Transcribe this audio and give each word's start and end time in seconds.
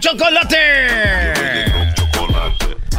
Chocolate. 0.00 0.56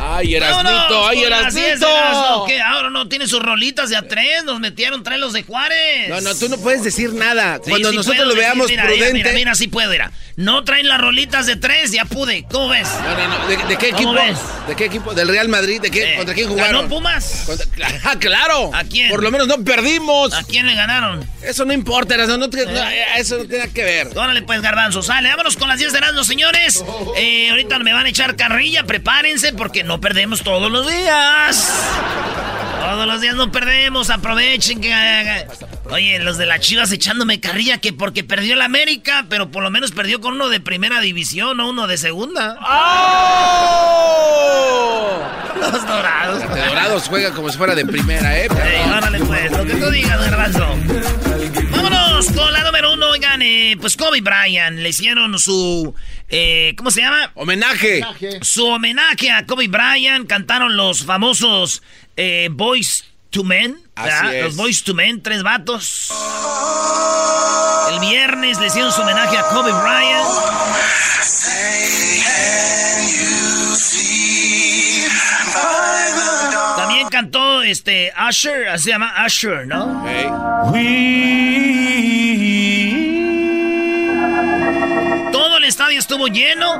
Ay, 0.04 0.36
Erasnito, 0.36 1.08
ay, 1.08 1.22
con 1.22 1.30
las 1.30 1.54
10 1.54 1.80
de 1.80 1.86
Erasnito. 1.86 2.46
Que 2.48 2.62
ahora 2.62 2.90
no 2.90 3.08
tiene 3.08 3.28
sus 3.28 3.42
rolitas 3.42 3.90
de 3.90 3.96
a 3.96 4.08
tres, 4.08 4.44
nos 4.44 4.60
metieron 4.60 5.04
tres 5.04 5.20
los 5.20 5.34
de 5.34 5.44
Juárez. 5.44 6.10
No, 6.10 6.22
no, 6.22 6.36
tú 6.36 6.50
no 6.50 6.58
puedes 6.58 6.84
decir 6.84 7.14
nada. 7.14 7.60
Cuando 7.60 7.90
sí 7.90 7.96
nosotros 7.96 8.28
lo 8.28 8.34
decir, 8.34 8.42
veamos 8.42 8.70
mira, 8.70 8.84
mira, 8.84 8.96
prudente. 8.96 9.18
Mira, 9.18 9.34
mira, 9.34 9.56
sí 9.56 9.68
puedo, 9.68 9.90
mira. 9.90 10.12
No 10.42 10.64
traen 10.64 10.88
las 10.88 11.00
rolitas 11.00 11.46
de 11.46 11.56
tres, 11.56 11.92
ya 11.92 12.06
pude. 12.06 12.46
¿Cómo 12.52 12.70
ves? 12.70 12.88
No, 13.04 13.16
no, 13.16 13.38
no. 13.40 13.48
¿De, 13.48 13.58
de 13.58 13.78
qué 13.78 13.92
¿Cómo 13.92 14.14
equipo? 14.14 14.14
ves? 14.14 14.40
¿De 14.68 14.76
qué 14.76 14.86
equipo? 14.86 15.14
¿Del 15.14 15.28
Real 15.28 15.48
Madrid? 15.50 15.80
¿De 15.80 15.92
qué? 15.92 16.14
Eh, 16.14 16.18
¿Contra 16.18 16.34
quién 16.34 16.50
jugaron? 16.50 16.76
¿Ganó 16.84 16.90
Pumas? 16.90 17.44
Contra- 17.46 17.68
Ah, 18.04 18.16
claro. 18.20 18.72
¿A 18.74 18.84
quién? 18.84 19.10
Por 19.12 19.22
lo 19.22 19.30
menos 19.30 19.48
no 19.48 19.64
perdimos. 19.64 20.34
¿A 20.34 20.44
quién 20.44 20.66
le 20.66 20.74
ganaron? 20.74 21.24
Eso 21.44 21.64
no 21.66 21.74
importa, 21.74 22.16
Erasno, 22.16 22.38
no 22.38 22.50
te- 22.50 22.66
no, 22.66 22.82
eso 23.18 23.38
no 23.38 23.46
tiene 23.46 23.70
que 23.72 23.84
ver. 23.84 24.08
Órale, 24.18 24.42
pues, 24.42 24.62
garbanzo, 24.62 25.04
sale. 25.04 25.30
Vámonos 25.30 25.56
con 25.58 25.68
las 25.68 25.78
10 25.78 25.92
de 25.92 26.00
Erasmo, 26.00 26.24
señores. 26.24 26.84
Eh, 27.18 27.50
ahorita 27.52 27.78
me 27.80 27.94
van 27.94 28.08
a 28.08 28.10
echar 28.10 28.36
carrilla, 28.36 28.84
prepárense 28.84 29.54
porque 29.54 29.84
no 29.84 30.02
perdemos 30.02 30.42
todos 30.44 30.72
los 30.72 30.90
días. 30.90 31.70
Todos 32.82 33.06
los 33.08 33.22
días 33.22 33.36
no 33.36 33.52
perdemos, 33.52 34.10
aprovechen 34.10 34.82
que... 34.82 34.92
Oye, 35.92 36.20
los 36.20 36.38
de 36.38 36.46
las 36.46 36.62
chivas 36.62 36.90
echándome 36.94 37.42
carrilla 37.42 37.80
que 37.80 37.92
porque 37.92 38.24
perdió 38.24 38.54
el 38.54 38.62
América, 38.62 39.26
pero 39.28 39.52
por 39.52 39.62
lo 39.62 39.70
menos 39.70 39.92
perdió 39.92 40.22
con 40.22 40.36
uno 40.36 40.48
de 40.48 40.62
primera 40.62 41.02
división, 41.02 41.58
no 41.58 41.70
uno 41.70 41.86
de 41.86 41.98
segunda. 41.98 42.58
Los 45.60 45.86
dorados. 45.86 46.40
De 46.40 46.66
Dorados 46.66 47.04
juega 47.10 47.32
como 47.34 47.50
si 47.50 47.58
fuera 47.58 47.76
de 47.76 47.86
primera, 47.86 48.40
¿eh? 48.40 48.48
Ey, 48.50 48.90
órale, 48.90 49.20
pues, 49.20 49.52
lo 49.52 49.66
que 49.66 49.74
tú 49.74 49.92
digas, 49.92 50.18
garbanzo. 50.22 50.78
Vámonos 51.72 52.32
con 52.32 52.54
la 52.54 52.64
número 52.64 52.94
uno, 52.94 53.10
oigan, 53.10 53.42
eh, 53.42 53.76
pues 53.80 53.98
Kobe 53.98 54.22
Bryant, 54.22 54.78
le 54.78 54.90
hicieron 54.90 55.38
su, 55.40 55.94
eh, 56.30 56.74
¿cómo 56.78 56.90
se 56.90 57.02
llama? 57.02 57.32
Homenaje. 57.36 58.02
Su 58.42 58.66
homenaje 58.66 59.30
a 59.30 59.46
Kobe 59.46 59.68
Bryant, 59.68 60.26
cantaron 60.26 60.78
los 60.78 61.04
famosos 61.04 61.84
eh, 62.16 62.48
Boys 62.50 63.04
to 63.30 63.44
Men. 63.44 63.78
Así 64.04 64.36
es. 64.36 64.44
los 64.44 64.56
Boys 64.56 64.84
to 64.84 64.94
Men, 64.94 65.22
tres 65.22 65.44
vatos. 65.44 66.12
El 67.92 68.00
viernes 68.00 68.60
le 68.60 68.68
hicieron 68.68 68.92
su 68.92 69.02
homenaje 69.02 69.38
a 69.38 69.44
Kobe 69.44 69.72
Bryant. 69.72 70.28
También 76.78 77.10
cantó 77.10 77.62
este 77.64 78.14
Usher, 78.30 78.70
así 78.70 78.86
se 78.86 78.90
llama 78.92 79.14
Usher, 79.26 79.68
¿no? 79.68 80.04
Todo 85.32 85.58
el 85.58 85.64
estadio 85.66 86.00
estuvo 86.00 86.28
lleno. 86.28 86.74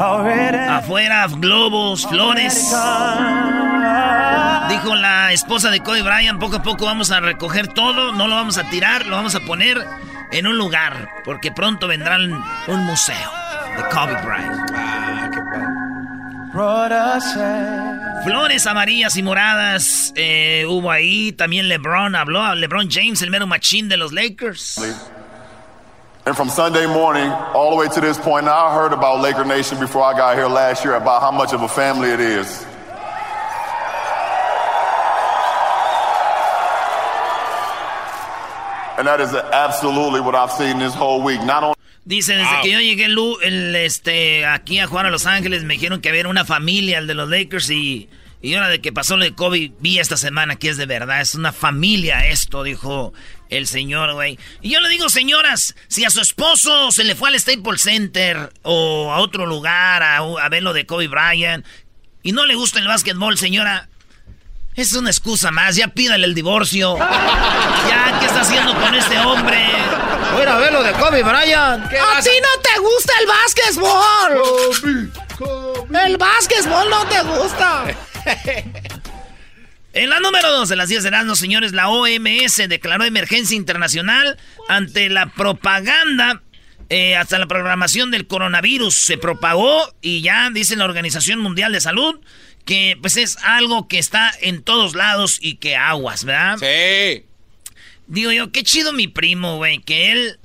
Afuera, 0.00 1.26
globos, 1.28 2.06
flores. 2.06 2.72
Dijo 4.68 4.94
la 4.94 5.32
esposa 5.32 5.70
de 5.70 5.80
Kobe 5.80 6.02
Bryant, 6.02 6.38
poco 6.38 6.56
a 6.56 6.62
poco 6.62 6.84
vamos 6.84 7.10
a 7.10 7.20
recoger 7.20 7.68
todo, 7.68 8.12
no 8.12 8.28
lo 8.28 8.34
vamos 8.34 8.58
a 8.58 8.64
tirar, 8.68 9.06
lo 9.06 9.16
vamos 9.16 9.34
a 9.34 9.40
poner 9.40 9.84
en 10.30 10.46
un 10.46 10.58
lugar, 10.58 11.08
porque 11.24 11.50
pronto 11.52 11.88
vendrán 11.88 12.32
un 12.66 12.84
museo 12.84 13.30
de 13.76 13.82
Kobe 13.84 14.14
Bryant. 14.22 14.70
Ah, 14.74 15.30
qué 15.32 15.40
padre. 15.40 15.68
Flores 18.24 18.66
amarillas 18.66 19.16
y 19.16 19.22
moradas 19.22 20.12
eh, 20.16 20.64
hubo 20.66 20.90
ahí. 20.90 21.30
También 21.32 21.68
LeBron 21.68 22.16
habló. 22.16 22.54
LeBron 22.54 22.88
James, 22.90 23.22
el 23.22 23.30
mero 23.30 23.46
machín 23.46 23.88
de 23.88 23.96
los 23.96 24.12
Lakers. 24.12 24.78
And 26.26 26.36
from 26.36 26.50
Sunday 26.50 26.86
morning 26.86 27.30
all 27.54 27.70
the 27.70 27.76
way 27.76 27.88
to 27.88 28.00
this 28.00 28.18
point, 28.18 28.44
now 28.44 28.66
I 28.66 28.74
heard 28.74 28.92
about 28.92 29.20
Laker 29.20 29.44
Nation 29.44 29.78
before 29.78 30.02
I 30.02 30.12
got 30.12 30.36
here 30.36 30.48
last 30.48 30.84
year 30.84 30.94
about 30.94 31.22
how 31.22 31.30
much 31.30 31.54
of 31.54 31.62
a 31.62 31.68
family 31.68 32.10
it 32.10 32.20
is. 32.20 32.66
Dice, 42.04 42.36
desde 42.36 42.60
que 42.62 42.70
yo 42.70 42.80
llegué 42.80 43.08
Lu, 43.08 43.38
el, 43.42 43.76
este, 43.76 44.46
aquí 44.46 44.78
a 44.78 44.86
jugar 44.86 45.06
a 45.06 45.10
Los 45.10 45.26
Ángeles, 45.26 45.64
me 45.64 45.74
dijeron 45.74 46.00
que 46.00 46.08
había 46.08 46.26
una 46.26 46.44
familia, 46.44 46.98
el 46.98 47.06
de 47.06 47.14
los 47.14 47.28
Lakers, 47.28 47.68
y, 47.68 48.08
y 48.40 48.54
ahora 48.54 48.68
de 48.68 48.80
que 48.80 48.92
pasó 48.92 49.18
lo 49.18 49.24
de 49.24 49.34
Kobe, 49.34 49.72
vi 49.78 49.98
esta 49.98 50.16
semana 50.16 50.56
que 50.56 50.70
es 50.70 50.78
de 50.78 50.86
verdad, 50.86 51.20
es 51.20 51.34
una 51.34 51.52
familia 51.52 52.26
esto, 52.26 52.62
dijo 52.62 53.12
el 53.50 53.66
señor, 53.66 54.14
güey. 54.14 54.38
Y 54.62 54.70
yo 54.70 54.80
le 54.80 54.88
digo, 54.88 55.10
señoras, 55.10 55.76
si 55.88 56.04
a 56.06 56.10
su 56.10 56.20
esposo 56.20 56.90
se 56.92 57.04
le 57.04 57.14
fue 57.14 57.28
al 57.28 57.38
Staples 57.38 57.82
Center 57.82 58.52
o 58.62 59.12
a 59.12 59.18
otro 59.18 59.44
lugar 59.44 60.02
a, 60.02 60.16
a 60.16 60.48
ver 60.48 60.62
lo 60.62 60.72
de 60.72 60.86
Kobe 60.86 61.08
Bryant, 61.08 61.66
y 62.22 62.32
no 62.32 62.46
le 62.46 62.54
gusta 62.54 62.78
el 62.78 62.88
básquetbol, 62.88 63.36
señora, 63.36 63.88
es 64.82 64.92
una 64.92 65.10
excusa 65.10 65.50
más, 65.50 65.76
ya 65.76 65.88
pídale 65.88 66.24
el 66.24 66.34
divorcio. 66.34 66.96
Ya, 66.98 68.16
¿qué 68.20 68.26
está 68.26 68.42
haciendo 68.42 68.74
con 68.74 68.94
este 68.94 69.18
hombre? 69.18 69.66
Voy 70.32 70.46
a 70.46 70.56
ver 70.56 70.72
lo 70.72 70.82
de 70.82 70.92
Kobe 70.92 71.22
Bryant. 71.22 71.88
¿Qué 71.88 71.98
A 71.98 72.04
vas 72.04 72.24
ti 72.24 72.30
no 72.40 72.60
te 72.62 72.78
gusta 72.80 73.12
el 73.20 73.26
básquetbol. 73.26 75.10
El 76.04 76.16
básquetbol 76.16 76.90
no 76.90 77.06
te 77.06 77.22
gusta. 77.22 77.84
En 79.94 80.10
la 80.10 80.20
número 80.20 80.52
2 80.52 80.68
de 80.68 80.76
las 80.76 80.90
10 80.90 81.02
de 81.02 81.10
las 81.10 81.38
señores, 81.38 81.72
la 81.72 81.88
OMS 81.88 82.56
declaró 82.68 83.04
emergencia 83.04 83.56
internacional 83.56 84.38
ante 84.68 85.08
la 85.08 85.26
propaganda. 85.26 86.42
eh, 86.90 87.16
hasta 87.16 87.38
la 87.38 87.46
programación 87.46 88.12
del 88.12 88.28
coronavirus 88.28 88.94
se 88.94 89.18
propagó 89.18 89.92
y 90.00 90.20
ya 90.20 90.50
dice 90.50 90.76
la 90.76 90.84
Organización 90.84 91.40
Mundial 91.40 91.72
de 91.72 91.80
Salud 91.80 92.20
que 92.68 92.98
pues 93.00 93.16
es 93.16 93.38
algo 93.44 93.88
que 93.88 93.98
está 93.98 94.30
en 94.42 94.62
todos 94.62 94.94
lados 94.94 95.38
y 95.40 95.54
que 95.54 95.74
aguas, 95.74 96.24
¿verdad? 96.24 96.58
Sí. 96.58 97.24
Digo 98.08 98.30
yo, 98.30 98.52
qué 98.52 98.62
chido 98.62 98.92
mi 98.92 99.08
primo, 99.08 99.56
güey, 99.56 99.78
que 99.78 100.12
él, 100.12 100.38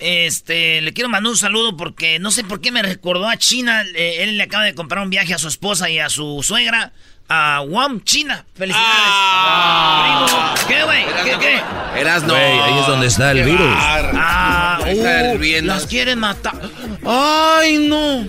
este, 0.00 0.80
le 0.80 0.92
quiero 0.92 1.08
mandar 1.08 1.30
un 1.30 1.36
saludo 1.36 1.76
porque 1.76 2.18
no 2.18 2.32
sé 2.32 2.42
por 2.42 2.60
qué 2.60 2.72
me 2.72 2.82
recordó 2.82 3.28
a 3.28 3.36
China. 3.36 3.84
eh, 3.94 4.16
él 4.24 4.36
le 4.36 4.42
acaba 4.42 4.64
de 4.64 4.74
comprar 4.74 5.04
un 5.04 5.10
viaje 5.10 5.32
a 5.32 5.38
su 5.38 5.46
esposa 5.46 5.88
y 5.88 6.00
a 6.00 6.08
su 6.08 6.42
suegra 6.42 6.92
a 7.28 7.60
Guam, 7.64 8.02
China. 8.02 8.44
Felicidades. 8.56 8.88
Ah. 8.92 10.54
Primo. 10.56 10.66
¿Qué, 10.68 10.82
güey? 10.84 11.04
¿Qué, 11.24 11.38
qué? 11.38 12.00
Eras 12.00 12.24
no. 12.24 12.34
Güey, 12.34 12.42
ahí 12.58 12.78
es 12.80 12.86
donde 12.88 13.06
está 13.06 13.30
el 13.30 13.44
virus. 13.44 13.60
bar- 13.76 14.10
Ah, 14.16 14.80
Ahí 14.82 14.98
está 14.98 15.34
uh, 15.34 15.66
las 15.66 15.86
quieren 15.86 16.18
matar. 16.18 16.60
Ay, 17.06 17.78
no. 17.78 18.26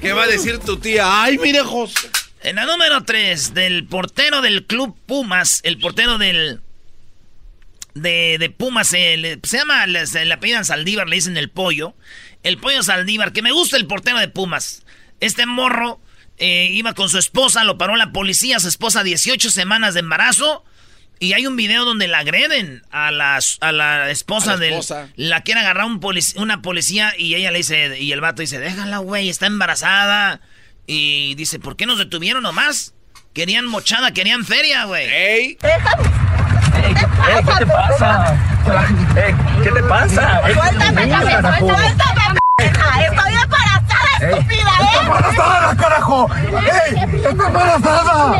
¿Qué 0.00 0.12
va 0.12 0.24
a 0.24 0.26
decir 0.26 0.58
tu 0.58 0.76
tía? 0.76 1.22
Ay, 1.22 1.38
mire, 1.38 1.60
José. 1.60 2.08
En 2.44 2.56
la 2.56 2.66
número 2.66 3.02
3, 3.04 3.54
del 3.54 3.86
portero 3.86 4.42
del 4.42 4.66
club 4.66 4.96
Pumas, 5.06 5.60
el 5.64 5.78
portero 5.78 6.18
del. 6.18 6.60
De, 7.94 8.36
de 8.38 8.50
Pumas, 8.50 8.88
se, 8.88 9.16
le- 9.16 9.38
se 9.44 9.58
llama, 9.58 9.86
le, 9.86 10.06
se 10.06 10.24
le 10.24 10.34
apellidan 10.34 10.64
Saldívar, 10.64 11.08
le 11.08 11.16
dicen 11.16 11.36
el 11.36 11.48
pollo. 11.48 11.94
El 12.42 12.58
pollo 12.58 12.82
Saldívar, 12.82 13.32
que 13.32 13.40
me 13.40 13.52
gusta 13.52 13.76
el 13.76 13.86
portero 13.86 14.18
de 14.18 14.28
Pumas. 14.28 14.82
Este 15.20 15.46
morro 15.46 16.00
eh, 16.36 16.68
iba 16.72 16.92
con 16.92 17.08
su 17.08 17.18
esposa, 17.18 17.64
lo 17.64 17.78
paró 17.78 17.96
la 17.96 18.12
policía, 18.12 18.58
su 18.60 18.68
esposa 18.68 19.02
18 19.04 19.50
semanas 19.50 19.94
de 19.94 20.00
embarazo. 20.00 20.64
Y 21.20 21.32
hay 21.32 21.46
un 21.46 21.56
video 21.56 21.84
donde 21.86 22.08
la 22.08 22.18
agreden 22.18 22.82
a 22.90 23.10
la, 23.12 23.38
a 23.60 23.72
la 23.72 24.10
esposa 24.10 24.50
A 24.50 24.54
la 24.54 24.60
del... 24.60 24.70
esposa. 24.72 25.08
La 25.16 25.42
quiere 25.42 25.60
agarrar 25.60 25.86
un 25.86 26.00
polic- 26.00 26.36
una 26.36 26.60
policía 26.60 27.14
y 27.16 27.36
ella 27.36 27.52
le 27.52 27.58
dice... 27.58 27.98
Y 28.00 28.12
el 28.12 28.20
vato 28.20 28.42
dice, 28.42 28.58
déjala, 28.58 28.98
güey, 28.98 29.30
está 29.30 29.46
embarazada. 29.46 30.40
Y 30.86 31.34
dice, 31.36 31.58
¿por 31.58 31.76
qué 31.76 31.86
nos 31.86 31.98
detuvieron 31.98 32.42
nomás? 32.42 32.94
Querían 33.32 33.66
mochada, 33.66 34.12
querían 34.12 34.44
feria, 34.44 34.84
güey. 34.84 35.06
¡Ey! 35.06 35.56
¿Qué 35.56 35.68
te 37.58 37.66
pasa? 37.66 38.36
¿Qué 39.62 39.70
te 39.70 39.82
pasa? 39.82 40.40
Suéltame, 40.42 41.08
suéltame, 41.08 41.58
suéltame. 41.58 42.38
Estoy 42.58 43.34
embarazada, 43.34 44.30
estúpida, 44.30 44.70
¿eh? 44.80 44.98
¡Embarazada, 45.00 45.76
carajo! 45.76 46.30
¡Ey! 46.34 47.16
¡Está 47.16 47.30
embarazada! 47.30 48.36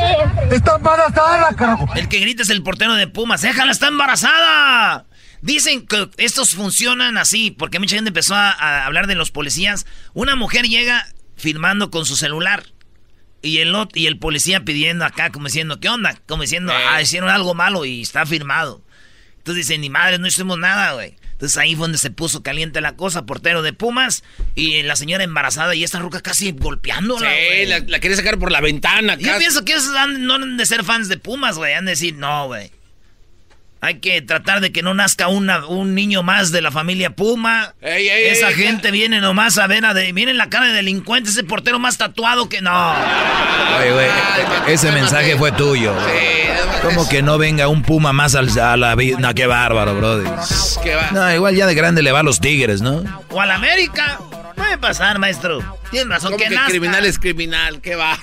¡Está 0.50 0.76
embarazada, 0.76 1.56
carajo! 1.56 1.88
El 1.96 2.08
que 2.08 2.20
grita 2.20 2.42
es 2.42 2.50
el 2.50 2.62
portero 2.62 2.94
de 2.94 3.08
Pumas. 3.08 3.42
¡Déjala, 3.42 3.72
está 3.72 3.88
embarazada! 3.88 5.06
Dicen 5.42 5.86
que 5.86 6.08
estos 6.18 6.54
funcionan 6.54 7.18
así, 7.18 7.50
porque 7.50 7.78
mucha 7.80 7.96
gente 7.96 8.08
empezó 8.08 8.34
a, 8.34 8.50
a 8.50 8.86
hablar 8.86 9.06
de 9.08 9.14
los 9.14 9.30
policías. 9.30 9.86
Una 10.12 10.36
mujer 10.36 10.66
llega 10.66 11.06
filmando 11.36 11.90
con 11.90 12.06
su 12.06 12.16
celular. 12.16 12.64
Y 13.42 13.58
el, 13.58 13.74
y 13.92 14.06
el 14.06 14.18
policía 14.18 14.64
pidiendo 14.64 15.04
acá, 15.04 15.30
como 15.30 15.46
diciendo, 15.46 15.78
¿qué 15.78 15.88
onda? 15.90 16.18
Como 16.26 16.42
diciendo, 16.42 16.72
ah, 16.74 17.02
hicieron 17.02 17.28
algo 17.28 17.54
malo 17.54 17.84
y 17.84 18.00
está 18.00 18.24
firmado. 18.24 18.82
Entonces 19.38 19.66
dicen, 19.66 19.82
ni 19.82 19.90
madre, 19.90 20.18
no 20.18 20.26
hicimos 20.26 20.58
nada, 20.58 20.94
güey. 20.94 21.14
Entonces 21.32 21.58
ahí 21.58 21.74
fue 21.74 21.82
donde 21.84 21.98
se 21.98 22.10
puso 22.10 22.42
caliente 22.42 22.80
la 22.80 22.96
cosa, 22.96 23.26
portero 23.26 23.60
de 23.60 23.74
Pumas 23.74 24.22
y 24.54 24.82
la 24.84 24.96
señora 24.96 25.24
embarazada 25.24 25.74
y 25.74 25.84
esta 25.84 25.98
ruca 25.98 26.22
casi 26.22 26.52
golpeándola, 26.52 27.28
Sí, 27.28 27.66
la, 27.66 27.80
la 27.80 27.98
quería 27.98 28.16
sacar 28.16 28.38
por 28.38 28.50
la 28.50 28.62
ventana. 28.62 29.16
Yo 29.16 29.26
casi. 29.26 29.40
pienso 29.40 29.64
que 29.64 29.72
esos 29.74 29.94
han- 29.94 30.24
no 30.24 30.34
han 30.36 30.56
de 30.56 30.64
ser 30.64 30.82
fans 30.84 31.08
de 31.08 31.18
Pumas, 31.18 31.56
güey. 31.58 31.74
Han 31.74 31.84
de 31.84 31.90
decir, 31.90 32.14
no, 32.14 32.46
güey. 32.46 32.70
Hay 33.84 33.96
que 34.00 34.22
tratar 34.22 34.60
de 34.62 34.72
que 34.72 34.82
no 34.82 34.94
nazca 34.94 35.28
una, 35.28 35.66
un 35.66 35.94
niño 35.94 36.22
más 36.22 36.50
de 36.52 36.62
la 36.62 36.70
familia 36.70 37.10
Puma. 37.10 37.74
Ey, 37.82 38.08
ey, 38.08 38.28
Esa 38.28 38.48
ey, 38.48 38.54
gente 38.54 38.90
viene 38.90 39.20
nomás 39.20 39.58
a 39.58 39.66
ver 39.66 39.84
a 39.84 39.92
de... 39.92 40.10
Miren 40.14 40.38
la 40.38 40.48
cara 40.48 40.66
de 40.68 40.72
delincuente, 40.72 41.28
ese 41.28 41.44
portero 41.44 41.78
más 41.78 41.98
tatuado 41.98 42.48
que 42.48 42.62
no. 42.62 42.92
Oye, 43.78 43.92
güey, 43.92 44.06
ese 44.68 44.90
mensaje 44.90 45.36
fue 45.36 45.52
tuyo. 45.52 45.94
Sí, 46.06 46.78
Como 46.82 47.06
que 47.08 47.20
no 47.22 47.36
venga 47.36 47.68
un 47.68 47.82
puma 47.82 48.14
más 48.14 48.34
al- 48.34 48.58
a 48.58 48.76
la 48.78 48.94
vida. 48.94 49.18
No, 49.20 49.34
qué 49.34 49.46
bárbaro, 49.46 49.94
brody. 49.96 50.28
¿Qué 50.82 50.94
va? 50.94 51.10
No, 51.10 51.34
igual 51.34 51.54
ya 51.54 51.66
de 51.66 51.74
grande 51.74 52.02
le 52.02 52.10
va 52.10 52.20
a 52.20 52.22
los 52.22 52.40
tigres, 52.40 52.80
¿no? 52.80 53.04
O 53.30 53.40
a 53.40 53.44
la 53.44 53.56
América. 53.56 54.18
Puede 54.56 54.78
pasar, 54.78 55.18
maestro. 55.18 55.58
Tienes 55.90 56.08
razón. 56.08 56.30
¿Cómo 56.32 56.42
que 56.42 56.48
que 56.48 56.54
nazca. 56.54 56.70
criminal 56.70 57.04
es 57.04 57.18
criminal? 57.18 57.80
¿Qué 57.82 57.96
va? 57.96 58.16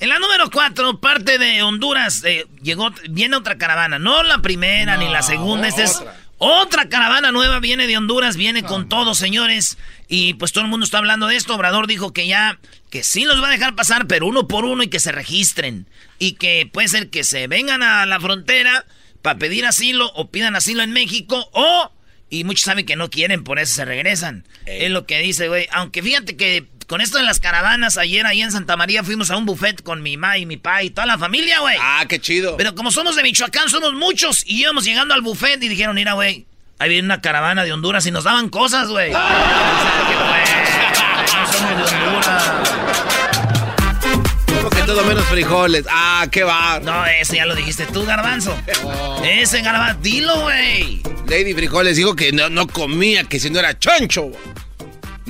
En 0.00 0.08
la 0.08 0.18
número 0.18 0.50
4, 0.50 0.98
parte 0.98 1.36
de 1.36 1.62
Honduras, 1.62 2.24
eh, 2.24 2.46
llegó, 2.62 2.90
viene 3.10 3.36
otra 3.36 3.58
caravana. 3.58 3.98
No 3.98 4.22
la 4.22 4.40
primera 4.40 4.96
ni 4.96 5.10
la 5.10 5.20
segunda, 5.20 5.68
esta 5.68 5.82
es 5.84 6.02
otra. 6.38 6.88
caravana 6.88 7.32
nueva, 7.32 7.60
viene 7.60 7.86
de 7.86 7.98
Honduras, 7.98 8.38
viene 8.38 8.62
con 8.62 8.88
todo, 8.88 9.14
señores. 9.14 9.76
Y 10.08 10.32
pues 10.34 10.52
todo 10.52 10.64
el 10.64 10.70
mundo 10.70 10.84
está 10.84 10.96
hablando 10.96 11.26
de 11.26 11.36
esto. 11.36 11.54
Obrador 11.54 11.86
dijo 11.86 12.14
que 12.14 12.26
ya, 12.26 12.58
que 12.88 13.04
sí 13.04 13.24
los 13.24 13.42
va 13.42 13.48
a 13.48 13.50
dejar 13.52 13.74
pasar, 13.74 14.06
pero 14.06 14.26
uno 14.26 14.48
por 14.48 14.64
uno 14.64 14.82
y 14.82 14.88
que 14.88 15.00
se 15.00 15.12
registren. 15.12 15.86
Y 16.18 16.32
que 16.32 16.66
puede 16.72 16.88
ser 16.88 17.10
que 17.10 17.22
se 17.22 17.46
vengan 17.46 17.82
a 17.82 18.06
la 18.06 18.18
frontera 18.20 18.86
para 19.20 19.38
pedir 19.38 19.66
asilo 19.66 20.10
o 20.14 20.30
pidan 20.30 20.56
asilo 20.56 20.82
en 20.82 20.92
México 20.92 21.50
o... 21.52 21.92
Y 22.32 22.44
muchos 22.44 22.64
saben 22.64 22.86
que 22.86 22.94
no 22.94 23.10
quieren, 23.10 23.42
por 23.42 23.58
eso 23.58 23.74
se 23.74 23.84
regresan. 23.84 24.46
Ey. 24.64 24.84
Es 24.84 24.90
lo 24.92 25.04
que 25.04 25.18
dice, 25.18 25.48
güey. 25.48 25.66
Aunque 25.72 26.00
fíjate 26.00 26.36
que 26.36 26.68
con 26.90 27.00
esto 27.00 27.18
de 27.18 27.24
las 27.24 27.38
caravanas, 27.38 27.98
ayer 27.98 28.26
ahí 28.26 28.42
en 28.42 28.50
Santa 28.50 28.76
María 28.76 29.04
fuimos 29.04 29.30
a 29.30 29.36
un 29.36 29.46
buffet 29.46 29.80
con 29.80 30.02
mi 30.02 30.16
mamá 30.16 30.38
y 30.38 30.44
mi 30.44 30.56
papá 30.56 30.82
y 30.82 30.90
toda 30.90 31.06
la 31.06 31.18
familia, 31.18 31.60
güey. 31.60 31.76
Ah, 31.80 32.04
qué 32.08 32.18
chido. 32.18 32.56
Pero 32.56 32.74
como 32.74 32.90
somos 32.90 33.14
de 33.14 33.22
Michoacán, 33.22 33.68
somos 33.68 33.92
muchos. 33.92 34.42
Y 34.44 34.62
íbamos 34.62 34.82
llegando 34.84 35.14
al 35.14 35.22
buffet 35.22 35.62
y 35.62 35.68
dijeron, 35.68 35.94
mira, 35.94 36.14
güey, 36.14 36.46
ahí 36.80 36.88
viene 36.88 37.06
una 37.06 37.20
caravana 37.20 37.62
de 37.62 37.72
Honduras 37.72 38.04
y 38.06 38.10
nos 38.10 38.24
daban 38.24 38.48
cosas, 38.48 38.88
güey. 38.88 39.12
No 39.12 39.20
somos 41.52 41.76
de 41.76 41.84
Honduras. 41.84 42.44
Como 44.48 44.70
que 44.70 44.82
todo 44.82 45.04
menos 45.04 45.24
frijoles. 45.26 45.84
Ah, 45.88 46.26
qué 46.28 46.42
va. 46.42 46.80
No, 46.80 47.06
ese 47.06 47.36
ya 47.36 47.46
lo 47.46 47.54
dijiste 47.54 47.86
tú, 47.86 48.04
garbanzo. 48.04 48.52
Ese 49.24 49.62
garbanzo, 49.62 50.00
dilo, 50.02 50.40
güey. 50.40 51.02
Lady 51.28 51.54
Frijoles 51.54 51.96
dijo 51.96 52.16
que 52.16 52.32
no, 52.32 52.50
no 52.50 52.66
comía, 52.66 53.22
que 53.22 53.38
si 53.38 53.48
no 53.48 53.60
era 53.60 53.78
chancho. 53.78 54.32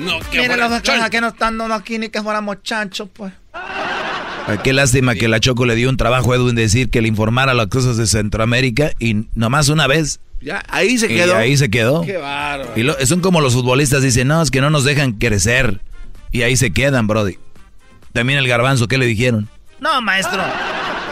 No, 0.05 0.19
que 0.31 0.43
fuera 0.45 0.67
los 0.69 0.81
chancho. 0.81 1.09
que 1.09 1.21
no 1.21 1.27
están 1.29 1.57
dando 1.57 1.73
aquí 1.75 1.97
ni 1.99 2.09
que 2.09 2.21
fuéramos 2.21 2.63
chanchos, 2.63 3.09
pues. 3.13 3.31
Ah, 3.53 4.57
Qué 4.63 4.73
lástima 4.73 5.13
que 5.15 5.27
la 5.27 5.39
Choco 5.39 5.65
le 5.65 5.75
dio 5.75 5.89
un 5.89 5.97
trabajo 5.97 6.33
a 6.33 6.35
Edwin 6.35 6.55
decir 6.55 6.89
que 6.89 7.01
le 7.01 7.07
informara 7.07 7.53
las 7.53 7.67
cosas 7.67 7.95
de 7.97 8.07
Centroamérica 8.07 8.91
y 8.99 9.27
nomás 9.35 9.69
una 9.69 9.87
vez. 9.87 10.19
Ya, 10.41 10.63
ahí 10.69 10.97
se 10.97 11.05
Y 11.05 11.15
quedó. 11.15 11.35
ahí 11.37 11.55
se 11.55 11.69
quedó. 11.69 12.01
Qué 12.01 12.17
bárbaro. 12.17 12.71
Y 12.75 12.81
lo- 12.83 12.95
son 13.05 13.21
como 13.21 13.41
los 13.41 13.53
futbolistas 13.53 14.01
dicen, 14.01 14.27
no, 14.27 14.41
es 14.41 14.49
que 14.49 14.59
no 14.59 14.69
nos 14.71 14.83
dejan 14.83 15.13
crecer. 15.13 15.79
Y 16.31 16.41
ahí 16.41 16.57
se 16.57 16.71
quedan, 16.71 17.05
Brody. 17.07 17.37
También 18.13 18.39
el 18.39 18.47
garbanzo, 18.47 18.87
¿qué 18.87 18.97
le 18.97 19.05
dijeron? 19.05 19.47
No, 19.79 20.01
maestro, 20.01 20.41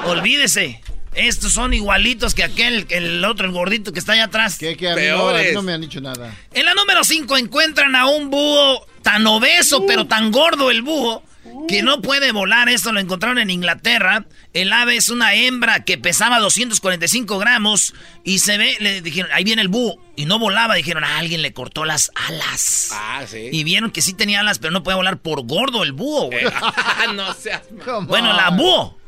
olvídese. 0.06 0.82
Estos 1.16 1.54
son 1.54 1.74
igualitos 1.74 2.34
que 2.34 2.44
aquel, 2.44 2.86
el 2.90 3.24
otro, 3.26 3.46
el 3.46 3.52
gordito 3.52 3.92
que 3.92 4.00
está 4.00 4.14
allá 4.14 4.26
atrás. 4.26 4.58
Que, 4.58 4.78
que 4.78 4.90
a, 4.90 4.96
mí 4.96 5.02
no, 5.10 5.30
a 5.30 5.38
mí 5.38 5.44
no 5.54 5.62
me 5.62 5.74
han 5.74 5.82
dicho 5.82 6.00
nada. 6.02 6.36
En 6.54 6.66
la 6.66 6.74
número 6.74 7.04
5 7.04 7.38
encuentran 7.38 7.96
a 7.96 8.08
un 8.08 8.30
búho 8.30 8.86
tan 9.02 9.26
obeso, 9.28 9.86
pero 9.88 10.06
tan 10.06 10.32
gordo 10.32 10.70
el 10.70 10.82
búho, 10.82 11.24
que 11.68 11.82
no 11.82 12.02
puede 12.02 12.32
volar. 12.32 12.70
Esto 12.70 12.92
lo 12.92 13.00
encontraron 13.00 13.40
en 13.40 13.50
Inglaterra. 13.50 14.26
El 14.54 14.72
ave 14.72 14.98
es 14.98 15.10
una 15.10 15.34
hembra 15.34 15.84
que 15.84 15.98
pesaba 15.98 16.40
245 16.40 17.38
gramos 17.40 17.94
y 18.24 18.40
se 18.40 18.58
ve, 18.58 18.78
le 18.80 19.02
dijeron, 19.02 19.32
ahí 19.34 19.44
viene 19.44 19.62
el 19.62 19.68
búho. 19.68 19.98
Y 20.16 20.26
no 20.26 20.38
volaba, 20.38 20.76
dijeron, 20.76 21.04
a 21.04 21.18
alguien 21.18 21.42
le 21.42 21.54
cortó 21.54 21.86
las 21.86 22.12
alas. 22.16 22.90
Ah, 22.94 23.24
sí. 23.28 23.50
Y 23.52 23.64
vieron 23.64 23.92
que 23.92 24.02
sí 24.02 24.14
tenía 24.14 24.42
alas, 24.42 24.60
pero 24.60 24.72
no 24.72 24.84
puede 24.84 24.98
volar 24.98 25.18
por 25.18 25.46
gordo 25.46 25.84
el 25.84 25.94
búho, 25.94 26.26
güey. 26.26 26.44
no 27.16 27.34
seas 27.34 27.64
Bueno, 28.08 28.34
la 28.34 28.50
búho. 28.50 28.99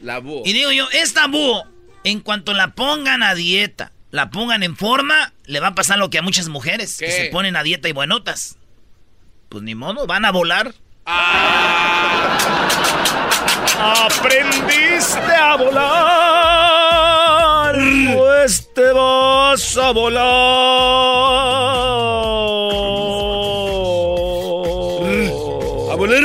La 0.00 0.18
búho. 0.18 0.42
Y 0.44 0.52
digo 0.52 0.70
yo, 0.72 0.88
esta 0.92 1.26
búho, 1.26 1.64
en 2.04 2.20
cuanto 2.20 2.54
la 2.54 2.74
pongan 2.74 3.22
a 3.22 3.34
dieta, 3.34 3.92
la 4.10 4.30
pongan 4.30 4.62
en 4.62 4.76
forma, 4.76 5.32
le 5.44 5.60
va 5.60 5.68
a 5.68 5.74
pasar 5.74 5.98
lo 5.98 6.10
que 6.10 6.18
a 6.18 6.22
muchas 6.22 6.48
mujeres, 6.48 6.96
que 6.98 7.10
se 7.10 7.26
ponen 7.26 7.56
a 7.56 7.62
dieta 7.62 7.88
y 7.88 7.92
buenotas. 7.92 8.56
Pues 9.48 9.62
ni 9.62 9.74
modo, 9.74 10.06
van 10.06 10.24
a 10.24 10.32
volar. 10.32 10.74
Aprendiste 13.78 15.34
a 15.34 15.56
volar, 15.56 16.14
pues 18.16 18.68
te 18.74 18.92
vas 18.92 19.76
a 19.76 19.90
volar. 19.90 20.20
A 25.90 25.94
volar. 25.96 26.24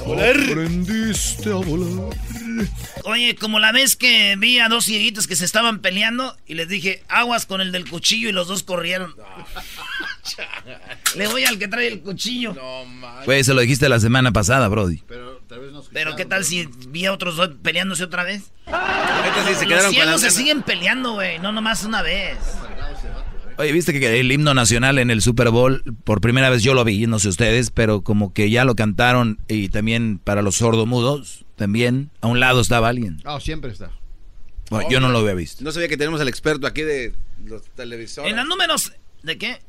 A 0.00 0.04
volar. 0.06 0.36
Aprendiste 0.36 1.50
a 1.50 1.54
volar. 1.54 1.93
Oye, 3.04 3.36
como 3.36 3.60
la 3.60 3.70
vez 3.70 3.96
que 3.96 4.34
vi 4.38 4.58
a 4.58 4.68
dos 4.68 4.86
cieguitos 4.86 5.26
que 5.26 5.36
se 5.36 5.44
estaban 5.44 5.80
peleando 5.80 6.36
y 6.46 6.54
les 6.54 6.68
dije, 6.68 7.02
aguas 7.08 7.44
con 7.44 7.60
el 7.60 7.70
del 7.70 7.88
cuchillo 7.88 8.30
y 8.30 8.32
los 8.32 8.48
dos 8.48 8.62
corrieron. 8.62 9.14
Le 11.16 11.28
voy 11.28 11.44
al 11.44 11.58
que 11.58 11.68
trae 11.68 11.88
el 11.88 12.00
cuchillo. 12.00 12.54
No, 12.54 12.86
man. 12.86 13.22
Pues 13.24 13.46
se 13.46 13.54
lo 13.54 13.60
dijiste 13.60 13.88
la 13.88 14.00
semana 14.00 14.32
pasada, 14.32 14.68
Brody. 14.68 15.02
Pero 15.06 15.42
tal 15.46 15.60
vez 15.60 15.72
no 15.72 15.82
Pero 15.92 16.16
qué 16.16 16.24
tal 16.24 16.44
si 16.44 16.66
vi 16.88 17.04
a 17.04 17.12
otros 17.12 17.36
dos 17.36 17.50
peleándose 17.62 18.04
otra 18.04 18.24
vez. 18.24 18.50
Neta, 18.66 19.44
sí, 19.46 19.54
se 19.54 19.60
Los 19.60 19.60
quedaron 19.60 19.84
con 19.84 19.94
ciegos 19.94 20.20
se 20.22 20.30
siguen 20.30 20.62
peleando, 20.62 21.12
güey, 21.12 21.38
no 21.38 21.52
nomás 21.52 21.84
una 21.84 22.00
vez. 22.00 22.38
Oye, 23.56 23.70
viste 23.70 23.92
que 23.92 24.18
el 24.18 24.32
himno 24.32 24.52
nacional 24.52 24.98
en 24.98 25.10
el 25.10 25.22
Super 25.22 25.50
Bowl, 25.50 25.82
por 26.02 26.20
primera 26.20 26.50
vez 26.50 26.62
yo 26.62 26.74
lo 26.74 26.84
vi, 26.84 27.06
no 27.06 27.20
sé 27.20 27.28
ustedes, 27.28 27.70
pero 27.70 28.02
como 28.02 28.32
que 28.32 28.50
ya 28.50 28.64
lo 28.64 28.74
cantaron 28.74 29.38
y 29.46 29.68
también 29.68 30.18
para 30.18 30.42
los 30.42 30.56
sordomudos, 30.56 31.43
también 31.56 32.10
a 32.20 32.26
un 32.26 32.40
lado 32.40 32.60
estaba 32.60 32.88
alguien. 32.88 33.20
Ah, 33.24 33.38
siempre 33.40 33.70
está. 33.70 33.90
Bueno, 34.70 34.88
yo 34.90 35.00
no 35.00 35.10
lo 35.10 35.18
había 35.18 35.34
visto. 35.34 35.62
No 35.62 35.72
sabía 35.72 35.88
que 35.88 35.96
tenemos 35.96 36.20
al 36.20 36.28
experto 36.28 36.66
aquí 36.66 36.82
de 36.82 37.14
los 37.44 37.62
televisores. 37.74 38.30
En 38.30 38.36
los 38.36 38.46
números, 38.46 38.92
¿de 39.22 39.38
qué? 39.38 39.60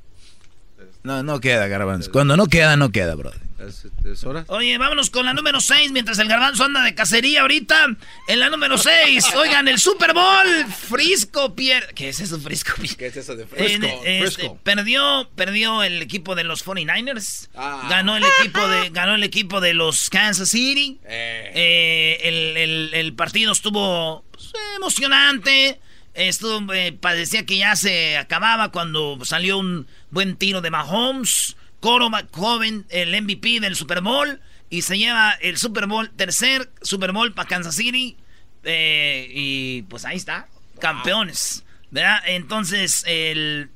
No, 1.03 1.23
no 1.23 1.39
queda, 1.39 1.67
garbanzo. 1.67 2.11
Cuando 2.11 2.37
no 2.37 2.47
queda, 2.47 2.77
no 2.77 2.91
queda, 2.91 3.15
Brody. 3.15 3.37
¿Es, 3.59 3.87
es 4.03 4.23
hora? 4.25 4.43
Oye, 4.49 4.77
vámonos 4.77 5.09
con 5.09 5.25
la 5.25 5.33
número 5.33 5.61
6, 5.61 5.91
mientras 5.93 6.19
el 6.19 6.27
garbanzo 6.27 6.65
anda 6.65 6.83
de 6.83 6.93
cacería 6.93 7.41
ahorita. 7.41 7.87
En 8.27 8.39
la 8.39 8.49
número 8.49 8.77
6, 8.77 9.33
oigan, 9.35 9.67
el 9.69 9.79
Super 9.79 10.13
Bowl, 10.13 10.65
Frisco 10.89 11.55
pierde... 11.55 11.93
¿Qué 11.95 12.09
es 12.09 12.19
eso, 12.19 12.37
Frisco? 12.39 12.73
¿Qué 12.97 13.07
es 13.07 13.15
eso 13.15 13.35
de 13.35 13.47
fresco? 13.47 13.85
este, 13.85 14.19
Fresco. 14.19 14.59
perdió, 14.61 15.29
perdió 15.35 15.83
el 15.83 16.01
equipo 16.01 16.35
de 16.35 16.43
los 16.43 16.65
49ers. 16.65 17.47
Ah. 17.55 17.87
Ganó 17.89 18.17
el 18.17 18.23
equipo 18.39 18.67
de, 18.67 18.89
ganó 18.89 19.15
el 19.15 19.23
equipo 19.23 19.61
de 19.61 19.73
los 19.73 20.09
Kansas 20.09 20.49
City. 20.49 20.99
Eh. 21.05 21.51
Eh, 21.55 22.19
el, 22.27 22.57
el- 22.57 22.93
el 22.93 23.13
partido 23.13 23.53
estuvo 23.53 24.25
pues, 24.31 24.51
emocionante. 24.75 25.79
Estuvo, 26.13 26.73
eh, 26.73 26.93
parecía 26.93 27.45
que 27.45 27.57
ya 27.57 27.75
se 27.75 28.17
acababa 28.17 28.71
cuando 28.71 29.17
salió 29.25 29.57
un 29.57 29.87
buen 30.11 30.35
tiro 30.37 30.61
de 30.61 30.71
Mahomes. 30.71 31.55
Coro 31.85 32.09
joven, 32.31 32.87
el 32.89 33.21
MVP 33.21 33.59
del 33.59 33.75
Super 33.75 34.01
Bowl. 34.01 34.41
Y 34.71 34.81
se 34.81 34.97
lleva 34.97 35.33
el 35.33 35.57
Super 35.57 35.85
Bowl, 35.85 36.09
tercer 36.09 36.71
Super 36.81 37.11
Bowl 37.11 37.31
para 37.31 37.47
Kansas 37.47 37.75
City. 37.75 38.17
Eh, 38.63 39.27
y 39.29 39.81
pues 39.83 40.03
ahí 40.03 40.17
está, 40.17 40.47
campeones. 40.79 41.63
¿Verdad? 41.91 42.23
Entonces, 42.25 43.03
el, 43.05 43.69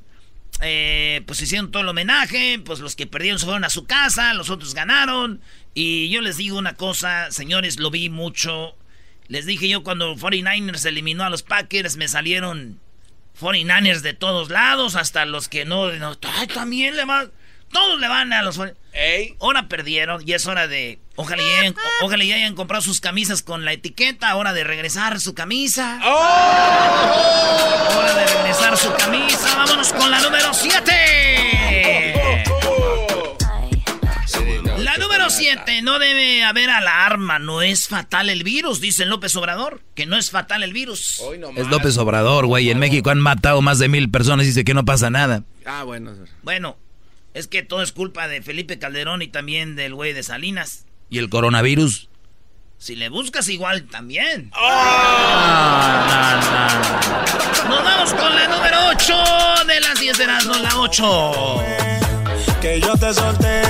eh, 0.59 1.21
pues 1.27 1.39
hicieron 1.43 1.69
todo 1.69 1.83
el 1.83 1.89
homenaje, 1.89 2.59
pues 2.65 2.79
los 2.79 2.95
que 2.95 3.05
perdieron 3.05 3.37
se 3.37 3.45
fueron 3.45 3.63
a 3.63 3.69
su 3.69 3.85
casa, 3.85 4.33
los 4.33 4.49
otros 4.49 4.73
ganaron. 4.73 5.39
Y 5.75 6.09
yo 6.09 6.21
les 6.21 6.37
digo 6.37 6.57
una 6.57 6.73
cosa, 6.73 7.29
señores, 7.29 7.79
lo 7.79 7.91
vi 7.91 8.09
mucho. 8.09 8.75
Les 9.27 9.45
dije 9.45 9.69
yo 9.69 9.83
cuando 9.83 10.15
49ers 10.15 10.83
eliminó 10.87 11.25
a 11.25 11.29
los 11.29 11.43
Packers, 11.43 11.95
me 11.95 12.07
salieron 12.07 12.79
49ers 13.39 14.01
de 14.01 14.15
todos 14.15 14.49
lados, 14.49 14.95
hasta 14.95 15.25
los 15.25 15.47
que 15.47 15.65
no, 15.65 15.91
también 16.51 16.95
le 16.95 17.05
van, 17.05 17.31
todos 17.71 17.99
le 17.99 18.07
van 18.07 18.33
a 18.33 18.41
los 18.41 18.59
Ahora 19.39 19.67
perdieron 19.67 20.21
y 20.27 20.33
es 20.33 20.45
hora 20.47 20.67
de, 20.67 20.99
ojalá 21.15 21.41
y, 21.41 21.49
hayan, 21.53 21.75
ojalá 22.01 22.23
y 22.23 22.33
hayan 22.33 22.55
comprado 22.55 22.81
sus 22.81 22.99
camisas 22.99 23.43
con 23.43 23.63
la 23.63 23.73
etiqueta, 23.73 24.35
hora 24.35 24.53
de 24.53 24.63
regresar 24.63 25.19
su 25.19 25.33
camisa. 25.33 25.99
¡Oh! 26.03 27.97
Hora 27.97 28.13
de 28.15 28.25
regresar 28.25 28.77
su 28.77 28.93
camisa, 28.93 29.55
vámonos 29.55 29.93
con 29.93 30.11
la 30.11 30.19
número 30.19 30.53
7. 30.53 32.43
La 34.79 34.97
número 34.97 35.29
7, 35.29 35.81
no 35.81 35.99
debe 35.99 36.43
haber 36.43 36.69
alarma, 36.69 37.37
no 37.39 37.61
es 37.61 37.87
fatal 37.87 38.29
el 38.29 38.43
virus, 38.43 38.81
dice 38.81 39.05
López 39.05 39.35
Obrador, 39.35 39.81
que 39.93 40.05
no 40.05 40.17
es 40.17 40.31
fatal 40.31 40.63
el 40.63 40.73
virus. 40.73 41.21
es 41.55 41.67
López 41.67 41.97
Obrador, 41.97 42.47
güey, 42.47 42.69
en 42.69 42.79
México 42.79 43.11
han 43.11 43.19
matado 43.19 43.61
más 43.61 43.77
de 43.79 43.87
mil 43.87 44.09
personas 44.09 44.45
y 44.45 44.49
dice 44.49 44.65
que 44.65 44.73
no 44.73 44.85
pasa 44.85 45.09
nada. 45.09 45.43
Ah, 45.65 45.83
bueno. 45.83 46.13
Bueno, 46.41 46.77
es 47.33 47.47
que 47.47 47.63
todo 47.63 47.81
es 47.81 47.91
culpa 47.91 48.27
de 48.27 48.41
Felipe 48.41 48.79
Calderón 48.79 49.21
y 49.21 49.27
también 49.27 49.75
del 49.75 49.93
güey 49.95 50.13
de 50.13 50.23
Salinas. 50.23 50.85
¿Y 51.09 51.17
el 51.19 51.29
coronavirus? 51.29 52.09
Si 52.77 52.95
le 52.95 53.09
buscas 53.09 53.49
igual 53.49 53.83
también. 53.87 54.51
Ah, 55.51 56.69
Nos 57.67 57.83
vamos 57.83 58.13
con 58.13 58.33
la 58.35 58.47
número 58.47 58.77
8 58.91 59.65
de 59.67 59.79
las 59.81 59.99
10 59.99 60.17
de 60.17 60.27
las 60.27 60.45
no, 60.45 60.57
la 60.59 60.79
8. 60.79 61.63
Que 62.61 62.79
yo 62.79 62.95
te 62.95 63.13
solté 63.13 63.61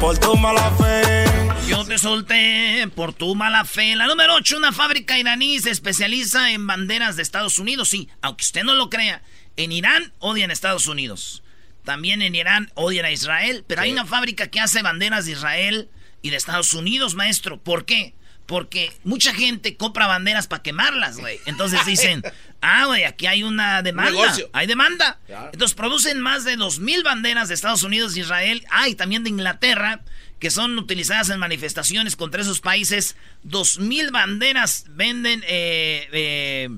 por 0.00 0.18
tu 0.18 0.36
mala 0.36 0.70
fe. 0.72 1.24
Yo 1.68 1.84
te 1.84 1.96
solté 1.96 2.88
por 2.94 3.12
tu 3.12 3.36
mala 3.36 3.64
fe. 3.64 3.94
La 3.94 4.06
número 4.08 4.34
8, 4.34 4.56
una 4.58 4.72
fábrica 4.72 5.16
iraní 5.16 5.60
se 5.60 5.70
especializa 5.70 6.50
en 6.50 6.66
banderas 6.66 7.14
de 7.16 7.22
Estados 7.22 7.60
Unidos. 7.60 7.88
Sí, 7.88 8.08
aunque 8.20 8.42
usted 8.42 8.64
no 8.64 8.74
lo 8.74 8.90
crea, 8.90 9.22
en 9.56 9.70
Irán 9.70 10.12
odian 10.18 10.50
a 10.50 10.52
Estados 10.52 10.88
Unidos. 10.88 11.43
También 11.84 12.22
en 12.22 12.34
Irán 12.34 12.70
odian 12.74 13.04
a 13.04 13.10
Israel, 13.10 13.64
pero 13.66 13.82
hay 13.82 13.92
una 13.92 14.06
fábrica 14.06 14.48
que 14.48 14.58
hace 14.58 14.82
banderas 14.82 15.26
de 15.26 15.32
Israel 15.32 15.88
y 16.22 16.30
de 16.30 16.36
Estados 16.36 16.72
Unidos, 16.72 17.14
maestro. 17.14 17.60
¿Por 17.60 17.84
qué? 17.84 18.14
Porque 18.46 18.92
mucha 19.04 19.34
gente 19.34 19.76
compra 19.76 20.06
banderas 20.06 20.46
para 20.46 20.62
quemarlas, 20.62 21.18
güey. 21.18 21.38
Entonces 21.44 21.80
dicen, 21.86 22.22
ah, 22.62 22.86
güey, 22.86 23.04
aquí 23.04 23.26
hay 23.26 23.42
una 23.42 23.82
demanda. 23.82 24.34
hay 24.52 24.66
demanda. 24.66 25.18
Entonces 25.52 25.74
producen 25.74 26.20
más 26.20 26.44
de 26.44 26.56
dos 26.56 26.78
mil 26.78 27.02
banderas 27.02 27.48
de 27.48 27.54
Estados 27.54 27.82
Unidos 27.82 28.16
y 28.16 28.20
Israel. 28.20 28.64
Ah, 28.70 28.88
y 28.88 28.94
también 28.94 29.22
de 29.22 29.30
Inglaterra, 29.30 30.00
que 30.38 30.50
son 30.50 30.78
utilizadas 30.78 31.28
en 31.28 31.38
manifestaciones 31.38 32.16
contra 32.16 32.40
esos 32.40 32.60
países. 32.60 33.16
Dos 33.42 33.78
mil 33.78 34.10
banderas 34.10 34.86
venden 34.88 35.42
eh, 35.46 36.08
eh, 36.12 36.68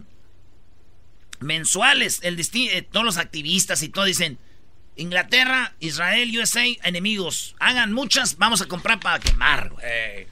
mensuales. 1.38 2.18
El 2.22 2.40
eh, 2.40 2.82
todos 2.82 3.06
los 3.06 3.18
activistas 3.18 3.82
y 3.82 3.88
todo 3.88 4.04
dicen, 4.04 4.38
Inglaterra, 4.96 5.74
Israel, 5.80 6.30
USA, 6.38 6.64
enemigos. 6.82 7.54
Hagan 7.60 7.92
muchas, 7.92 8.38
vamos 8.38 8.62
a 8.62 8.66
comprar 8.66 8.98
para 9.00 9.18
quemar, 9.18 9.70
güey. 9.70 10.26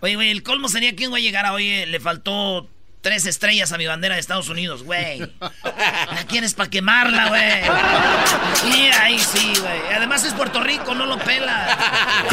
Oye, 0.00 0.14
güey, 0.14 0.30
el 0.30 0.42
colmo 0.42 0.68
sería 0.68 0.94
quién 0.94 1.12
va 1.12 1.16
a 1.16 1.20
llegar 1.20 1.46
a 1.46 1.52
hoy. 1.52 1.86
Le 1.86 1.98
faltó 1.98 2.68
tres 3.00 3.26
estrellas 3.26 3.72
a 3.72 3.78
mi 3.78 3.86
bandera 3.86 4.14
de 4.14 4.20
Estados 4.20 4.48
Unidos, 4.48 4.84
güey. 4.84 5.20
¿La 5.64 6.24
quieres 6.28 6.54
para 6.54 6.70
quemarla, 6.70 7.28
güey? 7.28 7.62
Sí, 8.54 8.88
ahí 9.00 9.18
sí, 9.18 9.54
güey. 9.60 9.94
Además 9.96 10.24
es 10.24 10.34
Puerto 10.34 10.62
Rico, 10.62 10.94
no 10.94 11.06
lo 11.06 11.18
pela. 11.18 12.26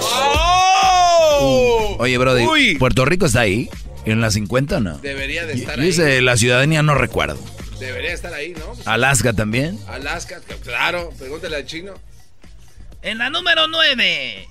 ¡Oh! 0.00 1.96
Oye, 1.98 2.16
Brody, 2.18 2.76
¿Puerto 2.78 3.04
Rico 3.04 3.26
está 3.26 3.40
ahí? 3.40 3.68
¿En 4.04 4.20
la 4.20 4.30
50 4.30 4.76
o 4.76 4.80
no? 4.80 4.98
Debería 4.98 5.44
de 5.44 5.54
estar 5.54 5.78
ahí. 5.78 5.86
Dice 5.86 6.22
la 6.22 6.36
ciudadanía, 6.36 6.82
no 6.82 6.94
recuerdo. 6.94 7.38
Debería 7.78 8.12
estar 8.12 8.32
ahí, 8.32 8.54
¿no? 8.54 8.74
Alaska 8.84 9.32
también. 9.32 9.78
Alaska, 9.88 10.40
claro, 10.62 11.12
pregúntale 11.18 11.56
al 11.56 11.66
chino. 11.66 11.94
En 13.02 13.18
la 13.18 13.30
número 13.30 13.68
9. 13.68 14.48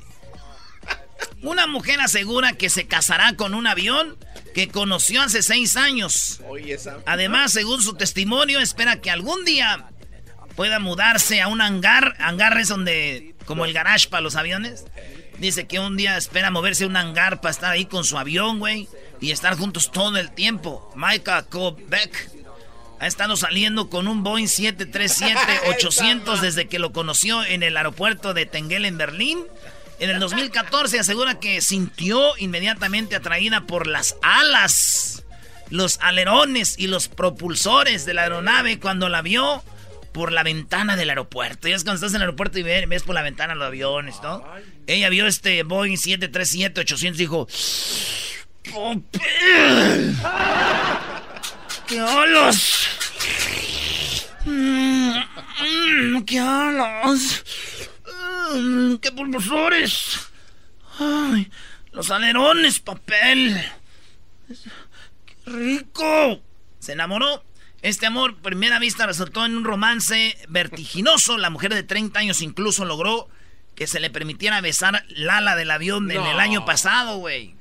Una 1.41 1.67
mujer 1.67 1.99
asegura 2.01 2.53
que 2.53 2.69
se 2.69 2.87
casará 2.87 3.35
con 3.35 3.53
un 3.53 3.67
avión 3.67 4.17
que 4.53 4.67
conoció 4.67 5.21
hace 5.21 5.43
seis 5.43 5.75
años. 5.75 6.41
Además, 7.05 7.51
según 7.51 7.81
su 7.81 7.95
testimonio, 7.95 8.59
espera 8.59 9.01
que 9.01 9.11
algún 9.11 9.43
día 9.43 9.89
pueda 10.55 10.79
mudarse 10.79 11.41
a 11.41 11.47
un 11.47 11.61
hangar. 11.61 12.15
Hangar 12.19 12.57
es 12.57 12.69
donde, 12.69 13.35
como 13.45 13.65
el 13.65 13.73
garage 13.73 14.07
para 14.07 14.21
los 14.21 14.35
aviones. 14.35 14.85
Dice 15.37 15.67
que 15.67 15.79
un 15.79 15.97
día 15.97 16.15
espera 16.15 16.51
moverse 16.51 16.85
a 16.85 16.87
un 16.87 16.95
hangar 16.95 17.41
para 17.41 17.51
estar 17.51 17.71
ahí 17.71 17.85
con 17.85 18.05
su 18.05 18.17
avión, 18.17 18.59
güey. 18.59 18.87
Y 19.19 19.31
estar 19.31 19.57
juntos 19.57 19.91
todo 19.91 20.17
el 20.17 20.31
tiempo. 20.31 20.91
Micah 20.95 21.45
Beck 21.87 22.34
ha 22.99 23.07
estado 23.07 23.35
saliendo 23.35 23.89
con 23.89 24.07
un 24.07 24.23
Boeing 24.23 24.47
737-800 24.47 26.39
desde 26.41 26.67
que 26.67 26.79
lo 26.79 26.91
conoció 26.91 27.43
en 27.43 27.63
el 27.63 27.77
aeropuerto 27.77 28.33
de 28.33 28.45
Tengel 28.45 28.85
en 28.85 28.97
Berlín. 28.97 29.39
En 29.99 30.09
el 30.09 30.19
2014 30.19 30.99
asegura 30.99 31.39
que 31.39 31.61
sintió 31.61 32.37
inmediatamente 32.37 33.15
atraída 33.15 33.61
por 33.61 33.87
las 33.87 34.17
alas, 34.21 35.23
los 35.69 35.99
alerones 36.01 36.75
y 36.77 36.87
los 36.87 37.07
propulsores 37.07 38.05
de 38.05 38.13
la 38.13 38.23
aeronave 38.23 38.79
cuando 38.79 39.09
la 39.09 39.21
vio 39.21 39.63
por 40.11 40.31
la 40.31 40.43
ventana 40.43 40.95
del 40.95 41.09
aeropuerto. 41.09 41.67
Ya 41.67 41.75
es 41.75 41.83
cuando 41.83 41.95
estás 41.95 42.11
en 42.11 42.17
el 42.17 42.23
aeropuerto 42.23 42.59
y 42.59 42.63
ves, 42.63 43.03
por 43.03 43.15
la 43.15 43.21
ventana 43.21 43.55
los 43.55 43.67
aviones, 43.67 44.15
¿no? 44.23 44.45
Ella 44.87 45.09
vio 45.09 45.27
este 45.27 45.63
Boeing 45.63 45.97
737-800 45.97 47.13
y 47.13 47.17
dijo... 47.17 47.47
¡Qué 51.87 52.01
olos! 52.01 52.84
Mm, 55.61 56.21
¡Qué 56.23 56.41
olos! 56.41 57.43
Mm, 58.53 58.95
¡Qué 58.95 59.11
pulmosores! 59.11 60.19
¡Ay! 60.99 61.49
¡Los 61.91 62.11
alerones, 62.11 62.79
papel! 62.79 63.61
¡Qué 65.25 65.35
rico! 65.51 66.41
Se 66.79 66.93
enamoró. 66.93 67.43
Este 67.81 68.05
amor, 68.07 68.37
primera 68.37 68.79
vista, 68.79 69.05
resultó 69.05 69.45
en 69.45 69.55
un 69.55 69.63
romance 69.63 70.35
vertiginoso. 70.49 71.37
La 71.37 71.49
mujer 71.49 71.73
de 71.73 71.83
30 71.83 72.19
años 72.19 72.41
incluso 72.41 72.83
logró 72.83 73.27
que 73.75 73.87
se 73.87 73.99
le 73.99 74.09
permitiera 74.09 74.59
besar 74.61 75.05
Lala 75.09 75.55
del 75.55 75.69
avión 75.69 76.09
en 76.09 76.23
el 76.23 76.39
año 76.39 76.65
pasado, 76.65 77.17
güey. 77.17 77.55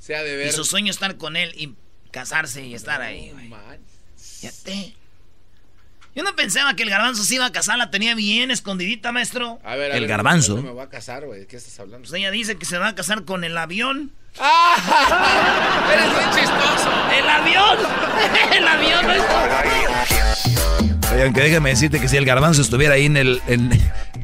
Y 0.48 0.52
su 0.52 0.64
sueño 0.64 0.90
estar 0.90 1.16
con 1.16 1.36
él 1.36 1.52
y 1.56 1.74
casarse 2.10 2.64
y 2.64 2.74
estar 2.74 3.02
ahí, 3.02 3.30
güey. 3.32 3.50
Yo 6.14 6.22
no 6.22 6.36
pensaba 6.36 6.76
que 6.76 6.84
el 6.84 6.90
garbanzo 6.90 7.24
se 7.24 7.34
iba 7.34 7.46
a 7.46 7.52
casar, 7.52 7.76
la 7.76 7.90
tenía 7.90 8.14
bien 8.14 8.50
escondidita, 8.52 9.10
maestro. 9.10 9.58
A 9.64 9.74
ver, 9.74 9.90
el 9.92 10.06
garbanzo. 10.06 10.56
me 10.62 10.70
va 10.72 10.84
a 10.84 10.88
casar, 10.88 11.26
güey. 11.26 11.46
¿Qué 11.46 11.56
estás 11.56 11.78
hablando? 11.80 12.08
Pues 12.08 12.18
ella 12.18 12.30
dice 12.30 12.56
que 12.56 12.66
se 12.66 12.78
va 12.78 12.88
a 12.88 12.94
casar 12.94 13.24
con 13.24 13.42
el 13.42 13.58
avión. 13.58 14.12
¡Ah! 14.38 15.88
¡Eres 15.92 16.06
muy 16.12 16.40
chistoso! 16.40 16.90
¡El 17.16 17.28
avión! 17.28 17.78
¡El 18.56 18.68
avión! 18.68 19.06
Oye, 21.12 21.22
aunque 21.24 21.40
déjame 21.42 21.70
decirte 21.70 22.00
que 22.00 22.08
si 22.08 22.16
el 22.16 22.24
garbanzo 22.24 22.62
estuviera 22.62 22.94
ahí 22.94 23.06
en 23.06 23.16
el, 23.16 23.42
en, 23.46 23.70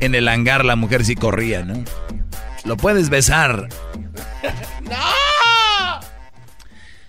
en 0.00 0.14
el 0.14 0.28
hangar, 0.28 0.64
la 0.64 0.76
mujer 0.76 1.04
sí 1.04 1.14
corría, 1.16 1.62
¿no? 1.62 1.85
Lo 2.64 2.76
puedes 2.76 3.09
besar. 3.11 3.68
¡No! 4.82 6.00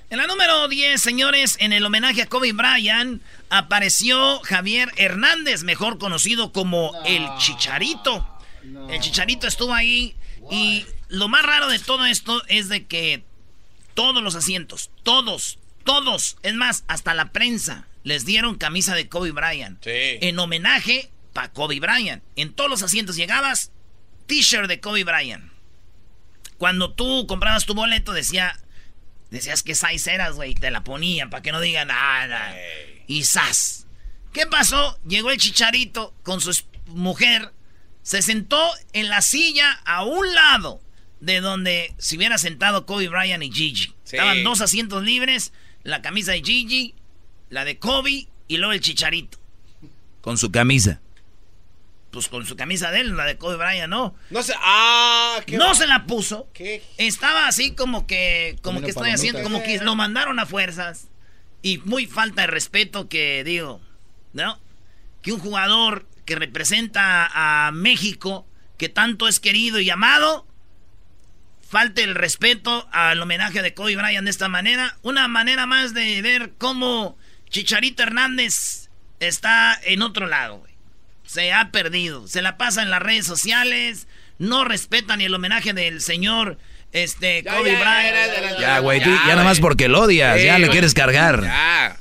En 0.09 0.17
la 0.17 0.27
número 0.27 0.67
10, 0.67 1.01
señores, 1.01 1.55
en 1.59 1.71
el 1.71 1.85
homenaje 1.85 2.21
a 2.23 2.25
Kobe 2.25 2.51
Bryant, 2.51 3.21
apareció 3.51 4.39
Javier 4.39 4.91
Hernández, 4.95 5.63
mejor 5.63 5.99
conocido 5.99 6.51
como 6.51 6.93
el 7.05 7.27
Chicharito. 7.37 8.27
El 8.89 8.99
Chicharito 8.99 9.45
estuvo 9.45 9.73
ahí 9.73 10.15
y 10.49 10.85
lo 11.09 11.27
más 11.27 11.43
raro 11.43 11.67
de 11.67 11.77
todo 11.77 12.05
esto 12.05 12.41
es 12.47 12.69
de 12.69 12.85
que 12.87 13.23
todos 13.93 14.23
los 14.23 14.35
asientos, 14.35 14.89
todos, 15.03 15.59
todos, 15.83 16.37
es 16.43 16.55
más, 16.55 16.85
hasta 16.87 17.13
la 17.13 17.33
prensa, 17.33 17.87
les 18.03 18.25
dieron 18.25 18.55
camisa 18.55 18.95
de 18.95 19.09
Kobe 19.09 19.31
Bryant. 19.31 19.79
En 19.85 20.39
homenaje 20.39 21.11
para 21.33 21.51
Kobe 21.51 21.79
Bryant. 21.79 22.23
En 22.37 22.53
todos 22.53 22.69
los 22.69 22.83
asientos 22.83 23.17
llegabas, 23.17 23.71
t-shirt 24.27 24.67
de 24.67 24.79
Kobe 24.79 25.03
Bryant. 25.03 25.51
Cuando 26.57 26.93
tú 26.93 27.27
comprabas 27.27 27.65
tu 27.65 27.73
boleto 27.73 28.13
decía 28.13 28.57
Decías 29.31 29.63
que 29.63 29.75
size 29.75 30.13
eras, 30.13 30.35
güey, 30.35 30.53
te 30.53 30.69
la 30.71 30.83
ponían 30.83 31.29
para 31.29 31.41
que 31.41 31.53
no 31.53 31.61
digan 31.61 31.87
nada. 31.87 32.53
Y 33.07 33.23
sas. 33.23 33.87
¿Qué 34.33 34.45
pasó? 34.45 34.97
Llegó 35.05 35.31
el 35.31 35.37
chicharito 35.37 36.13
con 36.23 36.39
su 36.41 36.51
mujer, 36.87 37.51
se 38.01 38.21
sentó 38.21 38.59
en 38.93 39.09
la 39.09 39.21
silla 39.21 39.79
a 39.85 40.03
un 40.03 40.33
lado 40.33 40.81
de 41.19 41.39
donde 41.39 41.93
se 41.97 42.17
hubiera 42.17 42.37
sentado 42.37 42.85
Kobe 42.85 43.09
Bryant 43.09 43.43
y 43.43 43.51
Gigi. 43.51 43.93
Estaban 44.05 44.43
dos 44.43 44.61
asientos 44.61 45.03
libres, 45.03 45.53
la 45.83 46.01
camisa 46.01 46.31
de 46.31 46.41
Gigi, 46.41 46.95
la 47.49 47.65
de 47.65 47.77
Kobe 47.77 48.27
y 48.47 48.57
luego 48.57 48.73
el 48.73 48.81
chicharito. 48.81 49.37
Con 50.21 50.37
su 50.37 50.51
camisa. 50.51 50.99
Pues 52.11 52.27
con 52.27 52.45
su 52.45 52.57
camisa 52.57 52.91
de 52.91 53.01
él, 53.01 53.15
la 53.15 53.25
de 53.25 53.37
Kobe 53.37 53.55
Bryant, 53.55 53.89
no. 53.89 54.13
No 54.31 54.43
se. 54.43 54.53
¡Ah! 54.57 55.39
no 55.47 55.75
se 55.75 55.87
la 55.87 56.05
puso. 56.05 56.47
Estaba 56.97 57.47
así 57.47 57.71
como 57.71 58.05
que. 58.05 58.57
Como 58.61 58.81
que 58.81 58.89
estoy 58.89 59.11
haciendo. 59.11 59.41
Como 59.43 59.63
que 59.63 59.79
lo 59.79 59.95
mandaron 59.95 60.39
a 60.39 60.45
fuerzas. 60.45 61.07
Y 61.61 61.77
muy 61.79 62.05
falta 62.05 62.41
de 62.41 62.47
respeto 62.47 63.09
que 63.09 63.43
digo. 63.43 63.81
¿No? 64.33 64.59
Que 65.21 65.33
un 65.33 65.39
jugador 65.39 66.07
que 66.25 66.35
representa 66.35 67.29
a 67.33 67.71
México, 67.71 68.47
que 68.77 68.89
tanto 68.89 69.27
es 69.27 69.39
querido 69.39 69.79
y 69.79 69.89
amado, 69.89 70.47
falte 71.67 72.03
el 72.03 72.15
respeto 72.15 72.87
al 72.91 73.21
homenaje 73.21 73.61
de 73.61 73.73
Kobe 73.73 73.95
Bryant 73.95 74.25
de 74.25 74.31
esta 74.31 74.49
manera. 74.49 74.97
Una 75.03 75.27
manera 75.27 75.65
más 75.65 75.93
de 75.93 76.21
ver 76.21 76.53
cómo 76.57 77.17
Chicharito 77.49 78.03
Hernández 78.03 78.89
está 79.19 79.79
en 79.83 80.01
otro 80.01 80.27
lado. 80.27 80.65
Se 81.25 81.53
ha 81.53 81.71
perdido. 81.71 82.27
Se 82.27 82.41
la 82.41 82.57
pasa 82.57 82.81
en 82.81 82.89
las 82.89 83.01
redes 83.01 83.25
sociales. 83.25 84.07
No 84.37 84.65
respeta 84.65 85.15
ni 85.15 85.25
el 85.25 85.35
homenaje 85.35 85.73
del 85.73 86.01
señor 86.01 86.57
este, 86.91 87.43
Kobe 87.43 87.75
Bryant. 87.75 88.59
Ya, 88.59 88.79
güey, 88.79 88.99
ya, 88.99 89.27
nada 89.27 89.43
más 89.43 89.59
porque 89.59 89.87
lo 89.87 90.01
odias. 90.01 90.41
ya 90.41 90.59
le 90.59 90.69
quieres 90.69 90.93
cargar. 90.93 91.41
Ya. 91.43 91.99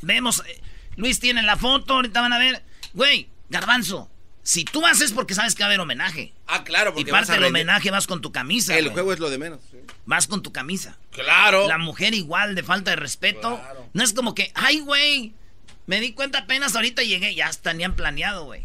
Vemos. 0.00 0.42
Eh, 0.46 0.60
Luis 0.96 1.20
tiene 1.20 1.42
la 1.42 1.56
foto. 1.56 1.94
Ahorita 1.94 2.20
van 2.20 2.32
a 2.32 2.38
ver. 2.38 2.62
Güey, 2.92 3.28
Garbanzo. 3.48 4.08
Si 4.44 4.64
tú 4.64 4.84
haces 4.84 5.12
porque 5.12 5.34
sabes 5.34 5.54
que 5.54 5.62
va 5.62 5.66
a 5.66 5.68
haber 5.68 5.80
homenaje. 5.80 6.32
Ah, 6.48 6.64
claro, 6.64 6.92
porque. 6.92 7.08
Y 7.08 7.12
parte 7.12 7.32
del 7.32 7.44
homenaje 7.44 7.90
vas 7.90 8.06
con 8.06 8.20
tu 8.20 8.32
camisa. 8.32 8.76
El 8.76 8.90
juego 8.90 9.12
es 9.12 9.20
lo 9.20 9.30
de 9.30 9.38
menos. 9.38 9.60
Vas 10.04 10.26
con 10.26 10.42
tu 10.42 10.52
camisa. 10.52 10.98
Claro. 11.12 11.68
La 11.68 11.78
mujer 11.78 12.14
igual 12.14 12.54
de 12.54 12.62
falta 12.62 12.90
de 12.90 12.96
respeto. 12.96 13.60
No 13.92 14.02
es 14.02 14.12
como 14.12 14.34
que, 14.34 14.50
ay, 14.54 14.80
güey. 14.80 15.34
Me 15.86 16.00
di 16.00 16.12
cuenta 16.12 16.38
apenas 16.38 16.74
ahorita 16.74 17.02
llegué. 17.02 17.34
Ya 17.34 17.50
tenían 17.50 17.94
planeado, 17.94 18.44
güey. 18.44 18.64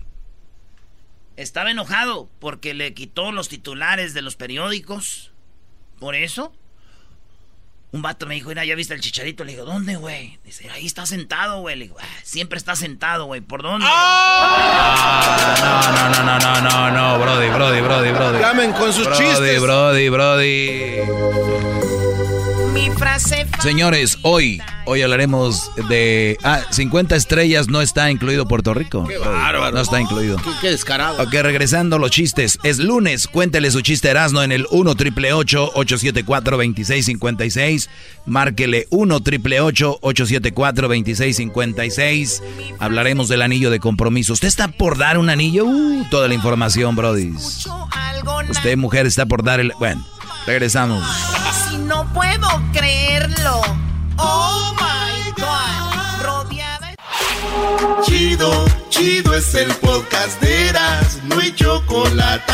Estaba 1.35 1.69
enojado 1.69 2.29
porque 2.39 2.73
le 2.73 2.95
quitó 2.95 3.31
los 3.31 3.47
titulares 3.47 4.15
de 4.15 4.23
los 4.23 4.35
periódicos. 4.35 5.31
Por 5.99 6.15
eso. 6.15 6.53
Un 7.93 8.01
vato 8.01 8.25
me 8.25 8.35
dijo, 8.35 8.49
mira, 8.49 8.65
¿ya 8.65 8.75
viste 8.75 8.93
el 8.93 8.99
chicharito? 8.99 9.45
Le 9.45 9.53
digo, 9.53 9.63
¿dónde, 9.63 9.95
güey? 9.95 10.37
Dice, 10.43 10.69
ahí 10.69 10.85
está 10.85 11.05
sentado, 11.05 11.61
güey. 11.61 11.77
Le 11.77 11.85
digo, 11.85 11.95
ah, 11.99 12.05
siempre 12.21 12.57
está 12.57 12.75
sentado, 12.75 13.25
güey. 13.25 13.39
¿Por 13.39 13.63
dónde? 13.63 13.85
Ah, 13.89 15.53
no, 16.13 16.23
no, 16.23 16.23
no, 16.23 16.37
no, 16.39 16.61
no, 16.61 16.91
no, 16.91 17.19
Brody, 17.19 17.47
Brody, 17.47 17.79
Brody, 17.81 18.11
Brody. 18.11 18.39
Llamen 18.39 18.73
con 18.73 18.91
sus 18.91 19.09
chistes. 19.13 19.61
Brody, 19.61 20.09
Brody, 20.09 21.01
Mi 22.73 22.89
frase 22.91 23.36
Señores, 23.59 24.19
hoy, 24.21 24.61
hoy 24.85 25.01
hablaremos 25.01 25.71
de... 25.89 26.37
Ah, 26.43 26.61
50 26.69 27.15
estrellas 27.15 27.67
no 27.67 27.81
está 27.81 28.11
incluido 28.11 28.47
Puerto 28.47 28.73
Rico. 28.73 29.05
Qué 29.05 29.17
bárbaro. 29.17 29.71
No 29.71 29.81
está 29.81 29.99
incluido. 29.99 30.37
Qué, 30.61 30.69
descarado. 30.69 31.21
Ok, 31.23 31.33
regresando 31.33 31.97
los 31.97 32.11
chistes. 32.11 32.59
Es 32.63 32.77
lunes, 32.77 33.27
cuéntele 33.27 33.71
su 33.71 33.81
chiste 33.81 34.09
Erasno 34.09 34.43
en 34.43 34.51
el 34.51 34.67
1 34.69 34.95
triple 34.95 35.33
874 35.33 36.57
2656 36.57 37.89
Márquele 38.27 38.87
1 38.91 39.19
triple 39.21 39.59
874 39.61 40.87
2656 40.87 42.43
Hablaremos 42.79 43.27
del 43.27 43.41
anillo 43.41 43.71
de 43.71 43.79
compromiso. 43.79 44.33
¿Usted 44.33 44.47
está 44.47 44.67
por 44.67 44.97
dar 44.99 45.17
un 45.17 45.29
anillo? 45.29 45.65
Uh, 45.65 46.05
toda 46.11 46.27
la 46.27 46.35
información, 46.35 46.95
Brody. 46.95 47.33
Usted, 48.49 48.77
mujer, 48.77 49.07
está 49.07 49.25
por 49.25 49.43
dar 49.43 49.59
el... 49.59 49.73
Bueno, 49.79 50.05
regresamos. 50.45 51.03
Si 51.69 51.77
no 51.77 52.05
puedo 52.13 52.47
creerlo. 52.73 53.61
Oh 54.17 54.75
my 54.79 55.31
God. 55.31 56.23
Rodeada. 56.23 56.95
Chido, 58.03 58.65
chido 58.89 59.33
es 59.35 59.53
el 59.55 59.71
podcast 59.75 60.39
de 60.41 60.69
Eras. 60.69 61.19
No 61.23 61.39
hay 61.39 61.53
chocolate. 61.53 62.53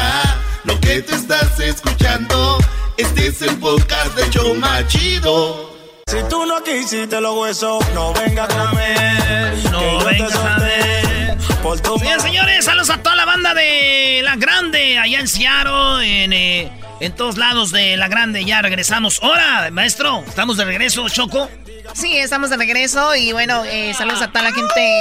Lo 0.63 0.79
que 0.79 1.01
te 1.01 1.15
estás 1.15 1.59
escuchando, 1.59 2.57
este 2.97 3.27
es 3.27 3.41
el 3.41 3.57
podcast 3.57 4.15
de 4.15 4.29
Choma 4.29 4.85
Chido. 4.87 5.71
Si 6.07 6.17
tú 6.29 6.45
no 6.45 6.63
quisiste 6.63 7.19
los 7.19 7.37
huesos, 7.37 7.83
no 7.93 8.13
venga 8.13 8.45
a 8.45 8.47
comer. 8.47 9.57
No 9.71 10.03
vengas 10.05 10.35
a 10.35 10.59
ver. 10.59 11.37
Por 11.61 11.79
tu 11.79 11.97
Señores, 11.97 12.21
señores, 12.23 12.65
saludos 12.65 12.89
a 12.89 12.97
toda 13.01 13.15
la 13.15 13.25
banda 13.25 13.53
de 13.53 14.21
La 14.23 14.35
Grande, 14.35 14.97
allá 14.97 15.19
en 15.19 15.27
Seattle, 15.27 16.23
en, 16.23 16.33
eh, 16.33 16.71
en 16.99 17.15
todos 17.15 17.37
lados 17.37 17.71
de 17.71 17.97
La 17.97 18.07
Grande. 18.07 18.45
Ya 18.45 18.61
regresamos. 18.61 19.19
Hola, 19.21 19.69
maestro, 19.71 20.23
estamos 20.27 20.57
de 20.57 20.65
regreso, 20.65 21.07
Choco. 21.09 21.49
Sí, 21.93 22.17
estamos 22.17 22.49
de 22.49 22.57
regreso 22.57 23.15
y 23.15 23.31
bueno, 23.31 23.63
eh, 23.65 23.93
saludos 23.93 24.21
a 24.21 24.29
toda 24.29 24.43
la 24.43 24.53
gente. 24.53 24.99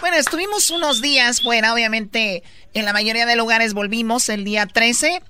Bueno, 0.00 0.16
estuvimos 0.16 0.70
unos 0.70 1.00
días 1.00 1.42
fuera, 1.42 1.72
obviamente 1.72 2.42
en 2.74 2.84
la 2.84 2.92
mayoría 2.92 3.26
de 3.26 3.36
lugares 3.36 3.74
volvimos 3.74 4.28
el 4.28 4.44
día 4.44 4.66
13. 4.66 5.22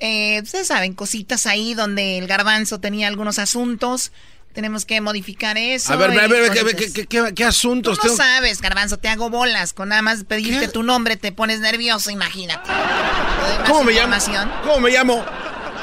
Eh, 0.00 0.40
ustedes 0.42 0.66
saben, 0.66 0.94
cositas 0.94 1.46
ahí 1.46 1.74
donde 1.74 2.18
el 2.18 2.26
garbanzo 2.26 2.80
tenía 2.80 3.08
algunos 3.08 3.38
asuntos. 3.38 4.12
Tenemos 4.58 4.84
que 4.84 5.00
modificar 5.00 5.56
eso. 5.56 5.92
A 5.92 5.94
ver, 5.94 6.18
a 6.18 6.26
ver, 6.26 6.50
¿qué, 6.50 6.58
así. 6.58 6.92
qué, 6.92 7.06
qué, 7.06 7.32
qué 7.32 7.44
asuntos? 7.44 7.96
Tú 7.96 8.08
no 8.08 8.14
tengo? 8.14 8.16
sabes, 8.16 8.60
garbanzo, 8.60 8.96
te 8.96 9.06
hago 9.06 9.30
bolas. 9.30 9.72
Con 9.72 9.90
nada 9.90 10.02
más 10.02 10.24
pedirte 10.24 10.66
tu 10.66 10.82
nombre 10.82 11.16
te 11.16 11.30
pones 11.30 11.60
nervioso, 11.60 12.10
imagínate. 12.10 12.68
¿Cómo 13.68 13.84
me 13.84 13.92
llamo? 13.92 14.16
¿Cómo 14.64 14.80
me 14.80 14.90
llamo? 14.90 15.24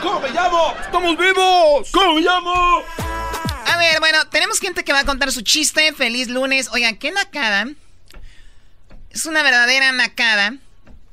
¿Cómo 0.01 0.19
me 0.19 0.29
llamo? 0.29 0.73
¡Estamos 0.81 1.17
vivos! 1.17 1.89
¿Cómo 1.93 2.15
me 2.15 2.21
llamo? 2.21 2.83
A 3.65 3.77
ver, 3.77 4.01
bueno, 4.01 4.27
tenemos 4.27 4.59
gente 4.59 4.83
que 4.83 4.91
va 4.91 4.99
a 4.99 5.05
contar 5.05 5.31
su 5.31 5.39
chiste. 5.39 5.93
Feliz 5.93 6.27
lunes. 6.27 6.67
Oigan, 6.73 6.97
qué 6.97 7.13
nacada. 7.13 7.67
Es 9.09 9.25
una 9.25 9.41
verdadera 9.41 9.93
nacada, 9.93 10.55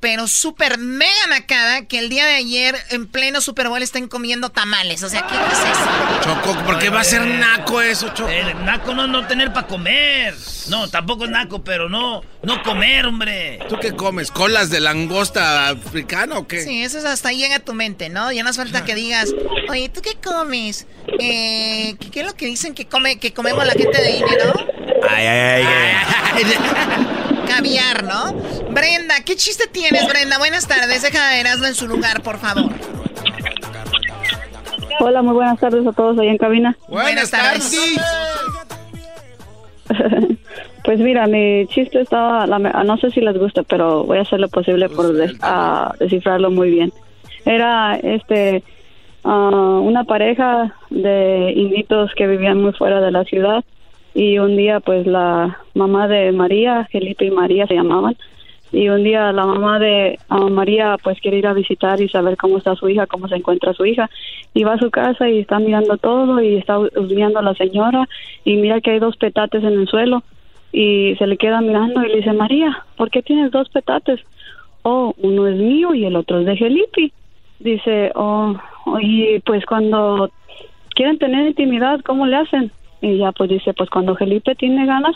pero 0.02 0.26
súper 0.26 0.78
mega 0.78 1.28
nacada 1.28 1.86
que 1.86 2.00
el 2.00 2.08
día 2.08 2.26
de 2.26 2.34
ayer 2.34 2.74
en 2.90 3.06
pleno 3.06 3.40
Super 3.40 3.68
Bowl 3.68 3.80
estén 3.80 4.08
comiendo 4.08 4.48
tamales. 4.48 5.04
O 5.04 5.08
sea, 5.08 5.24
¿qué 5.28 5.34
es 5.36 5.58
eso? 5.60 6.20
Choco, 6.24 6.58
¿por 6.64 6.80
qué 6.80 6.90
va 6.90 7.02
a 7.02 7.04
ser 7.04 7.24
naco 7.24 7.80
eso, 7.80 8.08
Choco? 8.08 8.28
El 8.28 8.64
naco 8.64 8.96
no, 8.96 9.06
no 9.06 9.28
tener 9.28 9.52
para 9.52 9.68
comer. 9.68 10.34
No, 10.68 10.90
tampoco 10.90 11.26
es 11.26 11.30
naco, 11.30 11.62
pero 11.62 11.88
no, 11.88 12.22
no 12.42 12.62
comer, 12.64 13.06
hombre. 13.06 13.60
¿Tú 13.68 13.78
qué 13.80 13.92
comes? 13.92 14.32
¿Colas 14.32 14.70
de 14.70 14.80
langosta 14.80 15.68
africana 15.68 16.36
o 16.36 16.48
qué? 16.48 16.64
Sí, 16.64 16.82
eso 16.82 16.98
es 16.98 17.04
hasta 17.04 17.28
ahí 17.28 17.38
llega 17.38 17.56
a 17.56 17.60
tu 17.60 17.72
mente, 17.72 18.08
¿no? 18.08 18.32
Ya 18.32 18.42
no 18.42 18.50
hace 18.50 18.60
falta 18.60 18.84
que 18.84 18.96
digas, 18.96 19.32
oye, 19.70 19.88
¿tú 19.88 20.00
qué 20.02 20.16
comes? 20.20 20.88
Eh, 21.20 21.94
¿qué, 22.00 22.10
qué 22.10 22.20
es 22.22 22.26
lo 22.26 22.34
que 22.34 22.46
dicen 22.46 22.74
que 22.74 22.86
come 22.86 23.20
que 23.20 23.32
comemos 23.32 23.64
la 23.64 23.74
gente 23.74 24.02
de 24.02 24.14
dinero? 24.14 24.52
Ay, 25.08 25.26
ay, 25.26 25.64
ay. 25.64 27.06
Caviar, 27.48 28.04
¿no? 28.04 28.32
Brenda, 28.70 29.16
¿qué 29.24 29.36
chiste 29.36 29.64
tienes, 29.70 30.06
Brenda? 30.08 30.38
Buenas 30.38 30.66
tardes, 30.66 31.02
deja 31.02 31.28
de 31.30 31.40
Erasmo 31.40 31.66
en 31.66 31.74
su 31.74 31.86
lugar, 31.88 32.22
por 32.22 32.38
favor. 32.38 32.70
Hola, 35.00 35.22
muy 35.22 35.34
buenas 35.34 35.58
tardes 35.58 35.86
a 35.86 35.92
todos 35.92 36.18
ahí 36.18 36.28
en 36.28 36.38
cabina. 36.38 36.76
Buenas 36.88 37.30
tardes. 37.30 37.74
Pues 40.84 40.98
mira, 40.98 41.28
mi 41.28 41.64
chiste 41.68 42.00
estaba, 42.00 42.44
la- 42.44 42.58
no 42.58 42.96
sé 42.96 43.12
si 43.12 43.20
les 43.20 43.38
gusta, 43.38 43.62
pero 43.62 44.02
voy 44.02 44.18
a 44.18 44.22
hacer 44.22 44.40
lo 44.40 44.48
posible 44.48 44.88
por 44.88 45.12
des- 45.12 45.36
a 45.40 45.94
descifrarlo 46.00 46.50
muy 46.50 46.70
bien. 46.70 46.92
Era 47.44 47.94
este 48.02 48.64
ah, 49.22 49.78
una 49.80 50.02
pareja 50.02 50.74
de 50.90 51.52
inditos 51.54 52.10
que 52.16 52.26
vivían 52.26 52.60
muy 52.60 52.72
fuera 52.72 53.00
de 53.00 53.12
la 53.12 53.22
ciudad 53.22 53.62
y 54.14 54.38
un 54.38 54.56
día 54.56 54.80
pues 54.80 55.06
la 55.06 55.58
mamá 55.74 56.08
de 56.08 56.32
María, 56.32 56.88
Felipe 56.90 57.24
y 57.24 57.30
María 57.30 57.66
se 57.66 57.74
llamaban, 57.74 58.16
y 58.72 58.88
un 58.88 59.04
día 59.04 59.32
la 59.32 59.44
mamá 59.44 59.78
de 59.78 60.18
ah, 60.28 60.48
María 60.48 60.96
pues 61.02 61.20
quiere 61.20 61.38
ir 61.38 61.46
a 61.46 61.52
visitar 61.52 62.00
y 62.00 62.08
saber 62.08 62.36
cómo 62.36 62.58
está 62.58 62.74
su 62.74 62.88
hija, 62.88 63.06
cómo 63.06 63.28
se 63.28 63.36
encuentra 63.36 63.74
su 63.74 63.84
hija 63.84 64.08
y 64.54 64.64
va 64.64 64.74
a 64.74 64.78
su 64.78 64.90
casa 64.90 65.28
y 65.28 65.40
está 65.40 65.58
mirando 65.58 65.98
todo 65.98 66.40
y 66.40 66.56
está 66.56 66.78
husmeando 66.78 67.38
a 67.38 67.42
la 67.42 67.54
señora 67.54 68.08
y 68.44 68.56
mira 68.56 68.80
que 68.80 68.92
hay 68.92 68.98
dos 68.98 69.16
petates 69.16 69.62
en 69.62 69.74
el 69.74 69.88
suelo 69.88 70.22
y 70.72 71.14
se 71.16 71.26
le 71.26 71.36
queda 71.36 71.60
mirando 71.60 72.02
y 72.02 72.08
le 72.08 72.16
dice 72.16 72.32
María, 72.32 72.84
¿por 72.96 73.10
qué 73.10 73.22
tienes 73.22 73.50
dos 73.50 73.68
petates? 73.68 74.20
Oh, 74.82 75.14
uno 75.18 75.46
es 75.46 75.56
mío 75.56 75.94
y 75.94 76.06
el 76.06 76.16
otro 76.16 76.40
es 76.40 76.46
de 76.46 76.56
Felipe. 76.56 77.12
Dice, 77.60 78.10
oh, 78.14 78.56
y 79.00 79.38
pues 79.40 79.64
cuando 79.66 80.30
quieren 80.94 81.18
tener 81.18 81.46
intimidad, 81.46 82.00
¿cómo 82.00 82.26
le 82.26 82.36
hacen? 82.36 82.72
Y 83.02 83.18
ya 83.18 83.32
pues 83.32 83.50
dice, 83.50 83.74
pues 83.74 83.90
cuando 83.90 84.16
Felipe 84.16 84.54
tiene 84.54 84.86
ganas, 84.86 85.14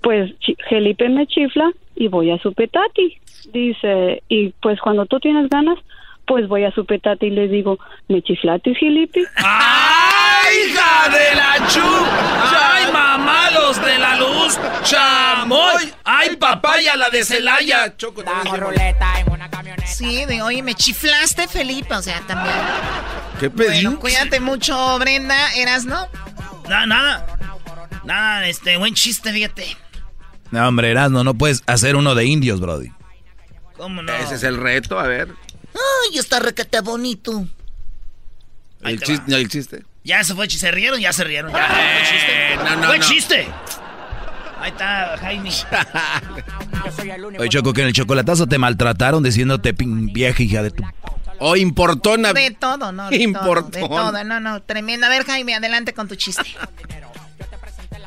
pues 0.00 0.32
Felipe 0.68 1.08
me 1.08 1.26
chifla 1.26 1.70
y 1.96 2.08
voy 2.08 2.30
a 2.30 2.38
su 2.38 2.54
petati. 2.54 3.18
Dice, 3.52 4.22
y 4.28 4.50
pues 4.62 4.80
cuando 4.80 5.04
tú 5.06 5.20
tienes 5.20 5.50
ganas, 5.50 5.78
pues 6.26 6.48
voy 6.48 6.64
a 6.64 6.70
su 6.70 6.86
petati 6.86 7.26
y 7.26 7.30
le 7.30 7.48
digo, 7.48 7.78
¿me 8.08 8.22
chiflatis, 8.22 8.78
Felipe? 8.78 9.20
¡Ay, 9.36 10.56
hija 10.68 11.08
de 11.10 11.36
la 11.36 11.66
chu! 11.66 11.80
¡Ay, 11.80 12.84
¡Ay, 12.84 12.92
mamá, 12.92 13.50
los 13.50 13.84
de 13.84 13.98
la 13.98 14.16
luz! 14.16 14.58
¡Chamoy! 14.82 15.92
¡Ay, 16.04 16.36
papaya, 16.36 16.96
la 16.96 17.10
de 17.10 17.24
Celaya! 17.24 17.96
Choco, 17.96 18.22
Sí, 19.84 20.24
de 20.24 20.40
oye, 20.42 20.62
me 20.62 20.74
chiflaste, 20.74 21.48
Felipe, 21.48 21.94
o 21.94 22.02
sea, 22.02 22.20
también. 22.26 22.54
¿Qué 23.38 23.50
pedí? 23.50 23.84
Bueno, 23.84 23.98
cuídate 24.00 24.40
mucho, 24.40 24.98
Brenda. 24.98 25.52
¿Eras 25.56 25.84
no? 25.84 26.06
Nada, 26.70 26.86
nada. 26.86 27.26
Nada, 28.04 28.46
este, 28.48 28.76
buen 28.76 28.94
chiste, 28.94 29.32
fíjate. 29.32 29.76
No, 30.52 30.68
hombre, 30.68 30.90
Erasmo, 30.92 31.24
no 31.24 31.34
puedes 31.34 31.62
hacer 31.66 31.96
uno 31.96 32.14
de 32.14 32.24
indios, 32.26 32.60
Brody. 32.60 32.92
¿Cómo 33.76 34.02
no? 34.02 34.12
Ese 34.14 34.36
es 34.36 34.42
el 34.44 34.56
reto, 34.56 34.98
a 35.00 35.06
ver. 35.08 35.28
Ay, 35.74 36.18
está 36.18 36.38
requete 36.38 36.80
bonito. 36.80 37.46
Ahí 38.82 38.94
El 38.94 39.00
te 39.00 39.06
chiste, 39.06 39.32
va. 39.32 39.38
el 39.38 39.48
chiste. 39.48 39.84
Ya 40.04 40.22
se 40.24 40.34
fue, 40.34 40.48
se 40.48 40.70
rieron, 40.70 41.00
ya 41.00 41.12
se 41.12 41.24
rieron. 41.24 41.52
Ya, 41.52 41.66
Eh, 41.66 41.94
buen 41.94 42.04
chiste. 42.06 42.56
no, 42.64 42.76
no, 42.80 42.86
buen 42.86 43.00
no. 43.00 43.06
chiste. 43.06 43.48
Ahí 44.60 44.70
está, 44.70 45.16
Jaime. 45.18 45.50
Oye, 47.38 47.48
Choco, 47.48 47.72
que 47.72 47.80
en 47.82 47.88
el 47.88 47.92
chocolatazo 47.92 48.46
te 48.46 48.58
maltrataron 48.58 49.22
diciéndote 49.22 49.74
pin 49.74 50.12
vieja 50.12 50.42
hija 50.42 50.62
de 50.62 50.70
tu... 50.70 50.82
O 51.40 51.56
importona. 51.56 52.32
De 52.34 52.50
todo, 52.50 52.92
¿no? 52.92 53.08
De 53.08 53.16
Importón. 53.16 53.70
todo, 53.70 53.80
de 53.80 53.88
todo. 53.88 54.24
No, 54.24 54.40
no, 54.40 54.60
tremenda. 54.62 55.06
A 55.06 55.10
ver, 55.10 55.24
Jaime, 55.24 55.54
adelante 55.54 55.94
con 55.94 56.06
tu 56.06 56.14
chiste. 56.14 56.44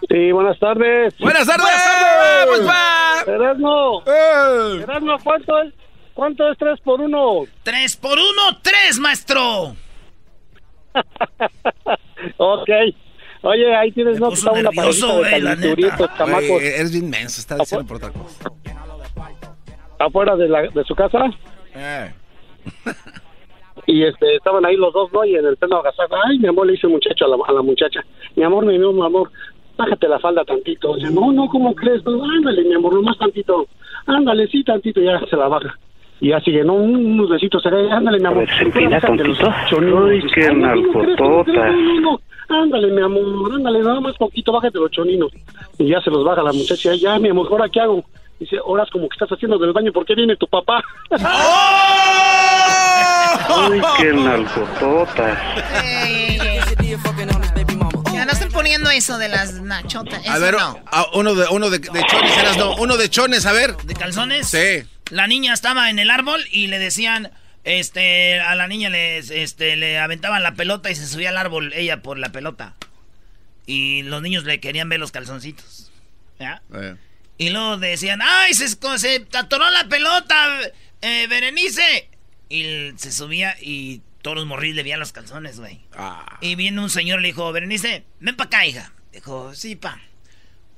Sí, 0.07 0.31
buenas 0.31 0.59
tardes. 0.59 1.15
¡Buenas 1.17 1.47
tardes! 1.47 1.65
tardes! 1.65 2.45
¡Vamos, 2.45 2.59
pa! 2.67 3.31
Erasmo, 3.31 4.03
¡Eh! 4.05 4.83
Erasmo, 4.83 5.17
¿cuánto 5.23 5.59
es? 5.63 5.73
¿Cuánto 6.13 6.51
es 6.51 6.57
tres 6.59 6.79
por 6.81 7.01
uno? 7.01 7.45
¡Tres 7.63 7.97
por 7.97 8.19
uno, 8.19 8.59
tres, 8.61 8.99
maestro! 8.99 9.75
ok. 12.37 12.69
Oye, 13.41 13.75
ahí 13.75 13.91
tienes 13.91 14.19
no, 14.19 14.29
puso 14.29 14.51
una 14.51 14.61
nervioso, 14.61 15.21
parejita 15.21 15.35
de 15.35 15.43
calenturitos, 15.43 16.09
chamacos, 16.17 16.61
eres 16.61 16.91
bien 16.91 17.09
menso, 17.09 17.41
está 17.41 17.55
diciendo 17.57 17.85
por 17.87 17.97
otra 17.97 18.11
cosa. 18.11 18.51
afuera 19.97 20.35
de, 20.35 20.47
la, 20.47 20.61
de 20.61 20.83
su 20.83 20.95
casa. 20.95 21.17
Eh. 21.73 22.13
Y 23.87 24.03
este, 24.03 24.35
estaban 24.35 24.65
ahí 24.65 24.75
los 24.77 24.93
dos, 24.93 25.11
¿no? 25.13 25.25
Y 25.25 25.35
en 25.35 25.45
el 25.45 25.57
pleno 25.57 25.77
agasajo, 25.77 26.15
ay, 26.25 26.39
mi 26.39 26.47
amor, 26.47 26.65
le 26.67 26.73
dice 26.73 26.87
el 26.87 26.93
muchacho 26.93 27.25
a 27.25 27.27
la, 27.29 27.37
a 27.47 27.51
la 27.51 27.61
muchacha, 27.61 28.01
mi 28.35 28.43
amor, 28.43 28.65
mi 28.65 28.75
amor, 28.75 28.93
mi 28.93 29.05
amor, 29.05 29.29
bájate 29.77 30.07
la 30.07 30.19
falda 30.19 30.43
tantito. 30.45 30.95
Dice, 30.95 31.11
no, 31.11 31.31
no, 31.31 31.47
¿cómo 31.47 31.73
crees? 31.75 32.03
No, 32.05 32.23
ándale, 32.23 32.63
mi 32.63 32.73
amor, 32.73 32.93
nomás 32.93 33.17
tantito. 33.17 33.65
Ándale, 34.05 34.47
sí, 34.47 34.63
tantito, 34.63 35.01
ya 35.01 35.19
se 35.29 35.35
la 35.35 35.47
baja. 35.47 35.77
Y 36.21 36.29
ya 36.29 36.39
sigue, 36.39 36.63
no, 36.63 36.73
un- 36.75 36.95
unos 37.13 37.29
besitos, 37.29 37.65
ándale, 37.65 38.19
mi 38.19 38.25
amor. 38.25 38.47
se 38.57 38.63
empina 38.63 38.99
tantito. 39.01 39.33
Ay, 40.07 40.21
qué 40.33 40.45
"Ay, 40.47 40.55
no, 40.55 40.71
¿cómo 40.91 41.01
crees? 41.03 41.17
¿Cómo 41.17 41.43
crees? 41.43 41.57
nalgotota. 41.57 41.71
No, 41.71 41.81
no, 41.81 41.99
no. 42.01 42.19
Ándale, 42.49 42.87
mi 42.91 43.01
amor, 43.01 43.53
ándale, 43.55 43.79
nada 43.79 43.99
más 43.99 44.15
poquito, 44.17 44.51
bájate 44.51 44.77
los 44.77 44.91
choninos. 44.91 45.31
Y 45.79 45.87
ya 45.87 45.99
se 46.01 46.09
los 46.11 46.23
baja 46.23 46.43
la 46.43 46.51
muchacha, 46.53 46.93
ya, 46.95 47.17
mi 47.19 47.29
amor, 47.29 47.47
¿ahora 47.49 47.67
qué 47.69 47.79
hago? 47.81 48.03
Dice, 48.39 48.57
horas 48.63 48.89
como 48.91 49.07
que 49.09 49.13
estás 49.15 49.29
haciendo 49.31 49.57
del 49.57 49.73
baño, 49.73 49.91
¿por 49.93 50.05
qué 50.05 50.13
viene 50.15 50.35
tu 50.35 50.47
papá? 50.47 50.83
Ay, 53.49 53.81
qué 53.97 54.09
ey. 55.83 56.39
Ya 58.13 58.25
no 58.25 58.31
estén 58.31 58.51
poniendo 58.51 58.89
eso 58.89 59.17
de 59.17 59.27
las 59.29 59.53
nachotas. 59.61 60.25
A 60.27 60.37
ver, 60.37 60.53
no. 60.53 60.79
a- 60.91 61.07
uno 61.13 61.35
de 61.35 61.47
uno 61.49 61.69
de, 61.69 61.79
de 61.79 62.05
chones, 62.05 62.37
eras 62.37 62.57
no, 62.57 62.75
uno 62.75 62.97
de 62.97 63.09
chones, 63.09 63.45
a 63.45 63.51
ver. 63.51 63.75
¿De 63.77 63.93
calzones? 63.95 64.47
Sí. 64.47 64.83
La 65.09 65.27
niña 65.27 65.53
estaba 65.53 65.89
en 65.89 65.99
el 65.99 66.09
árbol 66.09 66.43
y 66.51 66.67
le 66.67 66.79
decían, 66.79 67.31
este, 67.63 68.39
a 68.39 68.55
la 68.55 68.67
niña 68.67 68.89
les, 68.89 69.29
este, 69.29 69.75
le 69.75 69.99
aventaban 69.99 70.43
la 70.43 70.53
pelota 70.53 70.89
y 70.89 70.95
se 70.95 71.07
subía 71.07 71.29
al 71.29 71.37
árbol 71.37 71.73
ella 71.73 72.01
por 72.01 72.17
la 72.17 72.29
pelota. 72.29 72.75
Y 73.65 74.03
los 74.03 74.21
niños 74.21 74.43
le 74.43 74.59
querían 74.59 74.89
ver 74.89 74.99
los 74.99 75.11
calzoncitos. 75.11 75.91
¿Ya? 76.39 76.61
Eh. 76.73 76.95
Y 77.37 77.49
luego 77.49 77.77
decían, 77.77 78.21
¡ay, 78.21 78.53
se, 78.53 78.67
se 78.69 79.27
atoró 79.33 79.69
la 79.69 79.85
pelota, 79.87 80.59
eh, 81.01 81.27
Berenice! 81.27 82.09
Y 82.49 82.91
se 82.97 83.11
subía 83.11 83.55
y 83.61 84.01
todos 84.21 84.37
los 84.37 84.45
morrillos 84.45 84.75
le 84.77 84.83
veían 84.83 84.99
los 84.99 85.11
calzones, 85.11 85.59
güey. 85.59 85.81
Ah. 85.93 86.37
Y 86.41 86.55
viene 86.55 86.79
un 86.81 86.89
señor 86.89 87.21
le 87.21 87.27
dijo, 87.29 87.51
Berenice, 87.51 88.05
ven 88.19 88.35
para 88.35 88.47
acá, 88.47 88.65
hija. 88.65 88.91
Dijo, 89.11 89.53
sí, 89.55 89.75
pa. 89.75 89.99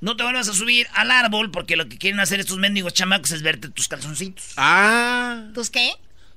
No 0.02 0.16
te 0.18 0.24
vuelvas 0.24 0.48
a 0.50 0.54
subir 0.54 0.88
al 0.94 1.10
árbol 1.12 1.52
porque 1.52 1.76
lo 1.76 1.88
que 1.88 1.98
quieren 1.98 2.20
hacer 2.20 2.40
estos 2.40 2.58
mendigos 2.58 2.94
chamacos 2.94 3.32
es 3.32 3.42
verte 3.42 3.70
tus 3.70 3.88
calzoncitos. 3.88 4.54
Ah. 4.58 5.48
¿Tus 5.54 5.70
qué? 5.70 5.92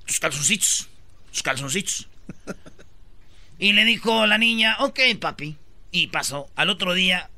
Tus 0.06 0.20
calzoncitos. 0.20 0.88
Tus 1.30 1.42
calzoncitos. 1.42 2.08
y 3.58 3.72
le 3.72 3.84
dijo 3.84 4.26
la 4.26 4.38
niña, 4.38 4.76
ok, 4.80 5.00
papi. 5.20 5.56
Y 5.90 6.08
pasó. 6.08 6.50
Al 6.56 6.70
otro 6.70 6.94
día 6.94 7.30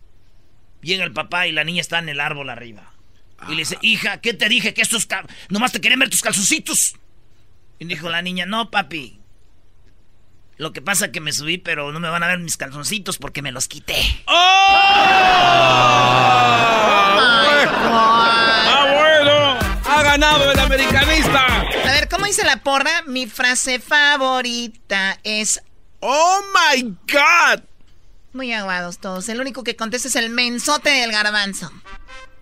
llega 0.83 1.05
el 1.05 1.13
papá 1.13 1.47
y 1.47 1.53
la 1.53 1.65
niña 1.65 1.81
está 1.81 1.99
en 1.99 2.09
el 2.09 2.21
árbol 2.21 2.51
arriba. 2.51 2.93
Y 3.49 3.53
le 3.53 3.59
dice, 3.59 3.79
hija, 3.81 4.21
¿qué 4.21 4.35
te 4.35 4.49
dije? 4.51 4.75
Que 4.75 4.83
estos... 4.83 5.07
cal- 5.07 5.27
Nomás 5.49 5.73
te 5.73 5.81
querían 5.81 6.01
ver 6.01 6.11
tus 6.11 6.21
calzoncitos. 6.23 6.97
Y 7.81 7.87
dijo 7.87 8.09
la 8.11 8.23
niña, 8.23 8.47
no, 8.47 8.71
papi. 8.71 9.19
Lo 10.59 10.73
que 10.75 10.83
pasa 10.83 11.07
es 11.07 11.13
que 11.13 11.23
me 11.23 11.33
subí, 11.33 11.57
pero 11.57 11.91
no 11.91 11.99
me 11.99 12.11
van 12.11 12.23
a 12.23 12.27
ver 12.27 12.39
mis 12.39 12.59
calzoncitos 12.59 13.17
porque 13.17 13.41
me 13.41 13.51
los 13.51 13.67
quité. 13.69 13.97
¡Ah, 14.27 15.57
bueno! 18.93 19.59
¡Ha 19.91 20.03
ganado 20.03 20.53
el 20.53 20.59
americanista! 20.59 21.47
A 21.87 21.93
ver, 21.93 22.11
¿cómo 22.11 22.27
dice 22.27 22.45
la 22.45 22.59
porra? 22.59 22.91
Mi 23.07 23.27
frase 23.27 23.81
favorita 23.81 25.19
es... 25.25 25.63
¡Oh, 26.01 26.41
my 26.53 26.83
God! 27.11 27.63
Muy 28.35 28.53
aguados 28.53 28.99
todos. 28.99 29.27
El 29.31 29.41
único 29.41 29.65
que 29.65 29.75
contesta 29.75 30.09
es 30.09 30.17
el 30.17 30.29
mensote 30.29 30.91
del 30.91 31.13
garbanzo. 31.13 31.73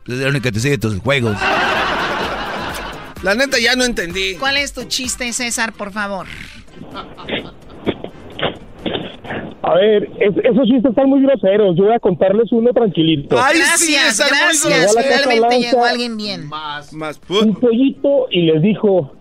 Es 0.05 0.18
el 0.18 0.27
único 0.27 0.42
que 0.42 0.53
te 0.53 0.59
sigue 0.59 0.79
tus 0.79 0.98
juegos. 0.98 1.37
La 3.22 3.35
neta 3.35 3.59
ya 3.59 3.74
no 3.74 3.85
entendí. 3.85 4.35
¿Cuál 4.38 4.57
es 4.59 4.72
tu 4.72 4.85
chiste, 4.85 5.33
César, 5.33 5.72
por 5.72 5.92
favor? 5.92 6.26
A 9.62 9.74
ver, 9.74 10.09
es- 10.20 10.37
esos 10.44 10.66
chistes 10.66 10.90
están 10.90 11.09
muy 11.11 11.20
groseros. 11.22 11.76
Yo 11.76 11.85
voy 11.85 11.94
a 11.94 11.98
contarles 11.98 12.50
uno 12.52 12.72
tranquilito. 12.72 13.37
gracias, 13.37 14.18
gracias. 14.18 14.64
Llegó 14.64 14.90
a 14.90 14.94
la 14.94 15.02
Casa 15.02 15.31
Finalmente 15.31 15.38
Blanca 15.38 15.59
llegó 15.59 15.85
alguien 15.85 16.16
bien. 16.16 16.48
Más. 16.48 16.90
un 17.28 17.54
pollito 17.57 18.28
y 18.31 18.42
les 18.42 18.62
dijo, 18.62 19.12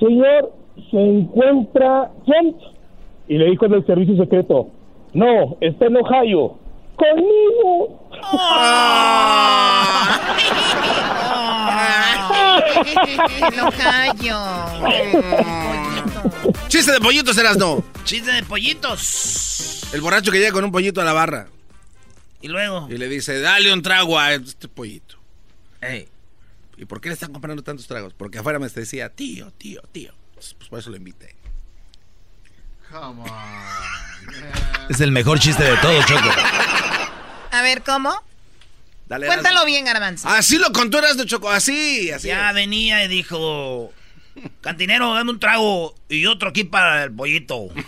señor, 0.00 0.52
se 0.90 0.96
encuentra 0.98 2.10
Trump. 2.26 2.56
Y 3.28 3.36
le 3.36 3.50
dijo 3.50 3.66
en 3.66 3.74
el 3.74 3.84
servicio 3.86 4.16
secreto, 4.16 4.70
no, 5.12 5.56
está 5.60 5.84
en 5.86 5.96
Ohio. 5.98 6.56
Conmigo. 6.96 8.08
No 13.56 13.70
callo. 13.72 14.38
Chiste 16.68 16.92
de 16.92 17.00
pollitos, 17.00 17.36
eras 17.38 17.56
no. 17.56 17.84
Chiste 18.04 18.30
de 18.30 18.42
pollitos. 18.42 19.88
El 19.92 20.00
borracho 20.00 20.30
que 20.30 20.38
llega 20.38 20.52
con 20.52 20.64
un 20.64 20.72
pollito 20.72 21.00
a 21.00 21.04
la 21.04 21.12
barra. 21.12 21.48
Y 22.40 22.48
luego. 22.48 22.86
Y 22.90 22.98
le 22.98 23.08
dice, 23.08 23.40
dale 23.40 23.72
un 23.72 23.82
trago 23.82 24.18
a 24.18 24.34
este 24.34 24.68
pollito. 24.68 25.16
¿Y 26.76 26.84
por 26.84 27.00
qué 27.00 27.08
le 27.08 27.14
están 27.14 27.32
comprando 27.32 27.62
tantos 27.62 27.86
tragos? 27.86 28.14
Porque 28.14 28.38
afuera 28.38 28.58
me 28.58 28.68
decía, 28.68 29.08
tío, 29.08 29.50
tío, 29.52 29.82
tío. 29.92 30.12
Pues 30.34 30.54
por 30.68 30.78
eso 30.78 30.90
lo 30.90 30.96
invité. 30.96 31.34
Es 34.88 35.00
el 35.00 35.10
mejor 35.10 35.40
chiste 35.40 35.64
de 35.64 35.76
todo, 35.78 36.02
Choco. 36.04 36.30
A 37.50 37.62
ver, 37.62 37.82
¿cómo? 37.82 38.22
Dale, 39.08 39.26
Cuéntalo 39.26 39.64
bien, 39.64 39.84
garbanzo. 39.86 40.28
Así 40.28 40.58
lo 40.58 40.70
contó 40.72 40.98
Eras 40.98 41.16
de 41.16 41.24
Choco, 41.24 41.50
así, 41.50 42.10
así. 42.10 42.28
Ya 42.28 42.52
venía 42.52 43.02
y 43.04 43.08
dijo, 43.08 43.92
cantinero, 44.60 45.14
dame 45.14 45.30
un 45.30 45.40
trago 45.40 45.94
y 46.10 46.26
otro 46.26 46.50
aquí 46.50 46.64
para 46.64 47.04
el 47.04 47.12
pollito. 47.12 47.68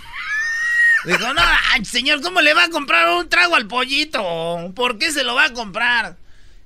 Dijo, 1.05 1.33
no, 1.33 1.41
ay, 1.73 1.83
señor, 1.87 2.21
¿cómo 2.21 2.43
le 2.43 2.53
va 2.53 2.65
a 2.65 2.69
comprar 2.69 3.09
un 3.09 3.27
trago 3.27 3.57
al 3.57 3.67
pollito? 3.67 4.23
¿Por 4.77 4.99
qué 4.99 5.11
se 5.11 5.25
lo 5.25 5.35
va 5.35 5.47
a 5.47 5.53
comprar? 5.55 6.17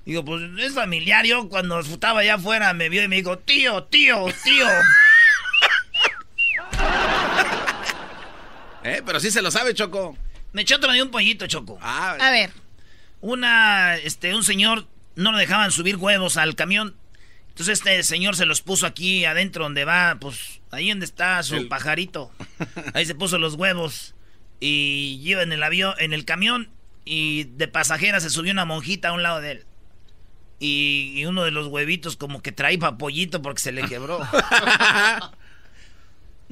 Digo, 0.04 0.24
pues 0.24 0.42
es 0.58 0.74
familiar. 0.74 1.24
Yo 1.24 1.48
cuando 1.48 1.78
estaba 1.78 2.18
allá 2.20 2.34
afuera 2.34 2.74
me 2.74 2.88
vio 2.88 3.04
y 3.04 3.08
me 3.08 3.16
dijo, 3.16 3.38
tío, 3.38 3.84
tío, 3.84 4.26
tío. 4.42 4.66
Eh, 8.86 9.00
pero 9.06 9.18
sí 9.18 9.30
se 9.30 9.40
lo 9.40 9.50
sabe, 9.50 9.72
Choco. 9.72 10.14
Me 10.52 10.60
echó 10.60 10.76
otro 10.76 10.92
de 10.92 11.02
un 11.02 11.10
pollito, 11.10 11.46
Choco. 11.46 11.78
Ah, 11.80 12.18
A 12.20 12.30
ver. 12.30 12.50
Una, 13.26 13.96
este, 13.96 14.34
un 14.34 14.44
señor 14.44 14.86
no 15.16 15.32
lo 15.32 15.38
dejaban 15.38 15.70
subir 15.70 15.96
huevos 15.96 16.36
al 16.36 16.54
camión. 16.56 16.94
Entonces 17.48 17.78
este 17.78 18.02
señor 18.02 18.36
se 18.36 18.44
los 18.44 18.60
puso 18.60 18.84
aquí 18.86 19.24
adentro 19.24 19.64
donde 19.64 19.86
va, 19.86 20.18
pues, 20.20 20.60
ahí 20.70 20.90
donde 20.90 21.06
está 21.06 21.42
su 21.42 21.54
El- 21.56 21.68
pajarito. 21.68 22.30
Ahí 22.94 23.06
se 23.06 23.14
puso 23.14 23.38
los 23.38 23.54
huevos. 23.54 24.14
Y 24.60 25.20
iba 25.24 25.42
en 25.42 25.52
el 25.52 25.62
avión, 25.62 25.94
en 26.00 26.12
el 26.12 26.26
camión, 26.26 26.68
y 27.06 27.44
de 27.44 27.66
pasajera 27.66 28.20
se 28.20 28.28
subió 28.28 28.52
una 28.52 28.66
monjita 28.66 29.08
a 29.08 29.12
un 29.12 29.22
lado 29.22 29.40
de 29.40 29.52
él. 29.52 29.64
Y, 30.60 31.12
y 31.16 31.24
uno 31.24 31.44
de 31.44 31.50
los 31.50 31.68
huevitos 31.68 32.16
como 32.18 32.42
que 32.42 32.52
traía 32.52 32.78
pa' 32.78 32.98
pollito 32.98 33.40
porque 33.40 33.62
se 33.62 33.72
le 33.72 33.82
quebró. 33.88 34.20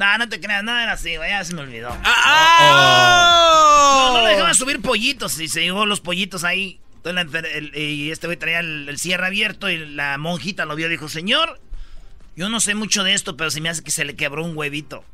No, 0.03 0.19
no 0.19 0.29
te 0.29 0.41
creas, 0.41 0.65
no 0.65 0.77
era 0.77 0.95
así, 0.95 1.17
güey, 1.17 1.31
ya 1.31 1.45
se 1.45 1.55
me 1.55 1.61
olvidó. 1.61 1.97
Ah, 2.03 2.65
no, 4.11 4.19
no 4.19 4.27
le 4.27 4.33
dejaban 4.33 4.57
subir 4.57 4.83
pollitos 4.83 5.39
y 5.39 5.47
se 5.47 5.61
llevó 5.61 5.87
los 5.87 6.01
pollitos 6.01 6.43
ahí. 6.43 6.81
y 7.73 8.11
este 8.11 8.27
güey 8.27 8.37
traía 8.37 8.59
el, 8.59 8.99
cierre 8.99 9.27
abierto 9.27 9.71
y 9.71 9.79
la 9.79 10.19
monjita 10.19 10.65
lo 10.65 10.75
vio 10.75 10.89
y 10.89 10.91
dijo, 10.91 11.09
señor, 11.09 11.61
yo 12.35 12.49
no 12.49 12.59
sé 12.59 12.75
mucho 12.75 13.05
de 13.05 13.15
esto, 13.15 13.37
pero 13.37 13.53
se 13.53 13.61
me 13.61 13.69
hace 13.69 13.85
que 13.85 13.93
se 13.93 14.05
le 14.05 14.17
quebró 14.17 14.45
un 14.45 14.57
huevito. 14.57 15.05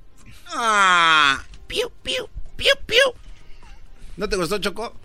Ah. 0.54 1.42
Piu, 1.66 1.92
piu, 2.02 2.26
piu, 2.56 2.74
piu. 2.86 3.12
¿No 4.16 4.26
te 4.26 4.36
gustó, 4.36 4.56
Choco? 4.56 4.98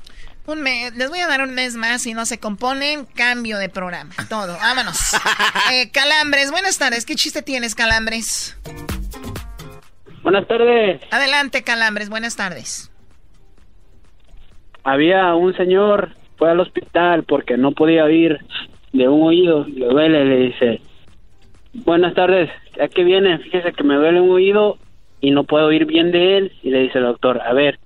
Un 0.45 0.61
mes, 0.61 0.95
les 0.95 1.09
voy 1.09 1.19
a 1.19 1.27
dar 1.27 1.41
un 1.41 1.53
mes 1.53 1.75
más 1.75 2.03
si 2.03 2.13
no 2.13 2.25
se 2.25 2.37
componen, 2.37 3.03
cambio 3.03 3.57
de 3.57 3.67
programa. 3.67 4.15
Todo, 4.29 4.55
vámonos. 4.57 4.97
Eh, 5.71 5.91
Calambres, 5.91 6.51
buenas 6.51 6.77
tardes. 6.77 7.03
¿Qué 7.03 7.15
chiste 7.15 7.41
tienes, 7.41 7.75
Calambres? 7.75 8.55
Buenas 10.23 10.47
tardes. 10.47 11.01
Adelante, 11.11 11.63
Calambres, 11.63 12.09
buenas 12.09 12.37
tardes. 12.37 12.89
Había 14.85 15.35
un 15.35 15.55
señor, 15.55 16.11
fue 16.37 16.49
al 16.49 16.61
hospital 16.61 17.23
porque 17.23 17.57
no 17.57 17.73
podía 17.73 18.05
oír 18.05 18.39
de 18.93 19.07
un 19.09 19.23
oído, 19.23 19.65
le 19.65 19.85
duele, 19.85 20.25
le 20.25 20.37
dice, 20.37 20.81
buenas 21.73 22.13
tardes, 22.13 22.49
¿a 22.81 22.87
qué 22.87 23.03
viene? 23.03 23.37
Fíjese 23.39 23.73
que 23.73 23.83
me 23.83 23.95
duele 23.95 24.21
un 24.21 24.31
oído 24.31 24.77
y 25.19 25.31
no 25.31 25.43
puedo 25.43 25.67
oír 25.67 25.85
bien 25.85 26.11
de 26.11 26.37
él. 26.37 26.51
Y 26.63 26.69
le 26.69 26.79
dice 26.81 26.99
el 26.99 27.05
doctor, 27.05 27.41
a 27.41 27.53
ver, 27.53 27.79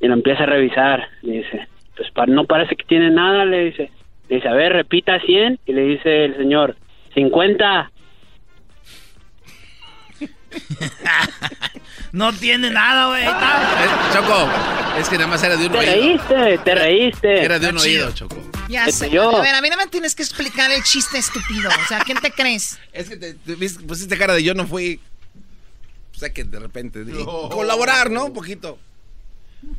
y 0.00 0.06
lo 0.06 0.14
empieza 0.14 0.44
a 0.44 0.46
revisar, 0.46 1.08
le 1.22 1.38
dice, 1.38 1.68
pues 1.96 2.28
no 2.28 2.44
parece 2.44 2.76
que 2.76 2.84
tiene 2.84 3.10
nada, 3.10 3.44
le 3.44 3.66
dice. 3.66 3.90
Le 4.28 4.36
dice, 4.36 4.48
a 4.48 4.54
ver, 4.54 4.72
repita 4.72 5.20
100 5.20 5.58
y 5.66 5.72
le 5.74 5.82
dice 5.82 6.24
el 6.24 6.36
señor, 6.36 6.76
50. 7.14 7.90
no 12.12 12.32
tiene 12.32 12.70
nada, 12.70 13.08
güey. 13.08 13.24
Choco, 14.12 14.48
es 14.98 15.08
que 15.08 15.16
nada 15.16 15.28
más 15.28 15.42
era 15.42 15.56
de 15.56 15.66
un 15.66 15.72
te 15.72 15.78
oído. 15.78 15.92
Te 15.92 16.00
reíste, 16.00 16.58
te 16.64 16.74
reíste. 16.74 17.44
Era 17.44 17.58
de 17.58 17.68
un 17.68 17.78
oído, 17.78 18.12
Choco. 18.12 18.36
Ya 18.68 18.86
sé. 18.90 19.10
Yo. 19.10 19.36
A 19.36 19.40
ver, 19.40 19.54
a 19.54 19.60
mí 19.60 19.68
no 19.68 19.76
me 19.76 19.86
tienes 19.86 20.14
que 20.14 20.22
explicar 20.22 20.70
el 20.70 20.82
chiste 20.82 21.18
estúpido. 21.18 21.70
O 21.70 21.88
sea, 21.88 22.00
¿quién 22.00 22.18
te 22.20 22.30
crees? 22.30 22.78
Es 22.92 23.08
que 23.08 23.16
te, 23.16 23.34
pusiste 23.86 24.16
cara 24.16 24.34
de 24.34 24.42
yo 24.42 24.54
no 24.54 24.66
fui. 24.66 25.00
O 26.14 26.18
sea, 26.18 26.32
que 26.32 26.44
de 26.44 26.58
repente. 26.58 27.04
Colaborar, 27.50 28.10
¿no? 28.10 28.26
Un 28.26 28.32
poquito. 28.32 28.78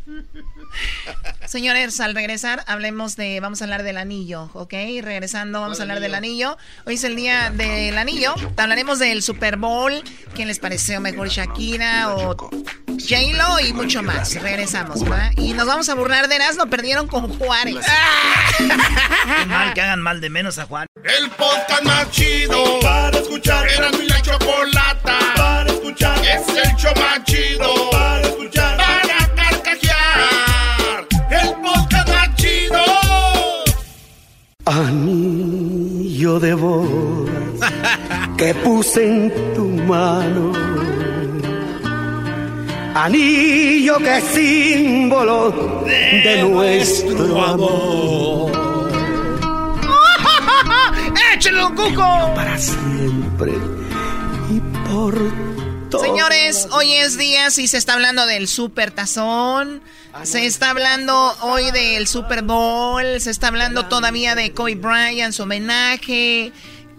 Señores, 1.45 1.99
al 1.99 2.15
regresar 2.15 2.63
hablemos 2.67 3.15
de, 3.15 3.39
vamos 3.39 3.61
a 3.61 3.65
hablar 3.65 3.83
del 3.83 3.97
anillo, 3.97 4.49
¿ok? 4.53 4.73
Regresando 5.01 5.61
vamos 5.61 5.79
a 5.79 5.83
hablar 5.83 5.99
del 5.99 6.15
anillo. 6.15 6.57
Hoy 6.85 6.95
es 6.95 7.03
el 7.03 7.15
día 7.15 7.49
del 7.51 7.97
anillo. 7.97 8.33
Hablaremos 8.57 8.99
del 8.99 9.21
Super 9.21 9.57
Bowl, 9.57 9.93
quién 10.33 10.47
les 10.47 10.59
pareció 10.59 10.99
mejor 10.99 11.29
Shakira 11.29 12.13
o 12.13 12.35
J-Lo 12.35 13.59
y 13.59 13.73
mucho 13.73 14.03
más. 14.03 14.41
Regresamos, 14.41 15.03
¿verdad? 15.03 15.31
Y 15.37 15.53
nos 15.53 15.67
vamos 15.67 15.89
a 15.89 15.95
burlar 15.95 16.27
de 16.27 16.35
Erasmo, 16.35 16.67
perdieron 16.67 17.07
con 17.07 17.37
Juárez. 17.37 17.85
Qué 18.57 19.45
mal 19.45 19.73
que 19.73 19.81
hagan 19.81 20.01
mal 20.01 20.21
de 20.21 20.29
menos 20.29 20.57
a 20.57 20.65
Juan. 20.65 20.87
El 21.03 21.29
podcast 21.31 21.83
más 21.83 22.09
chido 22.11 22.79
para 22.81 23.17
escuchar. 23.17 23.67
Era 23.69 23.91
mi 23.91 24.07
la 24.07 24.21
chocolata 24.21 25.19
para 25.35 25.71
escuchar. 25.71 26.17
Es 26.25 26.47
el 26.47 26.75
show 26.75 26.93
más 26.95 27.23
chido 27.23 27.89
para 27.91 28.21
escuchar. 28.21 28.54
Anillo 34.75 36.37
de 36.37 36.53
voz 36.53 37.29
que 38.37 38.53
puse 38.55 39.07
en 39.07 39.31
tu 39.55 39.69
mano. 39.69 40.51
Anillo 42.93 43.97
que 43.99 44.17
es 44.17 44.23
símbolo 44.25 45.85
de, 45.85 46.43
nuestro 46.43 47.41
amor. 47.41 48.51
¡Échelo, 51.33 51.73
Cuco! 51.73 52.33
Para 52.35 52.57
siempre 52.57 53.53
y 54.49 54.59
por 54.89 55.15
Señores, 55.99 56.67
hoy 56.71 56.93
es 56.93 57.17
día 57.17 57.49
si 57.51 57.67
se 57.67 57.77
está 57.77 57.93
hablando 57.93 58.25
del 58.25 58.47
super 58.47 58.91
tazón, 58.91 59.81
se 60.23 60.45
está 60.45 60.71
hablando 60.71 61.35
hoy 61.41 61.71
del 61.71 62.07
Super 62.07 62.41
Bowl, 62.41 63.03
se 63.19 63.31
está 63.31 63.47
hablando 63.47 63.85
todavía 63.85 64.35
de 64.35 64.51
Kobe 64.51 64.75
Bryant, 64.75 65.33
su 65.33 65.43
homenaje 65.43 66.51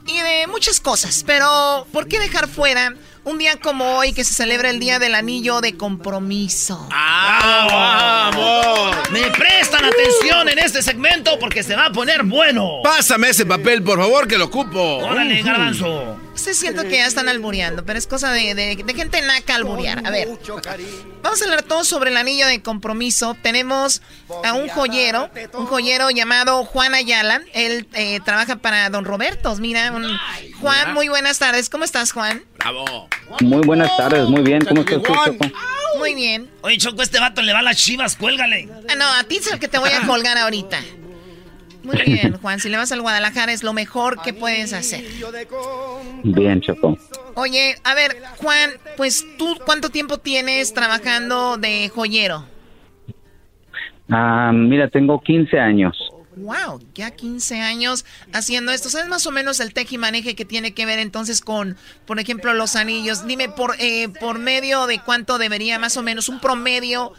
y 0.06 0.18
de 0.18 0.46
muchas 0.48 0.80
cosas. 0.80 1.24
Pero, 1.26 1.86
¿por 1.92 2.08
qué 2.08 2.18
dejar 2.18 2.48
fuera 2.48 2.94
un 3.26 3.38
día 3.38 3.56
como 3.56 3.96
hoy 3.96 4.12
que 4.12 4.22
se 4.22 4.34
celebra 4.34 4.70
el 4.70 4.78
Día 4.78 5.00
del 5.00 5.16
Anillo 5.16 5.60
de 5.60 5.76
Compromiso. 5.76 6.88
¡Ah, 6.92 8.30
vamos! 8.32 9.10
Me 9.10 9.32
prestan 9.32 9.84
atención 9.84 10.48
en 10.48 10.60
este 10.60 10.80
segmento 10.80 11.36
porque 11.40 11.64
se 11.64 11.74
va 11.74 11.86
a 11.86 11.92
poner 11.92 12.22
bueno. 12.22 12.82
Pásame 12.84 13.30
ese 13.30 13.44
papel, 13.44 13.82
por 13.82 13.98
favor, 13.98 14.28
que 14.28 14.38
lo 14.38 14.44
ocupo. 14.44 14.98
Órale, 14.98 15.42
garbanzo. 15.42 16.16
Se 16.36 16.54
siento 16.54 16.82
que 16.82 16.98
ya 16.98 17.06
están 17.06 17.28
albureando, 17.28 17.84
pero 17.84 17.98
es 17.98 18.06
cosa 18.06 18.30
de, 18.32 18.54
de, 18.54 18.94
gente 18.94 19.20
naca 19.22 19.54
alburear. 19.54 20.06
A 20.06 20.10
ver, 20.10 20.28
vamos 21.22 21.40
a 21.40 21.44
hablar 21.44 21.62
todo 21.62 21.82
sobre 21.82 22.10
el 22.10 22.16
anillo 22.16 22.46
de 22.46 22.62
compromiso. 22.62 23.34
Tenemos 23.42 24.02
a 24.44 24.52
un 24.52 24.68
joyero, 24.68 25.30
un 25.54 25.66
joyero 25.66 26.10
llamado 26.10 26.64
Juan 26.64 26.94
Ayala. 26.94 27.42
Él 27.52 27.88
eh, 27.94 28.20
trabaja 28.24 28.56
para 28.56 28.88
Don 28.90 29.04
Roberto. 29.04 29.56
Mira, 29.56 29.92
Juan, 30.60 30.94
muy 30.94 31.08
buenas 31.08 31.38
tardes. 31.38 31.68
¿Cómo 31.68 31.84
estás, 31.84 32.12
Juan? 32.12 32.44
Bravo. 32.58 33.08
Muy 33.40 33.66
buenas 33.66 33.96
tardes, 33.96 34.28
muy 34.28 34.42
bien. 34.42 34.64
¿Cómo 34.64 34.82
estás, 34.82 35.02
Choco? 35.02 35.46
Muy 35.98 36.14
bien. 36.14 36.50
Oye, 36.60 36.76
Choco, 36.78 37.02
este 37.02 37.18
vato 37.18 37.42
le 37.42 37.52
va 37.52 37.60
a 37.60 37.62
las 37.62 37.76
chivas, 37.76 38.16
cuélgale. 38.16 38.68
Ah, 38.88 38.94
no, 38.96 39.06
a 39.10 39.24
ti 39.24 39.36
es 39.36 39.46
el 39.46 39.58
que 39.58 39.68
te 39.68 39.78
voy 39.78 39.90
a 39.90 40.06
colgar 40.06 40.36
ahorita. 40.36 40.78
Muy 41.86 42.02
bien, 42.04 42.36
Juan. 42.38 42.58
Si 42.58 42.68
le 42.68 42.76
vas 42.76 42.90
al 42.90 43.00
Guadalajara 43.00 43.52
es 43.52 43.62
lo 43.62 43.72
mejor 43.72 44.20
que 44.20 44.34
puedes 44.34 44.72
hacer. 44.72 45.04
Bien, 46.24 46.60
Choco. 46.60 46.98
Oye, 47.34 47.76
a 47.84 47.94
ver, 47.94 48.16
Juan, 48.38 48.70
pues 48.96 49.24
tú, 49.38 49.56
¿cuánto 49.64 49.90
tiempo 49.90 50.18
tienes 50.18 50.74
trabajando 50.74 51.56
de 51.58 51.88
joyero? 51.88 52.44
Ah, 54.10 54.50
mira, 54.52 54.88
tengo 54.88 55.20
15 55.20 55.58
años. 55.60 55.96
Wow, 56.36 56.80
ya 56.94 57.12
15 57.12 57.60
años 57.60 58.04
haciendo 58.32 58.70
esto. 58.70 58.90
¿Sabes 58.90 59.08
más 59.08 59.26
o 59.26 59.30
menos 59.30 59.58
el 59.60 59.72
tejimaneje 59.72 60.34
que 60.34 60.44
tiene 60.44 60.74
que 60.74 60.84
ver 60.84 60.98
entonces 60.98 61.40
con, 61.40 61.76
por 62.04 62.20
ejemplo, 62.20 62.52
los 62.52 62.76
anillos? 62.76 63.26
Dime, 63.26 63.48
por, 63.48 63.74
eh, 63.78 64.08
por 64.20 64.38
medio 64.38 64.86
de 64.86 64.98
cuánto 64.98 65.38
debería 65.38 65.78
más 65.78 65.96
o 65.96 66.02
menos 66.02 66.28
un 66.28 66.38
promedio 66.40 67.12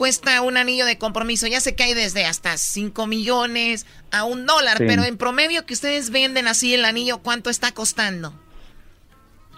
cuesta 0.00 0.40
un 0.40 0.56
anillo 0.56 0.86
de 0.86 0.96
compromiso. 0.96 1.46
Ya 1.46 1.60
sé 1.60 1.76
que 1.76 1.82
hay 1.82 1.92
desde 1.92 2.24
hasta 2.24 2.56
5 2.56 3.06
millones 3.06 3.84
a 4.10 4.24
un 4.24 4.46
dólar, 4.46 4.78
pero 4.78 5.04
en 5.04 5.18
promedio 5.18 5.66
que 5.66 5.74
ustedes 5.74 6.10
venden 6.10 6.48
así 6.48 6.72
el 6.72 6.86
anillo, 6.86 7.18
¿cuánto 7.18 7.50
está 7.50 7.72
costando? 7.72 8.32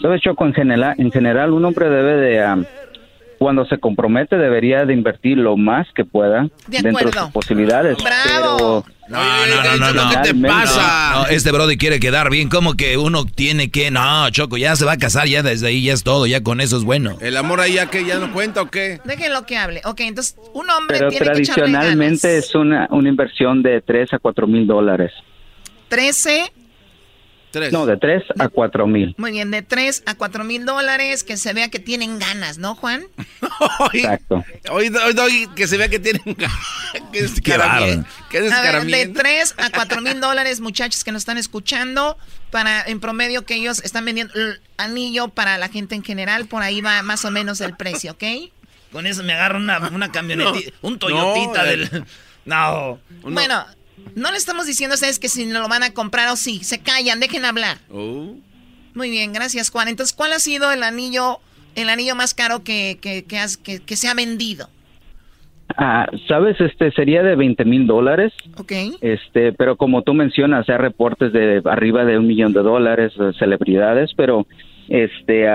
Sabes, 0.00 0.20
Choco, 0.20 0.44
en 0.44 0.52
general, 0.52 0.96
en 0.98 1.12
general 1.12 1.52
un 1.52 1.64
hombre 1.64 1.88
debe 1.88 2.16
de 2.16 2.64
cuando 3.42 3.64
se 3.66 3.78
compromete 3.78 4.36
debería 4.36 4.84
de 4.84 4.94
invertir 4.94 5.36
lo 5.36 5.56
más 5.56 5.88
que 5.96 6.04
pueda 6.04 6.48
dentro 6.68 6.92
de 6.92 7.12
sus 7.12 7.30
posibilidades. 7.32 7.98
¡Bravo! 8.02 8.84
no, 9.08 9.18
no, 9.18 9.76
no, 9.78 9.92
no, 9.92 10.10
¿Qué 10.10 10.30
te 10.30 10.34
pasa? 10.34 11.12
No, 11.14 11.26
este 11.26 11.50
Brody 11.50 11.76
quiere 11.76 11.98
quedar 11.98 12.30
bien. 12.30 12.48
como 12.48 12.74
que 12.74 12.96
uno 12.96 13.24
tiene 13.24 13.70
que.? 13.70 13.90
No, 13.90 14.30
Choco, 14.30 14.56
ya 14.56 14.76
se 14.76 14.84
va 14.84 14.92
a 14.92 14.96
casar, 14.96 15.26
ya 15.26 15.42
desde 15.42 15.66
ahí 15.66 15.82
ya 15.82 15.92
es 15.92 16.04
todo, 16.04 16.26
ya 16.26 16.42
con 16.42 16.60
eso 16.60 16.76
es 16.76 16.84
bueno. 16.84 17.18
¿El 17.20 17.36
amor 17.36 17.60
ahí 17.60 17.74
ya 17.74 17.90
que 17.90 18.04
ya 18.04 18.18
no 18.18 18.32
cuenta 18.32 18.62
o 18.62 18.70
qué? 18.70 19.00
Déjenlo 19.04 19.44
que 19.44 19.56
hable. 19.56 19.80
Ok, 19.86 20.00
entonces 20.00 20.36
un 20.54 20.70
hombre 20.70 20.98
Pero 20.98 21.10
tiene 21.10 21.26
tradicionalmente 21.26 22.38
es 22.38 22.54
una, 22.54 22.86
una 22.90 23.08
inversión 23.08 23.60
de 23.62 23.80
3 23.80 24.14
a 24.14 24.18
4 24.20 24.46
mil 24.46 24.68
dólares. 24.68 25.10
13 25.88 26.52
no, 27.70 27.86
de 27.86 27.96
3 27.96 28.22
a 28.38 28.48
4 28.48 28.86
mil. 28.86 29.14
Muy 29.18 29.32
bien, 29.32 29.50
de 29.50 29.62
3 29.62 30.04
a 30.06 30.14
4 30.14 30.44
mil 30.44 30.64
dólares, 30.64 31.24
que 31.24 31.36
se 31.36 31.52
vea 31.52 31.68
que 31.68 31.78
tienen 31.78 32.18
ganas, 32.18 32.58
¿no, 32.58 32.74
Juan? 32.74 33.04
Exacto. 33.92 34.44
Hoy, 34.70 34.92
hoy, 35.18 35.48
que 35.54 35.66
se 35.66 35.76
vea 35.76 35.88
que 35.88 35.98
tienen 35.98 36.22
ganas. 36.38 36.56
que 37.12 37.42
Qué 37.42 37.56
raro. 37.56 37.86
de 38.84 39.12
3 39.14 39.54
a 39.58 39.70
4 39.74 40.00
mil 40.00 40.20
dólares, 40.20 40.60
muchachos 40.60 41.04
que 41.04 41.12
nos 41.12 41.22
están 41.22 41.38
escuchando, 41.38 42.16
para 42.50 42.82
en 42.82 43.00
promedio 43.00 43.44
que 43.44 43.54
ellos 43.54 43.80
están 43.84 44.04
vendiendo 44.04 44.34
el 44.34 44.60
anillo 44.76 45.28
para 45.28 45.58
la 45.58 45.68
gente 45.68 45.94
en 45.94 46.02
general, 46.02 46.46
por 46.46 46.62
ahí 46.62 46.80
va 46.80 47.02
más 47.02 47.24
o 47.24 47.30
menos 47.30 47.60
el 47.60 47.76
precio, 47.76 48.12
¿ok? 48.12 48.24
Con 48.92 49.06
eso 49.06 49.22
me 49.22 49.32
agarro 49.32 49.58
una, 49.58 49.78
una 49.88 50.12
camionetita, 50.12 50.72
un 50.82 50.98
Toyotita 50.98 51.64
del... 51.64 52.04
No. 52.44 52.98
Bueno... 53.22 53.64
No 54.14 54.30
le 54.30 54.36
estamos 54.36 54.66
diciendo 54.66 54.94
a 54.94 54.96
ustedes 54.96 55.18
que 55.18 55.28
si 55.28 55.46
no 55.46 55.60
lo 55.60 55.68
van 55.68 55.82
a 55.82 55.92
comprar 55.92 56.28
o 56.28 56.36
sí. 56.36 56.62
Se 56.64 56.80
callan, 56.80 57.20
dejen 57.20 57.44
hablar. 57.44 57.78
Oh. 57.90 58.34
Muy 58.94 59.10
bien, 59.10 59.32
gracias 59.32 59.70
Juan. 59.70 59.88
Entonces, 59.88 60.14
¿cuál 60.14 60.32
ha 60.32 60.38
sido 60.38 60.70
el 60.70 60.82
anillo, 60.82 61.38
el 61.74 61.88
anillo 61.88 62.14
más 62.14 62.34
caro 62.34 62.62
que, 62.62 62.98
que, 63.00 63.24
que, 63.24 63.96
se 63.96 64.08
ha 64.08 64.14
vendido? 64.14 64.68
Ah, 65.76 66.06
Sabes, 66.28 66.60
este 66.60 66.92
sería 66.92 67.22
de 67.22 67.34
20 67.34 67.64
mil 67.64 67.86
dólares. 67.86 68.32
Ok. 68.58 68.72
Este, 69.00 69.52
pero 69.52 69.76
como 69.76 70.02
tú 70.02 70.12
mencionas, 70.12 70.68
hay 70.68 70.76
reportes 70.76 71.32
de 71.32 71.62
arriba 71.64 72.04
de 72.04 72.18
un 72.18 72.26
millón 72.26 72.52
de 72.52 72.60
dólares, 72.60 73.12
de 73.16 73.32
celebridades, 73.34 74.10
pero 74.14 74.46
este, 74.88 75.46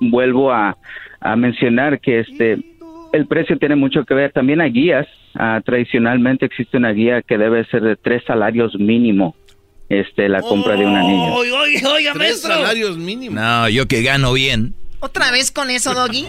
vuelvo 0.00 0.52
a, 0.52 0.76
a 1.20 1.36
mencionar 1.36 2.00
que 2.00 2.20
este 2.20 2.75
el 3.12 3.26
precio 3.26 3.58
tiene 3.58 3.76
mucho 3.76 4.04
que 4.04 4.14
ver. 4.14 4.32
También 4.32 4.60
hay 4.60 4.70
guías. 4.72 5.06
Ah, 5.34 5.60
tradicionalmente 5.64 6.46
existe 6.46 6.76
una 6.76 6.92
guía 6.92 7.22
que 7.22 7.36
debe 7.38 7.64
ser 7.66 7.82
de 7.82 7.96
tres 7.96 8.22
salarios 8.26 8.74
mínimo. 8.78 9.34
Este, 9.88 10.28
la 10.28 10.42
compra 10.42 10.74
de 10.74 10.84
un 10.84 10.96
anillo. 10.96 11.34
Oiga, 11.34 11.60
oiga, 11.62 12.12
Tres 12.12 12.16
maestro. 12.16 12.52
salarios 12.54 12.98
mínimos. 12.98 13.40
No, 13.40 13.68
yo 13.68 13.86
que 13.86 14.02
gano 14.02 14.32
bien. 14.32 14.74
¿Otra 15.00 15.30
vez 15.30 15.50
con 15.50 15.70
eso, 15.70 15.92
Doggy? 15.92 16.26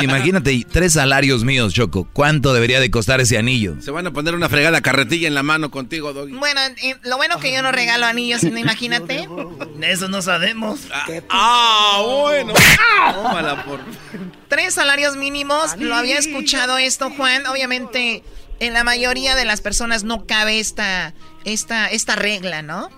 Imagínate, 0.00 0.64
tres 0.70 0.92
salarios 0.92 1.44
míos, 1.44 1.74
Choco. 1.74 2.08
¿Cuánto 2.12 2.54
debería 2.54 2.78
de 2.78 2.90
costar 2.90 3.20
ese 3.20 3.38
anillo? 3.38 3.80
Se 3.80 3.90
van 3.90 4.06
a 4.06 4.12
poner 4.12 4.34
una 4.34 4.48
fregada 4.48 4.80
carretilla 4.80 5.26
en 5.26 5.34
la 5.34 5.42
mano 5.42 5.70
contigo, 5.70 6.12
Doggy. 6.12 6.32
Bueno, 6.32 6.60
eh, 6.82 6.96
lo 7.02 7.16
bueno 7.16 7.38
que 7.40 7.52
yo 7.52 7.60
no 7.62 7.72
regalo 7.72 8.06
anillos, 8.06 8.44
¿no? 8.44 8.56
imagínate. 8.58 9.28
Eso 9.82 10.08
no 10.08 10.22
sabemos. 10.22 10.80
Ah, 11.28 12.02
bueno. 12.04 12.54
Tómala 13.14 13.64
por... 13.64 13.80
Tres 14.48 14.74
salarios 14.74 15.16
mínimos, 15.16 15.76
lo 15.78 15.94
había 15.94 16.18
escuchado 16.18 16.78
esto, 16.78 17.10
Juan. 17.10 17.46
Obviamente, 17.46 18.22
en 18.60 18.72
la 18.74 18.84
mayoría 18.84 19.34
de 19.34 19.44
las 19.44 19.60
personas 19.60 20.04
no 20.04 20.24
cabe 20.24 20.60
esta, 20.60 21.14
esta, 21.44 21.88
esta 21.88 22.16
regla, 22.16 22.62
¿no? 22.62 22.90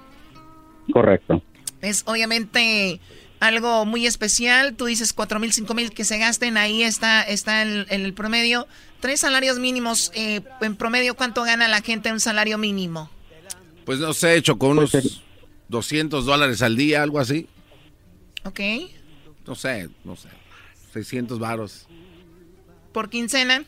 Correcto. 0.93 1.43
Es 1.81 2.03
obviamente 2.07 3.01
algo 3.41 3.85
muy 3.87 4.07
especial. 4.07 4.75
Tú 4.77 4.85
dices 4.87 5.13
cuatro 5.13 5.41
mil, 5.41 5.53
cinco 5.53 5.75
mil 5.75 5.91
que 5.93 6.05
se 6.05 6.19
gasten, 6.19 6.57
ahí 6.57 6.83
está, 6.83 7.23
está 7.23 7.63
el, 7.63 7.87
el 7.91 8.13
promedio. 8.15 8.69
Tres 9.01 9.21
salarios 9.21 9.59
mínimos, 9.59 10.13
eh, 10.15 10.43
en 10.61 10.77
promedio, 10.77 11.15
¿cuánto 11.15 11.43
gana 11.43 11.67
la 11.69 11.81
gente 11.81 12.09
en 12.11 12.15
un 12.17 12.21
salario 12.21 12.59
mínimo? 12.59 13.11
Pues 13.87 13.99
no 13.99 14.13
sé, 14.13 14.37
hecho 14.37 14.59
con 14.59 14.73
unos 14.79 14.93
200 15.69 16.25
dólares 16.27 16.63
al 16.63 16.77
día, 16.77 17.03
algo 17.03 17.19
así. 17.19 17.47
¿Ok? 18.45 18.61
No 19.47 19.55
sé, 19.55 19.89
no 20.05 20.17
sé. 20.17 20.29
600 20.93 21.39
varos. 21.39 21.87
¿Por 22.93 23.09
quincena? 23.09 23.65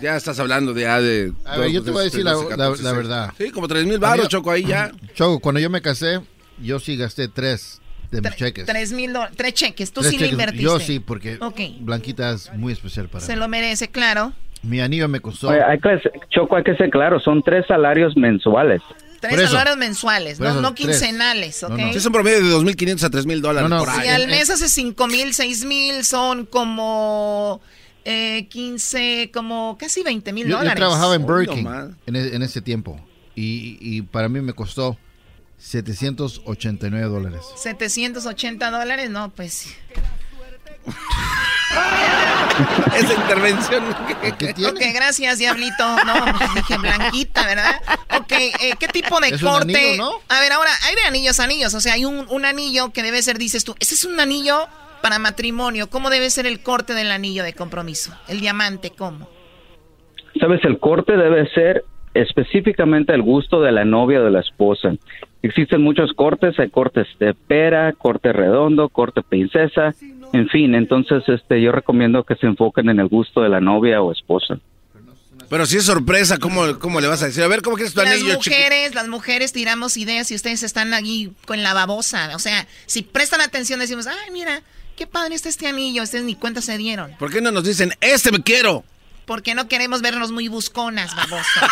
Ya 0.00 0.16
estás 0.16 0.38
hablando 0.38 0.72
de... 0.74 0.82
ya 0.82 1.00
de 1.00 1.32
A 1.44 1.58
ver, 1.58 1.70
yo 1.70 1.82
te 1.82 1.90
voy 1.90 2.00
a 2.00 2.04
decir 2.04 2.24
la, 2.24 2.34
la- 2.34 2.70
la 2.76 2.92
verdad. 2.92 3.32
Sí, 3.38 3.50
como 3.50 3.68
3 3.68 3.86
mil 3.86 3.98
varos, 3.98 4.28
Choco, 4.28 4.50
ahí 4.50 4.64
ya. 4.64 4.90
Choco, 5.14 5.38
cuando 5.40 5.60
yo 5.60 5.70
me 5.70 5.80
casé, 5.82 6.20
yo 6.60 6.80
sí 6.80 6.96
gasté 6.96 7.28
tres 7.28 7.80
de 8.12 8.20
mis 8.22 8.36
cheques. 8.36 8.66
Tres 8.66 8.92
mil 8.92 9.12
dólares, 9.12 9.34
tres 9.36 9.54
cheques. 9.54 9.92
Tú 9.92 10.00
Tres 10.02 10.12
sí 10.12 10.18
le 10.18 10.26
cheques. 10.26 10.32
invertiste. 10.32 10.62
Yo 10.64 10.78
sí, 10.78 11.00
porque 11.00 11.38
Ok. 11.40 11.60
Blanquita 11.80 12.30
es 12.32 12.52
muy 12.54 12.72
especial 12.72 13.08
para 13.08 13.24
Se 13.24 13.32
mí. 13.34 13.38
lo 13.40 13.48
merece, 13.48 13.88
claro. 13.88 14.32
Mi 14.62 14.80
anillo 14.80 15.08
me 15.08 15.18
costó. 15.18 15.48
Oye, 15.48 15.60
hay 15.62 15.78
que, 15.80 16.00
Choco, 16.30 16.54
hay 16.56 16.62
que 16.62 16.76
ser 16.76 16.88
claro, 16.90 17.18
son 17.18 17.42
tres 17.42 17.66
salarios 17.66 18.16
mensuales. 18.16 18.80
Tres 19.20 19.34
eso. 19.38 19.48
salarios 19.52 19.76
mensuales, 19.76 20.38
no, 20.40 20.48
eso, 20.50 20.60
no 20.60 20.74
tres. 20.74 20.86
quincenales, 20.88 21.62
¿ok? 21.62 21.76
Sí, 21.76 21.98
es 21.98 22.06
un 22.06 22.12
promedio 22.12 22.38
de 22.44 22.54
2.500 22.56 23.04
a 23.04 23.10
3.000 23.10 23.40
dólares 23.40 23.70
No, 23.70 23.76
no, 23.78 23.84
por 23.84 23.94
Si 23.94 24.00
ahí. 24.00 24.08
al 24.08 24.26
mes 24.26 24.50
hace 24.50 24.68
cinco 24.68 25.06
mil, 25.06 25.32
seis 25.32 25.64
mil, 25.64 26.04
son 26.04 26.44
como 26.46 27.60
eh, 28.04 28.48
15, 28.48 29.30
como 29.32 29.76
casi 29.78 30.02
20 30.02 30.32
mil 30.32 30.44
Yo, 30.44 30.50
yo 30.50 30.56
dólares. 30.58 30.76
trabajaba 30.76 31.14
en 31.14 31.22
Burger 31.24 31.48
King 31.54 31.66
en, 32.06 32.16
e- 32.16 32.34
en 32.34 32.42
ese 32.42 32.60
tiempo 32.60 33.00
y, 33.36 33.78
y 33.80 34.02
para 34.02 34.28
mí 34.28 34.40
me 34.40 34.52
costó 34.54 34.96
789 35.62 37.06
dólares. 37.06 37.40
780 37.56 38.70
dólares, 38.70 39.10
no, 39.10 39.30
pues. 39.30 39.76
Esa 42.96 43.14
intervención. 43.14 43.84
¿Qué 44.38 44.52
tiene? 44.52 44.70
Ok, 44.70 44.80
gracias, 44.94 45.38
Diablito. 45.38 46.04
No, 46.04 46.14
pues 46.36 46.54
dije 46.54 46.76
blanquita, 46.78 47.46
¿verdad? 47.46 47.80
Ok, 48.18 48.32
eh, 48.32 48.74
¿qué 48.78 48.88
tipo 48.88 49.20
de 49.20 49.28
Es 49.28 49.42
un 49.42 49.48
corte? 49.48 49.76
anillo, 49.78 50.02
¿no? 50.02 50.12
A 50.28 50.40
ver, 50.40 50.52
ahora, 50.52 50.70
hay 50.84 50.96
de 50.96 51.02
anillos 51.02 51.38
anillos. 51.40 51.72
O 51.74 51.80
sea, 51.80 51.94
hay 51.94 52.04
un, 52.04 52.26
un 52.28 52.44
anillo 52.44 52.92
que 52.92 53.02
debe 53.02 53.22
ser, 53.22 53.38
dices 53.38 53.64
tú, 53.64 53.74
ese 53.78 53.94
es 53.94 54.04
un 54.04 54.18
anillo 54.20 54.66
para 55.00 55.18
matrimonio. 55.18 55.88
¿Cómo 55.88 56.10
debe 56.10 56.28
ser 56.30 56.46
el 56.46 56.60
corte 56.60 56.94
del 56.94 57.10
anillo 57.12 57.44
de 57.44 57.54
compromiso? 57.54 58.12
El 58.28 58.40
diamante, 58.40 58.90
¿cómo? 58.90 59.28
Sabes, 60.40 60.60
el 60.64 60.78
corte 60.80 61.16
debe 61.16 61.48
ser 61.54 61.84
específicamente 62.14 63.12
al 63.12 63.22
gusto 63.22 63.60
de 63.60 63.72
la 63.72 63.84
novia 63.84 64.20
o 64.20 64.24
de 64.24 64.30
la 64.30 64.40
esposa. 64.40 64.94
Existen 65.42 65.82
muchos 65.82 66.12
cortes, 66.12 66.58
hay 66.58 66.70
cortes 66.70 67.06
de 67.18 67.34
pera, 67.34 67.92
corte 67.92 68.32
redondo, 68.32 68.88
corte 68.88 69.22
princesa, 69.22 69.94
en 70.32 70.48
fin, 70.48 70.74
entonces 70.74 71.22
este 71.28 71.60
yo 71.60 71.72
recomiendo 71.72 72.24
que 72.24 72.36
se 72.36 72.46
enfoquen 72.46 72.88
en 72.88 73.00
el 73.00 73.08
gusto 73.08 73.42
de 73.42 73.48
la 73.48 73.60
novia 73.60 74.00
o 74.00 74.12
esposa. 74.12 74.58
Pero 75.50 75.66
si 75.66 75.76
es 75.76 75.84
sorpresa, 75.84 76.38
¿cómo, 76.38 76.78
¿cómo 76.78 76.98
le 77.00 77.08
vas 77.08 77.22
a 77.22 77.26
decir? 77.26 77.42
A 77.42 77.48
ver, 77.48 77.60
¿cómo 77.60 77.76
quieres 77.76 77.92
tu 77.92 78.00
Las 78.00 78.12
anillo, 78.12 78.36
mujeres, 78.36 78.94
las 78.94 79.08
mujeres 79.08 79.52
tiramos 79.52 79.98
ideas 79.98 80.30
y 80.30 80.34
ustedes 80.34 80.62
están 80.62 80.94
aquí 80.94 81.32
con 81.44 81.62
la 81.62 81.74
babosa. 81.74 82.34
O 82.34 82.38
sea, 82.38 82.66
si 82.86 83.02
prestan 83.02 83.42
atención 83.42 83.78
decimos, 83.78 84.06
ay, 84.06 84.30
mira, 84.32 84.62
qué 84.96 85.06
padre 85.06 85.34
está 85.34 85.50
este 85.50 85.66
anillo. 85.66 86.04
Ustedes 86.04 86.24
ni 86.24 86.36
cuenta 86.36 86.62
se 86.62 86.78
dieron. 86.78 87.14
¿Por 87.18 87.30
qué 87.30 87.42
no 87.42 87.50
nos 87.50 87.64
dicen, 87.64 87.92
este 88.00 88.32
me 88.32 88.42
quiero? 88.42 88.84
Porque 89.32 89.54
no 89.54 89.66
queremos 89.66 90.02
vernos 90.02 90.30
muy 90.30 90.48
busconas, 90.48 91.16
babosa. 91.16 91.66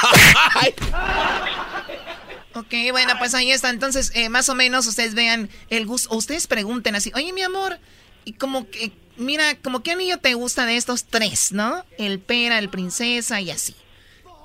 ok, 2.55 2.75
bueno, 2.91 3.13
pues 3.19 3.35
ahí 3.35 3.51
está. 3.51 3.69
Entonces, 3.69 4.13
eh, 4.15 4.31
más 4.31 4.49
o 4.49 4.55
menos 4.55 4.87
ustedes 4.87 5.15
vean 5.15 5.51
el 5.69 5.85
gusto. 5.85 6.17
Ustedes 6.17 6.47
pregunten 6.47 6.95
así, 6.95 7.13
oye, 7.15 7.35
mi 7.35 7.43
amor, 7.43 7.77
y 8.25 8.33
como 8.33 8.71
que, 8.71 8.93
mira, 9.19 9.57
como 9.63 9.83
qué 9.83 9.91
anillo 9.91 10.17
te 10.17 10.33
gusta 10.33 10.65
de 10.65 10.79
estos 10.79 11.05
tres, 11.05 11.53
¿no? 11.53 11.85
El 11.99 12.19
pera, 12.19 12.59
el 12.59 12.71
princesa 12.71 13.43
y 13.43 13.51
así. 13.51 13.77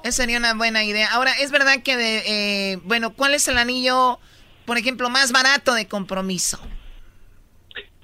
Esa 0.03 0.23
sería 0.23 0.37
una 0.37 0.53
buena 0.53 0.83
idea. 0.83 1.07
Ahora, 1.13 1.31
es 1.39 1.51
verdad 1.51 1.83
que, 1.83 1.95
de, 1.95 2.73
eh, 2.73 2.79
bueno, 2.83 3.13
¿cuál 3.13 3.33
es 3.33 3.47
el 3.47 3.57
anillo, 3.57 4.19
por 4.65 4.77
ejemplo, 4.77 5.09
más 5.09 5.31
barato 5.31 5.73
de 5.73 5.87
compromiso? 5.87 6.59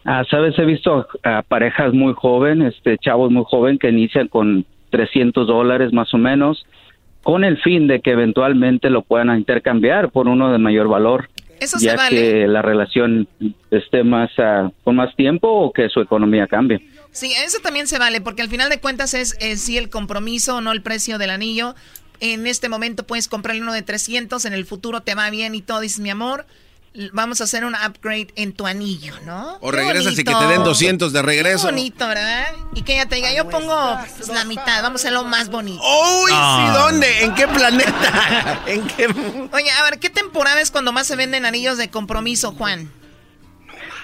Ah, 0.06 0.24
Sabes, 0.32 0.58
he 0.58 0.64
visto 0.64 1.06
a 1.24 1.42
parejas 1.42 1.92
muy 1.92 2.14
jóvenes, 2.14 2.76
este, 2.78 2.98
chavos 2.98 3.30
muy 3.30 3.44
jóvenes 3.46 3.82
que 3.82 3.90
inician 3.90 4.30
con 4.30 4.66
300 4.92 5.48
dólares 5.48 5.92
más 5.94 6.14
o 6.14 6.18
menos, 6.18 6.66
con 7.24 7.44
el 7.44 7.58
fin 7.62 7.88
de 7.88 8.02
que 8.02 8.12
eventualmente 8.12 8.90
lo 8.90 9.02
puedan 9.02 9.36
intercambiar 9.38 10.12
por 10.12 10.28
uno 10.28 10.52
de 10.52 10.58
mayor 10.58 10.88
valor. 10.88 11.30
Eso 11.60 11.78
se 11.78 11.86
ya 11.86 11.96
vale. 11.96 12.16
que 12.16 12.48
la 12.48 12.62
relación 12.62 13.28
esté 13.70 14.04
más 14.04 14.32
ah, 14.40 14.72
con 14.84 14.96
más 14.96 15.16
tiempo 15.16 15.48
o 15.48 15.72
que 15.72 15.90
su 15.90 16.02
economía 16.02 16.48
cambie. 16.48 16.82
Sí, 17.12 17.34
eso 17.46 17.60
también 17.62 17.88
se 17.88 18.00
vale, 18.00 18.22
porque 18.22 18.42
al 18.42 18.50
final 18.50 18.70
de 18.70 18.80
cuentas 18.80 19.14
es, 19.14 19.38
es 19.40 19.62
sí 19.62 19.78
el 19.78 19.90
compromiso, 19.90 20.62
no 20.62 20.72
el 20.72 20.82
precio 20.82 21.18
del 21.18 21.30
anillo. 21.30 21.76
En 22.20 22.48
este 22.48 22.70
momento 22.70 23.04
puedes 23.04 23.28
comprarle 23.28 23.62
uno 23.62 23.74
de 23.74 23.82
300, 23.82 24.46
en 24.46 24.54
el 24.54 24.66
futuro 24.66 25.02
te 25.02 25.14
va 25.14 25.30
bien 25.30 25.54
y 25.54 25.62
todo, 25.62 25.82
dices, 25.82 26.00
mi 26.00 26.10
amor, 26.10 26.46
vamos 27.14 27.40
a 27.42 27.46
hacer 27.46 27.64
un 27.64 27.74
upgrade 27.74 28.28
en 28.36 28.54
tu 28.54 28.68
anillo, 28.68 29.14
¿no? 29.26 29.58
O 29.62 29.72
regresas 29.72 30.14
y 30.20 30.24
que 30.24 30.34
te 30.34 30.48
den 30.48 30.64
200 30.64 31.14
de 31.14 31.22
regreso. 31.22 31.68
Qué 31.68 31.74
bonito, 31.74 32.08
¿verdad? 32.08 32.46
Y 32.76 32.82
que 32.82 32.94
ella 32.94 33.06
te 33.06 33.16
diga, 33.16 33.34
yo 33.34 33.48
pongo 33.50 33.98
pues, 34.18 34.28
la 34.30 34.44
mitad, 34.46 34.82
vamos 34.82 35.02
a 35.02 35.08
hacerlo 35.08 35.24
más 35.24 35.50
bonito. 35.50 35.82
¡Uy, 35.82 36.32
Ah. 36.34 36.74
sí! 36.74 36.80
¿Dónde? 36.80 37.24
¿En 37.24 37.34
qué 37.36 37.48
planeta? 37.48 38.62
¿En 38.68 38.88
qué...? 38.88 39.08
Oye, 39.08 39.72
a 39.80 39.84
ver, 39.90 40.00
¿qué 40.00 40.10
temporada 40.10 40.60
es 40.60 40.72
cuando 40.72 40.92
más 40.92 41.08
se 41.08 41.16
venden 41.16 41.46
anillos 41.46 41.78
de 41.78 41.90
compromiso, 41.90 42.52
Juan? 42.54 42.90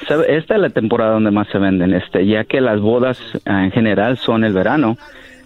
Esta 0.01 0.55
es 0.55 0.61
la 0.61 0.69
temporada 0.69 1.11
donde 1.13 1.31
más 1.31 1.47
se 1.51 1.57
venden, 1.57 1.93
este, 1.93 2.25
ya 2.25 2.45
que 2.45 2.61
las 2.61 2.79
bodas 2.79 3.17
ah, 3.45 3.63
en 3.65 3.71
general 3.71 4.17
son 4.17 4.45
el 4.45 4.53
verano, 4.53 4.97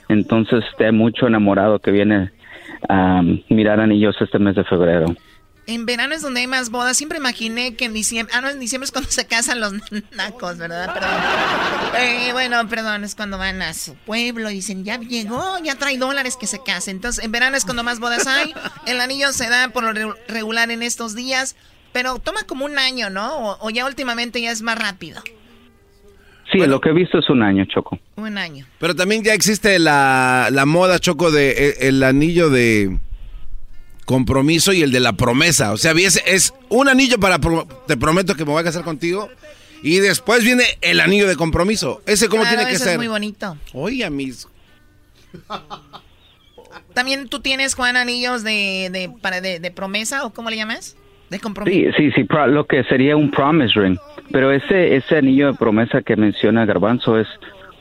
entonces 0.09 0.63
este, 0.69 0.85
hay 0.85 0.91
mucho 0.91 1.25
enamorado 1.25 1.79
que 1.79 1.89
viene 1.89 2.31
a 2.89 3.21
mirar 3.49 3.79
anillos 3.79 4.15
este 4.19 4.37
mes 4.39 4.55
de 4.55 4.63
febrero. 4.63 5.15
En 5.67 5.85
verano 5.85 6.15
es 6.15 6.21
donde 6.23 6.39
hay 6.41 6.47
más 6.47 6.69
bodas. 6.69 6.97
Siempre 6.97 7.17
imaginé 7.19 7.75
que 7.75 7.85
en 7.85 7.93
diciembre. 7.93 8.33
Ah, 8.35 8.41
no, 8.41 8.49
en 8.49 8.59
diciembre 8.59 8.85
es 8.85 8.91
cuando 8.91 9.09
se 9.11 9.25
casan 9.27 9.59
los 9.59 9.73
nacos, 10.11 10.57
¿verdad? 10.57 10.93
Perdón. 10.93 11.11
Eh, 11.99 12.29
bueno, 12.33 12.67
perdón, 12.67 13.03
es 13.03 13.15
cuando 13.15 13.37
van 13.37 13.61
a 13.61 13.73
su 13.73 13.93
pueblo 13.95 14.49
y 14.49 14.55
dicen, 14.55 14.83
ya 14.83 14.99
llegó, 14.99 15.57
ya 15.63 15.75
trae 15.75 15.97
dólares 15.97 16.35
que 16.35 16.47
se 16.47 16.61
case. 16.63 16.91
Entonces, 16.91 17.23
en 17.23 17.31
verano 17.31 17.55
es 17.57 17.63
cuando 17.65 17.83
más 17.83 17.99
bodas 17.99 18.25
hay. 18.27 18.53
El 18.87 18.99
anillo 18.99 19.31
se 19.33 19.49
da 19.49 19.69
por 19.69 19.83
lo 19.83 19.93
re- 19.93 20.13
regular 20.27 20.71
en 20.71 20.81
estos 20.83 21.15
días, 21.15 21.55
pero 21.93 22.17
toma 22.19 22.43
como 22.43 22.65
un 22.65 22.79
año, 22.79 23.09
¿no? 23.09 23.37
O, 23.37 23.67
o 23.67 23.69
ya 23.69 23.85
últimamente 23.85 24.41
ya 24.41 24.51
es 24.51 24.61
más 24.63 24.77
rápido. 24.79 25.21
Sí, 26.51 26.57
lo 26.57 26.81
que 26.81 26.89
he 26.89 26.93
visto 26.93 27.17
es 27.19 27.29
un 27.29 27.43
año, 27.43 27.63
Choco. 27.65 27.97
Un 28.17 28.37
año. 28.37 28.65
Pero 28.79 28.93
también 28.93 29.23
ya 29.23 29.33
existe 29.33 29.79
la, 29.79 30.49
la 30.51 30.65
moda, 30.65 30.99
Choco, 30.99 31.31
de 31.31 31.51
eh, 31.51 31.75
el 31.87 32.03
anillo 32.03 32.49
de 32.49 32.97
compromiso 34.11 34.73
y 34.73 34.81
el 34.83 34.91
de 34.91 34.99
la 34.99 35.13
promesa. 35.13 35.71
O 35.71 35.77
sea, 35.77 35.93
es, 35.93 36.21
es 36.27 36.53
un 36.69 36.87
anillo 36.89 37.17
para 37.19 37.39
pro- 37.39 37.67
te 37.87 37.97
prometo 37.97 38.35
que 38.35 38.45
me 38.45 38.51
voy 38.51 38.61
a 38.61 38.63
casar 38.65 38.83
contigo. 38.83 39.29
Y 39.83 39.97
después 39.97 40.43
viene 40.43 40.63
el 40.81 40.99
anillo 40.99 41.27
de 41.27 41.35
compromiso. 41.35 42.01
¿Ese 42.05 42.27
cómo 42.29 42.43
Claro, 42.43 42.57
tiene 42.57 42.69
que 42.69 42.75
eso 42.75 42.83
ser? 42.83 42.93
es 42.93 42.97
muy 42.99 43.07
bonito. 43.07 43.57
Oye, 43.73 44.07
mis... 44.11 44.47
También 46.93 47.27
tú 47.29 47.39
tienes, 47.39 47.73
Juan, 47.75 47.95
anillos 47.97 48.43
de, 48.43 48.89
de, 48.91 49.09
para, 49.21 49.41
de, 49.41 49.59
de 49.59 49.71
promesa, 49.71 50.25
¿o 50.25 50.33
cómo 50.33 50.49
le 50.49 50.57
llamas? 50.57 50.95
De 51.29 51.39
compromiso. 51.39 51.91
Sí, 51.97 52.09
sí, 52.09 52.11
sí, 52.15 52.23
pro- 52.25 52.47
lo 52.47 52.65
que 52.67 52.83
sería 52.83 53.15
un 53.15 53.31
promise 53.31 53.73
ring. 53.79 53.97
Pero 54.31 54.51
ese, 54.51 54.95
ese 54.95 55.17
anillo 55.17 55.47
de 55.47 55.57
promesa 55.57 56.01
que 56.01 56.15
menciona 56.15 56.65
Garbanzo 56.65 57.17
es 57.17 57.27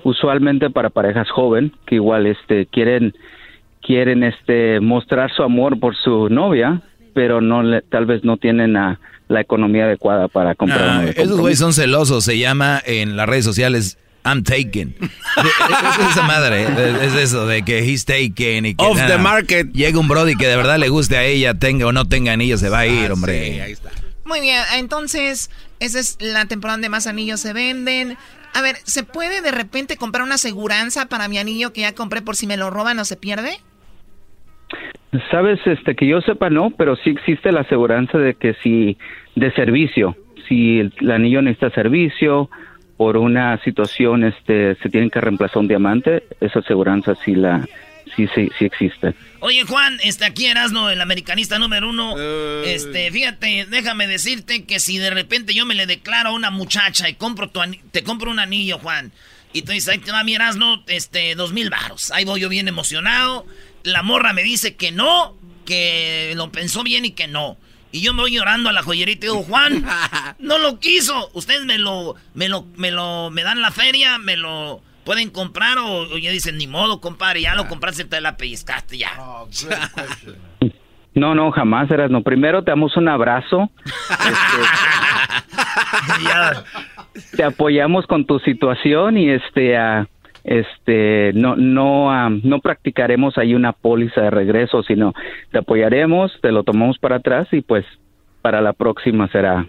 usualmente 0.05 0.71
para 0.71 0.91
parejas 0.91 1.29
joven 1.31 1.73
que 1.87 1.97
igual 1.97 2.27
este 2.27 2.67
quieren 2.67 3.15
quieren 3.83 4.23
este 4.25 4.81
mostrar 4.81 5.31
su 5.35 5.43
amor 5.43 5.79
por 5.81 5.97
su 5.97 6.29
novia, 6.29 6.83
pero 7.15 7.41
no 7.41 7.63
le- 7.63 7.83
tal 7.83 8.07
vez 8.07 8.23
no 8.25 8.37
tienen 8.37 8.75
la, 8.75 9.01
la 9.29 9.41
economía 9.41 9.85
adecuada 9.85 10.29
para 10.29 10.55
comprar 10.55 10.83
Ah, 10.83 11.05
esos 11.15 11.39
güeyes 11.41 11.59
son 11.59 11.73
celosos, 11.73 12.25
se 12.25 12.39
llama 12.39 12.81
en 12.85 13.17
las 13.17 13.29
redes 13.29 13.45
sociales 13.45 13.99
I'm 14.25 14.43
taken. 14.45 14.95
es 15.01 16.11
esa 16.11 16.23
madre, 16.23 16.67
es 17.07 17.15
eso, 17.15 17.47
de 17.47 17.63
que 17.63 17.79
he's 17.79 18.05
taken 18.05 18.67
y 18.67 18.75
que 18.75 18.85
Off 18.85 19.01
the 19.07 19.17
market. 19.17 19.73
Llega 19.73 19.99
un 19.99 20.09
brody 20.09 20.37
que 20.37 20.47
de 20.47 20.57
verdad 20.57 20.79
le 20.79 20.89
guste 20.91 21.17
a 21.17 21.25
ella, 21.25 21.55
tenga 21.55 21.87
o 21.87 21.93
no 21.93 22.07
tenga 22.07 22.33
anillos, 22.33 22.61
se 22.61 22.69
va 22.69 22.81
a 22.81 22.87
ir, 22.87 23.09
Ah, 23.11 23.15
hombre. 23.15 23.53
sí, 23.55 23.61
ahí 23.61 23.73
está. 23.73 23.91
Muy 24.27 24.41
bien, 24.43 24.61
entonces, 24.77 25.51
esa 25.81 25.99
es 25.99 26.19
la 26.21 26.45
temporada 26.45 26.75
donde 26.77 26.89
más 26.91 27.07
anillos 27.07 27.41
se 27.41 27.53
venden. 27.55 28.17
A 28.53 28.61
ver, 28.63 28.77
¿se 28.85 29.03
puede 29.05 29.41
de 29.41 29.51
repente 29.53 29.97
comprar 29.97 30.23
una 30.25 30.35
aseguranza 30.35 31.07
para 31.07 31.27
mi 31.27 31.39
anillo 31.39 31.73
que 31.73 31.81
ya 31.81 31.95
compré 31.95 32.21
por 32.21 32.37
si 32.37 32.47
me 32.47 32.57
lo 32.57 32.69
roban 32.71 32.99
o 32.99 33.05
se 33.05 33.17
pierde? 33.17 33.59
Sabes, 35.31 35.59
este, 35.67 35.97
que 35.97 36.07
yo 36.07 36.21
sepa 36.21 36.51
no, 36.51 36.71
pero 36.71 36.97
sí 36.97 37.11
existe 37.11 37.51
la 37.51 37.63
aseguranza 37.63 38.19
de 38.19 38.35
que 38.35 38.55
si 38.63 38.97
de 39.35 39.51
servicio, 39.53 40.17
si 40.49 40.79
el, 40.79 40.93
el 41.01 41.11
anillo 41.11 41.43
necesita 41.43 41.71
servicio 41.71 42.49
por 42.97 43.17
una 43.17 43.59
situación, 43.65 44.25
este, 44.25 44.77
se 44.77 44.89
tiene 44.89 45.11
que 45.11 45.21
reemplazar 45.21 45.59
un 45.59 45.69
diamante, 45.69 46.23
esa 46.41 46.61
aseguranza 46.61 47.15
sí 47.25 47.35
la, 47.35 47.67
sí, 48.15 48.29
sí, 48.35 48.51
sí 48.59 48.65
existe. 48.65 49.15
Oye, 49.41 49.65
Juan, 49.65 49.99
este, 50.05 50.27
aquí 50.27 50.47
Erasno, 50.47 50.91
el 50.91 51.01
americanista 51.01 51.59
número 51.59 51.89
uno. 51.89 52.15
Este, 52.65 53.11
fíjate, 53.11 53.67
déjame 53.71 54.07
decirte 54.07 54.65
que 54.65 54.79
si 54.81 54.99
de 54.99 55.11
repente 55.11 55.55
yo 55.55 55.65
me 55.67 55.75
le 55.75 55.87
declaro 55.87 56.31
a 56.31 56.33
una 56.33 56.51
muchacha 56.51 57.09
y 57.09 57.15
compro 57.15 57.49
tu 57.49 57.61
te 57.91 58.03
compro 58.03 58.31
un 58.31 58.39
anillo, 58.39 58.79
Juan, 58.79 59.13
y 59.53 59.63
tú 59.63 59.73
dices, 59.73 59.89
ahí 59.89 59.99
te 59.99 60.13
va 60.13 60.23
mi 60.23 60.35
Erasno, 60.35 60.85
este, 60.87 61.35
dos 61.35 61.53
mil 61.53 61.71
baros. 61.71 62.11
Ahí 62.13 62.25
voy 62.25 62.41
yo 62.41 62.49
bien 62.49 62.69
emocionado. 62.69 63.47
La 63.83 64.03
morra 64.03 64.33
me 64.33 64.43
dice 64.43 64.77
que 64.77 64.93
no, 64.93 65.37
que 65.65 66.33
lo 66.37 66.51
pensó 66.51 66.83
bien 66.83 67.05
y 67.05 67.13
que 67.13 67.29
no. 67.29 67.57
Y 67.93 68.03
yo 68.03 68.15
me 68.15 68.23
voy 68.23 68.33
llorando 68.33 68.69
a 68.69 68.73
la 68.73 68.83
joyerita 68.83 69.27
y 69.27 69.31
digo, 69.31 69.43
Juan, 69.43 69.85
no 70.39 70.59
lo 70.59 70.79
quiso. 70.79 71.31
Ustedes 71.33 71.65
me 71.65 71.79
lo, 71.79 72.15
me 72.35 72.49
lo, 72.49 72.67
me 72.77 72.91
lo, 72.91 73.31
me 73.31 73.43
dan 73.43 73.61
la 73.61 73.71
feria, 73.73 74.19
me 74.19 74.37
lo 74.37 74.81
pueden 75.05 75.31
comprar 75.31 75.79
o, 75.79 76.03
o 76.03 76.19
ya 76.19 76.31
dicen, 76.31 76.57
ni 76.57 76.67
modo, 76.67 77.01
compadre, 77.01 77.43
ya 77.43 77.55
lo 77.55 77.67
compraste, 77.67 78.05
te 78.05 78.21
la 78.21 78.37
pellizcaste, 78.37 78.99
ya. 78.99 79.11
No, 81.15 81.35
no, 81.35 81.51
jamás 81.51 81.91
eras, 81.91 82.11
no. 82.11 82.23
Primero 82.23 82.63
te 82.63 82.71
damos 82.71 82.97
un 82.97 83.09
abrazo. 83.09 83.71
Este, 87.15 87.37
te 87.37 87.43
apoyamos 87.43 88.07
con 88.07 88.25
tu 88.25 88.39
situación 88.41 89.19
y 89.19 89.31
este, 89.31 89.77
ah, 89.77 90.07
este, 90.45 91.33
no, 91.35 91.57
no, 91.57 92.31
no 92.31 92.61
practicaremos 92.61 93.39
ahí 93.39 93.55
una 93.55 93.73
póliza 93.73 94.23
de 94.23 94.31
regreso, 94.31 94.83
sino 94.83 95.13
te 95.53 95.59
apoyaremos, 95.59 96.33
te 96.41 96.53
lo 96.53 96.63
tomamos 96.65 96.99
para 96.99 97.17
atrás 97.17 97.49
y 97.53 97.61
pues 97.61 97.85
para 98.43 98.61
la 98.61 98.73
próxima 98.73 99.29
será. 99.31 99.67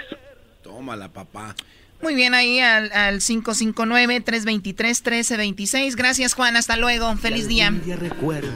Tómala, 0.62 1.08
papá. 1.08 1.54
Muy 2.02 2.14
bien, 2.14 2.34
ahí 2.34 2.60
al, 2.60 2.92
al 2.92 3.20
559-323-1326. 3.20 5.96
Gracias, 5.96 6.34
Juan. 6.34 6.54
Hasta 6.56 6.76
luego. 6.76 7.16
Feliz 7.16 7.48
día. 7.48 7.72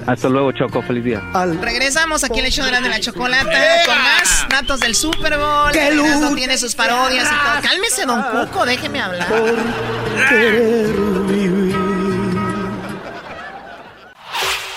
Hasta 0.07 0.29
luego, 0.29 0.53
Choco, 0.53 0.83
feliz 0.83 1.05
día. 1.05 1.23
Regresamos 1.63 2.23
aquí 2.23 2.39
en 2.39 2.45
el 2.45 2.53
show 2.53 2.67
de 2.67 2.73
la, 2.73 2.83
de 2.83 2.91
la 2.91 3.01
chocolata 3.01 3.51
con 3.87 3.97
más 3.97 4.47
datos 4.51 4.81
del 4.81 4.95
Super 4.95 5.39
Bowl. 5.39 5.73
¡Qué 5.73 5.91
no 6.21 6.35
tiene 6.35 6.59
sus 6.59 6.75
parodias 6.75 7.25
y 7.25 7.29
todo. 7.35 7.63
Cálmese, 7.63 8.05
don 8.05 8.23
Cuco, 8.47 8.67
déjeme 8.67 9.01
hablar. 9.01 9.27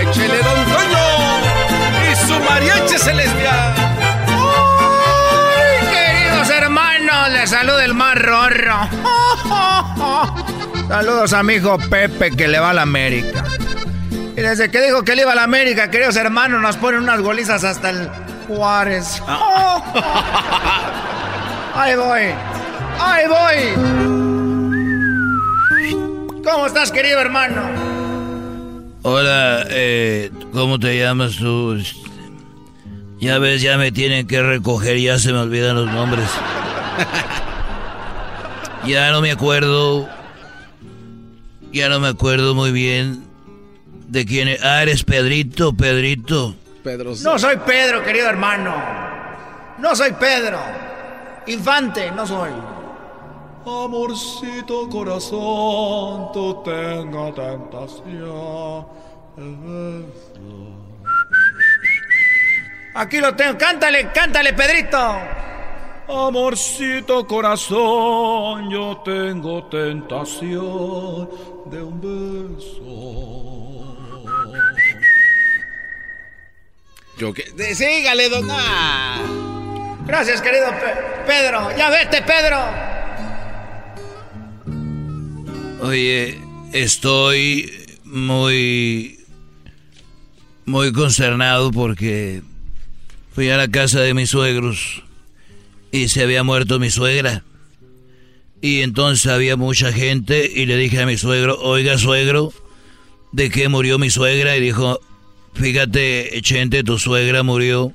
¡Échele, 0.00 0.42
don 0.42 0.64
Toño! 0.66 1.06
¡Y 2.10 2.12
su 2.26 2.34
mariachi 2.40 2.98
celestial! 2.98 3.74
¡Ay, 5.56 5.78
queridos 5.94 6.50
hermanos! 6.50 7.30
Les 7.32 7.48
saluda 7.50 7.84
el 7.84 7.94
más 7.94 8.16
rorro. 8.16 8.88
Saludos 10.88 11.32
a 11.32 11.42
mi 11.42 11.54
hijo 11.54 11.78
Pepe 11.78 12.30
que 12.30 12.46
le 12.46 12.58
va 12.58 12.70
a 12.70 12.74
la 12.74 12.82
América. 12.82 13.44
Y 14.36 14.40
desde 14.40 14.70
que 14.70 14.82
dijo 14.82 15.02
que 15.04 15.16
le 15.16 15.22
iba 15.22 15.32
a 15.32 15.34
la 15.34 15.44
América, 15.44 15.90
queridos 15.90 16.16
hermanos, 16.16 16.60
nos 16.60 16.76
ponen 16.76 17.00
unas 17.00 17.20
golizas 17.20 17.64
hasta 17.64 17.90
el 17.90 18.10
Juárez. 18.48 19.22
Ahí 21.74 21.96
voy. 21.96 22.34
Ahí 22.98 23.24
voy. 23.28 23.56
¿Cómo 26.44 26.66
estás, 26.66 26.90
querido 26.92 27.20
hermano? 27.20 27.62
Hola, 29.02 29.66
eh, 29.70 30.30
¿cómo 30.52 30.78
te 30.78 30.98
llamas 30.98 31.36
tú? 31.36 31.78
Ya 33.18 33.38
ves, 33.38 33.62
ya 33.62 33.76
me 33.78 33.92
tienen 33.92 34.26
que 34.26 34.42
recoger, 34.42 34.98
ya 34.98 35.18
se 35.18 35.32
me 35.32 35.38
olvidan 35.38 35.76
los 35.76 35.86
nombres. 35.92 36.28
Ya 38.86 39.10
no 39.12 39.22
me 39.22 39.30
acuerdo. 39.30 40.08
Ya 41.72 41.88
no 41.88 42.00
me 42.00 42.08
acuerdo 42.08 42.54
muy 42.54 42.70
bien 42.70 43.24
de 44.08 44.26
quién 44.26 44.48
es. 44.48 44.62
Ah, 44.62 44.82
eres 44.82 45.04
Pedrito, 45.04 45.74
Pedrito. 45.74 46.54
Pedro. 46.82 47.14
No 47.22 47.38
soy 47.38 47.56
Pedro, 47.66 48.04
querido 48.04 48.28
hermano. 48.28 48.74
No 49.78 49.96
soy 49.96 50.12
Pedro. 50.12 50.60
Infante, 51.46 52.10
no 52.10 52.26
soy. 52.26 52.50
Amorcito 53.66 54.88
corazón, 54.90 56.30
tú 56.32 56.62
tenga 56.62 57.32
tentación. 57.32 58.86
Aquí 62.94 63.18
lo 63.20 63.34
tengo. 63.34 63.56
Cántale, 63.56 64.12
cántale, 64.12 64.52
Pedrito. 64.52 64.98
Amorcito 66.06 67.26
corazón, 67.26 68.70
yo 68.70 68.98
tengo 68.98 69.64
tentación 69.68 71.30
de 71.64 71.82
un 71.82 72.00
beso. 72.02 73.24
Yo 77.16 77.32
que... 77.32 77.44
Sígale, 77.74 78.28
don... 78.28 78.46
Gracias, 80.04 80.42
querido 80.42 80.66
Pedro. 81.26 81.74
Ya 81.76 81.88
vete, 81.88 82.20
Pedro. 82.20 82.93
Oye, 85.84 86.38
estoy 86.72 87.70
muy... 88.04 89.18
Muy 90.64 90.92
consternado 90.94 91.70
porque 91.72 92.40
fui 93.34 93.50
a 93.50 93.58
la 93.58 93.68
casa 93.68 94.00
de 94.00 94.14
mis 94.14 94.30
suegros 94.30 95.02
y 95.92 96.08
se 96.08 96.22
había 96.22 96.42
muerto 96.42 96.78
mi 96.78 96.88
suegra. 96.88 97.44
Y 98.62 98.80
entonces 98.80 99.30
había 99.30 99.58
mucha 99.58 99.92
gente 99.92 100.50
y 100.54 100.64
le 100.64 100.78
dije 100.78 101.02
a 101.02 101.06
mi 101.06 101.18
suegro, 101.18 101.58
oiga 101.60 101.98
suegro, 101.98 102.50
¿de 103.32 103.50
qué 103.50 103.68
murió 103.68 103.98
mi 103.98 104.08
suegra? 104.08 104.56
Y 104.56 104.62
dijo, 104.62 105.00
fíjate, 105.52 106.30
Chente, 106.40 106.82
tu 106.82 106.98
suegra 106.98 107.42
murió 107.42 107.92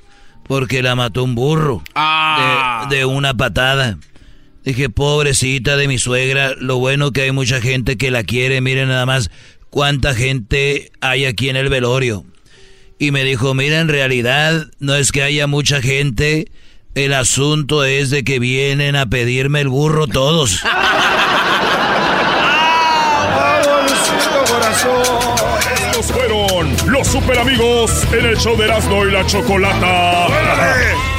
porque 0.47 0.83
la 0.83 0.93
mató 0.93 1.23
un 1.23 1.33
burro 1.33 1.83
Ah. 1.95 2.85
de, 2.87 2.97
de 2.97 3.05
una 3.05 3.33
patada. 3.33 3.97
Dije, 4.63 4.89
pobrecita 4.89 5.77
de 5.77 5.87
mi 5.87 5.97
suegra, 5.97 6.53
lo 6.57 6.77
bueno 6.77 7.11
que 7.11 7.21
hay 7.21 7.31
mucha 7.31 7.61
gente 7.61 7.97
que 7.97 8.11
la 8.11 8.23
quiere, 8.23 8.61
miren 8.61 8.89
nada 8.89 9.05
más 9.05 9.31
cuánta 9.69 10.13
gente 10.13 10.91
hay 11.01 11.25
aquí 11.25 11.49
en 11.49 11.55
el 11.55 11.69
velorio. 11.69 12.25
Y 12.97 13.11
me 13.11 13.23
dijo, 13.23 13.53
mira, 13.53 13.79
en 13.79 13.87
realidad 13.87 14.67
no 14.79 14.95
es 14.95 15.11
que 15.11 15.23
haya 15.23 15.47
mucha 15.47 15.81
gente, 15.81 16.51
el 16.95 17.13
asunto 17.13 17.85
es 17.85 18.09
de 18.09 18.23
que 18.23 18.39
vienen 18.39 18.95
a 18.95 19.05
pedirme 19.05 19.61
el 19.61 19.69
burro 19.69 20.07
todos. 20.07 20.63
Estos 25.99 26.11
fueron 26.11 26.75
los 26.87 27.07
super 27.07 27.39
amigos 27.39 27.91
en 28.11 28.25
el 28.25 28.37
show 28.37 28.57
de 28.57 28.65
Erasmo 28.65 29.05
y 29.05 29.11
la 29.11 29.25
Chocolata. 29.25 31.18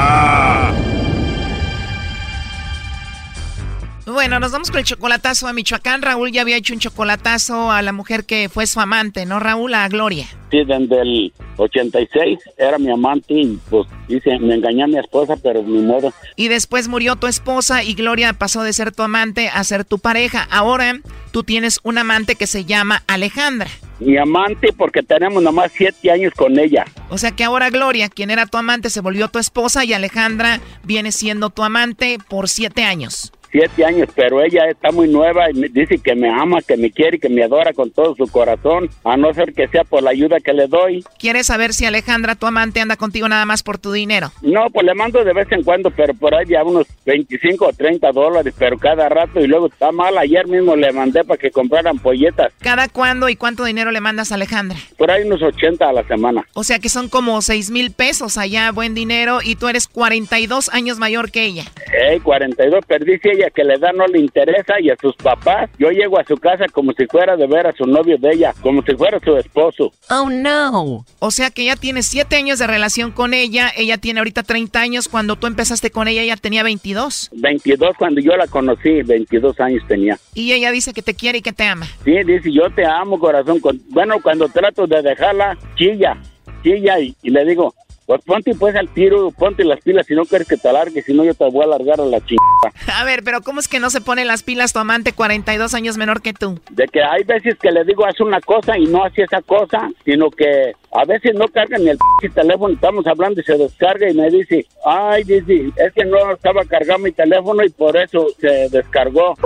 Bueno, 4.21 4.39
nos 4.39 4.51
vamos 4.51 4.69
con 4.69 4.77
el 4.77 4.85
chocolatazo 4.85 5.47
a 5.47 5.53
Michoacán. 5.53 6.03
Raúl 6.03 6.31
ya 6.31 6.41
había 6.41 6.55
hecho 6.55 6.75
un 6.75 6.79
chocolatazo 6.79 7.71
a 7.71 7.81
la 7.81 7.91
mujer 7.91 8.23
que 8.23 8.49
fue 8.49 8.67
su 8.67 8.79
amante, 8.79 9.25
¿no, 9.25 9.39
Raúl? 9.39 9.73
A 9.73 9.87
Gloria. 9.89 10.27
Sí, 10.51 10.63
desde 10.63 11.01
el 11.01 11.33
86 11.57 12.37
era 12.55 12.77
mi 12.77 12.91
amante 12.91 13.33
y 13.33 13.59
pues 13.71 13.87
dice, 14.07 14.37
me 14.37 14.53
engañé 14.53 14.83
a 14.83 14.87
mi 14.87 14.99
esposa, 14.99 15.37
pero 15.41 15.63
ni 15.63 15.79
modo. 15.79 16.13
Y 16.35 16.49
después 16.49 16.87
murió 16.87 17.15
tu 17.15 17.25
esposa 17.25 17.83
y 17.83 17.95
Gloria 17.95 18.33
pasó 18.33 18.61
de 18.61 18.73
ser 18.73 18.91
tu 18.91 19.01
amante 19.01 19.49
a 19.49 19.63
ser 19.63 19.85
tu 19.85 19.97
pareja. 19.97 20.47
Ahora 20.51 20.99
tú 21.31 21.41
tienes 21.41 21.79
un 21.81 21.97
amante 21.97 22.35
que 22.35 22.45
se 22.45 22.63
llama 22.63 23.01
Alejandra. 23.07 23.71
Mi 23.99 24.17
amante 24.17 24.71
porque 24.71 25.01
tenemos 25.01 25.41
nomás 25.41 25.71
siete 25.75 26.11
años 26.11 26.31
con 26.35 26.59
ella. 26.59 26.85
O 27.09 27.17
sea 27.17 27.31
que 27.31 27.43
ahora 27.43 27.71
Gloria, 27.71 28.07
quien 28.07 28.29
era 28.29 28.45
tu 28.45 28.59
amante, 28.59 28.91
se 28.91 29.01
volvió 29.01 29.29
tu 29.29 29.39
esposa 29.39 29.83
y 29.83 29.93
Alejandra 29.93 30.61
viene 30.83 31.11
siendo 31.11 31.49
tu 31.49 31.63
amante 31.63 32.19
por 32.29 32.49
siete 32.49 32.83
años. 32.83 33.31
Siete 33.51 33.83
años, 33.85 34.07
pero 34.15 34.41
ella 34.41 34.65
está 34.69 34.91
muy 34.91 35.07
nueva 35.09 35.49
y 35.51 35.53
me 35.55 35.67
dice 35.67 35.97
que 35.97 36.15
me 36.15 36.29
ama, 36.29 36.61
que 36.61 36.77
me 36.77 36.89
quiere 36.91 37.17
y 37.17 37.19
que 37.19 37.29
me 37.29 37.43
adora 37.43 37.73
con 37.73 37.91
todo 37.91 38.15
su 38.15 38.25
corazón, 38.31 38.89
a 39.03 39.17
no 39.17 39.33
ser 39.33 39.53
que 39.53 39.67
sea 39.67 39.83
por 39.83 40.03
la 40.03 40.11
ayuda 40.11 40.39
que 40.39 40.53
le 40.53 40.67
doy. 40.67 41.03
¿Quieres 41.19 41.47
saber 41.47 41.73
si 41.73 41.85
Alejandra, 41.85 42.35
tu 42.35 42.45
amante, 42.47 42.79
anda 42.79 42.95
contigo 42.95 43.27
nada 43.27 43.45
más 43.45 43.61
por 43.63 43.77
tu 43.77 43.91
dinero? 43.91 44.31
No, 44.41 44.69
pues 44.69 44.85
le 44.85 44.93
mando 44.93 45.23
de 45.23 45.33
vez 45.33 45.51
en 45.51 45.63
cuando, 45.63 45.91
pero 45.91 46.13
por 46.13 46.33
ahí 46.33 46.45
ya 46.47 46.63
unos 46.63 46.87
25 47.05 47.65
o 47.67 47.73
30 47.73 48.11
dólares, 48.11 48.53
pero 48.57 48.77
cada 48.77 49.09
rato 49.09 49.39
y 49.41 49.47
luego 49.47 49.67
está 49.67 49.91
mal. 49.91 50.17
Ayer 50.17 50.47
mismo 50.47 50.75
le 50.75 50.91
mandé 50.93 51.23
para 51.25 51.37
que 51.37 51.51
compraran 51.51 51.99
polletas, 51.99 52.53
¿Cada 52.61 52.87
cuándo 52.87 53.27
y 53.27 53.35
cuánto 53.35 53.65
dinero 53.65 53.91
le 53.91 53.99
mandas 54.01 54.31
a 54.31 54.35
Alejandra? 54.35 54.77
por 54.97 55.11
ahí 55.11 55.23
unos 55.23 55.41
80 55.41 55.89
a 55.89 55.93
la 55.93 56.03
semana. 56.07 56.45
O 56.53 56.63
sea 56.63 56.79
que 56.79 56.87
son 56.89 57.09
como 57.09 57.41
seis 57.41 57.69
mil 57.71 57.91
pesos 57.91 58.37
allá, 58.37 58.71
buen 58.71 58.93
dinero, 58.93 59.39
y 59.43 59.55
tú 59.55 59.67
eres 59.67 59.87
42 59.87 60.69
años 60.69 60.99
mayor 60.99 61.31
que 61.31 61.43
ella. 61.43 61.65
Ey, 62.09 62.19
42, 62.19 62.85
pero 62.87 63.03
dice 63.03 63.31
ella 63.41 63.49
que 63.49 63.63
le 63.63 63.77
da 63.77 63.91
no 63.91 64.05
le 64.07 64.19
interesa 64.19 64.79
y 64.79 64.89
a 64.89 64.95
sus 64.95 65.15
papás. 65.15 65.69
Yo 65.77 65.89
llego 65.89 66.19
a 66.19 66.23
su 66.23 66.37
casa 66.37 66.65
como 66.71 66.93
si 66.93 67.05
fuera 67.07 67.35
de 67.35 67.47
ver 67.47 67.67
a 67.67 67.73
su 67.73 67.85
novio 67.85 68.17
de 68.17 68.31
ella, 68.31 68.53
como 68.61 68.81
si 68.83 68.95
fuera 68.95 69.19
su 69.19 69.35
esposo. 69.35 69.91
Oh 70.09 70.29
no. 70.29 71.05
O 71.19 71.31
sea 71.31 71.49
que 71.51 71.65
ya 71.65 71.75
tienes 71.75 72.05
siete 72.05 72.35
años 72.35 72.59
de 72.59 72.67
relación 72.67 73.11
con 73.11 73.33
ella, 73.33 73.71
ella 73.75 73.97
tiene 73.97 74.19
ahorita 74.19 74.43
30 74.43 74.79
años, 74.79 75.07
cuando 75.07 75.35
tú 75.35 75.47
empezaste 75.47 75.91
con 75.91 76.07
ella 76.07 76.21
ella 76.21 76.37
tenía 76.37 76.63
22. 76.63 77.31
22 77.33 77.95
cuando 77.97 78.21
yo 78.21 78.35
la 78.37 78.47
conocí, 78.47 79.01
22 79.03 79.59
años 79.59 79.83
tenía. 79.87 80.17
Y 80.33 80.53
ella 80.53 80.71
dice 80.71 80.93
que 80.93 81.01
te 81.01 81.15
quiere 81.15 81.39
y 81.39 81.41
que 81.41 81.53
te 81.53 81.63
ama. 81.63 81.85
Sí, 82.03 82.13
dice, 82.25 82.51
yo 82.51 82.69
te 82.69 82.85
amo, 82.85 83.19
corazón. 83.19 83.59
Bueno, 83.89 84.21
cuando 84.21 84.47
trato 84.49 84.87
de 84.87 85.01
dejarla, 85.01 85.57
chilla, 85.75 86.17
chilla 86.63 86.99
y, 86.99 87.15
y 87.23 87.29
le 87.29 87.45
digo, 87.45 87.73
pues 88.05 88.21
ponte 88.25 88.53
pues 88.55 88.75
al 88.75 88.89
tiro, 88.89 89.31
ponte 89.31 89.63
las 89.63 89.79
pilas 89.81 90.05
si 90.05 90.13
no 90.15 90.25
quieres 90.25 90.47
que 90.47 90.57
te 90.57 90.67
alargue, 90.69 91.01
si 91.01 91.13
no 91.13 91.23
yo 91.23 91.33
te 91.33 91.49
voy 91.49 91.61
a 91.61 91.65
alargar 91.65 92.01
a 92.01 92.05
la 92.05 92.19
chingada. 92.19 92.41
A 92.99 93.03
ver, 93.05 93.23
pero 93.23 93.41
¿cómo 93.41 93.59
es 93.59 93.67
que 93.67 93.79
no 93.79 93.89
se 93.89 94.01
pone 94.01 94.25
las 94.25 94.43
pilas 94.43 94.73
tu 94.73 94.79
amante 94.79 95.13
42 95.13 95.73
años 95.73 95.97
menor 95.97 96.21
que 96.21 96.33
tú? 96.33 96.59
De 96.71 96.85
que 96.87 97.01
hay 97.01 97.23
veces 97.23 97.55
que 97.59 97.71
le 97.71 97.83
digo, 97.85 98.05
haz 98.05 98.19
una 98.19 98.39
cosa 98.41 98.77
y 98.77 98.85
no 98.85 99.03
hace 99.03 99.23
esa 99.23 99.41
cosa, 99.41 99.89
sino 100.03 100.29
que 100.29 100.73
a 100.93 101.05
veces 101.05 101.33
no 101.35 101.47
carga 101.47 101.77
ni 101.77 101.89
el 101.89 101.97
p- 102.21 102.29
teléfono, 102.29 102.73
estamos 102.73 103.05
hablando 103.07 103.39
y 103.39 103.43
se 103.43 103.57
descarga 103.57 104.09
y 104.09 104.13
me 104.13 104.29
dice, 104.29 104.65
ay, 104.85 105.23
dice, 105.23 105.71
es 105.77 105.93
que 105.93 106.03
no 106.05 106.31
estaba 106.33 106.65
cargando 106.65 107.05
mi 107.05 107.11
teléfono 107.13 107.63
y 107.63 107.69
por 107.69 107.95
eso 107.95 108.27
se 108.39 108.67
descargó. 108.69 109.35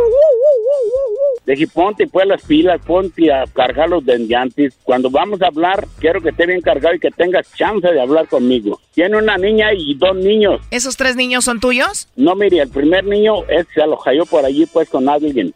Le 1.46 1.54
dije, 1.56 1.68
ponte 1.68 2.08
pues 2.08 2.26
las 2.28 2.42
pilas, 2.44 2.82
ponte 2.86 3.32
a 3.32 3.46
cargar 3.46 3.90
los 3.90 4.04
dendiantes. 4.06 4.76
Cuando 4.84 5.10
vamos 5.10 5.42
a 5.42 5.48
hablar, 5.48 5.86
quiero 6.00 6.22
que 6.22 6.30
esté 6.30 6.46
bien 6.46 6.62
cargado 6.62 6.96
y 6.96 7.00
que 7.00 7.12
tengas 7.12 7.52
chance 7.56 7.88
de 7.88 8.02
hablar 8.02 8.28
conmigo. 8.28 8.80
Tiene 8.94 9.18
una 9.18 9.38
niña 9.38 9.74
y 9.74 9.94
dos 9.96 10.16
niños. 10.16 10.62
¿Esos 10.72 10.96
tres 10.98 11.16
niños 11.16 11.44
son 11.46 11.60
tuyos? 11.60 12.08
No, 12.16 12.34
mire, 12.36 12.60
el 12.62 12.70
primer 12.70 13.04
niño 13.06 13.44
es, 13.50 13.68
se 13.76 13.86
lo 13.86 13.98
cayó 14.00 14.26
por 14.26 14.44
allí 14.46 14.66
pues 14.66 14.90
con 14.90 15.08
alguien. 15.10 15.54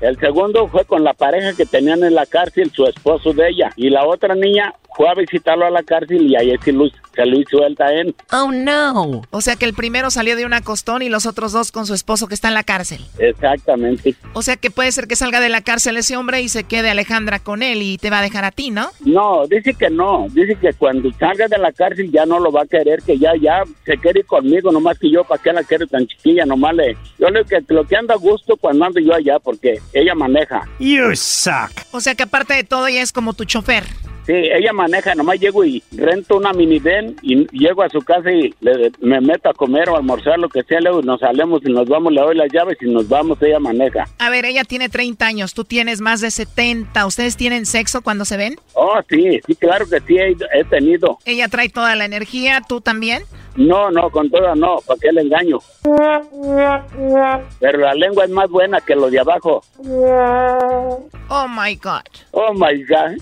El 0.00 0.18
segundo 0.18 0.68
fue 0.68 0.84
con 0.84 1.04
la 1.04 1.14
pareja 1.14 1.54
que 1.54 1.64
tenían 1.66 2.02
en 2.04 2.14
la 2.14 2.26
cárcel, 2.26 2.70
su 2.74 2.84
esposo 2.86 3.32
de 3.32 3.48
ella. 3.48 3.70
Y 3.76 3.90
la 3.90 4.04
otra 4.04 4.34
niña 4.34 4.74
fue 4.96 5.08
a 5.08 5.14
visitarlo 5.14 5.64
a 5.66 5.70
la 5.70 5.82
cárcel 5.82 6.22
y 6.30 6.36
ahí 6.36 6.54
sí 6.64 6.72
lo- 6.72 6.88
se 7.14 7.26
lo 7.26 7.38
hizo 7.40 7.64
él 7.64 7.76
también. 7.76 8.14
Oh 8.32 8.50
no. 8.52 9.22
O 9.30 9.40
sea 9.40 9.54
que 9.56 9.64
el 9.64 9.74
primero 9.74 10.10
salió 10.10 10.34
de 10.36 10.44
una 10.46 10.62
costón 10.62 11.02
y 11.02 11.08
los 11.08 11.26
otros 11.26 11.52
dos 11.52 11.70
con 11.72 11.86
su 11.86 11.94
esposo 11.94 12.26
que 12.26 12.34
está 12.34 12.48
en 12.48 12.54
la 12.54 12.64
cárcel. 12.64 13.00
Exactamente. 13.18 14.14
O 14.32 14.42
sea 14.42 14.56
que 14.56 14.70
puede 14.70 14.90
ser 14.92 15.06
que 15.06 15.13
salga 15.16 15.40
de 15.40 15.48
la 15.48 15.62
cárcel 15.62 15.96
ese 15.96 16.16
hombre 16.16 16.42
y 16.42 16.48
se 16.48 16.64
quede 16.64 16.90
Alejandra 16.90 17.38
con 17.38 17.62
él 17.62 17.82
y 17.82 17.98
te 17.98 18.10
va 18.10 18.20
a 18.20 18.22
dejar 18.22 18.44
a 18.44 18.50
ti, 18.50 18.70
¿no? 18.70 18.90
No, 19.04 19.46
dice 19.46 19.74
que 19.74 19.90
no. 19.90 20.26
Dice 20.30 20.56
que 20.56 20.72
cuando 20.72 21.10
salga 21.12 21.48
de 21.48 21.58
la 21.58 21.72
cárcel 21.72 22.10
ya 22.10 22.26
no 22.26 22.38
lo 22.38 22.50
va 22.50 22.62
a 22.62 22.66
querer, 22.66 23.02
que 23.02 23.18
ya, 23.18 23.32
ya 23.40 23.62
se 23.84 23.96
quiere 23.98 24.20
ir 24.20 24.26
conmigo, 24.26 24.72
nomás 24.72 24.98
que 24.98 25.10
yo, 25.10 25.24
¿para 25.24 25.42
qué 25.42 25.52
la 25.52 25.62
quiero 25.62 25.86
tan 25.86 26.06
chiquilla? 26.06 26.44
Nomás 26.44 26.74
le... 26.74 26.96
Yo 27.18 27.28
le 27.28 27.44
digo 27.44 27.62
que 27.66 27.74
lo 27.74 27.86
que 27.86 27.96
anda 27.96 28.14
a 28.14 28.18
gusto 28.18 28.56
cuando 28.56 28.84
ando 28.84 29.00
yo 29.00 29.14
allá, 29.14 29.38
porque 29.38 29.80
ella 29.92 30.14
maneja. 30.14 30.62
You 30.78 31.14
suck. 31.14 31.70
O 31.92 32.00
sea 32.00 32.14
que 32.14 32.24
aparte 32.24 32.54
de 32.54 32.64
todo 32.64 32.86
ella 32.86 33.02
es 33.02 33.12
como 33.12 33.34
tu 33.34 33.44
chofer. 33.44 33.84
Sí, 34.26 34.32
ella 34.32 34.72
maneja, 34.72 35.14
nomás 35.14 35.38
llego 35.38 35.64
y 35.64 35.82
rento 35.92 36.36
una 36.38 36.52
minivan 36.52 37.14
y 37.22 37.46
llego 37.56 37.82
a 37.82 37.88
su 37.90 38.00
casa 38.00 38.30
y 38.30 38.54
le- 38.60 38.90
me 39.00 39.20
meto 39.20 39.50
a 39.50 39.54
comer 39.54 39.88
o 39.90 39.96
almorzar, 39.96 40.38
lo 40.38 40.48
que 40.48 40.62
sea, 40.62 40.80
luego 40.80 41.02
nos 41.02 41.20
salemos 41.20 41.60
y 41.64 41.70
nos 41.72 41.86
vamos, 41.88 42.12
le 42.12 42.20
doy 42.22 42.34
las 42.36 42.50
llaves 42.52 42.78
y 42.80 42.86
nos 42.86 43.08
vamos, 43.08 43.36
ella 43.42 43.58
maneja. 43.60 44.04
A 44.18 44.30
ver, 44.30 44.44
ella 44.46 44.64
tiene 44.64 44.88
30 44.88 45.26
años, 45.26 45.52
tú 45.52 45.64
tienes 45.64 46.00
más 46.00 46.20
de 46.20 46.30
70. 46.30 47.04
¿Ustedes 47.06 47.36
tienen 47.36 47.66
sexo 47.66 48.00
cuando 48.02 48.24
se 48.24 48.36
ven? 48.36 48.56
Oh, 48.72 48.98
sí, 49.08 49.40
sí, 49.46 49.54
claro 49.56 49.86
que 49.88 50.00
sí, 50.00 50.16
he, 50.16 50.34
he 50.58 50.64
tenido. 50.64 51.18
Ella 51.24 51.48
trae 51.48 51.68
toda 51.68 51.94
la 51.94 52.04
energía, 52.06 52.62
¿tú 52.66 52.80
también? 52.80 53.22
No, 53.56 53.90
no, 53.90 54.10
con 54.10 54.30
todo 54.30 54.54
no, 54.56 54.78
¿para 54.84 54.98
qué 55.00 55.12
le 55.12 55.22
engaño? 55.22 55.58
Pero 57.60 57.78
la 57.78 57.94
lengua 57.94 58.24
es 58.24 58.30
más 58.30 58.50
buena 58.50 58.80
que 58.80 58.96
lo 58.96 59.08
de 59.10 59.20
abajo. 59.20 59.62
Oh 61.28 61.46
my 61.48 61.76
God. 61.76 62.02
Oh 62.32 62.52
my 62.52 62.84
God. 62.84 63.16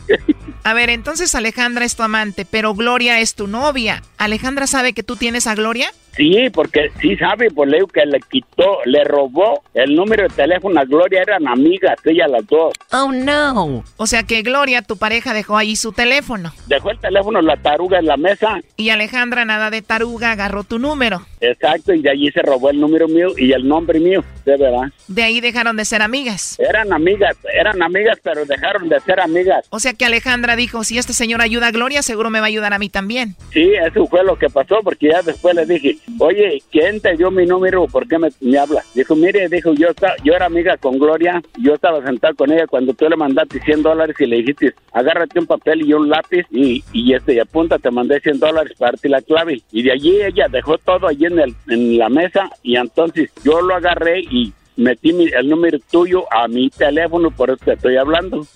A 0.65 0.75
ver, 0.75 0.91
entonces 0.91 1.35
Alejandra 1.35 1.85
es 1.85 1.97
tu 1.97 2.03
amante, 2.03 2.47
pero 2.49 2.75
Gloria 2.75 3.21
es 3.21 3.35
tu 3.35 3.47
novia. 3.47 4.03
¿Alejandra 4.17 4.67
sabe 4.67 4.93
que 4.93 5.03
tú 5.03 5.17
tienes 5.17 5.47
a 5.47 5.55
Gloria? 5.55 5.93
Sí, 6.17 6.51
porque 6.53 6.91
sí 7.01 7.17
sabe, 7.17 7.51
pues 7.51 7.71
le 7.71 7.79
digo 7.79 7.89
que 7.89 8.05
le 8.05 8.21
quitó, 8.21 8.79
le 8.85 9.03
robó 9.05 9.63
el 9.75 9.95
número 9.95 10.25
de 10.25 10.29
teléfono 10.29 10.79
a 10.79 10.85
Gloria, 10.85 11.23
eran 11.23 11.49
amigas, 11.49 11.97
ella 12.05 12.29
las 12.29 12.47
dos. 12.47 12.75
Oh 12.93 13.11
no. 13.13 13.83
O 13.97 14.07
sea 14.07 14.23
que 14.25 14.43
Gloria, 14.43 14.83
tu 14.83 14.97
pareja, 14.99 15.33
dejó 15.33 15.57
ahí 15.57 15.75
su 15.77 15.93
teléfono. 15.93 16.53
Dejó 16.67 16.91
el 16.91 16.99
teléfono 16.99 17.41
la 17.41 17.57
taruga 17.57 17.99
en 17.99 18.07
la 18.07 18.17
mesa, 18.17 18.61
Y 18.77 18.91
Alejandra, 18.91 19.45
nada 19.45 19.71
de 19.71 19.83
taruga, 19.83 20.33
agarró 20.33 20.65
tu 20.65 20.79
número. 20.79 21.23
Exacto, 21.43 21.93
y 21.93 22.01
de 22.01 22.11
allí 22.11 22.31
se 22.31 22.43
robó 22.43 22.71
el 22.71 22.81
número 22.81 23.09
mío 23.09 23.29
y 23.37 23.53
el 23.53 23.67
nombre 23.67 24.01
mío, 24.01 24.25
de 24.45 24.57
verdad. 24.57 24.93
De 25.09 25.23
ahí 25.23 25.41
dejaron 25.41 25.77
de 25.77 25.85
ser 25.85 26.03
amigas. 26.03 26.59
Eran 26.59 26.93
amigas, 26.93 27.37
eran 27.53 27.83
amigas, 27.83 28.19
pero 28.23 28.45
dejaron 28.47 28.89
de 28.89 28.99
ser 29.01 29.21
amigas. 29.21 29.67
O 29.71 29.81
sea 29.81 29.93
que 29.93 30.05
Alejandra 30.05 30.57
dijo, 30.57 30.85
si 30.85 30.99
este 30.99 31.13
señor 31.13 31.43
ayuda 31.43 31.67
a 31.67 31.71
Gloria, 31.71 32.03
seguro 32.03 32.31
me 32.31 32.41
va 32.41 32.47
a 32.47 32.49
ayudar 32.49 32.73
a 32.73 32.79
mí 32.79 32.89
también. 32.89 33.37
Sí, 33.53 33.73
eso 33.75 34.07
fue 34.07 34.25
lo 34.25 34.37
que 34.37 34.49
pasó, 34.49 34.81
porque 34.83 35.11
ya 35.11 35.23
después 35.23 35.55
le 35.55 35.67
dije, 35.67 35.99
oye, 36.19 36.63
¿quién 36.71 37.01
te 37.01 37.17
dio 37.17 37.31
mi 37.31 37.47
número? 37.47 37.87
¿Por 37.87 38.09
qué 38.09 38.19
me, 38.19 38.29
me 38.41 38.59
habla? 38.59 38.83
Dijo, 38.95 39.15
mire, 39.17 39.49
dijo, 39.49 39.73
yo, 39.75 39.89
yo 40.25 40.33
era 40.33 40.47
amiga 40.47 40.77
con 40.77 40.99
Gloria, 40.99 41.43
yo 41.59 41.75
estaba 41.75 42.03
sentado 42.05 42.35
con 42.35 42.53
ella 42.53 42.67
cuando 42.67 42.95
tú 42.95 43.09
le 43.09 43.17
mandaste 43.17 43.61
100 43.61 43.83
dólares 43.83 44.17
y 44.19 44.27
le 44.27 44.37
dijiste, 44.37 44.75
agárrate 44.93 45.39
un 45.39 45.47
papel 45.47 45.83
y 45.83 45.93
un 45.93 46.09
lápiz 46.09 46.47
y, 46.51 46.83
y 46.93 47.15
este, 47.15 47.35
y 47.35 47.39
apunta, 47.41 47.79
te 47.79 47.91
mandé 47.91 48.21
100 48.21 48.39
dólares 48.39 48.73
para 48.79 48.93
darte 48.93 49.09
la 49.09 49.23
clave. 49.23 49.61
Y 49.73 49.83
de 49.83 49.93
allí 49.93 50.23
ella 50.23 50.47
dejó 50.49 50.79
todo 50.79 51.09
allí 51.09 51.27
en, 51.27 51.32
el, 51.39 51.55
en 51.69 51.99
la 51.99 52.09
mesa 52.09 52.51
y 52.63 52.77
entonces 52.77 53.31
yo 53.45 53.61
lo 53.63 53.75
agarré 53.75 54.21
y 54.21 54.53
metí 54.77 55.13
mi- 55.13 55.29
el 55.29 55.49
número 55.49 55.79
tuyo 55.91 56.25
a 56.33 56.49
mi 56.49 56.71
teléfono, 56.71 57.31
por 57.31 57.51
eso 57.51 57.61
te 57.65 57.73
estoy 57.75 57.97
hablando. 57.97 58.47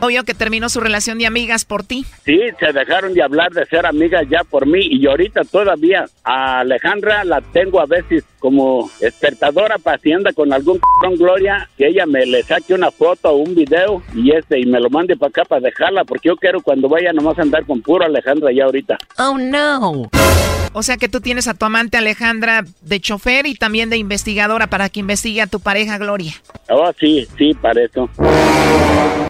Obvio 0.00 0.22
que 0.22 0.32
terminó 0.32 0.68
su 0.68 0.78
relación 0.78 1.18
de 1.18 1.26
amigas 1.26 1.64
por 1.64 1.82
ti. 1.82 2.04
Sí, 2.24 2.40
se 2.60 2.72
dejaron 2.72 3.14
de 3.14 3.22
hablar 3.22 3.50
de 3.50 3.66
ser 3.66 3.84
amigas 3.84 4.24
ya 4.30 4.44
por 4.44 4.64
mí 4.64 4.78
y 4.88 5.04
ahorita 5.08 5.42
todavía 5.42 6.04
a 6.22 6.60
Alejandra 6.60 7.24
la 7.24 7.40
tengo 7.40 7.80
a 7.80 7.86
veces 7.86 8.22
como 8.38 8.90
despertadora 9.00 9.76
anda 10.14 10.32
con 10.32 10.52
algún 10.52 10.80
con 11.00 11.16
Gloria 11.16 11.68
que 11.76 11.88
ella 11.88 12.06
me 12.06 12.24
le 12.24 12.42
saque 12.42 12.74
una 12.74 12.90
foto 12.90 13.30
o 13.30 13.36
un 13.36 13.54
video 13.54 14.02
y 14.14 14.32
este 14.32 14.58
y 14.58 14.66
me 14.66 14.80
lo 14.80 14.90
mande 14.90 15.16
para 15.16 15.30
acá 15.30 15.44
para 15.44 15.60
dejarla 15.60 16.04
porque 16.04 16.28
yo 16.28 16.36
quiero 16.36 16.60
cuando 16.60 16.88
vaya 16.88 17.12
nomás 17.12 17.38
andar 17.38 17.64
con 17.66 17.82
puro 17.82 18.04
Alejandra 18.04 18.52
ya 18.52 18.64
ahorita. 18.64 18.98
Oh 19.18 19.36
no. 19.38 20.08
O 20.72 20.82
sea 20.82 20.96
que 20.96 21.08
tú 21.08 21.20
tienes 21.20 21.48
a 21.48 21.54
tu 21.54 21.64
amante 21.64 21.96
Alejandra 21.96 22.64
de 22.82 23.00
chofer 23.00 23.46
y 23.46 23.54
también 23.54 23.90
de 23.90 23.96
investigadora 23.96 24.66
para 24.68 24.88
que 24.88 25.00
investigue 25.00 25.40
a 25.40 25.46
tu 25.46 25.60
pareja 25.60 25.98
Gloria. 25.98 26.32
Oh, 26.70 26.92
sí, 26.98 27.26
sí, 27.38 27.54
para 27.54 27.82
eso. 27.82 28.08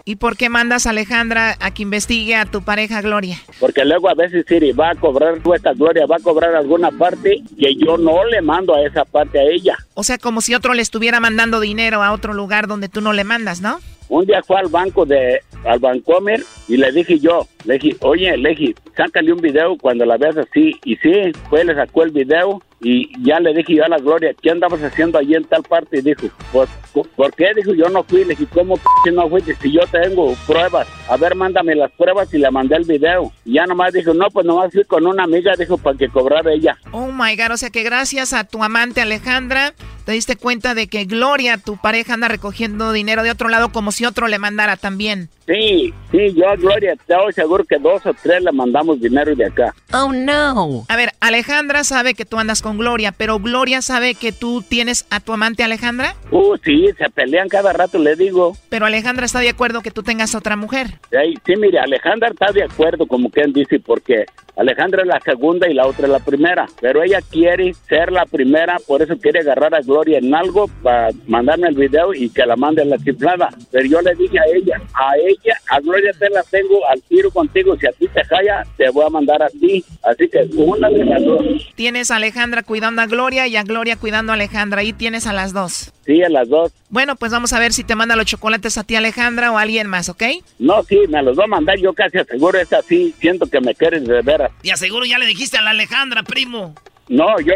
¿Y 0.05 0.15
por 0.15 0.37
qué 0.37 0.49
mandas 0.49 0.85
a 0.85 0.89
Alejandra 0.89 1.55
a 1.59 1.71
que 1.71 1.83
investigue 1.83 2.35
a 2.35 2.45
tu 2.45 2.61
pareja 2.61 3.01
Gloria? 3.01 3.37
Porque 3.59 3.85
luego 3.85 4.09
a 4.09 4.15
veces 4.15 4.45
Siri 4.47 4.71
va 4.71 4.91
a 4.91 4.95
cobrar 4.95 5.35
esta 5.55 5.73
Gloria, 5.73 6.05
va 6.05 6.17
a 6.17 6.19
cobrar 6.19 6.55
alguna 6.55 6.91
parte 6.91 7.41
que 7.59 7.75
yo 7.75 7.97
no 7.97 8.25
le 8.25 8.41
mando 8.41 8.75
a 8.75 8.81
esa 8.81 8.98
parte 9.05 9.39
a 9.39 9.43
ella. 9.43 9.77
O 9.93 10.03
sea, 10.03 10.17
como 10.17 10.41
si 10.41 10.55
otro 10.55 10.73
le 10.73 10.81
estuviera 10.81 11.19
mandando 11.19 11.59
dinero 11.59 12.03
a 12.03 12.11
otro 12.11 12.33
lugar 12.33 12.67
donde 12.67 12.89
tú 12.89 13.01
no 13.01 13.13
le 13.13 13.23
mandas, 13.23 13.61
¿no? 13.61 13.79
Un 14.09 14.25
día 14.25 14.41
fue 14.41 14.57
al 14.59 14.67
banco 14.67 15.05
de, 15.05 15.41
al 15.65 15.79
Bancomer 15.79 16.43
y 16.67 16.77
le 16.77 16.91
dije 16.91 17.19
yo, 17.19 17.47
le 17.65 17.77
dije, 17.77 17.97
oye, 18.01 18.35
le 18.37 18.49
dije, 18.49 18.75
sácale 18.97 19.31
un 19.31 19.39
video 19.39 19.77
cuando 19.77 20.05
la 20.05 20.17
veas 20.17 20.37
así. 20.37 20.75
Y 20.83 20.95
sí, 20.97 21.11
fue, 21.49 21.63
le 21.63 21.75
sacó 21.75 22.03
el 22.03 22.11
video 22.11 22.61
y 22.81 23.11
ya 23.23 23.39
le 23.39 23.53
dije 23.53 23.75
yo 23.75 23.85
a 23.85 23.89
la 23.89 23.97
Gloria, 23.97 24.33
¿qué 24.41 24.51
andabas 24.51 24.81
haciendo 24.81 25.17
allí 25.17 25.35
en 25.35 25.43
tal 25.43 25.63
parte? 25.63 25.99
Y 25.99 26.01
dijo, 26.01 26.27
pues, 26.51 26.69
¿por 26.93 27.33
qué? 27.33 27.53
Dijo, 27.55 27.73
yo 27.73 27.89
no 27.89 28.03
fui. 28.03 28.23
Le 28.23 28.35
dije, 28.35 28.47
¿cómo 28.53 28.75
p 29.03 29.11
no 29.11 29.27
fuiste? 29.27 29.55
Si 29.55 29.71
yo 29.71 29.81
tengo 29.91 30.33
pruebas. 30.47 30.87
A 31.09 31.17
ver, 31.17 31.35
mándame 31.35 31.75
las 31.75 31.91
pruebas 31.91 32.33
y 32.33 32.37
le 32.37 32.49
mandé 32.51 32.77
el 32.77 32.85
video. 32.85 33.33
Y 33.43 33.53
ya 33.53 33.65
nomás 33.65 33.93
dijo, 33.93 34.13
no, 34.13 34.29
pues 34.29 34.45
nomás 34.45 34.71
fui 34.71 34.85
con 34.85 35.05
una 35.05 35.23
amiga, 35.23 35.53
dijo, 35.57 35.77
para 35.77 35.97
que 35.97 36.07
cobrara 36.07 36.53
ella. 36.53 36.77
Oh 36.91 37.11
my 37.11 37.35
God, 37.35 37.51
o 37.51 37.57
sea 37.57 37.69
que 37.69 37.83
gracias 37.83 38.31
a 38.31 38.45
tu 38.45 38.63
amante 38.63 39.01
Alejandra 39.01 39.73
te 40.09 40.13
diste 40.13 40.37
cuenta 40.37 40.73
de 40.73 40.87
que 40.87 41.05
Gloria, 41.05 41.59
tu 41.59 41.77
pareja, 41.77 42.15
anda 42.15 42.27
recogiendo 42.27 42.91
dinero 42.91 43.21
de 43.21 43.29
otro 43.29 43.47
lado 43.47 43.71
como 43.71 43.91
si 43.91 44.05
otro 44.05 44.27
le 44.27 44.39
mandara 44.39 44.75
también. 44.75 45.29
Sí, 45.45 45.93
sí, 46.09 46.33
yo 46.35 46.49
a 46.49 46.55
Gloria, 46.55 46.93
estoy 46.93 47.31
seguro 47.33 47.63
que 47.63 47.77
dos 47.77 48.03
o 48.07 48.13
tres 48.15 48.41
le 48.41 48.51
mandamos 48.51 48.99
dinero 48.99 49.35
de 49.35 49.45
acá. 49.45 49.75
Oh 49.93 50.11
no. 50.11 50.83
A 50.87 50.95
ver, 50.95 51.11
Alejandra 51.19 51.83
sabe 51.83 52.15
que 52.15 52.25
tú 52.25 52.39
andas 52.39 52.63
con 52.63 52.79
Gloria, 52.79 53.11
pero 53.11 53.37
Gloria 53.37 53.83
sabe 53.83 54.15
que 54.15 54.31
tú 54.31 54.63
tienes 54.67 55.05
a 55.11 55.19
tu 55.19 55.31
amante 55.31 55.63
Alejandra. 55.63 56.15
Uh, 56.31 56.57
sí, 56.63 56.87
se 56.97 57.07
pelean 57.11 57.47
cada 57.47 57.71
rato, 57.71 57.99
le 57.99 58.15
digo. 58.15 58.57
Pero 58.69 58.87
Alejandra 58.87 59.27
está 59.27 59.41
de 59.41 59.49
acuerdo 59.49 59.83
que 59.83 59.91
tú 59.91 60.01
tengas 60.01 60.33
otra 60.33 60.55
mujer. 60.55 60.99
Ey, 61.11 61.35
sí, 61.45 61.53
mire, 61.55 61.77
Alejandra 61.77 62.29
está 62.29 62.51
de 62.51 62.63
acuerdo, 62.63 63.05
como 63.05 63.29
quien 63.29 63.53
dice, 63.53 63.79
porque 63.79 64.25
Alejandra 64.59 65.03
es 65.03 65.07
la 65.07 65.21
segunda 65.21 65.69
y 65.69 65.73
la 65.73 65.87
otra 65.87 66.05
es 66.05 66.11
la 66.11 66.19
primera. 66.19 66.65
Pero 66.81 67.01
ella 67.01 67.19
quiere 67.21 67.73
ser 67.87 68.11
la 68.11 68.25
primera, 68.25 68.77
por 68.85 69.01
eso 69.01 69.17
quiere 69.17 69.39
agarrar 69.39 69.73
a 69.73 69.79
Gloria 69.79 70.17
en 70.17 70.35
algo 70.35 70.67
para 70.83 71.11
mandarme 71.27 71.69
el 71.69 71.75
video 71.75 72.13
y 72.13 72.29
que 72.29 72.45
la 72.45 72.57
mande 72.57 72.81
a 72.81 72.85
la 72.85 72.97
chiflada. 72.97 73.49
Pero 73.71 73.85
yo 73.87 74.01
le 74.01 74.13
dije 74.15 74.37
a 74.37 74.43
ella, 74.53 74.81
a 74.93 75.15
ella, 75.17 75.57
a 75.69 75.79
Gloria 75.79 76.11
te 76.19 76.29
la 76.29 76.43
tengo 76.43 76.85
al 76.89 77.01
tiro 77.03 77.31
contigo. 77.31 77.77
Si 77.79 77.87
a 77.87 77.91
ti 77.93 78.07
te 78.09 78.21
jalla, 78.25 78.65
te 78.75 78.89
voy 78.89 79.05
a 79.05 79.09
mandar 79.09 79.41
a 79.41 79.47
ti. 79.47 79.81
Así 80.03 80.27
que 80.27 80.49
una 80.57 80.89
de 80.89 81.05
las 81.05 81.23
dos. 81.23 81.71
Tienes 81.75 82.11
a 82.11 82.17
Alejandra 82.17 82.61
cuidando 82.61 83.01
a 83.01 83.07
Gloria 83.07 83.47
y 83.47 83.55
a 83.55 83.63
Gloria 83.63 83.95
cuidando 83.95 84.33
a 84.33 84.35
Alejandra. 84.35 84.81
Ahí 84.81 84.91
tienes 84.91 85.25
a 85.25 85.31
las 85.31 85.53
dos. 85.53 85.93
Sí, 86.05 86.21
a 86.21 86.27
las 86.27 86.49
dos. 86.49 86.73
Bueno, 86.89 87.15
pues 87.15 87.31
vamos 87.31 87.53
a 87.53 87.59
ver 87.59 87.71
si 87.71 87.83
te 87.83 87.93
manda 87.95 88.15
los 88.15 88.25
chocolates 88.25 88.77
a 88.79 88.83
ti 88.83 88.95
Alejandra 88.95 89.51
o 89.51 89.57
a 89.57 89.61
alguien 89.61 89.87
más, 89.87 90.09
¿ok? 90.09 90.23
No, 90.57 90.81
sí, 90.83 90.97
me 91.07 91.21
los 91.21 91.37
va 91.37 91.43
a 91.43 91.47
mandar. 91.47 91.77
Yo 91.77 91.93
casi 91.93 92.17
aseguro 92.17 92.57
es 92.59 92.73
así. 92.73 93.13
Siento 93.19 93.45
que 93.47 93.61
me 93.61 93.75
quieres 93.75 94.05
de 94.07 94.21
veras. 94.23 94.51
Y 94.63 94.71
aseguro 94.71 95.05
ya 95.05 95.19
le 95.19 95.27
dijiste 95.27 95.57
a 95.57 95.61
la 95.61 95.69
Alejandra, 95.69 96.23
primo. 96.23 96.73
No, 97.07 97.27
yo 97.41 97.53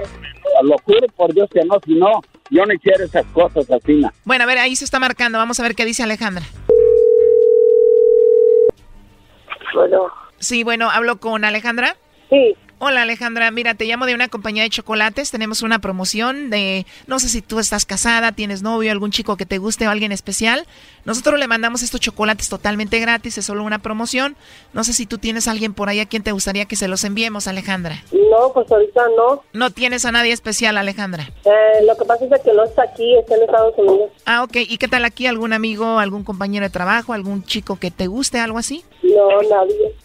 lo 0.63 0.77
juro 0.79 1.07
por 1.15 1.33
Dios 1.33 1.49
que 1.51 1.63
no. 1.65 1.79
Si 1.83 1.95
no, 1.95 2.21
yo 2.51 2.63
no 2.65 2.73
quiero 2.81 3.05
esas 3.05 3.25
cosas 3.33 3.69
así. 3.71 3.93
na. 3.95 4.13
Bueno, 4.23 4.43
a 4.43 4.47
ver, 4.47 4.59
ahí 4.59 4.75
se 4.75 4.85
está 4.85 4.99
marcando. 4.99 5.39
Vamos 5.39 5.59
a 5.59 5.63
ver 5.63 5.73
qué 5.73 5.85
dice 5.85 6.03
Alejandra. 6.03 6.45
Bueno, 9.73 10.07
Sí, 10.39 10.63
bueno, 10.63 10.91
hablo 10.91 11.19
con 11.19 11.45
Alejandra. 11.45 11.95
sí, 12.29 12.55
Hola 12.85 13.03
Alejandra, 13.03 13.49
mira, 13.49 13.75
te 13.75 13.85
llamo 13.85 14.05
de 14.05 14.13
una 14.13 14.27
compañía 14.27 14.63
de 14.63 14.69
chocolates. 14.69 15.31
Tenemos 15.31 15.61
una 15.61 15.79
promoción 15.79 16.49
de, 16.49 16.85
no 17.07 17.17
sé 17.19 17.29
si 17.29 17.41
tú 17.41 17.59
estás 17.59 17.85
casada, 17.85 18.33
tienes 18.33 18.61
novio, 18.61 18.91
algún 18.91 19.09
chico 19.09 19.37
que 19.37 19.45
te 19.45 19.57
guste 19.57 19.87
o 19.87 19.89
alguien 19.89 20.11
especial. 20.11 20.65
Nosotros 21.05 21.39
le 21.39 21.47
mandamos 21.47 21.81
estos 21.81 22.01
chocolates 22.01 22.49
totalmente 22.49 22.99
gratis, 22.99 23.37
es 23.37 23.45
solo 23.45 23.63
una 23.63 23.79
promoción. 23.79 24.35
No 24.73 24.83
sé 24.83 24.91
si 24.91 25.05
tú 25.05 25.17
tienes 25.17 25.47
a 25.47 25.51
alguien 25.51 25.73
por 25.73 25.87
ahí 25.87 26.01
a 26.01 26.07
quien 26.07 26.23
te 26.23 26.33
gustaría 26.33 26.65
que 26.65 26.75
se 26.75 26.89
los 26.89 27.05
enviemos, 27.05 27.47
Alejandra. 27.47 28.03
no, 28.11 28.51
pues 28.53 28.69
ahorita 28.69 29.01
no. 29.15 29.43
No 29.53 29.71
tienes 29.71 30.03
a 30.03 30.11
nadie 30.11 30.33
especial, 30.33 30.77
Alejandra. 30.77 31.29
Eh, 31.45 31.85
lo 31.85 31.95
que 31.95 32.03
pasa 32.03 32.25
es 32.25 32.41
que 32.41 32.51
no 32.51 32.65
está 32.65 32.83
aquí, 32.83 33.15
está 33.15 33.37
en 33.37 33.43
Estados 33.43 33.75
Unidos. 33.77 34.11
Ah, 34.25 34.43
ok. 34.43 34.57
¿Y 34.57 34.77
qué 34.77 34.89
tal 34.89 35.05
aquí? 35.05 35.25
¿Algún 35.25 35.53
amigo, 35.53 35.99
algún 35.99 36.25
compañero 36.25 36.65
de 36.65 36.69
trabajo, 36.69 37.13
algún 37.13 37.45
chico 37.45 37.77
que 37.77 37.91
te 37.91 38.07
guste, 38.07 38.39
algo 38.39 38.57
así? 38.57 38.83
No, 39.03 39.41
nadie. 39.43 39.95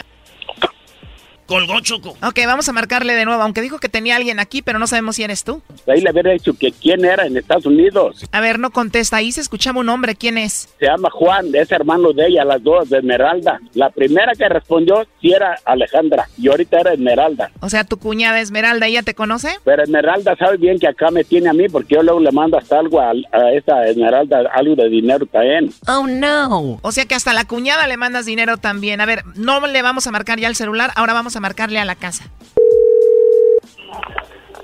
Colgó 1.49 1.81
Choco. 1.81 2.11
Ok, 2.23 2.39
vamos 2.47 2.69
a 2.69 2.73
marcarle 2.73 3.15
de 3.15 3.25
nuevo, 3.25 3.43
aunque 3.43 3.63
dijo 3.63 3.79
que 3.79 3.89
tenía 3.89 4.17
alguien 4.17 4.39
aquí, 4.39 4.61
pero 4.61 4.79
no 4.79 4.87
sabemos 4.87 5.17
si 5.17 5.23
eres 5.23 5.45
tú. 5.45 5.63
Ahí 5.87 6.03
le 6.03 6.11
hubiera 6.11 6.31
dicho 6.33 6.53
que 6.53 6.71
quién 6.73 7.07
era 7.07 7.27
en 7.27 7.39
Estados 7.39 7.65
Unidos. 7.65 8.27
A 8.33 8.41
ver, 8.43 8.59
no 8.59 8.71
contesta. 8.71 9.17
Ahí 9.17 9.33
se 9.33 9.41
escuchaba 9.41 9.81
un 9.81 9.87
nombre. 9.87 10.15
¿Quién 10.15 10.37
es? 10.37 10.69
Se 10.79 10.85
llama 10.85 11.09
Juan, 11.11 11.47
es 11.55 11.73
hermano 11.73 12.13
de 12.13 12.27
ella, 12.27 12.45
las 12.45 12.63
dos, 12.63 12.91
de 12.91 12.99
Esmeralda. 12.99 13.61
La 13.73 13.89
primera 13.89 14.33
que 14.35 14.47
respondió 14.47 15.07
sí 15.23 15.33
era 15.33 15.59
Alejandra 15.65 16.29
y 16.37 16.49
ahorita 16.49 16.81
era 16.81 16.93
Esmeralda. 16.93 17.51
O 17.61 17.71
sea, 17.71 17.85
tu 17.85 17.99
cuñada 17.99 18.41
Esmeralda, 18.41 18.87
¿ella 18.87 19.03
te 19.03 19.15
conoce? 19.15 19.49
Pero 19.65 19.83
Esmeralda 19.83 20.37
sabe 20.37 20.59
bien 20.59 20.79
que 20.79 20.87
acá 20.87 21.11
me 21.11 21.25
tiene 21.25 21.49
a 21.49 21.55
mí 21.55 21.67
porque 21.71 21.95
yo 21.95 22.03
luego 22.03 22.21
le 22.21 22.31
mando 22.31 22.59
hasta 22.59 22.79
algo 22.79 23.01
a, 23.01 23.13
a 23.33 23.53
esta 23.55 23.87
Esmeralda, 23.87 24.43
algo 24.53 24.77
de 24.77 24.91
dinero 24.91 25.25
también. 25.25 25.73
Oh, 25.87 26.07
no. 26.07 26.79
O 26.83 26.93
sea 26.93 27.07
que 27.07 27.15
hasta 27.15 27.33
la 27.33 27.47
cuñada 27.47 27.87
le 27.87 27.97
mandas 27.97 28.27
dinero 28.27 28.59
también. 28.59 29.01
A 29.01 29.07
ver, 29.07 29.25
no 29.35 29.67
le 29.67 29.81
vamos 29.81 30.07
a 30.07 30.11
marcar 30.11 30.39
ya 30.39 30.49
al 30.49 30.55
celular, 30.55 30.93
ahora 30.95 31.15
vamos 31.15 31.37
a 31.37 31.38
marcarle 31.41 31.79
a 31.79 31.85
la 31.85 31.95
casa. 31.95 32.31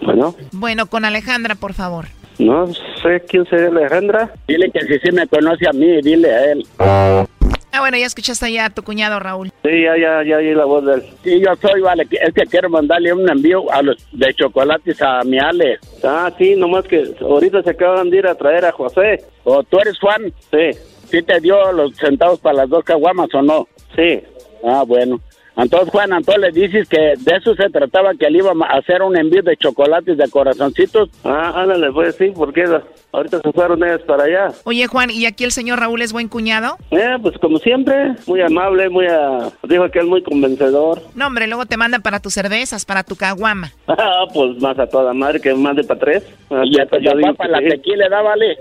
Bueno, 0.02 0.34
Bueno, 0.52 0.86
con 0.86 1.04
Alejandra, 1.04 1.54
por 1.54 1.72
favor. 1.72 2.06
no 2.38 2.66
sé 3.02 3.22
quién 3.28 3.46
sería 3.46 3.68
Alejandra. 3.68 4.30
Dile 4.46 4.70
que 4.70 4.80
si 4.80 4.98
sí 4.98 5.12
me 5.12 5.26
conoce 5.26 5.66
a 5.68 5.72
mí, 5.72 6.00
dile 6.02 6.30
a 6.34 6.52
él. 6.52 6.66
Ah, 6.78 7.80
bueno, 7.80 7.96
ya 7.96 8.06
escuchaste 8.06 8.52
ya 8.52 8.66
a 8.66 8.70
tu 8.70 8.82
cuñado 8.82 9.18
Raúl. 9.18 9.50
Sí, 9.62 9.70
ya, 9.82 9.96
ya, 9.98 10.22
ya 10.28 10.36
oí 10.36 10.54
la 10.54 10.64
voz 10.64 10.84
de 10.84 10.94
él. 10.94 11.02
Sí, 11.24 11.40
yo 11.40 11.56
soy, 11.56 11.80
vale, 11.80 12.06
es 12.10 12.32
que 12.34 12.42
quiero 12.44 12.68
mandarle 12.70 13.12
un 13.12 13.28
envío 13.28 13.70
a 13.72 13.82
los 13.82 13.96
de 14.12 14.32
chocolates 14.34 15.00
a 15.02 15.22
mi 15.24 15.38
Ale. 15.38 15.78
Ah, 16.04 16.30
sí, 16.38 16.54
nomás 16.56 16.84
que 16.84 17.14
ahorita 17.20 17.62
se 17.62 17.70
acaban 17.70 18.10
de 18.10 18.18
ir 18.18 18.26
a 18.26 18.34
traer 18.36 18.64
a 18.66 18.72
José. 18.72 19.24
¿O 19.44 19.62
tú 19.64 19.78
eres 19.80 19.98
Juan? 19.98 20.32
Sí. 20.50 20.78
¿Sí 21.10 21.22
te 21.22 21.40
dio 21.40 21.72
los 21.72 21.96
centavos 21.96 22.38
para 22.40 22.58
las 22.58 22.68
dos 22.68 22.84
caguamas 22.84 23.28
o 23.34 23.42
no? 23.42 23.66
Sí. 23.96 24.20
Ah, 24.64 24.84
bueno. 24.86 25.20
Entonces, 25.56 25.88
Juan, 25.90 26.12
entonces 26.12 26.42
le 26.42 26.50
dices 26.60 26.88
que 26.88 26.98
de 27.16 27.36
eso 27.36 27.54
se 27.54 27.70
trataba, 27.70 28.12
que 28.14 28.26
él 28.26 28.36
iba 28.36 28.50
a 28.50 28.78
hacer 28.78 29.02
un 29.02 29.16
envío 29.16 29.42
de 29.42 29.56
chocolates 29.56 30.16
de 30.18 30.28
corazoncitos. 30.28 31.10
Ah, 31.24 31.52
ándale, 31.54 31.92
pues 31.92 32.16
sí, 32.16 32.32
porque 32.34 32.64
ahorita 33.12 33.40
se 33.40 33.52
fueron 33.52 33.82
ellas 33.84 34.00
para 34.02 34.24
allá. 34.24 34.48
Oye, 34.64 34.86
Juan, 34.88 35.10
¿y 35.10 35.26
aquí 35.26 35.44
el 35.44 35.52
señor 35.52 35.78
Raúl 35.78 36.02
es 36.02 36.12
buen 36.12 36.28
cuñado? 36.28 36.76
Eh, 36.90 37.16
pues 37.22 37.38
como 37.38 37.58
siempre, 37.58 38.14
muy 38.26 38.40
amable, 38.40 38.88
muy, 38.88 39.06
ah, 39.08 39.48
dijo 39.62 39.88
que 39.90 40.00
es 40.00 40.04
muy 40.06 40.22
convencedor. 40.24 41.00
No, 41.14 41.28
hombre, 41.28 41.46
luego 41.46 41.66
te 41.66 41.76
mandan 41.76 42.02
para 42.02 42.18
tus 42.20 42.34
cervezas, 42.34 42.84
para 42.84 43.04
tu 43.04 43.16
caguama. 43.16 43.72
Ah, 44.06 44.26
pues 44.34 44.60
más 44.60 44.78
a 44.78 44.86
toda 44.86 45.12
madre 45.14 45.40
que 45.40 45.54
más 45.54 45.76
de 45.76 45.84
para 45.84 46.00
tres. 46.00 46.24
Ah, 46.50 46.62
Y 46.64 46.80
a 46.80 46.84
papá 46.84 46.98
digo 46.98 47.34
para 47.34 47.60
la 47.60 47.68
tequila, 47.68 48.08
da, 48.08 48.22
vale. 48.22 48.56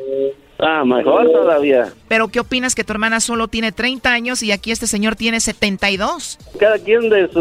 Ah, 0.60 0.84
mejor 0.86 1.30
todavía. 1.32 1.92
Pero 2.08 2.28
¿qué 2.30 2.40
opinas 2.40 2.76
que 2.76 2.84
tu 2.84 2.94
hermana 2.94 3.20
solo 3.20 3.48
tiene 3.48 3.72
30 3.72 4.12
años 4.14 4.44
y 4.44 4.52
aquí 4.52 4.72
este 4.72 4.88
señor 4.88 5.16
tiene 5.16 5.40
72? 5.40 6.38
Cada 6.60 6.78
quien 6.80 7.10
de 7.10 7.28
su 7.32 7.40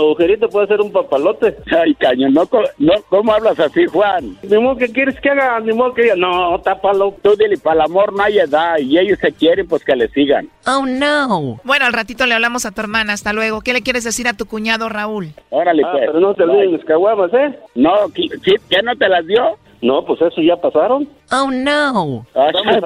agujerito 0.00 0.48
puede 0.48 0.64
hacer 0.66 0.80
un 0.80 0.92
papalote. 0.92 1.56
Ay, 1.76 1.94
caño, 1.94 2.28
no, 2.30 2.46
co- 2.46 2.62
no, 2.78 2.92
¿cómo 3.08 3.32
hablas 3.32 3.58
así, 3.60 3.86
Juan? 3.86 4.36
Ni 4.42 4.58
modo 4.58 4.76
que 4.76 4.88
quieres 4.88 5.18
que 5.20 5.30
haga, 5.30 5.60
ni 5.60 5.72
modo 5.72 5.94
que 5.94 6.02
diga, 6.02 6.16
no, 6.16 6.60
tápalo. 6.60 7.14
Tú 7.22 7.34
dile, 7.36 7.56
para 7.56 7.76
el 7.76 7.80
amor 7.82 8.12
no 8.12 8.22
hay 8.22 8.38
edad, 8.38 8.78
y 8.78 8.98
ellos 8.98 9.18
se 9.20 9.32
quieren, 9.32 9.66
pues 9.68 9.84
que 9.84 9.94
le 9.96 10.08
sigan. 10.08 10.48
Oh, 10.66 10.84
no. 10.86 11.60
Bueno, 11.64 11.86
al 11.86 11.92
ratito 11.92 12.26
le 12.26 12.34
hablamos 12.34 12.66
a 12.66 12.72
tu 12.72 12.80
hermana. 12.80 13.12
Hasta 13.12 13.32
luego. 13.32 13.60
¿Qué 13.62 13.72
le 13.72 13.82
quieres 13.82 14.04
decir 14.04 14.28
a 14.28 14.34
tu 14.34 14.46
cuñado 14.46 14.88
Raúl? 14.88 15.28
Órale, 15.50 15.82
Ah, 15.84 15.90
pues. 15.92 16.04
pero 16.08 16.20
no 16.20 16.34
te 16.34 16.42
olvides 16.42 16.72
mis 16.72 16.84
caguamas, 16.84 17.32
¿eh? 17.32 17.58
No, 17.74 17.90
¿qui- 18.08 18.30
¿sí? 18.44 18.54
¿qué 18.68 18.82
no 18.82 18.94
te 18.96 19.08
las 19.08 19.26
dio? 19.26 19.56
No, 19.82 20.04
pues 20.04 20.20
eso 20.20 20.42
ya 20.42 20.56
pasaron. 20.56 21.08
Oh, 21.32 21.50
no. 21.50 22.26
Ah, 22.34 22.48
pues, 22.52 22.82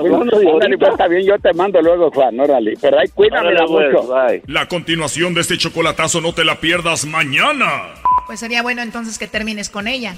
órale, 0.47 0.79
pues, 0.79 0.91
está 0.93 1.09
bien, 1.09 1.27
yo 1.27 1.39
te 1.41 1.53
mando 1.55 1.81
luego, 1.83 2.11
Juan, 2.13 2.39
órale. 2.39 2.75
Pero 2.81 2.99
ahí 2.99 3.09
cuídamela 3.09 3.65
Órale, 3.65 3.91
pues, 3.91 4.05
mucho. 4.07 4.15
bye. 4.15 4.43
La 4.47 4.69
continuación 4.69 5.35
de 5.35 5.41
este 5.41 5.59
chocolatazo 5.59 6.21
no 6.21 6.33
te 6.33 6.45
la 6.45 6.57
pierdas 6.61 7.05
mañana. 7.05 7.95
Pues 8.27 8.41
sería 8.41 8.63
bueno 8.63 8.81
entonces 8.81 9.19
que 9.19 9.27
termines 9.27 9.69
con 9.69 9.87
ella. 9.87 10.15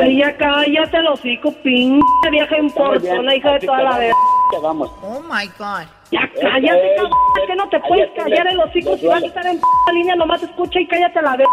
Ay, 0.00 0.18
ya 0.18 0.36
cállate 0.36 1.00
los 1.02 1.20
hocico, 1.20 1.52
pinche 1.62 2.30
vieja 2.30 2.58
importona, 2.58 3.34
hija 3.36 3.52
de 3.52 3.60
toda 3.66 3.82
la 3.82 3.98
verga. 3.98 4.14
Vamos. 4.62 4.90
Oh, 5.02 5.20
my 5.20 5.46
God. 5.58 5.86
Ya 6.10 6.20
cállate, 6.40 6.94
cabrón, 6.96 7.12
que 7.46 7.56
no 7.56 7.68
te 7.68 7.80
puedes 7.80 8.10
callar 8.16 8.46
el 8.48 8.58
hocico 8.58 8.96
si 8.96 9.06
vas 9.06 9.22
a 9.22 9.26
estar 9.26 9.46
en 9.46 9.58
p 9.58 9.92
línea, 9.92 10.16
nomás 10.16 10.42
escucha 10.42 10.80
y 10.80 10.86
cállate 10.88 11.22
la 11.22 11.36
verga. 11.36 11.52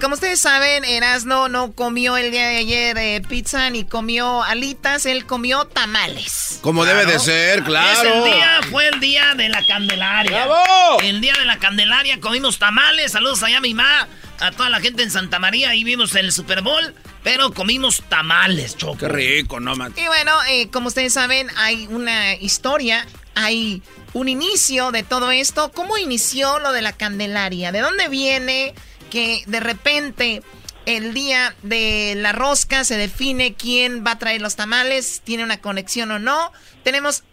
como 0.00 0.14
ustedes 0.14 0.40
saben, 0.40 0.84
Erasno 0.84 1.48
no 1.48 1.72
comió 1.72 2.16
el 2.16 2.30
día 2.30 2.48
de 2.48 2.56
ayer 2.58 2.98
eh, 2.98 3.22
pizza 3.28 3.68
ni 3.70 3.84
comió 3.84 4.42
alitas, 4.42 5.06
él 5.06 5.26
comió 5.26 5.64
tamales. 5.66 6.58
Como 6.62 6.84
debe 6.84 7.06
de 7.06 7.18
ser, 7.18 7.62
claro. 7.62 8.08
Ese 8.08 8.34
día 8.34 8.60
fue 8.70 8.88
el 8.88 9.00
día 9.00 9.34
de 9.34 9.48
la 9.48 9.64
Candelaria. 9.66 10.46
¡Bravo! 10.46 11.00
El 11.02 11.20
día 11.20 11.34
de 11.38 11.44
la 11.44 11.58
Candelaria 11.58 12.20
comimos 12.20 12.58
tamales. 12.58 13.12
Saludos 13.12 13.42
allá 13.42 13.58
a 13.58 13.60
mi 13.60 13.74
mamá, 13.74 14.08
a 14.40 14.50
toda 14.50 14.68
la 14.70 14.80
gente 14.80 15.02
en 15.02 15.10
Santa 15.10 15.38
María. 15.38 15.70
Ahí 15.70 15.84
vimos 15.84 16.14
el 16.14 16.32
Super 16.32 16.62
Bowl, 16.62 16.94
pero 17.22 17.52
comimos 17.52 18.02
tamales, 18.08 18.76
Choco. 18.76 18.98
Qué 18.98 19.08
rico, 19.08 19.60
no 19.60 19.74
man. 19.76 19.92
Y 19.96 20.06
bueno, 20.06 20.32
eh, 20.48 20.68
como 20.70 20.88
ustedes 20.88 21.12
saben, 21.12 21.48
hay 21.56 21.86
una 21.88 22.34
historia, 22.34 23.06
hay 23.34 23.82
un 24.12 24.28
inicio 24.28 24.92
de 24.92 25.02
todo 25.02 25.30
esto. 25.30 25.70
¿Cómo 25.72 25.98
inició 25.98 26.58
lo 26.58 26.72
de 26.72 26.82
la 26.82 26.92
Candelaria? 26.92 27.72
¿De 27.72 27.80
dónde 27.80 28.08
viene 28.08 28.74
que 29.10 29.42
de 29.46 29.60
repente 29.60 30.42
el 30.86 31.12
día 31.12 31.54
de 31.62 32.14
la 32.16 32.32
rosca 32.32 32.84
se 32.84 32.96
define 32.96 33.54
quién 33.54 34.04
va 34.06 34.12
a 34.12 34.18
traer 34.18 34.40
los 34.40 34.56
tamales? 34.56 35.20
¿Tiene 35.24 35.44
una 35.44 35.60
conexión 35.60 36.10
o 36.10 36.18
no? 36.18 36.52
Tenemos 36.82 37.24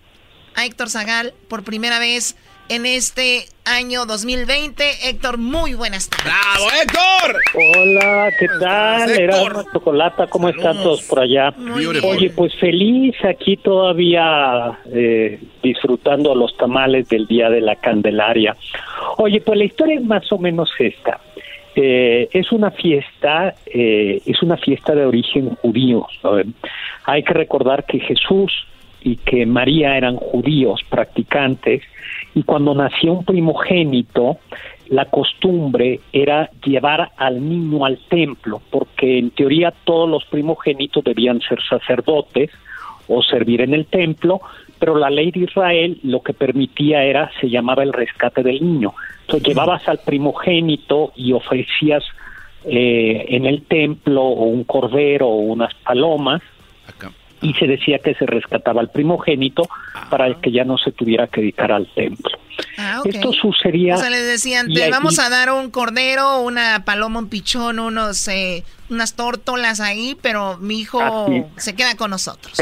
a 0.55 0.65
Héctor 0.65 0.89
Zagal 0.89 1.33
por 1.47 1.63
primera 1.63 1.99
vez 1.99 2.35
en 2.69 2.85
este 2.85 3.45
año 3.65 4.05
2020. 4.05 5.09
Héctor, 5.09 5.37
muy 5.37 5.73
buenas 5.73 6.09
tardes. 6.09 6.25
¡Bravo, 6.25 6.71
Héctor! 6.81 7.41
Hola, 7.77 8.31
¿qué 8.39 8.47
tal? 8.59 9.09
Héctor. 9.09 9.21
Erasmo 9.21 9.63
Chocolata, 9.71 10.27
¿cómo 10.27 10.49
están 10.49 10.77
todos 10.77 11.03
por 11.03 11.19
allá? 11.19 11.51
Muy. 11.57 11.85
Oye, 11.85 12.29
pues 12.31 12.53
feliz 12.55 13.15
aquí 13.23 13.57
todavía 13.57 14.79
eh, 14.91 15.39
disfrutando 15.63 16.33
los 16.35 16.55
tamales 16.57 17.07
del 17.09 17.27
Día 17.27 17.49
de 17.49 17.61
la 17.61 17.75
Candelaria. 17.75 18.55
Oye, 19.17 19.41
pues 19.41 19.57
la 19.57 19.65
historia 19.65 19.95
es 19.95 20.03
más 20.03 20.31
o 20.31 20.37
menos 20.37 20.69
esta. 20.79 21.19
Eh, 21.75 22.29
es 22.31 22.51
una 22.51 22.71
fiesta, 22.71 23.53
eh, 23.65 24.21
es 24.25 24.41
una 24.41 24.57
fiesta 24.57 24.95
de 24.95 25.05
origen 25.05 25.49
judío. 25.55 26.07
Hay 27.03 27.23
que 27.23 27.33
recordar 27.33 27.85
que 27.85 27.99
Jesús 27.99 28.51
y 29.01 29.17
que 29.17 29.45
María 29.45 29.97
eran 29.97 30.15
judíos 30.15 30.81
practicantes 30.89 31.83
y 32.33 32.43
cuando 32.43 32.73
nació 32.73 33.13
un 33.13 33.25
primogénito, 33.25 34.37
la 34.87 35.05
costumbre 35.05 35.99
era 36.11 36.49
llevar 36.63 37.11
al 37.17 37.47
niño 37.47 37.85
al 37.85 37.97
templo, 38.09 38.61
porque 38.69 39.17
en 39.17 39.31
teoría 39.31 39.73
todos 39.83 40.09
los 40.09 40.25
primogénitos 40.25 41.03
debían 41.03 41.39
ser 41.41 41.59
sacerdotes 41.67 42.51
o 43.07 43.21
servir 43.21 43.61
en 43.61 43.73
el 43.73 43.85
templo, 43.85 44.41
pero 44.79 44.95
la 44.95 45.09
ley 45.09 45.31
de 45.31 45.41
Israel 45.41 45.99
lo 46.03 46.21
que 46.21 46.33
permitía 46.33 47.03
era, 47.03 47.31
se 47.39 47.49
llamaba 47.49 47.83
el 47.83 47.93
rescate 47.93 48.43
del 48.43 48.61
niño. 48.61 48.93
Entonces 49.21 49.47
llevabas 49.47 49.87
al 49.87 49.99
primogénito 49.99 51.11
y 51.15 51.33
ofrecías 51.33 52.03
eh, 52.65 53.25
en 53.29 53.45
el 53.45 53.63
templo 53.63 54.21
o 54.21 54.45
un 54.45 54.63
cordero 54.63 55.27
o 55.27 55.37
unas 55.37 55.73
palomas 55.75 56.41
y 57.45 57.53
se 57.53 57.67
decía 57.67 57.99
que 57.99 58.15
se 58.15 58.25
rescataba 58.25 58.81
al 58.81 58.89
primogénito 58.89 59.69
para 60.09 60.33
que 60.41 60.51
ya 60.51 60.63
no 60.63 60.79
se 60.79 60.91
tuviera 60.91 61.27
que 61.27 61.41
dedicar 61.41 61.71
al 61.71 61.85
templo. 61.93 62.35
Ah, 62.77 63.01
ok. 63.01 63.07
Esto 63.07 63.33
sucedía... 63.33 63.95
O 63.95 63.97
sea, 63.99 64.09
les 64.09 64.25
decían, 64.25 64.73
te 64.73 64.89
vamos 64.89 65.19
a 65.19 65.29
dar 65.29 65.51
un 65.51 65.69
cordero, 65.69 66.41
una 66.41 66.83
paloma, 66.85 67.19
un 67.19 67.29
pichón, 67.29 67.77
unos, 67.77 68.27
eh, 68.29 68.63
unas 68.89 69.15
tórtolas 69.15 69.79
ahí, 69.79 70.17
pero 70.23 70.57
mi 70.57 70.79
hijo 70.79 71.01
Así. 71.01 71.43
se 71.57 71.75
queda 71.75 71.95
con 71.95 72.09
nosotros. 72.09 72.59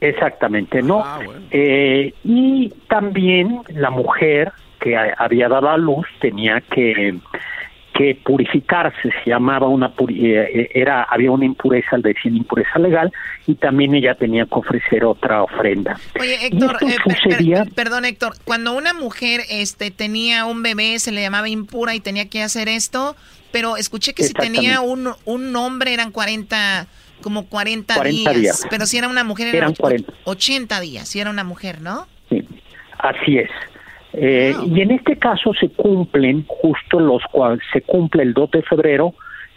Exactamente, 0.00 0.82
¿no? 0.82 1.04
Ah, 1.04 1.20
bueno. 1.24 1.46
Eh, 1.52 2.12
y 2.24 2.72
también 2.88 3.60
la 3.68 3.90
mujer 3.90 4.50
que 4.80 4.96
había 4.96 5.48
dado 5.48 5.68
a 5.68 5.76
luz 5.76 6.06
tenía 6.20 6.60
que, 6.62 7.16
que 8.00 8.14
purificarse, 8.14 9.10
se 9.22 9.28
llamaba 9.30 9.68
una 9.68 9.94
puri- 9.94 10.24
eh, 10.24 10.70
era 10.72 11.02
había 11.02 11.30
una 11.30 11.44
impureza, 11.44 11.98
le 11.98 12.14
decían 12.14 12.34
impureza 12.34 12.78
legal, 12.78 13.12
y 13.46 13.56
también 13.56 13.94
ella 13.94 14.14
tenía 14.14 14.46
que 14.46 14.54
ofrecer 14.54 15.04
otra 15.04 15.42
ofrenda. 15.42 16.00
Oye, 16.18 16.46
Héctor, 16.46 16.78
eh, 16.80 16.86
per- 16.86 17.02
per- 17.04 17.16
sucedía- 17.18 17.66
perdón, 17.74 18.06
Héctor, 18.06 18.32
cuando 18.44 18.72
una 18.72 18.94
mujer 18.94 19.42
este, 19.50 19.90
tenía 19.90 20.46
un 20.46 20.62
bebé, 20.62 20.98
se 20.98 21.12
le 21.12 21.20
llamaba 21.20 21.50
impura 21.50 21.94
y 21.94 22.00
tenía 22.00 22.26
que 22.30 22.42
hacer 22.42 22.68
esto, 22.70 23.16
pero 23.52 23.76
escuché 23.76 24.14
que 24.14 24.22
si 24.22 24.32
tenía 24.32 24.80
un, 24.80 25.10
un 25.26 25.56
hombre 25.56 25.92
eran 25.92 26.10
40, 26.10 26.86
como 27.20 27.48
40, 27.48 27.96
40 27.96 28.30
días, 28.30 28.40
días. 28.40 28.66
pero 28.70 28.86
si 28.86 28.96
era 28.96 29.08
una 29.08 29.24
mujer 29.24 29.48
Eran 29.48 29.58
eran 29.58 29.74
40. 29.74 30.12
80 30.24 30.80
días, 30.80 31.06
si 31.06 31.20
era 31.20 31.28
una 31.28 31.44
mujer, 31.44 31.82
¿no? 31.82 32.06
Sí, 32.30 32.42
así 32.98 33.36
es. 33.36 33.50
Eh, 34.12 34.54
Y 34.66 34.80
en 34.80 34.90
este 34.90 35.16
caso 35.16 35.52
se 35.54 35.68
cumplen 35.68 36.44
justo 36.46 36.98
los 36.98 37.22
cuales 37.30 37.60
se 37.72 37.82
cumple 37.82 38.22
el 38.22 38.34
2 38.34 38.50
de 38.50 38.62
febrero, 38.62 39.14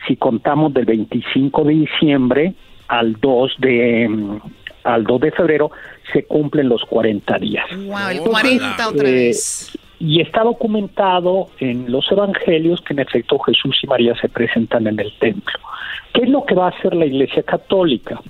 si 0.08 0.16
contamos 0.16 0.74
del 0.74 0.86
25 0.86 1.64
de 1.64 1.74
diciembre 1.74 2.54
al 2.88 3.14
2 3.20 3.56
de 3.60 4.08
mm, 4.10 4.38
al 4.84 5.06
2 5.06 5.22
de 5.22 5.32
febrero 5.32 5.72
se 6.12 6.26
cumplen 6.26 6.70
los 6.70 6.84
40 6.86 7.38
días. 7.40 7.66
Wow, 7.72 8.10
el 8.10 8.18
Entonces, 8.18 8.30
40 8.30 8.90
otra 8.90 9.10
eh, 9.10 9.14
vez. 9.14 9.78
Y 10.00 10.22
está 10.22 10.44
documentado 10.44 11.48
en 11.60 11.90
los 11.90 12.12
evangelios 12.12 12.82
que 12.82 12.94
en 12.94 13.00
efecto 13.00 13.40
Jesús 13.40 13.80
y 13.82 13.88
María 13.88 14.14
se 14.20 14.28
presentan 14.28 14.88
en 14.88 15.00
el 15.00 15.14
templo. 15.20 15.58
¿Qué 16.14 16.24
es 16.24 16.30
lo 16.30 16.46
que 16.46 16.56
va 16.56 16.66
a 16.66 16.70
hacer 16.70 16.94
la 16.94 17.06
Iglesia 17.06 17.44
Católica 17.44 18.22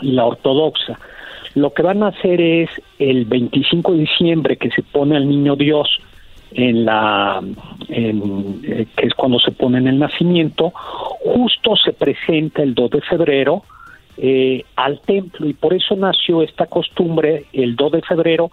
y 0.00 0.12
la 0.12 0.26
Ortodoxa? 0.26 0.98
Lo 1.56 1.72
que 1.72 1.82
van 1.82 2.02
a 2.02 2.08
hacer 2.08 2.38
es 2.38 2.68
el 2.98 3.24
25 3.24 3.92
de 3.92 3.98
diciembre 4.00 4.58
que 4.58 4.70
se 4.70 4.82
pone 4.82 5.16
al 5.16 5.26
niño 5.26 5.56
Dios 5.56 5.88
en 6.52 6.84
la 6.84 7.42
en, 7.88 8.60
eh, 8.62 8.86
que 8.94 9.06
es 9.06 9.14
cuando 9.14 9.38
se 9.40 9.52
pone 9.52 9.78
en 9.78 9.88
el 9.88 9.98
nacimiento, 9.98 10.70
justo 10.74 11.74
se 11.76 11.94
presenta 11.94 12.62
el 12.62 12.74
2 12.74 12.90
de 12.90 13.00
febrero 13.00 13.62
eh, 14.18 14.64
al 14.76 15.00
templo 15.00 15.48
y 15.48 15.54
por 15.54 15.72
eso 15.72 15.96
nació 15.96 16.42
esta 16.42 16.66
costumbre, 16.66 17.46
el 17.54 17.74
2 17.74 17.92
de 17.92 18.02
febrero 18.02 18.50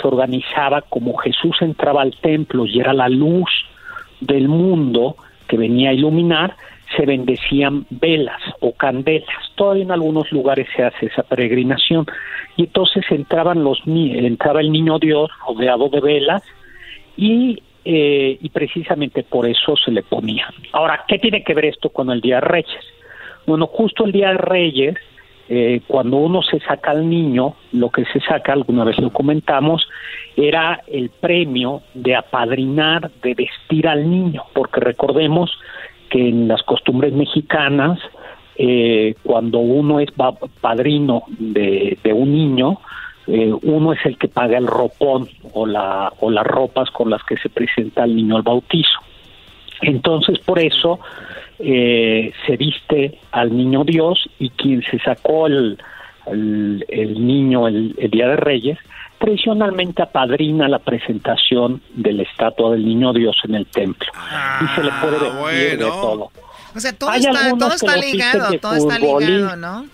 se 0.00 0.08
organizaba 0.08 0.80
como 0.80 1.14
Jesús 1.18 1.56
entraba 1.60 2.00
al 2.00 2.16
templo 2.16 2.64
y 2.64 2.80
era 2.80 2.94
la 2.94 3.10
luz 3.10 3.50
del 4.18 4.48
mundo 4.48 5.16
que 5.46 5.58
venía 5.58 5.90
a 5.90 5.92
iluminar, 5.92 6.56
se 6.94 7.04
bendecían 7.04 7.86
velas 7.90 8.40
o 8.60 8.72
candelas. 8.72 9.34
Todavía 9.54 9.84
en 9.84 9.90
algunos 9.90 10.30
lugares 10.30 10.68
se 10.76 10.84
hace 10.84 11.06
esa 11.06 11.22
peregrinación. 11.22 12.06
Y 12.56 12.64
entonces 12.64 13.04
entraban 13.10 13.64
los 13.64 13.82
entraba 13.86 14.60
el 14.60 14.70
niño 14.70 14.98
Dios 14.98 15.30
rodeado 15.46 15.88
de 15.88 16.00
velas 16.00 16.42
y, 17.16 17.62
eh, 17.84 18.38
y 18.40 18.48
precisamente 18.50 19.22
por 19.22 19.48
eso 19.48 19.76
se 19.76 19.90
le 19.90 20.02
ponía. 20.02 20.48
Ahora, 20.72 21.04
¿qué 21.08 21.18
tiene 21.18 21.42
que 21.42 21.54
ver 21.54 21.66
esto 21.66 21.90
con 21.90 22.10
el 22.10 22.20
Día 22.20 22.36
de 22.36 22.42
Reyes? 22.42 22.84
Bueno, 23.46 23.66
justo 23.66 24.04
el 24.04 24.12
Día 24.12 24.28
de 24.28 24.38
Reyes, 24.38 24.96
eh, 25.48 25.80
cuando 25.86 26.16
uno 26.16 26.42
se 26.42 26.58
saca 26.60 26.90
al 26.90 27.08
niño, 27.08 27.54
lo 27.72 27.90
que 27.90 28.04
se 28.06 28.20
saca, 28.20 28.52
alguna 28.52 28.84
vez 28.84 28.98
lo 28.98 29.10
comentamos, 29.10 29.88
era 30.36 30.82
el 30.88 31.10
premio 31.10 31.82
de 31.94 32.16
apadrinar, 32.16 33.10
de 33.22 33.34
vestir 33.34 33.86
al 33.86 34.10
niño, 34.10 34.42
porque 34.52 34.80
recordemos 34.80 35.50
que 36.10 36.28
en 36.28 36.48
las 36.48 36.62
costumbres 36.62 37.12
mexicanas, 37.12 37.98
eh, 38.56 39.14
cuando 39.22 39.58
uno 39.58 40.00
es 40.00 40.10
padrino 40.60 41.24
de, 41.28 41.98
un 42.14 42.32
niño, 42.32 42.78
eh, 43.26 43.52
uno 43.62 43.92
es 43.92 44.04
el 44.06 44.16
que 44.18 44.28
paga 44.28 44.56
el 44.56 44.66
ropón 44.66 45.28
o, 45.52 45.66
la, 45.66 46.12
o 46.20 46.30
las 46.30 46.46
ropas 46.46 46.90
con 46.90 47.10
las 47.10 47.22
que 47.24 47.36
se 47.36 47.48
presenta 47.48 48.04
el 48.04 48.16
niño 48.16 48.36
al 48.36 48.42
bautizo. 48.42 49.00
Entonces, 49.82 50.38
por 50.38 50.58
eso 50.58 51.00
eh, 51.58 52.32
se 52.46 52.56
viste 52.56 53.18
al 53.32 53.56
niño 53.56 53.84
Dios 53.84 54.28
y 54.38 54.50
quien 54.50 54.82
se 54.82 54.98
sacó 54.98 55.46
el, 55.46 55.78
niño 56.30 57.68
el, 57.68 57.94
Día 58.10 58.28
de 58.28 58.36
Reyes, 58.36 58.78
tradicionalmente 59.26 60.02
apadrina 60.02 60.68
la 60.68 60.78
presentación 60.78 61.82
de 61.94 62.12
la 62.12 62.22
estatua 62.22 62.70
del 62.70 62.86
niño 62.86 63.12
Dios 63.12 63.36
en 63.42 63.56
el 63.56 63.66
templo. 63.66 64.06
y 64.60 64.74
se 64.76 64.84
le 64.84 64.90
puede 65.00 65.16
ah, 65.16 65.42
vestir 65.44 65.78
de 65.78 65.84
todo. 65.84 66.30
O 66.74 66.80
sea, 66.80 66.92
todo 66.92 67.12
está, 67.12 67.58
todo 67.58 67.72
está 67.72 67.96
ligado, 67.96 68.58
todo 68.60 68.74
está 68.76 68.98
ligado, 69.00 69.56
¿no? 69.56 69.86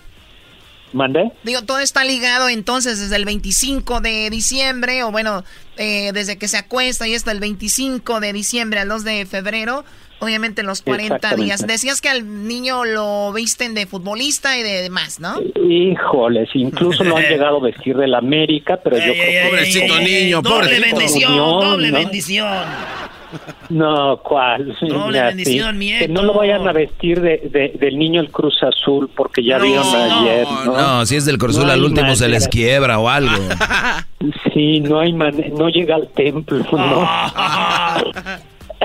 ¿Mandé? 0.91 1.31
Digo, 1.41 1.63
todo 1.63 1.79
está 1.79 2.03
ligado 2.03 2.47
entonces 2.47 2.99
desde 2.99 3.15
el 3.15 3.25
25 3.25 4.01
de 4.01 4.29
diciembre, 4.29 5.01
o 5.01 5.11
bueno, 5.11 5.43
eh, 5.77 6.11
desde 6.13 6.37
que 6.37 6.47
se 6.47 6.57
acuesta 6.57 7.07
y 7.07 7.15
hasta 7.15 7.31
el 7.31 7.39
25 7.39 8.19
de 8.19 8.33
diciembre 8.33 8.81
al 8.81 8.89
2 8.89 9.03
de 9.03 9.25
febrero, 9.25 9.83
obviamente 10.19 10.63
los 10.63 10.81
40 10.81 11.35
días. 11.35 11.65
Decías 11.65 12.01
que 12.01 12.09
al 12.09 12.47
niño 12.47 12.85
lo 12.85 13.31
visten 13.33 13.73
de 13.73 13.85
futbolista 13.85 14.57
y 14.57 14.63
de 14.63 14.81
demás, 14.81 15.19
¿no? 15.19 15.35
Híjoles, 15.67 16.49
incluso 16.53 17.03
lo 17.03 17.17
han 17.17 17.23
llegado 17.29 17.57
a 17.57 17.61
vestir 17.61 17.97
del 17.97 18.15
América, 18.15 18.79
pero 18.83 18.97
yo 18.97 19.13
creo 19.13 19.43
que... 19.43 19.49
Pobrecito 19.49 19.99
niño, 19.99 20.41
doble 20.41 20.79
bendición, 20.79 21.35
doble 21.35 21.91
bendición. 21.91 22.47
No, 23.69 24.19
¿cuál? 24.23 24.75
Que 24.79 26.07
no 26.07 26.21
lo 26.21 26.33
vayan 26.33 26.67
a 26.67 26.73
vestir 26.73 27.19
de, 27.21 27.73
del 27.79 27.97
niño 27.97 28.21
el 28.21 28.29
Cruz 28.29 28.61
Azul, 28.61 29.09
porque 29.15 29.43
ya 29.43 29.57
vieron 29.57 29.85
ayer. 29.87 30.47
¿no? 30.65 30.77
no, 30.77 31.05
si 31.05 31.15
es 31.15 31.25
del 31.25 31.37
Cruz 31.37 31.57
Azul, 31.57 31.69
al 31.69 31.83
último 31.83 32.15
se 32.15 32.27
les 32.27 32.47
quiebra 32.47 32.99
o 32.99 33.09
algo. 33.09 33.33
Sí, 34.53 34.79
no 34.81 34.99
hay 34.99 35.13
no 35.13 35.69
llega 35.69 35.95
al 35.95 36.07
templo, 36.09 36.59
¿no? 36.71 37.09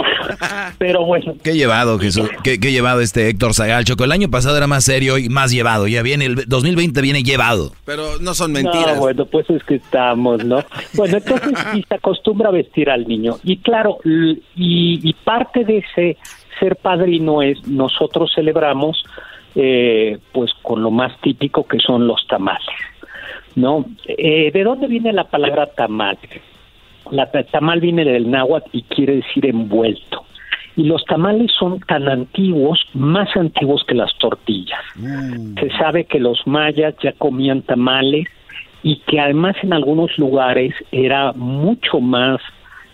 Pero 0.78 1.05
bueno. 1.05 1.34
Qué 1.42 1.55
llevado, 1.55 1.99
Jesús. 1.99 2.28
Qué, 2.42 2.59
llevado 2.59 3.01
este 3.01 3.28
Héctor 3.28 3.55
Zagal. 3.55 3.84
Choco, 3.84 4.05
el 4.05 4.12
año 4.12 4.30
pasado 4.30 4.57
era 4.57 4.66
más 4.66 4.84
serio 4.84 5.18
y 5.18 5.28
más 5.28 5.51
llevado. 5.51 5.86
Ya 5.86 6.03
viene, 6.03 6.26
el 6.26 6.44
2020 6.46 7.01
viene 7.01 7.22
llevado. 7.22 7.72
Pero 7.84 8.18
no 8.20 8.34
son 8.34 8.53
mentiras. 8.53 8.94
No, 8.94 9.01
bueno, 9.01 9.26
pues 9.26 9.49
es 9.51 9.62
que 9.64 9.76
estamos, 9.76 10.44
¿no? 10.44 10.64
Bueno, 10.94 11.18
entonces 11.18 11.59
sí 11.72 11.84
se 11.88 11.94
acostumbra 11.94 12.49
a 12.49 12.53
vestir 12.53 12.90
al 12.90 13.07
niño. 13.07 13.36
Y 13.42 13.59
claro, 13.59 13.99
y, 14.05 15.14
parte 15.24 15.64
de 15.64 15.78
ese 15.78 16.16
ser 16.59 16.76
padrino 16.76 17.42
es 17.42 17.66
nosotros 17.66 18.32
celebramos 18.34 19.05
eh, 19.55 20.18
pues 20.32 20.51
con 20.62 20.82
lo 20.82 20.90
más 20.90 21.18
típico 21.20 21.66
que 21.66 21.78
son 21.78 22.07
los 22.07 22.26
tamales, 22.26 22.66
¿no? 23.55 23.84
Eh, 24.07 24.51
¿De 24.53 24.64
dónde 24.64 24.86
viene 24.86 25.12
la 25.12 25.24
palabra 25.24 25.66
tamal? 25.66 26.18
La 27.11 27.30
tamal 27.30 27.80
viene 27.80 28.04
del 28.04 28.30
náhuatl 28.30 28.70
y 28.72 28.82
quiere 28.82 29.16
decir 29.16 29.46
envuelto. 29.46 30.24
Y 30.76 30.84
los 30.84 31.04
tamales 31.06 31.50
son 31.59 31.80
tan 31.80 32.09
antiguos, 32.09 32.80
más 32.94 33.28
antiguos 33.36 33.84
que 33.86 33.94
las 33.94 34.16
tortillas. 34.18 34.80
Mm. 34.94 35.59
Se 35.59 35.70
sabe 35.76 36.04
que 36.04 36.20
los 36.20 36.46
mayas 36.46 36.94
ya 37.02 37.12
comían 37.12 37.62
tamales 37.62 38.26
y 38.82 39.00
que 39.00 39.18
además 39.18 39.56
en 39.62 39.72
algunos 39.72 40.16
lugares 40.18 40.72
era 40.92 41.32
mucho 41.32 42.00
más 42.00 42.40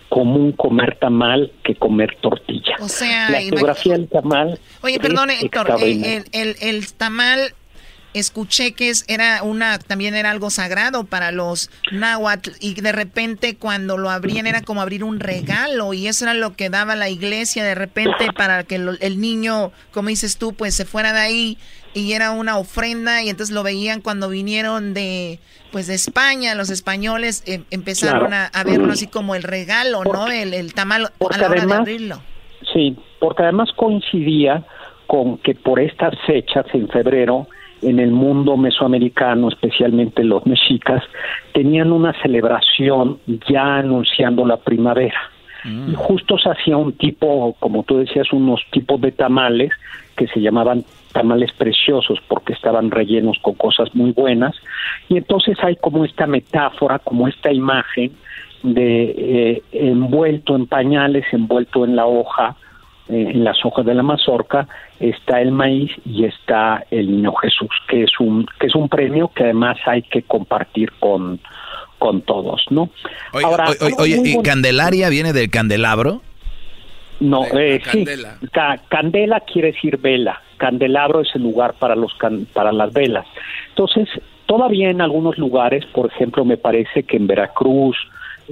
común 0.08 0.52
comer 0.52 0.96
tamal 1.00 1.50
que 1.62 1.74
comer 1.74 2.16
tortilla. 2.20 2.76
O 2.80 2.88
sea, 2.88 3.30
la 3.30 3.40
geografía 3.40 3.94
del 3.94 4.08
tamal. 4.08 4.58
Oye, 4.82 4.98
perdón, 5.00 5.30
Héctor, 5.30 5.74
el, 5.82 6.24
el, 6.32 6.56
el, 6.60 6.92
tamal 6.94 7.52
escuché 8.14 8.72
que 8.72 8.92
era 9.08 9.42
una 9.42 9.78
también 9.78 10.14
era 10.14 10.30
algo 10.30 10.48
sagrado 10.50 11.04
para 11.04 11.32
los 11.32 11.70
náhuatl 11.92 12.50
y 12.60 12.80
de 12.80 12.92
repente 12.92 13.56
cuando 13.56 13.98
lo 13.98 14.08
abrían 14.08 14.46
era 14.46 14.62
como 14.62 14.80
abrir 14.80 15.02
un 15.04 15.20
regalo 15.20 15.92
y 15.92 16.06
eso 16.06 16.24
era 16.24 16.34
lo 16.34 16.54
que 16.54 16.70
daba 16.70 16.94
la 16.94 17.10
iglesia 17.10 17.64
de 17.64 17.74
repente 17.74 18.28
para 18.36 18.62
que 18.62 18.76
el 18.76 19.20
niño, 19.20 19.72
como 19.92 20.08
dices 20.08 20.38
tú, 20.38 20.54
pues 20.54 20.74
se 20.74 20.84
fuera 20.84 21.12
de 21.12 21.20
ahí 21.20 21.58
y 21.92 22.12
era 22.12 22.30
una 22.30 22.56
ofrenda 22.56 23.22
y 23.22 23.30
entonces 23.30 23.54
lo 23.54 23.62
veían 23.62 24.00
cuando 24.00 24.28
vinieron 24.28 24.94
de 24.94 25.40
pues 25.72 25.88
de 25.88 25.94
España, 25.94 26.54
los 26.54 26.70
españoles 26.70 27.42
em, 27.46 27.64
empezaron 27.72 28.32
a, 28.32 28.50
verlo 28.64 28.92
así 28.92 29.08
como 29.08 29.34
el 29.34 29.42
regalo, 29.42 30.04
¿no? 30.04 30.28
El, 30.28 30.54
el 30.54 30.72
tamal 30.72 31.06
a 31.06 31.38
la 31.38 31.48
hora 31.48 31.66
de 31.66 31.74
abrirlo. 31.74 32.22
Sí, 32.72 32.96
porque 33.18 33.42
además 33.42 33.70
coincidía 33.74 34.64
con 35.08 35.38
que 35.38 35.54
por 35.54 35.80
estas 35.80 36.14
fechas 36.26 36.66
en 36.72 36.88
febrero 36.88 37.48
en 37.84 38.00
el 38.00 38.10
mundo 38.10 38.56
mesoamericano, 38.56 39.48
especialmente 39.48 40.24
los 40.24 40.46
mexicas, 40.46 41.02
tenían 41.52 41.92
una 41.92 42.12
celebración 42.22 43.18
ya 43.48 43.76
anunciando 43.76 44.46
la 44.46 44.56
primavera. 44.56 45.18
Mm. 45.64 45.90
Y 45.92 45.94
justo 45.94 46.38
se 46.38 46.50
hacía 46.50 46.76
un 46.76 46.92
tipo, 46.92 47.56
como 47.58 47.82
tú 47.82 47.98
decías, 47.98 48.32
unos 48.32 48.60
tipos 48.70 49.00
de 49.00 49.12
tamales 49.12 49.72
que 50.16 50.26
se 50.28 50.40
llamaban 50.40 50.84
tamales 51.12 51.52
preciosos 51.52 52.18
porque 52.28 52.52
estaban 52.52 52.90
rellenos 52.90 53.38
con 53.40 53.54
cosas 53.54 53.94
muy 53.94 54.12
buenas. 54.12 54.54
Y 55.08 55.16
entonces 55.16 55.56
hay 55.62 55.76
como 55.76 56.04
esta 56.04 56.26
metáfora, 56.26 56.98
como 56.98 57.28
esta 57.28 57.52
imagen 57.52 58.12
de 58.62 59.14
eh, 59.16 59.62
envuelto 59.72 60.56
en 60.56 60.66
pañales, 60.66 61.24
envuelto 61.32 61.84
en 61.84 61.96
la 61.96 62.06
hoja, 62.06 62.56
en 63.08 63.44
las 63.44 63.64
hojas 63.64 63.84
de 63.84 63.94
la 63.94 64.02
mazorca 64.02 64.66
está 64.98 65.40
el 65.40 65.52
maíz 65.52 65.90
y 66.06 66.24
está 66.24 66.84
el 66.90 67.10
niño 67.10 67.34
Jesús, 67.34 67.70
que 67.88 68.04
es 68.04 68.18
un 68.18 68.46
que 68.58 68.66
es 68.66 68.74
un 68.74 68.88
premio 68.88 69.30
que 69.34 69.44
además 69.44 69.76
hay 69.86 70.02
que 70.02 70.22
compartir 70.22 70.92
con 70.98 71.40
con 71.98 72.22
todos, 72.22 72.64
¿no? 72.70 72.90
Oye, 73.32 73.46
oye, 73.98 74.22
¿y 74.24 74.42
Candelaria 74.42 75.08
viene 75.08 75.32
del 75.32 75.50
candelabro? 75.50 76.22
No, 77.20 77.44
eh, 77.44 77.80
sí, 77.90 78.04
candela 78.88 79.40
quiere 79.40 79.72
decir 79.72 79.98
vela, 79.98 80.42
candelabro 80.56 81.20
es 81.20 81.28
el 81.34 81.42
lugar 81.42 81.74
para 81.74 81.94
los 81.94 82.12
para 82.52 82.72
las 82.72 82.92
velas. 82.92 83.26
Entonces, 83.68 84.08
todavía 84.46 84.90
en 84.90 85.00
algunos 85.00 85.38
lugares, 85.38 85.84
por 85.86 86.10
ejemplo, 86.10 86.44
me 86.44 86.56
parece 86.56 87.04
que 87.04 87.16
en 87.16 87.26
Veracruz, 87.26 87.96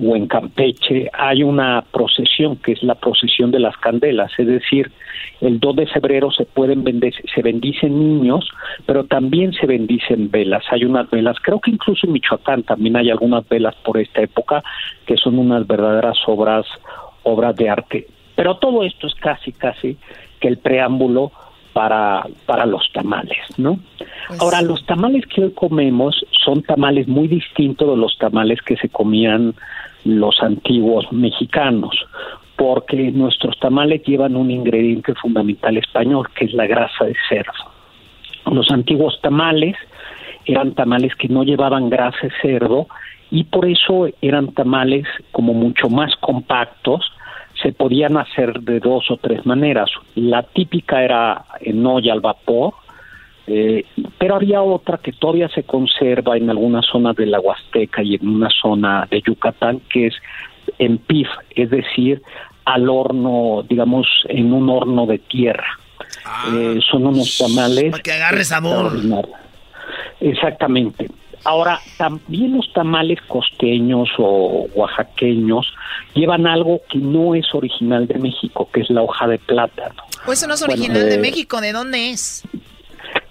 o 0.00 0.16
en 0.16 0.26
Campeche 0.26 1.10
hay 1.12 1.42
una 1.42 1.84
procesión 1.90 2.56
que 2.56 2.72
es 2.72 2.82
la 2.82 2.94
procesión 2.94 3.50
de 3.50 3.60
las 3.60 3.76
candelas, 3.76 4.32
es 4.38 4.46
decir, 4.46 4.90
el 5.40 5.58
2 5.58 5.76
de 5.76 5.86
febrero 5.86 6.30
se 6.30 6.44
pueden 6.44 6.84
se 7.34 7.42
bendicen 7.42 7.98
niños, 7.98 8.48
pero 8.86 9.04
también 9.04 9.52
se 9.52 9.66
bendicen 9.66 10.30
velas. 10.30 10.64
Hay 10.70 10.84
unas 10.84 11.10
velas, 11.10 11.36
creo 11.42 11.60
que 11.60 11.72
incluso 11.72 12.06
en 12.06 12.12
Michoacán 12.12 12.62
también 12.62 12.96
hay 12.96 13.10
algunas 13.10 13.48
velas 13.48 13.74
por 13.84 13.98
esta 13.98 14.22
época 14.22 14.62
que 15.04 15.16
son 15.16 15.38
unas 15.38 15.66
verdaderas 15.66 16.18
obras 16.26 16.66
obras 17.24 17.56
de 17.56 17.68
arte. 17.68 18.06
Pero 18.34 18.56
todo 18.56 18.84
esto 18.84 19.06
es 19.06 19.14
casi 19.14 19.52
casi 19.52 19.96
que 20.40 20.48
el 20.48 20.58
preámbulo 20.58 21.32
para, 21.72 22.26
para 22.46 22.66
los 22.66 22.90
tamales, 22.92 23.38
¿no? 23.56 23.78
Pues 24.28 24.40
Ahora, 24.40 24.62
los 24.62 24.84
tamales 24.86 25.26
que 25.26 25.44
hoy 25.44 25.52
comemos 25.52 26.24
son 26.44 26.62
tamales 26.62 27.08
muy 27.08 27.28
distintos 27.28 27.88
de 27.88 27.96
los 27.96 28.16
tamales 28.18 28.60
que 28.62 28.76
se 28.76 28.88
comían 28.88 29.54
los 30.04 30.42
antiguos 30.42 31.10
mexicanos, 31.12 31.94
porque 32.56 33.10
nuestros 33.12 33.58
tamales 33.58 34.02
llevan 34.04 34.36
un 34.36 34.50
ingrediente 34.50 35.14
fundamental 35.14 35.76
español, 35.76 36.28
que 36.34 36.46
es 36.46 36.52
la 36.52 36.66
grasa 36.66 37.04
de 37.04 37.16
cerdo. 37.28 37.52
Los 38.50 38.70
antiguos 38.70 39.20
tamales 39.22 39.76
eran 40.44 40.74
tamales 40.74 41.14
que 41.14 41.28
no 41.28 41.44
llevaban 41.44 41.88
grasa 41.88 42.18
de 42.22 42.32
cerdo 42.40 42.88
y 43.30 43.44
por 43.44 43.66
eso 43.66 44.08
eran 44.20 44.52
tamales 44.52 45.06
como 45.30 45.54
mucho 45.54 45.88
más 45.88 46.14
compactos, 46.16 47.12
se 47.62 47.72
podían 47.72 48.16
hacer 48.16 48.60
de 48.60 48.80
dos 48.80 49.10
o 49.10 49.16
tres 49.16 49.46
maneras. 49.46 49.90
La 50.14 50.42
típica 50.42 51.02
era 51.02 51.44
en 51.60 51.84
olla 51.86 52.12
al 52.12 52.20
vapor, 52.20 52.74
eh, 53.46 53.84
pero 54.18 54.36
había 54.36 54.62
otra 54.62 54.98
que 54.98 55.12
todavía 55.12 55.48
se 55.48 55.62
conserva 55.62 56.36
en 56.36 56.50
algunas 56.50 56.86
zonas 56.86 57.16
de 57.16 57.26
la 57.26 57.40
Huasteca 57.40 58.02
y 58.02 58.16
en 58.16 58.28
una 58.28 58.48
zona 58.50 59.06
de 59.10 59.22
Yucatán, 59.22 59.80
que 59.88 60.08
es 60.08 60.14
en 60.78 60.98
PIF, 60.98 61.28
es 61.54 61.70
decir, 61.70 62.22
al 62.64 62.88
horno, 62.88 63.64
digamos, 63.68 64.06
en 64.28 64.52
un 64.52 64.68
horno 64.68 65.06
de 65.06 65.18
tierra. 65.18 65.78
Eh, 66.52 66.78
son 66.90 67.06
unos 67.06 67.38
tamales. 67.38 67.90
Para 67.90 68.02
que 68.02 68.12
agarre 68.12 68.44
sabor. 68.44 68.92
Exactamente. 70.20 71.08
Ahora, 71.44 71.80
también 71.96 72.56
los 72.56 72.72
tamales 72.72 73.20
costeños 73.28 74.08
o 74.18 74.66
oaxaqueños 74.74 75.66
llevan 76.14 76.46
algo 76.46 76.80
que 76.88 76.98
no 76.98 77.34
es 77.34 77.52
original 77.54 78.06
de 78.06 78.18
México, 78.18 78.68
que 78.72 78.80
es 78.80 78.90
la 78.90 79.02
hoja 79.02 79.26
de 79.26 79.38
plátano. 79.38 80.02
Pues 80.24 80.38
eso 80.38 80.48
no 80.48 80.54
es 80.54 80.62
original 80.62 81.08
de 81.08 81.18
México, 81.18 81.60
¿de 81.60 81.72
dónde 81.72 82.10
es? 82.10 82.44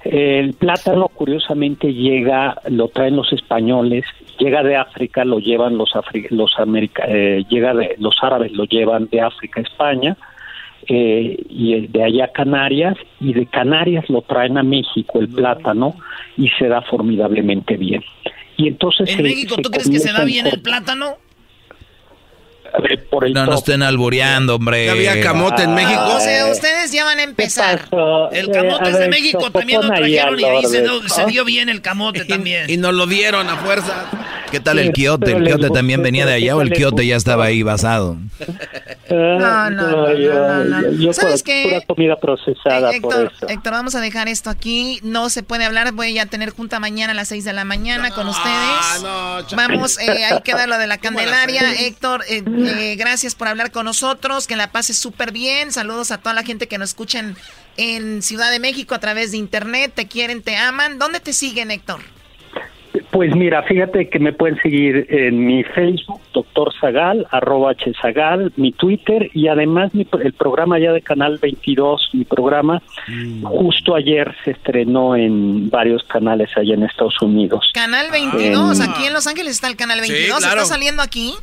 El 0.03 0.53
plátano, 0.53 1.07
curiosamente, 1.07 1.93
llega, 1.93 2.59
lo 2.69 2.89
traen 2.89 3.15
los 3.15 3.31
españoles, 3.31 4.03
llega 4.39 4.63
de 4.63 4.75
África, 4.75 5.23
lo 5.23 5.39
llevan 5.39 5.77
los 5.77 5.91
los 6.31 6.59
América, 6.59 7.03
eh, 7.07 7.45
llega 7.49 7.73
de 7.73 7.95
los 7.99 8.15
árabes, 8.21 8.51
lo 8.51 8.65
llevan 8.65 9.07
de 9.11 9.21
África 9.21 9.61
a 9.61 9.63
España, 9.63 10.17
eh, 10.87 11.37
y 11.49 11.87
de 11.87 12.03
allá 12.03 12.25
a 12.25 12.31
Canarias, 12.31 12.97
y 13.19 13.33
de 13.33 13.45
Canarias 13.45 14.09
lo 14.09 14.21
traen 14.21 14.57
a 14.57 14.63
México 14.63 15.19
el 15.19 15.29
plátano 15.29 15.95
y 16.37 16.49
se 16.59 16.67
da 16.67 16.81
formidablemente 16.81 17.77
bien. 17.77 18.03
Y 18.57 18.67
entonces 18.67 19.09
¿En 19.09 19.23
México 19.23 19.55
tú 19.61 19.69
crees 19.69 19.89
que 19.89 19.99
se 19.99 20.13
da 20.13 20.23
bien 20.23 20.47
el 20.47 20.61
plátano? 20.61 21.17
No 23.33 23.45
nos 23.45 23.59
estén 23.59 23.83
albureando, 23.83 24.55
hombre. 24.55 24.89
había 24.89 25.21
camote 25.21 25.63
en 25.63 25.73
México? 25.73 26.01
o 26.15 26.19
sea, 26.19 26.47
ustedes 26.47 26.91
ya 26.91 27.05
van 27.05 27.19
a 27.19 27.23
empezar. 27.23 27.87
El 28.31 28.49
camote 28.51 28.89
es 28.89 28.99
de 28.99 29.09
México, 29.09 29.51
también 29.51 29.81
lo 29.81 29.87
trajeron 29.87 30.39
y 30.39 30.43
ahí 30.43 30.65
se 30.65 30.81
dio, 30.81 31.07
se 31.07 31.25
dio, 31.25 31.45
bien 31.45 31.69
el 31.69 31.81
camote 31.81 32.25
también. 32.25 32.69
Y, 32.69 32.77
nos 32.77 32.93
lo 32.93 33.05
dieron 33.05 33.47
a 33.49 33.57
fuerza. 33.57 34.05
¿Qué 34.51 34.59
tal 34.59 34.79
el 34.79 34.91
quiote? 34.91 35.31
¿El 35.31 35.45
quiote 35.45 35.69
también 35.69 36.03
venía 36.03 36.25
de 36.25 36.33
allá 36.33 36.57
o 36.57 36.61
el 36.61 36.71
quiote 36.71 37.05
ya 37.05 37.15
estaba 37.15 37.45
ahí 37.45 37.63
basado? 37.63 38.17
No, 39.09 39.69
no, 39.69 40.13
no, 40.13 40.91
Yo 40.91 41.13
¿Sabes 41.13 41.43
qué? 41.43 41.63
Pura 41.63 41.81
comida 41.85 42.15
procesada 42.17 42.91
Héctor, 42.91 43.11
por 43.11 43.33
eso. 43.33 43.47
Héctor, 43.47 43.73
vamos 43.73 43.95
a 43.95 44.01
dejar 44.01 44.27
esto 44.27 44.49
aquí. 44.49 44.99
No 45.03 45.29
se 45.29 45.43
puede 45.43 45.63
hablar. 45.65 45.91
Voy 45.93 46.17
a 46.19 46.25
tener 46.25 46.49
junta 46.49 46.79
mañana 46.79 47.11
a 47.11 47.15
las 47.15 47.29
6 47.29 47.45
de 47.45 47.53
la 47.53 47.63
mañana 47.63 48.11
con 48.11 48.27
ustedes. 48.27 49.55
vamos, 49.55 49.99
eh, 49.99 50.25
hay 50.25 50.41
que 50.41 50.53
dar 50.53 50.67
lo 50.67 50.77
de 50.77 50.87
la 50.87 50.97
Candelaria. 50.97 51.61
Héctor, 51.79 52.23
eh, 52.29 52.43
eh, 52.67 52.95
gracias 52.95 53.35
por 53.35 53.47
hablar 53.47 53.71
con 53.71 53.85
nosotros. 53.85 54.47
Que 54.47 54.55
la 54.55 54.71
pases 54.71 54.97
súper 54.97 55.31
bien. 55.31 55.71
Saludos 55.71 56.11
a 56.11 56.17
toda 56.17 56.33
la 56.33 56.43
gente 56.43 56.67
que 56.67 56.77
nos 56.77 56.89
escuchan 56.89 57.35
en 57.77 58.21
Ciudad 58.21 58.51
de 58.51 58.59
México 58.59 58.95
a 58.95 58.99
través 58.99 59.31
de 59.31 59.37
internet. 59.37 59.91
Te 59.95 60.07
quieren, 60.07 60.41
te 60.41 60.57
aman. 60.57 60.99
¿Dónde 60.99 61.19
te 61.19 61.33
siguen, 61.33 61.71
Héctor? 61.71 62.01
Pues 63.11 63.35
mira, 63.35 63.63
fíjate 63.63 64.09
que 64.09 64.19
me 64.19 64.31
pueden 64.31 64.57
seguir 64.61 65.05
en 65.09 65.45
mi 65.45 65.63
Facebook, 65.63 66.21
doctor 66.33 66.73
Zagal, 66.79 67.27
arroba 67.29 67.73
Zagal, 68.01 68.53
mi 68.55 68.71
Twitter 68.71 69.29
y 69.33 69.47
además 69.47 69.93
mi, 69.93 70.07
el 70.23 70.33
programa 70.33 70.79
ya 70.79 70.93
de 70.93 71.01
Canal 71.01 71.37
22, 71.37 72.09
mi 72.13 72.23
programa, 72.23 72.81
justo 73.43 73.95
ayer 73.95 74.33
se 74.45 74.51
estrenó 74.51 75.15
en 75.15 75.69
varios 75.69 76.03
canales 76.03 76.49
allá 76.55 76.73
en 76.73 76.83
Estados 76.83 77.21
Unidos. 77.21 77.69
Canal 77.73 78.11
22, 78.11 78.79
aquí 78.79 79.05
en 79.05 79.13
Los 79.13 79.27
Ángeles 79.27 79.55
está 79.55 79.67
el 79.67 79.75
Canal 79.75 79.99
22, 79.99 80.43
¿está 80.43 80.65
saliendo 80.65 81.01
aquí? 81.01 81.33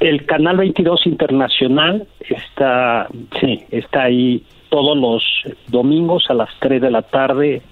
El 0.00 0.26
Canal 0.26 0.58
22 0.58 1.06
Internacional 1.06 2.06
está, 2.20 3.08
sí, 3.40 3.64
está 3.70 4.04
ahí 4.04 4.42
todos 4.68 4.96
los 4.96 5.22
domingos 5.68 6.24
a 6.28 6.34
las 6.34 6.50
3 6.60 6.82
de 6.82 6.90
la 6.90 7.02
tarde 7.02 7.62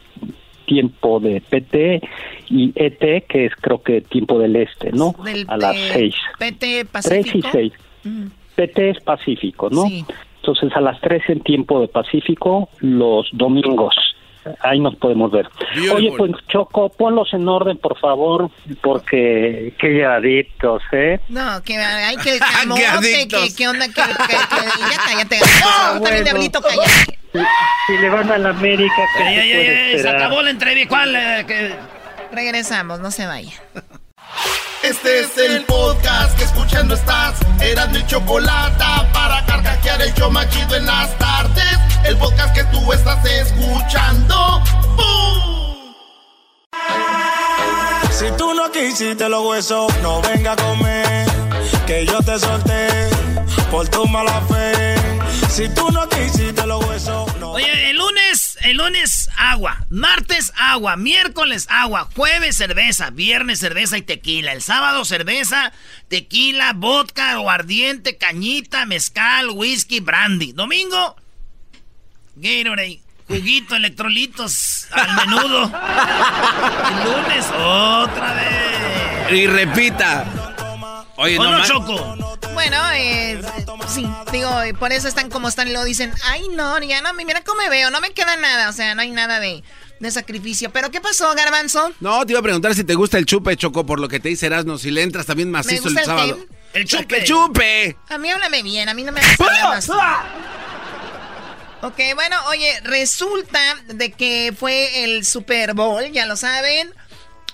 tiempo 0.66 1.20
de 1.20 1.40
PT 1.40 2.00
y 2.48 2.72
ET, 2.74 3.26
que 3.26 3.46
es 3.46 3.52
creo 3.56 3.82
que 3.82 4.00
tiempo 4.00 4.38
del 4.38 4.56
este, 4.56 4.92
¿no? 4.92 5.14
a 5.48 5.56
las 5.56 5.76
6. 5.76 6.14
PT 6.38 6.84
Pacífico. 6.86 7.48
3 7.50 7.64
y 7.64 7.72
6. 7.72 7.72
PT 8.54 8.90
es 8.90 9.00
Pacífico, 9.00 9.68
¿no? 9.70 9.84
Entonces 9.86 10.72
a 10.74 10.80
las 10.80 11.00
3 11.00 11.22
en 11.28 11.40
tiempo 11.40 11.80
de 11.80 11.88
Pacífico, 11.88 12.68
los 12.80 13.28
domingos. 13.32 13.94
Ahí 14.60 14.80
nos 14.80 14.96
podemos 14.96 15.30
ver. 15.30 15.48
Oye, 15.94 16.12
pues 16.16 16.32
Choco, 16.48 16.88
ponlos 16.90 17.32
en 17.32 17.48
orden, 17.48 17.78
por 17.78 17.98
favor, 17.98 18.50
porque 18.80 19.74
qué 19.78 19.88
llevaditos, 19.88 20.82
¿eh? 20.92 21.20
No, 21.28 21.62
que 21.62 21.76
hay 21.78 22.16
que... 22.16 22.38
¿Qué, 23.00 23.28
que, 23.28 23.54
¿Qué 23.54 23.68
onda? 23.68 23.86
Que, 23.86 23.94
que, 23.94 24.26
que, 24.26 24.34
ya 24.90 25.00
cállate. 25.04 25.38
Ah, 25.64 25.90
bueno. 25.90 26.04
también, 26.04 26.24
Diablito, 26.24 26.60
cállate. 26.60 27.18
Si, 27.86 27.98
le 27.98 28.08
van 28.08 28.30
a 28.30 28.38
la 28.38 28.50
América... 28.50 29.02
Ya, 29.18 29.44
ya, 29.44 29.92
ya, 29.92 30.02
se 30.02 30.08
acabó 30.08 30.42
la 30.42 30.50
entrevista. 30.50 30.88
¿Cuál? 30.88 31.14
Eh, 31.14 31.44
que... 31.46 31.74
Regresamos, 32.32 33.00
no 33.00 33.10
se 33.10 33.26
vaya. 33.26 33.52
Este 34.82 35.20
es 35.20 35.38
el 35.38 35.64
podcast 35.64 36.36
que 36.36 36.44
escuchando 36.44 36.94
estás. 36.94 37.38
Eran 37.60 37.92
mi 37.92 38.04
chocolate 38.06 38.84
para 39.12 39.44
carcajear 39.46 40.02
el 40.02 40.12
yo 40.14 40.30
machido 40.30 40.76
en 40.76 40.86
las 40.86 41.16
tardes. 41.18 41.91
El 42.04 42.16
podcast 42.18 42.54
que 42.54 42.64
tú 42.64 42.92
estás 42.92 43.24
escuchando. 43.24 44.62
¡Bum! 44.96 45.94
Si 48.10 48.26
tú 48.36 48.54
no 48.54 48.70
quisiste 48.70 49.28
los 49.28 49.46
huesos, 49.46 49.92
no 50.02 50.20
venga 50.22 50.52
a 50.52 50.56
comer. 50.56 51.26
Que 51.86 52.04
yo 52.06 52.20
te 52.22 52.38
solté 52.38 53.08
por 53.70 53.88
tu 53.88 54.06
mala 54.06 54.40
fe. 54.42 54.96
Si 55.48 55.68
tú 55.68 55.90
no 55.90 56.08
quisiste 56.08 56.66
los 56.66 56.84
huesos, 56.86 57.36
no. 57.36 57.52
Oye, 57.52 57.90
el 57.90 57.96
lunes, 57.96 58.58
el 58.62 58.78
lunes 58.78 59.28
agua, 59.36 59.84
martes 59.90 60.52
agua, 60.56 60.96
miércoles 60.96 61.66
agua, 61.68 62.08
jueves 62.16 62.56
cerveza, 62.56 63.10
viernes 63.10 63.58
cerveza 63.58 63.98
y 63.98 64.02
tequila, 64.02 64.52
el 64.52 64.62
sábado 64.62 65.04
cerveza, 65.04 65.72
tequila, 66.08 66.72
vodka, 66.74 67.32
aguardiente, 67.32 68.16
cañita, 68.16 68.86
mezcal, 68.86 69.50
whisky, 69.50 70.00
brandy. 70.00 70.52
Domingo, 70.52 71.16
Gatorade, 72.36 73.00
juguito, 73.28 73.76
electrolitos 73.76 74.86
al 74.90 75.14
menudo. 75.16 75.64
el 75.64 77.04
lunes 77.04 77.46
otra 77.56 78.34
vez. 78.34 79.32
Y 79.32 79.46
repita. 79.46 80.24
Oye, 81.16 81.38
¿O 81.38 81.44
no, 81.44 81.58
no, 81.58 81.64
Choco? 81.64 82.16
Bueno, 82.54 82.76
eh, 82.94 83.40
sí, 83.88 84.06
digo, 84.30 84.50
por 84.78 84.92
eso 84.92 85.08
están 85.08 85.30
como 85.30 85.48
están 85.48 85.68
y 85.68 85.70
luego 85.70 85.84
dicen, 85.86 86.12
ay, 86.24 86.48
no, 86.54 86.78
ya 86.80 87.00
no, 87.00 87.12
mira 87.14 87.42
cómo 87.44 87.62
me 87.62 87.68
veo, 87.70 87.90
no 87.90 88.00
me 88.00 88.10
queda 88.12 88.36
nada, 88.36 88.68
o 88.68 88.72
sea, 88.72 88.94
no 88.94 89.02
hay 89.02 89.10
nada 89.10 89.40
de, 89.40 89.62
de 90.00 90.10
sacrificio. 90.10 90.70
¿Pero 90.70 90.90
qué 90.90 91.00
pasó, 91.00 91.34
Garbanzo? 91.34 91.92
No, 92.00 92.24
te 92.26 92.32
iba 92.32 92.40
a 92.40 92.42
preguntar 92.42 92.74
si 92.74 92.84
te 92.84 92.94
gusta 92.94 93.18
el 93.18 93.26
chupe, 93.26 93.56
Choco, 93.56 93.86
por 93.86 94.00
lo 94.00 94.08
que 94.08 94.20
te 94.20 94.28
dice 94.28 94.46
Erasmo, 94.46 94.76
si 94.78 94.90
le 94.90 95.02
entras 95.02 95.26
también 95.26 95.50
macizo 95.50 95.88
el 95.88 95.94
gusta 95.94 96.00
el 96.00 96.06
sábado. 96.06 96.38
qué? 96.72 96.80
El 96.80 96.86
chupe. 96.86 97.18
¡El 97.18 97.24
chupe! 97.24 97.96
A 98.08 98.18
mí 98.18 98.30
háblame 98.30 98.62
bien, 98.62 98.88
a 98.88 98.94
mí 98.94 99.02
no 99.04 99.12
me 99.12 99.20
hagas 99.20 99.88
más. 99.88 99.90
Ok, 101.82 101.98
bueno, 102.14 102.36
oye, 102.48 102.80
resulta 102.84 103.58
de 103.92 104.12
que 104.12 104.54
fue 104.56 105.04
el 105.04 105.24
Super 105.24 105.74
Bowl, 105.74 106.10
ya 106.12 106.26
lo 106.26 106.36
saben. 106.36 106.90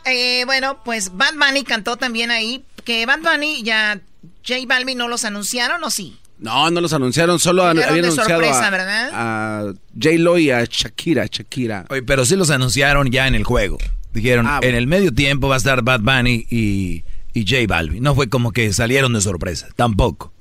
Eh, 0.04 0.44
bueno, 0.46 0.82
pues 0.84 1.16
Bad 1.16 1.34
Bunny 1.34 1.64
cantó 1.64 1.96
también 1.96 2.30
ahí, 2.30 2.62
que 2.84 3.06
Bad 3.06 3.20
Bunny 3.20 3.62
ya 3.62 4.00
J 4.46 4.60
Balvin 4.66 4.98
no 4.98 5.08
los 5.08 5.24
anunciaron, 5.24 5.82
¿o 5.82 5.90
sí? 5.90 6.16
No, 6.38 6.70
no 6.70 6.80
los 6.80 6.92
anunciaron, 6.92 7.38
solo 7.40 7.64
an- 7.66 7.76
Llegaron 7.76 7.90
habían 7.98 8.02
de 8.02 8.08
anunciado 8.20 8.40
sorpresa, 8.42 8.66
a, 8.66 8.70
¿verdad? 8.70 9.10
a 9.12 9.62
J-Lo 10.00 10.38
y 10.38 10.50
a 10.50 10.64
Shakira, 10.64 11.26
Shakira. 11.26 11.84
Oye, 11.88 12.02
pero 12.02 12.24
sí 12.24 12.36
los 12.36 12.50
anunciaron 12.50 13.10
ya 13.10 13.26
en 13.26 13.34
el 13.34 13.44
juego. 13.44 13.78
Dijeron, 14.12 14.46
Ah, 14.46 14.60
en 14.62 14.74
el 14.74 14.86
medio 14.86 15.12
tiempo 15.12 15.48
va 15.48 15.54
a 15.56 15.58
estar 15.58 15.82
Bad 15.82 16.00
Bunny 16.00 16.46
y, 16.50 17.02
y 17.34 17.44
J 17.46 17.64
Balvin. 17.66 18.02
No 18.02 18.14
fue 18.14 18.28
como 18.28 18.52
que 18.52 18.72
salieron 18.72 19.12
de 19.14 19.20
sorpresa, 19.20 19.68
tampoco. 19.74 20.32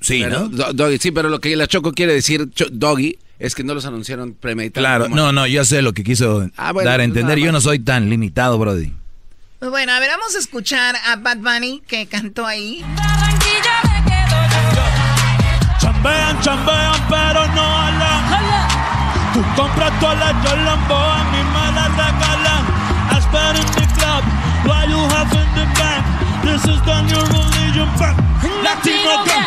Sí, 0.00 0.20
Pero, 0.22 0.40
¿no? 0.40 0.48
Do- 0.48 0.72
Doggy, 0.72 0.98
sí, 0.98 1.10
pero 1.10 1.28
lo 1.28 1.40
que 1.40 1.54
la 1.56 1.66
Choco 1.66 1.92
quiere 1.92 2.12
decir, 2.14 2.48
Cho- 2.54 2.68
Doggy, 2.70 3.18
es 3.38 3.54
que 3.54 3.64
no 3.64 3.74
los 3.74 3.84
anunciaron 3.86 4.34
premeditados. 4.34 4.82
Claro, 4.86 5.08
no, 5.08 5.32
no, 5.32 5.46
yo 5.46 5.64
sé 5.64 5.82
lo 5.82 5.92
que 5.92 6.04
quiso 6.04 6.48
Ah, 6.56 6.72
bueno, 6.72 6.88
dar 6.90 7.00
a 7.00 7.04
pues 7.04 7.08
entender. 7.08 7.38
Yo 7.38 7.50
no 7.52 7.60
soy 7.60 7.78
tan 7.80 8.08
limitado, 8.10 8.58
Brody. 8.58 8.92
Pues 9.58 9.70
bueno, 9.72 9.92
a 9.92 9.98
ver, 10.00 10.10
vamos 10.10 10.34
a 10.36 10.38
escuchar 10.38 10.94
a 11.04 11.16
Bad 11.16 11.38
Bunny 11.38 11.82
que 11.86 12.06
cantó 12.06 12.46
ahí. 12.46 12.84
Chambean, 15.80 16.40
chambean, 16.40 16.94
pero 17.08 17.46
no 17.54 17.62
hablan. 17.62 18.22
Tú 19.34 19.42
compras 19.56 19.92
todas 20.00 20.18
las 20.18 20.58
Lambo, 20.64 20.94
a 20.96 21.24
mí 21.30 21.38
me 21.38 21.72
las 21.74 21.90
regalan. 21.90 22.62
I 23.10 23.20
spend 23.20 23.58
in 23.58 23.66
the 23.74 23.86
club, 23.98 24.22
what 24.66 24.88
you 24.88 24.98
have 25.14 25.32
in 25.34 25.48
the 25.54 25.66
bank. 25.78 26.04
This 26.44 26.62
is 26.64 26.80
the 26.82 27.02
new 27.02 27.22
religion 27.34 27.88
bank. 27.98 28.16
Latino 28.62 29.24
gang, 29.26 29.46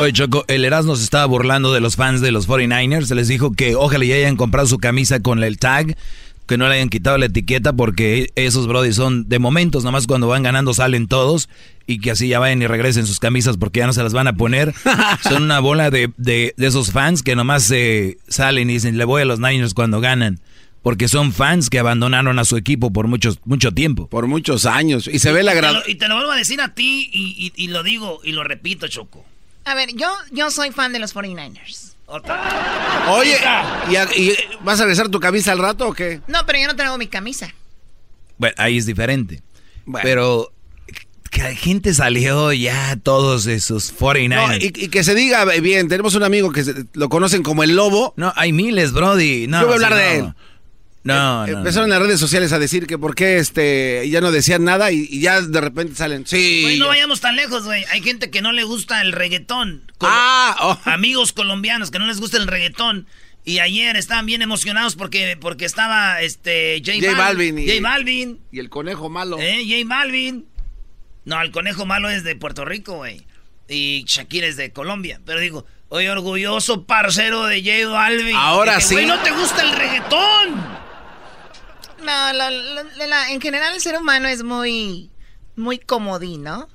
Oye, 0.00 0.12
Choco, 0.12 0.44
el 0.48 0.64
Erasmo 0.64 0.96
se 0.96 1.04
estaba 1.04 1.26
burlando 1.26 1.72
de 1.72 1.80
los 1.80 1.96
fans 1.96 2.20
de 2.20 2.30
los 2.30 2.48
49ers. 2.48 3.06
Se 3.06 3.14
les 3.14 3.28
dijo 3.28 3.52
que 3.52 3.74
ojalá 3.74 4.04
ya 4.04 4.14
hayan 4.14 4.36
comprado 4.36 4.66
su 4.66 4.78
camisa 4.78 5.20
con 5.20 5.42
el 5.42 5.58
tag, 5.58 5.96
que 6.46 6.56
no 6.56 6.68
le 6.68 6.76
hayan 6.76 6.88
quitado 6.88 7.18
la 7.18 7.26
etiqueta, 7.26 7.72
porque 7.72 8.30
esos 8.36 8.66
brody 8.66 8.92
son 8.92 9.28
de 9.28 9.38
momentos, 9.38 9.84
nomás 9.84 10.06
cuando 10.06 10.28
van 10.28 10.42
ganando 10.42 10.72
salen 10.74 11.08
todos, 11.08 11.48
y 11.86 11.98
que 12.00 12.12
así 12.12 12.28
ya 12.28 12.38
vayan 12.38 12.62
y 12.62 12.66
regresen 12.66 13.06
sus 13.06 13.18
camisas 13.18 13.56
porque 13.56 13.80
ya 13.80 13.86
no 13.86 13.92
se 13.92 14.02
las 14.02 14.12
van 14.12 14.28
a 14.28 14.34
poner. 14.34 14.74
son 15.28 15.42
una 15.42 15.60
bola 15.60 15.90
de, 15.90 16.10
de, 16.16 16.54
de 16.56 16.66
esos 16.66 16.92
fans 16.92 17.22
que 17.22 17.34
nomás 17.36 17.64
se 17.64 18.18
salen 18.28 18.70
y 18.70 18.74
dicen, 18.74 18.96
le 18.96 19.04
voy 19.04 19.22
a 19.22 19.24
los 19.24 19.40
Niners 19.40 19.74
cuando 19.74 20.00
ganan. 20.00 20.40
Porque 20.82 21.08
son 21.08 21.32
fans 21.32 21.70
que 21.70 21.78
abandonaron 21.78 22.38
a 22.38 22.44
su 22.44 22.56
equipo 22.56 22.92
por 22.92 23.08
muchos, 23.08 23.38
mucho 23.44 23.72
tiempo. 23.72 24.06
Por 24.08 24.26
muchos 24.26 24.64
años. 24.64 25.08
Y 25.08 25.18
se 25.18 25.32
ve 25.32 25.42
la 25.42 25.54
lo, 25.54 25.80
y 25.86 25.96
te 25.96 26.08
lo 26.08 26.14
vuelvo 26.16 26.30
a 26.32 26.36
decir 26.36 26.60
a 26.60 26.74
ti 26.74 27.10
y, 27.12 27.52
y- 27.56 27.64
y 27.64 27.68
lo 27.68 27.82
digo 27.82 28.20
y 28.24 28.32
lo 28.32 28.44
repito, 28.44 28.86
Choco. 28.88 29.24
A 29.64 29.74
ver, 29.74 29.90
yo, 29.94 30.08
yo 30.30 30.50
soy 30.50 30.70
fan 30.70 30.92
de 30.92 30.98
los 30.98 31.14
49ers. 31.14 31.94
Oye, 33.10 33.36
¿y, 33.90 33.96
a- 33.96 34.08
y 34.16 34.34
vas 34.62 34.78
a 34.80 34.84
regresar 34.84 35.08
tu 35.08 35.20
camisa 35.20 35.52
al 35.52 35.58
rato 35.58 35.88
o 35.88 35.92
qué? 35.92 36.20
No, 36.26 36.46
pero 36.46 36.58
yo 36.58 36.66
no 36.68 36.76
traigo 36.76 36.96
mi 36.96 37.06
camisa. 37.06 37.52
Bueno, 38.38 38.54
ahí 38.58 38.78
es 38.78 38.86
diferente. 38.86 39.42
Pero 40.02 40.52
que 41.30 41.54
gente 41.54 41.92
salió 41.92 42.52
ya 42.52 42.96
todos 43.02 43.46
esos 43.46 43.94
49ers. 43.94 44.28
No, 44.48 44.54
y, 44.56 44.66
y 44.74 44.88
que 44.88 45.04
se 45.04 45.14
diga 45.14 45.44
bien, 45.60 45.88
tenemos 45.88 46.14
un 46.14 46.22
amigo 46.22 46.50
que 46.52 46.64
se- 46.64 46.84
lo 46.94 47.08
conocen 47.08 47.42
como 47.42 47.62
el 47.62 47.74
lobo. 47.76 48.14
No, 48.16 48.32
hay 48.36 48.52
miles, 48.52 48.92
Brody. 48.92 49.46
No, 49.48 49.60
Yo 49.60 49.66
voy 49.66 49.72
a 49.72 49.86
hablar 49.86 49.94
de 49.94 50.18
no. 50.22 50.26
él. 50.28 50.34
No, 51.04 51.46
Eh, 51.46 51.52
no, 51.52 51.58
Empezaron 51.58 51.88
las 51.90 52.00
redes 52.00 52.20
sociales 52.20 52.52
a 52.52 52.58
decir 52.58 52.86
que 52.86 52.98
por 52.98 53.14
qué 53.14 53.38
este, 53.38 54.06
ya 54.10 54.20
no 54.20 54.30
decían 54.32 54.64
nada 54.64 54.90
y, 54.90 55.06
y 55.10 55.20
ya 55.20 55.40
de 55.40 55.60
repente 55.60 55.94
salen. 55.94 56.26
Sí. 56.26 56.64
No 56.78 56.84
ya- 56.86 56.88
vayamos 56.88 57.20
tan 57.20 57.36
lejos, 57.36 57.64
güey. 57.64 57.84
Hay 57.90 58.02
gente 58.02 58.30
que 58.30 58.42
no 58.42 58.52
le 58.52 58.64
gusta 58.64 59.00
el 59.00 59.12
reggaetón. 59.12 59.90
Col- 59.98 60.10
Ah, 60.12 60.78
Amigos 60.84 61.32
colombianos 61.32 61.90
que 61.90 61.98
no 61.98 62.06
les 62.06 62.20
gusta 62.20 62.36
el 62.36 62.46
reggaetón. 62.46 63.06
Y 63.44 63.60
ayer 63.60 63.96
estaban 63.96 64.26
bien 64.26 64.42
emocionados 64.42 64.96
porque, 64.96 65.38
porque 65.40 65.64
estaba 65.64 66.20
este 66.20 66.82
J, 66.84 66.98
J 67.00 67.12
Bal- 67.12 67.16
Balvin 67.16 67.58
y- 67.58 67.66
J 67.68 67.80
Balvin. 67.80 68.40
Y 68.52 68.58
el 68.58 68.68
conejo 68.68 69.08
malo. 69.08 69.38
¿Eh? 69.40 69.64
J 69.66 69.88
Balvin. 69.88 70.44
No, 71.24 71.40
el 71.40 71.50
conejo 71.52 71.86
malo 71.86 72.10
es 72.10 72.24
de 72.24 72.36
Puerto 72.36 72.64
Rico, 72.66 72.96
güey. 72.96 73.24
Y 73.68 74.04
Shakira 74.06 74.46
es 74.46 74.56
de 74.56 74.72
Colombia. 74.72 75.20
Pero 75.24 75.40
digo, 75.40 75.64
oye, 75.88 76.10
orgulloso 76.10 76.84
parcero 76.84 77.44
de 77.46 77.62
J 77.62 77.88
Balvin. 77.90 78.34
Ahora 78.36 78.80
sí. 78.80 78.94
Güey, 78.94 79.06
no 79.06 79.18
te 79.20 79.30
gusta 79.30 79.62
el 79.62 79.72
reggaetón. 79.72 80.78
No, 82.04 82.32
lo- 82.32 82.50
lo- 82.50 83.06
la- 83.06 83.30
en 83.30 83.40
general 83.40 83.74
el 83.74 83.80
ser 83.80 83.96
humano 83.98 84.28
es 84.28 84.42
muy, 84.42 85.10
muy 85.56 85.78
comodín, 85.78 86.44
¿no? 86.44 86.68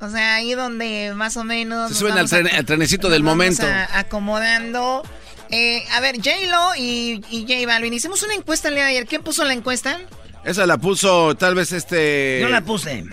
O 0.00 0.10
sea, 0.10 0.34
ahí 0.36 0.54
donde 0.54 1.12
más 1.14 1.36
o 1.36 1.44
menos... 1.44 1.88
Se 1.90 1.94
suben 1.98 2.12
al, 2.18 2.26
a- 2.26 2.28
tren- 2.28 2.52
al 2.52 2.64
trenecito 2.66 3.08
del 3.08 3.22
momento. 3.22 3.66
a- 3.66 3.98
acomodando. 3.98 5.02
Eh, 5.50 5.84
a 5.92 6.00
ver, 6.00 6.16
J-Lo 6.16 6.74
y, 6.76 7.24
y 7.30 7.42
J 7.48 7.66
Balvin, 7.66 7.94
hicimos 7.94 8.22
una 8.24 8.34
encuesta 8.34 8.68
el 8.68 8.74
día 8.74 8.84
de 8.84 8.90
ayer. 8.90 9.06
¿Quién 9.06 9.22
puso 9.22 9.44
la 9.44 9.52
encuesta? 9.54 10.00
Esa 10.44 10.66
la 10.66 10.76
puso 10.78 11.34
tal 11.36 11.54
vez 11.54 11.72
este. 11.72 12.38
Yo 12.42 12.48
la 12.48 12.60
puse. 12.60 13.04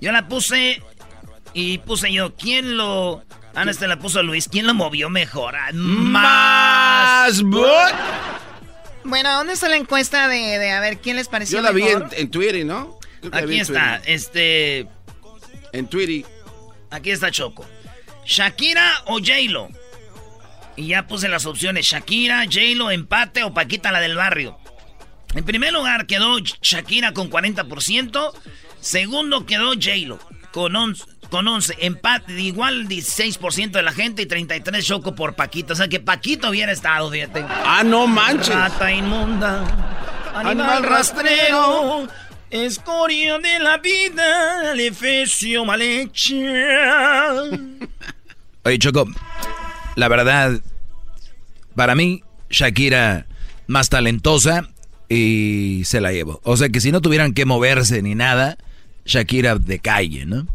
Yo 0.00 0.12
la 0.12 0.26
puse 0.28 0.82
y 1.52 1.78
puse 1.78 2.12
yo. 2.12 2.34
¿Quién 2.36 2.76
lo.? 2.76 3.22
Ah, 3.54 3.64
no, 3.64 3.70
este 3.72 3.86
la 3.88 3.98
puso 3.98 4.22
Luis. 4.22 4.48
¿Quién 4.48 4.66
lo 4.66 4.74
movió 4.74 5.10
mejor? 5.10 5.54
Ah, 5.56 5.70
Más. 5.72 7.42
Bueno, 9.04 9.32
¿dónde 9.34 9.54
está 9.54 9.68
la 9.68 9.76
encuesta 9.76 10.28
de, 10.28 10.58
de 10.58 10.70
a 10.70 10.80
ver 10.80 10.98
quién 10.98 11.16
les 11.16 11.28
pareció 11.28 11.58
Yo 11.58 11.62
la 11.62 11.72
vi 11.72 11.82
en, 11.82 12.04
en 12.12 12.30
Twitter, 12.30 12.64
¿no? 12.64 12.98
Creo 13.20 13.30
que 13.32 13.40
la 13.40 13.46
vi 13.46 13.54
Aquí 13.54 13.54
en 13.54 13.60
está. 13.62 14.02
Este. 14.04 14.86
En 15.72 15.86
Twitter. 15.86 16.30
Aquí 16.90 17.10
está 17.10 17.30
Choco. 17.30 17.66
¿Shakira 18.26 19.02
o 19.06 19.18
J-Lo? 19.18 19.68
Y 20.76 20.88
ya 20.88 21.06
puse 21.06 21.28
las 21.28 21.46
opciones. 21.46 21.86
Shakira, 21.86 22.44
J-Lo, 22.44 22.90
empate 22.90 23.42
o 23.44 23.52
Paquita 23.54 23.92
la 23.92 24.00
del 24.00 24.16
barrio. 24.16 24.58
En 25.34 25.44
primer 25.44 25.72
lugar 25.72 26.06
quedó 26.06 26.38
Shakira 26.38 27.12
con 27.12 27.30
40%. 27.30 28.32
Segundo 28.80 29.46
quedó 29.46 29.72
J-Lo 29.74 30.18
con 30.52 30.74
11. 30.74 31.04
Con 31.30 31.46
11, 31.46 31.76
empate, 31.80 32.32
igual 32.40 32.88
16% 32.88 33.70
de 33.70 33.82
la 33.82 33.92
gente 33.92 34.22
y 34.22 34.26
33 34.26 34.84
Choco 34.84 35.14
por 35.14 35.34
Paquito. 35.34 35.74
O 35.74 35.76
sea 35.76 35.86
que 35.88 36.00
Paquito 36.00 36.50
hubiera 36.50 36.72
estado, 36.72 37.08
fíjate. 37.10 37.44
Ah, 37.64 37.82
no 37.84 38.08
manches. 38.08 38.54
Rata 38.54 38.90
inmunda, 38.90 39.60
animal 40.34 40.46
Animal 40.46 40.82
rastrero, 40.82 42.08
escoria 42.50 43.38
de 43.38 43.60
la 43.60 43.78
vida, 43.78 44.74
le 44.74 44.92
fecio 44.92 45.64
mal. 45.64 45.80
Oye, 48.62 48.78
Choco, 48.78 49.06
la 49.94 50.08
verdad, 50.08 50.60
para 51.76 51.94
mí, 51.94 52.24
Shakira 52.50 53.26
más 53.68 53.88
talentosa 53.88 54.68
y 55.08 55.82
se 55.84 56.00
la 56.00 56.12
llevo. 56.12 56.40
O 56.42 56.56
sea 56.56 56.68
que 56.70 56.80
si 56.80 56.90
no 56.90 57.00
tuvieran 57.00 57.34
que 57.34 57.44
moverse 57.44 58.02
ni 58.02 58.16
nada, 58.16 58.58
Shakira 59.04 59.54
de 59.54 59.78
calle, 59.78 60.26
¿no? 60.26 60.46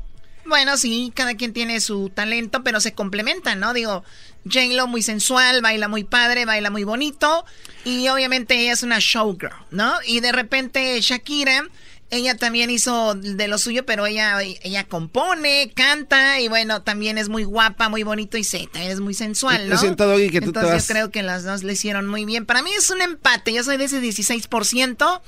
Bueno, 0.45 0.77
sí, 0.77 1.11
cada 1.15 1.35
quien 1.35 1.53
tiene 1.53 1.79
su 1.81 2.09
talento, 2.09 2.63
pero 2.63 2.79
se 2.79 2.93
complementan, 2.93 3.59
¿no? 3.59 3.73
Digo, 3.73 4.03
J-Lo 4.45 4.87
muy 4.87 5.01
sensual, 5.01 5.61
baila 5.61 5.87
muy 5.87 6.03
padre, 6.03 6.45
baila 6.45 6.69
muy 6.69 6.83
bonito. 6.83 7.45
Y 7.83 8.07
obviamente 8.09 8.59
ella 8.59 8.73
es 8.73 8.83
una 8.83 8.97
showgirl, 8.99 9.53
¿no? 9.71 9.93
Y 10.05 10.19
de 10.19 10.31
repente 10.31 10.99
Shakira, 11.01 11.67
ella 12.11 12.37
también 12.37 12.69
hizo 12.69 13.15
de 13.15 13.47
lo 13.47 13.57
suyo, 13.57 13.85
pero 13.85 14.05
ella, 14.05 14.39
ella 14.41 14.83
compone, 14.87 15.71
canta 15.75 16.39
y 16.39 16.47
bueno, 16.47 16.83
también 16.83 17.17
es 17.17 17.29
muy 17.29 17.43
guapa, 17.43 17.89
muy 17.89 18.03
bonito 18.03 18.37
y 18.37 18.43
también 18.43 18.91
es 18.91 18.99
muy 18.99 19.15
sensual, 19.15 19.67
¿no? 19.67 19.75
Doggy, 20.05 20.29
que 20.29 20.39
tú 20.41 20.51
te 20.51 20.59
Entonces 20.59 20.71
vas- 20.73 20.87
yo 20.87 20.93
creo 20.93 21.11
que 21.11 21.23
las 21.23 21.43
dos 21.43 21.63
le 21.63 21.73
hicieron 21.73 22.05
muy 22.07 22.25
bien. 22.25 22.45
Para 22.45 22.61
mí 22.61 22.69
es 22.77 22.89
un 22.91 23.01
empate, 23.01 23.51
yo 23.53 23.63
soy 23.63 23.77
de 23.77 23.85
ese 23.85 23.99
16%, 23.99 25.21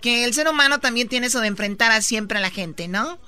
que 0.00 0.24
el 0.24 0.32
ser 0.32 0.48
humano 0.48 0.78
también 0.80 1.08
tiene 1.08 1.26
eso 1.26 1.40
de 1.40 1.48
enfrentar 1.48 1.90
a 1.90 2.00
siempre 2.00 2.38
a 2.38 2.40
la 2.40 2.50
gente, 2.50 2.86
¿no? 2.88 3.18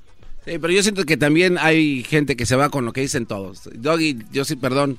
Sí, 0.45 0.59
pero 0.59 0.73
yo 0.73 0.83
siento 0.83 1.05
que 1.05 1.17
también 1.17 1.57
hay 1.59 2.03
gente 2.05 2.37
que 2.37 2.47
se 2.47 2.57
va 2.57 2.69
con 2.69 2.85
lo 2.85 2.93
que 2.93 3.01
dicen 3.01 3.27
todos. 3.27 3.61
Doggy, 3.75 4.19
yo 4.33 4.45
sí, 4.45 4.57
perdón. 4.57 4.99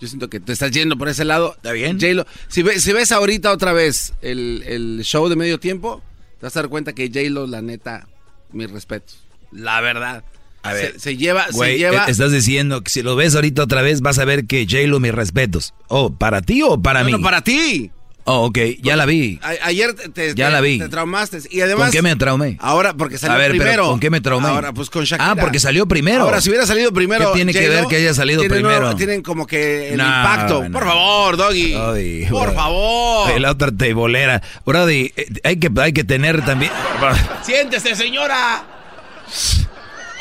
Yo 0.00 0.06
siento 0.06 0.30
que 0.30 0.38
te 0.40 0.52
estás 0.52 0.70
yendo 0.70 0.96
por 0.96 1.08
ese 1.08 1.24
lado. 1.24 1.54
¿Está 1.56 1.72
bien? 1.72 1.98
J-Lo, 2.00 2.24
si, 2.46 2.62
ve- 2.62 2.78
si 2.80 2.92
ves 2.92 3.10
ahorita 3.12 3.50
otra 3.52 3.72
vez 3.72 4.14
el, 4.22 4.62
el 4.66 5.00
show 5.02 5.28
de 5.28 5.34
medio 5.36 5.58
tiempo, 5.58 6.00
te 6.38 6.46
vas 6.46 6.56
a 6.56 6.60
dar 6.62 6.68
cuenta 6.70 6.92
que 6.92 7.08
J-Lo, 7.08 7.46
la 7.48 7.62
neta, 7.62 8.06
mis 8.52 8.70
respetos. 8.70 9.18
La 9.50 9.80
verdad. 9.80 10.22
A 10.62 10.72
ver, 10.72 10.92
Se, 10.94 10.98
se 11.00 11.16
lleva, 11.16 11.46
Güey, 11.52 11.72
se 11.72 11.78
lleva. 11.78 12.06
eh, 12.06 12.10
estás 12.10 12.30
diciendo 12.32 12.82
que 12.82 12.90
si 12.90 13.02
lo 13.02 13.16
ves 13.16 13.34
ahorita 13.34 13.62
otra 13.64 13.82
vez 13.82 14.00
vas 14.00 14.18
a 14.20 14.24
ver 14.24 14.46
que 14.46 14.66
J-Lo, 14.70 15.00
mis 15.00 15.12
respetos. 15.14 15.74
Oh, 15.88 16.12
¿para 16.14 16.42
ti 16.42 16.62
o 16.62 16.80
para 16.80 17.00
No, 17.00 17.06
mí? 17.06 17.12
no, 17.12 17.20
para 17.20 17.42
ti. 17.42 17.90
Oh, 18.30 18.44
ok, 18.44 18.58
ya 18.82 18.94
la 18.94 19.06
vi. 19.06 19.40
A- 19.42 19.66
ayer 19.68 19.94
te, 19.94 20.10
te- 20.10 20.34
Ya 20.34 20.50
la 20.50 20.60
vi. 20.60 20.78
te 20.78 20.88
traumaste. 20.90 21.38
Y 21.50 21.62
además. 21.62 21.86
¿Con 21.86 21.92
qué 21.92 22.02
me 22.02 22.14
traumé? 22.14 22.58
Ahora, 22.60 22.92
porque 22.92 23.16
salió 23.16 23.34
A 23.34 23.38
ver, 23.38 23.52
pero 23.52 23.62
primero. 23.62 23.86
¿con 23.88 24.00
qué 24.00 24.10
me 24.10 24.20
traumé? 24.20 24.48
Ahora, 24.48 24.72
pues 24.74 24.90
con 24.90 25.04
Shakira. 25.04 25.30
Ah, 25.30 25.34
porque 25.36 25.58
salió 25.58 25.86
primero. 25.88 26.24
Ahora, 26.24 26.42
si 26.42 26.50
hubiera 26.50 26.66
salido 26.66 26.92
primero. 26.92 27.32
¿Qué 27.32 27.36
tiene 27.36 27.54
que 27.54 27.68
ver 27.70 27.86
que 27.86 27.96
haya 27.96 28.12
salido 28.12 28.40
tienen 28.40 28.58
primero? 28.58 28.80
nuevo- 28.80 28.96
tienen 28.96 29.22
como 29.22 29.46
que 29.46 29.92
el 29.92 29.96
No, 29.96 30.04
impacto. 30.04 30.64
no. 30.64 30.70
Por 30.72 30.84
favor, 30.84 31.36
Doggy. 31.38 32.26
Por 32.28 32.48
bro. 32.48 32.54
favor. 32.54 33.40
La 33.40 33.50
otra 33.52 33.72
tebolera. 33.72 34.42
Brody, 34.66 35.10
eh, 35.16 35.26
hay 35.44 35.56
que, 35.56 35.70
hay 35.80 35.94
que 35.94 36.04
tener 36.04 36.44
también... 36.44 36.70
Siéntese, 37.42 37.96
señora. 37.96 38.62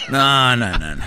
No, 0.09 0.55
no, 0.55 0.77
no, 0.79 0.95
no. 0.95 1.05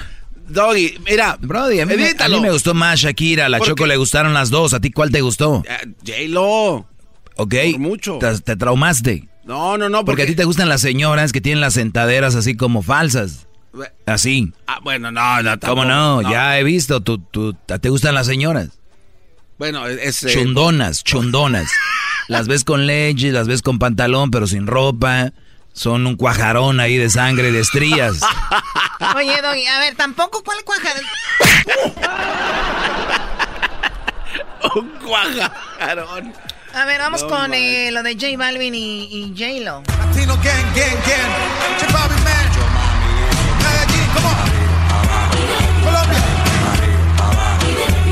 Doggy, 0.49 0.99
mira. 1.09 1.39
Brody, 1.41 1.79
a 1.81 1.87
mí, 1.87 1.95
me, 1.97 2.13
a 2.19 2.29
mí 2.29 2.41
me 2.41 2.51
gustó 2.51 2.75
más 2.75 2.99
Shakira. 3.01 3.47
A 3.47 3.49
la 3.49 3.59
¿Por 3.59 3.69
Choco 3.69 3.85
qué? 3.85 3.89
le 3.91 3.97
gustaron 3.97 4.35
las 4.35 4.51
dos. 4.51 4.75
¿A 4.75 4.81
ti 4.81 4.91
cuál 4.91 5.11
te 5.13 5.21
gustó? 5.21 5.63
Eh, 5.67 5.95
J-Lo. 6.05 6.87
¿Ok? 7.43 7.55
por 7.73 7.81
mucho. 7.81 8.19
Te, 8.19 8.39
te 8.41 8.57
traumaste. 8.57 9.29
No, 9.45 9.77
no, 9.79 9.89
no. 9.89 10.05
Porque 10.05 10.23
a 10.23 10.27
ti 10.27 10.35
te 10.35 10.45
gustan 10.45 10.69
las 10.69 10.81
señoras 10.81 11.33
que 11.33 11.41
tienen 11.41 11.61
las 11.61 11.75
sentaderas 11.75 12.35
así 12.35 12.57
como 12.57 12.83
falsas. 12.83 13.47
Así. 14.07 14.53
Ah, 14.67 14.79
bueno, 14.83 15.11
no, 15.11 15.43
no. 15.43 15.51
¿Cómo 15.61 15.83
tampoco, 15.83 15.85
no? 15.85 16.23
Ya 16.31 16.59
he 16.59 16.65
visto. 16.65 17.01
Tú, 17.01 17.19
tú, 17.19 17.55
¿Te 17.55 17.89
gustan 17.89 18.15
las 18.15 18.27
señoras? 18.27 18.69
Bueno, 19.59 19.87
es. 19.87 20.23
eh, 20.23 20.31
Chundonas, 20.33 21.05
chundonas. 21.05 21.71
las 22.29 22.49
ves 22.49 22.65
con 22.65 22.87
leche, 22.87 23.31
las 23.33 23.47
ves 23.49 23.63
con 23.63 23.79
pantalón, 23.79 24.31
pero 24.31 24.47
sin 24.47 24.67
ropa. 24.67 25.33
Son 25.73 26.07
un 26.07 26.17
cuajarón 26.17 26.81
ahí 26.81 26.97
de 26.97 27.09
sangre, 27.11 27.53
de 27.53 27.61
estrías. 27.61 28.21
Oye, 29.17 29.41
Doggy, 29.41 29.67
a 29.67 29.79
ver, 29.79 29.95
tampoco, 29.95 30.43
¿cuál 30.43 30.59
cuajar? 30.65 30.97
un 34.77 34.89
cuajarón. 35.07 36.33
A 36.73 36.85
ver, 36.85 37.01
vamos 37.01 37.23
No 37.23 37.29
con 37.29 37.53
eh, 37.53 37.91
lo 37.91 38.03
de 38.03 38.15
J 38.15 38.37
Balvin 38.37 38.75
y, 38.75 39.05
y 39.11 39.35
J-Lo. 39.37 39.83
Latino 39.99 40.37
gang, 40.37 40.67
gang, 40.75 40.99
gang. 41.07 41.31
J 41.81 41.93
Balvin, 41.93 42.23
man. 42.25 42.47
Medellín, 43.63 44.07
come 44.15 44.27
on. 44.27 44.37
Colombia. 45.83 46.23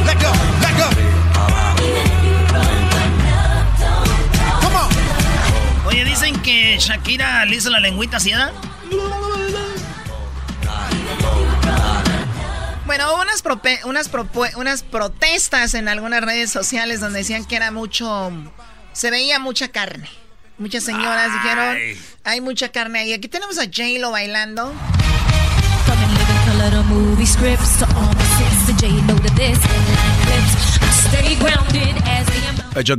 Let 0.05 0.19
go, 0.21 0.33
let 0.61 0.75
go. 0.77 0.89
Come 4.61 4.77
on. 4.77 4.89
Oye, 5.87 6.05
dicen 6.05 6.41
que 6.43 6.79
Shakira 6.79 7.45
le 7.45 7.57
hizo 7.57 7.71
la 7.71 7.81
lengüita 7.81 8.17
así, 8.17 8.31
¿verdad? 8.33 8.53
Bueno, 12.89 13.05
hubo 13.13 13.21
unas, 13.21 14.09
unas, 14.57 14.83
protestas 14.83 15.75
en 15.75 15.89
algunas 15.89 16.25
redes 16.25 16.51
sociales 16.51 17.01
donde 17.01 17.19
decían 17.19 17.45
que 17.45 17.55
era 17.55 17.71
mucho, 17.71 18.33
se 18.95 19.11
veía 19.11 19.39
mucha 19.39 19.69
carne. 19.69 20.09
Muchas 20.57 20.85
señoras 20.85 21.31
dijeron, 21.35 21.77
hay 22.25 22.41
mucha 22.41 22.71
carne 22.71 23.01
ahí. 23.01 23.13
Aquí 23.13 23.29
tenemos 23.29 23.59
a 23.59 23.65
J-Lo 23.65 24.11
bailando. 24.11 24.73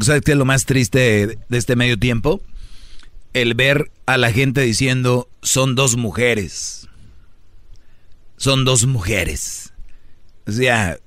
¿sabes 0.06 0.22
qué 0.22 0.32
es 0.34 0.38
lo 0.38 0.46
más 0.46 0.66
triste 0.66 1.40
de 1.50 1.58
este 1.58 1.76
medio 1.76 1.98
tiempo? 1.98 2.42
El 3.34 3.56
ver 3.56 3.90
a 4.06 4.18
la 4.20 4.32
gente 4.32 4.62
diciendo, 4.62 5.28
son 5.42 5.74
dos 5.74 5.98
mujeres. 5.98 6.88
Son 8.38 8.66
dos 8.66 8.86
mujeres. 8.86 9.69
O 10.50 10.58
sea, 10.58 10.98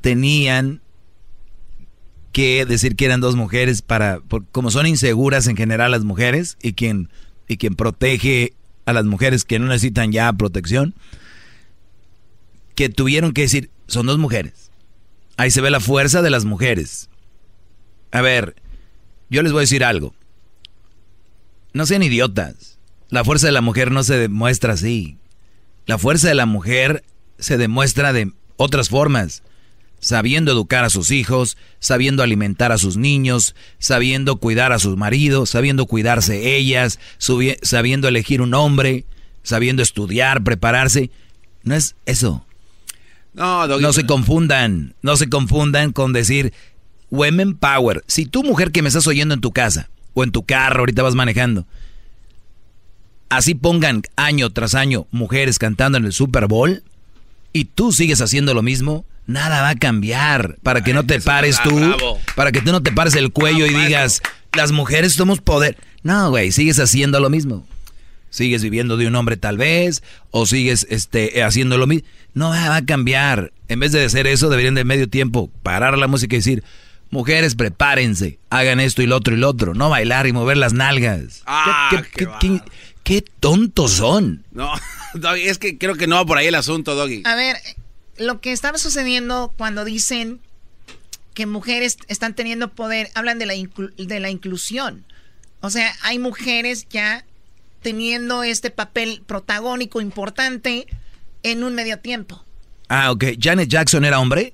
tenían 0.00 0.80
que 2.32 2.66
decir 2.66 2.96
que 2.96 3.06
eran 3.06 3.20
dos 3.20 3.34
mujeres 3.36 3.82
para, 3.82 4.20
por- 4.20 4.46
como 4.48 4.70
son 4.70 4.86
inseguras 4.86 5.46
en 5.46 5.56
general 5.56 5.90
las 5.90 6.04
mujeres 6.04 6.58
y 6.62 6.74
quien, 6.74 7.08
y 7.48 7.56
quien 7.56 7.74
protege 7.74 8.52
a 8.84 8.92
las 8.92 9.04
mujeres 9.04 9.44
que 9.44 9.58
no 9.58 9.66
necesitan 9.66 10.12
ya 10.12 10.32
protección, 10.32 10.94
que 12.74 12.88
tuvieron 12.88 13.32
que 13.32 13.42
decir, 13.42 13.70
son 13.86 14.06
dos 14.06 14.18
mujeres. 14.18 14.70
Ahí 15.38 15.50
se 15.50 15.60
ve 15.60 15.70
la 15.70 15.80
fuerza 15.80 16.22
de 16.22 16.30
las 16.30 16.44
mujeres. 16.44 17.08
A 18.12 18.20
ver, 18.20 18.54
yo 19.30 19.42
les 19.42 19.52
voy 19.52 19.60
a 19.60 19.62
decir 19.62 19.82
algo. 19.84 20.14
No 21.72 21.86
sean 21.86 22.02
idiotas. 22.02 22.78
La 23.08 23.24
fuerza 23.24 23.46
de 23.46 23.52
la 23.52 23.60
mujer 23.60 23.90
no 23.90 24.02
se 24.02 24.16
demuestra 24.18 24.74
así. 24.74 25.18
La 25.86 25.98
fuerza 25.98 26.28
de 26.28 26.34
la 26.34 26.46
mujer 26.46 27.04
se 27.38 27.56
demuestra 27.56 28.12
de 28.12 28.32
otras 28.56 28.88
formas. 28.88 29.42
Sabiendo 29.98 30.52
educar 30.52 30.84
a 30.84 30.90
sus 30.90 31.10
hijos, 31.10 31.56
sabiendo 31.78 32.22
alimentar 32.22 32.70
a 32.70 32.78
sus 32.78 32.96
niños, 32.96 33.54
sabiendo 33.78 34.36
cuidar 34.36 34.72
a 34.72 34.78
sus 34.78 34.96
maridos, 34.96 35.50
sabiendo 35.50 35.86
cuidarse 35.86 36.56
ellas, 36.56 36.98
sabiendo 37.62 38.06
elegir 38.06 38.42
un 38.42 38.54
hombre, 38.54 39.06
sabiendo 39.42 39.82
estudiar, 39.82 40.44
prepararse. 40.44 41.10
No 41.62 41.74
es 41.74 41.96
eso. 42.04 42.44
No, 43.32 43.66
No 43.66 43.92
se 43.92 44.06
confundan, 44.06 44.94
no 45.02 45.16
se 45.16 45.28
confundan 45.28 45.92
con 45.92 46.12
decir 46.12 46.52
women 47.10 47.56
power. 47.56 48.02
Si 48.06 48.26
tú 48.26 48.42
mujer 48.42 48.72
que 48.72 48.82
me 48.82 48.88
estás 48.88 49.06
oyendo 49.06 49.34
en 49.34 49.40
tu 49.40 49.52
casa 49.52 49.88
o 50.14 50.24
en 50.24 50.32
tu 50.32 50.44
carro, 50.44 50.80
ahorita 50.80 51.02
vas 51.02 51.14
manejando, 51.14 51.66
así 53.28 53.54
pongan 53.54 54.02
año 54.16 54.50
tras 54.50 54.74
año 54.74 55.06
mujeres 55.10 55.58
cantando 55.58 55.98
en 55.98 56.04
el 56.04 56.12
Super 56.12 56.46
Bowl 56.46 56.82
y 57.52 57.64
tú 57.66 57.92
sigues 57.92 58.20
haciendo 58.20 58.54
lo 58.54 58.62
mismo, 58.62 59.04
nada 59.26 59.62
va 59.62 59.70
a 59.70 59.74
cambiar 59.76 60.56
para 60.62 60.82
que 60.84 60.92
no 60.94 61.04
te 61.04 61.20
pares 61.20 61.60
tú, 61.62 61.76
bravo. 61.76 62.20
para 62.34 62.52
que 62.52 62.60
tú 62.60 62.72
no 62.72 62.82
te 62.82 62.92
pares 62.92 63.14
el 63.14 63.32
cuello 63.32 63.66
y 63.66 63.74
digas, 63.74 64.22
las 64.54 64.72
mujeres 64.72 65.14
somos 65.14 65.40
poder. 65.40 65.76
No, 66.02 66.30
güey, 66.30 66.52
sigues 66.52 66.78
haciendo 66.78 67.18
lo 67.20 67.30
mismo. 67.30 67.66
Sigues 68.30 68.62
viviendo 68.62 68.96
de 68.96 69.06
un 69.06 69.14
hombre 69.14 69.36
tal 69.36 69.56
vez, 69.56 70.02
o 70.30 70.46
sigues 70.46 70.86
este, 70.90 71.42
haciendo 71.42 71.78
lo 71.78 71.86
mismo. 71.86 72.06
No 72.34 72.50
va 72.50 72.76
a 72.76 72.84
cambiar. 72.84 73.52
En 73.68 73.80
vez 73.80 73.92
de 73.92 74.04
hacer 74.04 74.26
eso, 74.26 74.50
deberían 74.50 74.74
de 74.74 74.84
medio 74.84 75.08
tiempo 75.08 75.50
parar 75.62 75.96
la 75.96 76.06
música 76.06 76.36
y 76.36 76.40
decir, 76.40 76.62
mujeres, 77.10 77.54
prepárense, 77.54 78.38
hagan 78.50 78.78
esto 78.80 79.00
y 79.02 79.06
lo 79.06 79.16
otro 79.16 79.34
y 79.34 79.38
lo 79.38 79.48
otro. 79.48 79.74
No 79.74 79.88
bailar 79.88 80.26
y 80.26 80.32
mover 80.32 80.58
las 80.58 80.74
nalgas. 80.74 81.42
Ah, 81.46 81.88
¿Qué, 81.90 82.02
qué 82.24 82.28
qué- 82.40 82.60
qué- 83.06 83.24
tontos 83.40 83.92
son? 83.92 84.44
No, 84.50 84.70
Doggy, 85.14 85.42
es 85.42 85.58
que 85.58 85.78
creo 85.78 85.94
que 85.94 86.06
no 86.06 86.16
va 86.16 86.26
por 86.26 86.36
ahí 86.38 86.46
el 86.48 86.54
asunto, 86.56 86.94
Doggy. 86.94 87.22
A 87.24 87.34
ver, 87.36 87.56
lo 88.18 88.40
que 88.40 88.52
estaba 88.52 88.76
sucediendo 88.78 89.52
cuando 89.56 89.84
dicen 89.84 90.40
que 91.34 91.46
mujeres 91.46 91.98
están 92.08 92.34
teniendo 92.34 92.68
poder, 92.72 93.10
hablan 93.14 93.38
de 93.38 93.46
la, 93.46 93.54
inclu- 93.54 93.94
de 93.96 94.20
la 94.20 94.30
inclusión. 94.30 95.04
O 95.60 95.70
sea, 95.70 95.94
hay 96.02 96.18
mujeres 96.18 96.86
ya 96.90 97.24
teniendo 97.82 98.42
este 98.42 98.70
papel 98.70 99.22
protagónico 99.26 100.00
importante 100.00 100.86
en 101.42 101.62
un 101.62 101.74
medio 101.74 101.98
tiempo. 101.98 102.44
Ah, 102.88 103.10
ok. 103.12 103.24
¿Janet 103.40 103.68
Jackson 103.68 104.04
era 104.04 104.18
hombre? 104.18 104.52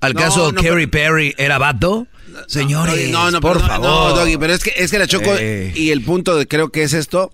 ¿Al 0.00 0.14
No, 0.14 0.20
caso 0.20 0.52
no, 0.52 0.60
Carrie 0.62 0.88
Perry 0.88 1.34
era 1.38 1.58
vato? 1.58 2.06
Señores, 2.46 3.10
no, 3.10 3.30
no, 3.30 3.40
por 3.40 3.60
favor. 3.60 3.86
No, 3.88 4.14
Doggy, 4.16 4.36
pero 4.36 4.52
es 4.54 4.62
que, 4.62 4.72
es 4.76 4.90
que 4.90 4.98
la 4.98 5.06
Choco, 5.06 5.34
Eh. 5.38 5.72
y 5.74 5.90
el 5.90 6.02
punto 6.02 6.36
de 6.36 6.46
creo 6.46 6.70
que 6.70 6.82
es 6.82 6.92
esto, 6.92 7.32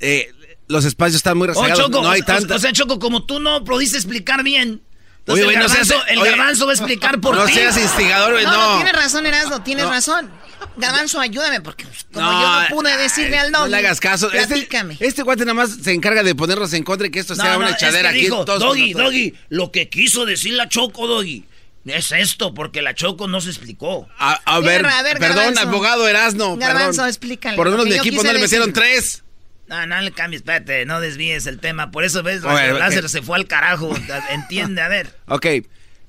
eh, 0.00 0.30
los 0.68 0.84
espacios 0.84 1.16
están 1.16 1.36
muy 1.36 1.46
Oh, 1.46 1.48
rezagados, 1.48 1.78
Choco, 1.78 2.02
no 2.02 2.10
hay 2.10 2.20
o- 2.20 2.24
tanta... 2.24 2.54
o, 2.56 2.58
sea, 2.58 2.72
Choco, 2.72 2.98
como 2.98 3.24
tú 3.24 3.40
no 3.40 3.64
pudiste 3.64 3.96
explicar 3.96 4.42
bien. 4.42 4.82
Oye, 5.26 5.42
Entonces 5.42 5.44
güey, 5.44 5.56
el, 5.56 5.62
no 5.62 5.68
seas- 5.68 5.88
garbanzo, 5.88 6.06
el 6.12 6.18
oye, 6.18 6.30
garbanzo 6.30 6.66
va 6.66 6.72
a 6.72 6.74
explicar 6.74 7.20
por 7.20 7.34
no 7.36 7.46
ti. 7.46 7.54
seas 7.54 7.78
instigador, 7.78 8.32
güey, 8.32 8.44
No, 8.44 8.52
no, 8.52 8.70
no. 8.72 8.76
tienes 8.76 8.92
razón, 8.94 9.24
Erasmo, 9.26 9.62
tienes 9.62 9.86
razón. 9.86 10.30
Garbanzo, 10.76 11.20
ayúdame, 11.20 11.60
porque 11.60 11.84
como 12.12 12.30
No, 12.30 12.40
yo 12.42 12.60
no 12.62 12.68
pude 12.76 12.96
decirle 12.96 13.38
al 13.38 13.50
No 13.52 13.60
doggy. 13.60 13.70
le 13.70 13.76
hagas 13.78 14.00
caso. 14.00 14.30
Este, 14.32 14.46
platícame. 14.48 14.96
este 15.00 15.22
guate 15.22 15.44
nada 15.44 15.54
más 15.54 15.70
se 15.82 15.92
encarga 15.92 16.22
de 16.22 16.34
ponernos 16.34 16.72
en 16.74 16.82
contra 16.84 17.06
y 17.06 17.10
que 17.10 17.20
esto 17.20 17.34
No, 17.36 17.42
sea 17.42 17.52
no, 17.52 17.58
una 17.58 17.70
es 17.70 17.76
que 17.76 17.84
echadera 17.86 18.10
aquí. 18.10 18.26
Doggy. 18.28 18.92
Doggy, 18.92 19.34
lo 19.50 19.70
que 19.72 19.88
quiso 19.88 20.24
decir 20.26 20.54
la 20.54 20.68
Choco, 20.68 21.06
Doggy, 21.06 21.44
es 21.86 22.12
esto, 22.12 22.54
porque 22.54 22.80
la 22.82 22.94
Choco 22.94 23.26
no 23.28 23.40
se 23.40 23.50
explicó. 23.50 24.08
A, 24.18 24.34
a 24.44 24.60
ver, 24.60 24.80
Tierra, 24.82 24.98
a 24.98 25.02
ver, 25.02 25.18
perdón, 25.18 25.36
Garbanzo. 25.36 25.60
abogado 25.68 26.08
Erasno. 26.08 26.56
Garbanzo, 26.56 26.90
perdón. 26.98 27.08
explícale, 27.08 27.56
Por 27.56 27.66
lo 27.66 27.72
menos 27.72 27.86
porque 27.86 28.00
mi 28.00 28.06
equipo 28.08 28.22
no 28.22 28.32
le 28.32 28.38
metieron 28.40 28.72
tres. 28.72 29.23
No, 29.68 29.86
no 29.86 30.00
le 30.00 30.12
cambies, 30.12 30.40
espérate, 30.42 30.84
no 30.86 31.00
desvíes 31.00 31.46
el 31.46 31.58
tema. 31.58 31.90
Por 31.90 32.04
eso 32.04 32.22
ves, 32.22 32.42
el 32.44 32.78
láser 32.78 33.08
se 33.08 33.22
fue 33.22 33.36
al 33.36 33.46
carajo. 33.46 33.94
Entiende, 34.30 34.80
a 34.82 34.88
ver. 34.88 35.14
Ok, 35.28 35.46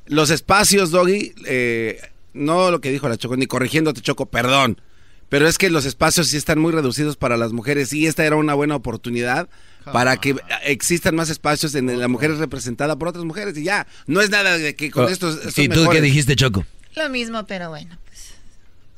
los 0.07 0.29
espacios, 0.29 0.91
Doggy, 0.91 1.33
eh, 1.45 2.01
no 2.33 2.69
lo 2.71 2.81
que 2.81 2.91
dijo 2.91 3.07
la 3.09 3.17
Choco, 3.17 3.37
ni 3.37 3.45
corrigiéndote, 3.47 4.01
Choco, 4.01 4.25
perdón. 4.27 4.81
Pero 5.29 5.47
es 5.47 5.57
que 5.57 5.69
los 5.71 5.85
espacios 5.85 6.27
sí 6.27 6.37
están 6.37 6.59
muy 6.59 6.71
reducidos 6.71 7.17
para 7.17 7.35
las 7.37 7.51
mujeres 7.53 7.91
y 7.93 8.05
esta 8.05 8.23
era 8.25 8.35
una 8.35 8.53
buena 8.53 8.75
oportunidad 8.75 9.49
para 9.91 10.17
que 10.17 10.35
existan 10.65 11.15
más 11.15 11.29
espacios 11.29 11.73
en 11.75 11.99
la 11.99 12.07
mujer 12.07 12.31
es 12.31 12.37
representada 12.39 12.95
por 12.97 13.07
otras 13.07 13.23
mujeres 13.25 13.57
y 13.57 13.63
ya. 13.63 13.87
No 14.07 14.21
es 14.21 14.29
nada 14.29 14.57
de 14.57 14.75
que 14.75 14.91
con 14.91 15.05
Oh, 15.05 15.09
estos... 15.09 15.37
estos 15.37 15.57
¿Y 15.59 15.67
tú 15.67 15.75
qué 15.75 15.79
mejores. 15.81 16.01
dijiste, 16.03 16.35
Choco? 16.35 16.65
Lo 16.95 17.09
mismo, 17.09 17.45
pero 17.47 17.69
bueno. 17.69 17.97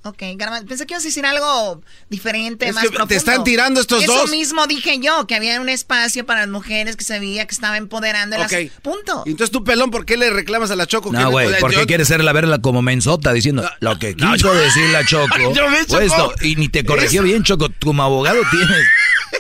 Ok, 0.09 0.21
Garbanzo, 0.35 0.65
pensé 0.67 0.85
que 0.85 0.93
ibas 0.93 1.03
a 1.03 1.07
decir 1.07 1.25
algo 1.25 1.81
diferente, 2.09 2.67
Es 2.67 2.73
más 2.75 2.83
que 2.83 2.89
te 2.89 2.95
profundo. 2.95 3.15
están 3.15 3.43
tirando 3.43 3.79
estos 3.81 4.03
Eso 4.03 4.13
dos. 4.13 4.31
mismo 4.31 4.65
dije 4.67 4.99
yo, 4.99 5.27
que 5.27 5.35
había 5.35 5.59
un 5.61 5.69
espacio 5.69 6.25
para 6.25 6.41
las 6.41 6.49
mujeres 6.49 6.95
que 6.95 7.03
se 7.03 7.19
veía 7.19 7.45
que 7.45 7.53
estaba 7.53 7.77
empoderando. 7.77 8.35
Ok. 8.37 8.51
Las... 8.51 8.71
Punto. 8.81 9.23
Y 9.25 9.31
entonces 9.31 9.51
tú, 9.51 9.63
pelón, 9.63 9.91
¿por 9.91 10.05
qué 10.05 10.17
le 10.17 10.29
reclamas 10.29 10.71
a 10.71 10.75
la 10.75 10.85
Choco? 10.87 11.11
que 11.11 11.17
No, 11.17 11.31
güey, 11.31 11.47
puede- 11.47 11.59
¿por 11.59 11.71
qué 11.71 11.77
yo- 11.77 11.87
quieres 11.87 12.07
ser 12.07 12.23
la 12.23 12.33
verla 12.33 12.59
como 12.59 12.81
mensota 12.81 13.33
diciendo 13.33 13.69
lo 13.79 13.97
que 13.99 14.15
quiso 14.15 14.35
yo- 14.35 14.53
decir 14.53 14.89
la 14.89 15.05
Choco? 15.05 15.27
Yo 15.53 15.69
me 15.69 15.83
Pues 15.85 16.11
chocó. 16.11 16.33
esto, 16.33 16.33
y 16.45 16.55
ni 16.55 16.69
te 16.69 16.83
corrigió 16.85 17.21
Eso. 17.21 17.23
bien, 17.23 17.43
Choco. 17.43 17.67
Como 17.83 18.03
abogado 18.03 18.39
tienes 18.51 18.85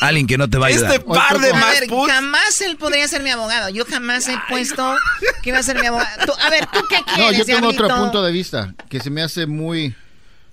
alguien 0.01 0.27
que 0.27 0.37
no 0.37 0.49
te 0.49 0.57
va 0.57 0.67
a 0.67 0.69
ayudar. 0.69 0.91
Este 0.91 0.99
par 1.05 1.39
de 1.39 1.49
a 1.49 1.53
más 1.53 1.77
jamás 2.07 2.61
él 2.61 2.77
podría 2.77 3.07
ser 3.07 3.23
mi 3.23 3.29
abogado. 3.29 3.69
Yo 3.69 3.85
jamás 3.85 4.27
he 4.27 4.37
puesto 4.49 4.95
que 5.43 5.49
iba 5.49 5.59
a 5.59 5.63
ser 5.63 5.79
mi 5.79 5.87
abogado. 5.87 6.25
Tú- 6.25 6.33
a 6.39 6.49
ver, 6.49 6.65
¿tú 6.67 6.79
qué 6.89 6.97
No, 6.99 7.13
quieres, 7.29 7.37
yo 7.39 7.45
tengo 7.45 7.67
otro 7.69 7.87
punto 7.87 8.23
de 8.23 8.31
vista 8.31 8.73
que 8.89 8.99
se 8.99 9.09
me 9.09 9.21
hace 9.21 9.45
muy, 9.45 9.95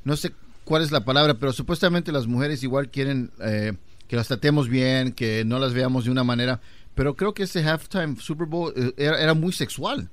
no 0.05 0.16
sé 0.16 0.32
cuál 0.64 0.82
es 0.82 0.90
la 0.90 1.05
palabra, 1.05 1.35
pero 1.35 1.52
supuestamente 1.52 2.12
las 2.12 2.26
mujeres 2.26 2.62
igual 2.62 2.89
quieren 2.90 3.31
eh, 3.40 3.72
que 4.09 4.16
las 4.16 4.28
tratemos 4.28 4.68
bien, 4.68 5.12
que 5.12 5.44
no 5.44 5.59
las 5.59 5.72
veamos 5.74 6.05
de 6.05 6.10
una 6.10 6.24
manera, 6.24 6.60
pero 6.94 7.14
creo 7.16 7.35
que 7.35 7.43
ese 7.44 7.62
halftime 7.64 8.16
Super 8.20 8.47
Bowl 8.47 8.72
eh, 8.76 8.93
era, 8.97 9.20
era 9.20 9.35
muy 9.35 9.52
sexual. 9.52 10.09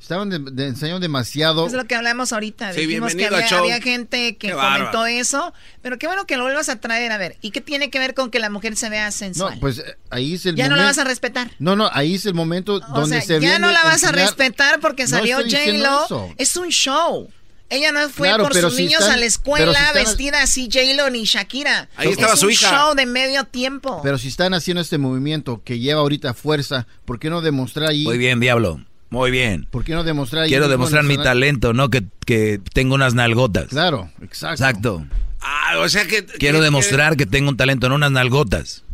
Estaban 0.00 0.30
de, 0.30 0.38
de- 0.38 0.68
enseñando 0.68 1.00
demasiado. 1.00 1.66
Es 1.66 1.74
lo 1.74 1.84
que 1.84 1.94
hablamos 1.94 2.32
ahorita. 2.32 2.72
Sí, 2.72 2.86
Dijimos 2.86 3.14
que 3.14 3.26
había, 3.26 3.82
gente 3.82 4.34
que 4.38 4.48
Qué 4.48 4.54
comentó 4.54 5.04
eso. 5.04 5.52
Pero 5.82 5.98
qué 5.98 6.06
bueno 6.06 6.24
que 6.24 6.38
lo 6.38 6.44
vuelvas 6.44 6.70
a 6.70 6.80
traer. 6.80 7.12
A 7.12 7.18
ver, 7.18 7.36
¿y 7.42 7.50
qué 7.50 7.60
tiene 7.60 7.90
que 7.90 7.98
ver 7.98 8.14
con 8.14 8.30
que 8.30 8.38
la 8.38 8.48
mujer 8.48 8.76
se 8.76 8.88
vea 8.88 9.10
sensual? 9.10 9.56
No, 9.56 9.60
pues 9.60 9.80
eh, 9.80 9.96
ahí 10.08 10.34
es 10.36 10.46
el 10.46 10.56
ya 10.56 10.70
no 10.70 10.76
la 10.76 10.84
vas 10.84 10.96
a 10.96 11.04
respetar. 11.04 11.50
No, 11.58 11.76
no, 11.76 11.90
ahí 11.92 12.14
es 12.14 12.24
el 12.24 12.32
momento 12.32 12.76
O 12.76 12.80
donde 12.80 13.20
sea, 13.20 13.40
se 13.40 13.44
ya 13.44 13.58
no 13.58 13.70
la 13.70 13.82
vas 13.84 14.02
a 14.04 14.10
respetar 14.10 14.80
porque 14.80 15.02
No 15.02 15.08
salió 15.10 15.42
diciendo 15.44 15.86
J-Lo. 15.86 16.04
eso. 16.06 16.34
Es 16.38 16.56
un 16.56 16.68
show. 16.70 17.28
Ella 17.70 17.92
no 17.92 18.08
fue 18.10 18.28
Claro, 18.28 18.42
por 18.44 18.54
sus 18.54 18.74
si 18.74 18.82
niños 18.82 19.00
están- 19.00 19.14
a 19.14 19.16
la 19.16 19.24
escuela 19.26 19.72
si 19.72 19.78
están- 19.80 19.94
vestida 19.94 20.42
así 20.42 20.68
J-Lo 20.72 21.08
ni 21.10 21.24
Shakira. 21.24 21.88
Ahí 21.96 22.08
es 22.08 22.12
estaba 22.14 22.34
su 22.36 22.46
un 22.46 22.52
hija. 22.52 22.68
show 22.70 22.94
de 22.96 23.06
medio 23.06 23.44
tiempo. 23.44 24.00
Pero 24.02 24.18
si 24.18 24.28
están 24.28 24.54
haciendo 24.54 24.80
este 24.80 24.98
movimiento 24.98 25.62
que 25.64 25.78
lleva 25.78 26.00
ahorita 26.00 26.34
fuerza, 26.34 26.86
¿por 27.04 27.18
qué 27.20 27.30
no 27.30 27.40
demostrar 27.40 27.90
ahí? 27.90 28.02
Muy 28.04 28.18
bien, 28.18 28.40
diablo. 28.40 28.84
Muy 29.08 29.30
bien. 29.30 29.66
¿Por 29.70 29.84
qué 29.84 29.94
no 29.94 30.04
demostrar 30.04 30.44
ahí? 30.44 30.50
Quiero 30.50 30.68
demostrar 30.68 31.04
mi 31.04 31.16
talento, 31.16 31.72
no 31.72 31.90
que, 31.90 32.04
que 32.26 32.60
tengo 32.74 32.94
unas 32.94 33.14
nalgotas. 33.14 33.66
Claro, 33.68 34.10
exacto. 34.22 34.54
Exacto. 34.64 35.06
Ah, 35.40 35.78
o 35.78 35.88
sea 35.88 36.06
que... 36.06 36.24
Quiero 36.24 36.58
que- 36.58 36.64
demostrar 36.64 37.16
que 37.16 37.26
tengo 37.26 37.48
un 37.50 37.56
talento, 37.56 37.88
no 37.88 37.94
unas 37.96 38.12
nalgotas. 38.12 38.84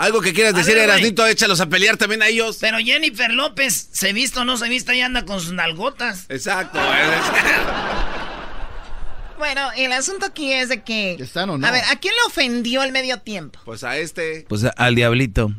Algo 0.00 0.22
que 0.22 0.32
quieras 0.32 0.54
A 0.54 0.58
decir. 0.58 0.78
Erasnito, 0.78 1.26
échalos 1.26 1.60
a 1.60 1.66
pelear 1.68 1.98
también 1.98 2.22
a 2.22 2.28
ellos. 2.28 2.56
Pero 2.58 2.78
Jennifer 2.78 3.30
López, 3.30 3.90
se 3.92 4.14
vista 4.14 4.40
o 4.40 4.44
no 4.46 4.56
se 4.56 4.68
vista, 4.70 4.94
y 4.94 5.02
anda 5.02 5.26
con 5.26 5.40
sus 5.40 5.52
nalgotas. 5.52 6.24
Exacto. 6.28 6.78
Bueno, 9.38 9.70
el 9.74 9.90
asunto 9.92 10.26
aquí 10.26 10.52
es 10.52 10.68
de 10.68 10.82
que... 10.82 11.12
¿Están 11.14 11.48
o 11.48 11.56
no? 11.56 11.66
A 11.66 11.70
ver, 11.70 11.82
¿a 11.90 11.96
quién 11.96 12.12
le 12.12 12.20
ofendió 12.26 12.82
el 12.82 12.92
medio 12.92 13.20
tiempo? 13.20 13.58
Pues 13.64 13.84
a 13.84 13.96
este... 13.96 14.44
Pues 14.46 14.64
a- 14.64 14.74
al 14.76 14.94
diablito. 14.94 15.50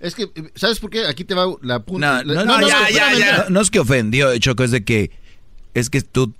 Es 0.00 0.14
que, 0.14 0.30
¿sabes 0.54 0.80
por 0.80 0.88
qué? 0.88 1.06
Aquí 1.06 1.24
te 1.24 1.34
va 1.34 1.54
la 1.60 1.80
punta. 1.80 2.24
No, 2.24 2.32
no, 2.32 2.44
no, 2.46 2.58
no, 2.58 2.66
mira. 2.66 3.44
no 3.50 3.60
es 3.60 3.70
que 3.70 3.78
ofendió, 3.78 4.34
Choco, 4.38 4.64
es 4.64 4.70
de 4.70 4.84
que 4.84 5.10
es 5.74 5.90
que 5.90 6.00
tú, 6.00 6.32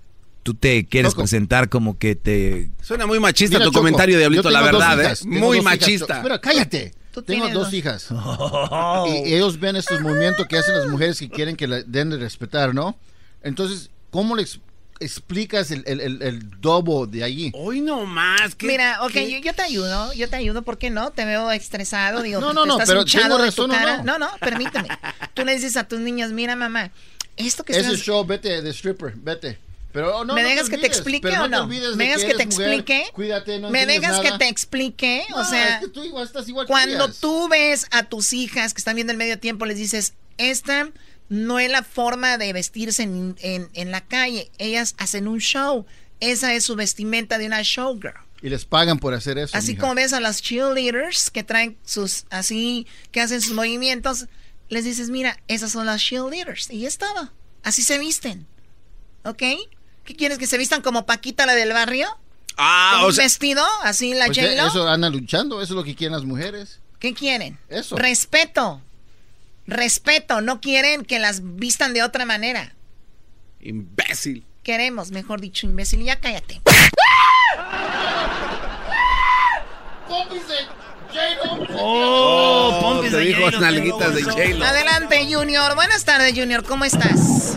tú 0.43 0.55
te 0.55 0.85
quieres 0.87 1.15
presentar 1.15 1.69
como 1.69 1.99
que 1.99 2.15
te... 2.17 2.71
Suena 2.83 3.07
muy 3.07 3.21
machista 3.21 3.57
Mira, 3.59 3.65
tu 3.67 3.71
Choco, 3.71 3.81
comentario, 3.81 4.19
Diablito, 4.19 4.51
la 4.51 4.63
verdad, 4.63 4.99
hijas, 5.01 5.23
¿eh? 5.23 5.27
Muy 5.29 5.59
hijas. 5.59 5.65
machista. 5.65 6.17
Espera, 6.19 6.41
cállate. 6.41 6.93
Tengo 7.13 7.25
tienes 7.27 7.53
dos 7.53 7.65
dos. 7.65 7.75
hijas. 7.75 8.09
Y 9.27 9.35
ellos 9.35 9.59
ven 9.61 9.77
estos 9.77 10.01
movimientos 10.01 10.47
que 10.47 10.57
hacen 10.59 10.75
las 10.75 10.87
mujeres 10.89 11.19
que 11.19 11.29
quieren 11.29 11.57
que 11.57 11.67
la 11.67 11.83
den 11.83 12.11
de 12.11 12.17
respetar, 12.19 12.75
¿no? 12.75 12.97
Entonces, 13.43 13.91
¿cómo 14.11 14.35
le 14.37 14.43
ex- 14.43 14.61
explicas 15.01 15.71
el, 15.73 15.83
el, 15.87 16.01
el, 16.01 16.23
el 16.23 16.61
dobo 16.61 17.07
de 17.07 17.23
allí? 17.25 17.51
Hoy 17.55 17.81
no 17.81 18.07
más. 18.07 18.57
Mira, 18.63 19.03
ok, 19.05 19.13
yo, 19.15 19.39
yo 19.39 19.53
te 19.53 19.63
ayudo, 19.63 20.13
yo 20.15 20.29
te 20.31 20.37
ayudo, 20.37 20.63
¿por 20.63 20.79
qué 20.79 20.91
no? 20.91 21.11
Te 21.11 21.25
veo 21.25 21.51
estresado, 21.51 22.23
digo, 22.23 22.41
No, 22.41 22.53
no, 22.53 22.63
te 22.63 22.69
no, 22.69 22.75
estás 22.75 22.89
pero 22.89 23.05
¿tengo 23.05 23.37
de 23.39 23.45
razón 23.47 23.71
tu 23.71 23.77
cara. 23.77 23.99
no? 23.99 24.19
No, 24.19 24.19
no, 24.19 24.31
permíteme. 24.41 24.89
Tú 25.35 25.45
le 25.45 25.55
dices 25.55 25.77
a 25.77 25.85
tus 25.87 26.01
niñas, 26.01 26.31
mira, 26.33 26.57
mamá, 26.57 26.91
esto 27.37 27.63
que 27.65 27.73
Ese 27.73 27.83
estás... 27.83 27.99
show, 28.01 28.25
vete 28.25 28.63
de 28.63 28.71
stripper, 28.71 29.13
vete. 29.17 29.59
Pero 29.93 30.19
oh, 30.19 30.25
no, 30.25 30.35
¿Me 30.35 30.43
no 30.43 30.69
que 30.69 30.79
te 30.79 30.87
explique 30.87 31.29
o 31.39 31.49
no? 31.49 31.67
¿Me 31.67 31.79
de 31.81 31.97
dejas 31.97 32.25
que 32.25 32.35
te 32.35 32.47
mujer, 32.47 32.69
explique? 32.69 33.05
Cuídate, 33.13 33.59
no 33.59 33.71
¿Me 33.71 33.87
dejas 33.87 34.21
que 34.21 34.33
te 34.33 34.49
explique? 34.49 35.25
o 35.35 35.45
sea, 35.45 35.77
es 35.77 35.81
que 35.83 35.89
tú 35.89 36.03
igual 36.03 36.25
estás 36.27 36.49
igual 36.49 36.67
que 36.67 36.71
cuando 36.73 37.09
tú 37.13 37.49
ves 37.49 37.87
a 37.91 38.05
tus 38.05 38.33
hijas 38.33 38.73
que 38.73 38.79
están 38.79 38.95
viendo 38.95 39.13
el 39.13 39.19
medio 39.19 39.39
tiempo, 39.39 39.67
les 39.67 39.77
dices, 39.77 40.15
esta 40.39 40.91
no 41.29 41.59
es 41.59 41.71
la 41.71 41.83
forma 41.83 42.39
de 42.39 42.53
vestirse 42.53 43.03
en, 43.03 43.37
en- 43.41 43.69
en 43.75 43.91
la 43.91 44.01
calle. 44.03 44.51
Ellas 44.59 44.95
hacen 44.99 45.29
un 45.29 45.39
show. 45.41 45.87
Esa 46.21 46.55
es 46.55 46.65
su 46.65 46.75
vestimenta 46.77 47.37
de 47.39 47.47
una 47.47 47.61
showgirl. 47.63 48.15
Y 48.43 48.49
les 48.49 48.65
pagan 48.65 48.99
por 48.99 49.13
hacer 49.15 49.39
eso. 49.39 49.57
Así 49.57 49.73
mija. 49.73 49.81
como 49.83 49.95
ves 49.95 50.13
a 50.13 50.21
las 50.21 50.41
cheerleaders 50.43 51.31
que 51.31 51.45
traen 51.45 51.77
sus, 51.85 52.25
así, 52.31 52.87
que 53.11 53.21
hacen 53.21 53.41
sus 53.41 53.53
movimientos, 53.53 54.27
les 54.69 54.85
dices, 54.85 55.11
mira, 55.11 55.39
esas 55.49 55.71
son 55.73 55.87
las 55.87 56.01
cheerleaders. 56.03 56.71
Y 56.71 56.81
ya 56.81 56.89
estaba. 56.89 57.33
Así 57.63 57.83
se 57.83 57.99
visten. 57.99 58.47
¿Ok? 59.25 59.43
¿Qué 60.05 60.17
quieres? 60.17 60.39
¿Que 60.39 60.47
se 60.47 60.59
vistan 60.59 60.83
como 60.83 61.07
Paquita, 61.07 61.47
la 61.47 61.55
del 61.55 61.73
barrio? 61.73 62.09
Ah, 62.57 62.93
¿Con 62.97 63.05
o 63.05 63.07
un 63.09 63.13
sea- 63.15 63.25
vestido? 63.25 63.65
¿Así 63.83 64.15
la 64.15 64.27
Pues, 64.27 64.39
J-Lo? 64.39 64.67
Eso 64.69 64.89
andan 64.89 65.13
luchando, 65.13 65.63
eso 65.63 65.73
es 65.73 65.77
lo 65.77 65.85
que 65.85 65.95
quieren 65.95 66.13
las 66.13 66.25
mujeres. 66.25 66.81
¿Qué 66.99 67.15
quieren? 67.15 67.59
Eso. 67.69 67.97
Respeto. 67.97 68.81
Respeto. 69.67 70.41
No 70.41 70.61
quieren 70.61 71.05
que 71.05 71.19
las 71.19 71.41
vistan 71.57 71.95
de 71.95 72.03
otra 72.03 72.25
manera. 72.27 72.75
Imbécil. 73.61 74.45
Queremos, 74.63 75.11
mejor 75.11 75.41
dicho, 75.41 75.67
imbécil. 75.67 76.03
Ya 76.05 76.17
cállate. 76.21 76.61
Oh, 81.79 82.79
pompis 82.81 83.11
te 83.11 83.17
de 83.19 83.25
dijo 83.25 83.41
J-Lo, 83.43 83.61
nalguitas 83.61 84.15
de 84.15 84.23
J-Lo. 84.23 84.65
Adelante, 84.65 85.27
Junior. 85.33 85.75
Buenas 85.75 86.05
tardes, 86.05 86.33
Junior. 86.37 86.63
¿Cómo 86.65 86.85
estás? 86.85 87.57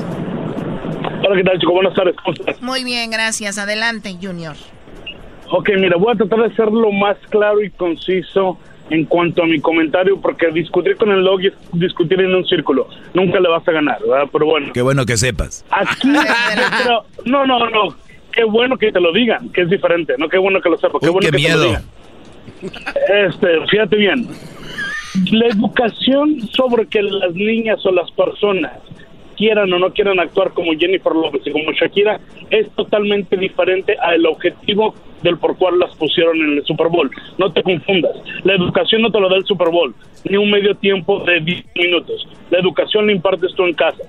Hola, 1.26 1.36
¿qué 1.38 1.44
tal, 1.44 1.60
chico? 1.60 1.74
Buenas 1.74 1.94
tardes, 1.96 2.16
¿cómo 2.18 2.34
estás? 2.36 2.62
Muy 2.62 2.84
bien, 2.84 3.10
gracias. 3.10 3.58
Adelante, 3.58 4.16
Junior. 4.22 4.56
Ok, 5.50 5.70
mira, 5.78 5.98
voy 5.98 6.14
a 6.14 6.18
tratar 6.18 6.48
de 6.50 6.56
ser 6.56 6.72
lo 6.72 6.92
más 6.92 7.18
claro 7.30 7.62
y 7.64 7.70
conciso 7.72 8.58
en 8.92 9.06
cuanto 9.06 9.42
a 9.44 9.48
mi 9.48 9.60
comentario, 9.60 10.20
porque 10.22 10.52
discutir 10.52 10.96
con 10.98 11.10
el 11.12 11.22
log 11.24 11.42
es 11.42 11.54
discutir 11.74 12.20
en 12.22 12.34
un 12.36 12.46
círculo. 12.46 12.88
Nunca 13.16 13.40
le 13.40 13.50
vas 13.50 13.68
a 13.68 13.72
ganar, 13.72 14.00
¿verdad? 14.02 14.30
Pero 14.32 14.46
bueno, 14.46 14.72
Qué 14.74 14.82
bueno 14.84 15.06
que 15.06 15.18
sepas. 15.18 15.66
aquí 15.72 16.10
creo- 16.84 17.06
no, 17.26 17.46
no, 17.48 17.70
no. 17.70 17.96
Qué 18.32 18.44
bueno 18.44 18.78
que 18.78 18.92
te 18.92 19.00
lo 19.00 19.12
digan, 19.14 19.50
que 19.50 19.62
es 19.62 19.70
diferente, 19.70 20.14
no 20.20 20.28
qué 20.30 20.38
bueno 20.38 20.60
que 20.62 20.70
lo 20.70 20.78
sepas, 20.78 21.00
qué 21.00 21.08
Uy, 21.08 21.14
bueno 21.14 21.28
qué 21.32 21.38
que 21.38 21.44
te 21.44 21.50
lo 21.54 21.58
miedo. 21.58 21.66
digan. 21.68 21.84
Este, 23.28 23.48
fíjate 23.72 23.96
bien. 23.96 24.28
La 25.32 25.48
educación 25.48 26.42
sobre 26.52 26.86
que 26.88 27.02
las 27.02 27.34
niñas 27.34 27.84
o 27.86 27.92
las 27.92 28.12
personas 28.12 28.74
quieran 29.36 29.72
o 29.74 29.80
no 29.80 29.92
quieran 29.92 30.20
actuar 30.20 30.52
como 30.52 30.74
Jennifer 30.74 31.14
López 31.14 31.42
y 31.46 31.52
como 31.52 31.72
Shakira 31.72 32.20
es 32.50 32.70
totalmente 32.72 33.38
diferente 33.38 33.96
al 34.02 34.26
objetivo 34.26 34.96
del 35.22 35.38
por 35.38 35.58
cual 35.58 35.80
las 35.80 35.96
pusieron 35.96 36.38
en 36.38 36.58
el 36.58 36.66
Super 36.66 36.88
Bowl. 36.88 37.10
No 37.38 37.52
te 37.52 37.64
confundas. 37.64 38.12
La 38.44 38.54
educación 38.54 39.02
no 39.02 39.12
te 39.12 39.20
lo 39.20 39.30
da 39.30 39.38
el 39.38 39.46
Super 39.46 39.70
Bowl, 39.70 39.94
ni 40.24 40.38
un 40.38 40.52
medio 40.52 40.76
tiempo 40.76 41.20
de 41.24 41.40
10 41.40 41.66
minutos. 41.76 42.28
La 42.50 42.60
educación 42.60 43.08
la 43.08 43.14
impartes 43.14 43.54
tú 43.56 43.66
en 43.66 43.74
casa. 43.74 44.04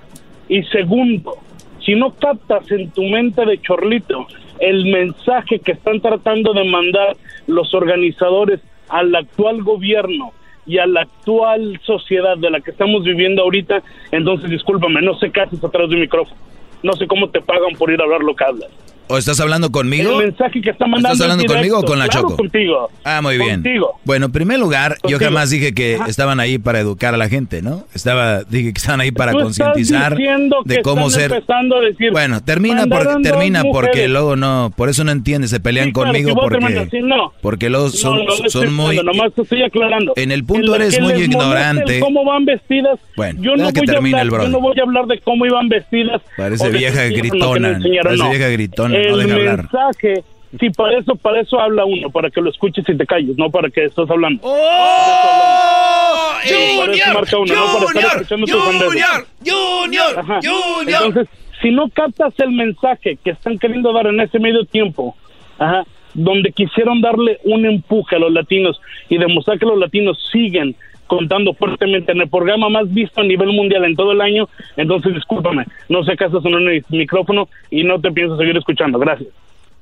Y 0.48 0.62
segundo, 0.64 1.36
si 1.84 1.94
no 1.94 2.14
captas 2.14 2.70
en 2.70 2.90
tu 2.90 3.02
mente 3.02 3.44
de 3.44 3.60
chorlito 3.60 4.26
el 4.58 4.86
mensaje 4.86 5.58
que 5.58 5.72
están 5.72 6.00
tratando 6.00 6.52
de 6.52 6.64
mandar 6.64 7.16
los 7.46 7.74
organizadores 7.74 8.60
al 8.88 9.14
actual 9.14 9.62
gobierno 9.62 10.32
y 10.66 10.78
a 10.78 10.86
la 10.86 11.02
actual 11.02 11.80
sociedad 11.84 12.36
de 12.36 12.50
la 12.50 12.60
que 12.60 12.72
estamos 12.72 13.04
viviendo 13.04 13.42
ahorita, 13.42 13.82
entonces 14.10 14.50
discúlpame, 14.50 15.00
no 15.02 15.14
sé 15.18 15.30
qué 15.30 15.42
haces 15.42 15.62
atrás 15.62 15.88
de 15.88 15.94
un 15.94 16.00
micrófono. 16.00 16.40
No 16.82 16.92
sé 16.94 17.06
cómo 17.06 17.30
te 17.30 17.40
pagan 17.40 17.74
por 17.78 17.90
ir 17.90 18.00
a 18.00 18.04
hablar 18.04 18.20
lo 18.20 18.34
que 18.34 18.44
hablas. 18.44 18.70
¿O 19.08 19.18
estás 19.18 19.38
hablando 19.40 19.70
conmigo? 19.70 20.20
El 20.20 20.26
mensaje 20.28 20.60
que 20.60 20.70
está 20.70 20.86
mandando 20.86 21.12
¿Estás 21.12 21.20
hablando 21.24 21.42
directo, 21.42 21.54
conmigo 21.54 21.78
o 21.78 21.84
con 21.84 21.98
la 21.98 22.08
claro, 22.08 22.22
Choco? 22.28 22.36
contigo. 22.36 22.90
Ah, 23.04 23.20
muy 23.22 23.38
bien. 23.38 23.62
Contigo. 23.62 24.00
Bueno, 24.04 24.26
en 24.26 24.32
primer 24.32 24.58
lugar, 24.58 24.96
yo 25.04 25.10
Contigo. 25.18 25.20
jamás 25.30 25.50
dije 25.50 25.74
que 25.74 25.98
estaban 26.08 26.40
ahí 26.40 26.58
para 26.58 26.80
educar 26.80 27.14
a 27.14 27.16
la 27.16 27.28
gente, 27.28 27.62
¿no? 27.62 27.84
Estaba, 27.94 28.42
dije 28.44 28.72
que 28.72 28.78
estaban 28.78 29.00
ahí 29.00 29.12
para 29.12 29.32
concientizar 29.32 30.16
de 30.16 30.82
cómo 30.82 31.10
ser. 31.10 31.32
a 31.32 31.80
decir, 31.80 32.10
Bueno, 32.12 32.42
termina 32.42 32.86
porque 32.86 33.14
termina 33.22 33.62
porque 33.64 34.08
luego 34.08 34.36
no, 34.36 34.72
por 34.76 34.88
eso 34.88 35.04
no 35.04 35.12
entiendes, 35.12 35.50
se 35.50 35.60
pelean 35.60 35.86
Sí, 35.88 35.92
claro, 35.92 36.08
conmigo 36.10 36.30
si 36.30 36.34
porque 36.34 36.78
así, 36.78 36.98
no. 37.02 37.32
porque 37.40 37.70
luego 37.70 37.90
son 37.90 38.18
No, 38.18 38.24
no, 38.24 38.50
son 38.50 38.74
muy 38.74 38.96
nomás 38.96 39.32
te 39.34 39.42
estoy 39.42 39.62
aclarando. 39.62 40.12
En 40.16 40.32
el 40.32 40.44
punto 40.44 40.74
En 40.74 40.82
eres 40.82 41.00
muy 41.00 41.12
ignorante. 41.14 42.00
¿Cómo 42.00 42.24
van 42.24 42.44
vestidas? 42.44 42.98
Bueno, 43.16 43.40
yo 43.42 43.56
no, 43.56 43.72
que 43.72 43.80
voy 43.80 43.94
a 43.94 43.98
hablar, 43.98 44.22
el 44.22 44.30
yo 44.30 44.48
no 44.48 44.60
voy 44.60 44.78
a 44.78 44.82
hablar 44.82 45.06
de 45.06 45.20
cómo 45.20 45.46
iban 45.46 45.68
vestidas. 45.68 46.20
Parece 46.36 46.70
vieja 46.70 47.04
gritona, 47.04 47.78
parece 48.02 48.28
vieja 48.28 48.48
gritona, 48.48 48.95
el 49.02 49.10
no 49.10 49.16
deja 49.18 49.34
hablar. 49.34 49.56
mensaje, 49.58 50.24
sí, 50.58 50.70
para 50.70 50.98
eso, 50.98 51.16
para 51.16 51.40
eso 51.40 51.60
habla 51.60 51.84
uno, 51.84 52.10
para 52.10 52.30
que 52.30 52.40
lo 52.40 52.50
escuches 52.50 52.88
y 52.88 52.96
te 52.96 53.06
calles, 53.06 53.36
no 53.36 53.50
para 53.50 53.70
que 53.70 53.84
estés 53.84 54.10
hablando. 54.10 54.40
¡Oh! 54.44 56.32
Sí, 56.44 56.80
marca 57.12 57.38
uno, 57.38 57.54
no 57.54 57.86
para 57.86 58.00
estar 58.00 58.16
escuchando 58.22 58.46
tus 58.46 58.66
banderas. 58.66 59.24
Junior, 59.44 59.84
Junior, 59.84 60.18
Ajá. 60.18 60.40
Junior. 60.42 61.02
Entonces, 61.06 61.28
si 61.60 61.70
no 61.70 61.88
captas 61.88 62.34
el 62.38 62.52
mensaje 62.52 63.18
que 63.22 63.30
están 63.30 63.58
queriendo 63.58 63.92
dar 63.92 64.06
en 64.06 64.20
ese 64.20 64.38
medio 64.38 64.64
tiempo, 64.64 65.16
ajá, 65.58 65.84
donde 66.14 66.52
quisieron 66.52 67.00
darle 67.00 67.38
un 67.44 67.66
empuje 67.66 68.16
a 68.16 68.18
los 68.18 68.32
latinos 68.32 68.80
y 69.08 69.18
demostrar 69.18 69.58
que 69.58 69.66
los 69.66 69.78
latinos 69.78 70.18
siguen 70.32 70.74
contando 71.06 71.54
fuertemente 71.54 72.12
en 72.12 72.20
el 72.20 72.28
programa 72.28 72.68
más 72.68 72.92
visto 72.92 73.20
a 73.20 73.24
nivel 73.24 73.48
mundial 73.48 73.84
en 73.84 73.96
todo 73.96 74.12
el 74.12 74.20
año, 74.20 74.48
entonces 74.76 75.14
discúlpame, 75.14 75.64
no 75.88 76.04
sé 76.04 76.16
casas 76.16 76.44
en 76.44 76.54
el 76.54 76.84
micrófono 76.88 77.48
y 77.70 77.84
no 77.84 78.00
te 78.00 78.10
pienso 78.12 78.36
seguir 78.36 78.56
escuchando. 78.56 78.98
Gracias. 78.98 79.28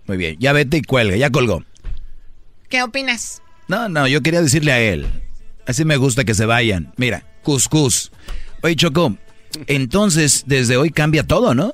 Muy 0.06 0.16
bien, 0.16 0.36
ya 0.38 0.52
vete 0.52 0.78
y 0.78 0.82
cuelga, 0.82 1.16
ya 1.16 1.30
colgó. 1.30 1.62
¿Qué 2.68 2.82
opinas? 2.82 3.42
No, 3.68 3.88
no, 3.88 4.06
yo 4.06 4.20
quería 4.20 4.42
decirle 4.42 4.72
a 4.72 4.80
él. 4.80 5.06
Así 5.66 5.84
me 5.84 5.96
gusta 5.96 6.24
que 6.24 6.34
se 6.34 6.44
vayan. 6.44 6.92
Mira, 6.96 7.24
cuscús. 7.42 8.12
Oye, 8.62 8.76
Choco, 8.76 9.16
entonces 9.66 10.44
desde 10.46 10.76
hoy 10.76 10.90
cambia 10.90 11.26
todo, 11.26 11.54
¿no? 11.54 11.72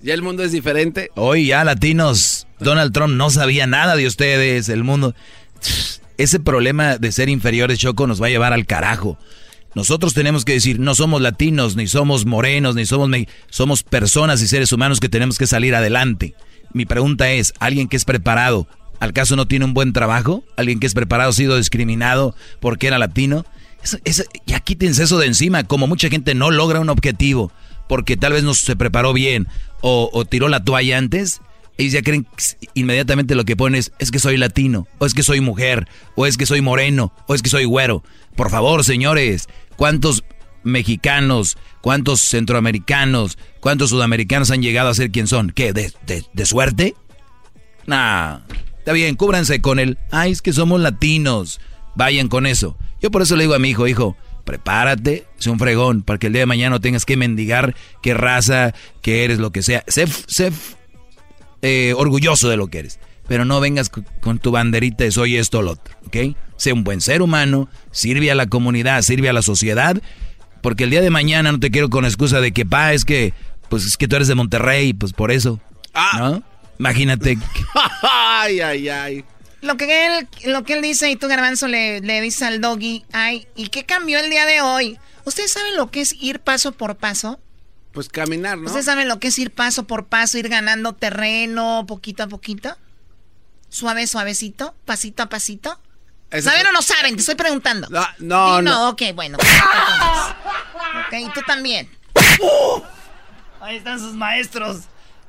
Ya 0.00 0.14
el 0.14 0.22
mundo 0.22 0.42
es 0.42 0.52
diferente. 0.52 1.10
Hoy 1.14 1.46
ya 1.46 1.64
latinos, 1.64 2.46
Donald 2.58 2.92
Trump 2.92 3.14
no 3.14 3.30
sabía 3.30 3.66
nada 3.66 3.94
de 3.94 4.06
ustedes, 4.06 4.68
el 4.68 4.82
mundo. 4.82 5.14
Ese 6.18 6.40
problema 6.40 6.98
de 6.98 7.12
ser 7.12 7.28
inferiores, 7.28 7.78
Choco, 7.78 8.06
nos 8.06 8.20
va 8.22 8.26
a 8.26 8.30
llevar 8.30 8.52
al 8.52 8.66
carajo. 8.66 9.18
Nosotros 9.74 10.12
tenemos 10.12 10.44
que 10.44 10.52
decir, 10.52 10.78
no 10.78 10.94
somos 10.94 11.22
latinos, 11.22 11.76
ni 11.76 11.86
somos 11.86 12.26
morenos, 12.26 12.74
ni 12.74 12.84
somos... 12.84 13.10
Somos 13.48 13.82
personas 13.82 14.42
y 14.42 14.48
seres 14.48 14.72
humanos 14.72 15.00
que 15.00 15.08
tenemos 15.08 15.38
que 15.38 15.46
salir 15.46 15.74
adelante. 15.74 16.34
Mi 16.74 16.84
pregunta 16.84 17.30
es, 17.30 17.54
¿alguien 17.58 17.88
que 17.88 17.96
es 17.96 18.04
preparado, 18.04 18.68
al 19.00 19.12
caso 19.12 19.34
no 19.36 19.46
tiene 19.46 19.64
un 19.64 19.74
buen 19.74 19.92
trabajo? 19.92 20.44
¿Alguien 20.56 20.78
que 20.78 20.86
es 20.86 20.94
preparado 20.94 21.30
ha 21.30 21.34
sido 21.34 21.56
discriminado 21.56 22.34
porque 22.60 22.86
era 22.86 22.98
latino? 22.98 23.44
Eso- 23.82 23.98
eso- 24.04 24.24
ya 24.46 24.62
eso 24.66 25.18
de 25.18 25.26
encima, 25.26 25.64
como 25.64 25.86
mucha 25.86 26.08
gente 26.08 26.34
no 26.34 26.50
logra 26.50 26.80
un 26.80 26.88
objetivo 26.90 27.50
porque 27.88 28.16
tal 28.16 28.32
vez 28.32 28.44
no 28.44 28.54
se 28.54 28.76
preparó 28.76 29.12
bien 29.12 29.48
o 29.80 30.24
tiró 30.24 30.48
la 30.48 30.64
toalla 30.64 30.98
antes, 30.98 31.40
ellos 31.78 31.92
ya 31.92 32.02
creen 32.02 32.26
inmediatamente 32.74 33.34
lo 33.34 33.44
que 33.44 33.56
ponen 33.56 33.78
es, 33.78 33.92
es 33.98 34.10
que 34.10 34.18
soy 34.18 34.36
latino, 34.36 34.86
o 34.98 35.06
es 35.06 35.14
que 35.14 35.22
soy 35.22 35.40
mujer, 35.40 35.88
o 36.14 36.26
es 36.26 36.36
que 36.36 36.46
soy 36.46 36.60
moreno, 36.60 37.12
o 37.26 37.34
es 37.34 37.42
que 37.42 37.50
soy 37.50 37.64
güero. 37.64 38.02
Por 38.36 38.50
favor, 38.50 38.84
señores, 38.84 39.48
¿cuántos 39.76 40.24
mexicanos, 40.62 41.58
cuántos 41.80 42.20
centroamericanos, 42.20 43.38
cuántos 43.60 43.90
sudamericanos 43.90 44.50
han 44.50 44.62
llegado 44.62 44.88
a 44.88 44.94
ser 44.94 45.10
quien 45.10 45.26
son? 45.26 45.50
¿Qué? 45.50 45.72
¿De, 45.72 45.92
de, 46.06 46.24
de 46.32 46.46
suerte? 46.46 46.94
Nah, 47.86 48.40
está 48.78 48.92
bien, 48.92 49.16
cúbranse 49.16 49.60
con 49.60 49.78
el, 49.78 49.98
ay, 50.10 50.32
es 50.32 50.42
que 50.42 50.52
somos 50.52 50.80
latinos, 50.80 51.60
vayan 51.94 52.28
con 52.28 52.46
eso. 52.46 52.76
Yo 53.00 53.10
por 53.10 53.22
eso 53.22 53.34
le 53.34 53.44
digo 53.44 53.54
a 53.54 53.58
mi 53.58 53.70
hijo, 53.70 53.88
hijo, 53.88 54.16
prepárate, 54.44 55.26
sé 55.38 55.50
un 55.50 55.58
fregón, 55.58 56.02
para 56.02 56.18
que 56.18 56.28
el 56.28 56.32
día 56.32 56.42
de 56.42 56.46
mañana 56.46 56.70
no 56.70 56.80
tengas 56.80 57.04
que 57.04 57.16
mendigar 57.16 57.74
qué 58.02 58.14
raza, 58.14 58.74
qué 59.00 59.24
eres, 59.24 59.38
lo 59.38 59.50
que 59.50 59.62
sea. 59.62 59.84
Sé, 59.88 60.06
sé 60.06 60.52
eh, 61.62 61.94
orgulloso 61.96 62.48
de 62.48 62.56
lo 62.56 62.66
que 62.68 62.80
eres. 62.80 62.98
pero 63.28 63.44
no 63.44 63.60
vengas 63.60 63.88
con 63.88 64.38
tu 64.38 64.50
banderita 64.50 65.04
de 65.04 65.12
soy 65.12 65.36
esto 65.36 65.60
o 65.60 65.62
lo 65.62 65.70
otro, 65.72 65.94
¿ok? 66.06 66.36
Sé 66.56 66.72
un 66.72 66.84
buen 66.84 67.00
ser 67.00 67.22
humano, 67.22 67.68
sirve 67.92 68.30
a 68.30 68.34
la 68.34 68.46
comunidad, 68.46 69.00
sirve 69.02 69.28
a 69.28 69.32
la 69.32 69.42
sociedad, 69.42 69.96
porque 70.60 70.84
el 70.84 70.90
día 70.90 71.00
de 71.00 71.10
mañana 71.10 71.50
no 71.52 71.60
te 71.60 71.70
quiero 71.70 71.88
con 71.88 72.04
excusa 72.04 72.40
de 72.40 72.52
que, 72.52 72.66
pa, 72.66 72.92
es 72.92 73.04
que, 73.04 73.32
pues 73.70 73.86
es 73.86 73.96
que 73.96 74.08
tú 74.08 74.16
eres 74.16 74.28
de 74.28 74.34
Monterrey, 74.34 74.92
pues 74.92 75.12
por 75.12 75.30
eso, 75.30 75.60
¿no? 76.18 76.42
Imagínate. 76.78 77.38
ay, 78.02 78.60
ay, 78.60 78.88
ay. 78.88 79.24
Lo 79.60 79.76
que 79.76 80.06
él, 80.06 80.28
lo 80.46 80.64
que 80.64 80.74
él 80.74 80.82
dice 80.82 81.08
y 81.10 81.16
tú, 81.16 81.28
Garbanzo, 81.28 81.68
le, 81.68 82.00
le 82.00 82.20
dices 82.20 82.42
al 82.42 82.60
doggy, 82.60 83.04
ay, 83.12 83.46
¿y 83.54 83.68
qué 83.68 83.84
cambió 83.84 84.18
el 84.18 84.28
día 84.28 84.44
de 84.46 84.60
hoy? 84.60 84.98
¿Ustedes 85.24 85.52
saben 85.52 85.76
lo 85.76 85.90
que 85.90 86.00
es 86.00 86.16
ir 86.20 86.40
paso 86.40 86.72
por 86.72 86.96
paso? 86.96 87.38
Pues 87.92 88.08
caminar, 88.08 88.56
¿no? 88.58 88.66
¿Ustedes 88.66 88.86
saben 88.86 89.06
lo 89.08 89.18
que 89.20 89.28
es 89.28 89.38
ir 89.38 89.52
paso 89.52 89.86
por 89.86 90.06
paso, 90.06 90.38
ir 90.38 90.48
ganando 90.48 90.94
terreno 90.94 91.84
poquito 91.86 92.22
a 92.22 92.26
poquito? 92.26 92.76
Suave, 93.68 94.06
suavecito, 94.06 94.74
pasito 94.84 95.22
a 95.22 95.28
pasito. 95.28 95.78
Eso 96.30 96.48
¿Saben 96.48 96.62
fue- 96.62 96.70
o 96.70 96.72
no 96.72 96.80
saben? 96.82 97.14
Te 97.14 97.20
estoy 97.20 97.34
preguntando. 97.34 97.88
No, 97.90 98.06
no, 98.18 98.58
Di 98.58 98.64
no. 98.64 98.88
ok, 98.90 99.02
bueno. 99.14 99.36
ok, 101.06 101.12
y 101.12 101.28
tú 101.34 101.40
también. 101.46 101.90
Ahí 103.60 103.76
están 103.76 103.98
sus 103.98 104.14
maestros. 104.14 104.82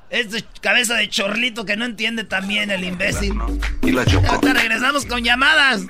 Este 0.09 0.45
cabeza 0.61 0.93
de 0.95 1.09
chorlito 1.09 1.65
que 1.65 1.75
no 1.75 1.85
entiende 1.85 2.23
también 2.23 2.69
el 2.71 2.83
imbécil. 2.83 3.33
Y 3.81 3.91
la 3.91 4.05
Choco. 4.05 4.27
Ahorita 4.27 4.53
regresamos 4.53 5.05
con 5.05 5.23
llamadas. 5.23 5.81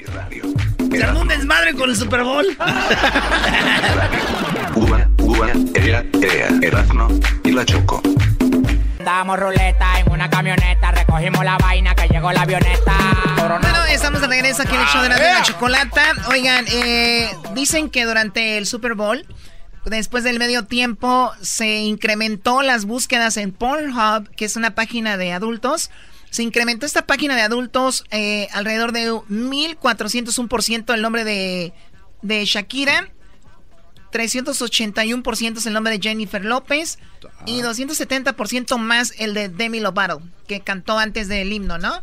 Se 0.92 1.04
armó 1.04 1.22
un 1.22 1.28
desmadre 1.28 1.74
con 1.76 1.90
el 1.90 1.96
Super 1.98 2.24
Bowl. 2.24 2.46
Uva, 5.34 5.48
uva, 5.48 5.52
ea, 5.76 6.06
ea, 6.22 6.50
Erasmo 6.62 7.08
y 7.44 7.52
la 7.52 7.66
Choco. 7.66 8.02
Damos 9.04 9.40
ruleta 9.40 10.00
en 10.00 10.12
una 10.12 10.30
camioneta, 10.30 10.92
recogimos 10.92 11.44
la 11.44 11.58
vaina 11.58 11.96
que 11.96 12.08
llegó 12.08 12.32
la 12.32 12.42
avioneta. 12.42 12.94
Bueno, 13.38 13.60
estamos 13.90 14.22
de 14.22 14.28
regreso 14.28 14.62
aquí 14.62 14.76
en 14.76 14.82
el 14.82 14.88
show 14.88 15.02
de 15.02 15.10
la, 15.10 15.16
de 15.16 15.26
la 15.26 15.42
chocolata. 15.42 16.04
Oigan, 16.30 16.66
eh, 16.70 17.30
dicen 17.54 17.90
que 17.90 18.06
durante 18.06 18.58
el 18.58 18.66
Super 18.66 18.94
Bowl, 18.94 19.26
después 19.86 20.24
del 20.24 20.40
medio 20.40 20.66
tiempo, 20.66 21.32
se 21.42 21.80
incrementó 21.80 22.62
las 22.62 22.86
búsquedas 22.86 23.38
en 23.38 23.52
Pornhub, 23.52 24.30
que 24.36 24.46
es 24.46 24.56
una 24.56 24.76
página 24.76 25.18
de 25.18 25.34
adultos. 25.34 25.90
Se 26.30 26.44
incrementó 26.44 26.86
esta 26.86 27.06
página 27.06 27.36
de 27.36 27.42
adultos 27.42 28.06
eh, 28.12 28.48
alrededor 28.54 28.92
de 28.92 29.12
1.401% 29.12 30.94
el 30.94 31.02
nombre 31.02 31.24
de, 31.24 31.74
de 32.22 32.46
Shakira. 32.46 33.13
381% 34.14 35.58
es 35.58 35.66
el 35.66 35.74
nombre 35.74 35.98
de 35.98 36.02
Jennifer 36.02 36.46
López 36.46 37.00
y 37.46 37.62
270% 37.62 38.78
más 38.78 39.14
el 39.18 39.34
de 39.34 39.50
Demi 39.50 39.80
Lovato, 39.80 40.22
que 40.48 40.62
cantó 40.62 40.98
antes 40.98 41.28
del 41.28 41.52
himno, 41.52 41.78
¿no? 41.78 42.02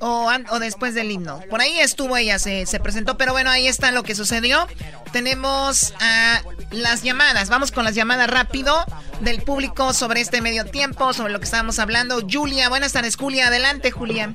O, 0.00 0.28
o 0.50 0.58
después 0.58 0.94
del 0.94 1.10
himno. 1.10 1.40
Por 1.48 1.60
ahí 1.60 1.78
estuvo 1.78 2.16
ella, 2.16 2.38
se, 2.40 2.66
se 2.66 2.80
presentó, 2.80 3.16
pero 3.16 3.32
bueno, 3.32 3.50
ahí 3.50 3.68
está 3.68 3.92
lo 3.92 4.02
que 4.02 4.14
sucedió. 4.16 4.66
Tenemos 5.12 5.94
ah, 6.00 6.42
las 6.72 7.02
llamadas, 7.02 7.48
vamos 7.48 7.70
con 7.70 7.84
las 7.84 7.94
llamadas 7.94 8.28
rápido 8.28 8.74
del 9.20 9.42
público 9.42 9.92
sobre 9.92 10.20
este 10.20 10.40
medio 10.40 10.64
tiempo, 10.64 11.12
sobre 11.12 11.32
lo 11.32 11.38
que 11.38 11.44
estábamos 11.44 11.78
hablando. 11.78 12.20
Julia, 12.28 12.68
buenas 12.68 12.92
tardes, 12.92 13.16
Julia, 13.16 13.46
adelante, 13.46 13.92
Julia. 13.92 14.34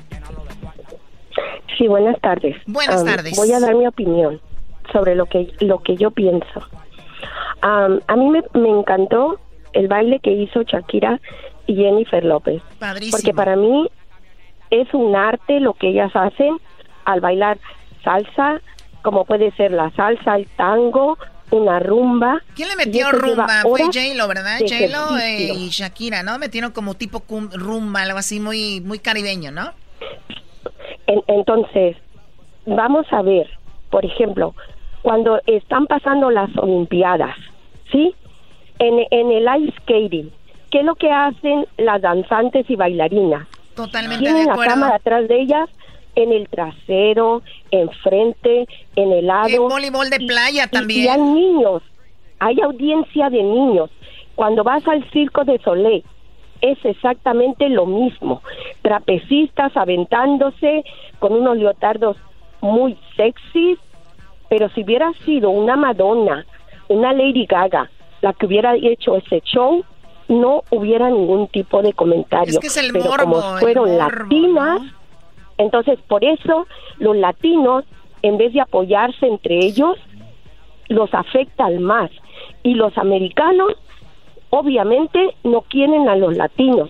Sí, 1.78 1.88
buenas 1.88 2.20
tardes. 2.22 2.56
Buenas 2.66 3.04
tardes. 3.04 3.36
Voy 3.36 3.52
a 3.52 3.60
dar 3.60 3.76
mi 3.76 3.86
opinión 3.86 4.42
sobre 4.92 5.16
lo 5.16 5.26
que 5.26 5.52
lo 5.60 5.80
que 5.80 5.96
yo 5.96 6.12
pienso. 6.12 6.62
A 7.62 8.16
mí 8.16 8.30
me, 8.30 8.44
me 8.54 8.70
encantó 8.70 9.40
el 9.74 9.88
baile 9.88 10.20
que 10.20 10.32
hizo 10.32 10.64
Shakira 10.64 11.20
y 11.68 11.76
Jennifer 11.76 12.24
López. 12.24 12.62
Padrísimo. 12.80 13.18
Porque 13.18 13.34
para 13.34 13.56
mí 13.56 13.90
es 14.70 14.92
un 14.94 15.16
arte 15.16 15.60
lo 15.60 15.74
que 15.74 15.90
ellas 15.90 16.12
hacen 16.16 16.58
al 17.06 17.20
bailar 17.22 17.58
salsa, 18.04 18.62
como 19.02 19.26
puede 19.26 19.52
ser 19.52 19.72
la 19.72 19.92
salsa, 19.92 20.38
el 20.38 20.48
tango, 20.48 21.18
una 21.52 21.80
rumba. 21.80 22.42
¿Quién 22.56 22.70
le 22.70 22.76
metió 22.76 23.12
rumba? 23.12 23.62
Fue 23.64 23.82
J-Lo, 23.82 24.28
¿verdad? 24.28 24.60
J-Lo 24.60 25.18
eh, 25.18 25.52
y 25.54 25.70
Shakira, 25.70 26.24
¿no? 26.24 26.38
Metieron 26.40 26.72
como 26.72 26.94
tipo 26.94 27.20
cum- 27.22 27.50
rumba, 27.52 28.04
algo 28.04 28.20
así 28.20 28.40
muy, 28.40 28.80
muy 28.82 29.00
caribeño, 29.00 29.52
¿no? 29.52 29.72
En- 31.08 31.24
entonces, 31.28 31.98
vamos 32.66 33.06
a 33.12 33.22
ver, 33.22 33.50
por 33.90 34.06
ejemplo, 34.06 34.54
cuando 35.02 35.40
están 35.46 35.86
pasando 35.88 36.30
las 36.30 36.50
Olimpiadas, 36.58 37.36
¿sí? 37.92 38.14
En, 38.80 39.00
en 39.12 39.32
el 39.32 39.48
ice 39.64 39.74
skating, 39.82 40.32
¿qué 40.72 40.80
es 40.80 40.86
lo 40.86 40.96
que 40.96 41.12
hacen 41.12 41.66
las 41.78 42.02
danzantes 42.02 42.70
y 42.70 42.76
bailarinas? 42.76 43.48
Totalmente 43.76 44.24
de 44.26 44.30
Tienen 44.32 44.48
la 44.48 44.54
acuerdo. 44.54 44.74
cámara 44.74 44.96
atrás 44.96 45.28
de 45.28 45.42
ellas, 45.42 45.70
en 46.16 46.32
el 46.34 46.48
trasero, 46.50 47.42
enfrente, 47.72 48.68
en 48.96 49.12
el 49.12 49.28
lado. 49.28 49.48
En 49.50 49.68
voleibol 49.70 50.10
de 50.10 50.20
playa 50.20 50.66
Y- 50.66 50.70
también. 50.70 51.06
Y, 51.06 51.08
hay 51.08 51.22
niños, 51.22 51.82
hay 52.40 52.60
audiencia 52.62 53.30
de 53.30 53.42
niños. 53.44 53.90
Cuando 54.36 54.64
vas 54.64 54.86
al 54.88 55.10
Circo 55.12 55.44
de 55.44 55.60
Soleil, 55.60 56.04
es 56.62 56.78
exactamente 56.84 57.70
lo 57.70 57.86
mismo. 57.86 58.42
Trapecistas 58.82 59.76
aventándose 59.78 60.84
con 61.20 61.34
unos 61.34 61.58
leotardos 61.58 62.18
muy 62.62 62.98
sexys, 63.16 63.78
pero 64.50 64.70
si 64.70 64.84
hubiera 64.84 65.14
sido 65.26 65.50
una 65.52 65.76
Madonna, 65.76 66.46
una 66.88 67.14
Lady 67.14 67.46
Gaga, 67.46 67.90
la 68.22 68.34
que 68.34 68.48
hubiera 68.48 68.76
hecho 68.76 69.16
ese 69.16 69.42
show, 69.42 69.84
no 70.28 70.64
hubiera 70.70 71.10
ningún 71.10 71.48
tipo 71.48 71.82
de 71.82 71.94
comentario. 71.94 72.52
Es 72.52 72.60
que 72.60 72.68
es 72.68 72.78
el 72.78 72.92
pero 72.92 73.06
morbo, 73.06 73.24
como 73.24 73.54
el 73.56 73.60
fueron 73.60 73.92
morbo, 73.92 73.98
latinas, 73.98 74.82
entonces 75.58 76.00
por 76.08 76.24
eso 76.24 76.68
los 76.98 77.16
latinos, 77.16 77.86
en 78.22 78.38
vez 78.38 78.54
de 78.54 78.62
apoyarse 78.62 79.26
entre 79.26 79.58
ellos, 79.60 79.98
los 80.88 81.14
afectan 81.14 81.82
más. 81.82 82.12
Y 82.64 82.74
los 82.74 82.98
americanos, 82.98 83.74
obviamente, 84.50 85.36
no 85.44 85.62
quieren 85.62 86.10
a 86.10 86.16
los 86.16 86.36
latinos, 86.36 86.90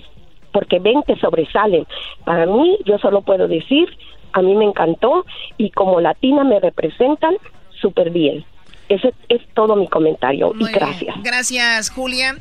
porque 0.51 0.79
ven 0.79 1.03
que 1.03 1.15
sobresalen. 1.17 1.85
Para 2.25 2.45
mí, 2.45 2.77
yo 2.85 2.97
solo 2.97 3.21
puedo 3.21 3.47
decir, 3.47 3.89
a 4.33 4.41
mí 4.41 4.55
me 4.55 4.65
encantó 4.65 5.25
y 5.57 5.71
como 5.71 5.99
latina 6.01 6.43
me 6.43 6.59
representan 6.59 7.35
súper 7.81 8.09
bien. 8.11 8.45
Ese 8.89 9.13
es 9.29 9.41
todo 9.53 9.75
mi 9.75 9.87
comentario 9.87 10.53
Muy 10.53 10.63
y 10.63 10.67
bien. 10.67 10.79
gracias. 10.79 11.15
Gracias, 11.23 11.89
Julia. 11.89 12.37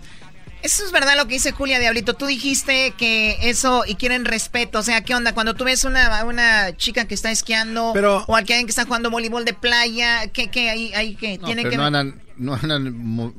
Eso 0.63 0.85
es 0.85 0.91
verdad 0.91 1.17
lo 1.17 1.27
que 1.27 1.35
dice 1.35 1.53
Julia 1.53 1.79
Diablito. 1.79 2.15
Tú 2.15 2.27
dijiste 2.27 2.93
que 2.99 3.37
eso 3.43 3.85
y 3.87 3.95
quieren 3.95 4.25
respeto. 4.25 4.81
O 4.81 4.83
sea, 4.83 5.03
¿qué 5.03 5.15
onda? 5.15 5.33
Cuando 5.33 5.55
tú 5.55 5.63
ves 5.65 5.85
una, 5.85 6.25
una 6.25 6.77
chica 6.77 7.07
que 7.07 7.15
está 7.15 7.31
esquiando 7.31 7.93
o 7.93 8.35
a 8.35 8.39
alguien 8.39 8.65
que 8.65 8.71
está 8.71 8.85
jugando 8.85 9.09
voleibol 9.11 9.45
de 9.45 9.55
playa, 9.55 10.27
¿qué, 10.33 10.49
qué 10.51 10.69
hay, 10.71 10.93
hay 10.95 11.15
que 11.15 11.39
No, 11.39 11.45
tienen 11.47 11.63
pero 11.65 11.71
que 11.71 11.77
no 11.77 11.85
andan, 11.85 12.21
no 12.39 12.55
andan 12.55 12.99
mo- 13.07 13.33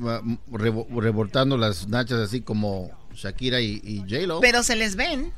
rebo- 0.50 0.86
rebortando 0.98 1.58
las 1.58 1.88
nachas 1.88 2.20
así 2.20 2.40
como 2.40 2.90
Shakira 3.12 3.60
y, 3.60 3.82
y 3.84 3.98
J-Lo. 4.08 4.40
pero 4.40 4.62
se 4.62 4.76
les 4.76 4.96
ven. 4.96 5.30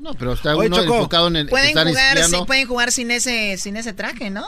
No, 0.00 0.14
pero 0.14 0.32
está 0.32 0.56
Oye, 0.56 0.68
uno 0.68 0.78
Choco. 0.78 0.94
enfocado 0.96 1.28
en 1.28 1.36
el 1.36 1.48
Pueden 1.48 1.70
jugar, 1.76 1.86
esquiando. 2.16 2.38
sí, 2.38 2.44
pueden 2.46 2.66
jugar 2.66 2.90
sin 2.90 3.10
ese 3.10 3.56
sin 3.58 3.76
ese 3.76 3.92
traje, 3.92 4.30
¿no? 4.30 4.46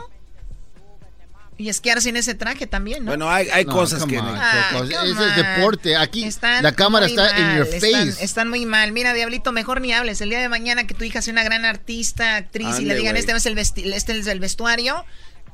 Y 1.59 1.69
esquiar 1.69 2.01
sin 2.01 2.17
ese 2.17 2.35
traje 2.35 2.67
también, 2.67 3.05
¿no? 3.05 3.11
Bueno, 3.11 3.31
hay, 3.31 3.49
hay 3.51 3.65
No, 3.67 3.73
cosas 3.75 4.05
que... 4.07 4.19
on, 4.19 4.27
Ah, 4.27 4.83
es 5.05 5.37
deporte. 5.37 5.95
Aquí 5.97 6.25
Están 6.25 6.63
la 6.63 6.73
cámara 6.73 7.07
muy 7.07 7.13
está 7.15 7.37
en 7.37 7.47
mal, 7.47 7.59
your 7.59 7.67
están- 7.75 8.07
face. 8.09 8.25
Están, 8.25 8.49
muy 8.49 8.65
mal. 8.67 8.91
Mira, 8.93 9.13
Diablito, 9.13 9.53
mejor 9.53 9.81
ni 9.83 9.93
hables. 9.93 10.21
El 10.23 10.31
día 10.31 10.41
de 10.41 10.49
mañana 10.49 10.87
que 10.87 10.95
tu 10.95 11.05
hija 11.05 11.21
sea 11.21 11.33
una 11.33 11.45
gran 11.45 11.65
artista, 11.67 12.37
actriz, 12.37 12.81
y 12.81 12.87
le 12.87 12.95
digan, 12.97 13.17
este 13.19 13.33
es, 13.33 13.47
el 13.47 13.55
vesti- 13.55 13.93
este 13.93 14.19
es 14.19 14.27
el 14.27 14.41
vestuario, 14.41 15.05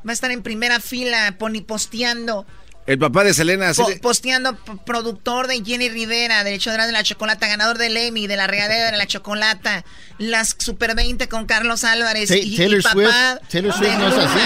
va 0.06 0.10
a 0.10 0.12
estar 0.12 0.30
en 0.30 0.42
primera 0.42 0.78
fila 0.80 1.36
poni- 1.36 1.66
posteando. 1.66 2.46
El 2.88 2.98
papá 2.98 3.22
de 3.22 3.34
Selena... 3.34 3.68
así 3.68 3.82
po- 3.82 3.90
posteando 4.00 4.56
productor 4.86 5.46
de 5.46 5.62
Jenny 5.64 5.90
Rivera, 5.90 6.42
del 6.42 6.54
hecho 6.54 6.70
de 6.72 6.78
la 6.90 7.02
chocolata, 7.02 7.46
ganador 7.46 7.76
del 7.76 7.96
Emmy, 7.98 8.26
de 8.26 8.36
la 8.36 8.46
regadera 8.46 8.90
de 8.90 8.96
la 8.96 9.06
chocolata, 9.06 9.84
las 10.16 10.56
Super 10.58 10.94
20 10.96 11.28
con 11.28 11.44
Carlos 11.44 11.84
Álvarez 11.84 12.30
Ta- 12.30 12.36
y, 12.38 12.54
y 12.54 12.56
Taylor 12.56 12.82
Swift, 12.82 13.06
papá 13.06 13.40
Taylor 13.50 13.72
de 13.74 13.78
Swift 13.78 13.98
no 13.98 14.08
es 14.08 14.16
así. 14.18 14.38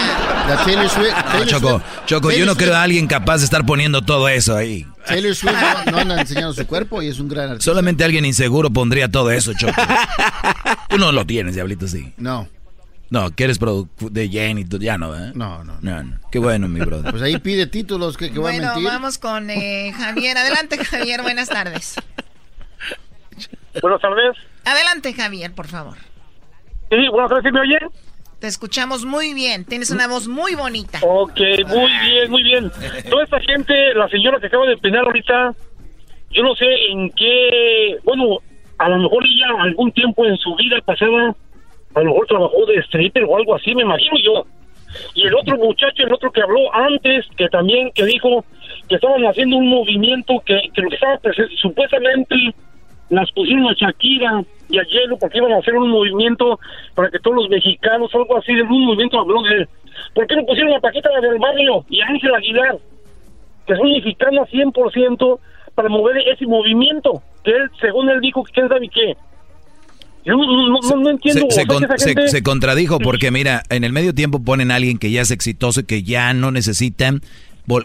La 0.49 0.63
Taylor 0.65 0.89
Swift, 0.89 1.15
No, 1.15 1.23
Taylor 1.31 1.47
Choco, 1.47 1.69
Swift- 1.79 2.05
Choco, 2.05 2.29
yo 2.29 2.31
Taylor 2.31 2.47
no 2.47 2.55
creo 2.57 2.67
Swift- 2.73 2.77
a 2.77 2.83
alguien 2.83 3.07
capaz 3.07 3.37
de 3.37 3.45
estar 3.45 3.65
poniendo 3.65 4.01
todo 4.01 4.27
eso 4.27 4.55
ahí. 4.57 4.85
Taylor 5.07 5.33
Swift 5.35 5.53
no, 5.85 5.91
no 5.93 5.97
anda 5.99 6.19
enseñando 6.21 6.53
su 6.53 6.67
cuerpo 6.67 7.01
y 7.01 7.07
es 7.07 7.19
un 7.19 7.29
gran 7.29 7.49
artista. 7.51 7.71
Solamente 7.71 8.03
alguien 8.03 8.25
inseguro 8.25 8.69
pondría 8.71 9.09
todo 9.09 9.31
eso, 9.31 9.53
Choco. 9.53 9.73
Tú 10.89 10.97
no 10.97 11.11
lo 11.13 11.25
tienes, 11.25 11.55
diablito, 11.55 11.87
sí. 11.87 12.13
No. 12.17 12.47
No, 13.09 13.29
que 13.35 13.43
eres 13.43 13.59
de 13.59 14.29
Jenny, 14.29 14.65
ya 14.79 14.97
no, 14.97 15.15
¿eh? 15.15 15.31
No, 15.35 15.63
no, 15.63 15.77
no. 15.81 16.19
Qué 16.31 16.39
bueno, 16.39 16.67
mi 16.67 16.79
brother. 16.79 17.11
Pues 17.11 17.21
ahí 17.21 17.37
pide 17.37 17.67
títulos 17.67 18.17
que, 18.17 18.31
que 18.31 18.39
va 18.39 18.49
a 18.49 18.51
Bueno, 18.53 18.67
mentir. 18.73 18.85
vamos 18.87 19.17
con 19.19 19.49
eh, 19.51 19.93
Javier. 19.95 20.35
Adelante, 20.37 20.83
Javier. 20.83 21.21
Buenas 21.21 21.47
tardes. 21.49 21.95
Buenas 23.81 24.01
tardes. 24.01 24.37
Adelante, 24.65 25.13
Javier, 25.13 25.53
por 25.53 25.67
favor. 25.67 25.97
Sí, 26.89 27.07
buenas 27.11 27.29
tardes, 27.29 27.43
¿sí 27.45 27.51
me 27.51 27.59
oye? 27.61 27.77
Te 28.39 28.47
escuchamos 28.47 29.05
muy 29.05 29.33
bien. 29.33 29.65
Tienes 29.65 29.89
una 29.91 30.07
voz 30.07 30.27
muy 30.27 30.55
bonita. 30.55 30.99
Ok, 31.01 31.39
muy 31.67 31.91
bien, 32.01 32.29
muy 32.31 32.43
bien. 32.43 32.71
Toda 33.09 33.23
esta 33.23 33.39
gente, 33.41 33.93
la 33.95 34.07
señora 34.09 34.39
que 34.39 34.47
acaba 34.47 34.65
de 34.65 34.73
opinar 34.75 35.05
ahorita, 35.05 35.53
yo 36.31 36.43
no 36.43 36.55
sé 36.55 36.65
en 36.91 37.09
qué, 37.11 37.97
bueno, 38.03 38.39
a 38.77 38.89
lo 38.89 38.97
mejor 38.97 39.23
ella 39.25 39.47
algún 39.61 39.91
tiempo 39.93 40.25
en 40.25 40.35
su 40.37 40.55
vida 40.55 40.77
pasada 40.85 41.35
A 41.95 41.99
lo 42.01 42.11
mejor 42.11 42.27
trabajó 42.27 42.65
de 42.65 42.79
stripper 42.83 43.23
o 43.25 43.37
algo 43.37 43.55
así, 43.55 43.73
me 43.75 43.83
imagino 43.83 44.15
yo. 44.23 44.45
Y 45.15 45.25
el 45.27 45.33
otro 45.35 45.57
muchacho, 45.57 46.03
el 46.03 46.13
otro 46.13 46.31
que 46.31 46.41
habló 46.41 46.73
antes, 46.73 47.25
que 47.35 47.47
también, 47.49 47.91
que 47.95 48.05
dijo 48.05 48.45
que 48.87 48.95
estaban 48.95 49.23
haciendo 49.25 49.57
un 49.57 49.67
movimiento 49.67 50.41
que, 50.45 50.59
que 50.73 50.81
lo 50.81 50.89
que 50.89 50.95
estaba 50.95 51.17
presen- 51.19 51.49
supuestamente 51.57 52.35
las 53.09 53.31
pusieron 53.31 53.67
a 53.67 53.73
Shakira 53.73 54.43
y 54.69 54.77
a 54.79 54.83
Hielo 54.83 55.17
porque 55.17 55.37
iban 55.37 55.51
a 55.53 55.57
hacer 55.57 55.75
un 55.75 55.89
movimiento 55.89 56.59
para 56.95 57.09
que 57.09 57.19
todos 57.19 57.35
los 57.37 57.49
mexicanos, 57.49 58.13
algo 58.13 58.37
así, 58.37 58.53
de 58.53 58.61
un 58.63 58.85
movimiento 58.85 59.19
habló 59.19 59.41
de. 59.43 59.67
¿Por 60.15 60.25
qué 60.27 60.35
no 60.35 60.45
pusieron 60.45 60.73
a 60.73 60.79
Paquita 60.79 61.09
del 61.21 61.37
barrio 61.37 61.85
y 61.89 62.01
a 62.01 62.07
Ángel 62.07 62.33
Aguilar, 62.33 62.77
que 63.67 63.75
son 63.75 63.91
mexicanas 63.91 64.49
100% 64.51 65.39
para 65.75 65.89
mover 65.89 66.17
ese 66.27 66.45
movimiento? 66.47 67.21
Que 67.43 67.51
él, 67.51 67.69
según 67.79 68.09
él 68.09 68.19
dijo, 68.21 68.43
que 68.43 68.53
quién 68.53 68.67
sabe 68.69 68.89
qué. 68.89 69.15
Yo 70.25 70.33
no, 70.35 70.45
no, 70.69 70.79
no- 70.81 70.95
no 71.03 71.09
entiendo. 71.09 71.47
Se, 71.51 71.61
se 72.29 72.41
con- 72.43 72.53
contradijo 72.53 72.99
porque 72.99 73.29
mira, 73.31 73.63
en 73.69 73.83
el 73.83 73.91
medio 73.91 74.13
tiempo 74.13 74.39
ponen 74.43 74.71
a 74.71 74.75
alguien 74.75 74.97
que 74.97 75.11
ya 75.11 75.21
es 75.21 75.31
exitoso 75.31 75.81
y 75.81 75.83
que 75.83 76.03
ya 76.03 76.33
no 76.33 76.51
necesitan 76.51 77.21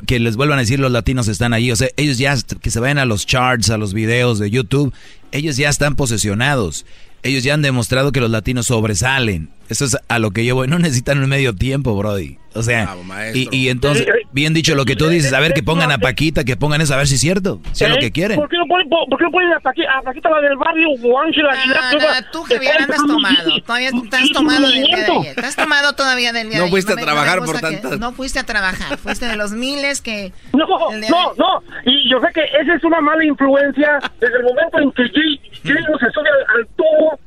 que 0.07 0.19
les 0.19 0.37
vuelvan 0.37 0.59
a 0.59 0.63
decir 0.63 0.81
los 0.81 0.91
latinos 0.91 1.29
están 1.29 1.53
ahí. 1.53 1.71
O 1.71 1.77
sea, 1.77 1.89
ellos 1.97 2.19
ya 2.19 2.35
que 2.61 2.71
se 2.71 2.81
vayan 2.81 2.99
a 2.99 3.05
los 3.05 3.27
charts, 3.27 3.71
a 3.71 3.77
los 3.79 3.95
videos 3.95 4.39
de 4.39 4.51
YouTube, 4.51 4.93
ellos 5.33 5.57
ya 5.57 5.69
están 5.69 5.95
posesionados. 5.95 6.85
Ellos 7.25 7.43
ya 7.43 7.55
han 7.55 7.63
demostrado 7.63 8.13
que 8.13 8.21
los 8.21 8.31
latinos 8.31 8.67
sobresalen. 8.67 9.51
Eso 9.69 9.85
es 9.85 9.97
a 10.09 10.19
lo 10.19 10.31
que 10.31 10.45
yo 10.45 10.55
voy. 10.55 10.69
No 10.69 10.79
necesitan 10.79 11.19
un 11.23 11.29
medio 11.29 11.53
tiempo, 11.55 11.97
Brody. 11.97 12.39
O 12.59 12.63
sea, 12.63 12.95
y, 13.35 13.49
y 13.57 13.69
entonces, 13.69 14.07
bien 14.33 14.53
dicho 14.55 14.75
lo 14.75 14.85
que 14.85 14.97
tú 14.97 15.09
dices, 15.09 15.33
a 15.33 15.41
ver 15.41 15.53
que 15.55 15.63
pongan 15.63 15.93
a 15.93 15.99
Paquita, 15.99 16.45
que 16.45 16.57
pongan 16.57 16.81
eso, 16.81 16.95
a 16.95 16.97
ver 16.97 17.07
si 17.07 17.15
es 17.15 17.21
cierto, 17.21 17.61
si 17.73 17.85
es 17.85 17.91
lo 17.91 17.97
¿Eh? 17.97 18.01
que 18.01 18.13
quieren. 18.13 18.39
¿Por 18.39 18.49
qué 18.49 18.57
no 18.57 18.67
ponen, 18.67 18.89
por, 18.89 19.09
por 19.09 19.19
qué 19.19 19.25
no 19.25 19.31
ponen 19.31 19.53
a, 19.53 19.61
Paqui- 19.61 19.87
a 19.87 20.03
Paquita 20.03 20.29
la 20.31 20.41
del 20.41 20.57
barrio 20.57 20.89
o 21.03 21.21
Ángela? 21.21 21.51
No, 21.67 21.99
no, 21.99 22.07
va- 22.07 22.31
tú, 22.33 22.45
que 22.45 22.55
Javier, 22.57 22.83
andas 22.83 22.99
tomado. 23.07 23.61
Todavía 23.63 23.89
estás 23.89 24.31
tomado 24.33 24.69
del 24.69 24.83
día 24.85 24.97
de 24.97 25.05
ayer. 25.05 25.35
Estás 25.37 25.57
tomado 25.57 25.93
todavía 25.95 26.33
del 26.33 26.49
día 26.51 26.59
No 26.59 26.65
de 26.65 26.69
ayer. 26.69 26.71
fuiste 26.71 26.93
a 26.93 26.97
me- 26.97 27.03
trabajar 27.03 27.41
me 27.41 27.47
por 27.47 27.55
gusta 27.55 27.71
que- 27.71 27.77
tantas- 27.79 27.99
No 28.01 28.13
fuiste 28.13 28.39
a 28.39 28.45
trabajar. 28.45 28.99
Fuiste 28.99 29.27
de 29.27 29.37
los 29.37 29.53
miles 29.53 30.01
que... 30.01 30.33
No, 30.53 30.67
no, 30.67 31.35
no. 31.37 31.63
Y 31.85 32.11
yo 32.11 32.21
sé 32.21 32.27
que 32.35 32.43
esa 32.61 32.75
es 32.75 32.85
una 32.85 33.01
mala 33.01 33.25
influencia 33.25 33.99
desde 34.21 34.37
el 34.39 34.43
momento 34.45 34.79
en 34.79 34.91
que 34.93 35.03
Jay, 35.15 35.41
Jay 35.65 35.85
no 35.91 35.99
se 35.99 36.11
sube 36.13 36.29
al, 36.29 36.57
al 36.61 36.67
tubo. 36.77 37.19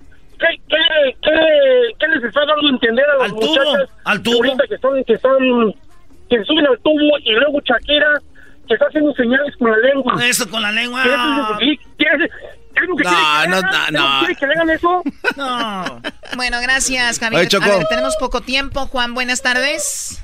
¿Qué, 0.41 0.47
qué, 0.67 1.15
qué, 1.21 1.31
¿Qué 1.99 2.07
les 2.07 2.23
está 2.23 2.39
dando 2.45 2.67
a 2.67 2.69
entender 2.71 3.05
a 3.05 3.15
las 3.23 3.31
Al 3.31 3.39
tubo, 3.39 3.47
muchachas 3.47 3.89
al 4.05 4.21
tubo. 4.23 4.35
ahorita 4.37 4.63
que 4.67 4.75
están, 4.75 5.03
que 5.05 5.13
están, 5.13 5.37
que 6.29 6.37
se 6.39 6.45
suben 6.45 6.67
al 6.67 6.79
tubo 6.79 7.17
y 7.23 7.31
luego 7.33 7.59
Shakira 7.63 8.19
que 8.67 8.73
está 8.75 8.85
haciendo 8.87 9.13
señales 9.13 9.55
con 9.57 9.69
la 9.71 9.77
lengua? 9.77 10.13
Eso 10.25 10.49
con 10.49 10.61
la 10.61 10.71
lengua. 10.71 11.03
¿Qué 11.03 11.09
es 11.13 11.19
eso? 11.19 11.57
¿Qué 11.97 12.05
es- 12.25 12.31
¿Es 12.73 12.87
lo 12.87 12.95
que 12.95 13.03
No, 13.03 13.09
que 13.11 13.47
no, 13.49 13.61
no, 13.61 13.69
no. 13.91 14.19
¿Quiere 14.19 14.35
que 14.35 14.47
le 14.47 14.53
hagan 14.53 14.69
eso? 14.69 15.03
No. 15.37 16.01
Bueno, 16.37 16.57
gracias, 16.61 17.19
Javier. 17.19 17.47
A 17.61 17.67
ver, 17.67 17.85
tenemos 17.89 18.15
poco 18.17 18.39
tiempo. 18.41 18.87
Juan, 18.87 19.13
buenas 19.13 19.41
tardes. 19.41 20.23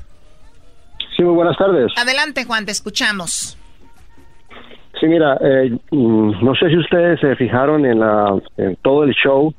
Sí, 1.16 1.24
muy 1.24 1.34
buenas 1.36 1.58
tardes. 1.58 1.92
Adelante, 1.98 2.46
Juan, 2.46 2.66
te 2.66 2.72
escuchamos. 2.72 3.58
Sí, 5.00 5.06
mira, 5.08 5.38
eh, 5.42 5.78
mm, 5.92 6.44
no 6.44 6.56
sé 6.56 6.70
si 6.70 6.78
ustedes 6.78 7.20
se 7.20 7.36
fijaron 7.36 7.86
en, 7.86 8.00
la, 8.00 8.34
en 8.58 8.76
todo 8.78 9.04
el 9.04 9.14
show. 9.14 9.54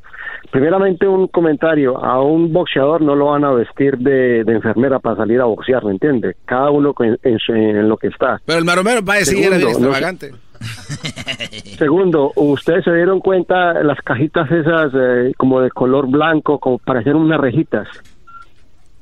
Primeramente, 0.51 1.07
un 1.07 1.29
comentario. 1.29 2.03
A 2.03 2.23
un 2.23 2.53
boxeador 2.53 3.03
no 3.03 3.15
lo 3.15 3.27
van 3.27 3.45
a 3.45 3.53
vestir 3.53 3.99
de, 3.99 4.45
de 4.45 4.53
enfermera 4.55 4.99
para 4.99 5.16
salir 5.16 5.41
a 5.41 5.45
boxear, 5.45 5.85
¿me 5.85 5.93
entiende? 5.93 6.37
Cada 6.47 6.70
uno 6.70 6.95
en, 7.01 7.19
en 7.23 7.39
su- 7.39 7.53
en 7.53 7.89
lo 7.89 7.97
que 7.99 8.07
está. 8.09 8.41
Pero 8.47 8.59
el 8.59 8.65
maromero 8.65 9.01
va 9.05 9.15
a 9.15 9.19
decir 9.19 9.39
era 9.45 9.57
bien 9.59 9.69
no 9.69 9.70
extravagante. 9.73 10.31
Segundo, 11.79 12.33
ustedes 12.37 12.85
se 12.85 12.93
dieron 12.93 13.20
cuenta 13.20 13.75
las 13.83 13.99
cajitas 14.01 14.51
esas 14.51 14.93
eh, 14.95 15.33
como 15.37 15.61
de 15.61 15.70
color 15.70 16.09
blanco, 16.09 16.59
como 16.59 16.79
parecían 16.79 17.16
unas 17.16 17.41
rejitas, 17.41 17.87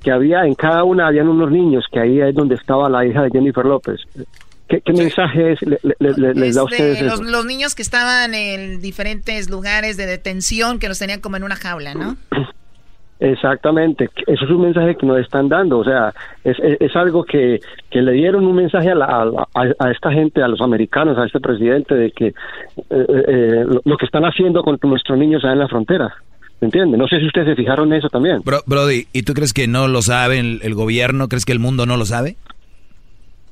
que 0.03 0.11
había 0.11 0.45
en 0.45 0.55
cada 0.55 0.85
una 0.85 1.07
habían 1.07 1.29
unos 1.29 1.51
niños, 1.51 1.85
que 1.91 2.01
ahí 2.01 2.21
es 2.21 2.35
donde 2.35 2.57
estaba 2.57 2.89
la 2.91 3.07
hija 3.07 3.23
de 3.23 3.31
Jennifer 3.31 3.65
López. 3.65 4.01
¿Qué, 4.69 4.81
qué 4.81 4.93
mensaje 4.93 5.53
es, 5.53 5.63
le- 5.63 5.79
le- 5.83 6.13
le- 6.17 6.35
les 6.35 6.55
da 6.57 6.63
a 6.63 6.65
ustedes 6.65 7.01
los, 7.03 7.21
los 7.21 7.47
niños 7.47 7.75
que 7.77 7.83
estaban 7.83 8.35
en 8.35 8.81
diferentes 8.81 9.49
lugares 9.49 9.97
de 9.97 10.07
detención 10.07 10.79
que 10.81 10.89
los 10.89 10.99
tenían 10.99 11.21
como 11.21 11.37
en 11.37 11.45
una 11.45 11.55
jaula, 11.57 11.95
¿no? 11.95 12.17
Exactamente, 13.19 14.11
eso 14.27 14.45
es 14.45 14.51
un 14.51 14.61
mensaje 14.61 14.95
que 14.95 15.07
nos 15.07 15.19
están 15.19 15.49
dando, 15.49 15.79
o 15.79 15.85
sea, 15.85 16.13
es, 16.45 16.59
es, 16.59 16.77
es 16.81 16.95
algo 16.97 17.25
que, 17.25 17.61
que 17.91 18.03
le 18.03 18.13
dieron 18.13 18.45
un 18.45 18.55
mensaje 18.55 18.91
a, 18.91 18.95
la- 18.95 19.07
a, 19.07 19.25
la- 19.25 19.49
a- 19.55 19.85
a 19.87 19.91
esta 19.91 20.13
gente, 20.13 20.43
a 20.43 20.49
los 20.49 20.61
americanos, 20.61 21.17
a 21.17 21.25
este 21.25 21.41
presidente, 21.41 21.95
de 21.95 22.11
que 22.11 22.27
eh, 22.27 22.35
eh, 22.91 23.65
lo, 23.67 23.81
lo 23.83 23.97
que 23.97 24.05
están 24.05 24.25
haciendo 24.27 24.63
con 24.63 24.79
nuestros 24.83 25.17
niños 25.17 25.43
allá 25.45 25.55
en 25.55 25.59
la 25.61 25.69
frontera, 25.69 26.13
¿me 26.61 26.67
entiende? 26.67 26.99
No 26.99 27.09
sé 27.09 27.19
si 27.19 27.27
ustedes 27.27 27.49
se 27.49 27.55
fijaron 27.57 27.91
en 27.91 28.01
eso 28.01 28.11
también. 28.11 28.43
Bro- 28.45 28.65
Brody, 28.67 29.07
¿y 29.15 29.23
tú 29.23 29.33
crees 29.33 29.55
que 29.55 29.67
no 29.67 29.89
lo 29.89 30.03
sabe 30.03 30.39
el, 30.39 30.61
el 30.63 30.75
gobierno? 30.75 31.29
¿Crees 31.29 31.47
que 31.47 31.53
el 31.53 31.59
mundo 31.59 31.87
no 31.87 31.97
lo 31.97 32.05
sabe? 32.05 32.37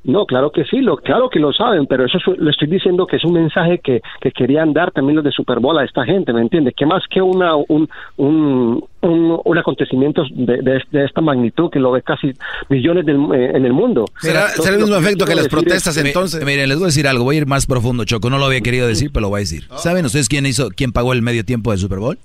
No, 0.07 0.27
claro 0.27 0.51
que 0.51 0.63
sí, 0.65 0.81
lo, 0.81 0.97
claro 0.97 1.29
que 1.31 1.39
lo 1.39 1.51
saben, 1.51 1.87
pero 1.87 2.05
eso 2.05 2.19
es- 2.19 2.37
le 2.37 2.51
estoy 2.51 2.67
diciendo 2.67 3.07
que 3.07 3.15
es 3.15 3.25
un 3.25 3.33
mensaje 3.33 3.79
que, 3.79 4.01
que 4.21 4.31
querían 4.31 4.71
dar 4.71 4.91
también 4.91 5.15
los 5.15 5.25
de 5.25 5.31
Super 5.31 5.59
Bowl 5.59 5.75
a 5.79 5.83
esta 5.83 6.05
gente, 6.05 6.31
¿me 6.31 6.41
entiende? 6.41 6.73
Que 6.73 6.85
más 6.85 7.01
que 7.09 7.23
una, 7.23 7.55
un, 7.55 7.89
un, 8.17 8.85
un, 9.01 9.39
un 9.43 9.57
acontecimiento 9.57 10.21
de, 10.31 10.57
de, 10.61 10.79
de 10.91 11.05
esta 11.05 11.21
magnitud 11.21 11.71
que 11.71 11.79
lo 11.79 11.91
ve 11.91 12.03
casi 12.03 12.31
millones 12.69 13.03
del- 13.03 13.17
eh, 13.33 13.51
en 13.55 13.65
el 13.65 13.73
mundo. 13.73 14.05
¿Será, 14.21 14.41
Entonces, 14.41 14.63
será 14.63 14.75
el 14.75 14.81
mismo 14.83 14.95
que 14.95 15.01
efecto 15.05 15.25
que 15.25 15.35
las 15.35 15.45
es- 15.45 15.51
protestas 15.51 15.97
entonces? 15.97 16.45
Miren, 16.45 16.69
les 16.69 16.77
voy 16.77 16.85
a 16.85 16.87
decir 16.87 17.07
algo, 17.07 17.23
voy 17.23 17.37
a 17.37 17.39
ir 17.39 17.47
más 17.47 17.65
profundo, 17.65 18.05
Choco. 18.05 18.29
No 18.29 18.37
lo 18.37 18.45
había 18.45 18.61
querido 18.61 18.87
decir, 18.87 19.09
pero 19.11 19.23
lo 19.23 19.29
voy 19.29 19.39
a 19.39 19.41
decir. 19.41 19.63
¿Saben 19.75 20.05
ustedes 20.05 20.29
quién 20.29 20.45
hizo, 20.45 20.69
quién 20.69 20.91
pagó 20.91 21.13
el 21.13 21.23
medio 21.23 21.43
tiempo 21.43 21.71
del 21.71 21.79
Super 21.79 21.97
Bowl? 21.97 22.19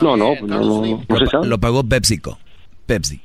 No, 0.00 0.16
no, 0.16 0.34
no, 0.40 0.46
no, 0.46 0.60
no, 0.60 1.02
no 1.08 1.18
se 1.18 1.24
Lo, 1.24 1.30
sabe. 1.30 1.46
lo 1.46 1.58
pagó 1.58 1.84
PepsiCo. 1.84 2.38
Pepsi. 2.86 3.20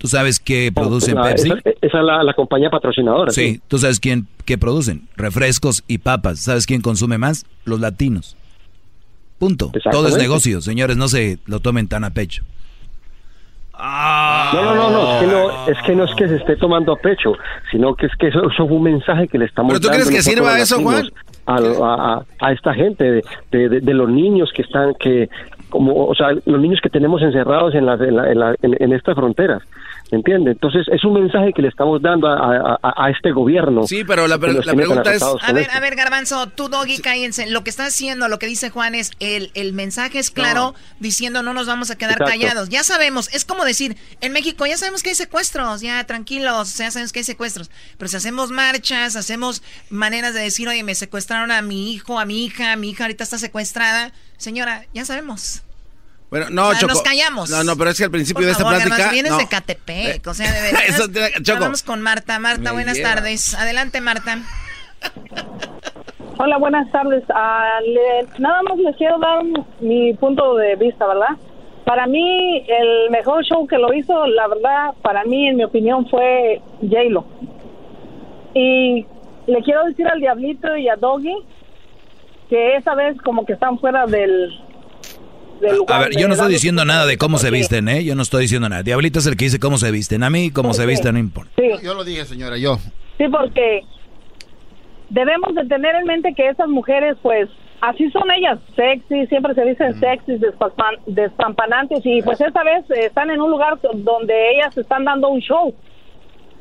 ¿Tú 0.00 0.08
sabes 0.08 0.40
qué 0.40 0.72
producen 0.74 1.14
Pepsi? 1.20 1.48
Esa, 1.50 1.58
esa 1.82 1.98
es 1.98 2.04
la, 2.04 2.22
la 2.24 2.32
compañía 2.32 2.70
patrocinadora. 2.70 3.32
Sí, 3.32 3.60
¿tú 3.68 3.76
sabes 3.78 4.00
quién 4.00 4.26
qué 4.46 4.56
producen? 4.56 5.08
Refrescos 5.14 5.84
y 5.86 5.98
papas. 5.98 6.40
¿Sabes 6.40 6.64
quién 6.66 6.80
consume 6.80 7.18
más? 7.18 7.44
Los 7.66 7.80
latinos. 7.80 8.34
Punto. 9.38 9.70
Todo 9.92 10.08
es 10.08 10.16
negocio, 10.16 10.62
señores, 10.62 10.96
no 10.96 11.06
se 11.08 11.38
lo 11.44 11.60
tomen 11.60 11.86
tan 11.86 12.04
a 12.04 12.10
pecho. 12.10 12.44
No, 13.78 14.62
no, 14.62 14.74
no, 14.74 14.90
no, 14.90 15.14
es 15.14 15.20
que 15.20 15.26
no, 15.26 15.66
es 15.68 15.78
que 15.86 15.94
no 15.96 16.04
es 16.04 16.14
que 16.14 16.28
se 16.28 16.36
esté 16.36 16.56
tomando 16.56 16.92
a 16.92 16.96
pecho, 16.96 17.32
sino 17.70 17.94
que 17.94 18.06
es 18.06 18.12
que 18.16 18.28
eso, 18.28 18.40
eso 18.50 18.66
fue 18.66 18.76
un 18.76 18.82
mensaje 18.82 19.26
que 19.28 19.38
le 19.38 19.46
estamos 19.46 19.70
¿Pero 19.72 19.80
tú 19.80 19.88
dando 19.88 20.04
crees 20.04 20.16
que 20.16 20.30
sirva 20.30 20.58
eso, 20.58 20.76
al- 20.86 21.12
A, 21.46 21.54
a- 22.14 22.24
a 22.40 22.52
esta 22.52 22.74
gente, 22.74 23.04
de, 23.04 23.22
de- 23.50 23.68
de- 23.70 23.80
de 23.80 23.94
los 23.94 24.08
niños 24.10 24.50
que 24.54 24.62
están, 24.62 24.94
que, 25.00 25.30
como, 25.70 26.06
o 26.06 26.14
sea, 26.14 26.28
los 26.44 26.60
niños 26.60 26.78
que 26.82 26.90
tenemos 26.90 27.22
encerrados 27.22 27.74
en, 27.74 27.86
las- 27.86 28.00
en, 28.02 28.16
la- 28.16 28.30
en, 28.30 28.38
la- 28.38 28.54
en- 28.60 28.76
en 28.78 28.92
estas 28.92 29.14
fronteras, 29.14 29.62
¿me 30.12 30.18
entiende? 30.18 30.50
Entonces, 30.52 30.86
es 30.92 31.04
un 31.04 31.14
mensaje 31.14 31.52
que 31.54 31.62
le 31.62 31.68
estamos 31.68 32.00
dando 32.02 32.28
a, 32.28 32.78
a- 32.82 33.04
a 33.06 33.10
este 33.10 33.32
gobierno. 33.32 33.86
Sí, 33.86 34.04
pero 34.04 34.26
la, 34.26 34.36
la 34.36 34.60
tan 34.62 34.76
pregunta 34.76 35.14
es... 35.14 35.22
A 35.22 35.52
ver, 35.52 35.62
esto. 35.64 35.76
a 35.76 35.80
ver, 35.80 35.94
Garbanzo, 35.96 36.46
tú, 36.48 36.68
Doggy, 36.68 36.98
cállense. 36.98 37.46
Lo 37.50 37.62
que 37.64 37.70
está 37.70 37.86
haciendo, 37.86 38.28
lo 38.28 38.38
que 38.38 38.46
dice 38.46 38.70
Juan 38.70 38.94
es, 38.94 39.10
el, 39.20 39.50
el 39.54 39.72
mensaje 39.72 40.18
es 40.18 40.30
claro, 40.30 40.74
diciendo 40.98 41.42
no 41.42 41.54
nos 41.54 41.66
vamos 41.66 41.90
a 41.90 41.96
quedar 41.96 42.12
Exacto. 42.12 42.30
callados. 42.32 42.68
Ya 42.68 42.82
sabemos, 42.82 43.28
es 43.34 43.44
como 43.44 43.64
decir, 43.64 43.96
en 44.20 44.32
México 44.32 44.66
ya 44.66 44.76
sabemos 44.76 45.02
que 45.02 45.10
hay 45.10 45.14
secuestros, 45.14 45.80
ya 45.80 46.02
tranquilos, 46.04 46.76
ya 46.76 46.90
sabemos 46.90 47.12
que 47.12 47.20
hay 47.20 47.24
secuestros. 47.24 47.70
Pero 47.98 48.08
si 48.08 48.16
hacemos 48.16 48.50
marchas, 48.50 49.16
hacemos 49.16 49.62
maneras 49.90 50.34
de 50.34 50.40
decir, 50.40 50.68
oye, 50.68 50.82
me 50.84 50.94
secuestraron 50.94 51.50
a 51.50 51.62
mi 51.62 51.92
hijo, 51.92 52.18
a 52.18 52.24
mi 52.24 52.44
hija, 52.44 52.74
mi 52.76 52.90
hija 52.90 53.04
ahorita 53.04 53.24
está 53.24 53.38
secuestrada. 53.38 54.12
Señora, 54.36 54.84
ya 54.94 55.04
sabemos. 55.04 55.62
Bueno, 56.30 56.46
no, 56.50 56.68
O 56.68 56.70
sea, 56.70 56.80
Choco. 56.80 56.92
nos 56.94 57.02
callamos. 57.02 57.50
No, 57.50 57.64
no, 57.64 57.76
pero 57.76 57.90
es 57.90 57.98
que 57.98 58.04
al 58.04 58.10
principio 58.10 58.38
Por 58.40 58.44
de 58.46 58.52
esta 58.52 58.64
plática... 58.64 58.88
Garbanzo, 58.90 59.12
vienes 59.12 59.32
no. 59.32 59.38
de 59.38 59.48
Catepec, 59.48 60.26
o 60.26 60.34
sea, 60.34 60.52
de 60.52 60.62
verdad. 60.72 60.80
Eso 60.88 61.08
te- 61.08 61.42
Choco. 61.42 61.60
Vamos 61.60 61.82
con 61.82 62.00
Marta. 62.00 62.38
Marta, 62.38 62.62
Me 62.62 62.70
buenas 62.72 62.96
lleva. 62.96 63.14
tardes. 63.14 63.54
Adelante, 63.54 64.00
Marta. 64.00 64.38
Hola, 66.38 66.56
buenas 66.58 66.90
tardes. 66.92 67.22
Ah, 67.34 67.80
le- 67.84 68.26
nada 68.38 68.62
más 68.62 68.78
les 68.78 68.96
quiero 68.96 69.18
dar 69.18 69.42
mi 69.80 70.14
punto 70.14 70.56
de 70.56 70.76
vista, 70.76 71.06
¿verdad? 71.06 71.36
Para 71.84 72.06
mí, 72.06 72.64
el 72.68 73.10
mejor 73.10 73.44
show 73.44 73.66
que 73.66 73.76
lo 73.76 73.92
hizo, 73.92 74.26
la 74.26 74.46
verdad, 74.48 74.94
para 75.02 75.24
mí, 75.24 75.48
en 75.48 75.56
mi 75.56 75.64
opinión, 75.64 76.08
fue 76.08 76.60
J-Lo. 76.80 77.24
Y 78.54 79.04
le 79.46 79.62
quiero 79.64 79.84
decir 79.86 80.06
al 80.06 80.20
Diablito 80.20 80.76
y 80.76 80.88
a 80.88 80.96
Doggy 80.96 81.34
que 82.48 82.76
esa 82.76 82.94
vez 82.94 83.16
como 83.22 83.44
que 83.44 83.52
están 83.54 83.78
fuera 83.78 84.06
del, 84.06 84.50
del 85.60 85.76
A 85.88 85.98
ver, 85.98 86.16
yo 86.16 86.26
no 86.28 86.34
estoy 86.34 86.52
diciendo 86.52 86.84
nada 86.84 87.06
de 87.06 87.16
cómo 87.18 87.38
se 87.38 87.50
visten, 87.50 87.88
¿eh? 87.88 88.04
Yo 88.04 88.14
no 88.14 88.22
estoy 88.22 88.42
diciendo 88.42 88.68
nada. 88.68 88.82
Diablito 88.82 89.18
es 89.18 89.26
el 89.26 89.36
que 89.36 89.44
dice 89.46 89.58
cómo 89.60 89.78
se 89.78 89.90
visten. 89.90 90.22
A 90.22 90.30
mí, 90.30 90.50
cómo 90.50 90.72
se 90.74 90.86
visten, 90.86 91.14
no 91.14 91.18
importa. 91.20 91.50
Sí. 91.56 91.68
Yo 91.84 91.94
lo 91.94 92.04
dije, 92.04 92.24
señora, 92.24 92.56
yo. 92.58 92.78
Sí, 93.18 93.24
porque 93.30 93.80
debemos 95.10 95.54
de 95.54 95.64
tener 95.66 95.94
en 95.96 96.04
mente 96.04 96.32
que 96.36 96.48
esas 96.48 96.68
mujeres, 96.68 97.16
pues, 97.22 97.48
así 97.80 98.10
son 98.10 98.30
ellas, 98.30 98.58
sexy, 98.76 99.26
siempre 99.26 99.54
se 99.54 99.64
dicen 99.64 99.98
sexy, 99.98 100.32
despampan- 100.32 101.00
despampanantes, 101.06 102.00
y 102.04 102.22
pues 102.22 102.40
esta 102.40 102.62
vez 102.62 102.84
eh, 102.90 103.06
están 103.06 103.30
en 103.30 103.40
un 103.40 103.50
lugar 103.50 103.78
donde 103.82 104.34
ellas 104.54 104.76
están 104.76 105.04
dando 105.04 105.28
un 105.28 105.40
show. 105.40 105.74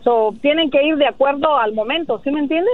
So, 0.04 0.34
tienen 0.42 0.72
que 0.72 0.82
ir 0.84 0.96
de 0.96 1.08
acuerdo 1.08 1.58
al 1.58 1.74
momento, 1.74 2.22
¿sí 2.24 2.32
me 2.32 2.40
entienden? 2.40 2.74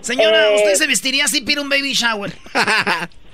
Señora, 0.00 0.50
Eh, 0.50 0.56
¿usted 0.56 0.74
se 0.74 0.86
vestiría 0.88 1.24
así 1.24 1.40
para 1.40 1.60
un 1.62 1.68
baby 1.68 1.92
shower? 1.92 2.32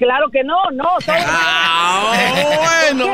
Claro 0.00 0.30
que 0.30 0.42
no, 0.42 0.56
no. 0.72 0.88
todo- 1.06 1.14
bueno. 2.58 3.06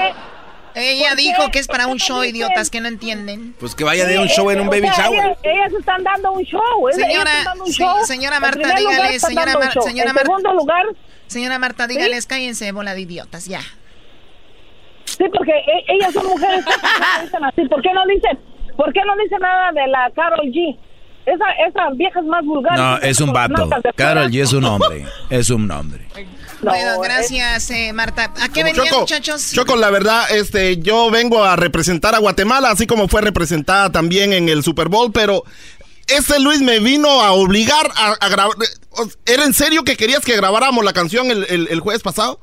Ella 0.78 1.08
¿Por 1.08 1.16
dijo 1.18 1.50
que 1.50 1.58
es 1.58 1.66
para 1.66 1.86
un 1.88 1.98
show, 1.98 2.22
idiotas 2.22 2.70
que 2.70 2.80
no 2.80 2.86
entienden. 2.88 3.54
Pues 3.58 3.74
que 3.74 3.82
vaya 3.82 4.04
de 4.06 4.18
un 4.18 4.28
show 4.28 4.50
en 4.50 4.60
un 4.60 4.68
baby 4.68 4.88
shower. 4.96 5.18
Ellas, 5.24 5.38
ellas 5.42 5.72
están 5.78 6.04
dando 6.04 6.32
un 6.32 6.42
show. 6.44 6.60
Señora, 6.92 7.30
dando 7.44 7.64
un 7.64 7.72
sí, 7.72 7.84
señora 8.04 8.38
Marta, 8.40 8.74
dígale, 8.76 9.14
están 9.16 9.30
señora 9.30 9.54
Mar- 9.58 9.72
señora 9.82 10.10
En 10.10 10.14
Marta. 10.14 10.20
segundo 10.30 10.52
lugar, 10.54 10.84
Señora 11.26 11.58
Marta, 11.58 11.86
dígales, 11.88 12.26
cállense, 12.26 12.70
bola 12.72 12.94
de 12.94 13.00
idiotas, 13.00 13.46
ya. 13.46 13.60
sí, 15.06 15.24
porque 15.34 15.50
e- 15.52 15.84
ellas 15.94 16.12
son 16.12 16.26
mujeres 16.26 16.64
que 16.64 17.22
dicen 17.24 17.44
así. 17.44 17.64
¿Por 17.68 17.82
qué 17.82 17.92
no 17.94 18.06
dicen, 18.06 18.38
por 18.76 18.92
qué 18.92 19.00
no 19.06 19.16
dicen 19.16 19.38
nada 19.40 19.72
de 19.72 19.86
la 19.88 20.10
Carol 20.14 20.46
G? 20.46 20.76
Esa, 21.24 21.44
esa 21.66 21.90
vieja 21.94 22.20
es 22.20 22.26
más 22.26 22.44
vulgar. 22.44 22.78
No, 22.78 22.98
es 22.98 23.20
un 23.20 23.32
vato. 23.32 23.68
Carol 23.96 24.30
G 24.30 24.42
es 24.42 24.52
un 24.52 24.64
hombre. 24.64 25.06
Es 25.30 25.50
un 25.50 25.68
hombre. 25.70 26.06
Bueno, 26.62 27.00
gracias, 27.00 27.70
eh, 27.70 27.92
Marta. 27.92 28.32
¿A 28.40 28.48
qué 28.48 28.64
venían, 28.64 28.86
Choco, 28.86 29.00
muchachos? 29.00 29.50
Choco, 29.52 29.76
la 29.76 29.90
verdad, 29.90 30.30
este, 30.30 30.78
yo 30.78 31.10
vengo 31.10 31.44
a 31.44 31.56
representar 31.56 32.14
a 32.14 32.18
Guatemala, 32.18 32.70
así 32.70 32.86
como 32.86 33.08
fue 33.08 33.20
representada 33.22 33.90
también 33.92 34.32
en 34.32 34.48
el 34.48 34.62
Super 34.62 34.88
Bowl, 34.88 35.12
pero 35.12 35.44
ese 36.06 36.38
Luis 36.38 36.60
me 36.60 36.78
vino 36.78 37.22
a 37.22 37.32
obligar 37.32 37.90
a, 37.96 38.12
a 38.12 38.28
grabar. 38.28 38.56
¿Era 39.26 39.44
en 39.44 39.52
serio 39.54 39.84
que 39.84 39.96
querías 39.96 40.24
que 40.24 40.36
grabáramos 40.36 40.84
la 40.84 40.92
canción 40.92 41.30
el, 41.30 41.44
el- 41.48 41.68
el 41.70 41.80
jueves 41.80 42.02
pasado? 42.02 42.40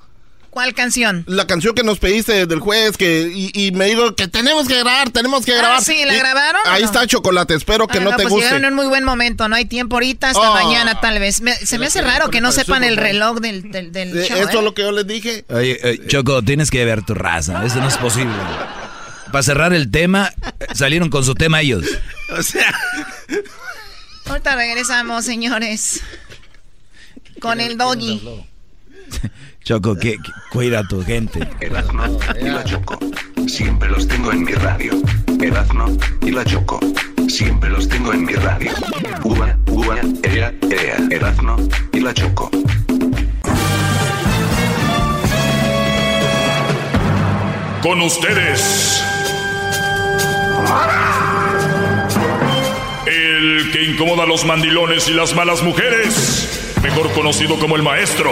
¿Cuál 0.53 0.75
canción? 0.75 1.23
La 1.27 1.47
canción 1.47 1.73
que 1.73 1.81
nos 1.83 1.97
pediste 1.97 2.45
del 2.45 2.59
jueves, 2.59 2.95
que, 2.95 3.31
y, 3.33 3.49
y 3.55 3.71
me 3.71 3.85
dijo 3.85 4.15
que 4.15 4.27
tenemos 4.27 4.67
que 4.67 4.75
grabar, 4.77 5.09
tenemos 5.09 5.43
que 5.45 5.53
Ah, 5.53 5.57
grabar. 5.57 5.83
sí, 5.83 6.03
¿la 6.05 6.13
Y 6.13 6.19
grabaron 6.19 6.61
Ahí 6.67 6.83
no? 6.83 6.87
está 6.87 7.07
Chocolate, 7.07 7.55
espero 7.55 7.87
que 7.87 7.97
Ah, 7.97 8.01
no, 8.01 8.09
te 8.11 8.15
pues 8.17 8.27
guste. 8.29 8.45
llegaron 8.45 8.65
en 8.65 8.69
un 8.73 8.75
muy 8.75 8.85
buen 8.85 9.03
momento, 9.03 9.47
no 9.49 9.55
hay 9.55 9.65
tiempo 9.65 9.95
ahorita, 9.95 10.29
hasta 10.29 10.51
Oh. 10.51 10.53
mañana 10.53 11.01
tal 11.01 11.17
vez. 11.17 11.41
Me- 11.41 11.55
se 11.55 11.79
me 11.79 11.87
hace 11.87 12.03
raro 12.03 12.29
que 12.29 12.39
no 12.39 12.51
sepan 12.51 12.83
el 12.83 12.97
reloj 12.97 13.39
del, 13.39 13.71
del, 13.71 13.91
del 13.91 14.15
Eh, 14.15 14.27
show. 14.27 14.37
Eso 14.37 14.47
¿eh? 14.49 14.53
es 14.59 14.63
lo 14.63 14.75
que 14.75 14.83
yo 14.83 14.91
les 14.91 15.07
dije. 15.07 15.43
Oye, 15.49 15.79
eh, 15.81 15.99
Choco, 16.07 16.43
tienes 16.43 16.69
que 16.69 16.85
ver 16.85 17.03
tu 17.03 17.15
raza. 17.15 17.65
Eso 17.65 17.77
no 17.79 17.87
es 17.87 17.97
posible. 17.97 18.35
Para 19.31 19.41
cerrar 19.41 19.73
el 19.73 19.89
tema, 19.89 20.31
salieron 20.75 21.09
con 21.09 21.25
su 21.25 21.33
tema 21.33 21.61
ellos. 21.61 21.83
O 22.37 22.43
sea, 22.43 22.77
Ahorita 24.27 24.55
regresamos, 24.55 25.25
señores. 25.25 26.01
Con 27.39 27.59
el 27.59 27.75
doggy. 27.75 28.21
Choco, 29.63 29.95
que, 29.95 30.11
que- 30.13 30.31
cuida 30.51 30.79
a 30.79 30.83
tu 30.87 31.03
gente. 31.03 31.47
Erazno 31.59 32.17
y 32.39 32.45
la 32.45 32.63
Choco. 32.63 32.97
Siempre 33.47 33.89
los 33.89 34.07
tengo 34.07 34.31
en 34.31 34.43
mi 34.43 34.53
radio. 34.53 34.91
Erazno 35.41 35.85
y 36.21 36.31
la 36.31 36.43
Choco. 36.45 36.79
Siempre 37.29 37.69
los 37.69 37.87
tengo 37.87 38.13
en 38.13 38.25
mi 38.25 38.33
radio. 38.33 38.71
Uva, 39.23 39.57
uva, 39.67 39.97
ea, 40.23 40.53
ea. 40.69 40.97
Erazno 41.09 41.55
y 41.93 41.99
la 42.01 42.13
Choco. 42.13 42.49
Con 47.81 48.01
ustedes. 48.01 49.03
El 53.05 53.71
que 53.73 53.83
incomoda 53.83 54.23
a 54.23 54.25
los 54.25 54.45
mandilones 54.45 55.07
y 55.09 55.13
las 55.13 55.35
malas 55.35 55.61
mujeres. 55.63 56.73
Mejor 56.81 57.11
conocido 57.11 57.59
como 57.59 57.75
el 57.75 57.83
maestro. 57.83 58.31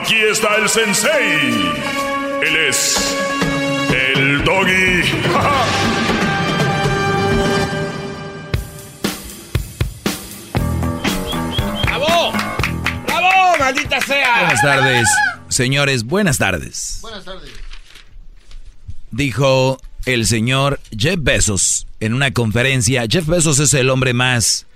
Aquí 0.00 0.16
está 0.30 0.56
el 0.56 0.68
sensei. 0.68 1.72
Él 2.42 2.56
es 2.68 3.16
el 3.90 4.44
doggy. 4.44 5.02
¡Bravo! 11.84 12.32
¡Bravo, 13.06 13.58
maldita 13.58 14.00
sea! 14.00 14.40
Buenas 14.40 14.62
tardes, 14.62 15.08
señores. 15.48 16.04
Buenas 16.04 16.38
tardes. 16.38 16.98
Buenas 17.02 17.24
tardes. 17.24 17.50
Dijo 19.10 19.78
el 20.06 20.26
señor 20.26 20.80
Jeff 20.96 21.18
Bezos 21.20 21.86
en 22.00 22.14
una 22.14 22.32
conferencia. 22.32 23.04
Jeff 23.08 23.26
Bezos 23.26 23.58
es 23.58 23.74
el 23.74 23.90
hombre 23.90 24.14
más, 24.14 24.66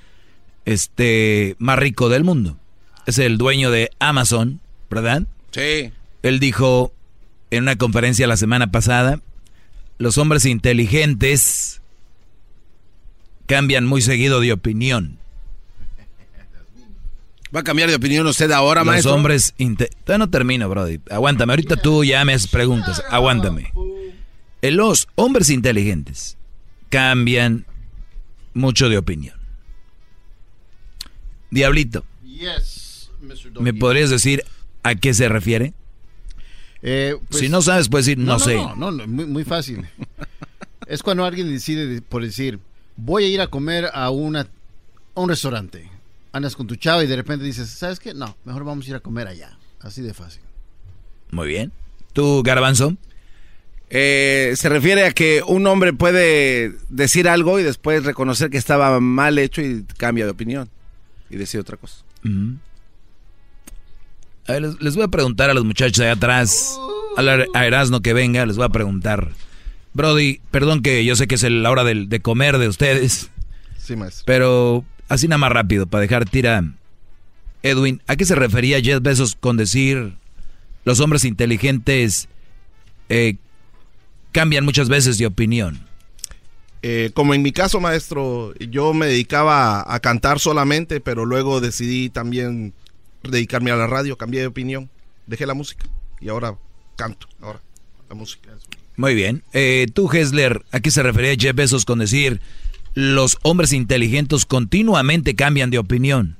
este, 0.64 1.54
más 1.58 1.78
rico 1.78 2.08
del 2.08 2.24
mundo. 2.24 2.58
Es 3.06 3.18
el 3.18 3.38
dueño 3.38 3.70
de 3.70 3.90
Amazon, 3.98 4.60
¿verdad? 4.90 5.24
Sí. 5.50 5.92
Él 6.22 6.38
dijo 6.40 6.92
en 7.50 7.64
una 7.64 7.76
conferencia 7.76 8.26
la 8.26 8.36
semana 8.36 8.70
pasada, 8.70 9.20
los 9.98 10.18
hombres 10.18 10.44
inteligentes 10.46 11.80
cambian 13.46 13.84
muy 13.86 14.00
seguido 14.02 14.40
de 14.40 14.52
opinión. 14.52 15.18
¿Va 17.54 17.60
a 17.60 17.64
cambiar 17.64 17.90
de 17.90 17.96
opinión 17.96 18.26
usted 18.26 18.50
ahora, 18.50 18.80
Los 18.80 18.86
maestro? 18.86 19.14
hombres... 19.14 19.52
inte- 19.58 19.90
Todavía 20.04 20.24
no 20.24 20.30
termino, 20.30 20.68
Brody. 20.70 21.00
Aguántame. 21.10 21.52
Ahorita 21.52 21.76
tú 21.76 22.02
ya 22.02 22.24
me 22.24 22.32
haces 22.32 22.48
preguntas. 22.50 23.02
Aguántame. 23.10 23.72
Eh, 24.62 24.70
Los 24.70 25.06
hombres 25.16 25.50
inteligentes 25.50 26.38
cambian 26.88 27.66
mucho 28.54 28.88
de 28.88 28.96
opinión. 28.96 29.36
Diablito, 31.50 32.04
Yes. 32.24 32.81
¿Me 33.60 33.72
podrías 33.74 34.10
decir 34.10 34.42
a 34.82 34.94
qué 34.94 35.14
se 35.14 35.28
refiere? 35.28 35.72
Eh, 36.82 37.16
pues- 37.28 37.40
si 37.40 37.48
no 37.48 37.62
sabes, 37.62 37.88
puedes 37.88 38.06
decir 38.06 38.18
no, 38.18 38.38
sé. 38.38 38.54
No, 38.56 38.74
no, 38.74 38.90
no, 38.90 39.06
muy, 39.06 39.26
muy 39.26 39.44
fácil. 39.44 39.86
es 40.86 41.02
cuando 41.02 41.24
alguien 41.24 41.48
decide 41.48 41.86
de- 41.86 42.02
por 42.02 42.22
decir, 42.22 42.58
voy 42.96 43.24
a 43.24 43.28
ir 43.28 43.40
a 43.40 43.46
comer 43.46 43.88
a, 43.92 44.10
una, 44.10 44.48
a 45.14 45.20
un 45.20 45.28
restaurante. 45.28 45.88
Andas 46.32 46.56
con 46.56 46.66
tu 46.66 46.76
chava 46.76 47.04
y 47.04 47.06
de 47.06 47.16
repente 47.16 47.44
dices, 47.44 47.68
¿sabes 47.68 48.00
qué? 48.00 48.14
No, 48.14 48.36
mejor 48.44 48.64
vamos 48.64 48.86
a 48.86 48.90
ir 48.90 48.96
a 48.96 49.00
comer 49.00 49.28
allá. 49.28 49.56
Así 49.80 50.00
de 50.02 50.14
fácil. 50.14 50.42
Muy 51.30 51.46
bien. 51.48 51.72
¿Tú, 52.12 52.42
Garbanzo? 52.42 52.96
Eh, 53.90 54.54
se 54.56 54.68
refiere 54.70 55.04
a 55.04 55.12
que 55.12 55.42
un 55.46 55.66
hombre 55.66 55.92
puede 55.92 56.74
decir 56.88 57.28
algo 57.28 57.60
y 57.60 57.62
después 57.62 58.04
reconocer 58.04 58.48
que 58.48 58.56
estaba 58.56 58.98
mal 59.00 59.38
hecho 59.38 59.60
y 59.60 59.84
cambia 59.98 60.24
de 60.24 60.30
opinión 60.30 60.70
y 61.28 61.36
decir 61.36 61.60
otra 61.60 61.76
cosa. 61.76 61.96
Ujú. 62.24 62.56
A 64.48 64.52
ver, 64.52 64.62
les, 64.62 64.80
les 64.80 64.94
voy 64.96 65.04
a 65.04 65.08
preguntar 65.08 65.50
a 65.50 65.54
los 65.54 65.64
muchachos 65.64 66.00
allá 66.00 66.12
atrás, 66.12 66.76
a, 67.16 67.22
la- 67.22 67.44
a 67.54 67.66
Erasmo 67.66 68.00
que 68.00 68.12
venga, 68.12 68.44
les 68.46 68.56
voy 68.56 68.64
a 68.66 68.70
preguntar. 68.70 69.30
Brody, 69.94 70.40
perdón 70.50 70.82
que 70.82 71.04
yo 71.04 71.14
sé 71.16 71.26
que 71.26 71.34
es 71.36 71.42
la 71.42 71.70
hora 71.70 71.84
del- 71.84 72.08
de, 72.08 72.20
comer 72.20 72.58
de 72.58 72.68
ustedes, 72.68 73.30
Sí, 73.78 73.94
maestro. 73.96 74.24
pero 74.26 74.84
así 75.08 75.28
nada 75.28 75.38
más 75.38 75.52
rápido, 75.52 75.86
para 75.86 76.02
dejar 76.02 76.24
tira. 76.28 76.64
Edwin, 77.62 78.02
¿a 78.08 78.16
qué 78.16 78.24
se 78.24 78.34
refería 78.34 78.80
Jeff 78.80 79.00
Bezos 79.02 79.36
con 79.38 79.56
decir 79.56 80.14
los 80.84 80.98
hombres 80.98 81.24
inteligentes 81.24 82.28
eh, 83.08 83.36
cambian 84.32 84.64
muchas 84.64 84.88
veces 84.88 85.18
de 85.18 85.26
opinión? 85.26 85.86
Eh, 86.84 87.12
como 87.14 87.34
en 87.34 87.42
mi 87.42 87.52
caso, 87.52 87.78
maestro, 87.78 88.52
yo 88.58 88.92
me 88.92 89.06
dedicaba 89.06 89.80
a, 89.82 89.94
a 89.94 90.00
cantar 90.00 90.40
solamente, 90.40 90.98
pero 91.00 91.24
luego 91.26 91.60
decidí 91.60 92.08
también 92.10 92.72
dedicarme 93.22 93.70
a 93.70 93.76
la 93.76 93.86
radio, 93.86 94.16
cambié 94.16 94.40
de 94.40 94.46
opinión, 94.46 94.90
dejé 95.26 95.46
la 95.46 95.54
música 95.54 95.86
y 96.20 96.28
ahora 96.28 96.56
canto, 96.96 97.28
ahora 97.40 97.60
la 98.08 98.14
música. 98.14 98.50
Muy 98.96 99.14
bien. 99.14 99.42
Eh, 99.52 99.86
tú, 99.92 100.10
Hessler, 100.12 100.62
¿a 100.70 100.80
qué 100.80 100.90
se 100.90 101.02
refería 101.02 101.34
Jeff 101.38 101.54
Bezos 101.56 101.84
con 101.84 101.98
decir 101.98 102.40
los 102.94 103.38
hombres 103.42 103.72
inteligentes 103.72 104.44
continuamente 104.44 105.34
cambian 105.34 105.70
de 105.70 105.78
opinión? 105.78 106.36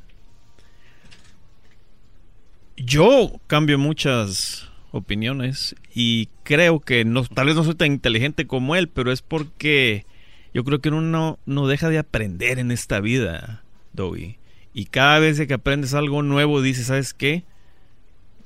Yo 2.77 3.41
cambio 3.47 3.79
muchas 3.79 4.69
opiniones 4.91 5.75
y 5.95 6.29
creo 6.43 6.81
que 6.81 7.05
no, 7.05 7.25
tal 7.25 7.47
vez 7.47 7.57
no 7.57 7.65
soy 7.65 7.75
tan 7.75 7.93
inteligente 7.93 8.47
como 8.47 8.77
él, 8.77 8.89
pero 8.89 9.13
es 9.13 9.23
porque 9.23 10.05
yo 10.53 10.65
creo 10.65 10.81
que 10.81 10.91
uno 10.91 11.39
no 11.47 11.67
deja 11.67 11.89
de 11.89 11.99
aprender 11.99 12.59
en 12.59 12.71
esta 12.71 13.01
vida, 13.01 13.63
Doggy. 13.93 14.37
Y 14.75 14.87
cada 14.87 15.19
vez 15.19 15.41
que 15.47 15.55
aprendes 15.55 15.95
algo 15.95 16.23
nuevo, 16.23 16.63
dices, 16.63 16.87
¿sabes 16.87 17.13
qué? 17.15 17.45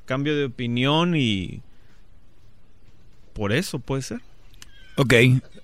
Cambio 0.04 0.36
de 0.36 0.44
opinión 0.44 1.14
y 1.16 1.60
por 3.32 3.52
eso 3.52 3.78
puede 3.78 4.02
ser. 4.02 4.20
Ok. 4.96 5.12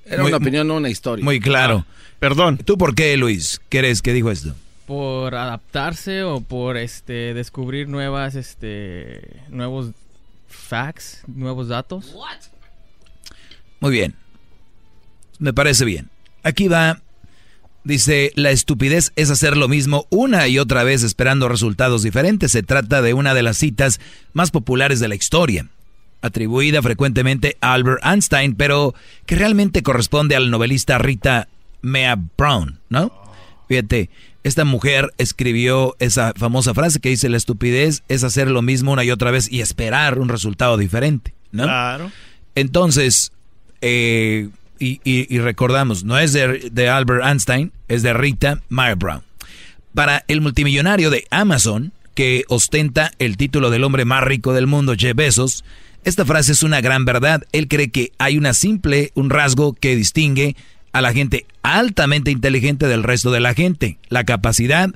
Era 0.05 0.25
una 0.25 0.37
opinión, 0.37 0.69
no 0.69 0.77
una 0.77 0.91
historia. 0.91 1.25
Muy 1.25 1.41
claro. 1.41 1.87
perdón. 2.19 2.59
¿Tú 2.59 2.77
por 2.77 2.95
qué, 2.95 3.17
Luis? 3.17 3.61
¿Qué 3.69 3.79
eres? 3.79 4.03
¿Qué 4.03 4.13
dijo 4.13 4.31
esto? 4.31 4.55
por 4.87 5.35
adaptarse 5.35 6.23
o 6.23 6.41
por 6.41 6.77
este 6.77 7.35
descubrir 7.35 7.89
nuevas 7.89 8.35
este 8.35 9.41
nuevos 9.49 9.93
facts, 10.49 11.23
nuevos 11.27 11.69
datos. 11.69 12.15
Muy 13.81 13.91
bien. 13.91 14.15
Me 15.39 15.53
parece 15.53 15.85
bien. 15.85 16.11
Aquí 16.43 16.69
va. 16.69 17.01
Dice, 17.85 18.33
la 18.37 18.53
estupidez 18.53 19.13
es 19.17 19.31
hacer 19.31 19.57
lo 19.57 19.67
mismo 19.67 20.07
una 20.09 20.47
y 20.47 20.59
otra 20.59 20.85
vez 20.85 21.03
esperando 21.03 21.49
resultados 21.49 22.03
diferentes. 22.03 22.53
Se 22.53 22.63
trata 22.63 23.03
de 23.03 23.13
una 23.13 23.35
de 23.35 23.43
las 23.43 23.57
citas 23.57 24.01
más 24.33 24.53
populares 24.53 25.01
de 25.01 25.09
la 25.09 25.17
historia, 25.17 25.67
atribuida 26.21 26.81
frecuentemente 26.81 27.57
a 27.61 27.73
Albert 27.73 28.05
Einstein, 28.05 28.55
pero 28.55 28.95
que 29.27 29.35
realmente 29.35 29.83
corresponde 29.83 30.37
al 30.37 30.51
novelista 30.51 30.99
Rita 30.99 31.49
Mea 31.81 32.17
Brown, 32.39 32.79
¿no? 32.89 33.13
Fíjate, 33.69 34.11
esta 34.45 34.65
mujer 34.65 35.13
escribió 35.19 35.97
esa 35.99 36.33
famosa 36.37 36.75
frase 36.75 37.01
que 37.01 37.09
dice 37.09 37.29
la 37.29 37.37
estupidez 37.37 38.05
es 38.09 38.23
hacer 38.23 38.51
lo 38.51 38.63
mismo 38.63 38.93
una 38.93 39.03
y 39.03 39.11
otra 39.11 39.31
vez 39.31 39.51
y 39.51 39.61
esperar 39.61 40.19
un 40.19 40.29
resultado 40.29 40.77
diferente, 40.77 41.35
¿no? 41.51 41.65
Claro. 41.65 42.13
Entonces, 42.55 43.33
eh, 43.81 44.51
y, 44.83 45.01
y- 45.05 45.27
y 45.35 45.39
recordamos, 45.39 46.05
no 46.05 46.19
es 46.19 46.33
de, 46.33 46.71
de 46.73 46.89
Albert 46.89 47.25
Einstein, 47.25 47.73
es 47.89 48.03
de 48.03 48.13
Rita 48.13 48.61
Meyer 48.69 48.97
Brown. 48.97 49.23
Para 49.95 50.25
el 50.29 50.41
multimillonario 50.41 51.11
de 51.11 51.27
Amazon, 51.31 51.93
que 52.15 52.45
ostenta 52.49 53.13
el 53.19 53.37
título 53.37 53.71
del 53.71 53.85
hombre 53.85 54.05
más 54.05 54.25
rico 54.25 54.53
del 54.53 54.67
mundo, 54.67 54.95
Jeff 54.99 55.15
Bezos, 55.15 55.65
esta 56.05 56.25
frase 56.25 56.53
es 56.53 56.63
una 56.63 56.81
gran 56.81 57.05
verdad. 57.05 57.43
Él 57.53 57.69
cree 57.69 57.91
que 57.91 58.13
hay 58.19 58.37
una 58.39 58.55
simple, 58.55 59.13
un 59.15 59.31
rasgo 59.31 59.75
que 59.75 59.95
distingue 59.97 60.57
a 60.93 61.01
la 61.01 61.13
gente 61.13 61.47
altamente 61.63 62.31
inteligente 62.31 62.87
del 62.89 63.03
resto 63.03 63.31
de 63.31 63.41
la 63.41 63.55
gente, 63.55 63.99
la 64.09 64.25
capacidad 64.25 64.91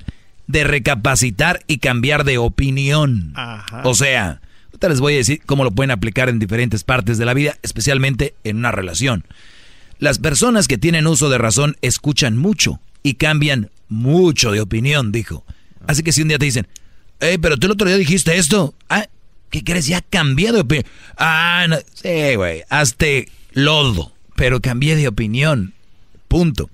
de 0.47 0.63
recapacitar 0.63 1.61
y 1.67 1.77
cambiar 1.77 2.23
de 2.23 2.37
opinión. 2.37 3.31
Ajá. 3.35 3.81
O 3.85 3.93
sea, 3.95 4.41
ahorita 4.67 4.89
les 4.89 4.99
voy 4.99 5.13
a 5.13 5.17
decir 5.17 5.41
cómo 5.45 5.63
lo 5.63 5.71
pueden 5.71 5.91
aplicar 5.91 6.29
en 6.29 6.39
diferentes 6.39 6.83
partes 6.83 7.17
de 7.17 7.25
la 7.25 7.33
vida, 7.33 7.55
especialmente 7.63 8.33
en 8.43 8.57
una 8.57 8.71
relación. 8.71 9.23
Las 9.99 10.19
personas 10.19 10.67
que 10.67 10.77
tienen 10.77 11.07
uso 11.07 11.29
de 11.29 11.37
razón 11.37 11.77
escuchan 11.81 12.37
mucho 12.37 12.79
y 13.03 13.15
cambian 13.15 13.71
mucho 13.89 14.51
de 14.51 14.61
opinión, 14.61 15.11
dijo. 15.11 15.43
Así 15.87 16.03
que 16.03 16.11
si 16.11 16.21
un 16.21 16.27
día 16.27 16.37
te 16.37 16.45
dicen, 16.45 16.67
hey, 17.19 17.37
pero 17.41 17.57
tú 17.57 17.67
el 17.67 17.73
otro 17.73 17.87
día 17.87 17.97
dijiste 17.97 18.37
esto, 18.37 18.75
ah, 18.89 19.07
¿qué 19.49 19.63
crees? 19.63 19.87
Ya 19.87 20.01
cambié 20.01 20.51
de 20.51 20.61
opinión. 20.61 20.85
Ah, 21.17 21.65
no, 21.69 21.77
sí, 21.93 22.35
güey, 22.35 22.63
hazte 22.69 23.29
lodo, 23.53 24.13
pero 24.35 24.61
cambié 24.61 24.95
de 24.95 25.07
opinión. 25.07 25.73
Punto. 26.27 26.69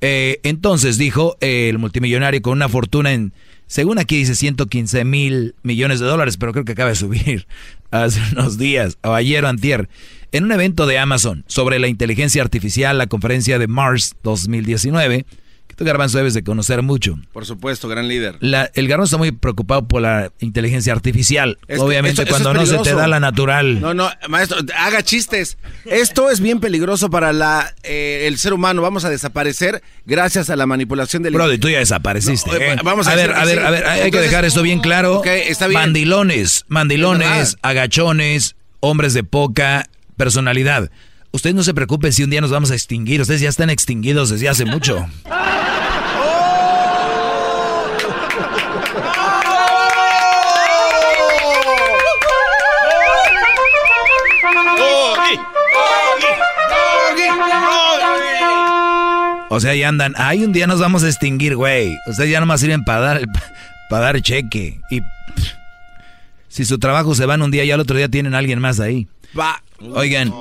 Eh, 0.00 0.40
entonces 0.42 0.98
dijo 0.98 1.36
eh, 1.40 1.68
el 1.70 1.78
multimillonario 1.78 2.42
con 2.42 2.52
una 2.52 2.68
fortuna 2.68 3.12
en, 3.12 3.32
según 3.66 3.98
aquí 3.98 4.16
dice 4.16 4.34
115 4.34 5.04
mil 5.04 5.54
millones 5.62 6.00
de 6.00 6.06
dólares, 6.06 6.36
pero 6.36 6.52
creo 6.52 6.64
que 6.64 6.72
acaba 6.72 6.90
de 6.90 6.96
subir 6.96 7.46
hace 7.90 8.20
unos 8.32 8.58
días, 8.58 8.98
o 9.02 9.12
ayer 9.12 9.44
o 9.44 9.48
antier, 9.48 9.88
en 10.32 10.44
un 10.44 10.52
evento 10.52 10.86
de 10.86 10.98
Amazon 10.98 11.44
sobre 11.46 11.78
la 11.78 11.88
inteligencia 11.88 12.42
artificial, 12.42 12.98
la 12.98 13.06
conferencia 13.06 13.58
de 13.58 13.68
Mars 13.68 14.16
2019, 14.22 15.24
que 15.24 15.36
tú 15.76 15.84
Garbanzo 15.84 16.18
debes 16.18 16.34
de 16.34 16.42
conocer 16.42 16.82
mucho. 16.82 17.18
Por 17.32 17.46
supuesto, 17.46 17.88
gran 17.88 18.08
líder. 18.08 18.36
La- 18.40 18.70
el 18.74 18.88
Garbanzo 18.88 19.10
está 19.14 19.18
muy 19.18 19.30
preocupado 19.32 19.86
por 19.86 20.02
la 20.02 20.32
inteligencia 20.40 20.92
artificial. 20.92 21.58
Es 21.68 21.76
que 21.78 21.82
Obviamente 21.84 22.22
eso 22.22 22.30
cuando 22.30 22.50
es 22.60 22.70
no 22.72 22.84
se 22.84 22.90
te 22.90 22.96
da 22.96 23.06
la 23.06 23.20
natural. 23.20 23.80
No, 23.80 23.94
no, 23.94 24.10
maestro, 24.28 24.58
haga 24.76 25.02
chistes. 25.02 25.58
Esto 25.84 26.30
es 26.30 26.40
bien 26.40 26.60
peligroso 26.60 27.10
para 27.10 27.32
la, 27.32 27.74
eh, 27.84 28.24
el 28.26 28.38
ser 28.38 28.52
humano. 28.52 28.82
Vamos 28.82 29.04
a 29.04 29.10
desaparecer 29.10 29.82
gracias 30.06 30.50
a 30.50 30.56
la 30.56 30.66
manipulación 30.66 31.22
del... 31.22 31.34
Brody, 31.34 31.58
tú 31.58 31.68
ya 31.68 31.78
desapareciste. 31.78 32.50
No, 32.50 32.56
eh, 32.56 32.72
¿eh? 32.72 32.76
vamos 32.82 33.06
a 33.06 33.14
ver, 33.14 33.28
decir 33.28 33.40
a 33.40 33.44
ver, 33.44 33.58
sí. 33.58 33.64
a 33.64 33.70
ver, 33.70 33.86
hay 33.86 34.10
que 34.10 34.20
dejar 34.20 34.44
esto 34.44 34.62
bien 34.62 34.80
claro. 34.80 35.18
ok, 35.18 35.26
está 35.26 35.66
bien. 35.66 35.80
Mandilones, 35.80 36.56
Es 36.56 36.64
mandilones, 36.68 37.56
agachones, 37.62 38.56
hombres 38.80 39.12
de 39.14 39.24
poca 39.24 39.88
personalidad. 40.16 40.90
Ustedes 41.36 41.54
no 41.54 41.62
se 41.62 41.74
preocupen 41.74 42.14
si 42.14 42.24
un 42.24 42.30
día 42.30 42.40
nos 42.40 42.50
vamos 42.50 42.70
a 42.70 42.74
extinguir. 42.74 43.20
Ustedes 43.20 43.42
ya 43.42 43.50
están 43.50 43.68
extinguidos 43.68 44.30
desde 44.30 44.48
hace 44.48 44.64
mucho. 44.64 45.06
O 59.48 59.60
sea, 59.60 59.74
ya 59.74 59.88
andan. 59.88 60.14
Ay, 60.16 60.42
un 60.42 60.52
día 60.52 60.66
nos 60.66 60.80
vamos 60.80 61.04
a 61.04 61.06
extinguir, 61.08 61.54
güey. 61.54 61.94
Ustedes 62.06 62.30
ya 62.30 62.40
nomás 62.40 62.60
sirven 62.60 62.84
para 62.84 63.00
dar, 63.00 63.20
para 63.88 64.06
dar 64.06 64.20
cheque. 64.20 64.80
Y 64.90 65.00
pff, 65.00 65.52
si 66.48 66.64
su 66.64 66.78
trabajo 66.78 67.14
se 67.14 67.26
van 67.26 67.42
un 67.42 67.50
día, 67.50 67.64
ya 67.64 67.74
el 67.74 67.80
otro 67.80 67.96
día 67.96 68.08
tienen 68.08 68.34
a 68.34 68.38
alguien 68.38 68.58
más 68.58 68.80
ahí. 68.80 69.08
Oigan, 69.92 70.32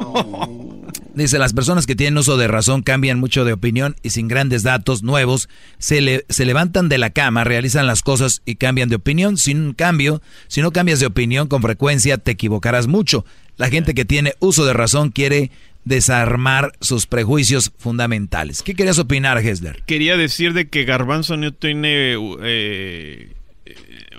dice, 1.14 1.38
las 1.40 1.54
personas 1.54 1.86
que 1.86 1.96
tienen 1.96 2.18
uso 2.18 2.38
de 2.38 2.48
razón 2.48 2.82
cambian 2.82 3.20
mucho 3.20 3.44
de 3.46 3.54
opinión 3.54 3.96
y 4.02 4.12
sin 4.12 4.28
grandes 4.28 4.64
datos 4.64 5.04
nuevos 5.04 5.50
se, 5.78 6.02
le- 6.02 6.26
se 6.30 6.46
levantan 6.46 6.88
de 6.90 6.98
la 6.98 7.10
cama, 7.10 7.44
realizan 7.44 7.88
las 7.88 8.02
cosas 8.02 8.42
y 8.46 8.56
cambian 8.56 8.90
de 8.90 8.96
opinión. 8.96 9.38
Sin 9.38 9.74
cambio, 9.74 10.22
si 10.48 10.62
no 10.62 10.72
cambias 10.72 11.00
de 11.00 11.06
opinión 11.08 11.48
con 11.48 11.62
frecuencia, 11.62 12.18
te 12.18 12.32
equivocarás 12.32 12.88
mucho. 12.88 13.26
La 13.58 13.70
gente 13.70 13.94
que 13.94 14.06
tiene 14.06 14.34
uso 14.40 14.66
de 14.66 14.74
razón 14.74 15.10
quiere 15.12 15.52
desarmar 15.86 16.72
sus 16.82 17.06
prejuicios 17.06 17.72
fundamentales. 17.78 18.64
¿Qué 18.64 18.74
querías 18.74 18.98
opinar, 19.00 19.38
Hessler? 19.38 19.84
Quería 19.86 20.18
decir 20.18 20.54
de 20.54 20.68
que 20.68 20.84
Garbanzo 20.84 21.38
no 21.38 21.54
tiene 21.54 22.16
eh, 22.42 23.34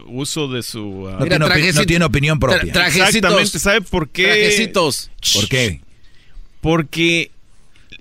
uso 0.09 0.49
de 0.49 0.63
su... 0.63 1.09
No 1.19 1.27
tiene 1.27 1.45
opi- 1.45 1.75
no 1.75 1.85
tiene 1.87 2.05
opinión 2.05 2.39
propia. 2.41 2.73
Tra- 2.73 2.87
Exactamente, 2.89 3.59
¿sabe 3.59 3.81
por 3.83 4.09
qué? 4.09 4.25
Trajecitos. 4.25 5.11
¿Por 5.35 5.49
qué? 5.49 5.81
Porque 6.61 7.31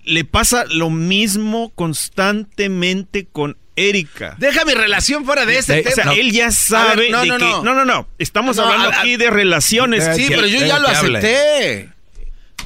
le 0.03 0.23
pasa 0.25 0.65
lo 0.69 0.89
mismo 0.89 1.71
constantemente 1.75 3.27
con 3.31 3.57
Erika. 3.75 4.35
Deja 4.39 4.63
mi 4.65 4.73
relación 4.73 5.25
fuera 5.25 5.45
de 5.45 5.57
este 5.57 5.81
O 5.81 5.83
sea, 5.91 6.03
tema. 6.05 6.13
él 6.13 6.31
ya 6.31 6.51
sabe 6.51 6.95
ver, 7.03 7.11
no, 7.11 7.21
de 7.21 7.27
no, 7.27 7.37
que... 7.37 7.43
no. 7.43 7.63
No, 7.63 7.73
no, 7.73 7.85
no. 7.85 8.07
Estamos 8.19 8.55
No, 8.57 8.63
hablando 8.63 8.89
a- 8.89 8.95
a- 8.95 8.99
aquí 9.01 9.17
de 9.17 9.29
relaciones. 9.29 10.07
Sí, 10.15 10.25
pero 10.29 10.47
yo 10.47 10.65
ya 10.65 10.79
lo 10.79 10.87
acepté. 10.87 11.89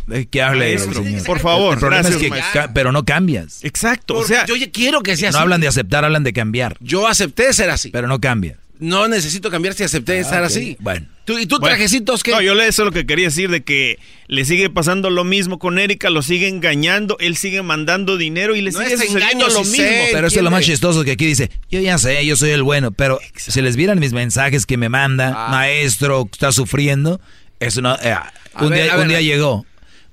De 0.06 0.26
que 0.28 0.42
hable, 0.42 0.78
señor. 0.80 1.24
por 1.24 1.40
favor, 1.40 1.74
El 1.74 1.80
problema 1.80 2.10
gracias, 2.10 2.32
es 2.32 2.46
que, 2.52 2.70
pero 2.74 2.92
no 2.92 3.06
cambias. 3.06 3.64
Exacto, 3.64 4.16
Porque 4.16 4.38
yo 4.48 4.56
ya 4.56 4.72
quiero 4.72 5.02
que 5.04 5.16
sea 5.16 5.30
No 5.30 5.38
así. 5.38 5.44
hablan 5.44 5.62
de 5.62 5.68
aceptar, 5.68 6.04
hablan 6.04 6.24
de 6.24 6.34
cambiar. 6.34 6.78
Yo 6.80 7.08
acepté 7.08 7.54
ser 7.54 7.70
así. 7.70 7.90
Pero 7.92 8.08
no 8.08 8.20
cambia. 8.20 8.58
No 8.80 9.08
necesito 9.10 9.52
cambiar 9.52 9.74
si 9.74 9.84
acepté 9.84 10.20
estar 10.20 10.40
ok. 10.42 10.46
así. 10.48 10.78
Bueno. 10.80 11.06
¿Tú, 11.26 11.38
¿Y 11.38 11.46
tú 11.46 11.60
Bueno, 11.60 11.76
trajecitos 11.76 12.24
qué? 12.24 12.32
No, 12.32 12.42
yo 12.42 12.56
le 12.56 12.66
eso 12.68 12.82
es 12.84 12.86
lo 12.86 12.92
que 12.94 13.06
quería 13.06 13.26
decir 13.26 13.50
de 13.52 13.62
que 13.62 14.00
le 14.28 14.46
sigue 14.46 14.70
pasando 14.70 15.10
lo 15.10 15.24
mismo 15.26 15.60
con 15.60 15.78
Erika, 15.78 16.10
lo 16.10 16.22
sigue 16.22 16.48
engañando, 16.48 17.18
él 17.20 17.36
sigue 17.38 17.62
mandando 17.62 18.16
dinero 18.18 18.56
y 18.56 18.62
le 18.62 18.72
No 18.72 18.80
sigue 18.80 18.94
es 18.94 19.02
engaño, 19.02 19.48
lo 19.50 19.60
mismo. 19.60 19.76
sé. 19.76 20.10
Pero 20.14 20.28
eso 20.28 20.38
es 20.40 20.44
lo 20.44 20.50
más 20.50 20.64
chistoso 20.66 21.04
que 21.04 21.12
aquí 21.12 21.26
dice, 21.26 21.52
yo 21.70 21.80
ya 21.82 21.98
sé, 21.98 22.26
yo 22.26 22.36
soy 22.38 22.52
el 22.52 22.64
bueno, 22.64 22.92
pero 22.92 23.20
si 23.36 23.62
les 23.62 23.76
vieran 23.76 24.00
mis 24.00 24.14
mensajes 24.14 24.66
que 24.66 24.78
me 24.78 24.88
manda, 24.90 25.34
Ah. 25.36 25.50
maestro, 25.52 26.28
está 26.32 26.52
sufriendo, 26.54 27.20
eso 27.60 27.82
no... 27.82 27.96
eh, 28.02 28.16
un, 28.62 28.70
ver, 28.70 28.84
día, 28.86 28.94
un 28.94 29.00
ver. 29.02 29.08
día 29.10 29.22
llegó, 29.22 29.66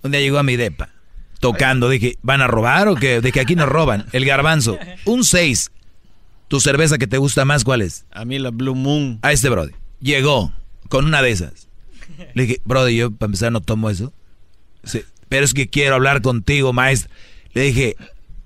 un 0.02 0.10
día 0.10 0.20
llegó 0.20 0.38
a 0.38 0.42
mi 0.42 0.56
depa, 0.56 0.90
tocando, 1.40 1.88
dije, 1.88 2.18
¿van 2.22 2.42
a 2.42 2.46
robar 2.48 2.88
o 2.88 2.96
qué? 2.96 3.20
De 3.20 3.30
que 3.32 3.40
aquí 3.40 3.54
nos 3.54 3.68
roban. 3.68 4.06
El 4.12 4.24
garbanzo, 4.26 4.76
un 5.04 5.24
6. 5.24 5.70
¿Tu 6.48 6.60
cerveza 6.60 6.98
que 6.98 7.06
te 7.06 7.18
gusta 7.18 7.44
más 7.44 7.64
cuál 7.64 7.82
es? 7.82 8.04
A 8.12 8.24
mí 8.24 8.38
la 8.38 8.50
Blue 8.50 8.74
Moon. 8.74 9.18
A 9.22 9.32
este 9.32 9.48
brody. 9.48 9.72
Llegó 10.00 10.52
con 10.88 11.04
una 11.04 11.22
de 11.22 11.30
esas. 11.30 11.68
Le 12.34 12.42
dije, 12.44 12.60
brody, 12.64 12.96
yo 12.96 13.10
para 13.10 13.26
empezar 13.28 13.50
no 13.52 13.60
tomo 13.60 13.90
eso. 13.90 14.12
Sí, 14.84 15.02
pero 15.28 15.44
es 15.44 15.54
que 15.54 15.68
quiero 15.68 15.96
hablar 15.96 16.22
contigo, 16.22 16.72
maestro. 16.72 17.10
Le 17.52 17.62
dije, 17.62 17.96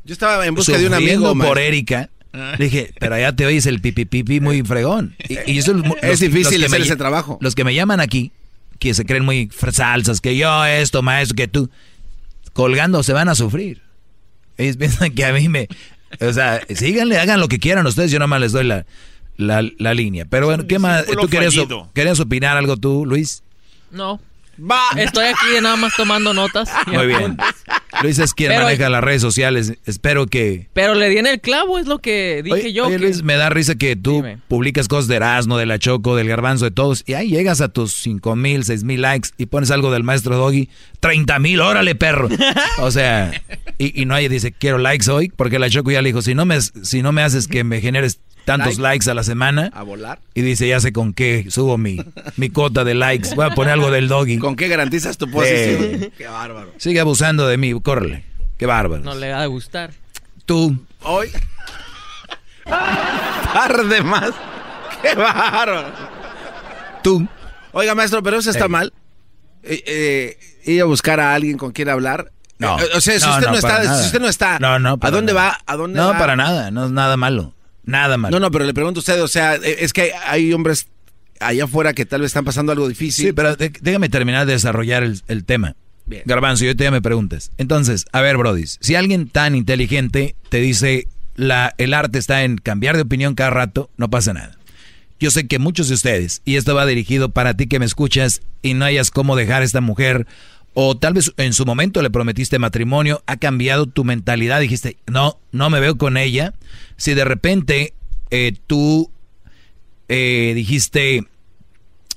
Yo 0.05 0.15
estaba 0.15 0.47
en 0.47 0.55
busca 0.55 0.79
de 0.79 0.87
un 0.87 0.95
amigo. 0.95 1.27
por 1.29 1.37
maestro. 1.37 1.59
Erika. 1.61 2.11
Le 2.33 2.65
dije, 2.65 2.95
pero 2.99 3.17
allá 3.17 3.35
te 3.35 3.45
oyes 3.45 3.67
el 3.67 3.81
pipi 3.81 4.05
pipi 4.07 4.41
muy 4.41 4.63
fregón. 4.63 5.15
Y, 5.29 5.53
y 5.53 5.59
eso 5.59 5.75
los- 5.75 5.85
Es 6.01 6.21
difícil 6.21 6.65
hacer 6.65 6.79
me 6.81 6.87
ese 6.87 6.97
trabajo. 6.97 7.39
Los 7.43 7.55
que 7.55 7.65
me 7.65 7.75
llaman 7.75 8.01
aquí, 8.01 8.31
que 8.79 8.95
se 8.95 9.05
creen 9.05 9.25
muy 9.25 9.51
salsas, 9.73 10.21
que 10.23 10.37
yo 10.37 10.65
esto, 10.65 11.03
maestro, 11.03 11.35
que 11.37 11.49
tú, 11.49 11.69
colgando 12.53 13.03
se 13.03 13.13
van 13.13 13.29
a 13.29 13.35
sufrir. 13.35 13.83
Ellos 14.57 14.77
piensan 14.79 15.13
que 15.13 15.25
a 15.25 15.33
mí 15.33 15.49
me... 15.49 15.69
O 16.19 16.33
sea, 16.33 16.61
síganle, 16.75 17.19
hagan 17.19 17.41
lo 17.41 17.49
que 17.49 17.59
quieran 17.59 17.87
ustedes, 17.87 18.11
yo 18.11 18.19
nada 18.19 18.27
más 18.27 18.41
les 18.41 18.53
doy 18.53 18.65
la, 18.65 18.85
la, 19.37 19.63
la 19.79 19.95
línea. 19.95 20.25
Pero 20.29 20.47
bueno, 20.47 20.67
¿qué 20.67 20.79
más? 20.79 21.07
¿Tú 21.07 21.29
querías, 21.29 21.55
querías 21.95 22.21
opinar 22.21 22.57
algo 22.57 22.77
tú, 22.77 23.07
Luis? 23.07 23.43
No. 23.91 24.21
Va. 24.61 24.81
Estoy 24.97 25.27
aquí 25.27 25.47
nada 25.63 25.77
más 25.77 25.95
tomando 25.97 26.35
notas. 26.35 26.71
Muy 26.87 27.07
bien. 27.07 27.37
Luis 28.03 28.19
es 28.19 28.35
quien 28.35 28.51
Pero- 28.51 28.63
maneja 28.65 28.89
las 28.89 29.03
redes 29.03 29.21
sociales. 29.23 29.75
Espero 29.85 30.27
que... 30.27 30.69
Pero 30.73 30.95
le 30.95 31.09
di 31.09 31.19
en 31.19 31.27
el 31.27 31.41
clavo, 31.41 31.79
es 31.79 31.87
lo 31.87 31.99
que 31.99 32.43
dije 32.45 32.55
Oye, 32.55 32.73
yo. 32.73 32.87
oye, 32.87 32.97
que- 32.97 33.03
Luis, 33.03 33.23
me 33.23 33.35
da 33.35 33.49
risa 33.51 33.75
que 33.75 33.97
tú 33.97 34.17
Dime. 34.17 34.39
publicas 34.49 34.89
cosas 34.89 35.09
de 35.09 35.17
Erasmo, 35.17 35.59
de 35.59 35.67
la 35.67 35.79
Choco, 35.79 36.17
del 36.17 36.29
Garbanzo, 36.29 36.65
de 36.67 36.71
todos, 36.71 37.03
y 37.07 37.15
ahí 37.15 37.29
llegas 37.31 37.61
a 37.61 37.69
tus 37.69 37.93
cinco 37.93 38.37
mil, 38.37 38.65
seis 38.65 38.85
mil 38.85 39.03
likes 39.03 39.31
y 39.39 39.47
pones 39.47 39.71
algo 39.71 39.91
del 39.91 40.05
maestro 40.05 40.37
Doggy, 40.37 40.69
30 41.01 41.39
mil, 41.41 41.61
órale, 41.61 41.95
perro. 41.95 42.29
O 42.81 42.91
sea, 42.91 43.31
y, 43.79 44.01
y 44.01 44.05
no 44.07 44.15
hay, 44.15 44.29
dice, 44.29 44.53
quiero 44.53 44.79
likes 44.79 45.11
hoy, 45.11 45.31
porque 45.35 45.59
la 45.59 45.69
Choco 45.69 45.91
ya 45.91 46.01
le 46.03 46.09
dijo, 46.11 46.23
si 46.23 46.35
no 46.35 46.45
me, 46.47 46.61
si 46.61 47.03
no 47.03 47.13
me 47.13 47.23
haces 47.23 47.47
que 47.49 47.65
me 47.65 47.81
generes 47.81 48.21
tantos 48.45 48.79
Like. 48.79 48.83
likes 48.83 49.11
a 49.11 49.15
la 49.15 49.23
semana, 49.23 49.71
A 49.75 49.83
volar. 49.83 50.19
y 50.35 50.43
dice, 50.43 50.67
ya 50.69 50.81
sé 50.81 50.93
con 50.93 51.13
qué 51.13 51.47
subo 51.51 51.79
mi, 51.79 51.99
mi 52.37 52.51
cuota 52.51 52.85
de 52.85 52.95
likes, 52.95 53.35
voy 53.35 53.47
a 53.47 53.51
poner 53.51 53.73
algo 53.75 53.91
del 53.91 54.09
Doggy. 54.09 54.39
¿Con 54.39 54.57
qué 54.57 54.69
garantizas 54.69 55.17
tu 55.19 55.31
posición? 55.31 56.11
Qué 56.17 56.27
bárbaro. 56.27 56.73
Sigue 56.79 57.01
abusando 57.01 57.47
de 57.47 57.57
mí, 57.57 57.79
córrele. 57.81 58.25
Qué 58.59 58.67
bárbaro. 58.67 59.03
No 59.03 59.15
le 59.15 59.33
va 59.33 59.43
a 59.43 59.47
gustar. 59.47 59.91
Tú, 60.45 60.77
Hoy. 61.03 61.31
Tarde 63.53 64.03
más. 64.03 64.31
Qué 65.03 65.15
bárbaro. 65.15 65.89
tú. 67.03 67.27
Oiga, 67.73 67.95
maestro, 67.95 68.23
pero 68.23 68.39
eso 68.39 68.51
está 68.51 68.69
mal. 68.69 68.93
Eh, 69.63 69.83
eh, 69.87 70.39
ir 70.65 70.83
a 70.83 70.85
buscar 70.85 71.21
a 71.21 71.35
alguien 71.35 71.57
con 71.57 71.73
quien 71.73 71.89
hablar. 71.89 72.33
No. 72.59 72.79
Eh, 72.79 72.85
o 72.95 73.01
sea, 73.01 73.19
si 73.19 73.27
No, 73.27 73.33
usted 73.35 73.47
no, 73.49 73.55
está, 73.55 73.99
si 73.99 74.07
usted 74.07 74.21
no 74.21 74.29
está, 74.29 74.59
No, 74.59 74.79
no, 74.79 74.99
¿a 75.01 75.11
dónde 75.11 75.33
nada. 75.33 75.49
va? 75.49 75.59
¿A 75.67 75.77
dónde 75.77 75.99
No, 75.99 76.09
va? 76.09 76.19
para 76.19 76.37
nada, 76.37 76.71
no 76.71 76.85
es 76.87 76.91
nada 76.91 77.17
malo. 77.17 77.55
Nada 77.85 78.17
malo. 78.17 78.39
No, 78.39 78.41
no, 78.41 78.51
pero 78.51 78.65
le 78.65 78.75
pregunto 78.75 78.99
a 78.99 79.03
usted, 79.03 79.23
o 79.23 79.29
sea, 79.29 79.57
eh, 79.57 79.79
es 79.81 79.93
que 79.93 80.03
hay, 80.03 80.11
hay 80.27 80.53
hombres 80.53 80.89
allá 81.41 81.65
afuera 81.65 81.93
que 81.95 82.07
tal 82.07 82.21
vez 82.21 82.29
están 82.31 82.45
pasando 82.45 82.73
algo 82.73 82.89
difícil. 82.89 83.27
Sí, 83.27 83.33
pero 83.33 83.57
déjame 83.57 84.09
terminar 84.09 84.47
de 84.47 84.53
desarrollar 84.53 85.03
el, 85.03 85.21
el 85.29 85.45
tema. 85.45 85.75
Bien. 86.07 86.23
Garbanzo, 86.27 86.65
yo 86.65 86.77
te 86.77 86.85
ya 86.85 86.91
me 86.91 87.03
preguntas. 87.03 87.51
Entonces, 87.57 88.05
a 88.13 88.21
ver, 88.21 88.37
Brody, 88.37 88.65
si 88.67 88.95
alguien 88.95 89.29
tan 89.29 89.55
inteligente 89.55 90.35
te 90.49 90.59
dice 90.59 91.07
la, 91.37 91.75
el 91.79 91.95
arte 91.95 92.19
está 92.19 92.45
en 92.45 92.59
cambiar 92.59 92.97
de 92.97 93.03
opinión 93.03 93.35
cada 93.35 93.51
rato, 93.51 93.91
no 93.97 94.11
pasa 94.11 94.33
nada. 94.33 94.59
Yo 95.19 95.31
sé 95.31 95.47
que 95.47 95.59
muchos 95.59 95.89
de 95.89 95.95
ustedes, 95.95 96.43
y 96.45 96.57
esto 96.57 96.75
va 96.75 96.87
dirigido 96.87 97.31
para 97.31 97.55
ti 97.55 97.67
que 97.67 97.79
me 97.79 97.85
escuchas 97.85 98.41
y 98.63 98.75
no 98.75 98.85
hayas 98.85 99.11
cómo 99.11 99.37
dejar 99.37 99.63
a 99.63 99.65
esta 99.65 99.81
mujer, 99.81 100.27
o 100.83 100.97
tal 100.97 101.13
vez 101.13 101.31
en 101.37 101.53
su 101.53 101.67
momento 101.67 102.01
le 102.01 102.09
prometiste 102.09 102.59
matrimonio, 102.59 103.23
ha 103.27 103.37
cambiado 103.37 103.85
tu 103.85 104.03
mentalidad, 104.03 104.63
dijiste, 104.63 104.97
no, 105.07 105.39
no 105.53 105.69
me 105.69 105.79
veo 105.79 105.99
con 105.99 106.17
ella. 106.17 106.55
Si 106.97 107.13
de 107.13 107.27
repente 107.27 107.93
eh, 108.31 108.57
tú 108.67 109.11
eh, 110.09 110.53
dijiste, 110.55 111.27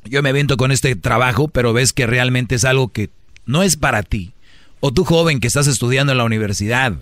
yo 0.05 0.23
me 0.23 0.29
avento 0.29 0.55
con 0.55 0.71
este 0.71 0.95
trabajo, 0.95 1.49
pero 1.49 1.73
ves 1.73 1.91
que 1.91 2.07
realmente 2.07 2.55
es 2.55 2.63
algo 2.63 2.87
que 2.93 3.09
no 3.45 3.63
es 3.63 3.75
para 3.75 4.01
ti. 4.01 4.31
O 4.79 4.93
tú 4.93 5.03
joven 5.03 5.41
que 5.41 5.47
estás 5.47 5.67
estudiando 5.67 6.13
en 6.13 6.19
la 6.19 6.23
universidad, 6.23 6.93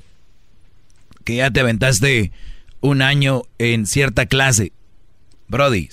que 1.26 1.36
ya 1.36 1.52
te 1.52 1.60
aventaste 1.60 2.32
un 2.80 3.04
año 3.04 3.44
en 3.60 3.86
cierta 3.86 4.26
clase. 4.26 4.72
Brody, 5.48 5.90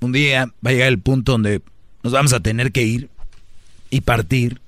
un 0.00 0.12
día 0.12 0.46
va 0.64 0.70
a 0.70 0.72
llegar 0.72 0.86
el 0.86 1.00
punto 1.00 1.32
donde 1.32 1.62
nos 2.02 2.12
vamos 2.12 2.32
a 2.32 2.40
tener 2.40 2.72
que 2.72 2.82
ir 2.82 3.08
y 3.90 4.00
partir 4.02 4.60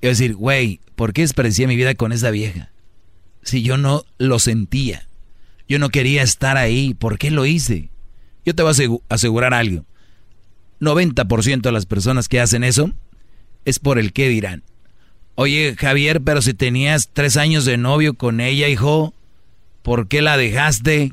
y 0.00 0.06
decir, 0.06 0.34
güey, 0.34 0.80
¿por 0.96 1.12
qué 1.12 1.22
desperdicié 1.22 1.66
mi 1.66 1.76
vida 1.76 1.94
con 1.94 2.12
esa 2.12 2.30
vieja? 2.30 2.70
Si 3.42 3.62
yo 3.62 3.76
no 3.76 4.04
lo 4.18 4.38
sentía, 4.38 5.06
yo 5.68 5.78
no 5.78 5.88
quería 5.90 6.22
estar 6.22 6.56
ahí, 6.56 6.94
¿por 6.94 7.18
qué 7.18 7.30
lo 7.30 7.46
hice? 7.46 7.88
Yo 8.44 8.54
te 8.54 8.62
voy 8.62 8.70
a 8.70 8.74
asegu- 8.74 9.02
asegurar 9.08 9.54
algo. 9.54 9.84
90% 10.80 11.60
de 11.68 11.72
las 11.72 11.86
personas 11.86 12.28
que 12.28 12.40
hacen 12.40 12.64
eso 12.64 12.92
es 13.64 13.78
por 13.78 13.98
el 13.98 14.12
qué 14.12 14.28
dirán. 14.28 14.62
Oye, 15.34 15.74
Javier, 15.78 16.20
pero 16.22 16.42
si 16.42 16.54
tenías 16.54 17.10
tres 17.12 17.36
años 17.36 17.64
de 17.64 17.76
novio 17.76 18.14
con 18.14 18.40
ella, 18.40 18.68
hijo, 18.68 19.14
¿por 19.82 20.08
qué 20.08 20.22
la 20.22 20.36
dejaste? 20.36 21.12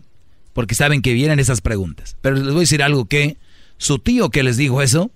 Porque 0.53 0.75
saben 0.75 1.01
que 1.01 1.13
vienen 1.13 1.39
esas 1.39 1.61
preguntas. 1.61 2.15
Pero 2.21 2.35
les 2.35 2.45
voy 2.45 2.57
a 2.57 2.59
decir 2.61 2.81
algo 2.83 3.05
que 3.05 3.37
su 3.77 3.99
tío 3.99 4.29
que 4.29 4.43
les 4.43 4.57
dijo 4.57 4.81
eso, 4.81 5.11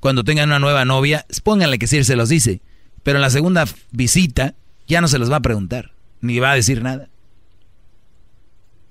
cuando 0.00 0.24
tengan 0.24 0.48
una 0.48 0.58
nueva 0.58 0.84
novia, 0.84 1.26
pónganle 1.44 1.78
que 1.78 1.86
sí 1.86 2.02
se 2.04 2.16
los 2.16 2.28
dice. 2.28 2.62
Pero 3.02 3.18
en 3.18 3.22
la 3.22 3.30
segunda 3.30 3.66
visita 3.92 4.54
ya 4.86 5.00
no 5.00 5.08
se 5.08 5.18
los 5.18 5.30
va 5.30 5.36
a 5.36 5.40
preguntar, 5.40 5.92
ni 6.20 6.38
va 6.38 6.52
a 6.52 6.56
decir 6.56 6.82
nada. 6.82 7.08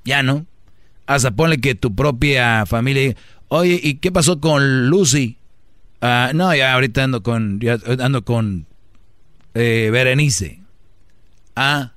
Ya 0.05 0.23
no. 0.23 0.45
Hasta 1.05 1.31
ponle 1.31 1.59
que 1.59 1.75
tu 1.75 1.95
propia 1.95 2.65
familia, 2.65 3.15
oye, 3.47 3.79
¿y 3.81 3.95
qué 3.95 4.11
pasó 4.11 4.39
con 4.39 4.89
Lucy? 4.89 5.37
Ah, 6.01 6.31
no, 6.33 6.53
ya 6.55 6.73
ahorita 6.73 7.03
ando 7.03 7.23
con, 7.23 7.59
ya 7.59 7.77
ando 7.99 8.23
con 8.23 8.67
eh, 9.55 9.89
Berenice. 9.91 10.61
Ah. 11.55 11.93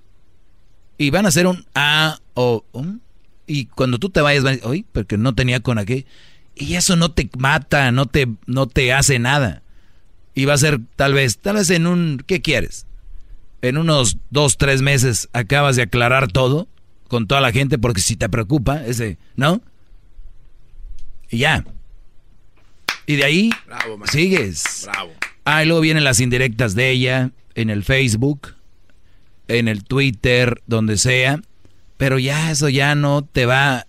Y 0.98 1.10
van 1.10 1.26
a 1.26 1.28
hacer 1.28 1.46
un 1.46 1.64
ah 1.74 2.18
o 2.34 2.64
un. 2.72 3.02
Y 3.46 3.66
cuando 3.66 3.98
tú 3.98 4.10
te 4.10 4.20
vayas, 4.20 4.44
van 4.44 4.52
a 4.52 4.56
decir, 4.56 4.68
oye, 4.68 4.84
porque 4.92 5.18
no 5.18 5.34
tenía 5.34 5.60
con 5.60 5.78
aquel. 5.78 6.06
Y 6.54 6.74
eso 6.74 6.96
no 6.96 7.12
te 7.12 7.30
mata, 7.38 7.90
no 7.92 8.06
te, 8.06 8.28
no 8.46 8.66
te 8.66 8.92
hace 8.92 9.18
nada. 9.18 9.62
Y 10.34 10.44
va 10.44 10.54
a 10.54 10.58
ser 10.58 10.80
tal 10.96 11.14
vez, 11.14 11.38
tal 11.38 11.56
vez 11.56 11.70
en 11.70 11.86
un, 11.86 12.22
¿qué 12.26 12.40
quieres? 12.40 12.86
En 13.60 13.76
unos 13.76 14.18
dos, 14.30 14.58
tres 14.58 14.82
meses 14.82 15.28
acabas 15.32 15.76
de 15.76 15.82
aclarar 15.82 16.30
todo 16.30 16.68
con 17.08 17.26
toda 17.26 17.40
la 17.40 17.52
gente 17.52 17.78
porque 17.78 18.00
si 18.00 18.16
te 18.16 18.28
preocupa 18.28 18.84
ese, 18.84 19.18
¿no? 19.36 19.62
Y 21.30 21.38
ya. 21.38 21.64
Y 23.06 23.16
de 23.16 23.24
ahí 23.24 23.50
Bravo, 23.66 23.98
sigues. 24.06 24.88
Bravo. 24.90 25.12
Ah, 25.44 25.62
y 25.62 25.66
luego 25.66 25.80
vienen 25.80 26.04
las 26.04 26.20
indirectas 26.20 26.74
de 26.74 26.90
ella 26.90 27.30
en 27.54 27.70
el 27.70 27.84
Facebook, 27.84 28.54
en 29.48 29.68
el 29.68 29.84
Twitter, 29.84 30.62
donde 30.66 30.96
sea. 30.96 31.40
Pero 31.96 32.18
ya 32.18 32.50
eso 32.50 32.68
ya 32.68 32.94
no 32.94 33.22
te 33.22 33.46
va, 33.46 33.86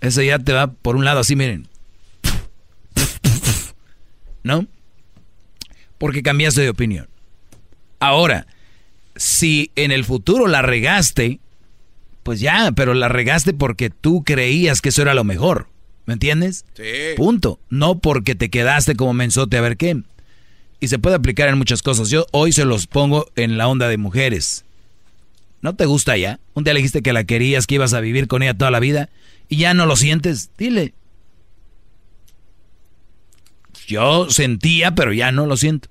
eso 0.00 0.22
ya 0.22 0.38
te 0.38 0.52
va 0.52 0.72
por 0.72 0.96
un 0.96 1.04
lado 1.04 1.20
así, 1.20 1.36
miren. 1.36 1.68
¿No? 4.42 4.66
Porque 5.98 6.22
cambiaste 6.22 6.62
de 6.62 6.70
opinión. 6.70 7.08
Ahora, 8.00 8.46
si 9.16 9.72
en 9.74 9.90
el 9.90 10.04
futuro 10.04 10.46
la 10.46 10.62
regaste, 10.62 11.40
pues 12.22 12.40
ya, 12.40 12.72
pero 12.72 12.94
la 12.94 13.08
regaste 13.08 13.52
porque 13.52 13.90
tú 13.90 14.22
creías 14.24 14.80
que 14.80 14.90
eso 14.90 15.02
era 15.02 15.14
lo 15.14 15.24
mejor. 15.24 15.68
¿Me 16.06 16.14
entiendes? 16.14 16.64
Sí. 16.74 17.14
Punto. 17.16 17.58
No 17.68 17.98
porque 17.98 18.34
te 18.34 18.48
quedaste 18.48 18.96
como 18.96 19.12
mensote 19.12 19.58
a 19.58 19.60
ver 19.60 19.76
qué. 19.76 20.00
Y 20.80 20.88
se 20.88 20.98
puede 20.98 21.16
aplicar 21.16 21.48
en 21.48 21.58
muchas 21.58 21.82
cosas. 21.82 22.08
Yo 22.08 22.26
hoy 22.32 22.52
se 22.52 22.64
los 22.64 22.86
pongo 22.86 23.30
en 23.36 23.58
la 23.58 23.68
onda 23.68 23.88
de 23.88 23.98
mujeres. 23.98 24.64
¿No 25.60 25.74
te 25.74 25.86
gusta 25.86 26.16
ya? 26.16 26.38
Un 26.54 26.64
día 26.64 26.72
le 26.72 26.78
dijiste 26.78 27.02
que 27.02 27.12
la 27.12 27.24
querías, 27.24 27.66
que 27.66 27.74
ibas 27.74 27.92
a 27.92 28.00
vivir 28.00 28.28
con 28.28 28.42
ella 28.42 28.54
toda 28.54 28.70
la 28.70 28.80
vida 28.80 29.08
y 29.48 29.56
ya 29.56 29.74
no 29.74 29.86
lo 29.86 29.96
sientes. 29.96 30.50
Dile. 30.56 30.94
Yo 33.88 34.28
sentía, 34.28 34.94
pero 34.94 35.14
ya 35.14 35.32
no 35.32 35.46
lo 35.46 35.56
siento. 35.56 35.88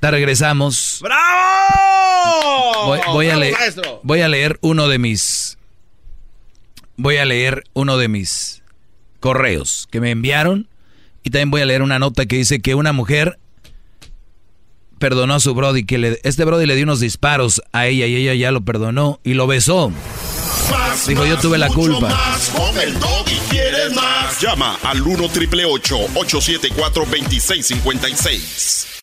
Te 0.00 0.10
regresamos. 0.10 0.98
¡Bravo! 1.00 2.86
Voy, 2.86 2.98
voy 3.12 3.26
a 3.26 3.28
¡Bravo, 3.28 3.40
leer, 3.40 3.54
maestro! 3.54 4.00
voy 4.02 4.20
a 4.20 4.28
leer 4.28 4.58
uno 4.62 4.88
de 4.88 4.98
mis. 4.98 5.58
Voy 6.96 7.18
a 7.18 7.24
leer 7.24 7.62
uno 7.72 7.98
de 7.98 8.08
mis 8.08 8.62
correos 9.20 9.86
que 9.92 10.00
me 10.00 10.10
enviaron. 10.10 10.68
Y 11.22 11.30
también 11.30 11.50
voy 11.52 11.60
a 11.62 11.66
leer 11.66 11.82
una 11.82 12.00
nota 12.00 12.26
que 12.26 12.36
dice 12.36 12.60
que 12.60 12.74
una 12.74 12.92
mujer 12.92 13.38
perdonó 14.98 15.34
a 15.34 15.40
su 15.40 15.54
Brody. 15.54 15.84
Que 15.86 15.98
le, 15.98 16.20
este 16.24 16.44
Brody 16.44 16.66
le 16.66 16.74
dio 16.74 16.82
unos 16.82 16.98
disparos 16.98 17.62
a 17.72 17.86
ella 17.86 18.06
y 18.06 18.16
ella 18.16 18.34
ya 18.34 18.50
lo 18.50 18.62
perdonó 18.62 19.20
y 19.22 19.34
lo 19.34 19.46
besó. 19.46 19.92
Más, 20.70 21.06
Dijo, 21.06 21.24
yo 21.24 21.38
tuve 21.38 21.58
la 21.58 21.68
culpa. 21.68 22.08
Más 22.08 22.48
con 22.50 22.78
el 22.78 22.98
doggy 22.98 23.38
quieres 23.50 23.94
más. 23.94 24.40
Llama 24.40 24.78
al 24.82 25.02
1 25.02 25.28
triple 25.28 25.64
874 25.64 27.04
2656. 27.04 29.02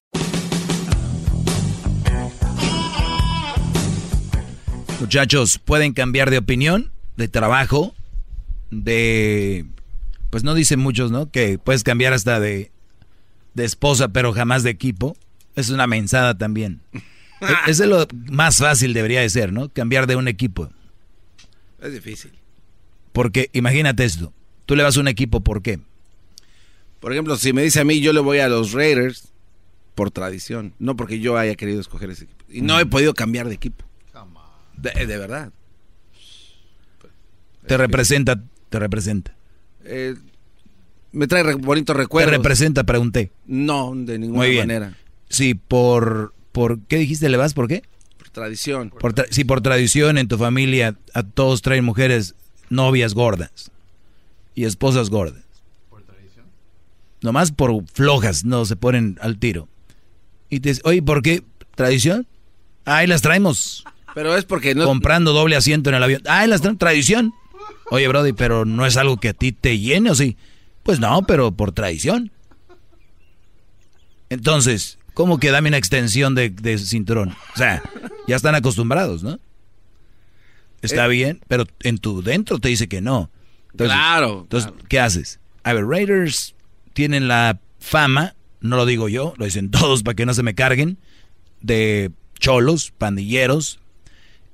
Muchachos, 5.00 5.60
pueden 5.60 5.94
cambiar 5.94 6.30
de 6.30 6.38
opinión, 6.38 6.92
de 7.18 7.28
trabajo, 7.28 7.94
de... 8.72 9.66
Pues 10.30 10.44
no 10.44 10.54
dicen 10.56 10.80
muchos, 10.80 11.12
¿no? 11.12 11.30
Que 11.30 11.60
puedes 11.60 11.84
cambiar 11.84 12.14
hasta 12.14 12.40
de, 12.40 12.72
de 13.54 13.66
esposa, 13.66 14.08
pero 14.08 14.34
jamás 14.34 14.64
de 14.64 14.72
equipo. 14.72 15.16
Es 15.56 15.70
una 15.70 15.88
mensada 15.88 16.38
también. 16.38 16.82
Ese 17.68 17.84
es 17.84 17.90
lo 17.90 18.08
más 18.32 18.58
fácil 18.58 18.94
debería 18.94 19.22
de 19.22 19.30
ser, 19.30 19.52
¿no? 19.54 19.70
Cambiar 19.70 20.08
de 20.08 20.16
un 20.16 20.28
equipo. 20.28 20.70
Es 21.84 21.94
difícil. 21.94 22.32
Porque 23.12 23.50
imagínate 23.54 24.04
esto. 24.06 24.34
Tú 24.66 24.76
le 24.76 24.84
vas 24.84 24.98
a 24.98 25.02
un 25.02 25.08
equipo, 25.08 25.42
¿por 25.42 25.62
qué? 25.62 25.80
Por 27.00 27.12
ejemplo, 27.12 27.36
si 27.36 27.52
me 27.54 27.62
dice 27.62 27.82
a 27.82 27.84
mí, 27.84 28.00
yo 28.00 28.14
le 28.14 28.22
voy 28.22 28.40
a 28.40 28.48
los 28.48 28.72
Raiders 28.72 29.28
por 29.94 30.10
tradición, 30.10 30.74
no 30.80 30.96
porque 30.96 31.20
yo 31.20 31.38
haya 31.38 31.56
querido 31.56 31.82
escoger 31.82 32.10
ese 32.10 32.24
equipo. 32.24 32.46
Y 32.50 32.62
no 32.62 32.80
he 32.80 32.86
podido 32.86 33.14
cambiar 33.14 33.48
de 33.50 33.56
equipo. 33.56 33.86
De, 34.78 35.06
de 35.06 35.18
verdad. 35.18 35.52
Te 37.68 37.78
representa, 37.78 38.42
te 38.70 38.80
representa. 38.80 39.36
Eh, 39.86 40.16
me 41.12 41.28
trae 41.28 41.44
re- 41.44 41.56
bonitos 41.56 41.96
Te 41.96 42.02
recuerdos. 42.02 42.32
representa, 42.34 42.84
pregunté. 42.84 43.32
No, 43.46 43.94
de 43.96 44.18
ninguna 44.20 44.40
Muy 44.40 44.50
bien. 44.50 44.64
manera. 44.68 44.98
Sí, 45.30 45.54
por, 45.56 46.34
por... 46.52 46.80
¿Qué 46.88 46.98
dijiste? 46.98 47.30
¿Le 47.30 47.38
vas 47.38 47.54
por 47.54 47.68
qué? 47.68 47.84
Tradición. 48.34 48.90
Por 48.90 49.14
tra- 49.14 49.28
sí, 49.30 49.44
por 49.44 49.62
tradición 49.62 50.18
en 50.18 50.28
tu 50.28 50.38
familia 50.38 50.96
a 51.14 51.24
todos 51.24 51.62
traen 51.62 51.86
mujeres 51.86 52.36
novias 52.70 53.14
gordas 53.14 53.72
y 54.56 54.66
esposas 54.66 55.10
gordas. 55.10 55.44
¿Por 55.90 56.02
tradición? 56.02 56.46
Nomás 57.22 57.52
por 57.52 57.86
flojas 57.94 58.44
no 58.44 58.66
se 58.66 58.76
ponen 58.76 59.18
al 59.22 59.38
tiro. 59.38 59.68
Y 60.50 60.60
te 60.60 60.70
dice, 60.70 60.82
oye, 60.84 61.02
¿por 61.02 61.22
qué? 61.22 61.44
¿Tradición? 61.76 62.28
Ahí 62.86 63.08
las 63.08 63.22
traemos. 63.22 63.86
Pero 64.14 64.36
es 64.36 64.46
porque 64.46 64.76
no... 64.76 64.86
Comprando 64.86 65.32
doble 65.34 65.56
asiento 65.56 65.90
en 65.90 65.96
el 65.96 66.04
avión. 66.04 66.22
Ahí 66.28 66.48
las 66.48 66.62
traemos. 66.62 66.80
Tradición. 66.80 67.34
Oye, 67.92 68.08
Brody, 68.08 68.34
pero 68.34 68.66
no 68.66 68.86
es 68.86 68.98
algo 68.98 69.18
que 69.18 69.30
a 69.30 69.34
ti 69.34 69.52
te 69.52 69.80
llene 69.80 70.12
o 70.12 70.16
sí. 70.16 70.38
Pues 70.84 71.00
no, 71.00 71.22
pero 71.26 71.52
por 71.52 71.72
tradición. 71.72 72.32
Entonces, 74.30 74.98
¿cómo 75.14 75.40
que 75.40 75.52
dame 75.52 75.70
una 75.70 75.78
extensión 75.78 76.36
de, 76.36 76.50
de 76.50 76.78
cinturón? 76.78 77.30
O 77.54 77.58
sea, 77.58 77.82
ya 78.28 78.36
están 78.36 78.56
acostumbrados, 78.56 79.24
¿no? 79.24 79.40
Está 80.82 81.06
Eh. 81.06 81.10
bien, 81.10 81.42
pero 81.48 81.66
en 81.82 81.98
tu 81.98 82.22
dentro 82.22 82.60
te 82.60 82.70
dice 82.70 82.88
que 82.88 83.02
no. 83.02 83.30
Entonces, 83.72 83.96
Claro, 83.96 84.42
Entonces, 84.44 84.72
¿qué 84.90 85.00
haces? 85.00 85.40
A 85.64 85.74
ver, 85.74 85.86
Raiders 85.86 86.56
tienen 86.94 87.28
la 87.28 87.60
fama, 87.80 88.36
no 88.62 88.76
lo 88.76 88.86
digo 88.86 89.10
yo, 89.10 89.34
lo 89.38 89.46
dicen 89.46 89.72
todos 89.72 90.04
para 90.04 90.16
que 90.16 90.26
no 90.26 90.34
se 90.34 90.44
me 90.44 90.56
carguen, 90.56 90.98
de 91.62 92.12
cholos, 92.40 92.92
pandilleros, 92.98 93.80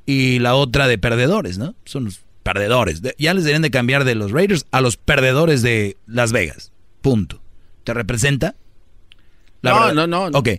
y 0.06 0.40
la 0.40 0.56
otra 0.56 0.88
de 0.88 0.98
perdedores, 0.98 1.58
¿no? 1.58 1.76
Son 1.86 2.06
los 2.06 2.22
perdedores. 2.44 3.02
De- 3.02 3.16
ya 3.20 3.34
les 3.34 3.44
deberían 3.44 3.62
de 3.64 3.72
cambiar 3.72 4.04
de 4.06 4.16
los 4.16 4.32
Raiders 4.32 4.66
a 4.72 4.82
los 4.82 4.98
perdedores 4.98 5.62
de 5.62 5.98
Las 6.08 6.32
Vegas. 6.32 6.72
Punto. 7.02 7.42
¿Te 7.84 7.94
representa? 7.94 8.56
No, 9.62 9.94
no, 9.94 10.08
no, 10.08 10.30
no. 10.30 10.38
Ok. 10.38 10.50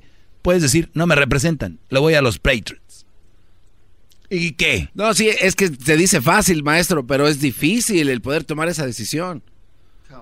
Puedes 0.42 0.62
decir, 0.62 0.90
no 0.94 1.06
me 1.06 1.14
representan. 1.14 1.78
Le 1.90 1.98
voy 2.00 2.14
a 2.14 2.22
los 2.22 2.38
Patriots. 2.38 3.06
¿Y 4.30 4.52
qué? 4.52 4.88
No, 4.94 5.12
sí, 5.12 5.28
es 5.28 5.56
que 5.56 5.68
se 5.68 5.96
dice 5.96 6.20
fácil, 6.20 6.62
maestro, 6.62 7.06
pero 7.06 7.26
es 7.26 7.40
difícil 7.40 8.08
el 8.08 8.20
poder 8.20 8.44
tomar 8.44 8.68
esa 8.68 8.86
decisión. 8.86 9.42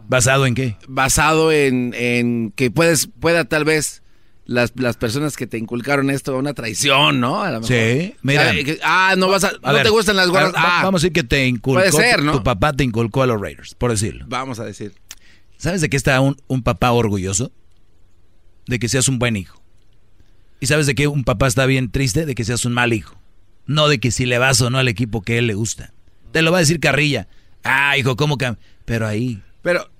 ¿Basado 0.08 0.46
en 0.46 0.54
qué? 0.54 0.76
Basado 0.88 1.52
en, 1.52 1.94
en 1.94 2.52
que 2.56 2.70
puedes, 2.70 3.08
pueda 3.20 3.44
tal 3.44 3.64
vez 3.64 4.02
las, 4.46 4.72
las 4.76 4.96
personas 4.96 5.36
que 5.36 5.46
te 5.46 5.58
inculcaron 5.58 6.08
esto 6.08 6.36
una 6.38 6.54
traición, 6.54 7.20
¿no? 7.20 7.42
A 7.42 7.50
lo 7.50 7.60
mejor. 7.60 7.68
Sí, 7.68 8.14
mira. 8.22 8.52
Ah, 8.82 9.14
no 9.18 9.28
vas 9.28 9.44
a, 9.44 9.48
A 9.62 9.68
no 9.68 9.74
ver, 9.74 9.82
te 9.82 9.90
gustan 9.90 10.16
las 10.16 10.28
gorras. 10.28 10.52
Ah, 10.56 10.80
Vamos 10.82 11.02
a 11.02 11.02
decir 11.02 11.12
que 11.12 11.24
te 11.24 11.46
inculcó. 11.46 11.80
Puede 11.80 11.92
ser, 11.92 12.22
¿no? 12.22 12.32
Tu 12.32 12.42
papá 12.42 12.72
te 12.72 12.84
inculcó 12.84 13.22
a 13.22 13.26
los 13.26 13.38
Raiders, 13.40 13.74
por 13.74 13.90
decirlo. 13.90 14.24
Vamos 14.28 14.58
a 14.58 14.64
decir. 14.64 14.94
¿Sabes 15.58 15.82
de 15.82 15.90
qué 15.90 15.96
está 15.98 16.20
un, 16.20 16.36
un 16.46 16.62
papá 16.62 16.92
orgulloso? 16.92 17.52
De 18.68 18.78
que 18.78 18.88
seas 18.88 19.08
un 19.08 19.18
buen 19.18 19.36
hijo. 19.36 19.60
¿Y 20.60 20.66
sabes 20.66 20.86
de 20.86 20.94
qué 20.94 21.08
un 21.08 21.24
papá 21.24 21.48
está 21.48 21.66
bien 21.66 21.90
triste? 21.90 22.24
De 22.26 22.36
que 22.36 22.44
seas 22.44 22.64
un 22.64 22.72
mal 22.72 22.92
hijo. 22.92 23.18
No 23.66 23.88
de 23.88 23.98
que 23.98 24.10
si 24.10 24.26
le 24.26 24.38
vas 24.38 24.60
o 24.60 24.70
no 24.70 24.78
al 24.78 24.88
equipo 24.88 25.22
que 25.22 25.38
él 25.38 25.48
le 25.48 25.54
gusta. 25.54 25.92
Te 26.32 26.42
lo 26.42 26.52
va 26.52 26.58
a 26.58 26.60
decir 26.60 26.78
Carrilla. 26.78 27.28
Ah, 27.64 27.96
hijo, 27.98 28.16
¿cómo 28.16 28.38
que? 28.38 28.54
Pero 28.84 29.06
ahí. 29.06 29.42
Pero, 29.62 29.90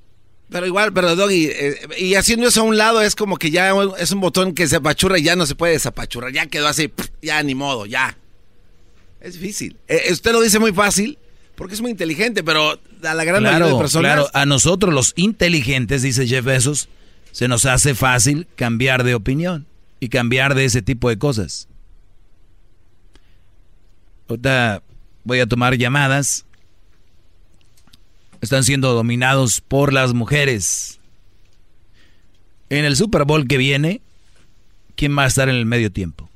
pero 0.51 0.67
igual, 0.67 0.93
pero 0.93 1.17
Doggy, 1.17 1.47
eh, 1.47 1.77
y 1.99 2.15
haciendo 2.15 2.49
eso 2.49 2.61
a 2.61 2.65
un 2.65 2.77
lado 2.77 3.03
es 3.03 3.15
como 3.15 3.37
que 3.37 3.51
ya 3.51 3.73
es 3.99 4.13
un 4.13 4.21
botón 4.21 4.55
que 4.55 4.69
se 4.69 4.77
apachurra 4.77 5.19
y 5.19 5.23
ya 5.23 5.37
no 5.37 5.47
se 5.47 5.55
puede 5.55 5.75
desapachurrar. 5.75 6.33
Ya 6.33 6.47
quedó 6.47 6.69
así, 6.69 6.93
ya 7.21 7.43
ni 7.43 7.55
modo, 7.55 7.87
ya. 7.87 8.17
Es 9.21 9.35
difícil. 9.35 9.77
Eh, 9.89 10.09
usted 10.11 10.33
lo 10.33 10.41
dice 10.41 10.59
muy 10.59 10.73
fácil 10.73 11.19
porque 11.55 11.75
es 11.75 11.81
muy 11.81 11.91
inteligente, 11.91 12.45
pero 12.45 12.81
a 13.03 13.15
la 13.15 13.25
gran 13.25 13.43
mayoría 13.43 13.67
de 13.67 13.79
personas. 13.79 14.15
claro. 14.15 14.31
A 14.33 14.47
nosotros 14.47 14.95
los 14.95 15.13
inteligentes, 15.17 16.03
dice 16.03 16.27
Jeff 16.27 16.45
Bezos, 16.45 16.89
se 17.39 17.47
nos 17.47 17.67
hace 17.67 17.95
fácil 17.95 18.49
cambiar 18.57 19.05
de 19.05 19.15
opinión 19.15 19.65
y 20.01 20.09
cambiar 20.09 20.57
de 20.57 20.65
ese 20.65 20.83
tipo 20.83 21.09
de 21.09 21.19
cosas. 21.19 21.69
Ahorita 24.29 24.83
voy 25.23 25.39
a 25.39 25.47
tomar 25.47 25.77
llamadas. 25.77 26.47
Están 28.41 28.65
siendo 28.65 28.93
dominados 28.93 29.61
por 29.61 29.93
las 29.93 30.15
mujeres. 30.15 30.99
En 32.71 32.85
el 32.85 32.97
Super 32.97 33.25
Bowl 33.25 33.47
que 33.47 33.57
viene, 33.57 34.01
¿quién 34.97 35.17
va 35.17 35.23
a 35.23 35.29
estar 35.29 35.49
en 35.49 35.55
el 35.55 35.65
medio 35.65 35.93
tiempo? 35.93 36.29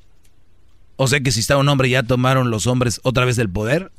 O 0.95 1.09
sea 1.09 1.19
que 1.19 1.33
si 1.33 1.41
está 1.41 1.57
un 1.57 1.69
hombre 1.69 1.91
ya 1.91 2.05
tomaron 2.05 2.53
los 2.53 2.69
hombres 2.69 3.01
otra 3.03 3.25
vez 3.25 3.39
el 3.39 3.51
poder. 3.51 3.91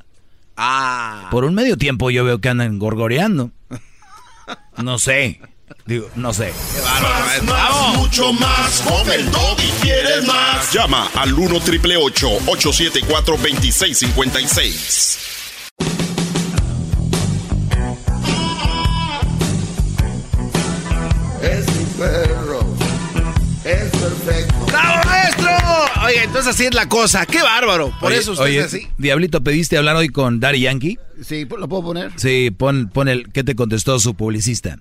Ah. 0.56 1.28
Por 1.30 1.44
un 1.44 1.52
medio 1.52 1.76
tiempo 1.76 2.08
yo 2.08 2.24
veo 2.24 2.40
que 2.40 2.48
andan 2.48 2.78
gorgoreando. 2.78 3.50
No 4.82 4.98
sé. 4.98 5.42
Digo, 5.86 6.08
no 6.16 6.32
sé. 6.32 6.52
Más, 6.82 7.42
más, 7.42 7.96
mucho 7.96 8.32
más. 8.32 8.82
Con 8.82 9.10
el 9.10 9.26
y 9.26 9.70
quieres 9.82 10.26
más. 10.26 10.72
Llama 10.72 11.10
al 11.14 11.32
1 11.34 11.60
triple 11.60 11.96
874 11.96 13.36
2656. 13.36 15.18
Es 21.42 21.66
mi 21.76 21.84
perro. 21.98 22.60
Es 23.64 23.90
perfecto. 23.90 24.66
¡Bravo, 24.66 25.04
maestro! 25.06 25.50
Oye, 26.04 26.24
entonces 26.24 26.54
así 26.54 26.66
es 26.66 26.74
la 26.74 26.88
cosa. 26.88 27.24
¡Qué 27.26 27.42
bárbaro! 27.42 27.92
Por 27.98 28.10
Oye, 28.12 28.20
eso 28.20 28.32
usted 28.32 28.44
oye, 28.44 28.58
es 28.58 28.66
así. 28.66 28.88
Diablito, 28.98 29.42
¿pediste 29.42 29.78
hablar 29.78 29.96
hoy 29.96 30.08
con 30.08 30.40
Daddy 30.40 30.60
Yankee? 30.60 30.98
Sí, 31.22 31.46
¿lo 31.46 31.68
puedo 31.68 31.82
poner? 31.82 32.12
Sí, 32.16 32.50
pon, 32.50 32.90
pon 32.92 33.08
el... 33.08 33.30
¿Qué 33.32 33.44
te 33.44 33.54
contestó 33.54 33.98
su 33.98 34.14
publicista? 34.14 34.78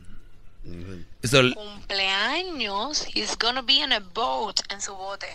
Esto, 1.23 1.41
cumpleaños, 1.55 3.07
he's 3.15 3.35
gonna 3.39 3.61
be 3.63 3.75
in 3.75 3.91
a 3.93 3.99
boat 3.99 4.59
en 4.71 4.79
su 4.81 4.93
bote. 4.93 5.27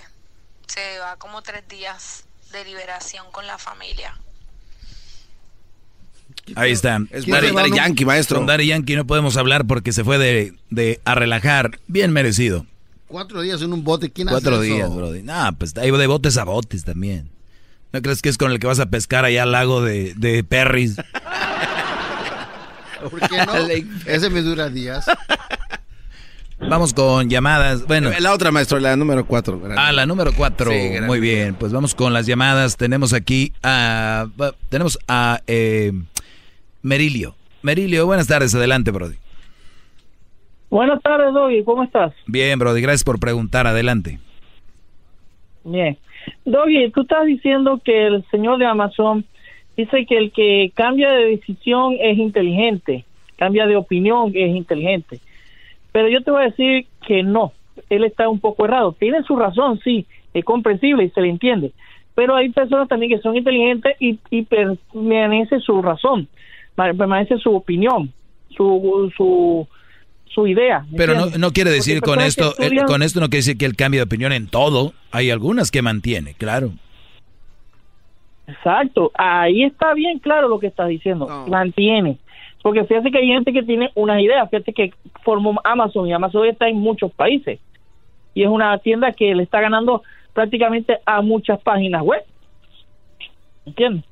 Se 0.66 0.98
va 1.00 1.16
como 1.16 1.42
tres 1.42 1.66
días 1.68 2.24
de 2.52 2.64
liberación 2.64 3.26
con 3.32 3.46
la 3.46 3.58
familia. 3.58 4.14
ahí 6.56 6.72
está. 6.72 6.98
Es 7.10 7.26
Daddy- 7.26 7.52
Daddy 7.54 7.70
Yankee, 7.74 8.04
maestro. 8.04 8.36
Con 8.38 8.46
Daddy 8.46 8.66
Yankee 8.68 8.96
no 8.96 9.06
podemos 9.06 9.36
hablar 9.36 9.66
porque 9.66 9.92
se 9.92 10.04
fue 10.04 10.18
de, 10.18 10.54
de 10.70 11.00
a 11.04 11.14
relajar. 11.14 11.78
Bien 11.88 12.12
merecido. 12.12 12.66
Cuatro 13.06 13.40
días 13.40 13.62
en 13.62 13.72
un 13.72 13.82
bote, 13.84 14.10
¿quién 14.12 14.28
Cuatro 14.28 14.56
hace 14.56 14.66
eso? 14.66 14.74
días, 14.76 14.94
Brody. 14.94 15.22
No, 15.22 15.50
pues 15.58 15.74
ahí 15.78 15.90
de 15.90 16.06
botes 16.06 16.36
a 16.36 16.44
botes 16.44 16.84
también. 16.84 17.30
¿No 17.92 18.02
crees 18.02 18.20
que 18.20 18.28
es 18.28 18.36
con 18.36 18.52
el 18.52 18.58
que 18.58 18.66
vas 18.66 18.80
a 18.80 18.86
pescar 18.90 19.24
allá 19.24 19.44
al 19.44 19.52
lago 19.52 19.80
de, 19.80 20.12
de 20.14 20.44
Perris? 20.44 20.96
¿Por 23.10 23.20
qué 23.28 23.38
no? 23.46 23.54
Ese 24.06 24.28
me 24.28 24.42
dura 24.42 24.68
días. 24.68 25.06
Vamos 26.60 26.92
con 26.92 27.30
llamadas. 27.30 27.86
Bueno. 27.86 28.10
La 28.18 28.32
otra, 28.32 28.50
maestro, 28.50 28.80
la 28.80 28.96
número 28.96 29.26
cuatro. 29.26 29.60
Ah, 29.76 29.92
la 29.92 30.06
número 30.06 30.32
cuatro. 30.36 30.70
Sí, 30.70 30.76
gracias. 30.76 31.06
Muy 31.06 31.20
bien, 31.20 31.54
pues 31.54 31.72
vamos 31.72 31.94
con 31.94 32.12
las 32.12 32.26
llamadas. 32.26 32.76
Tenemos 32.76 33.12
aquí 33.12 33.52
a... 33.62 34.26
Tenemos 34.68 34.98
a 35.06 35.40
eh, 35.46 35.92
Merilio. 36.82 37.34
Merilio, 37.62 38.06
buenas 38.06 38.26
tardes. 38.26 38.54
Adelante, 38.54 38.90
Brody. 38.90 39.16
Buenas 40.70 41.00
tardes, 41.00 41.32
Doggy, 41.32 41.64
¿cómo 41.64 41.82
estás? 41.82 42.12
Bien, 42.26 42.58
Brody, 42.58 42.82
gracias 42.82 43.04
por 43.04 43.18
preguntar. 43.18 43.66
Adelante. 43.66 44.18
Bien. 45.64 45.96
Doggy, 46.44 46.90
tú 46.90 47.02
estás 47.02 47.24
diciendo 47.24 47.80
que 47.82 48.06
el 48.06 48.24
señor 48.30 48.58
de 48.58 48.66
Amazon 48.66 49.24
dice 49.76 50.04
que 50.06 50.18
el 50.18 50.32
que 50.32 50.72
cambia 50.74 51.10
de 51.12 51.36
decisión 51.36 51.96
es 51.98 52.18
inteligente, 52.18 53.04
cambia 53.36 53.66
de 53.66 53.76
opinión 53.76 54.32
es 54.34 54.54
inteligente. 54.54 55.20
Pero 55.98 56.10
yo 56.10 56.22
te 56.22 56.30
voy 56.30 56.42
a 56.42 56.46
decir 56.50 56.86
que 57.08 57.24
no, 57.24 57.52
él 57.90 58.04
está 58.04 58.28
un 58.28 58.38
poco 58.38 58.66
errado. 58.66 58.92
Tiene 58.96 59.24
su 59.24 59.34
razón, 59.34 59.80
sí, 59.82 60.06
es 60.32 60.44
comprensible 60.44 61.02
y 61.02 61.10
se 61.10 61.20
le 61.20 61.28
entiende. 61.28 61.72
Pero 62.14 62.36
hay 62.36 62.50
personas 62.50 62.86
también 62.86 63.10
que 63.10 63.20
son 63.20 63.36
inteligentes 63.36 63.96
y, 63.98 64.16
y 64.30 64.42
permanece 64.42 65.58
su 65.58 65.82
razón, 65.82 66.28
ma- 66.76 66.94
permanece 66.94 67.36
su 67.38 67.52
opinión, 67.52 68.12
su, 68.56 69.12
su, 69.16 69.66
su 70.26 70.46
idea. 70.46 70.86
¿me 70.88 70.98
Pero 70.98 71.14
no, 71.36 71.50
quiere 71.50 71.70
decir 71.70 72.00
con 72.00 72.20
esto, 72.20 72.50
eh, 72.60 72.66
estudian- 72.66 72.86
con 72.86 73.02
esto 73.02 73.18
no 73.18 73.26
quiere 73.26 73.38
decir 73.38 73.58
que 73.58 73.64
él 73.66 73.74
cambie 73.74 73.98
de 73.98 74.04
opinión 74.04 74.32
en 74.32 74.46
todo. 74.46 74.92
Hay 75.10 75.32
algunas 75.32 75.72
que 75.72 75.82
mantiene, 75.82 76.34
claro. 76.34 76.70
Exacto, 78.46 79.10
ahí 79.14 79.64
está 79.64 79.94
bien 79.94 80.20
claro 80.20 80.46
lo 80.46 80.60
que 80.60 80.68
estás 80.68 80.86
diciendo, 80.90 81.26
mantiene. 81.48 82.18
Porque 82.68 82.84
fíjate 82.84 83.10
que 83.10 83.16
hay 83.16 83.28
gente 83.28 83.50
que 83.50 83.62
tiene 83.62 83.90
unas 83.94 84.20
ideas, 84.20 84.46
fíjate 84.50 84.74
que 84.74 84.92
formó 85.24 85.58
Amazon 85.64 86.06
y 86.06 86.12
Amazon 86.12 86.44
está 86.46 86.68
en 86.68 86.76
muchos 86.76 87.10
países. 87.14 87.58
Y 88.34 88.42
es 88.42 88.48
una 88.50 88.76
tienda 88.76 89.10
que 89.12 89.34
le 89.34 89.42
está 89.42 89.58
ganando 89.62 90.02
prácticamente 90.34 90.98
a 91.06 91.22
muchas 91.22 91.58
páginas 91.62 92.02
web. 92.02 92.22
¿Entiendes? 93.64 94.04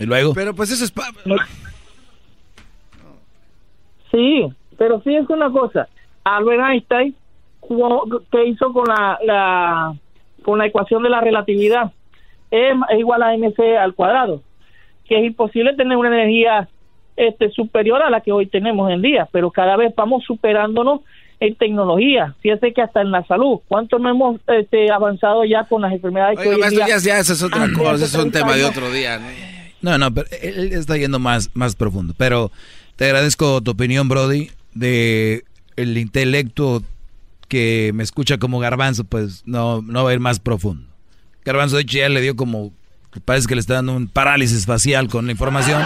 Y 0.00 0.04
luego. 0.06 0.34
Pero 0.34 0.52
pues 0.52 0.72
eso 0.72 0.82
es... 0.84 0.90
pa- 0.90 1.12
Sí, 4.10 4.48
pero 4.76 5.00
fíjense 5.00 5.32
una 5.32 5.48
cosa, 5.52 5.88
Albert 6.24 6.62
Einstein, 6.72 7.14
jugó- 7.60 8.22
¿qué 8.32 8.46
hizo 8.46 8.72
con 8.72 8.88
la, 8.88 9.16
la 9.24 9.94
con 10.42 10.58
la 10.58 10.66
ecuación 10.66 11.04
de 11.04 11.10
la 11.10 11.20
relatividad? 11.20 11.92
M 12.50 12.82
es 12.90 12.98
igual 12.98 13.22
a 13.22 13.32
mc 13.36 13.60
al 13.78 13.94
cuadrado, 13.94 14.42
que 15.10 15.18
es 15.18 15.24
imposible 15.26 15.74
tener 15.74 15.96
una 15.98 16.08
energía 16.08 16.68
este 17.16 17.50
superior 17.50 18.00
a 18.00 18.08
la 18.08 18.20
que 18.20 18.30
hoy 18.32 18.46
tenemos 18.46 18.90
en 18.90 19.02
día, 19.02 19.28
pero 19.32 19.50
cada 19.50 19.76
vez 19.76 19.92
vamos 19.96 20.22
superándonos 20.24 21.00
en 21.40 21.56
tecnología. 21.56 22.34
Fíjese 22.40 22.72
que 22.72 22.80
hasta 22.80 23.00
en 23.02 23.10
la 23.10 23.26
salud, 23.26 23.58
¿cuánto 23.66 23.98
no 23.98 24.08
hemos 24.08 24.40
este, 24.46 24.90
avanzado 24.90 25.44
ya 25.44 25.64
con 25.64 25.82
las 25.82 25.92
enfermedades 25.92 26.38
que 26.38 26.48
hoy 26.48 26.54
en 26.54 26.60
maestro, 26.60 26.86
día- 26.86 26.96
ya, 26.98 27.02
ya, 27.14 27.18
esa 27.18 27.32
es 27.32 27.42
otra 27.42 27.68
cosa, 27.76 28.04
es 28.04 28.14
un 28.14 28.30
30 28.30 28.38
tema 28.38 28.56
de 28.56 28.64
otro 28.64 28.90
día. 28.92 29.18
¿no? 29.18 29.26
No, 29.82 29.98
no, 29.98 30.14
pero 30.14 30.28
él 30.42 30.72
está 30.72 30.96
yendo 30.96 31.18
más, 31.18 31.50
más 31.54 31.74
profundo. 31.74 32.14
Pero 32.16 32.52
te 32.96 33.06
agradezco 33.06 33.60
tu 33.62 33.72
opinión, 33.72 34.08
Brody, 34.08 34.50
de 34.74 35.42
el 35.76 35.98
intelecto 35.98 36.82
que 37.48 37.90
me 37.94 38.04
escucha 38.04 38.38
como 38.38 38.60
garbanzo, 38.60 39.02
pues 39.04 39.42
no, 39.44 39.82
no 39.82 40.04
va 40.04 40.10
a 40.10 40.14
ir 40.14 40.20
más 40.20 40.38
profundo. 40.38 40.86
Garbanzo, 41.44 41.76
de 41.76 41.82
hecho, 41.82 41.98
ya 41.98 42.08
le 42.08 42.20
dio 42.20 42.36
como, 42.36 42.70
parece 43.24 43.48
que 43.48 43.56
le 43.56 43.60
está 43.60 43.74
dando 43.74 43.96
un 43.96 44.06
parálisis 44.06 44.66
facial 44.66 45.08
con 45.08 45.26
la 45.26 45.32
información. 45.32 45.82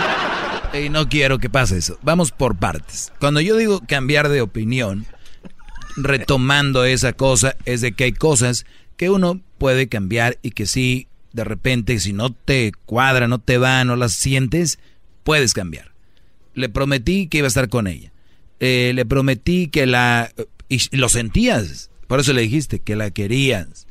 Y 0.74 0.88
no 0.88 1.08
quiero 1.08 1.38
que 1.38 1.48
pase 1.48 1.78
eso. 1.78 1.98
Vamos 2.02 2.32
por 2.32 2.56
partes. 2.56 3.12
Cuando 3.20 3.40
yo 3.40 3.56
digo 3.56 3.80
cambiar 3.86 4.28
de 4.28 4.42
opinión, 4.42 5.06
retomando 5.96 6.84
esa 6.84 7.12
cosa, 7.12 7.56
es 7.64 7.80
de 7.80 7.92
que 7.92 8.04
hay 8.04 8.12
cosas 8.12 8.66
que 8.96 9.10
uno 9.10 9.40
puede 9.58 9.88
cambiar 9.88 10.38
y 10.42 10.50
que 10.50 10.66
sí, 10.66 11.08
de 11.32 11.44
repente, 11.44 11.98
si 12.00 12.12
no 12.12 12.32
te 12.32 12.72
cuadra, 12.86 13.28
no 13.28 13.38
te 13.38 13.58
va, 13.58 13.84
no 13.84 13.96
las 13.96 14.12
sientes, 14.12 14.78
puedes 15.22 15.54
cambiar. 15.54 15.92
Le 16.54 16.68
prometí 16.68 17.28
que 17.28 17.38
iba 17.38 17.46
a 17.46 17.48
estar 17.48 17.68
con 17.68 17.86
ella. 17.86 18.12
Eh, 18.60 18.92
le 18.94 19.04
prometí 19.06 19.68
que 19.68 19.86
la... 19.86 20.30
Y 20.68 20.96
lo 20.96 21.08
sentías. 21.08 21.90
Por 22.06 22.20
eso 22.20 22.32
le 22.32 22.42
dijiste 22.42 22.80
que 22.80 22.96
la 22.96 23.10
querías. 23.10 23.86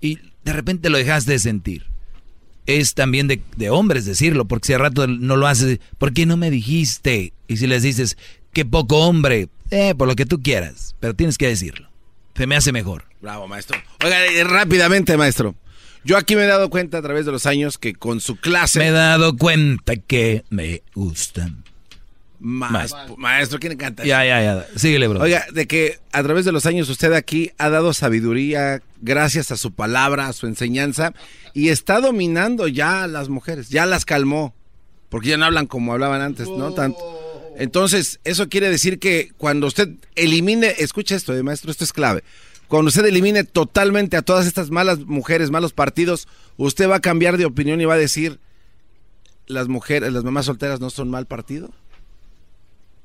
Y 0.00 0.18
de 0.44 0.52
repente 0.52 0.90
lo 0.90 0.98
dejaste 0.98 1.32
de 1.32 1.38
sentir. 1.38 1.95
Es 2.66 2.94
también 2.94 3.28
de, 3.28 3.40
de 3.56 3.70
hombres 3.70 4.04
decirlo, 4.04 4.46
porque 4.46 4.66
si 4.66 4.72
al 4.72 4.80
rato 4.80 5.06
no 5.06 5.36
lo 5.36 5.46
haces, 5.46 5.78
¿por 5.98 6.12
qué 6.12 6.26
no 6.26 6.36
me 6.36 6.50
dijiste? 6.50 7.32
Y 7.48 7.56
si 7.56 7.66
les 7.66 7.82
dices, 7.82 8.16
qué 8.52 8.64
poco 8.64 9.06
hombre, 9.06 9.48
eh, 9.70 9.94
por 9.96 10.08
lo 10.08 10.16
que 10.16 10.26
tú 10.26 10.42
quieras, 10.42 10.94
pero 11.00 11.14
tienes 11.14 11.38
que 11.38 11.48
decirlo. 11.48 11.88
Se 12.34 12.46
me 12.46 12.56
hace 12.56 12.72
mejor. 12.72 13.04
Bravo, 13.20 13.48
maestro. 13.48 13.78
Oiga, 14.04 14.18
rápidamente, 14.44 15.16
maestro. 15.16 15.54
Yo 16.04 16.16
aquí 16.16 16.36
me 16.36 16.44
he 16.44 16.46
dado 16.46 16.70
cuenta 16.70 16.98
a 16.98 17.02
través 17.02 17.26
de 17.26 17.32
los 17.32 17.46
años 17.46 17.78
que 17.78 17.94
con 17.94 18.20
su 18.20 18.36
clase... 18.36 18.78
Me 18.78 18.88
he 18.88 18.92
dado 18.92 19.36
cuenta 19.36 19.96
que 19.96 20.44
me 20.50 20.82
gustan. 20.94 21.64
Maestro, 22.38 23.16
maestro, 23.16 23.58
¿quién 23.58 23.76
canta? 23.76 24.04
Ya, 24.04 24.24
ya, 24.24 24.42
ya. 24.42 24.66
Síguele, 24.76 25.08
bro. 25.08 25.20
Oiga, 25.20 25.44
de 25.52 25.66
que 25.66 25.98
a 26.12 26.22
través 26.22 26.44
de 26.44 26.52
los 26.52 26.66
años 26.66 26.88
usted 26.88 27.12
aquí 27.12 27.50
ha 27.58 27.68
dado 27.68 27.92
sabiduría 27.92 28.82
gracias 29.00 29.50
a 29.50 29.56
su 29.56 29.72
palabra, 29.72 30.28
a 30.28 30.32
su 30.32 30.46
enseñanza, 30.46 31.12
y 31.54 31.68
está 31.68 32.00
dominando 32.00 32.68
ya 32.68 33.04
a 33.04 33.06
las 33.06 33.28
mujeres, 33.28 33.68
ya 33.68 33.86
las 33.86 34.04
calmó, 34.04 34.54
porque 35.08 35.28
ya 35.28 35.36
no 35.36 35.44
hablan 35.44 35.66
como 35.66 35.92
hablaban 35.92 36.20
antes, 36.20 36.48
¿no? 36.48 36.72
Tanto. 36.72 36.98
Entonces, 37.58 38.20
eso 38.24 38.48
quiere 38.48 38.68
decir 38.68 38.98
que 38.98 39.32
cuando 39.38 39.66
usted 39.66 39.88
elimine, 40.14 40.74
escucha 40.78 41.16
esto, 41.16 41.34
eh, 41.34 41.42
maestro, 41.42 41.70
esto 41.70 41.84
es 41.84 41.92
clave. 41.92 42.22
Cuando 42.68 42.88
usted 42.88 43.04
elimine 43.04 43.44
totalmente 43.44 44.16
a 44.16 44.22
todas 44.22 44.46
estas 44.46 44.70
malas 44.70 44.98
mujeres, 45.00 45.50
malos 45.50 45.72
partidos, 45.72 46.28
usted 46.56 46.88
va 46.88 46.96
a 46.96 47.00
cambiar 47.00 47.38
de 47.38 47.46
opinión 47.46 47.80
y 47.80 47.84
va 47.84 47.94
a 47.94 47.98
decir, 47.98 48.40
las 49.46 49.68
mujeres, 49.68 50.12
las 50.12 50.24
mamás 50.24 50.46
solteras 50.46 50.80
no 50.80 50.90
son 50.90 51.08
mal 51.08 51.26
partido. 51.26 51.70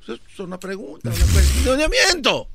Eso 0.02 0.14
es 0.14 0.40
una 0.40 0.60
pregunta, 0.60 1.10
un 1.10 1.32
cuestionamiento. 1.32 2.48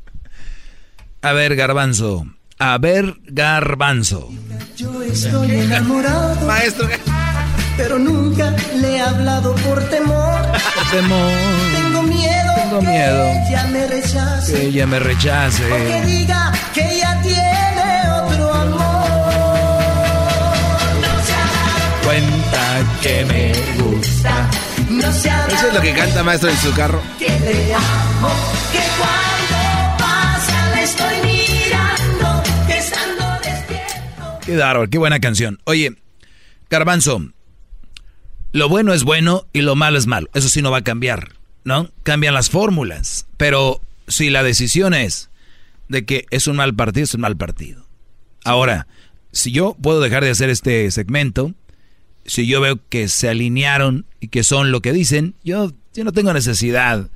A 1.23 1.33
ver, 1.33 1.55
garbanzo. 1.55 2.27
A 2.59 2.77
ver, 2.79 3.17
garbanzo. 3.25 4.31
Yo 4.77 5.03
estoy 5.03 5.51
enamorado. 5.53 6.45
Maestro. 6.47 6.89
Pero 7.77 7.99
nunca 7.99 8.55
le 8.81 8.97
he 8.97 9.01
hablado 9.01 9.55
por 9.57 9.83
temor. 9.91 10.41
Por 10.75 10.91
temor. 10.91 11.33
Tengo 11.75 12.03
miedo. 12.03 12.53
Tengo 12.57 12.81
que 12.81 12.87
miedo. 12.87 13.25
ella 13.49 13.67
me 13.67 13.87
rechace. 13.87 14.53
Que 14.53 14.67
ella 14.67 14.87
me 14.87 14.99
rechace. 14.99 15.73
O 15.73 15.77
que 15.77 16.07
diga 16.07 16.53
que 16.75 16.81
ella 16.81 17.21
tiene 17.23 18.11
otro 18.11 18.55
amor. 18.55 18.81
No 21.01 21.25
se 21.25 21.33
ha 21.33 21.47
dado 21.47 22.05
Cuenta 22.05 22.99
que 23.03 23.25
me. 23.27 23.76
No 24.97 25.11
Eso 25.11 25.69
es 25.69 25.75
lo 25.75 25.81
que 25.83 25.93
canta 25.93 26.23
maestro 26.23 26.49
en 26.49 26.57
su 26.57 26.73
carro. 26.73 27.03
que 27.19 27.29
le 27.29 27.75
amo, 27.75 28.31
que 28.73 28.79
cuando 28.99 29.97
pasa 29.99 30.75
le 30.75 30.83
estoy 30.83 31.17
mirando, 31.23 32.43
que 32.67 32.79
estando 32.79 33.25
despierto. 33.43 34.39
Qué 34.45 34.57
bárbaro, 34.57 34.89
qué 34.89 34.99
buena 34.99 35.21
canción. 35.21 35.61
Oye, 35.65 35.97
Garbanzo, 36.71 37.21
lo 38.53 38.69
bueno 38.71 38.95
es 38.95 39.05
bueno 39.05 39.47
y 39.53 39.61
lo 39.61 39.77
malo 39.77 39.99
es 39.99 40.07
malo. 40.07 40.29
Eso 40.33 40.49
sí 40.49 40.63
no 40.63 40.71
va 40.71 40.79
a 40.79 40.85
cambiar, 40.85 41.33
¿no? 41.65 41.91
Cambian 42.03 42.33
las 42.33 42.49
fórmulas. 42.49 43.27
Pero 43.37 43.83
si 44.09 44.31
la 44.31 44.43
decisión 44.43 44.95
es 44.95 45.29
de 45.89 46.07
que 46.07 46.25
es 46.31 46.47
un 46.47 46.57
mal 46.57 46.75
partido, 46.75 47.05
es 47.05 47.15
un 47.15 47.21
mal 47.21 47.37
partido. 47.37 47.87
Ahora, 48.45 48.87
si 49.31 49.53
yo 49.53 49.77
puedo 49.81 50.01
dejar 50.01 50.25
de 50.25 50.31
hacer 50.31 50.49
este 50.49 50.91
segmento, 50.91 51.53
si 52.27 52.47
yo 52.47 52.61
veo 52.61 52.81
que 52.89 53.09
se 53.09 53.29
alinearon 53.29 54.07
y 54.21 54.29
que 54.29 54.43
son 54.43 54.71
lo 54.71 54.81
que 54.81 54.93
dicen, 54.93 55.35
yo, 55.45 55.73
yo 55.95 56.05
no 56.05 56.13
tengo 56.13 56.33
necesidad. 56.33 57.11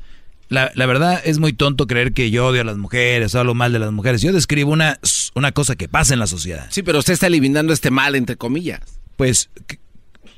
La, 0.48 0.72
la 0.74 0.86
verdad 0.86 1.20
es 1.24 1.38
muy 1.38 1.52
tonto 1.52 1.86
creer 1.86 2.12
que 2.12 2.30
yo 2.30 2.46
odio 2.46 2.62
a 2.62 2.64
las 2.64 2.76
mujeres, 2.76 3.34
hablo 3.34 3.54
mal 3.54 3.72
de 3.72 3.78
las 3.78 3.92
mujeres. 3.92 4.20
Yo 4.22 4.32
describo 4.32 4.72
una, 4.72 4.98
una 5.34 5.52
cosa 5.52 5.76
que 5.76 5.88
pasa 5.88 6.12
en 6.12 6.20
la 6.20 6.26
sociedad. 6.26 6.66
Sí, 6.70 6.82
pero 6.82 6.98
usted 6.98 7.12
está 7.12 7.28
eliminando 7.28 7.72
este 7.72 7.90
mal, 7.90 8.14
entre 8.14 8.36
comillas. 8.36 8.80
Pues 9.16 9.50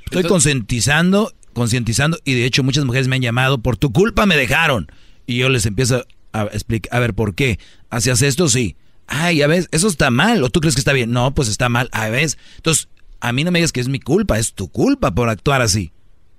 estoy 0.05 0.25
concientizando, 0.25 1.33
concientizando 1.55 2.19
y 2.25 2.35
de 2.35 2.45
hecho 2.45 2.63
muchas 2.63 2.85
mujeres 2.85 3.09
me 3.09 3.17
han 3.17 3.23
llamado, 3.23 3.63
por 3.63 3.77
tu 3.77 3.93
culpa 3.93 4.27
me 4.27 4.37
dejaron. 4.37 4.91
Y 5.27 5.37
yo 5.37 5.49
les 5.49 5.67
empiezo 5.67 6.05
a 6.33 6.45
explicar, 6.45 6.95
a 6.95 7.01
ver, 7.01 7.15
¿por 7.15 7.35
qué? 7.35 7.59
¿Hacías 7.91 8.23
esto? 8.23 8.49
Sí. 8.49 8.77
Ay, 9.07 9.37
ya 9.37 9.47
ves, 9.47 9.69
eso 9.73 9.89
está 9.89 10.11
mal. 10.11 10.43
¿O 10.43 10.51
tú 10.51 10.61
crees 10.61 10.75
que 10.75 10.81
está 10.81 10.93
bien? 10.93 11.11
No, 11.13 11.35
pues 11.35 11.49
está 11.49 11.69
mal. 11.69 11.89
A 11.93 12.09
ves. 12.09 12.39
Entonces, 12.57 12.89
a 13.23 13.33
mí 13.33 13.45
no 13.45 13.51
me 13.51 13.59
digas 13.61 13.73
que 13.73 13.81
es 13.81 13.89
mi 13.89 14.01
culpa, 14.01 14.39
es 14.39 14.53
tu 14.53 14.69
culpa 14.69 15.15
por 15.15 15.29
actuar 15.29 15.63
así. 15.63 15.93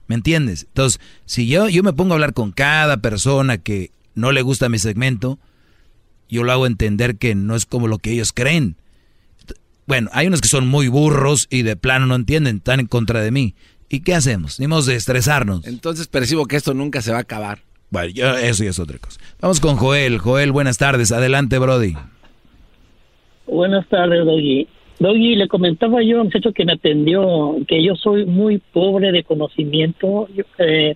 ¿Me 0.08 0.16
entiendes? 0.16 0.66
Entonces, 0.68 1.00
si 1.26 1.48
yo, 1.48 1.70
yo 1.70 1.82
me 1.82 1.94
pongo 1.94 2.14
a 2.14 2.16
hablar 2.16 2.34
con 2.34 2.52
cada 2.52 2.98
persona 2.98 3.58
que 3.58 3.92
no 4.16 4.32
le 4.32 4.42
gusta 4.42 4.70
mi 4.70 4.78
segmento, 4.78 5.40
yo 6.30 6.44
lo 6.44 6.52
hago 6.52 6.68
entender 6.68 7.16
que 7.18 7.36
no 7.36 7.56
es 7.56 7.66
como 7.66 7.88
lo 7.88 7.98
que 8.00 8.12
ellos 8.12 8.34
creen. 8.34 8.76
Bueno, 9.88 10.10
hay 10.14 10.28
unos 10.28 10.42
que 10.42 10.48
son 10.48 10.68
muy 10.68 10.88
burros 10.88 11.48
y 11.50 11.62
de 11.64 11.76
plano 11.76 12.06
no 12.06 12.16
entienden, 12.16 12.58
están 12.58 12.80
en 12.80 12.88
contra 12.88 13.22
de 13.22 13.32
mí. 13.32 13.56
¿Y 13.90 14.02
qué 14.02 14.14
hacemos? 14.16 14.58
Tenemos 14.58 14.86
de 14.86 14.96
estresarnos. 14.96 15.66
Entonces 15.68 16.08
percibo 16.08 16.46
que 16.48 16.56
esto 16.56 16.74
nunca 16.74 17.02
se 17.02 17.12
va 17.12 17.18
a 17.18 17.22
acabar. 17.22 17.60
Bueno, 17.90 18.10
yo- 18.10 18.36
eso 18.38 18.64
ya 18.64 18.72
es 18.72 18.80
otra 18.80 18.98
cosa. 18.98 19.20
Vamos 19.40 19.60
con 19.60 19.76
Joel. 19.78 20.18
Joel, 20.18 20.52
buenas 20.52 20.78
tardes. 20.78 21.12
Adelante, 21.12 21.60
Brody. 21.60 21.96
Buenas 23.46 23.88
tardes, 23.90 24.26
Doggy. 24.26 24.68
Doggy, 25.04 25.36
le 25.36 25.50
comentaba 25.50 26.02
yo 26.02 26.20
al 26.20 26.26
muchacho 26.28 26.54
que 26.54 26.64
me 26.64 26.74
atendió 26.74 27.58
que 27.68 27.84
yo 27.84 27.94
soy 27.98 28.26
muy 28.26 28.60
pobre 28.60 29.12
de 29.12 29.26
conocimiento. 29.26 30.30
Eh, 30.58 30.96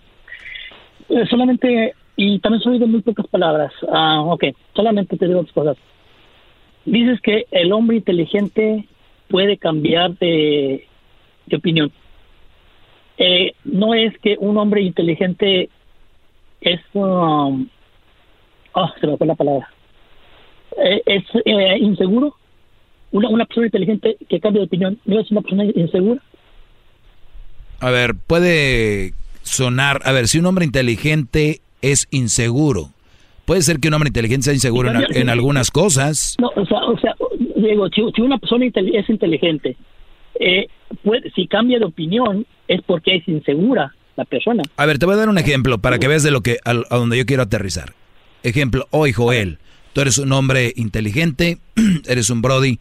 solamente, 1.29 1.93
y 2.15 2.39
también 2.39 2.63
soy 2.63 2.79
de 2.79 2.85
muy 2.85 3.01
pocas 3.01 3.27
palabras. 3.27 3.73
Ah, 3.91 4.21
ok, 4.21 4.45
solamente 4.73 5.17
te 5.17 5.27
digo 5.27 5.41
dos 5.41 5.51
cosas. 5.51 5.75
Dices 6.85 7.19
que 7.19 7.47
el 7.51 7.73
hombre 7.73 7.97
inteligente 7.97 8.87
puede 9.27 9.57
cambiar 9.57 10.17
de, 10.17 10.87
opinión. 11.53 11.91
Eh, 13.17 13.55
no 13.65 13.93
es 13.93 14.17
que 14.19 14.37
un 14.39 14.57
hombre 14.57 14.83
inteligente 14.83 15.69
es... 16.61 16.79
um, 16.93 17.67
ah, 18.73 18.93
se 19.01 19.05
me 19.05 19.17
fue 19.17 19.27
la 19.27 19.35
palabra. 19.35 19.69
Eh, 20.77 21.01
es 21.05 21.25
inseguro. 21.81 22.37
Una, 23.11 23.29
una 23.29 23.45
persona 23.45 23.67
inteligente 23.67 24.17
que 24.29 24.39
cambia 24.39 24.61
de 24.61 24.67
opinión 24.67 24.99
no 25.05 25.19
es 25.19 25.31
una 25.31 25.41
persona 25.41 25.65
insegura. 25.65 26.21
A 27.79 27.91
ver, 27.91 28.15
puede 28.15 29.13
sonar. 29.43 30.01
A 30.03 30.11
ver, 30.11 30.27
si 30.27 30.39
un 30.39 30.45
hombre 30.45 30.65
inteligente 30.65 31.61
es 31.81 32.07
inseguro, 32.11 32.89
puede 33.45 33.61
ser 33.61 33.79
que 33.79 33.87
un 33.87 33.93
hombre 33.93 34.09
inteligente 34.09 34.45
sea 34.45 34.53
inseguro 34.53 34.89
en, 34.91 35.05
en 35.09 35.29
algunas 35.29 35.71
cosas. 35.71 36.35
No, 36.39 36.51
o 36.55 36.65
sea, 36.65 36.79
o 36.85 36.97
sea 36.99 37.15
digo, 37.55 37.87
si, 37.89 38.01
si 38.15 38.21
una 38.21 38.37
persona 38.37 38.65
es 38.65 39.09
inteligente, 39.09 39.75
eh, 40.39 40.67
puede, 41.03 41.31
si 41.31 41.47
cambia 41.47 41.79
de 41.79 41.85
opinión 41.85 42.45
es 42.67 42.81
porque 42.85 43.15
es 43.15 43.27
insegura 43.27 43.93
la 44.15 44.25
persona. 44.25 44.63
A 44.77 44.85
ver, 44.85 44.99
te 44.99 45.05
voy 45.05 45.15
a 45.15 45.17
dar 45.17 45.29
un 45.29 45.37
ejemplo 45.37 45.77
para 45.77 45.99
que 45.99 46.07
veas 46.07 46.23
de 46.23 46.31
lo 46.31 46.41
que 46.41 46.57
a, 46.65 46.71
a 46.71 46.97
donde 46.97 47.17
yo 47.17 47.25
quiero 47.25 47.43
aterrizar. 47.43 47.93
Ejemplo, 48.43 48.87
hoy 48.91 49.13
Joel, 49.13 49.59
tú 49.97 50.01
eres 50.01 50.19
un 50.19 50.31
hombre 50.31 50.73
inteligente, 50.75 51.57
eres 52.05 52.29
un 52.29 52.43
Brody 52.43 52.79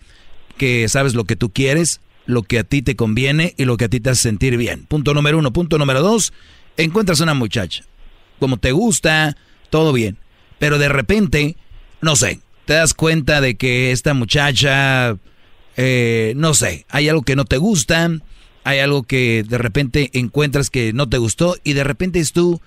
que 0.58 0.86
sabes 0.90 1.14
lo 1.14 1.24
que 1.24 1.34
tú 1.34 1.50
quieres, 1.50 2.02
lo 2.26 2.42
que 2.42 2.58
a 2.58 2.64
ti 2.64 2.82
te 2.82 2.94
conviene 2.94 3.54
y 3.56 3.64
lo 3.64 3.78
que 3.78 3.86
a 3.86 3.88
ti 3.88 4.00
te 4.00 4.10
hace 4.10 4.20
sentir 4.20 4.58
bien. 4.58 4.84
Punto 4.84 5.14
número 5.14 5.38
uno. 5.38 5.50
Punto 5.50 5.78
número 5.78 6.02
dos, 6.02 6.34
encuentras 6.76 7.20
una 7.20 7.32
muchacha. 7.32 7.84
Como 8.38 8.58
te 8.58 8.72
gusta, 8.72 9.34
todo 9.70 9.94
bien. 9.94 10.18
Pero 10.58 10.76
de 10.76 10.90
repente, 10.90 11.56
no 12.02 12.16
sé, 12.16 12.40
te 12.66 12.74
das 12.74 12.92
cuenta 12.92 13.40
de 13.40 13.54
que 13.54 13.92
esta 13.92 14.12
muchacha, 14.12 15.16
eh, 15.78 16.34
no 16.36 16.52
sé, 16.52 16.84
hay 16.90 17.08
algo 17.08 17.22
que 17.22 17.34
no 17.34 17.46
te 17.46 17.56
gusta, 17.56 18.10
hay 18.62 18.78
algo 18.80 19.04
que 19.04 19.42
de 19.42 19.56
repente 19.56 20.10
encuentras 20.12 20.68
que 20.68 20.92
no 20.92 21.08
te 21.08 21.16
gustó 21.16 21.56
y 21.64 21.72
de 21.72 21.84
repente 21.84 22.18
es 22.18 22.34
tú, 22.34 22.60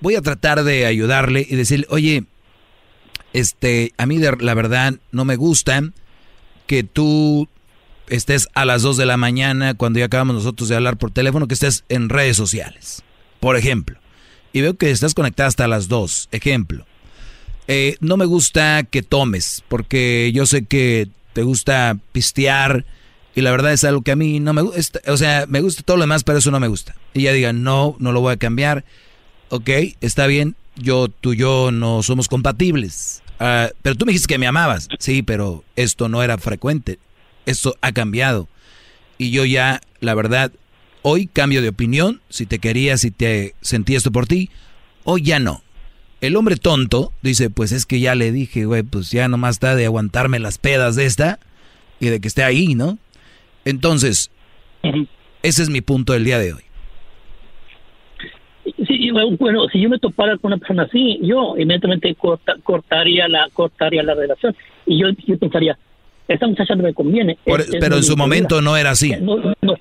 voy 0.00 0.14
a 0.14 0.22
tratar 0.22 0.62
de 0.62 0.86
ayudarle 0.86 1.44
y 1.50 1.56
decirle, 1.56 1.88
oye, 1.90 2.22
este, 3.36 3.92
a 3.98 4.06
mí 4.06 4.18
de- 4.18 4.36
la 4.40 4.54
verdad 4.54 4.94
no 5.12 5.24
me 5.24 5.36
gusta 5.36 5.82
que 6.66 6.82
tú 6.82 7.48
estés 8.08 8.48
a 8.54 8.64
las 8.64 8.82
2 8.82 8.96
de 8.96 9.06
la 9.06 9.16
mañana 9.16 9.74
cuando 9.74 9.98
ya 9.98 10.06
acabamos 10.06 10.36
nosotros 10.36 10.68
de 10.68 10.76
hablar 10.76 10.96
por 10.96 11.10
teléfono, 11.10 11.46
que 11.46 11.54
estés 11.54 11.84
en 11.88 12.08
redes 12.08 12.36
sociales, 12.36 13.02
por 13.40 13.56
ejemplo. 13.56 13.98
Y 14.52 14.62
veo 14.62 14.74
que 14.74 14.90
estás 14.90 15.12
conectada 15.14 15.48
hasta 15.48 15.68
las 15.68 15.88
2, 15.88 16.28
ejemplo. 16.32 16.86
Eh, 17.68 17.96
no 18.00 18.16
me 18.16 18.24
gusta 18.24 18.84
que 18.84 19.02
tomes, 19.02 19.62
porque 19.68 20.30
yo 20.34 20.46
sé 20.46 20.64
que 20.64 21.08
te 21.32 21.42
gusta 21.42 21.98
pistear 22.12 22.86
y 23.34 23.42
la 23.42 23.50
verdad 23.50 23.72
es 23.74 23.84
algo 23.84 24.00
que 24.02 24.12
a 24.12 24.16
mí 24.16 24.40
no 24.40 24.52
me 24.54 24.62
gusta. 24.62 25.00
O 25.08 25.16
sea, 25.18 25.44
me 25.46 25.60
gusta 25.60 25.82
todo 25.82 25.98
lo 25.98 26.04
demás, 26.04 26.24
pero 26.24 26.38
eso 26.38 26.50
no 26.50 26.60
me 26.60 26.68
gusta. 26.68 26.94
Y 27.12 27.20
ella 27.22 27.32
diga, 27.32 27.52
no, 27.52 27.96
no 27.98 28.12
lo 28.12 28.20
voy 28.22 28.32
a 28.32 28.38
cambiar. 28.38 28.84
Ok, 29.50 29.68
está 30.00 30.26
bien, 30.26 30.56
yo, 30.76 31.08
tú 31.08 31.34
y 31.34 31.36
yo 31.38 31.70
no 31.70 32.02
somos 32.02 32.28
compatibles. 32.28 33.22
Ah, 33.38 33.70
pero 33.82 33.96
tú 33.96 34.06
me 34.06 34.12
dijiste 34.12 34.32
que 34.32 34.38
me 34.38 34.46
amabas. 34.46 34.88
Sí, 34.98 35.22
pero 35.22 35.64
esto 35.76 36.08
no 36.08 36.22
era 36.22 36.38
frecuente. 36.38 36.98
Esto 37.44 37.76
ha 37.80 37.92
cambiado. 37.92 38.48
Y 39.18 39.30
yo 39.30 39.44
ya, 39.44 39.80
la 40.00 40.14
verdad, 40.14 40.52
hoy 41.02 41.26
cambio 41.26 41.62
de 41.62 41.68
opinión. 41.68 42.20
Si 42.28 42.46
te 42.46 42.58
quería, 42.58 42.96
si 42.96 43.10
te 43.10 43.54
sentí 43.60 43.94
esto 43.94 44.10
por 44.10 44.26
ti, 44.26 44.50
hoy 45.04 45.22
ya 45.22 45.38
no. 45.38 45.62
El 46.20 46.36
hombre 46.36 46.56
tonto 46.56 47.12
dice, 47.22 47.50
pues 47.50 47.72
es 47.72 47.86
que 47.86 48.00
ya 48.00 48.14
le 48.14 48.32
dije, 48.32 48.64
güey, 48.64 48.82
pues 48.82 49.10
ya 49.10 49.28
nomás 49.28 49.56
está 49.56 49.76
de 49.76 49.84
aguantarme 49.84 50.38
las 50.38 50.58
pedas 50.58 50.96
de 50.96 51.04
esta 51.04 51.38
y 52.00 52.06
de 52.06 52.20
que 52.20 52.28
esté 52.28 52.42
ahí, 52.42 52.74
¿no? 52.74 52.98
Entonces, 53.64 54.30
ese 55.42 55.62
es 55.62 55.68
mi 55.68 55.82
punto 55.82 56.14
del 56.14 56.24
día 56.24 56.38
de 56.38 56.54
hoy. 56.54 56.62
Sí, 58.86 59.10
bueno, 59.38 59.66
si 59.72 59.80
yo 59.80 59.88
me 59.88 59.98
topara 59.98 60.36
con 60.38 60.52
una 60.52 60.58
persona 60.58 60.82
así, 60.84 61.18
yo 61.22 61.54
inmediatamente 61.56 62.14
corta- 62.16 62.56
cortaría 62.62 63.28
la 63.28 63.48
cortaría 63.52 64.02
la 64.02 64.14
relación 64.14 64.56
y 64.86 64.98
yo, 65.00 65.08
yo 65.26 65.38
pensaría, 65.38 65.78
esta 66.26 66.46
muchacha 66.46 66.74
no 66.74 66.82
me 66.82 66.92
conviene. 66.94 67.38
Por- 67.44 67.60
Es- 67.60 67.68
es 67.72 67.76
pero 67.80 67.96
en 67.96 68.02
su 68.02 68.16
momento 68.16 68.60
no 68.60 68.76
era 68.76 68.90
así. 68.90 69.12
No, 69.20 69.36
no, 69.62 69.74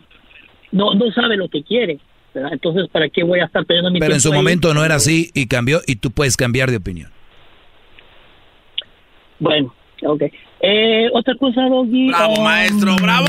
no, 0.71 0.93
no 0.93 1.11
sabe 1.11 1.35
lo 1.37 1.49
que 1.49 1.63
quiere. 1.63 1.99
¿verdad? 2.33 2.51
Entonces, 2.51 2.89
¿para 2.91 3.07
qué 3.07 3.23
voy 3.23 3.39
a 3.39 3.45
estar 3.45 3.63
perdiendo 3.65 3.89
mi 3.91 3.99
Pero 3.99 4.13
en 4.13 4.19
su 4.19 4.29
ahí? 4.29 4.35
momento 4.37 4.73
no 4.73 4.83
era 4.83 4.95
así 4.95 5.31
y 5.33 5.47
cambió 5.47 5.79
y 5.87 5.95
tú 5.95 6.11
puedes 6.11 6.35
cambiar 6.35 6.69
de 6.69 6.77
opinión. 6.77 7.09
Bueno, 9.39 9.73
ok. 10.05 10.23
Eh, 10.61 11.07
otra 11.13 11.35
cosa, 11.35 11.61
Doggy. 11.69 12.07
¡Bravo, 12.09 12.33
um, 12.35 12.43
maestro! 12.43 12.95
¡Bravo! 13.01 13.25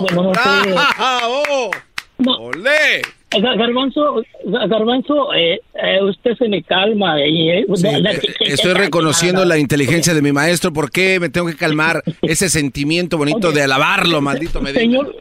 Bueno, 0.00 0.22
no. 0.22 0.32
¡Bravo! 0.96 1.70
No. 2.18 2.32
¡Olé! 2.36 3.02
Gar- 3.40 3.56
Garbanzo, 3.58 4.22
Gar- 4.46 4.68
Garbanzo, 4.68 5.32
eh, 5.34 5.60
eh, 5.74 6.02
usted 6.02 6.36
se 6.36 6.48
me 6.48 6.62
calma. 6.62 7.20
eh, 7.20 7.64
Sí, 7.74 7.82
la- 7.82 7.98
la- 7.98 8.10
que- 8.14 8.32
que- 8.32 8.52
estoy 8.52 8.74
reconociendo 8.74 9.44
la 9.44 9.58
inteligencia 9.58 10.14
de 10.14 10.22
mi 10.22 10.32
maestro. 10.32 10.72
¿Por 10.72 10.90
qué 10.90 11.18
me 11.20 11.28
tengo 11.28 11.46
que 11.48 11.56
calmar 11.56 12.02
ese 12.22 12.48
sentimiento 12.48 13.18
bonito 13.18 13.52
de 13.52 13.62
alabarlo, 13.62 14.20
maldito 14.20 14.60
Medina? 14.60 14.80
Señor, 14.80 15.14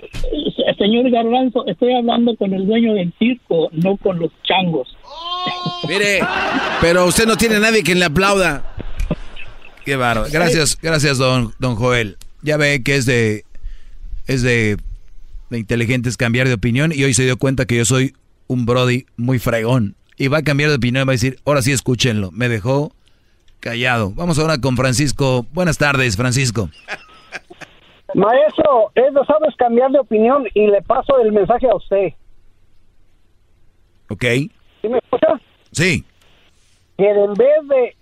señor 0.77 1.09
Garbanzo, 1.11 1.65
estoy 1.67 1.93
hablando 1.93 2.35
con 2.35 2.53
el 2.53 2.65
dueño 2.67 2.93
del 2.93 3.13
circo, 3.19 3.69
no 3.71 3.97
con 3.97 4.19
los 4.19 4.31
changos. 4.43 4.95
Mire, 5.87 6.19
pero 6.81 7.05
usted 7.05 7.25
no 7.25 7.35
tiene 7.37 7.59
nadie 7.59 7.83
quien 7.83 7.99
le 7.99 8.05
aplauda. 8.05 8.63
Qué 9.85 9.95
bárbaro. 9.97 10.29
Gracias, 10.31 10.77
gracias, 10.81 11.17
don, 11.17 11.53
don 11.59 11.75
Joel. 11.75 12.17
Ya 12.41 12.57
ve 12.57 12.81
que 12.83 12.95
es 12.95 13.05
de, 13.05 13.43
es 14.27 14.41
de, 14.41 14.77
de 15.53 15.59
inteligentes 15.59 16.17
cambiar 16.17 16.47
de 16.47 16.53
opinión 16.53 16.91
y 16.93 17.03
hoy 17.03 17.13
se 17.13 17.23
dio 17.23 17.37
cuenta 17.37 17.65
que 17.65 17.77
yo 17.77 17.85
soy 17.85 18.13
un 18.47 18.65
Brody 18.65 19.05
muy 19.15 19.39
fregón. 19.39 19.95
Y 20.17 20.27
va 20.27 20.39
a 20.39 20.43
cambiar 20.43 20.69
de 20.69 20.75
opinión 20.75 21.07
va 21.07 21.11
a 21.11 21.13
decir, 21.13 21.37
ahora 21.45 21.61
sí 21.61 21.71
escúchenlo. 21.71 22.31
Me 22.31 22.49
dejó 22.49 22.91
callado. 23.59 24.11
Vamos 24.15 24.37
ahora 24.39 24.59
con 24.59 24.75
Francisco. 24.75 25.45
Buenas 25.53 25.77
tardes, 25.77 26.17
Francisco. 26.17 26.69
Maestro, 28.15 28.91
es 28.95 29.13
de 29.13 29.25
sabes 29.25 29.55
cambiar 29.57 29.91
de 29.91 29.99
opinión 29.99 30.45
y 30.53 30.67
le 30.67 30.81
paso 30.81 31.17
el 31.19 31.31
mensaje 31.31 31.67
a 31.67 31.75
usted. 31.75 32.13
¿Ok? 34.09 34.25
¿Sí 34.81 34.89
me 34.89 34.97
escucha? 34.97 35.39
Sí. 35.71 36.03
Que 36.97 37.09
en 37.09 37.33
vez 37.33 37.67
de 37.69 37.95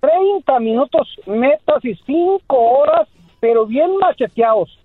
30 0.00 0.60
minutos 0.60 1.08
metas 1.26 1.84
y 1.84 1.94
5 1.94 2.40
horas, 2.48 3.08
pero 3.40 3.66
bien 3.66 3.96
macheteados. 3.98 4.78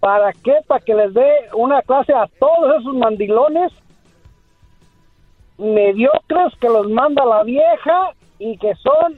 ¿Para 0.00 0.32
qué? 0.32 0.54
Para 0.66 0.84
que 0.84 0.94
les 0.94 1.12
dé 1.12 1.28
una 1.54 1.82
clase 1.82 2.12
a 2.12 2.28
todos 2.38 2.80
esos 2.80 2.94
mandilones 2.94 3.72
mediocres 5.58 6.52
que 6.60 6.68
los 6.68 6.88
manda 6.88 7.24
la 7.24 7.42
vieja 7.42 8.12
y 8.38 8.56
que 8.58 8.74
son, 8.76 9.16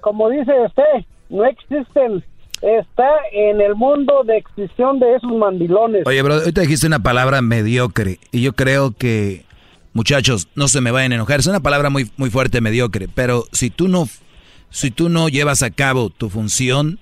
como 0.00 0.30
dice 0.30 0.52
usted, 0.66 1.04
no 1.28 1.44
existen. 1.44 2.24
Está 2.62 3.08
en 3.32 3.60
el 3.60 3.74
mundo 3.74 4.22
de 4.24 4.36
extinción 4.36 5.00
de 5.00 5.16
esos 5.16 5.32
mandilones. 5.32 6.06
Oye, 6.06 6.22
bro, 6.22 6.34
ahorita 6.34 6.60
dijiste 6.60 6.86
una 6.86 6.98
palabra 6.98 7.40
mediocre 7.40 8.18
y 8.32 8.42
yo 8.42 8.52
creo 8.52 8.92
que, 8.92 9.46
muchachos, 9.94 10.46
no 10.54 10.68
se 10.68 10.80
me 10.80 10.90
vayan 10.90 11.12
a 11.12 11.14
enojar. 11.16 11.40
Es 11.40 11.46
una 11.46 11.60
palabra 11.60 11.88
muy, 11.88 12.10
muy 12.18 12.30
fuerte, 12.30 12.60
mediocre, 12.60 13.08
pero 13.12 13.44
si 13.50 13.70
tú 13.70 13.88
no, 13.88 14.06
si 14.68 14.90
tú 14.90 15.08
no 15.08 15.28
llevas 15.28 15.62
a 15.62 15.70
cabo 15.70 16.10
tu 16.10 16.28
función 16.28 16.98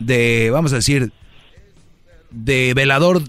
de, 0.00 0.48
vamos 0.50 0.72
a 0.72 0.76
decir, 0.76 1.12
de 2.36 2.74
velador 2.74 3.22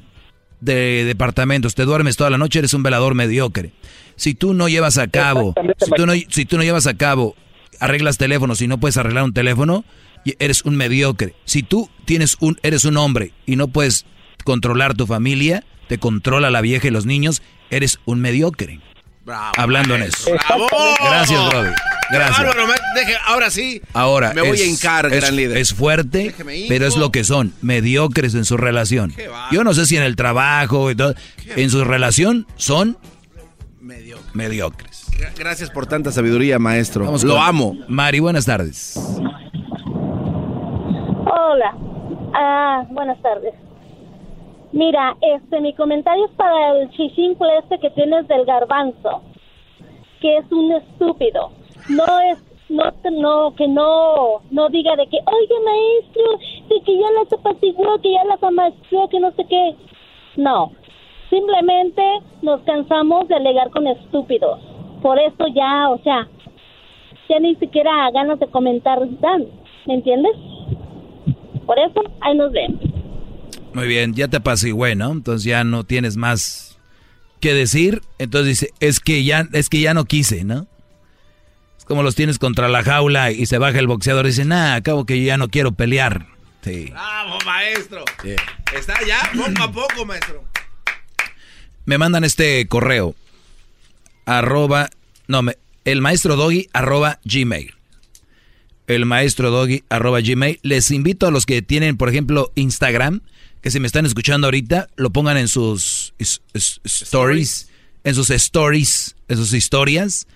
de 0.60 1.06
departamentos, 1.06 1.76
te 1.76 1.86
duermes 1.86 2.18
toda 2.18 2.30
la 2.30 2.38
noche, 2.38 2.60
eres 2.60 2.74
un 2.74 2.84
velador 2.84 3.16
mediocre. 3.16 3.72
Si 4.16 4.34
tú 4.34 4.54
no 4.54 4.68
llevas 4.68 4.98
a 4.98 5.08
cabo, 5.08 5.54
si 5.78 5.92
tú 5.92 6.06
no, 6.06 6.14
si 6.14 6.46
tú 6.46 6.58
no 6.58 6.64
llevas 6.64 6.88
a 6.88 6.96
cabo, 6.96 7.36
arreglas 7.80 8.18
teléfonos 8.18 8.62
y 8.62 8.68
no 8.68 8.80
puedes 8.80 8.98
arreglar 8.98 9.24
un 9.24 9.34
teléfono, 9.34 9.86
eres 10.40 10.64
un 10.66 10.76
mediocre. 10.76 11.36
Si 11.46 11.64
tú 11.64 11.90
tienes 12.06 12.38
un, 12.40 12.58
eres 12.64 12.86
un 12.86 12.98
hombre 12.98 13.32
y 13.46 13.56
no 13.56 13.68
puedes 13.68 14.06
controlar 14.44 14.96
tu 14.96 15.08
familia, 15.08 15.64
te 15.88 16.00
controla 16.00 16.50
la 16.52 16.62
vieja 16.62 16.88
y 16.88 16.92
los 16.92 17.06
niños, 17.06 17.42
eres 17.70 18.00
un 18.06 18.20
mediocre. 18.20 18.80
Hablando 19.58 19.96
en 19.96 20.04
eso. 20.04 20.32
¡Bravo! 20.32 20.68
Gracias, 21.04 21.50
brother. 21.50 21.74
Gracias. 22.10 22.38
Bárbaro, 22.38 22.68
me- 22.68 23.00
deje- 23.02 23.18
ahora 23.26 23.50
sí. 23.50 23.82
Ahora, 23.94 24.32
me 24.34 24.42
voy 24.42 24.58
es- 24.58 24.62
a 24.62 24.66
hincar, 24.66 25.06
es- 25.08 25.20
gran 25.22 25.36
líder. 25.36 25.58
Es 25.58 25.74
fuerte, 25.74 26.34
pero 26.70 26.88
es 26.88 26.96
lo 26.96 27.12
que 27.12 27.24
son, 27.26 27.54
mediocres 27.62 28.34
en 28.36 28.46
su 28.46 28.56
relación. 28.56 29.14
Yo 29.52 29.64
no 29.66 29.74
sé 29.74 29.86
si 29.86 29.98
en 29.98 30.04
el 30.04 30.16
trabajo 30.16 30.90
y 30.92 30.96
todo, 30.96 31.14
en 31.56 31.70
su 31.70 31.84
relación 31.84 32.48
son 32.56 32.98
mediocres. 34.34 35.08
Gra- 35.12 35.32
Gracias 35.38 35.70
por 35.72 35.86
tanta 35.88 36.12
sabiduría, 36.12 36.60
maestro. 36.60 37.04
Vamos 37.06 37.24
Lo 37.24 37.36
con- 37.36 37.44
amo. 37.44 37.76
Mari, 37.90 38.20
buenas 38.20 38.46
tardes. 38.46 38.96
Hola, 41.26 41.76
ah, 42.36 42.84
buenas 42.90 43.22
tardes. 43.22 43.54
Mira, 44.78 45.18
este, 45.22 45.60
mi 45.60 45.74
comentario 45.74 46.26
es 46.26 46.32
para 46.34 46.78
el 46.78 46.92
chichincle 46.92 47.48
este 47.58 47.80
que 47.80 47.90
tienes 47.90 48.28
del 48.28 48.46
garbanzo, 48.46 49.24
que 50.22 50.38
es 50.38 50.52
un 50.52 50.72
estúpido. 50.72 51.50
No 51.90 52.04
es, 52.20 52.38
no, 52.70 52.84
no, 53.12 53.56
que 53.56 53.68
no, 53.68 54.40
no 54.52 54.70
diga 54.70 54.96
de 54.96 55.08
que, 55.08 55.18
oye 55.18 55.56
maestro, 55.66 56.38
de 56.70 56.82
que 56.86 56.96
ya 56.96 57.10
las 57.14 57.34
apaciguó, 57.34 57.98
que 58.04 58.12
ya 58.12 58.24
las 58.26 58.44
amació, 58.44 59.08
que 59.10 59.20
no 59.20 59.32
sé 59.32 59.46
qué. 59.46 59.76
No, 60.36 60.74
simplemente 61.32 62.04
nos 62.44 62.62
cansamos 62.62 63.28
de 63.30 63.36
alegar 63.38 63.72
con 63.72 63.88
estúpidos. 63.88 64.60
Por 65.02 65.18
eso 65.18 65.48
ya, 65.56 65.90
o 65.90 65.98
sea, 66.04 66.28
ya 67.28 67.40
ni 67.40 67.56
siquiera 67.56 68.12
ganas 68.12 68.40
de 68.40 68.46
comentar 68.46 69.00
dan, 69.22 69.48
¿me 69.88 69.96
entiendes? 69.96 70.36
Por 71.66 71.80
eso, 71.80 72.04
ahí 72.22 72.38
nos 72.38 72.52
vemos. 72.52 72.80
Muy 73.78 73.88
bien, 73.88 74.16
ya 74.16 74.28
te 74.28 74.38
apacigué, 74.38 74.96
¿no? 74.96 75.12
Entonces 75.12 75.44
ya 75.44 75.64
no 75.64 75.84
tienes 75.84 76.18
más 76.18 76.80
que 77.40 77.54
decir. 77.54 78.02
Entonces 78.18 78.60
dice, 78.60 78.74
es 78.80 79.00
que 79.00 79.24
ya, 79.24 79.48
es 79.54 79.70
que 79.70 79.80
ya 79.80 79.94
no 79.94 80.06
quise, 80.06 80.44
¿no? 80.44 80.66
Es 81.78 81.86
como 81.86 82.02
los 82.02 82.16
tienes 82.16 82.40
contra 82.40 82.70
la 82.70 82.82
jaula 82.82 83.30
y 83.30 83.46
se 83.46 83.60
baja 83.60 83.78
el 83.78 83.86
boxeador 83.86 84.26
y 84.26 84.30
dice, 84.30 84.46
nah, 84.46 84.74
acabo 84.74 85.06
que 85.06 85.20
yo 85.20 85.28
ya 85.28 85.38
no 85.38 85.50
quiero 85.50 85.74
pelear. 85.74 86.26
Sí. 86.64 86.86
¡Bravo, 86.90 87.38
maestro! 87.46 88.04
Sí. 88.24 88.36
Está 88.76 88.96
ya, 89.06 89.30
poco 89.36 89.62
a 89.62 89.72
poco, 89.72 90.06
maestro. 90.08 90.44
Me 91.86 92.00
mandan 92.00 92.24
este 92.24 92.68
correo. 92.68 93.14
Arroba, 94.26 94.90
no, 95.28 95.44
me, 95.44 95.56
el 95.86 96.02
maestro 96.02 96.36
doggy 96.36 96.68
arroba 96.74 97.20
gmail. 97.26 97.76
El 98.88 99.06
maestro 99.06 99.52
doggy 99.52 99.84
arroba 99.90 100.20
gmail. 100.22 100.60
Les 100.64 100.90
invito 100.90 101.28
a 101.28 101.32
los 101.32 101.46
que 101.46 101.62
tienen, 101.62 101.96
por 101.96 102.10
ejemplo, 102.10 102.52
Instagram, 102.56 103.22
que 103.62 103.72
si 103.72 103.80
me 103.80 103.88
están 103.88 104.06
escuchando 104.06 104.48
ahorita, 104.48 104.88
lo 104.96 105.12
pongan 105.12 105.38
en 105.38 105.48
sus 105.48 106.14
stories, 106.18 107.70
en 108.04 108.16
sus 108.16 108.30
stories, 108.30 109.16
en 109.28 109.38
sus 109.38 109.54
historias. 109.54 110.28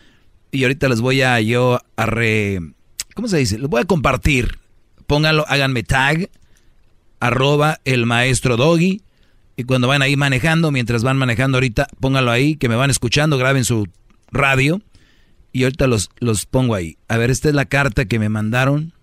Y 0.52 0.64
ahorita 0.64 0.89
les 0.89 1.02
voy 1.02 1.22
a 1.22 1.39
yo 1.39 1.80
a 1.95 2.06
re... 2.06 2.60
¿Cómo 3.15 3.27
se 3.27 3.38
dice? 3.38 3.57
Les 3.57 3.69
voy 3.69 3.81
a 3.81 3.85
compartir. 3.85 4.60
Pónganlo, 5.07 5.45
háganme 5.48 5.84
tag, 5.84 6.30
arroba 7.19 7.80
el 7.85 8.06
maestro 8.06 8.57
doggy. 8.57 9.02
Y 9.56 9.64
cuando 9.64 9.88
van 9.88 10.02
ahí 10.02 10.15
manejando, 10.15 10.72
mientras 10.72 11.03
van 11.03 11.18
manejando 11.18 11.57
ahorita, 11.57 11.88
pónganlo 11.99 12.31
ahí, 12.31 12.56
que 12.56 12.69
me 12.69 12.76
van 12.76 12.89
escuchando, 12.89 13.38
graben 13.38 13.64
su 13.64 13.88
radio. 14.31 14.81
Y 15.53 15.64
ahorita 15.64 15.88
los, 15.88 16.10
los 16.19 16.45
pongo 16.45 16.76
ahí. 16.76 16.98
A 17.07 17.18
ver, 17.18 17.30
esta 17.30 17.49
es 17.49 17.56
la 17.56 17.65
carta 17.65 18.06
que 18.06 18.19
me 18.19 18.30
mandaron. 18.30 18.93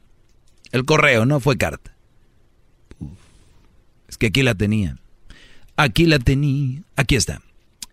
El 0.73 0.85
correo, 0.85 1.27
no 1.27 1.41
fue 1.41 1.57
carta. 1.57 1.95
Es 4.09 4.17
que 4.17 4.29
aquí 4.29 4.43
la 4.43 4.55
tenía. 4.55 4.97
Aquí 5.77 6.07
la 6.07 6.19
tenía. 6.19 6.81
Aquí 6.97 7.17
está. 7.17 7.41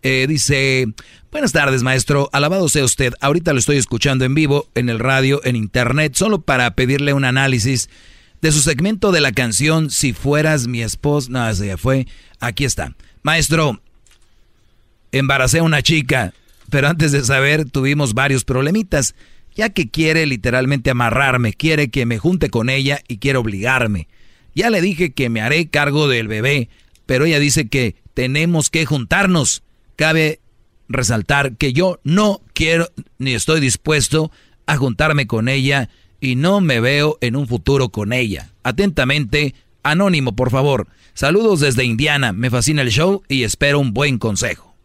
Eh, 0.02 0.28
dice, 0.28 0.88
buenas 1.32 1.52
tardes 1.52 1.82
maestro, 1.82 2.30
alabado 2.32 2.70
sea 2.70 2.86
usted. 2.86 3.14
Ahorita 3.22 3.54
lo 3.54 3.60
estoy 3.60 3.78
escuchando 3.78 4.24
en 4.24 4.36
vivo, 4.36 4.68
en 4.76 4.90
el 4.90 5.00
radio, 5.00 5.42
en 5.44 5.56
internet, 5.56 6.14
solo 6.14 6.42
para 6.42 6.76
pedirle 6.76 7.14
un 7.14 7.26
análisis 7.26 7.90
de 8.42 8.52
su 8.52 8.62
segmento 8.62 9.12
de 9.12 9.22
la 9.22 9.32
canción 9.32 9.90
Si 9.90 10.14
fueras 10.14 10.68
mi 10.68 10.84
esposo. 10.84 11.32
No, 11.32 11.50
ese 11.50 11.66
ya 11.68 11.78
fue. 11.78 12.06
Aquí 12.40 12.66
está. 12.66 12.94
Maestro, 13.24 13.82
embaracé 15.12 15.58
a 15.58 15.64
una 15.64 15.82
chica, 15.82 16.34
pero 16.70 16.88
antes 16.88 17.12
de 17.12 17.24
saber 17.24 17.66
tuvimos 17.70 18.14
varios 18.14 18.44
problemitas, 18.44 19.16
ya 19.56 19.70
que 19.70 19.90
quiere 19.90 20.28
literalmente 20.28 20.92
amarrarme, 20.92 21.54
quiere 21.54 21.90
que 21.90 22.06
me 22.06 22.20
junte 22.20 22.52
con 22.52 22.70
ella 22.70 23.00
y 23.08 23.18
quiere 23.18 23.40
obligarme. 23.40 24.08
Ya 24.56 24.70
le 24.70 24.82
dije 24.82 25.14
que 25.14 25.30
me 25.30 25.42
haré 25.42 25.68
cargo 25.68 26.08
del 26.08 26.28
bebé, 26.28 26.70
pero 27.06 27.26
ella 27.26 27.40
dice 27.40 27.68
que 27.68 27.96
tenemos 28.14 28.70
que 28.70 28.86
juntarnos. 28.86 29.62
Cabe 29.96 30.40
resaltar 30.88 31.58
que 31.58 31.74
yo 31.74 32.00
no 32.04 32.42
quiero 32.54 32.90
ni 33.18 33.34
estoy 33.34 33.60
dispuesto 33.60 34.32
a 34.66 34.78
juntarme 34.78 35.28
con 35.28 35.50
ella 35.50 35.90
y 36.22 36.36
no 36.36 36.62
me 36.62 36.80
veo 36.80 37.18
en 37.22 37.36
un 37.36 37.48
futuro 37.48 37.90
con 37.90 38.14
ella. 38.14 38.52
Atentamente, 38.64 39.54
Anónimo, 39.84 40.36
por 40.36 40.50
favor. 40.50 40.88
Saludos 41.14 41.60
desde 41.60 41.84
Indiana. 41.84 42.34
Me 42.34 42.50
fascina 42.50 42.82
el 42.82 42.90
show 42.90 43.24
y 43.28 43.44
espero 43.44 43.80
un 43.80 43.94
buen 43.94 44.18
consejo. 44.18 44.76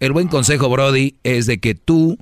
El 0.00 0.12
buen 0.12 0.28
consejo, 0.28 0.68
Brody, 0.68 1.14
es 1.22 1.46
de 1.46 1.60
que 1.60 1.74
tú 1.74 2.18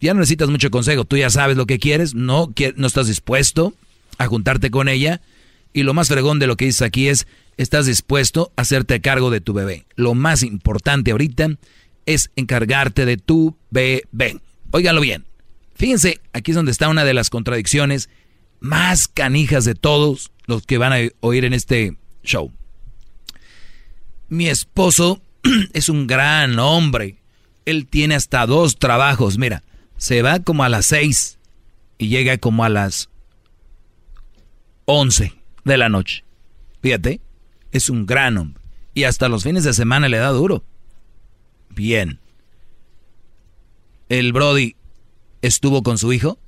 ya 0.00 0.12
no 0.12 0.20
necesitas 0.20 0.50
mucho 0.50 0.70
consejo. 0.70 1.04
Tú 1.04 1.16
ya 1.16 1.30
sabes 1.30 1.56
lo 1.56 1.66
que 1.66 1.78
quieres, 1.78 2.14
no, 2.14 2.52
no 2.76 2.86
estás 2.86 3.06
dispuesto 3.06 3.72
a 4.18 4.26
juntarte 4.26 4.70
con 4.70 4.88
ella. 4.88 5.20
Y 5.72 5.82
lo 5.82 5.94
más 5.94 6.08
fregón 6.08 6.38
de 6.38 6.46
lo 6.46 6.56
que 6.56 6.64
dices 6.64 6.82
aquí 6.82 7.08
es, 7.08 7.26
estás 7.56 7.86
dispuesto 7.86 8.52
a 8.56 8.62
hacerte 8.62 9.00
cargo 9.00 9.30
de 9.30 9.40
tu 9.40 9.52
bebé. 9.52 9.86
Lo 9.94 10.14
más 10.14 10.42
importante 10.42 11.12
ahorita 11.12 11.58
es 12.06 12.30
encargarte 12.36 13.04
de 13.04 13.16
tu 13.16 13.56
bebé. 13.70 14.40
Óiganlo 14.72 15.00
bien. 15.00 15.24
Fíjense, 15.74 16.20
aquí 16.32 16.50
es 16.50 16.56
donde 16.56 16.72
está 16.72 16.88
una 16.88 17.04
de 17.04 17.14
las 17.14 17.30
contradicciones 17.30 18.10
más 18.60 19.08
canijas 19.08 19.64
de 19.64 19.74
todos 19.74 20.32
los 20.46 20.66
que 20.66 20.78
van 20.78 20.92
a 20.92 21.08
oír 21.20 21.44
en 21.44 21.54
este 21.54 21.96
show. 22.22 22.52
Mi 24.28 24.48
esposo 24.48 25.22
es 25.72 25.88
un 25.88 26.06
gran 26.06 26.58
hombre. 26.58 27.16
Él 27.64 27.86
tiene 27.86 28.14
hasta 28.14 28.46
dos 28.46 28.78
trabajos. 28.78 29.38
Mira, 29.38 29.62
se 29.96 30.22
va 30.22 30.40
como 30.40 30.64
a 30.64 30.68
las 30.68 30.86
seis 30.86 31.38
y 31.98 32.08
llega 32.08 32.38
como 32.38 32.64
a 32.64 32.68
las 32.68 33.08
once 34.86 35.39
de 35.64 35.76
la 35.76 35.88
noche. 35.88 36.24
Fíjate, 36.82 37.20
es 37.72 37.90
un 37.90 38.06
gran 38.06 38.38
hombre. 38.38 38.62
Y 38.94 39.04
hasta 39.04 39.28
los 39.28 39.44
fines 39.44 39.64
de 39.64 39.72
semana 39.72 40.08
le 40.08 40.18
da 40.18 40.30
duro. 40.30 40.64
Bien. 41.70 42.18
El 44.08 44.32
Brody 44.32 44.76
estuvo 45.42 45.82
con 45.82 45.98
su 45.98 46.12
hijo. 46.12 46.38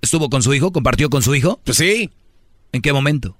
¿Estuvo 0.00 0.28
con 0.30 0.42
su 0.42 0.54
hijo? 0.54 0.72
¿Compartió 0.72 1.10
con 1.10 1.22
su 1.22 1.34
hijo? 1.34 1.60
Pues 1.64 1.78
sí. 1.78 2.10
¿En 2.72 2.82
qué 2.82 2.92
momento? 2.92 3.36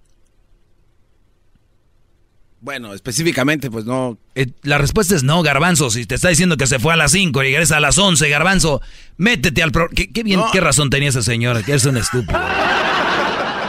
Bueno, 2.64 2.94
específicamente, 2.94 3.70
pues 3.70 3.84
no. 3.84 4.16
Eh, 4.34 4.46
la 4.62 4.78
respuesta 4.78 5.14
es 5.14 5.22
no, 5.22 5.42
Garbanzo. 5.42 5.90
Si 5.90 6.06
te 6.06 6.14
está 6.14 6.30
diciendo 6.30 6.56
que 6.56 6.66
se 6.66 6.78
fue 6.78 6.94
a 6.94 6.96
las 6.96 7.12
5 7.12 7.42
y 7.42 7.48
regresa 7.48 7.76
a 7.76 7.80
las 7.80 7.98
11, 7.98 8.26
Garbanzo, 8.30 8.80
métete 9.18 9.62
al 9.62 9.70
pro. 9.70 9.90
¿Qué, 9.90 10.22
bien, 10.22 10.40
qué 10.50 10.62
razón 10.62 10.88
tenía 10.88 11.10
esa 11.10 11.20
señora? 11.20 11.62
Que 11.62 11.74
es 11.74 11.84
un 11.84 11.98
estúpido. 11.98 12.40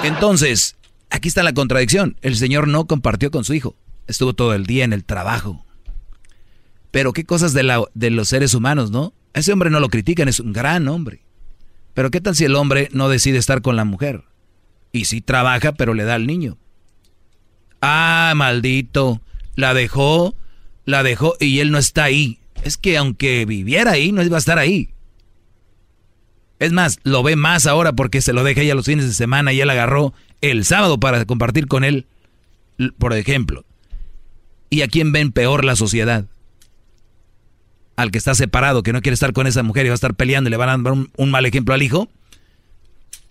Entonces, 0.03 0.77
aquí 1.09 1.27
está 1.27 1.43
la 1.43 1.51
contradicción. 1.51 2.15
El 2.21 2.37
señor 2.37 2.69
no 2.69 2.87
compartió 2.87 3.31
con 3.31 3.43
su 3.43 3.53
hijo. 3.53 3.75
Estuvo 4.07 4.33
todo 4.33 4.53
el 4.53 4.65
día 4.65 4.85
en 4.85 4.93
el 4.93 5.03
trabajo. 5.03 5.65
Pero 6.91 7.11
qué 7.11 7.25
cosas 7.25 7.51
de, 7.51 7.63
la, 7.63 7.83
de 7.95 8.11
los 8.11 8.29
seres 8.29 8.53
humanos, 8.53 8.91
¿no? 8.91 9.13
A 9.33 9.39
ese 9.39 9.51
hombre 9.51 9.71
no 9.71 9.81
lo 9.81 9.89
critican, 9.89 10.29
es 10.29 10.39
un 10.39 10.53
gran 10.53 10.87
hombre. 10.87 11.25
Pero 11.93 12.11
¿qué 12.11 12.21
tal 12.21 12.33
si 12.33 12.45
el 12.45 12.55
hombre 12.55 12.87
no 12.93 13.09
decide 13.09 13.39
estar 13.39 13.61
con 13.61 13.75
la 13.75 13.83
mujer? 13.83 14.23
Y 14.93 15.03
sí 15.03 15.19
trabaja, 15.19 15.73
pero 15.73 15.93
le 15.93 16.05
da 16.05 16.13
al 16.13 16.27
niño. 16.27 16.57
Ah, 17.87 18.33
maldito. 18.35 19.21
La 19.55 19.75
dejó, 19.75 20.35
la 20.85 21.03
dejó 21.03 21.35
y 21.39 21.59
él 21.59 21.71
no 21.71 21.77
está 21.77 22.05
ahí. 22.05 22.39
Es 22.63 22.77
que 22.77 22.97
aunque 22.97 23.45
viviera 23.45 23.91
ahí, 23.91 24.11
no 24.11 24.23
iba 24.23 24.37
a 24.37 24.39
estar 24.39 24.57
ahí. 24.57 24.89
Es 26.57 26.71
más, 26.71 26.99
lo 27.03 27.21
ve 27.21 27.35
más 27.35 27.67
ahora 27.67 27.93
porque 27.93 28.21
se 28.21 28.33
lo 28.33 28.43
deja 28.43 28.61
ella 28.61 28.73
los 28.73 28.87
fines 28.87 29.05
de 29.05 29.13
semana 29.13 29.53
y 29.53 29.61
él 29.61 29.69
agarró 29.69 30.13
el 30.41 30.65
sábado 30.65 30.99
para 30.99 31.25
compartir 31.25 31.67
con 31.67 31.83
él, 31.83 32.07
por 32.97 33.13
ejemplo. 33.13 33.65
¿Y 34.71 34.81
a 34.81 34.87
quién 34.87 35.11
ven 35.11 35.31
peor 35.31 35.63
la 35.63 35.75
sociedad? 35.75 36.25
al 37.95 38.11
que 38.11 38.17
está 38.17 38.35
separado, 38.35 38.83
que 38.83 38.91
no 38.91 39.01
quiere 39.01 39.13
estar 39.13 39.31
con 39.31 39.47
esa 39.47 39.63
mujer 39.63 39.85
y 39.85 39.89
va 39.89 39.93
a 39.93 39.95
estar 39.95 40.15
peleando 40.15 40.49
y 40.49 40.51
le 40.51 40.57
van 40.57 40.67
a 40.67 40.77
dar 40.77 40.91
un, 40.93 41.31
mal 41.31 41.45
ejemplo 41.45 41.73
al 41.73 41.81
hijo, 41.81 42.09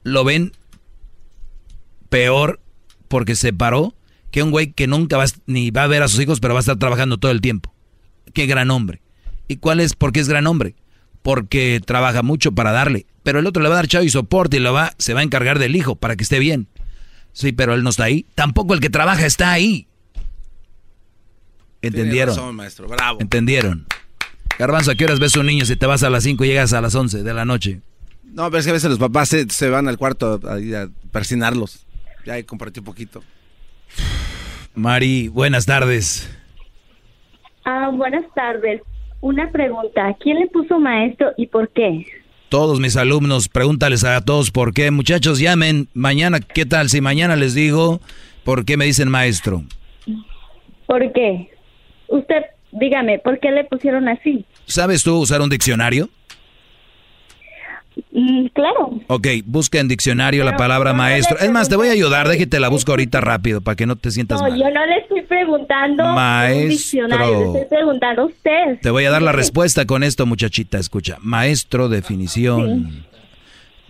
lo 0.04 0.24
ven 0.24 0.52
peor 2.08 2.60
porque 3.08 3.34
se 3.34 3.48
separó 3.48 3.94
que 4.34 4.42
un 4.42 4.50
güey 4.50 4.72
que 4.72 4.88
nunca 4.88 5.16
va 5.16 5.26
ni 5.46 5.70
va 5.70 5.84
a 5.84 5.86
ver 5.86 6.02
a 6.02 6.08
sus 6.08 6.18
hijos, 6.18 6.40
pero 6.40 6.54
va 6.54 6.58
a 6.58 6.62
estar 6.62 6.76
trabajando 6.76 7.18
todo 7.18 7.30
el 7.30 7.40
tiempo. 7.40 7.72
Qué 8.32 8.46
gran 8.46 8.72
hombre. 8.72 9.00
¿Y 9.46 9.58
cuál 9.58 9.78
es? 9.78 9.94
¿Por 9.94 10.10
qué 10.10 10.18
es 10.18 10.28
gran 10.28 10.48
hombre? 10.48 10.74
Porque 11.22 11.80
trabaja 11.86 12.24
mucho 12.24 12.50
para 12.50 12.72
darle. 12.72 13.06
Pero 13.22 13.38
el 13.38 13.46
otro 13.46 13.62
le 13.62 13.68
va 13.68 13.76
a 13.76 13.78
dar 13.78 13.86
chavo 13.86 14.02
y 14.02 14.10
soporte 14.10 14.56
y 14.56 14.60
lo 14.60 14.72
va, 14.72 14.92
se 14.98 15.14
va 15.14 15.20
a 15.20 15.22
encargar 15.22 15.60
del 15.60 15.76
hijo 15.76 15.94
para 15.94 16.16
que 16.16 16.24
esté 16.24 16.40
bien. 16.40 16.66
Sí, 17.32 17.52
pero 17.52 17.74
él 17.74 17.84
no 17.84 17.90
está 17.90 18.04
ahí. 18.04 18.26
Tampoco 18.34 18.74
el 18.74 18.80
que 18.80 18.90
trabaja 18.90 19.24
está 19.24 19.52
ahí. 19.52 19.86
¿Entendieron? 21.80 22.56
maestro. 22.56 22.88
Bravo. 22.88 23.20
¿Entendieron? 23.20 23.86
Garbanzo, 24.58 24.90
¿a 24.90 24.94
qué 24.96 25.04
horas 25.04 25.20
ves 25.20 25.36
a 25.36 25.40
un 25.40 25.46
niño 25.46 25.64
si 25.64 25.76
te 25.76 25.86
vas 25.86 26.02
a 26.02 26.10
las 26.10 26.24
5 26.24 26.44
y 26.44 26.48
llegas 26.48 26.72
a 26.72 26.80
las 26.80 26.96
11 26.96 27.22
de 27.22 27.34
la 27.34 27.44
noche? 27.44 27.82
No, 28.24 28.50
pero 28.50 28.58
es 28.58 28.64
que 28.64 28.70
a 28.70 28.74
veces 28.74 28.90
los 28.90 28.98
papás 28.98 29.28
se, 29.28 29.70
van 29.70 29.86
al 29.86 29.96
cuarto 29.96 30.40
a, 30.42 30.54
a, 30.54 30.88
persinarlos. 31.12 31.86
Ya 32.26 32.42
compartí 32.42 32.80
un 32.80 32.86
poquito. 32.86 33.22
Mari, 34.74 35.28
buenas 35.28 35.66
tardes. 35.66 36.30
Ah, 37.64 37.90
buenas 37.92 38.24
tardes. 38.34 38.82
Una 39.20 39.50
pregunta. 39.50 40.14
¿Quién 40.20 40.38
le 40.40 40.46
puso 40.48 40.78
maestro 40.78 41.32
y 41.36 41.46
por 41.46 41.68
qué? 41.70 42.04
Todos 42.48 42.80
mis 42.80 42.96
alumnos, 42.96 43.48
pregúntales 43.48 44.04
a 44.04 44.20
todos 44.20 44.50
por 44.50 44.74
qué. 44.74 44.90
Muchachos, 44.90 45.38
llamen 45.38 45.88
mañana. 45.94 46.40
¿Qué 46.40 46.66
tal 46.66 46.88
si 46.88 47.00
mañana 47.00 47.36
les 47.36 47.54
digo 47.54 48.00
por 48.44 48.64
qué 48.64 48.76
me 48.76 48.84
dicen 48.84 49.08
maestro? 49.08 49.62
¿Por 50.86 51.12
qué? 51.12 51.50
Usted 52.08 52.44
Dígame, 52.74 53.20
¿por 53.20 53.38
qué 53.38 53.52
le 53.52 53.64
pusieron 53.64 54.08
así? 54.08 54.44
¿Sabes 54.66 55.04
tú 55.04 55.16
usar 55.18 55.40
un 55.40 55.48
diccionario? 55.48 56.08
Mm, 58.12 58.46
claro. 58.46 59.00
Ok, 59.08 59.26
busca 59.44 59.78
en 59.80 59.88
diccionario 59.88 60.44
la 60.44 60.56
palabra 60.56 60.92
maestro. 60.92 61.38
Es 61.38 61.50
más, 61.50 61.68
te 61.68 61.76
voy 61.76 61.88
a 61.88 61.92
ayudar, 61.92 62.28
déjate 62.28 62.60
la 62.60 62.68
busco 62.68 62.92
ahorita 62.92 63.20
rápido 63.20 63.60
para 63.60 63.76
que 63.76 63.86
no 63.86 63.96
te 63.96 64.10
sientas 64.10 64.40
no, 64.40 64.48
mal. 64.48 64.58
yo 64.58 64.70
no 64.70 64.86
le 64.86 64.98
estoy 64.98 65.22
preguntando 65.22 66.04
maestro. 66.04 66.62
un 66.62 66.68
diccionario, 66.68 67.52
le 67.52 67.60
estoy 67.60 67.78
preguntando 67.78 68.22
a 68.22 68.24
usted. 68.26 68.80
Te 68.82 68.90
voy 68.90 69.04
a 69.04 69.10
dar 69.10 69.22
la 69.22 69.32
respuesta 69.32 69.84
con 69.86 70.02
esto, 70.02 70.26
muchachita, 70.26 70.78
escucha. 70.78 71.18
Maestro, 71.20 71.88
definición. 71.88 73.04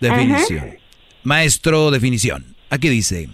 Definición. 0.01 0.77
Maestro, 1.23 1.91
definición. 1.91 2.45
Aquí 2.71 2.89
dice, 2.89 3.29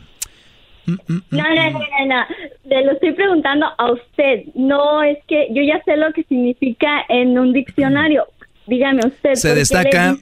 Mm, 0.87 0.93
mm, 0.93 1.17
mm, 1.17 1.23
no, 1.31 1.43
no, 1.43 1.71
no, 1.71 2.07
no, 2.07 2.25
Le 2.65 2.85
lo 2.85 2.93
estoy 2.93 3.13
preguntando 3.13 3.67
a 3.77 3.93
usted. 3.93 4.45
No, 4.55 5.03
es 5.03 5.19
que 5.27 5.49
yo 5.51 5.63
ya 5.63 5.83
sé 5.85 5.97
lo 5.97 6.13
que 6.13 6.25
significa 6.25 7.05
en 7.09 7.39
un 7.39 7.53
diccionario. 7.53 8.27
Dígame 8.67 9.01
usted. 9.05 9.35
Se 9.35 9.55
destaca, 9.55 10.17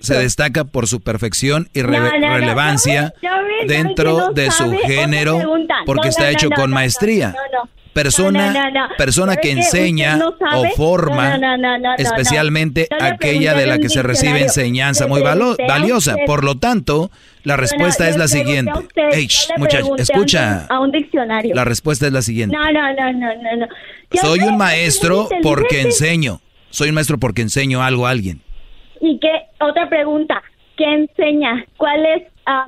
se 0.00 0.14
destaca 0.14 0.64
por 0.64 0.86
su 0.86 1.00
perfección 1.00 1.68
y 1.72 1.82
relevancia 1.82 3.14
dentro 3.66 4.30
de 4.32 4.50
su 4.50 4.72
género, 4.72 5.40
porque 5.86 6.08
está 6.08 6.30
hecho 6.30 6.50
con 6.50 6.70
maestría 6.70 7.34
persona, 7.98 8.72
persona 8.96 9.36
que 9.36 9.50
enseña 9.50 10.20
o 10.54 10.68
forma, 10.76 11.38
especialmente 11.98 12.88
aquella 13.00 13.54
de 13.54 13.66
la 13.66 13.78
que 13.78 13.88
se 13.88 14.02
recibe 14.02 14.42
enseñanza 14.42 15.06
muy 15.06 15.22
valiosa. 15.22 16.16
Por 16.26 16.44
lo 16.44 16.56
tanto, 16.56 17.10
la 17.42 17.56
respuesta 17.56 18.08
es 18.08 18.16
la 18.16 18.28
siguiente. 18.28 18.72
muchachos, 19.56 19.90
escucha. 19.98 20.66
A 20.68 20.80
un 20.80 20.92
diccionario. 20.92 21.54
La 21.54 21.64
respuesta 21.64 22.06
es 22.06 22.12
la 22.12 22.22
siguiente. 22.22 22.56
No, 22.56 22.70
no, 22.72 22.94
no, 22.94 23.12
no, 23.12 23.56
no. 23.56 23.66
Soy 24.20 24.40
un 24.40 24.56
maestro 24.56 25.28
porque 25.42 25.80
enseño. 25.80 26.40
Soy 26.70 26.88
un 26.88 26.94
maestro 26.94 27.18
porque 27.18 27.42
enseño 27.42 27.82
algo 27.82 28.06
a 28.06 28.10
alguien. 28.10 28.42
¿Y 29.00 29.18
qué? 29.18 29.46
Otra 29.60 29.88
pregunta. 29.88 30.42
¿Qué 30.76 30.84
enseña? 30.84 31.66
¿Cuál 31.76 32.06
es 32.06 32.22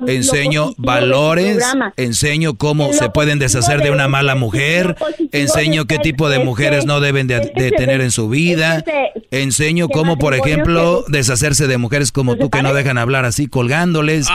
enseño 0.07 0.73
valores, 0.77 1.63
enseño 1.97 2.55
cómo 2.55 2.93
se 2.93 3.09
pueden 3.09 3.39
deshacer 3.39 3.81
de 3.81 3.91
una 3.91 4.07
mala 4.07 4.35
mujer, 4.35 4.95
enseño 5.31 5.85
qué 5.85 5.97
tipo 5.99 6.29
de 6.29 6.39
mujeres 6.39 6.85
no 6.85 6.99
deben 6.99 7.27
de, 7.27 7.39
tener 7.77 8.01
en 8.01 8.11
su 8.11 8.29
vida, 8.29 8.83
enseño 9.31 9.89
cómo, 9.89 10.17
por 10.17 10.33
ejemplo, 10.33 11.03
deshacerse 11.07 11.67
de 11.67 11.77
mujeres 11.77 12.11
como 12.11 12.35
tú 12.35 12.49
que 12.49 12.61
no 12.61 12.73
dejan 12.73 12.97
hablar 12.97 13.25
así 13.25 13.47
colgándoles 13.47 14.27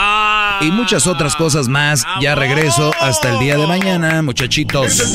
y 0.61 0.71
muchas 0.71 1.07
otras 1.07 1.37
cosas 1.37 1.69
más. 1.69 2.05
Ya 2.21 2.35
regreso 2.35 2.93
hasta 3.01 3.33
el 3.33 3.39
día 3.39 3.57
de 3.57 3.67
mañana, 3.67 4.23
muchachitos. 4.23 5.15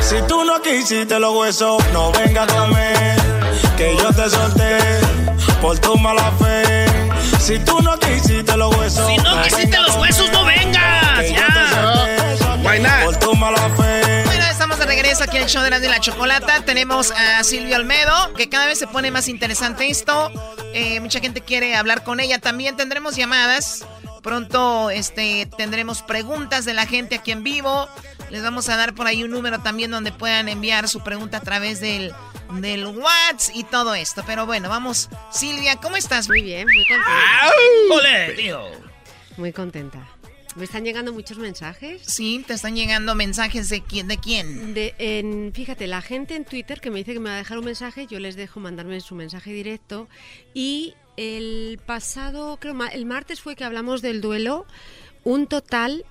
Si 0.00 0.22
tú 0.28 0.44
no 0.44 0.62
quisiste 0.62 1.18
los 1.18 1.36
huesos, 1.36 1.82
no 1.92 2.12
vengas 2.12 2.48
a 2.48 2.58
comer. 2.58 3.20
Que 3.76 3.96
yo 3.96 4.12
te 4.12 4.30
solté 4.30 4.78
por 5.60 5.76
tu 5.80 5.98
mala 5.98 6.30
fe 6.38 6.87
Si 7.40 7.58
tú 7.60 7.80
no 7.80 7.98
quisiste 7.98 8.56
los 8.56 8.76
huesos. 8.76 9.06
Si 9.06 9.16
no 9.18 9.42
quisiste 9.42 9.78
los 9.78 9.96
huesos, 9.96 10.30
no 10.32 10.44
vengas. 10.44 11.30
Ya. 11.30 12.58
Why 12.62 12.80
not? 12.80 13.24
Bueno, 13.38 14.44
estamos 14.50 14.78
de 14.78 14.86
regreso 14.86 15.24
aquí 15.24 15.36
en 15.36 15.44
el 15.44 15.48
show 15.48 15.62
de 15.62 15.70
la 15.70 15.80
de 15.80 15.88
la 15.88 16.00
chocolata. 16.00 16.64
Tenemos 16.64 17.12
a 17.12 17.42
Silvio 17.44 17.76
Almedo, 17.76 18.34
que 18.34 18.48
cada 18.48 18.66
vez 18.66 18.78
se 18.78 18.86
pone 18.86 19.10
más 19.10 19.28
interesante 19.28 19.88
esto. 19.88 20.30
Eh, 20.74 21.00
mucha 21.00 21.20
gente 21.20 21.40
quiere 21.40 21.76
hablar 21.76 22.04
con 22.04 22.20
ella. 22.20 22.38
También 22.38 22.76
tendremos 22.76 23.16
llamadas. 23.16 23.86
Pronto 24.22 24.90
este, 24.90 25.48
tendremos 25.56 26.02
preguntas 26.02 26.64
de 26.64 26.74
la 26.74 26.86
gente 26.86 27.16
aquí 27.16 27.32
en 27.32 27.44
vivo. 27.44 27.88
Les 28.30 28.42
vamos 28.42 28.68
a 28.68 28.76
dar 28.76 28.94
por 28.94 29.06
ahí 29.06 29.22
un 29.22 29.30
número 29.30 29.60
también 29.60 29.90
donde 29.90 30.12
puedan 30.12 30.48
enviar 30.48 30.88
su 30.88 31.02
pregunta 31.02 31.38
a 31.38 31.40
través 31.40 31.80
del, 31.80 32.12
del 32.60 32.86
WhatsApp 32.86 33.56
y 33.56 33.64
todo 33.64 33.94
esto. 33.94 34.22
Pero 34.26 34.46
bueno, 34.46 34.68
vamos. 34.68 35.08
Silvia, 35.32 35.76
¿cómo 35.76 35.96
estás? 35.96 36.28
Muy 36.28 36.42
bien, 36.42 36.66
muy 36.66 36.84
contenta. 36.86 37.50
¡Ole, 37.90 38.32
tío! 38.34 38.60
Muy 39.36 39.52
contenta. 39.52 40.06
Me 40.56 40.64
están 40.64 40.84
llegando 40.84 41.12
muchos 41.12 41.38
mensajes. 41.38 42.02
Sí, 42.04 42.44
te 42.46 42.54
están 42.54 42.74
llegando 42.74 43.14
mensajes 43.14 43.68
de 43.68 43.82
quién. 43.82 44.08
¿De 44.08 44.18
quién? 44.18 44.74
De, 44.74 44.94
en, 44.98 45.52
fíjate, 45.54 45.86
la 45.86 46.02
gente 46.02 46.34
en 46.34 46.44
Twitter 46.44 46.80
que 46.80 46.90
me 46.90 46.98
dice 46.98 47.12
que 47.12 47.20
me 47.20 47.28
va 47.30 47.36
a 47.36 47.38
dejar 47.38 47.58
un 47.58 47.64
mensaje, 47.64 48.06
yo 48.06 48.18
les 48.18 48.34
dejo 48.34 48.58
mandarme 48.58 49.00
su 49.00 49.14
mensaje 49.14 49.52
directo. 49.52 50.08
Y 50.54 50.94
el 51.16 51.80
pasado, 51.86 52.58
creo, 52.60 52.76
el 52.92 53.06
martes 53.06 53.40
fue 53.40 53.54
que 53.54 53.64
hablamos 53.64 54.02
del 54.02 54.20
duelo. 54.20 54.66
Un 55.22 55.46
total 55.46 56.04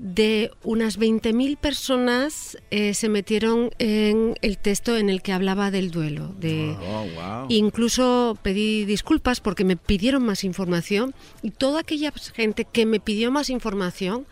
de 0.00 0.50
unas 0.64 0.98
20.000 0.98 1.58
personas 1.58 2.56
eh, 2.70 2.94
se 2.94 3.10
metieron 3.10 3.70
en 3.78 4.34
el 4.40 4.56
texto 4.56 4.96
en 4.96 5.10
el 5.10 5.20
que 5.20 5.34
hablaba 5.34 5.70
del 5.70 5.90
duelo. 5.90 6.34
De, 6.38 6.74
Oh, 6.80 7.04
wow. 7.14 7.46
Incluso 7.50 8.38
pedí 8.42 8.86
disculpas 8.86 9.40
porque 9.40 9.62
me 9.62 9.76
pidieron 9.76 10.24
más 10.24 10.42
información 10.42 11.14
y 11.42 11.50
toda 11.50 11.80
aquella 11.80 12.12
gente 12.34 12.64
que 12.64 12.86
me 12.86 12.98
pidió 12.98 13.30
más 13.30 13.50
información 13.50 14.26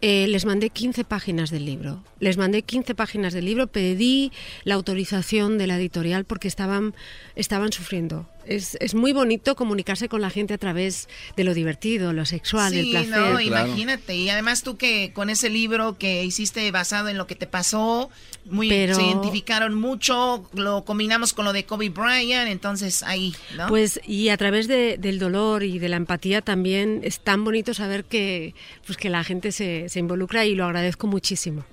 eh, 0.00 0.26
les 0.26 0.44
mandé 0.44 0.70
15 0.70 1.04
páginas 1.04 1.50
del 1.50 1.64
libro. 1.64 2.02
Les 2.18 2.36
mandé 2.36 2.62
15 2.62 2.96
páginas 2.96 3.32
del 3.32 3.44
libro, 3.44 3.68
pedí 3.68 4.32
la 4.64 4.74
autorización 4.74 5.58
de 5.58 5.68
la 5.68 5.76
editorial 5.76 6.24
porque 6.24 6.48
estaban, 6.48 6.92
estaban 7.36 7.70
sufriendo. 7.70 8.28
Es, 8.46 8.76
es 8.80 8.94
muy 8.94 9.12
bonito 9.12 9.54
comunicarse 9.56 10.08
con 10.08 10.20
la 10.20 10.30
gente 10.30 10.54
a 10.54 10.58
través 10.58 11.08
de 11.36 11.44
lo 11.44 11.54
divertido, 11.54 12.12
lo 12.12 12.24
sexual, 12.26 12.74
el 12.74 12.84
Sí, 12.86 12.90
placer. 12.90 13.10
no, 13.10 13.40
imagínate. 13.40 14.14
Y 14.16 14.28
además 14.30 14.62
tú 14.62 14.76
que 14.76 15.12
con 15.14 15.30
ese 15.30 15.48
libro 15.50 15.96
que 15.98 16.24
hiciste 16.24 16.70
basado 16.70 17.08
en 17.08 17.18
lo 17.18 17.26
que 17.26 17.34
te 17.34 17.46
pasó, 17.46 18.10
muy 18.44 18.68
Pero- 18.68 18.94
se 18.96 19.02
identificaron 19.02 19.74
mucho, 19.74 20.48
lo 20.54 20.84
combinamos 20.84 21.32
con 21.32 21.44
lo 21.44 21.52
de 21.52 21.64
Kobe 21.64 21.88
Bryant, 21.90 22.50
entonces 22.50 23.02
ahí, 23.02 23.34
¿no? 23.56 23.68
Pues 23.68 24.00
y 24.06 24.28
a 24.30 24.36
través 24.36 24.66
de- 24.68 24.96
del 24.98 25.18
dolor 25.18 25.62
y 25.62 25.78
de 25.78 25.88
la 25.88 25.96
empatía 25.96 26.42
también 26.42 27.00
es 27.04 27.20
tan 27.20 27.44
bonito 27.44 27.72
saber 27.74 28.04
que, 28.04 28.54
pues, 28.86 28.98
que 28.98 29.10
la 29.10 29.22
gente 29.24 29.52
se, 29.52 29.88
se 29.88 29.98
involucra 30.00 30.44
y 30.44 30.54
lo 30.54 30.64
agradezco 30.64 31.06
muchísimo. 31.06 31.64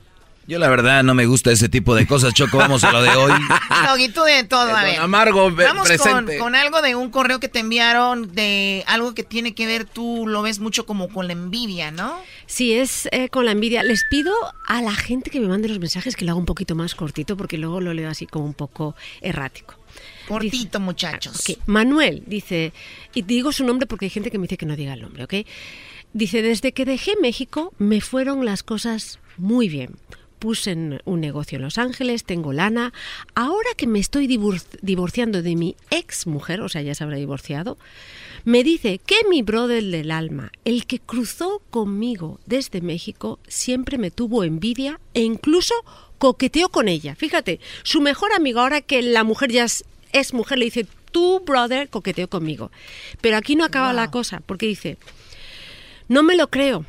Yo 0.49 0.57
la 0.57 0.67
verdad 0.67 1.03
no 1.03 1.13
me 1.13 1.27
gusta 1.27 1.51
ese 1.51 1.69
tipo 1.69 1.93
de 1.93 2.07
cosas, 2.07 2.33
Choco. 2.33 2.57
Vamos 2.57 2.83
a 2.83 2.91
lo 2.91 3.03
de 3.03 3.09
hoy. 3.09 3.31
Tú 4.15 4.23
de 4.23 4.43
todo, 4.45 4.75
a 4.75 4.83
ver. 4.83 4.99
Amargo, 4.99 5.51
Vamos 5.51 5.87
con, 5.87 5.97
presente. 5.97 6.39
con 6.39 6.55
algo 6.55 6.81
de 6.81 6.95
un 6.95 7.11
correo 7.11 7.39
que 7.39 7.49
te 7.49 7.59
enviaron 7.59 8.33
de 8.33 8.83
algo 8.87 9.13
que 9.13 9.21
tiene 9.21 9.53
que 9.53 9.67
ver, 9.67 9.85
tú 9.85 10.25
lo 10.25 10.41
ves 10.41 10.57
mucho 10.57 10.87
como 10.87 11.09
con 11.09 11.27
la 11.27 11.33
envidia, 11.33 11.91
¿no? 11.91 12.19
Sí, 12.47 12.73
es 12.73 13.07
eh, 13.11 13.29
con 13.29 13.45
la 13.45 13.51
envidia. 13.51 13.83
Les 13.83 14.05
pido 14.09 14.33
a 14.65 14.81
la 14.81 14.95
gente 14.95 15.29
que 15.29 15.39
me 15.39 15.47
mande 15.47 15.69
los 15.69 15.77
mensajes 15.77 16.15
que 16.15 16.25
lo 16.25 16.31
haga 16.31 16.39
un 16.39 16.47
poquito 16.47 16.73
más 16.73 16.95
cortito 16.95 17.37
porque 17.37 17.59
luego 17.59 17.79
lo 17.79 17.93
leo 17.93 18.09
así 18.09 18.25
como 18.25 18.45
un 18.45 18.55
poco 18.55 18.95
errático. 19.21 19.75
Cortito, 20.27 20.79
muchachos. 20.79 21.43
Manuel 21.67 22.23
dice, 22.25 22.73
y 23.13 23.21
digo 23.21 23.51
su 23.51 23.65
nombre 23.65 23.85
porque 23.85 24.05
hay 24.05 24.09
gente 24.09 24.31
que 24.31 24.39
me 24.39 24.45
dice 24.45 24.57
que 24.57 24.65
no 24.65 24.75
diga 24.75 24.93
el 24.93 25.01
nombre, 25.01 25.25
¿ok? 25.25 25.33
Dice, 26.13 26.41
desde 26.41 26.71
que 26.71 26.85
dejé 26.85 27.13
México 27.21 27.71
me 27.77 28.01
fueron 28.01 28.45
las 28.45 28.63
cosas 28.63 29.19
muy 29.37 29.69
bien. 29.69 29.95
Puse 30.39 30.71
en 30.71 31.01
un 31.05 31.19
negocio 31.19 31.57
en 31.57 31.63
Los 31.63 31.77
Ángeles, 31.77 32.23
tengo 32.23 32.53
lana. 32.53 32.93
Ahora 33.35 33.69
que 33.75 33.87
me 33.87 33.99
estoy 33.99 34.25
divor- 34.27 34.63
divorciando 34.81 35.41
de 35.41 35.55
mi 35.55 35.75
ex 35.91 36.27
mujer, 36.27 36.61
o 36.61 36.69
sea, 36.69 36.81
ya 36.81 36.95
se 36.95 37.03
habrá 37.03 37.17
divorciado, 37.17 37.77
me 38.45 38.63
dice 38.63 38.99
que 39.05 39.17
mi 39.29 39.41
brother 39.41 39.83
del 39.83 40.11
alma, 40.11 40.51
el 40.63 40.85
que 40.85 40.99
cruzó 40.99 41.61
conmigo 41.69 42.39
desde 42.45 42.79
México, 42.79 43.37
siempre 43.49 43.97
me 43.97 44.11
tuvo 44.11 44.45
envidia 44.45 44.99
e 45.13 45.21
incluso 45.21 45.73
coqueteó 46.17 46.69
con 46.69 46.87
ella. 46.87 47.15
Fíjate, 47.15 47.59
su 47.83 47.99
mejor 47.99 48.31
amigo, 48.33 48.61
ahora 48.61 48.79
que 48.81 49.01
la 49.01 49.25
mujer 49.25 49.51
ya 49.51 49.65
es, 49.65 49.83
es 50.13 50.33
mujer, 50.33 50.57
le 50.57 50.65
dice, 50.65 50.87
tu 51.11 51.41
brother 51.41 51.89
coqueteó 51.89 52.29
conmigo. 52.29 52.71
Pero 53.19 53.35
aquí 53.35 53.55
no 53.57 53.65
acaba 53.65 53.91
la 53.93 54.09
cosa, 54.09 54.41
porque 54.45 54.67
dice, 54.67 54.97
no 56.07 56.23
me 56.23 56.37
lo 56.37 56.49
creo, 56.49 56.85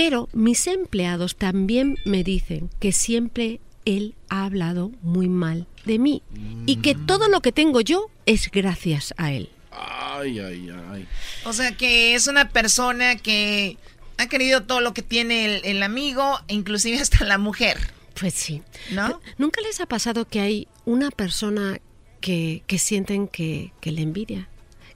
pero 0.00 0.28
mis 0.32 0.68
empleados 0.68 1.34
también 1.34 1.98
me 2.04 2.22
dicen 2.22 2.70
que 2.78 2.92
siempre 2.92 3.58
él 3.84 4.14
ha 4.28 4.44
hablado 4.44 4.92
muy 5.02 5.28
mal 5.28 5.66
de 5.86 5.98
mí 5.98 6.22
y 6.66 6.76
que 6.76 6.94
todo 6.94 7.26
lo 7.28 7.40
que 7.40 7.50
tengo 7.50 7.80
yo 7.80 8.08
es 8.24 8.48
gracias 8.52 9.12
a 9.16 9.32
él. 9.32 9.50
Ay, 9.72 10.38
ay, 10.38 10.70
ay. 10.92 11.08
O 11.44 11.52
sea 11.52 11.76
que 11.76 12.14
es 12.14 12.28
una 12.28 12.50
persona 12.50 13.16
que 13.16 13.76
ha 14.18 14.28
querido 14.28 14.62
todo 14.62 14.80
lo 14.80 14.94
que 14.94 15.02
tiene 15.02 15.46
el, 15.46 15.64
el 15.64 15.82
amigo, 15.82 16.38
inclusive 16.46 17.00
hasta 17.00 17.24
la 17.24 17.38
mujer. 17.38 17.76
Pues 18.14 18.34
sí. 18.34 18.62
¿No? 18.92 19.20
¿Nunca 19.36 19.60
les 19.62 19.80
ha 19.80 19.86
pasado 19.86 20.28
que 20.28 20.38
hay 20.38 20.68
una 20.84 21.10
persona 21.10 21.80
que, 22.20 22.62
que 22.68 22.78
sienten 22.78 23.26
que, 23.26 23.72
que 23.80 23.90
le 23.90 24.02
envidia? 24.02 24.48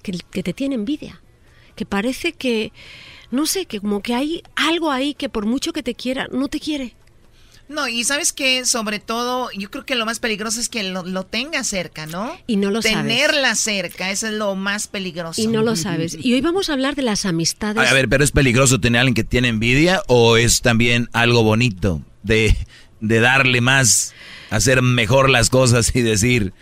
Que, 0.03 0.13
que 0.31 0.45
te 0.45 0.53
tiene 0.53 0.77
envidia. 0.77 1.21
Que 1.75 1.87
parece 1.87 2.35
que, 2.35 2.71
no 3.33 3.47
sé, 3.47 3.67
que 3.67 3.81
como 3.81 4.01
que 4.01 4.15
hay 4.15 4.43
algo 4.55 4.93
ahí 4.93 5.15
que 5.15 5.29
por 5.29 5.47
mucho 5.47 5.73
que 5.73 5.83
te 5.83 5.95
quiera, 5.95 6.29
no 6.31 6.49
te 6.49 6.61
quiere. 6.61 6.95
No, 7.69 7.89
y 7.89 8.05
sabes 8.05 8.33
que 8.35 8.67
sobre 8.67 8.99
todo, 8.99 9.49
yo 9.57 9.71
creo 9.71 9.87
que 9.87 9.95
lo 9.95 10.05
más 10.05 10.21
peligroso 10.21 10.61
es 10.61 10.69
que 10.69 10.83
lo, 10.83 11.05
lo 11.05 11.25
tenga 11.25 11.65
cerca, 11.65 12.05
¿no? 12.07 12.37
Y 12.47 12.57
no 12.57 12.71
lo 12.71 12.83
sabes. 12.83 12.99
Tenerla 12.99 13.55
cerca, 13.55 14.11
eso 14.11 14.27
es 14.27 14.35
lo 14.35 14.55
más 14.55 14.89
peligroso. 14.89 15.41
Y 15.41 15.47
no 15.47 15.63
lo 15.63 15.75
sabes. 15.75 16.19
Y 16.21 16.35
hoy 16.35 16.43
vamos 16.43 16.69
a 16.69 16.75
hablar 16.75 16.95
de 16.95 17.03
las 17.03 17.25
amistades. 17.25 17.89
A 17.89 17.95
ver, 17.95 18.09
pero 18.09 18.23
es 18.23 18.31
peligroso 18.31 18.79
tener 18.79 18.99
a 18.99 19.01
alguien 19.03 19.15
que 19.15 19.25
tiene 19.25 19.49
envidia 19.49 20.03
o 20.09 20.37
es 20.37 20.61
también 20.61 21.09
algo 21.13 21.43
bonito 21.43 22.03
de, 22.23 22.55
de 23.01 23.21
darle 23.21 23.63
más, 23.63 24.13
hacer 24.51 24.83
mejor 24.83 25.31
las 25.31 25.49
cosas 25.49 25.97
y 25.97 26.03
decir, 26.03 26.53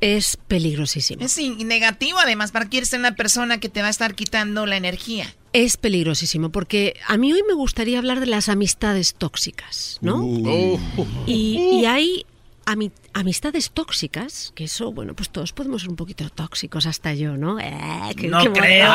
Es 0.00 0.36
peligrosísimo. 0.48 1.24
Es 1.24 1.38
negativo 1.38 2.18
además, 2.18 2.50
para 2.50 2.68
quieres 2.68 2.88
ser 2.88 2.98
una 2.98 3.14
persona 3.14 3.60
que 3.60 3.68
te 3.68 3.80
va 3.80 3.88
a 3.88 3.90
estar 3.90 4.16
quitando 4.16 4.66
la 4.66 4.76
energía. 4.76 5.32
Es 5.52 5.76
peligrosísimo 5.76 6.50
porque 6.50 6.94
a 7.08 7.16
mí 7.16 7.32
hoy 7.32 7.42
me 7.46 7.54
gustaría 7.54 7.98
hablar 7.98 8.20
de 8.20 8.26
las 8.26 8.48
amistades 8.48 9.14
tóxicas, 9.14 9.98
¿no? 10.00 10.24
Y, 11.26 11.58
y 11.72 11.84
hay 11.86 12.24
amistades 13.12 13.70
tóxicas, 13.70 14.52
que 14.54 14.64
eso, 14.64 14.92
bueno, 14.92 15.14
pues 15.14 15.30
todos 15.30 15.52
podemos 15.52 15.82
ser 15.82 15.90
un 15.90 15.96
poquito 15.96 16.28
tóxicos, 16.30 16.86
hasta 16.86 17.12
yo, 17.14 17.36
¿no? 17.36 17.58
Eh, 17.58 17.70
No 18.28 18.52
creo. 18.52 18.90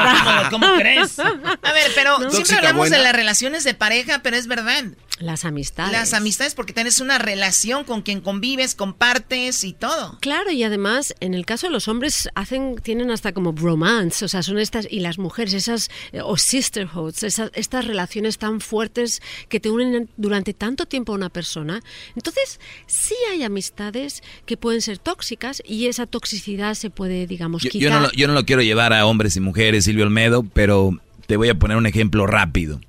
¿cómo- 0.50 0.66
cómo 0.66 0.68
crees? 0.80 1.20
A 1.20 1.32
ver, 1.74 1.92
pero 1.96 2.12
¿No? 2.20 2.30
siempre 2.30 2.38
Tóxica 2.40 2.58
hablamos 2.60 2.78
buena. 2.90 2.98
de 2.98 3.04
las 3.04 3.14
relaciones 3.16 3.64
de 3.64 3.74
pareja, 3.74 4.20
pero 4.24 4.38
es 4.38 4.48
verdad. 4.48 4.86
Las 5.20 5.46
amistades. 5.46 5.94
Las 5.94 6.14
amistades 6.14 6.56
porque 6.56 6.74
tienes 6.74 7.00
una 7.00 7.18
relación 7.18 7.86
con 7.86 8.02
quien 8.02 8.20
convives, 8.20 8.76
compartes 8.76 9.64
y 9.64 9.72
todo. 9.72 10.18
Claro, 10.20 10.52
y 10.52 10.64
además, 10.64 11.16
en 11.22 11.34
el 11.34 11.46
caso 11.46 11.68
de 11.68 11.72
los 11.74 11.88
hombres, 11.88 12.28
hacen, 12.36 12.76
tienen 12.84 13.10
hasta 13.12 13.32
como 13.34 13.54
bromance, 13.54 14.26
o 14.26 14.28
sea, 14.28 14.44
son 14.44 14.58
estas, 14.60 14.88
y 14.90 15.00
las 15.00 15.18
mujeres, 15.18 15.54
esas, 15.54 15.90
eh, 16.12 16.20
o 16.22 16.36
sisterhoods, 16.36 17.24
esas, 17.24 17.50
estas 17.54 17.86
relaciones 17.86 18.38
tan 18.38 18.60
fuertes 18.60 19.22
que 19.48 19.62
te 19.62 19.70
unen 19.70 20.10
durante 20.18 20.54
tanto 20.54 20.86
tiempo 20.86 21.14
a 21.14 21.16
una 21.16 21.30
persona. 21.30 21.82
Entonces, 22.18 22.60
sí 22.86 23.16
hay 23.32 23.44
amistades 23.44 24.05
que 24.46 24.58
pueden 24.58 24.82
ser 24.82 24.98
tóxicas 24.98 25.62
y 25.68 25.88
esa 25.88 26.06
toxicidad 26.06 26.74
se 26.76 26.90
puede, 26.90 27.28
digamos, 27.28 27.64
yo, 27.64 27.70
yo 27.70 27.72
quitar. 27.72 27.92
no, 27.94 28.00
lo- 28.08 28.12
yo 28.14 28.28
no 28.28 28.34
lo 28.34 28.46
quiero 28.46 28.62
llevar 28.62 28.94
a 28.94 29.06
hombres 29.06 29.36
y 29.36 29.40
mujeres, 29.40 29.86
Silvio 29.86 30.04
Olmedo, 30.06 30.44
pero 30.54 30.92
te 31.28 31.38
voy 31.38 31.50
a 31.50 31.56
poner 31.56 31.78
un 31.78 31.86
ejemplo 31.86 32.28
rápido. 32.28 32.80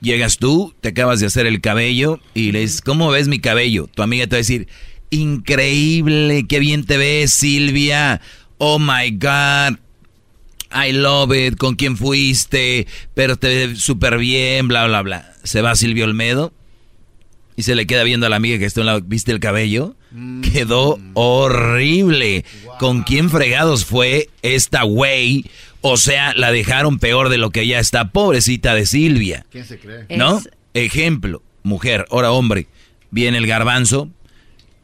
Llegas 0.00 0.38
tú, 0.38 0.74
te 0.80 0.90
acabas 0.90 1.20
de 1.20 1.26
hacer 1.26 1.46
el 1.46 1.60
cabello 1.60 2.20
y 2.34 2.52
le 2.52 2.60
dices, 2.60 2.80
¿cómo 2.82 3.10
ves 3.10 3.28
mi 3.28 3.38
cabello? 3.38 3.86
Tu 3.94 4.02
amiga 4.02 4.26
te 4.26 4.30
va 4.32 4.36
a 4.36 4.38
decir, 4.38 4.68
increíble, 5.10 6.46
qué 6.48 6.58
bien 6.58 6.84
te 6.84 6.96
ves, 6.96 7.32
Silvia. 7.32 8.20
Oh 8.58 8.78
my 8.78 9.10
God. 9.10 9.78
I 10.76 10.92
love 10.92 11.32
it, 11.34 11.56
con 11.56 11.76
quién 11.76 11.96
fuiste, 11.96 12.86
pero 13.14 13.36
te 13.36 13.66
ves 13.68 13.78
súper 13.80 14.18
bien, 14.18 14.66
bla, 14.66 14.86
bla, 14.86 15.02
bla. 15.02 15.32
Se 15.44 15.60
va 15.62 15.76
Silvio 15.76 16.04
Olmedo 16.04 16.52
y 17.56 17.62
se 17.62 17.74
le 17.74 17.86
queda 17.86 18.02
viendo 18.04 18.26
a 18.26 18.28
la 18.28 18.36
amiga 18.36 18.58
que 18.58 18.64
está 18.64 18.80
a 18.80 18.82
un 18.82 18.86
lado, 18.86 19.00
¿viste 19.04 19.32
el 19.32 19.40
cabello? 19.40 19.94
Quedó 20.52 20.98
horrible. 21.14 22.44
¿Con 22.78 23.02
quién 23.02 23.30
fregados 23.30 23.84
fue 23.84 24.28
esta 24.42 24.82
güey? 24.82 25.44
O 25.80 25.96
sea, 25.96 26.32
la 26.34 26.50
dejaron 26.52 26.98
peor 26.98 27.28
de 27.28 27.38
lo 27.38 27.50
que 27.50 27.66
ya 27.66 27.78
está, 27.78 28.10
pobrecita 28.10 28.74
de 28.74 28.86
Silvia. 28.86 29.44
¿Quién 29.50 29.64
se 29.66 29.78
cree? 29.78 30.06
¿No? 30.16 30.38
Es- 30.38 30.48
Ejemplo, 30.76 31.40
mujer, 31.62 32.04
ahora 32.10 32.32
hombre, 32.32 32.66
viene 33.12 33.38
el 33.38 33.46
garbanzo, 33.46 34.08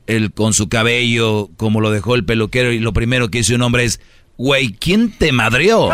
él 0.07 0.31
con 0.33 0.55
su 0.55 0.69
cabello 0.69 1.51
como 1.57 1.81
lo 1.81 1.91
dejó 1.91 2.15
el 2.15 2.25
peluquero 2.25 2.71
y 2.73 2.79
lo 2.79 2.93
primero 2.93 3.29
que 3.29 3.39
dice 3.39 3.57
un 3.57 3.63
hombre 3.63 3.85
es, 3.85 4.01
Güey, 4.37 4.73
¿quién 4.73 5.11
te 5.19 5.33
madreó? 5.33 5.91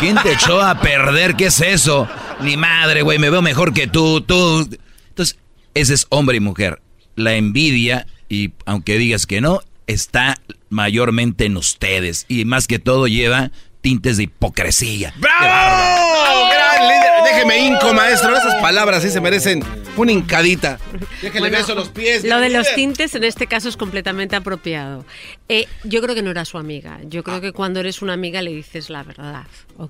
¿Quién 0.00 0.16
te 0.22 0.32
echó 0.32 0.62
a 0.62 0.80
perder? 0.80 1.34
¿Qué 1.34 1.46
es 1.46 1.60
eso? 1.60 2.08
Ni 2.40 2.56
madre, 2.56 3.02
güey, 3.02 3.18
me 3.18 3.28
veo 3.28 3.42
mejor 3.42 3.74
que 3.74 3.86
tú, 3.88 4.20
tú. 4.22 4.66
Ese 5.78 5.94
es 5.94 6.08
hombre 6.08 6.38
y 6.38 6.40
mujer. 6.40 6.82
La 7.14 7.34
envidia, 7.34 8.08
y 8.28 8.50
aunque 8.66 8.98
digas 8.98 9.26
que 9.26 9.40
no, 9.40 9.60
está 9.86 10.34
mayormente 10.70 11.44
en 11.44 11.56
ustedes. 11.56 12.26
Y 12.26 12.44
más 12.46 12.66
que 12.66 12.80
todo 12.80 13.06
lleva 13.06 13.52
tintes 13.80 14.16
de 14.16 14.24
hipocresía. 14.24 15.14
¡Bravo! 15.18 16.48
¡Gran 16.50 16.88
líder! 16.88 17.32
Déjeme 17.32 17.64
hinco, 17.64 17.94
maestro. 17.94 18.36
Esas 18.36 18.56
palabras 18.56 19.04
sí 19.04 19.10
se 19.10 19.20
merecen 19.20 19.62
una 20.02 20.12
hincadita. 20.12 20.78
Déjele 21.22 21.40
Bueno, 21.40 21.58
beso 21.58 21.74
los 21.74 21.88
pies. 21.88 22.24
Lo 22.24 22.38
de 22.40 22.50
los 22.50 22.66
tintes 22.74 23.14
en 23.14 23.24
este 23.24 23.46
caso 23.46 23.68
es 23.68 23.76
completamente 23.76 24.36
apropiado. 24.36 25.04
Eh, 25.48 25.66
yo 25.84 26.00
creo 26.02 26.14
que 26.14 26.22
no 26.22 26.30
era 26.30 26.44
su 26.44 26.58
amiga. 26.58 26.98
Yo 27.04 27.22
creo 27.22 27.40
que 27.40 27.52
cuando 27.52 27.80
eres 27.80 28.02
una 28.02 28.12
amiga 28.12 28.42
le 28.42 28.52
dices 28.52 28.90
la 28.90 29.02
verdad. 29.02 29.46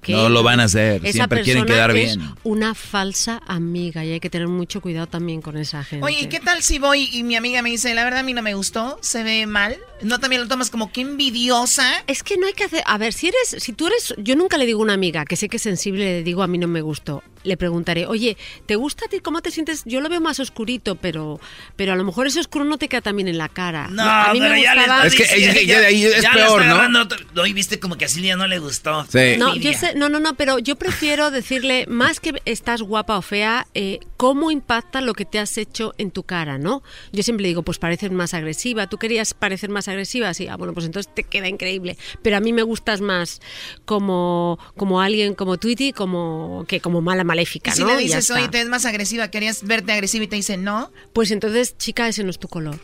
No 0.08 0.28
lo 0.28 0.42
van 0.42 0.60
a 0.60 0.64
hacer, 0.64 1.00
Esa 1.02 1.12
siempre 1.12 1.42
quieren 1.42 1.64
persona 1.64 1.86
quedar 1.88 1.96
es 1.96 2.16
bien. 2.18 2.34
una 2.44 2.74
falsa 2.74 3.40
amiga 3.46 4.04
y 4.04 4.12
hay 4.12 4.20
que 4.20 4.28
tener 4.28 4.46
mucho 4.48 4.80
cuidado 4.82 5.06
también 5.06 5.40
con 5.40 5.56
esa 5.56 5.82
gente. 5.82 6.04
Oye, 6.04 6.20
¿y 6.20 6.26
qué 6.26 6.40
tal 6.40 6.62
si 6.62 6.78
voy 6.78 7.08
y 7.10 7.22
mi 7.22 7.36
amiga 7.36 7.62
me 7.62 7.70
dice, 7.70 7.94
la 7.94 8.04
verdad 8.04 8.20
a 8.20 8.22
mí 8.22 8.34
no 8.34 8.42
me 8.42 8.52
gustó, 8.54 8.98
se 9.00 9.22
ve 9.22 9.46
mal? 9.46 9.78
¿No 10.02 10.20
también 10.20 10.42
lo 10.42 10.48
tomas 10.48 10.70
como 10.70 10.92
que 10.92 11.00
envidiosa? 11.00 12.04
Es 12.06 12.22
que 12.22 12.36
no 12.36 12.46
hay 12.46 12.52
que 12.52 12.64
hacer. 12.64 12.82
A 12.86 12.98
ver, 12.98 13.12
si 13.12 13.28
eres, 13.28 13.62
si 13.62 13.72
tú 13.72 13.86
eres, 13.86 14.14
yo 14.18 14.36
nunca 14.36 14.58
le 14.58 14.66
digo 14.66 14.80
a 14.80 14.84
una 14.84 14.92
amiga 14.94 15.24
que 15.24 15.36
sé 15.36 15.48
que 15.48 15.56
es 15.56 15.62
sensible, 15.62 16.04
le 16.04 16.22
digo 16.22 16.42
a 16.42 16.46
mí 16.46 16.58
no 16.58 16.68
me 16.68 16.82
gustó. 16.82 17.22
Le 17.48 17.56
preguntaré, 17.56 18.06
oye, 18.06 18.36
¿te 18.66 18.76
gusta 18.76 19.06
a 19.06 19.08
ti? 19.08 19.20
¿Cómo 19.20 19.40
te 19.40 19.50
sientes? 19.50 19.82
Yo 19.86 20.00
lo 20.02 20.08
veo 20.10 20.20
más 20.20 20.38
oscurito, 20.38 20.96
pero, 20.96 21.40
pero 21.76 21.94
a 21.94 21.96
lo 21.96 22.04
mejor 22.04 22.26
ese 22.26 22.40
oscuro 22.40 22.64
no 22.66 22.76
te 22.76 22.88
queda 22.88 23.00
tan 23.00 23.16
bien 23.16 23.26
en 23.28 23.38
la 23.38 23.48
cara. 23.48 23.88
No, 23.90 24.02
a 24.02 24.32
mí 24.34 24.38
pero 24.40 24.52
me 24.54 24.62
ya 24.62 24.74
le 24.74 24.80
gustaba. 24.82 25.06
está 25.06 25.22
Es 25.22 25.30
que- 25.30 25.44
es 25.46 25.54
que 25.54 25.66
ya 25.66 25.80
de 25.80 25.86
ahí 25.86 26.04
es 26.04 26.22
ya 26.22 26.32
peor, 26.32 26.64
¿no? 26.64 26.72
agarrando 26.74 27.00
otro- 27.02 27.18
No, 27.34 27.46
y 27.46 27.52
viste 27.54 27.80
como 27.80 27.96
que 27.96 28.04
a 28.04 28.08
Silvia 28.08 28.36
no 28.36 28.46
le 28.46 28.58
gustó. 28.58 29.06
No, 29.38 29.56
yo 29.56 29.72
sé, 29.72 29.94
no, 29.94 30.08
no, 30.10 30.20
no, 30.20 30.34
pero 30.34 30.58
yo 30.58 30.76
prefiero 30.76 31.30
decirle, 31.30 31.86
más 31.88 32.20
que 32.20 32.34
estás 32.44 32.82
guapa 32.82 33.16
o 33.16 33.22
fea, 33.22 33.66
eh, 33.74 33.98
cómo 34.18 34.50
impacta 34.50 35.00
lo 35.00 35.14
que 35.14 35.24
te 35.24 35.38
has 35.38 35.56
hecho 35.56 35.94
en 35.96 36.10
tu 36.10 36.22
cara, 36.24 36.58
¿no? 36.58 36.82
Yo 37.12 37.22
siempre 37.22 37.46
digo, 37.46 37.62
pues 37.62 37.78
pareces 37.78 38.10
más 38.10 38.34
agresiva. 38.34 38.86
¿Tú 38.88 38.98
querías 38.98 39.32
parecer 39.32 39.70
más 39.70 39.88
agresiva? 39.88 40.34
Sí, 40.34 40.48
ah, 40.48 40.56
bueno, 40.56 40.74
pues 40.74 40.84
entonces 40.84 41.10
te 41.14 41.22
queda 41.24 41.48
increíble. 41.48 41.96
Pero 42.22 42.36
a 42.36 42.40
mí 42.40 42.52
me 42.52 42.62
gustas 42.62 43.00
más 43.00 43.40
como, 43.84 44.58
como 44.76 45.00
alguien 45.00 45.34
como 45.34 45.56
Tweety 45.56 45.92
como, 45.92 46.64
que 46.68 46.80
como 46.80 47.00
mala 47.00 47.24
maléfica, 47.38 47.70
Y 47.70 47.74
si 47.74 47.82
¿no? 47.82 47.88
le 47.88 47.96
dices, 47.98 48.30
oye, 48.30 48.48
te 48.48 48.58
ves 48.58 48.68
más 48.68 48.84
agresiva, 48.84 49.30
querías 49.30 49.62
verte 49.62 49.92
agresiva 49.92 50.24
y 50.24 50.28
te 50.28 50.36
dice 50.36 50.56
no. 50.56 50.92
Pues 51.12 51.30
entonces, 51.30 51.76
chica, 51.78 52.08
ese 52.08 52.24
no 52.24 52.30
es 52.30 52.38
tu 52.38 52.48
color. 52.48 52.78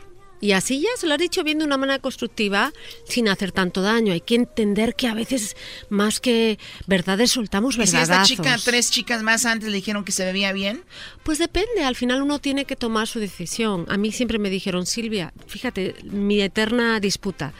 Y 0.44 0.52
así 0.52 0.78
ya 0.82 0.90
se 0.98 1.06
lo 1.06 1.14
has 1.14 1.18
dicho 1.18 1.42
bien 1.42 1.58
de 1.58 1.64
una 1.64 1.78
manera 1.78 1.98
constructiva, 2.00 2.74
sin 3.08 3.30
hacer 3.30 3.50
tanto 3.50 3.80
daño. 3.80 4.12
Hay 4.12 4.20
que 4.20 4.34
entender 4.34 4.94
que 4.94 5.08
a 5.08 5.14
veces, 5.14 5.56
más 5.88 6.20
que 6.20 6.58
verdades, 6.86 7.30
soltamos 7.30 7.78
Y 7.78 7.86
si 7.86 7.96
esta 7.96 8.24
chica, 8.24 8.58
tres 8.62 8.90
chicas 8.90 9.22
más 9.22 9.46
antes 9.46 9.70
le 9.70 9.76
dijeron 9.76 10.04
que 10.04 10.12
se 10.12 10.30
veía 10.30 10.52
bien. 10.52 10.84
Pues 11.22 11.38
depende, 11.38 11.82
al 11.82 11.96
final 11.96 12.20
uno 12.20 12.40
tiene 12.40 12.66
que 12.66 12.76
tomar 12.76 13.08
su 13.08 13.20
decisión. 13.20 13.86
A 13.88 13.96
mí 13.96 14.12
siempre 14.12 14.38
me 14.38 14.50
dijeron, 14.50 14.84
Silvia, 14.84 15.32
fíjate, 15.46 15.94
mi 16.02 16.42
eterna 16.42 17.00
disputa. 17.00 17.54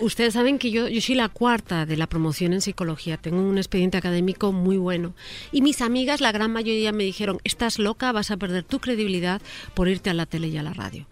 Ustedes 0.00 0.34
saben 0.34 0.58
que 0.58 0.72
yo, 0.72 0.88
yo 0.88 1.00
soy 1.00 1.14
la 1.14 1.28
cuarta 1.28 1.86
de 1.86 1.96
la 1.96 2.08
promoción 2.08 2.54
en 2.54 2.60
psicología, 2.60 3.18
tengo 3.18 3.40
un 3.40 3.56
expediente 3.56 3.98
académico 3.98 4.50
muy 4.50 4.78
bueno. 4.78 5.14
Y 5.52 5.62
mis 5.62 5.80
amigas, 5.80 6.20
la 6.20 6.32
gran 6.32 6.50
mayoría, 6.50 6.90
me 6.90 7.04
dijeron, 7.04 7.38
estás 7.44 7.78
loca, 7.78 8.10
vas 8.10 8.32
a 8.32 8.36
perder 8.36 8.64
tu 8.64 8.80
credibilidad 8.80 9.40
por 9.74 9.86
irte 9.86 10.10
a 10.10 10.14
la 10.14 10.26
tele 10.26 10.48
y 10.48 10.56
a 10.56 10.64
la 10.64 10.72
radio. 10.72 11.06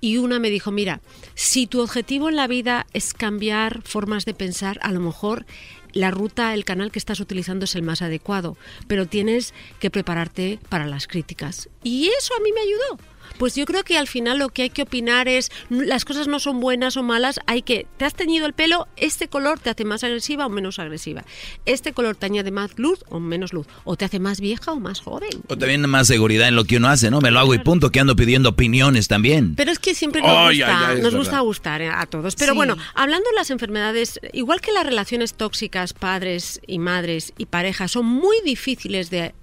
Y 0.00 0.18
una 0.18 0.38
me 0.38 0.50
dijo, 0.50 0.70
mira, 0.70 1.00
si 1.34 1.66
tu 1.66 1.80
objetivo 1.80 2.28
en 2.28 2.36
la 2.36 2.46
vida 2.46 2.86
es 2.92 3.14
cambiar 3.14 3.82
formas 3.82 4.24
de 4.24 4.34
pensar, 4.34 4.78
a 4.82 4.92
lo 4.92 5.00
mejor 5.00 5.46
la 5.92 6.10
ruta, 6.10 6.54
el 6.54 6.64
canal 6.64 6.90
que 6.90 6.98
estás 6.98 7.20
utilizando 7.20 7.64
es 7.64 7.74
el 7.74 7.82
más 7.82 8.02
adecuado, 8.02 8.56
pero 8.86 9.06
tienes 9.06 9.52
que 9.78 9.90
prepararte 9.90 10.58
para 10.68 10.86
las 10.86 11.06
críticas. 11.06 11.68
Y 11.82 12.08
eso 12.08 12.34
a 12.34 12.42
mí 12.42 12.50
me 12.52 12.60
ayudó. 12.62 13.11
Pues 13.38 13.54
yo 13.56 13.64
creo 13.64 13.82
que 13.84 13.98
al 13.98 14.06
final 14.08 14.38
lo 14.38 14.48
que 14.48 14.62
hay 14.62 14.70
que 14.70 14.82
opinar 14.82 15.28
es 15.28 15.50
las 15.70 16.04
cosas 16.04 16.28
no 16.28 16.38
son 16.40 16.60
buenas 16.60 16.96
o 16.96 17.02
malas, 17.02 17.40
hay 17.46 17.62
que 17.62 17.86
te 17.96 18.04
has 18.04 18.14
teñido 18.14 18.46
el 18.46 18.52
pelo, 18.52 18.86
este 18.96 19.28
color 19.28 19.58
te 19.58 19.70
hace 19.70 19.84
más 19.84 20.04
agresiva 20.04 20.46
o 20.46 20.48
menos 20.48 20.78
agresiva. 20.78 21.24
Este 21.66 21.92
color 21.92 22.16
te 22.16 22.26
añade 22.26 22.50
más 22.50 22.78
luz 22.78 23.00
o 23.08 23.20
menos 23.20 23.52
luz, 23.52 23.66
o 23.84 23.96
te 23.96 24.04
hace 24.04 24.18
más 24.20 24.40
vieja 24.40 24.72
o 24.72 24.80
más 24.80 25.00
joven. 25.00 25.30
O 25.48 25.56
también 25.56 25.88
más 25.88 26.06
seguridad 26.06 26.48
en 26.48 26.56
lo 26.56 26.64
que 26.64 26.76
uno 26.76 26.88
hace, 26.88 27.10
¿no? 27.10 27.20
Me 27.20 27.30
lo 27.30 27.40
hago 27.40 27.54
y 27.54 27.58
punto, 27.58 27.90
que 27.90 28.00
ando 28.00 28.16
pidiendo 28.16 28.50
opiniones 28.50 29.08
también. 29.08 29.54
Pero 29.56 29.70
es 29.72 29.78
que 29.78 29.94
siempre 29.94 30.22
nos 30.22 30.48
gusta, 30.50 30.94
nos 30.96 31.14
gusta 31.14 31.40
gustar 31.40 31.82
eh, 31.82 31.88
a 31.88 32.06
todos. 32.06 32.36
Pero 32.36 32.52
Sí. 32.52 32.56
bueno, 32.56 32.76
hablando 32.94 33.28
de 33.30 33.36
las 33.36 33.50
enfermedades, 33.50 34.20
igual 34.32 34.60
que 34.60 34.72
las 34.72 34.84
relaciones 34.84 35.34
tóxicas, 35.34 35.92
padres 35.92 36.60
y 36.66 36.78
madres 36.78 37.32
y 37.38 37.46
parejas, 37.46 37.92
son 37.92 38.06
muy 38.06 38.36
difíciles 38.44 39.10
de, 39.10 39.34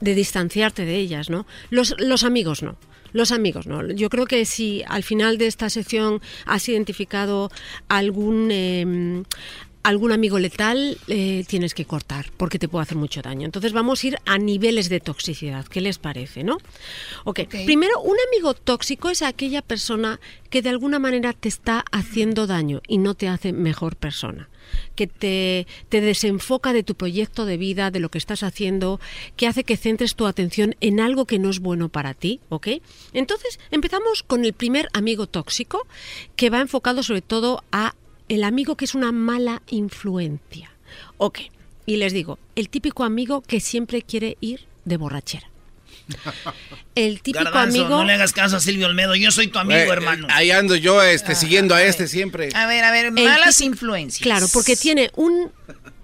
de 0.00 0.14
distanciarte 0.14 0.84
de 0.84 0.96
ellas, 0.96 1.30
¿no? 1.30 1.46
Los, 1.70 1.94
los 1.98 2.24
amigos 2.24 2.62
no. 2.62 2.76
Los 3.12 3.32
amigos, 3.32 3.66
¿no? 3.66 3.86
Yo 3.90 4.10
creo 4.10 4.26
que 4.26 4.44
si 4.44 4.82
al 4.86 5.02
final 5.02 5.38
de 5.38 5.46
esta 5.46 5.70
sección 5.70 6.20
has 6.44 6.68
identificado 6.68 7.50
algún 7.88 8.50
eh, 8.50 9.22
algún 9.82 10.12
amigo 10.12 10.38
letal, 10.38 10.98
eh, 11.08 11.44
tienes 11.46 11.74
que 11.74 11.84
cortar, 11.84 12.26
porque 12.36 12.58
te 12.58 12.68
puede 12.68 12.82
hacer 12.82 12.96
mucho 12.96 13.22
daño. 13.22 13.44
Entonces 13.44 13.72
vamos 13.72 14.02
a 14.02 14.06
ir 14.06 14.18
a 14.26 14.38
niveles 14.38 14.88
de 14.88 15.00
toxicidad. 15.00 15.66
¿Qué 15.66 15.80
les 15.80 15.98
parece, 15.98 16.44
no? 16.44 16.58
ok, 17.24 17.40
primero, 17.64 18.00
un 18.00 18.16
amigo 18.28 18.54
tóxico 18.54 19.10
es 19.10 19.22
aquella 19.22 19.62
persona 19.62 20.20
que 20.50 20.62
de 20.62 20.70
alguna 20.70 20.98
manera 20.98 21.32
te 21.32 21.48
está 21.48 21.84
haciendo 21.92 22.46
daño 22.46 22.82
y 22.86 22.98
no 22.98 23.14
te 23.14 23.28
hace 23.28 23.52
mejor 23.52 23.96
persona 23.96 24.48
que 24.94 25.06
te, 25.06 25.66
te 25.88 26.00
desenfoca 26.00 26.72
de 26.72 26.82
tu 26.82 26.94
proyecto 26.94 27.46
de 27.46 27.56
vida, 27.56 27.90
de 27.90 28.00
lo 28.00 28.10
que 28.10 28.18
estás 28.18 28.42
haciendo, 28.42 29.00
que 29.36 29.46
hace 29.46 29.64
que 29.64 29.76
centres 29.76 30.14
tu 30.14 30.26
atención 30.26 30.76
en 30.80 31.00
algo 31.00 31.24
que 31.24 31.38
no 31.38 31.50
es 31.50 31.60
bueno 31.60 31.88
para 31.88 32.14
ti, 32.14 32.40
¿ok? 32.48 32.68
Entonces, 33.12 33.58
empezamos 33.70 34.22
con 34.22 34.44
el 34.44 34.52
primer 34.52 34.88
amigo 34.92 35.26
tóxico, 35.26 35.86
que 36.36 36.50
va 36.50 36.60
enfocado 36.60 37.02
sobre 37.02 37.22
todo 37.22 37.62
a 37.72 37.94
el 38.28 38.44
amigo 38.44 38.76
que 38.76 38.84
es 38.84 38.94
una 38.94 39.12
mala 39.12 39.62
influencia. 39.68 40.70
Ok, 41.16 41.40
y 41.86 41.96
les 41.96 42.12
digo, 42.12 42.38
el 42.54 42.68
típico 42.68 43.04
amigo 43.04 43.40
que 43.42 43.60
siempre 43.60 44.02
quiere 44.02 44.36
ir 44.40 44.60
de 44.84 44.96
borrachera. 44.96 45.48
El 46.94 47.20
típico 47.20 47.44
Garbanzo, 47.44 47.80
amigo... 47.80 47.98
no 47.98 48.04
le 48.04 48.14
hagas 48.14 48.32
caso 48.32 48.56
a 48.56 48.60
Silvio 48.60 48.86
Olmedo. 48.86 49.14
Yo 49.14 49.30
soy 49.30 49.48
tu 49.48 49.58
amigo, 49.58 49.78
Eh, 49.78 49.88
hermano. 49.90 50.26
Ahí 50.30 50.50
ando 50.50 50.74
yo 50.74 51.02
este, 51.02 51.34
siguiendo 51.34 51.74
a 51.74 51.82
este 51.82 52.08
siempre. 52.08 52.48
A 52.54 52.66
ver, 52.66 52.82
a 52.84 52.90
ver, 52.90 53.12
malas 53.12 53.56
típico- 53.58 53.64
influencias. 53.66 54.22
Claro, 54.22 54.46
porque 54.52 54.74
tiene 54.76 55.10
un 55.16 55.52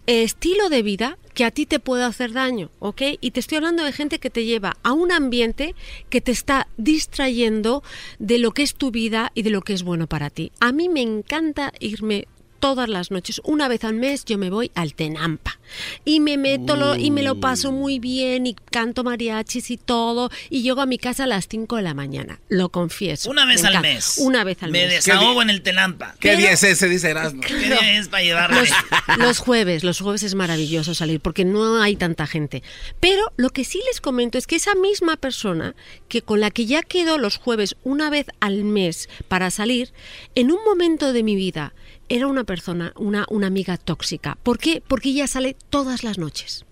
estilo 0.07 0.69
de 0.69 0.83
vida 0.83 1.19
que 1.35 1.45
a 1.45 1.51
ti 1.51 1.67
te 1.67 1.81
puede 1.81 2.05
hacer 2.05 2.33
daño, 2.33 2.71
¿ok? 2.79 3.03
Y 3.21 3.33
te 3.33 3.41
estoy 3.41 3.57
hablando 3.57 3.85
de 3.85 3.93
gente 3.93 4.19
que 4.19 4.31
te 4.31 4.45
lleva 4.45 4.77
a 4.83 4.93
un 4.93 5.13
ambiente 5.13 5.75
que 6.09 6.21
te 6.21 6.33
está 6.33 6.69
distrayendo 6.77 7.83
de 8.19 8.39
lo 8.39 8.53
que 8.53 8.63
es 8.63 8.75
tu 8.75 8.91
vida 8.91 9.33
y 9.35 9.43
de 9.43 9.51
lo 9.51 9.63
que 9.63 9.73
es 9.73 9.83
bueno 9.83 10.07
para 10.07 10.31
ti. 10.31 10.53
A 10.61 10.73
mí 10.73 10.89
me 10.89 11.03
encanta 11.03 11.73
irme 11.81 12.29
todas 12.65 12.89
las 12.89 13.11
noches, 13.11 13.43
una 13.45 13.69
vez 13.69 13.85
al 13.85 13.93
mes 13.93 14.25
yo 14.25 14.39
me 14.39 14.49
voy 14.49 14.71
al 14.75 14.95
Tenampa 14.95 15.59
y 16.07 16.21
me 16.21 16.39
meto 16.39 16.77
lo- 16.77 16.97
y 16.97 17.11
me 17.11 17.23
lo 17.23 17.39
paso 17.39 17.73
muy 17.73 17.99
bien 17.99 18.47
y 18.47 18.55
canto 18.55 19.05
mariachis 19.05 19.71
y 19.71 19.77
todo 19.77 20.31
y 20.49 20.63
llego 20.63 20.81
a 20.81 20.87
mi 20.87 20.97
casa 20.97 21.25
a 21.25 21.27
las 21.27 21.47
5 21.47 21.77
de 21.77 21.83
la 21.83 21.93
mañana, 21.93 22.41
lo 22.49 22.71
confieso. 22.71 23.29
Una 23.31 23.45
vez 23.45 23.61
Me 23.61 23.69
al 23.69 23.75
encanta. 23.75 23.89
mes. 23.95 24.15
Una 24.17 24.45
vez 24.45 24.63
al 24.63 24.71
Me 24.71 24.87
mes. 24.87 25.05
desahogo 25.05 25.43
en 25.43 25.51
el 25.51 25.61
Telampa. 25.61 26.15
¿Qué 26.21 26.37
día 26.37 26.53
es 26.53 26.63
ese? 26.63 26.89
Dice 26.89 27.11
Erasmo. 27.11 27.43
¿Qué 27.43 27.55
día 27.55 27.99
es 27.99 28.09
para 28.09 28.23
llevarme? 28.23 28.61
Los, 28.61 28.71
los 29.19 29.39
jueves, 29.41 29.85
los 29.85 30.01
jueves 30.01 30.23
es 30.23 30.35
maravilloso 30.35 30.95
salir 30.95 31.21
porque 31.21 31.45
no 31.45 31.83
hay 31.83 31.97
tanta 31.97 32.27
gente. 32.27 32.63
Pero 32.99 33.31
lo 33.37 33.51
que 33.51 33.65
sí 33.65 33.79
les 33.89 34.01
comento 34.01 34.39
es 34.39 34.47
que 34.47 34.57
esa 34.57 34.75
misma 34.75 35.17
persona 35.19 35.75
que 36.09 36.23
con 36.23 36.41
la 36.41 36.51
que 36.51 36.65
ya 36.65 36.81
quedo 36.83 37.19
los 37.19 37.37
jueves 37.37 37.77
una 37.85 38.09
vez 38.09 38.25
al 38.41 38.65
mes 38.65 39.11
para 39.29 39.51
salir, 39.51 39.93
en 40.35 40.51
un 40.51 40.65
momento 40.65 41.13
de 41.13 41.23
mi 41.23 41.37
vida 41.37 41.75
era 42.09 42.27
una 42.27 42.45
persona, 42.45 42.93
una, 42.97 43.27
una 43.31 43.47
amiga 43.47 43.77
tóxica. 43.77 44.37
¿Por 44.43 44.59
qué? 44.59 44.83
Porque 44.87 45.11
ella 45.11 45.27
sale 45.27 45.57
todas 45.71 46.05
las 46.05 46.19
noches. 46.19 46.65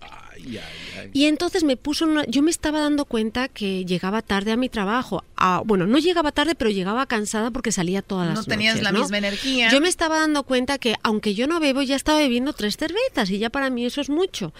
Y 1.13 1.25
entonces 1.25 1.63
me 1.63 1.77
puso 1.77 2.05
una, 2.05 2.25
yo 2.25 2.41
me 2.41 2.51
estaba 2.51 2.79
dando 2.79 3.05
cuenta 3.05 3.47
que 3.47 3.85
llegaba 3.85 4.21
tarde 4.21 4.51
a 4.51 4.57
mi 4.57 4.69
trabajo. 4.69 5.23
Ah, 5.37 5.61
bueno, 5.65 5.85
no 5.85 5.97
llegaba 5.97 6.31
tarde, 6.31 6.55
pero 6.55 6.69
llegaba 6.71 7.05
cansada 7.05 7.51
porque 7.51 7.71
salía 7.71 8.01
todas 8.01 8.25
las 8.27 8.35
No 8.35 8.41
noches. 8.41 8.49
tenías 8.53 8.81
la 8.81 8.91
¿no? 8.91 8.99
misma 9.01 9.17
energía. 9.17 9.69
Yo 9.71 9.81
me 9.81 9.89
estaba 9.89 10.19
dando 10.19 10.43
cuenta 10.43 10.77
que 10.77 10.95
aunque 11.03 11.33
yo 11.35 11.47
no 11.47 11.59
bebo, 11.59 11.81
ya 11.81 11.95
estaba 11.95 12.19
bebiendo 12.19 12.53
tres 12.53 12.77
cervezas 12.77 13.29
y 13.29 13.37
ya 13.39 13.49
para 13.49 13.69
mí 13.69 13.85
eso 13.85 14.01
es 14.01 14.09
mucho. 14.09 14.53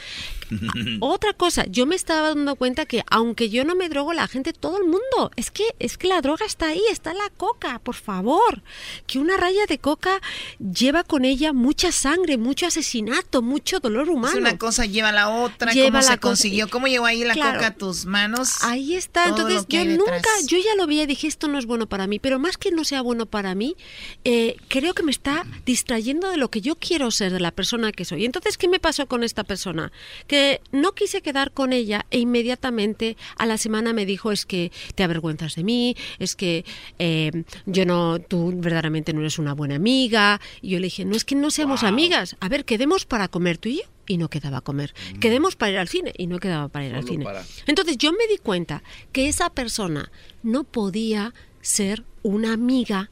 Otra 0.99 1.33
cosa, 1.33 1.65
yo 1.67 1.85
me 1.85 1.95
estaba 1.95 2.29
dando 2.29 2.55
cuenta 2.55 2.85
que 2.85 3.03
aunque 3.09 3.49
yo 3.49 3.63
no 3.65 3.75
me 3.75 3.89
drogo, 3.89 4.13
la 4.13 4.27
gente, 4.27 4.53
todo 4.53 4.77
el 4.77 4.83
mundo, 4.83 5.31
es 5.35 5.51
que 5.51 5.63
es 5.79 5.97
que 5.97 6.07
la 6.07 6.21
droga 6.21 6.45
está 6.45 6.67
ahí, 6.67 6.81
está 6.91 7.13
la 7.13 7.29
coca, 7.37 7.79
por 7.79 7.95
favor. 7.95 8.61
Que 9.07 9.19
una 9.19 9.37
raya 9.37 9.65
de 9.67 9.77
coca 9.79 10.21
lleva 10.59 11.03
con 11.03 11.25
ella 11.25 11.53
mucha 11.53 11.91
sangre, 11.91 12.37
mucho 12.37 12.67
asesinato, 12.67 13.41
mucho 13.41 13.79
dolor 13.79 14.09
humano. 14.09 14.33
Es 14.33 14.39
una 14.41 14.57
cosa 14.57 14.85
lleva 14.85 15.09
a 15.09 15.13
la 15.13 15.29
otra. 15.29 15.62
Lleva 15.71 15.87
cómo 15.87 15.97
la 15.97 16.03
se 16.03 16.17
consiguió, 16.17 16.67
cómo 16.69 16.87
llegó 16.87 17.05
ahí 17.05 17.23
la 17.23 17.33
Claro. 17.33 17.53
coca 17.59 17.67
a 17.67 17.75
tus 17.75 18.05
manos. 18.05 18.63
Ahí 18.63 18.95
está, 18.95 19.27
entonces 19.29 19.65
yo 19.69 19.85
nunca, 19.85 20.11
detrás. 20.15 20.47
yo 20.47 20.57
ya 20.57 20.75
lo 20.75 20.87
vi 20.87 21.01
y 21.01 21.05
dije, 21.05 21.27
esto 21.27 21.47
no 21.47 21.57
es 21.57 21.65
bueno 21.65 21.87
para 21.87 22.07
mí, 22.07 22.19
pero 22.19 22.39
más 22.39 22.57
que 22.57 22.71
no 22.71 22.83
sea 22.83 23.01
bueno 23.01 23.25
para 23.25 23.55
mí, 23.55 23.75
eh, 24.23 24.57
creo 24.67 24.93
que 24.93 25.03
me 25.03 25.11
está 25.11 25.45
distrayendo 25.65 26.29
de 26.29 26.37
lo 26.37 26.49
que 26.49 26.61
yo 26.61 26.75
quiero 26.75 27.09
ser, 27.11 27.31
de 27.31 27.39
la 27.39 27.51
persona 27.51 27.91
que 27.91 28.05
soy. 28.05 28.25
Entonces, 28.25 28.57
¿qué 28.57 28.67
me 28.67 28.79
pasó 28.79 29.07
con 29.07 29.23
esta 29.23 29.43
persona? 29.43 29.91
Que 30.27 30.61
no 30.71 30.93
quise 30.93 31.21
quedar 31.21 31.51
con 31.51 31.71
ella 31.73 32.05
e 32.11 32.19
inmediatamente 32.19 33.17
a 33.37 33.45
la 33.45 33.57
semana 33.57 33.93
me 33.93 34.05
dijo, 34.05 34.31
es 34.31 34.45
que 34.45 34.71
te 34.95 35.03
avergüenzas 35.03 35.55
de 35.55 35.63
mí, 35.63 35.95
es 36.19 36.35
que 36.35 36.65
eh, 36.99 37.43
yo 37.65 37.85
no, 37.85 38.19
tú 38.19 38.51
verdaderamente 38.55 39.13
no 39.13 39.21
eres 39.21 39.39
una 39.39 39.53
buena 39.53 39.75
amiga. 39.75 40.39
Y 40.61 40.69
yo 40.71 40.79
le 40.79 40.85
dije, 40.87 41.05
no 41.05 41.15
es 41.15 41.25
que 41.25 41.35
no 41.35 41.51
seamos 41.51 41.83
amigas, 41.83 42.35
a 42.39 42.49
ver, 42.49 42.65
quedemos 42.65 43.05
para 43.05 43.27
comer 43.27 43.57
tú 43.57 43.69
y 43.69 43.77
yo. 43.77 43.83
Y 44.05 44.17
no 44.17 44.29
quedaba 44.29 44.57
a 44.57 44.61
comer. 44.61 44.93
Quedemos 45.21 45.55
para 45.55 45.71
ir 45.71 45.77
al 45.77 45.87
cine 45.87 46.13
y 46.17 46.27
no 46.27 46.39
quedaba 46.39 46.67
para 46.67 46.85
ir 46.85 46.93
al 46.93 47.05
cine. 47.07 47.23
para- 47.23 47.45
Entonces 47.67 47.97
yo 47.97 48.11
me 48.11 48.27
di 48.27 48.37
cuenta 48.37 48.83
que 49.13 49.27
esa 49.29 49.49
persona 49.49 50.11
no 50.43 50.63
podía 50.65 51.33
ser 51.61 52.03
una 52.21 52.51
amiga 52.53 53.09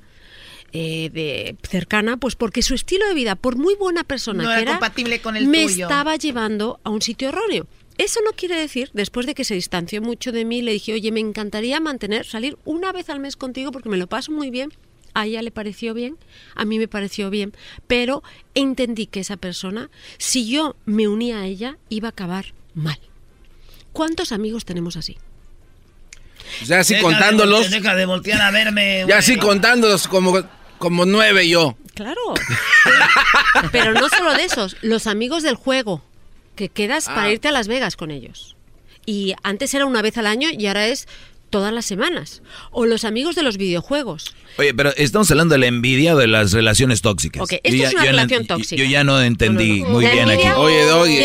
eh, 0.73 1.09
de 1.11 1.57
cercana, 1.69 2.15
pues 2.17 2.35
porque 2.35 2.61
su 2.61 2.73
estilo 2.75 3.05
de 3.07 3.13
vida, 3.13 3.35
por 3.35 3.57
muy 3.57 3.75
buena 3.75 4.03
persona 4.05 4.43
No 4.43 4.49
que 4.49 4.53
era 4.53 4.61
era, 4.61 4.71
compatible 4.73 5.19
con 5.21 5.35
el 5.35 5.47
me 5.47 5.63
tuyo. 5.67 5.85
estaba 5.85 6.15
llevando 6.15 6.79
a 6.85 6.89
un 6.89 7.01
sitio 7.01 7.27
erróneo. 7.29 7.67
Eso 7.97 8.21
no 8.25 8.31
quiere 8.31 8.55
decir, 8.55 8.89
después 8.93 9.25
de 9.25 9.33
que 9.35 9.43
se 9.43 9.53
distanció 9.53 10.01
mucho 10.01 10.31
de 10.31 10.45
mí, 10.45 10.61
le 10.61 10.71
dije, 10.71 10.93
oye, 10.93 11.11
me 11.11 11.19
encantaría 11.19 11.79
mantener, 11.81 12.25
salir 12.25 12.57
una 12.63 12.93
vez 12.93 13.09
al 13.09 13.19
mes 13.19 13.35
contigo 13.35 13.71
porque 13.71 13.89
me 13.89 13.97
lo 13.97 14.07
paso 14.07 14.31
muy 14.31 14.49
bien. 14.49 14.71
A 15.13 15.25
ella 15.25 15.41
le 15.41 15.51
pareció 15.51 15.93
bien, 15.93 16.17
a 16.55 16.63
mí 16.65 16.79
me 16.79 16.87
pareció 16.87 17.29
bien, 17.29 17.53
pero 17.87 18.23
entendí 18.55 19.07
que 19.07 19.19
esa 19.19 19.37
persona, 19.37 19.89
si 20.17 20.47
yo 20.49 20.75
me 20.85 21.07
unía 21.07 21.39
a 21.41 21.45
ella, 21.45 21.77
iba 21.89 22.07
a 22.07 22.11
acabar 22.11 22.53
mal. 22.73 22.99
¿Cuántos 23.93 24.31
amigos 24.31 24.63
tenemos 24.65 24.95
así? 24.95 25.17
Ya 26.65 26.79
así 26.79 26.93
Deja 26.95 27.03
contándolos. 27.05 27.67
voltear- 27.67 27.81
Deja 27.81 27.95
de 27.95 28.05
voltear 28.05 28.41
a 28.41 28.51
verme. 28.51 29.05
Ya 29.07 29.17
así 29.17 29.37
contándolos 29.37 30.07
como, 30.07 30.41
como 30.77 31.05
nueve 31.05 31.47
yo. 31.49 31.77
Claro. 31.93 32.21
Pero 33.71 33.93
no 33.93 34.07
solo 34.09 34.33
de 34.33 34.45
esos, 34.45 34.77
los 34.81 35.07
amigos 35.07 35.43
del 35.43 35.55
juego, 35.55 36.01
que 36.55 36.69
quedas 36.69 37.07
Ah. 37.09 37.15
para 37.15 37.31
irte 37.31 37.47
a 37.47 37.51
Las 37.51 37.67
Vegas 37.67 37.95
con 37.95 38.11
ellos. 38.11 38.55
Y 39.05 39.33
antes 39.43 39.73
era 39.73 39.85
una 39.85 40.01
vez 40.01 40.17
al 40.17 40.27
año 40.27 40.49
y 40.51 40.67
ahora 40.67 40.87
es 40.87 41.07
todas 41.51 41.71
las 41.71 41.85
semanas. 41.85 42.41
O 42.71 42.87
los 42.87 43.05
amigos 43.05 43.35
de 43.35 43.43
los 43.43 43.57
videojuegos. 43.57 44.33
Oye, 44.57 44.73
pero 44.73 44.91
estamos 44.97 45.29
hablando 45.29 45.53
de 45.53 45.59
la 45.59 45.67
envidia 45.67 46.15
o 46.15 46.17
de 46.17 46.25
las 46.25 46.51
relaciones 46.53 47.01
tóxicas. 47.03 47.43
Ok, 47.43 47.53
esto 47.61 47.69
Yo 47.77 47.83
es 47.85 47.93
una 47.93 48.05
relación 48.05 48.47
tóxica. 48.47 48.81
Yo 48.81 48.89
ya 48.89 49.03
no 49.03 49.21
entendí 49.21 49.83
muy 49.83 50.07
bien 50.07 50.27
aquí. 50.29 50.47
Oye, 50.57 50.83
Doggy. 50.85 51.17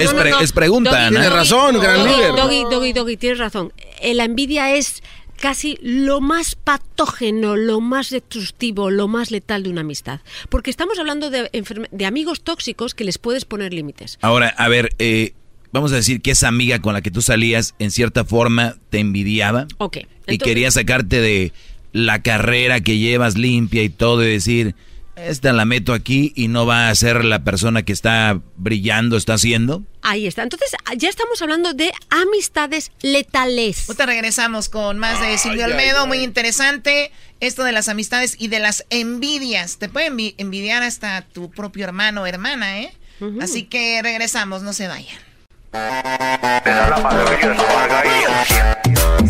Es, 0.00 0.12
pre- 0.12 0.32
es 0.40 0.50
pregunta. 0.50 1.08
Tienes 1.08 1.32
razón, 1.32 1.78
gran 1.80 1.98
Doggy, 1.98 2.10
líder. 2.16 2.32
Doggy, 2.34 2.62
Doggy, 2.64 2.92
Doggy, 2.92 3.16
tienes 3.16 3.38
razón. 3.38 3.72
Eh, 4.00 4.14
La 4.14 4.24
envidia 4.24 4.74
es 4.74 5.02
casi 5.38 5.78
lo 5.82 6.22
más 6.22 6.54
patógeno, 6.54 7.56
lo 7.56 7.80
más 7.82 8.08
destructivo, 8.08 8.90
lo 8.90 9.06
más 9.06 9.30
letal 9.30 9.62
de 9.64 9.68
una 9.68 9.82
amistad. 9.82 10.20
Porque 10.48 10.70
estamos 10.70 10.98
hablando 10.98 11.28
de, 11.30 11.50
de 11.90 12.06
amigos 12.06 12.40
tóxicos 12.42 12.94
que 12.94 13.04
les 13.04 13.18
puedes 13.18 13.44
poner 13.44 13.74
límites. 13.74 14.18
Ahora, 14.22 14.48
a 14.48 14.68
ver, 14.68 14.94
eh, 14.98 15.34
vamos 15.76 15.92
a 15.92 15.96
decir 15.96 16.20
que 16.20 16.32
esa 16.32 16.48
amiga 16.48 16.80
con 16.80 16.92
la 16.94 17.00
que 17.02 17.10
tú 17.10 17.22
salías, 17.22 17.74
en 17.78 17.90
cierta 17.90 18.24
forma, 18.24 18.76
te 18.90 18.98
envidiaba. 18.98 19.66
Ok. 19.78 19.98
y 20.28 20.38
quería 20.38 20.70
sacarte 20.70 21.20
de 21.20 21.52
la 21.92 22.20
carrera 22.22 22.80
que 22.80 22.98
llevas 22.98 23.36
limpia 23.38 23.82
y 23.82 23.88
todo 23.88 24.22
y 24.24 24.28
decir, 24.30 24.74
esta 25.14 25.52
la 25.54 25.64
meto 25.64 25.94
aquí 25.94 26.32
y 26.36 26.48
no 26.48 26.66
va 26.66 26.90
a 26.90 26.94
ser 26.94 27.24
la 27.24 27.42
persona 27.44 27.82
que 27.84 27.92
está 27.92 28.38
brillando, 28.56 29.16
está 29.16 29.34
haciendo. 29.34 29.82
Ahí 30.02 30.26
está. 30.26 30.42
Entonces, 30.42 30.70
ya 30.98 31.08
estamos 31.08 31.40
hablando 31.40 31.72
de 31.72 31.90
amistades 32.10 32.92
letales. 33.00 33.88
Ahorita 33.88 34.04
regresamos 34.06 34.68
con 34.68 34.98
más 34.98 35.20
de 35.20 35.38
Silvio 35.38 35.64
ay, 35.64 36.06
muy 36.06 36.18
interesante. 36.18 37.10
Esto 37.40 37.64
de 37.64 37.72
las 37.72 37.88
amistades 37.88 38.36
y 38.38 38.48
de 38.48 38.58
las 38.58 38.84
envidias. 38.90 39.78
Te 39.78 39.88
puede 39.88 40.10
envi- 40.10 40.34
envidiar 40.38 40.82
hasta 40.82 41.22
tu 41.22 41.50
propio 41.50 41.84
hermano 41.84 42.22
o 42.22 42.26
hermana, 42.26 42.80
¿eh? 42.82 42.92
Así 43.40 43.62
que 43.62 44.00
regresamos, 44.02 44.62
no 44.62 44.72
se 44.74 44.86
vayan. 44.88 45.16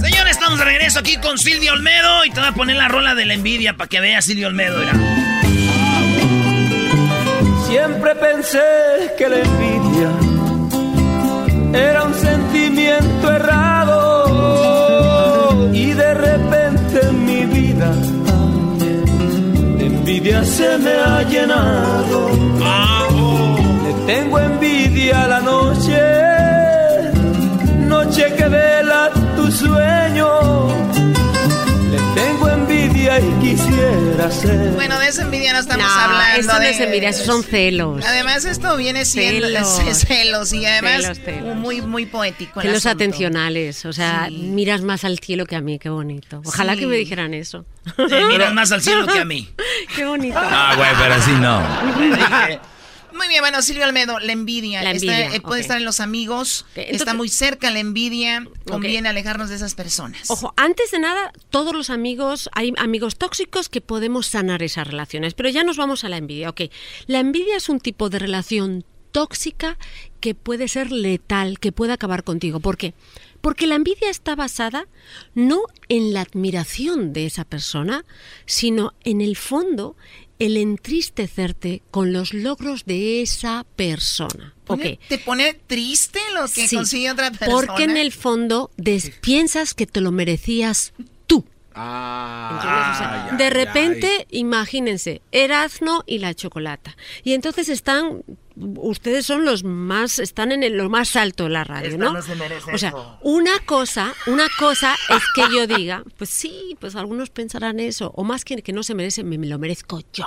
Señores, 0.01 0.33
estamos 0.33 0.59
de 0.59 0.65
regreso 0.65 0.99
aquí 1.01 1.17
con 1.19 1.39
Silvio 1.39 1.73
Olmedo 1.73 2.25
y 2.25 2.31
te 2.31 2.41
voy 2.41 2.49
a 2.49 2.53
poner 2.53 2.77
la 2.77 2.89
rola 2.89 3.15
de 3.15 3.25
la 3.25 3.35
envidia 3.35 3.77
para 3.77 3.89
que 3.89 4.01
veas 4.01 4.25
Silvio 4.25 4.49
Olmedo. 4.49 4.79
mira. 4.81 4.93
Siempre 7.67 8.15
pensé 8.15 9.15
que 9.19 9.29
la 9.29 9.39
envidia 9.39 10.11
era 11.73 12.05
un 12.05 12.15
sentimiento 12.15 13.33
errado 13.33 13.95
y 15.73 15.93
de 15.93 16.15
repente 16.15 17.01
en 17.03 17.25
mi 17.25 17.45
vida 17.47 17.91
de 19.79 19.87
envidia 19.87 20.45
se 20.45 20.79
me 20.79 20.93
ha 20.93 21.23
llenado. 21.23 22.31
Le 23.85 23.93
tengo 24.07 24.39
envidia 24.39 25.25
a 25.25 25.29
la 25.29 25.41
noche, 25.41 25.67
noche 25.91 26.16
quisiera 33.51 34.31
ser. 34.31 34.71
Bueno, 34.73 34.99
de 34.99 35.09
esa 35.09 35.23
envidia 35.23 35.53
no 35.53 35.61
estamos 35.61 35.87
No, 35.87 35.93
hablando. 35.93 36.41
eso 36.41 36.53
no 36.53 36.59
de- 36.61 36.71
es 36.71 36.81
envidia, 36.81 37.09
esos 37.11 37.27
son 37.27 37.45
celos. 37.45 38.05
Además, 38.05 38.45
esto 38.45 38.77
viene 38.77 39.05
siendo 39.05 39.47
Celos. 39.47 39.99
celos, 40.07 40.53
y 40.53 40.67
además 40.67 41.03
Celos, 41.03 41.19
celos. 41.25 41.57
muy, 41.57 41.81
muy 41.81 42.07
poético. 42.07 42.61
el 42.61 42.67
Celos 42.69 42.85
asunto. 42.87 43.05
atencionales, 43.05 43.85
o 43.85 43.93
sea, 43.93 44.29
miras 44.33 44.83
más 44.83 45.05
al 45.05 45.19
cielo 45.21 45.47
que 45.47 45.55
a 45.57 45.61
mí, 45.61 45.79
qué 45.79 45.89
bonito. 45.89 46.43
Ojalá 46.45 46.75
Sí. 46.75 46.81
que 46.81 46.87
me 46.87 46.97
dijeran 46.97 47.35
eso. 47.35 47.65
Miras 48.29 48.53
más 48.53 48.73
al 48.73 48.83
cielo 48.83 49.07
que 49.07 49.19
a 49.21 49.25
mí. 49.25 49.49
Qué 49.95 50.05
bonito. 50.05 50.39
Ah, 50.41 50.75
güey, 50.77 50.91
pero 50.99 51.15
así 51.15 51.31
no. 51.33 52.67
Muy 53.17 53.29
bien, 53.29 53.41
bueno, 53.41 53.63
Silvio 53.63 53.85
Almedo, 53.85 54.19
la 54.21 54.33
envidia. 54.33 54.83
La 54.83 54.91
Está- 54.93 55.19
envidia, 55.19 55.37
eh, 55.37 55.41
puede 55.41 55.61
estar 55.61 55.79
en 55.79 55.85
los 55.85 56.01
amigos, 56.01 56.67
entonces- 56.75 57.01
está 57.01 57.15
muy 57.15 57.29
cerca 57.29 57.71
la 57.71 57.79
envidia, 57.79 58.47
conviene 58.67 59.09
alejarnos 59.09 59.49
de 59.49 59.57
esas 59.57 59.75
personas. 59.75 60.31
Ojo, 60.31 60.53
antes 60.57 60.91
de 60.91 60.99
nada, 60.99 61.33
todos 61.51 61.73
los 61.75 61.91
amigos, 61.91 62.49
hay 62.53 62.73
amigos 62.77 63.17
tóxicos 63.17 63.69
que 63.69 63.81
podemos 63.81 64.27
sanar 64.27 64.63
esas 64.63 64.87
relaciones, 64.87 65.35
pero 65.35 65.49
ya 65.49 65.65
nos 65.65 65.77
vamos 65.77 66.05
a 66.05 66.09
la 66.09 66.17
envidia. 66.19 66.51
Ok, 66.51 66.63
la 67.07 67.21
envidia 67.21 67.57
es 67.57 67.69
un 67.69 67.81
tipo 67.81 68.11
de 68.11 68.19
relación 68.19 68.85
tóxica 69.13 69.79
que 70.21 70.35
puede 70.35 70.69
ser 70.69 70.93
letal, 70.93 71.59
que 71.59 71.73
puede 71.73 71.95
acabar 71.95 72.23
contigo. 72.23 72.61
¿Por 72.61 72.77
qué? 72.77 72.93
Porque 73.41 73.67
la 73.67 73.77
envidia 73.77 74.11
está 74.11 74.35
basada 74.35 74.89
no 75.35 75.63
en 75.89 76.13
la 76.13 76.23
admiración 76.23 77.13
de 77.15 77.25
esa 77.27 77.45
persona, 77.45 78.05
sino 78.45 78.93
en 79.05 79.21
el 79.23 79.37
fondo 79.37 79.97
el 80.39 80.57
entristecerte 80.57 81.83
con 81.91 82.13
los 82.13 82.35
logros 82.35 82.85
de 82.85 83.23
esa 83.23 83.65
persona. 83.77 84.55
Pone- 84.65 84.95
Ok. 85.03 85.09
¿Te 85.09 85.19
pone 85.19 85.55
triste 85.67 86.19
lo 86.35 86.43
que 86.49 86.67
Sí, 86.69 86.77
consigue 86.77 87.11
otra 87.11 87.31
persona? 87.31 87.51
Porque 87.67 87.85
en 87.85 87.97
el 87.97 88.13
fondo 88.13 88.71
des- 88.77 89.11
piensas 89.21 89.75
que 89.75 89.87
te 89.87 90.01
lo 90.01 90.13
merecías 90.13 90.93
tú. 91.27 91.45
Ah, 91.75 92.59
O 92.95 92.99
sea, 92.99 93.29
ay, 93.33 93.37
de 93.37 93.51
repente, 93.51 94.27
imagínense, 94.31 95.21
Erazno 95.31 96.05
y 96.07 96.19
la 96.19 96.35
chocolata. 96.35 96.97
Y 97.23 97.33
entonces 97.35 97.69
están, 97.69 98.23
ustedes 98.57 99.27
son 99.27 99.45
los 99.45 99.65
más, 99.65 100.19
están 100.19 100.51
en 100.53 100.63
el- 100.63 100.77
lo 100.77 100.89
más 100.89 101.15
alto 101.17 101.45
de 101.45 101.51
la 101.51 101.65
radio, 101.65 101.91
Esta 101.91 102.05
¿no? 102.05 102.13
no 102.15 102.23
se 102.23 102.35
merece 102.35 102.73
o 102.75 102.79
sea, 102.79 102.89
eso. 102.91 103.19
una 103.23 103.59
cosa, 103.67 104.15
una 104.27 104.47
cosa 104.59 104.95
es 105.11 105.23
que 105.35 105.55
yo 105.55 105.67
diga, 105.67 106.03
pues 106.17 106.31
sí, 106.31 106.77
pues 106.81 106.97
algunos 106.97 107.31
pensarán 107.31 107.81
eso, 107.81 108.13
o 108.17 108.25
más 108.25 108.45
que 108.45 108.57
que 108.63 108.73
no 108.73 108.83
se 108.83 108.95
merece, 108.95 109.25
me, 109.25 109.37
me 109.39 109.47
lo 109.47 109.59
merezco 109.59 110.01
yo. 110.13 110.27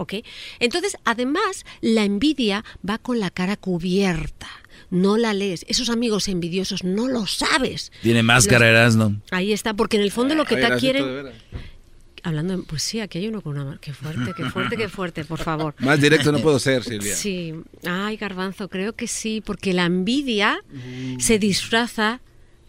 ¿Ok? 0.00 0.14
Entonces, 0.60 0.96
además, 1.04 1.64
la 1.80 2.04
envidia 2.04 2.64
va 2.88 2.98
con 2.98 3.18
la 3.18 3.30
cara 3.30 3.56
cubierta. 3.56 4.46
No 4.90 5.18
la 5.18 5.34
lees. 5.34 5.64
Esos 5.68 5.90
amigos 5.90 6.28
envidiosos 6.28 6.84
no 6.84 7.08
lo 7.08 7.26
sabes. 7.26 7.90
Tiene 8.02 8.22
máscara, 8.22 8.68
Erasno. 8.68 9.20
Ahí 9.32 9.52
está, 9.52 9.74
porque 9.74 9.96
en 9.96 10.04
el 10.04 10.12
fondo 10.12 10.36
lo 10.36 10.44
que 10.44 10.54
Ay, 10.54 10.70
te 10.70 10.76
quieren... 10.78 11.32
Hablando, 12.22 12.62
pues 12.64 12.82
sí, 12.82 13.00
aquí 13.00 13.18
hay 13.18 13.28
uno 13.28 13.40
con 13.40 13.58
una 13.58 13.78
Qué 13.80 13.92
fuerte, 13.92 14.32
qué 14.36 14.44
fuerte, 14.50 14.76
qué 14.76 14.88
fuerte, 14.88 15.24
por 15.24 15.38
favor. 15.38 15.74
Más 15.78 16.00
directo 16.00 16.32
no 16.32 16.38
puedo 16.38 16.58
ser, 16.58 16.82
Silvia. 16.84 17.14
Sí, 17.14 17.54
ay, 17.84 18.16
Garbanzo, 18.16 18.68
creo 18.68 18.94
que 18.94 19.06
sí, 19.06 19.42
porque 19.44 19.72
la 19.72 19.84
envidia 19.86 20.58
se 21.18 21.38
disfraza 21.38 22.20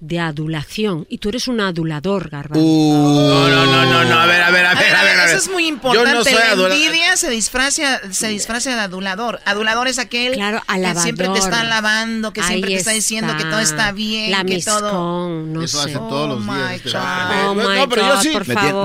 de 0.02 0.20
adulación 0.20 1.06
y 1.10 1.18
tú 1.18 1.30
eres 1.30 1.48
un 1.50 1.60
adulador, 1.60 2.30
Garbanzo. 2.30 2.64
no, 2.66 3.48
no, 3.50 3.66
no, 3.66 3.86
no, 3.86 4.04
no, 4.06 4.20
a 4.20 4.26
ver, 4.26 4.42
a 4.42 4.50
ver, 4.52 4.66
a 4.66 4.72
A 4.72 4.76
ver, 4.76 4.84
ver, 4.84 4.96
a 4.96 5.04
ver. 5.04 5.20
a 5.20 5.26
ver. 5.26 5.36
Eso 5.36 5.38
es 5.38 5.50
muy 5.52 5.68
importante. 5.68 6.10
Yo 6.10 6.16
no 6.18 6.24
soy 6.24 6.34
la 6.34 6.74
envidia 6.76 7.18
se 7.18 7.30
disfraza, 7.30 8.00
se 8.12 8.28
disfraza 8.30 8.74
de 8.76 8.80
adulador. 8.82 9.40
Adulador 9.46 9.88
es 9.90 10.00
aquel 10.00 10.34
Claro, 10.36 10.62
que 10.68 11.00
siempre 11.02 11.28
te 11.30 11.40
está 11.40 11.62
alabando, 11.62 12.32
que 12.32 12.42
siempre 12.44 12.70
te 12.72 12.78
está 12.78 12.92
diciendo 12.92 13.36
que 13.38 13.44
todo 13.44 13.60
está 13.60 13.92
bien, 13.92 14.32
La 14.32 14.44
que 14.46 14.62
todo. 14.62 15.30
no 15.46 15.64
Eso 15.64 15.80
sé. 15.84 15.90
hace 15.90 16.00
todos 16.00 16.30
los 16.30 16.40
Oh, 16.48 16.54
días. 16.54 16.70
my 16.70 16.76
este 16.76 16.90
God. 16.92 17.00
Oh 17.00 17.56
No, 17.56 17.70
my 17.70 17.78
no, 17.80 17.90
pero 17.90 18.02
yo 18.04 18.16
God, 18.16 18.22
sí. 18.22 18.32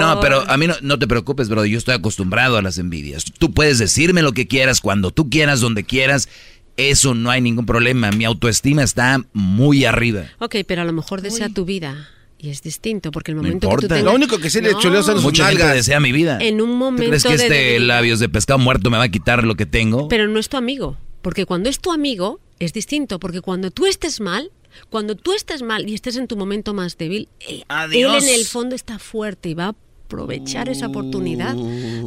No, 0.01 0.20
pero 0.20 0.44
a 0.51 0.57
mí 0.57 0.67
no, 0.67 0.75
no 0.83 0.99
te 0.99 1.07
preocupes, 1.07 1.49
bro. 1.49 1.65
Yo 1.65 1.78
estoy 1.78 1.94
acostumbrado 1.94 2.57
a 2.57 2.62
las 2.62 2.78
envidias. 2.78 3.25
Tú 3.39 3.52
puedes 3.52 3.78
decirme 3.78 4.23
lo 4.23 4.33
que 4.33 4.49
quieras, 4.49 4.81
cuando 4.81 5.10
tú 5.12 5.31
quieras, 5.31 5.60
donde 5.60 5.84
quieras. 5.84 6.28
Eso 6.77 7.15
no 7.15 7.31
hay 7.31 7.41
ningún 7.41 7.67
problema. 7.67 8.11
Mi 8.11 8.25
autoestima 8.25 8.83
está 8.83 9.23
muy 9.33 9.85
arriba. 9.85 10.25
Ok, 10.39 10.57
pero 10.67 10.83
a 10.83 10.85
lo 10.85 10.93
mejor 10.93 11.20
desea 11.23 11.49
tu 11.49 11.65
vida. 11.65 12.09
Y 12.39 12.51
es 12.51 12.61
distinto, 12.62 13.11
porque 13.11 13.31
el 13.31 13.36
No 13.36 13.43
momento 13.43 13.61
que 13.61 13.70
tú 13.70 13.75
importa. 13.77 13.94
tengas... 13.94 14.05
Lo 14.12 14.15
único 14.17 14.39
que 14.39 14.51
sí 14.51 14.61
le 14.61 14.73
No. 14.73 14.78
chuleo 14.81 15.03
son 15.03 15.15
sus 15.15 15.25
Mucha 15.25 15.47
gente 15.47 15.62
nalgas. 15.62 15.77
desea 15.78 15.99
mi 16.01 16.12
vida. 16.12 16.39
En 16.43 16.61
un 16.61 16.70
¿Tú 16.70 16.77
momento 16.77 17.09
crees 17.09 17.23
que 17.23 17.28
de 17.31 17.35
este 17.36 17.55
debilidad. 17.55 17.86
labios 17.86 18.19
de 18.20 18.28
pescado 18.28 18.59
muerto 18.59 18.91
me 18.91 18.99
va 18.99 19.05
a 19.05 19.09
quitar 19.09 19.44
lo 19.44 19.55
que 19.55 19.65
tengo? 19.65 20.09
Pero 20.09 20.28
no 20.28 20.39
es 20.39 20.49
tu 20.51 20.57
amigo. 20.59 20.99
Porque 21.23 21.47
cuando 21.47 21.70
es 21.70 21.78
tu 21.81 21.91
amigo, 21.91 22.41
es 22.59 22.75
distinto. 22.75 23.19
Porque 23.19 23.41
cuando 23.41 23.70
tú 23.70 23.86
estés 23.86 24.20
mal, 24.20 24.51
cuando 24.91 25.15
tú 25.15 25.33
estés 25.33 25.62
mal 25.62 25.89
y 25.89 25.94
estés 25.94 26.17
en 26.17 26.27
tu 26.28 26.36
momento 26.36 26.75
más 26.75 26.99
débil, 26.99 27.28
él, 27.49 27.65
Adiós. 27.69 28.23
él 28.23 28.28
en 28.28 28.35
el 28.35 28.44
fondo 28.44 28.75
está 28.75 28.99
fuerte 28.99 29.49
y 29.49 29.55
va 29.55 29.69
a 29.69 29.75
aprovechar 30.15 30.68
esa 30.68 30.86
oportunidad 30.86 31.57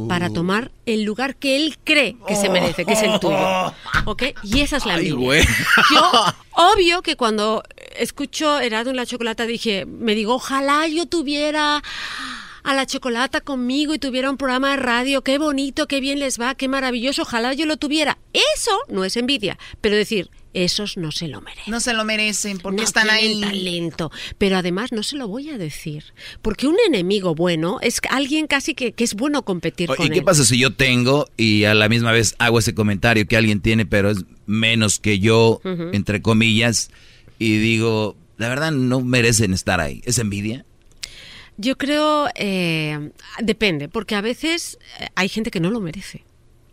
para 0.08 0.30
tomar 0.30 0.70
el 0.86 1.02
lugar 1.02 1.36
que 1.36 1.56
él 1.56 1.76
cree 1.84 2.16
que 2.26 2.36
se 2.36 2.48
merece, 2.48 2.86
que 2.86 2.94
es 2.94 3.02
el 3.02 3.20
tuyo. 3.20 3.36
¿Ok? 4.06 4.22
Y 4.42 4.60
esa 4.60 4.78
es 4.78 4.86
la 4.86 4.94
Ay. 4.94 5.10
Yo, 5.10 5.20
obvio 6.52 7.02
que 7.02 7.16
cuando 7.16 7.62
escucho 7.98 8.60
Herado 8.60 8.88
en 8.88 8.96
la 8.96 9.04
Chocolata 9.04 9.44
dije, 9.44 9.84
me 9.84 10.14
digo, 10.14 10.34
ojalá 10.34 10.88
yo 10.88 11.04
tuviera 11.04 11.82
a 12.64 12.74
la 12.74 12.86
Chocolata 12.86 13.42
conmigo 13.42 13.92
y 13.92 13.98
tuviera 13.98 14.30
un 14.30 14.38
programa 14.38 14.70
de 14.70 14.78
radio, 14.78 15.22
qué 15.22 15.36
bonito, 15.36 15.86
qué 15.86 16.00
bien 16.00 16.18
les 16.18 16.40
va, 16.40 16.54
qué 16.54 16.66
maravilloso, 16.66 17.22
ojalá 17.22 17.52
yo 17.52 17.66
lo 17.66 17.76
tuviera. 17.76 18.16
Eso 18.32 18.72
no 18.88 19.04
es 19.04 19.18
envidia, 19.18 19.58
pero 19.82 19.96
decir, 19.96 20.30
esos 20.64 20.96
no 20.96 21.12
se 21.12 21.28
lo 21.28 21.40
merecen. 21.40 21.70
No 21.70 21.80
se 21.80 21.92
lo 21.92 22.04
merecen 22.04 22.58
porque 22.58 22.76
No 22.78 22.82
están 22.82 23.10
ahí. 23.10 23.28
tienen 23.28 23.48
talento. 23.50 24.10
Pero 24.38 24.56
además 24.56 24.92
no 24.92 25.02
se 25.02 25.16
lo 25.16 25.28
voy 25.28 25.50
a 25.50 25.58
decir. 25.58 26.04
Porque 26.42 26.66
un 26.66 26.76
enemigo 26.86 27.34
bueno 27.34 27.78
es 27.82 28.00
alguien 28.10 28.46
casi 28.46 28.74
que, 28.74 28.92
que 28.92 29.04
es 29.04 29.14
bueno 29.14 29.44
competir 29.44 29.90
O- 29.90 29.96
con 29.96 30.06
¿Y 30.06 30.10
qué 30.10 30.18
él. 30.18 30.24
pasa 30.24 30.44
si 30.44 30.58
yo 30.58 30.74
tengo 30.74 31.28
y 31.36 31.64
a 31.64 31.74
la 31.74 31.88
misma 31.88 32.12
vez 32.12 32.34
hago 32.38 32.58
ese 32.58 32.74
comentario 32.74 33.26
que 33.26 33.36
alguien 33.36 33.60
tiene, 33.60 33.86
pero 33.86 34.10
es 34.10 34.24
menos 34.46 34.98
que 34.98 35.18
yo, 35.18 35.60
entre 35.64 36.22
comillas, 36.22 36.90
y 37.38 37.58
digo, 37.58 38.16
la 38.36 38.48
verdad 38.48 38.72
no 38.72 39.00
merecen 39.00 39.52
estar 39.52 39.80
ahí? 39.80 40.00
¿Es 40.04 40.18
envidia? 40.18 40.64
Yo 41.56 41.76
creo, 41.76 42.28
eh, 42.36 43.10
depende, 43.42 43.88
porque 43.88 44.14
a 44.14 44.20
veces 44.20 44.78
eh, 45.00 45.08
hay 45.16 45.28
gente 45.28 45.50
que 45.50 45.58
no 45.60 45.70
lo 45.70 45.80
merece. 45.80 46.24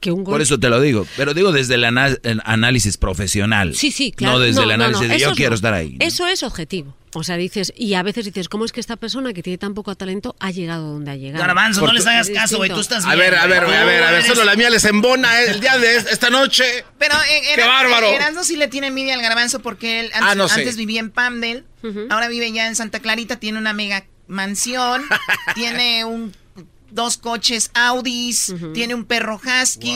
Que 0.06 0.12
un 0.12 0.24
Por 0.24 0.40
eso 0.40 0.60
te 0.60 0.70
lo 0.70 0.80
digo, 0.80 1.08
pero 1.18 1.34
digo 1.34 1.52
desde 1.52 1.74
el, 1.74 1.84
ana- 1.84 2.16
el 2.22 2.40
análisis 2.46 2.96
profesional. 2.98 3.74
Sí, 3.76 3.90
sí, 3.92 4.12
claro. 4.12 4.36
No 4.36 4.40
desde 4.40 4.62
el 4.62 4.68
no, 4.70 4.78
no, 4.78 4.84
análisis 4.84 5.10
de 5.10 5.16
eso 5.16 5.26
yo 5.26 5.30
es 5.32 5.36
quiero 5.36 5.50
no. 5.50 5.56
estar 5.56 5.74
ahí. 5.74 5.98
Eso 6.00 6.28
es 6.28 6.44
objetivo. 6.44 6.96
O 7.16 7.24
sea, 7.24 7.38
dices, 7.38 7.74
y 7.76 7.96
a 7.96 8.04
veces 8.04 8.26
dices, 8.26 8.48
¿cómo 8.50 8.66
es 8.66 8.72
que 8.72 8.80
esta 8.82 8.98
persona 8.98 9.34
que 9.34 9.42
tiene 9.42 9.58
tan 9.58 9.74
poco 9.74 9.96
talento 9.96 10.36
ha 10.40 10.52
llegado 10.52 10.92
donde 10.94 11.10
ha 11.10 11.16
llegado? 11.16 11.44
Garbanzo, 11.44 11.88
no 11.88 11.94
les 11.94 12.06
hagas 12.06 12.30
caso, 12.30 12.58
güey. 12.58 12.70
Tú 12.70 12.82
estás 12.82 13.04
A 13.06 13.16
bien. 13.16 13.20
ver, 13.32 13.36
a 13.36 13.48
ver, 13.48 13.64
a 13.64 13.84
ver, 13.86 14.04
a 14.04 14.12
ver, 14.12 14.24
solo 14.24 14.44
la 14.44 14.56
mía 14.56 14.70
les 14.70 14.86
embona 14.86 15.42
el 15.42 15.60
día 15.60 15.78
de 15.80 15.96
es- 15.96 16.06
esta 16.12 16.30
noche. 16.30 16.66
Pero 17.00 17.16
eh, 17.16 17.42
¡Qué 17.56 17.64
bárbaro! 17.64 18.08
Erasmo 18.12 18.44
sí 18.44 18.58
le 18.58 18.68
tiene 18.68 18.88
envidia 18.88 19.16
al 19.16 19.22
garbanzo 19.24 19.60
porque 19.62 20.02
él 20.02 20.06
antes, 20.14 20.22
Ah, 20.32 20.36
no 20.36 20.48
sé. 20.48 20.60
antes 20.60 20.76
vivía 20.78 21.00
en 21.00 21.10
Pamdel, 21.10 21.64
ahora 22.12 22.28
vive 22.28 22.52
ya 22.52 22.68
en 22.68 22.76
Santa 22.76 23.00
Clarita, 23.00 23.38
tiene 23.38 23.58
una 23.58 23.74
mega 23.74 24.06
mansión, 24.28 25.02
tiene 25.56 26.06
un 26.06 26.32
dos 26.96 27.18
coches 27.18 27.70
Audis, 27.74 28.54
tiene 28.74 28.96
un 28.96 29.06
perro 29.06 29.40
husky. 29.40 29.94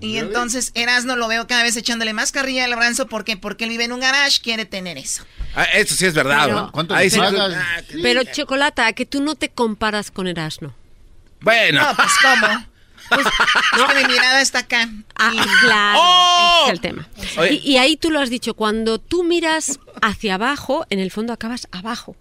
y 0.00 0.18
entonces 0.18 0.70
Erasmo 0.74 1.16
lo 1.16 1.28
veo 1.28 1.46
cada 1.46 1.62
vez 1.62 1.76
echándole 1.76 2.12
más 2.12 2.32
carrilla 2.32 2.64
al 2.64 2.70
garbanzo 2.70 3.06
porque 3.06 3.36
porque 3.36 3.64
él 3.64 3.70
vive 3.70 3.84
en 3.84 3.92
un 3.92 4.00
garage, 4.00 4.40
quiere 4.42 4.64
tener 4.66 4.98
eso. 4.98 5.24
Ah, 5.54 5.64
eso 5.64 5.94
sí 5.94 6.04
es 6.04 6.14
verdad. 6.14 6.46
Pero- 6.46 6.60
¿no? 6.60 6.72
¿Cuánto 6.72 6.94
Ahí 6.94 7.08
sí- 7.08 7.18
ah, 7.20 7.80
Pero, 8.02 8.24
Chocolata, 8.24 8.92
que 8.92 9.06
tú 9.06 9.22
no 9.22 9.36
te 9.36 9.48
comparas 9.48 10.10
con 10.10 10.26
Erasmo. 10.26 10.74
Bueno. 11.40 11.82
No, 11.82 11.94
pues 11.96 12.10
cómo. 12.20 12.66
Pues, 13.08 13.26
es 13.76 13.82
que 13.94 14.02
mi 14.02 14.12
mirada 14.14 14.40
está 14.40 14.60
acá. 14.60 14.88
Ah, 15.14 15.30
claro, 15.60 15.98
¡Oh! 16.00 16.60
ese 16.62 16.66
es 16.66 16.72
el 16.72 16.80
tema. 16.80 17.08
Y 17.62 17.76
ahí 17.76 17.96
tú 17.96 18.10
lo 18.10 18.18
has 18.18 18.30
dicho, 18.30 18.54
cuando 18.54 18.98
tú 18.98 19.22
miras 19.24 19.78
hacia 20.02 20.34
abajo, 20.34 20.86
en 20.90 20.98
el 21.00 21.10
fondo 21.10 21.32
acabas 21.32 21.68
abajo. 21.70 22.16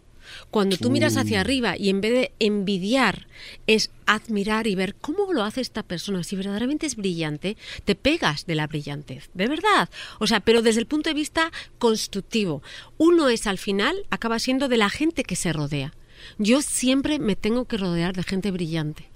Cuando 0.53 0.77
tú 0.77 0.91
miras 0.91 1.17
hacia 1.17 1.41
arriba 1.41 1.75
y 1.79 1.89
en 1.89 1.99
vez 1.99 2.13
de 2.13 2.31
envidiar 2.37 3.25
es 3.65 3.89
admirar 4.05 4.67
y 4.67 4.75
ver 4.75 4.93
cómo 4.93 5.33
lo 5.33 5.41
hace 5.41 5.61
esta 5.61 5.81
persona, 5.81 6.23
si 6.23 6.35
verdaderamente 6.35 6.85
es 6.85 6.95
brillante, 6.95 7.57
te 7.85 7.95
pegas 7.95 8.45
de 8.45 8.53
la 8.53 8.67
brillantez, 8.67 9.31
de 9.33 9.47
verdad. 9.47 9.89
O 10.19 10.27
sea, 10.27 10.41
pero 10.41 10.61
desde 10.61 10.81
el 10.81 10.85
punto 10.85 11.09
de 11.09 11.15
vista 11.15 11.51
constructivo. 11.79 12.61
Uno 12.99 13.29
es 13.29 13.47
al 13.47 13.57
final, 13.57 13.95
acaba 14.11 14.37
siendo 14.37 14.67
de 14.67 14.77
la 14.77 14.91
gente 14.91 15.23
que 15.23 15.35
se 15.35 15.53
rodea. 15.53 15.95
Yo 16.37 16.61
siempre 16.61 17.17
me 17.17 17.35
tengo 17.35 17.65
que 17.65 17.77
rodear 17.77 18.13
de 18.15 18.21
gente 18.21 18.51
brillante 18.51 19.09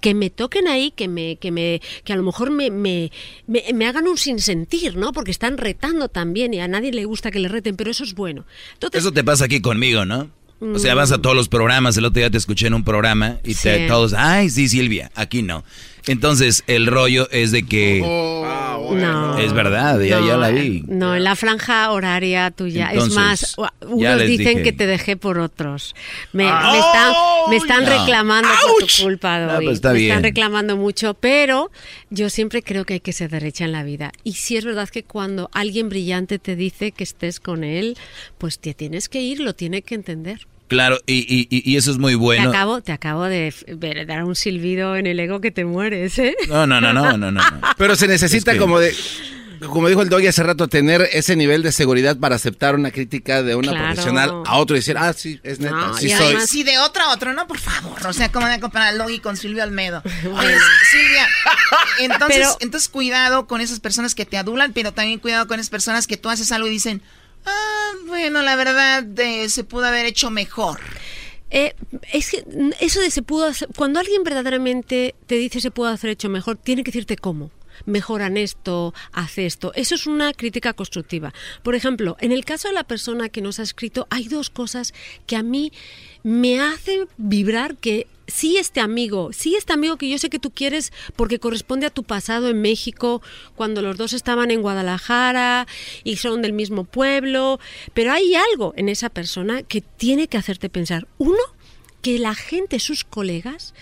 que 0.00 0.14
me 0.14 0.30
toquen 0.30 0.68
ahí, 0.68 0.90
que 0.90 1.06
me, 1.06 1.36
que 1.36 1.52
me, 1.52 1.80
que 2.02 2.12
a 2.12 2.16
lo 2.16 2.22
mejor 2.22 2.50
me, 2.50 2.70
me, 2.70 3.12
me, 3.46 3.62
me 3.74 3.86
hagan 3.86 4.08
un 4.08 4.16
sinsentir, 4.16 4.96
¿no? 4.96 5.12
Porque 5.12 5.30
están 5.30 5.58
retando 5.58 6.08
también 6.08 6.54
y 6.54 6.60
a 6.60 6.66
nadie 6.66 6.92
le 6.92 7.04
gusta 7.04 7.30
que 7.30 7.38
le 7.38 7.48
reten, 7.48 7.76
pero 7.76 7.90
eso 7.90 8.02
es 8.02 8.14
bueno. 8.14 8.44
Entonces, 8.72 9.02
Eso 9.02 9.12
te 9.12 9.22
pasa 9.22 9.44
aquí 9.44 9.60
conmigo, 9.60 10.04
¿no? 10.04 10.30
O 10.60 10.78
sea, 10.78 10.94
Mm. 10.94 10.96
vas 10.98 11.12
a 11.12 11.18
todos 11.22 11.36
los 11.36 11.48
programas, 11.48 11.96
el 11.96 12.04
otro 12.04 12.18
día 12.20 12.30
te 12.30 12.38
escuché 12.38 12.66
en 12.66 12.74
un 12.74 12.82
programa 12.84 13.38
y 13.44 13.54
te, 13.54 13.86
todos, 13.86 14.12
ay, 14.12 14.50
sí, 14.50 14.68
Silvia, 14.68 15.10
aquí 15.14 15.42
no. 15.42 15.62
Entonces, 16.06 16.64
el 16.66 16.86
rollo 16.86 17.28
es 17.30 17.50
de 17.52 17.64
que... 17.64 18.00
no. 18.00 19.38
Es 19.38 19.52
verdad, 19.52 20.00
ya, 20.00 20.20
ya 20.20 20.36
la 20.36 20.48
vi. 20.50 20.82
No, 20.86 21.14
en 21.14 21.24
la 21.24 21.36
franja 21.36 21.90
horaria 21.90 22.50
tuya. 22.50 22.88
Entonces, 22.92 23.10
es 23.12 23.16
más, 23.16 23.56
unos 23.86 24.16
les 24.18 24.28
dicen 24.28 24.46
dije. 24.48 24.62
que 24.62 24.72
te 24.72 24.86
dejé 24.86 25.16
por 25.16 25.38
otros. 25.38 25.94
Me, 26.32 26.48
Ah. 26.48 26.70
me 26.72 26.78
están, 26.78 27.12
me 27.50 27.56
están 27.56 27.84
No. 27.84 27.90
reclamando 28.00 28.48
por 28.78 28.86
tu 28.88 29.02
culpa, 29.02 29.38
No, 29.40 29.52
Doggy. 29.54 29.64
pues 29.66 29.76
está 29.76 29.92
me 29.92 30.02
están 30.06 30.22
reclamando 30.22 30.76
mucho, 30.76 31.14
pero 31.14 31.70
yo 32.10 32.30
siempre 32.30 32.62
creo 32.62 32.84
que 32.84 32.94
hay 32.94 33.00
que 33.00 33.12
ser 33.12 33.30
derecha 33.30 33.64
en 33.64 33.72
la 33.72 33.82
vida. 33.84 34.10
Y 34.24 34.32
si 34.34 34.56
es 34.56 34.64
verdad 34.64 34.88
que 34.88 35.02
cuando 35.04 35.50
alguien 35.52 35.88
brillante 35.88 36.38
te 36.38 36.56
dice 36.56 36.92
que 36.92 37.04
estés 37.04 37.40
con 37.40 37.64
él, 37.64 37.96
pues 38.38 38.58
te 38.58 38.74
tienes 38.74 39.08
que 39.08 39.20
ir, 39.20 39.40
lo 39.40 39.54
tiene 39.54 39.82
que 39.82 39.94
entender. 39.94 40.46
Claro, 40.68 40.98
y, 41.06 41.14
y- 41.18 41.48
y- 41.50 41.70
y 41.72 41.76
eso 41.76 41.90
es 41.90 41.98
muy 41.98 42.14
bueno. 42.14 42.50
Te 42.50 42.56
acabo, 42.56 42.80
te 42.82 42.92
acabo 42.92 43.24
de 43.24 43.52
ver- 43.76 44.06
dar 44.06 44.24
un 44.24 44.36
silbido 44.36 44.96
en 44.96 45.06
el 45.06 45.18
ego 45.18 45.40
que 45.40 45.50
te 45.50 45.64
mueres, 45.64 46.18
¿eh? 46.18 46.36
No, 46.48 46.66
no, 46.66 46.80
no, 46.80 46.92
no, 46.92 47.16
no, 47.16 47.30
no. 47.32 47.40
Pero 47.78 47.96
se 47.96 48.06
necesita 48.06 48.52
Es 48.52 48.56
que- 48.56 48.60
como 48.60 48.78
de, 48.78 48.94
como 49.70 49.88
dijo 49.88 50.02
el 50.02 50.08
Doggy 50.08 50.26
hace 50.28 50.42
rato, 50.44 50.68
tener 50.68 51.08
ese 51.12 51.34
nivel 51.34 51.62
de 51.64 51.72
seguridad 51.72 52.16
para 52.18 52.36
aceptar 52.36 52.74
una 52.76 52.90
crítica 52.92 53.42
de 53.42 53.56
una 53.56 53.70
Claro. 53.72 53.86
profesional 53.86 54.30
a 54.46 54.56
otro 54.58 54.76
y 54.76 54.80
decir, 54.80 54.96
ah, 54.98 55.12
sí, 55.14 55.40
es 55.42 55.58
neta, 55.58 55.74
No, 55.74 55.96
sí 55.96 56.06
y 56.06 56.10
soy. 56.10 56.26
además, 56.26 56.48
sí, 56.50 56.62
de 56.62 56.78
otra 56.78 57.06
a 57.06 57.12
otro, 57.14 57.32
no, 57.32 57.46
por 57.48 57.58
favor. 57.58 58.06
O 58.06 58.12
sea, 58.12 58.30
¿cómo 58.30 58.44
van 58.46 58.52
a 58.58 58.60
comparar 58.60 58.88
a 58.88 58.92
Logi 58.92 59.18
con 59.18 59.36
Silvio 59.36 59.62
Almedo? 59.64 60.02
Silvia, 60.22 61.26
entonces, 62.00 62.36
Pero- 62.38 62.56
entonces 62.60 62.88
cuidado 62.88 63.46
con 63.46 63.60
esas 63.60 63.80
personas 63.80 64.14
que 64.14 64.26
te 64.26 64.36
adulan, 64.36 64.72
pero 64.72 64.92
también 64.92 65.18
cuidado 65.18 65.46
con 65.48 65.58
esas 65.58 65.70
personas 65.70 66.06
que 66.06 66.16
tú 66.16 66.28
haces 66.28 66.52
algo 66.52 66.68
y 66.68 66.70
dicen, 66.70 67.02
ah, 67.48 67.92
bueno, 68.06 68.42
la 68.42 68.56
verdad, 68.56 69.04
se 69.48 69.64
pudo 69.64 69.86
haber 69.86 70.06
hecho 70.06 70.30
mejor. 70.30 70.80
Eh, 71.50 71.74
es 72.12 72.30
que 72.30 72.44
eso 72.80 73.00
de 73.00 73.10
se 73.10 73.22
pudo 73.22 73.46
hacer, 73.46 73.68
cuando 73.74 74.00
alguien 74.00 74.22
verdaderamente 74.22 75.14
te 75.26 75.36
dice 75.36 75.60
se 75.60 75.70
pudo 75.70 75.88
hacer 75.88 76.10
hecho 76.10 76.28
mejor, 76.28 76.56
tiene 76.56 76.84
que 76.84 76.90
decirte 76.90 77.16
cómo. 77.16 77.50
Mejoran 77.86 78.36
esto, 78.36 78.92
haz 79.12 79.38
esto. 79.38 79.72
Eso 79.74 79.94
es 79.94 80.06
una 80.06 80.32
crítica 80.32 80.72
constructiva. 80.72 81.32
Por 81.62 81.76
ejemplo, 81.76 82.16
en 82.20 82.32
el 82.32 82.44
caso 82.44 82.68
de 82.68 82.74
la 82.74 82.84
persona 82.84 83.28
que 83.28 83.40
nos 83.40 83.60
ha 83.60 83.62
escrito, 83.62 84.08
hay 84.10 84.26
dos 84.26 84.50
cosas 84.50 84.92
que 85.26 85.36
a 85.36 85.44
mí 85.44 85.72
me 86.24 86.60
hacen 86.60 87.08
vibrar 87.16 87.76
que 87.76 88.08
sí 88.28 88.58
este 88.58 88.80
amigo, 88.80 89.32
sí 89.32 89.56
este 89.56 89.72
amigo 89.72 89.96
que 89.96 90.08
yo 90.08 90.18
sé 90.18 90.30
que 90.30 90.38
tú 90.38 90.50
quieres 90.50 90.92
porque 91.16 91.40
corresponde 91.40 91.86
a 91.86 91.90
tu 91.90 92.04
pasado 92.04 92.48
en 92.48 92.60
México, 92.60 93.22
cuando 93.56 93.82
los 93.82 93.96
dos 93.96 94.12
estaban 94.12 94.50
en 94.50 94.62
Guadalajara 94.62 95.66
y 96.04 96.16
son 96.16 96.42
del 96.42 96.52
mismo 96.52 96.84
pueblo, 96.84 97.58
pero 97.94 98.12
hay 98.12 98.34
algo 98.34 98.74
en 98.76 98.88
esa 98.88 99.08
persona 99.08 99.62
que 99.62 99.80
tiene 99.80 100.28
que 100.28 100.36
hacerte 100.36 100.68
pensar. 100.68 101.08
Uno, 101.18 101.38
que 102.02 102.18
la 102.18 102.34
gente, 102.34 102.78
sus 102.78 103.02
colegas, 103.02 103.74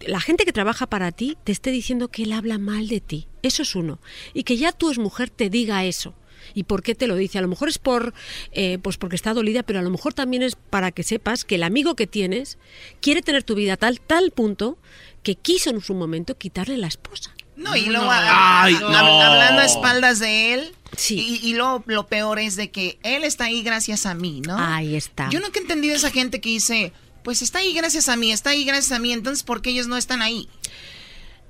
la 0.00 0.20
gente 0.20 0.44
que 0.44 0.52
trabaja 0.52 0.86
para 0.86 1.12
ti 1.12 1.36
te 1.44 1.52
esté 1.52 1.70
diciendo 1.70 2.08
que 2.08 2.22
él 2.22 2.32
habla 2.32 2.58
mal 2.58 2.88
de 2.88 3.00
ti. 3.00 3.26
Eso 3.42 3.62
es 3.62 3.74
uno. 3.74 3.98
Y 4.32 4.44
que 4.44 4.56
ya 4.56 4.72
tú 4.72 4.90
es 4.90 4.98
mujer 4.98 5.28
te 5.28 5.50
diga 5.50 5.84
eso. 5.84 6.14
¿Y 6.56 6.64
por 6.64 6.82
qué 6.82 6.94
te 6.94 7.06
lo 7.06 7.14
dice? 7.16 7.36
A 7.38 7.42
lo 7.42 7.48
mejor 7.48 7.68
es 7.68 7.78
por, 7.78 8.14
eh, 8.50 8.78
pues 8.82 8.96
porque 8.96 9.14
está 9.14 9.34
dolida, 9.34 9.62
pero 9.62 9.78
a 9.78 9.82
lo 9.82 9.90
mejor 9.90 10.14
también 10.14 10.42
es 10.42 10.56
para 10.56 10.90
que 10.90 11.02
sepas 11.02 11.44
que 11.44 11.56
el 11.56 11.62
amigo 11.62 11.94
que 11.94 12.06
tienes 12.06 12.56
quiere 13.02 13.20
tener 13.22 13.44
tu 13.44 13.54
vida 13.54 13.74
a 13.74 13.76
tal, 13.76 14.00
tal 14.00 14.30
punto 14.30 14.78
que 15.22 15.34
quiso 15.34 15.68
en 15.70 15.80
su 15.82 15.92
momento 15.94 16.36
quitarle 16.38 16.78
la 16.78 16.86
esposa. 16.86 17.32
No, 17.56 17.76
y 17.76 17.86
luego 17.86 18.04
No. 18.06 18.10
a- 18.10 18.62
Ay, 18.64 18.74
no. 18.80 18.88
hablando 18.88 19.60
a 19.60 19.64
espaldas 19.66 20.18
de 20.18 20.54
él. 20.54 20.72
Y, 21.08 21.40
y 21.42 21.54
lo, 21.54 21.82
lo 21.86 22.06
peor 22.06 22.38
es 22.38 22.56
de 22.56 22.70
que 22.70 22.98
él 23.02 23.22
está 23.24 23.44
ahí 23.44 23.62
gracias 23.62 24.06
a 24.06 24.14
mí, 24.14 24.40
¿no? 24.46 24.56
Ahí 24.58 24.96
está. 24.96 25.28
Yo 25.30 25.40
nunca 25.40 25.58
he 25.58 25.62
entendido 25.62 25.92
a 25.94 25.98
esa 25.98 26.10
gente 26.10 26.40
que 26.40 26.48
dice, 26.48 26.92
pues 27.22 27.42
está 27.42 27.58
ahí 27.58 27.74
gracias 27.74 28.08
a 28.08 28.16
mí, 28.16 28.32
está 28.32 28.50
ahí 28.50 28.64
gracias 28.64 28.92
a 28.92 28.98
mí, 28.98 29.12
entonces 29.12 29.42
¿por 29.42 29.60
qué 29.62 29.70
ellos 29.70 29.88
no 29.88 29.96
están 29.98 30.22
ahí? 30.22 30.48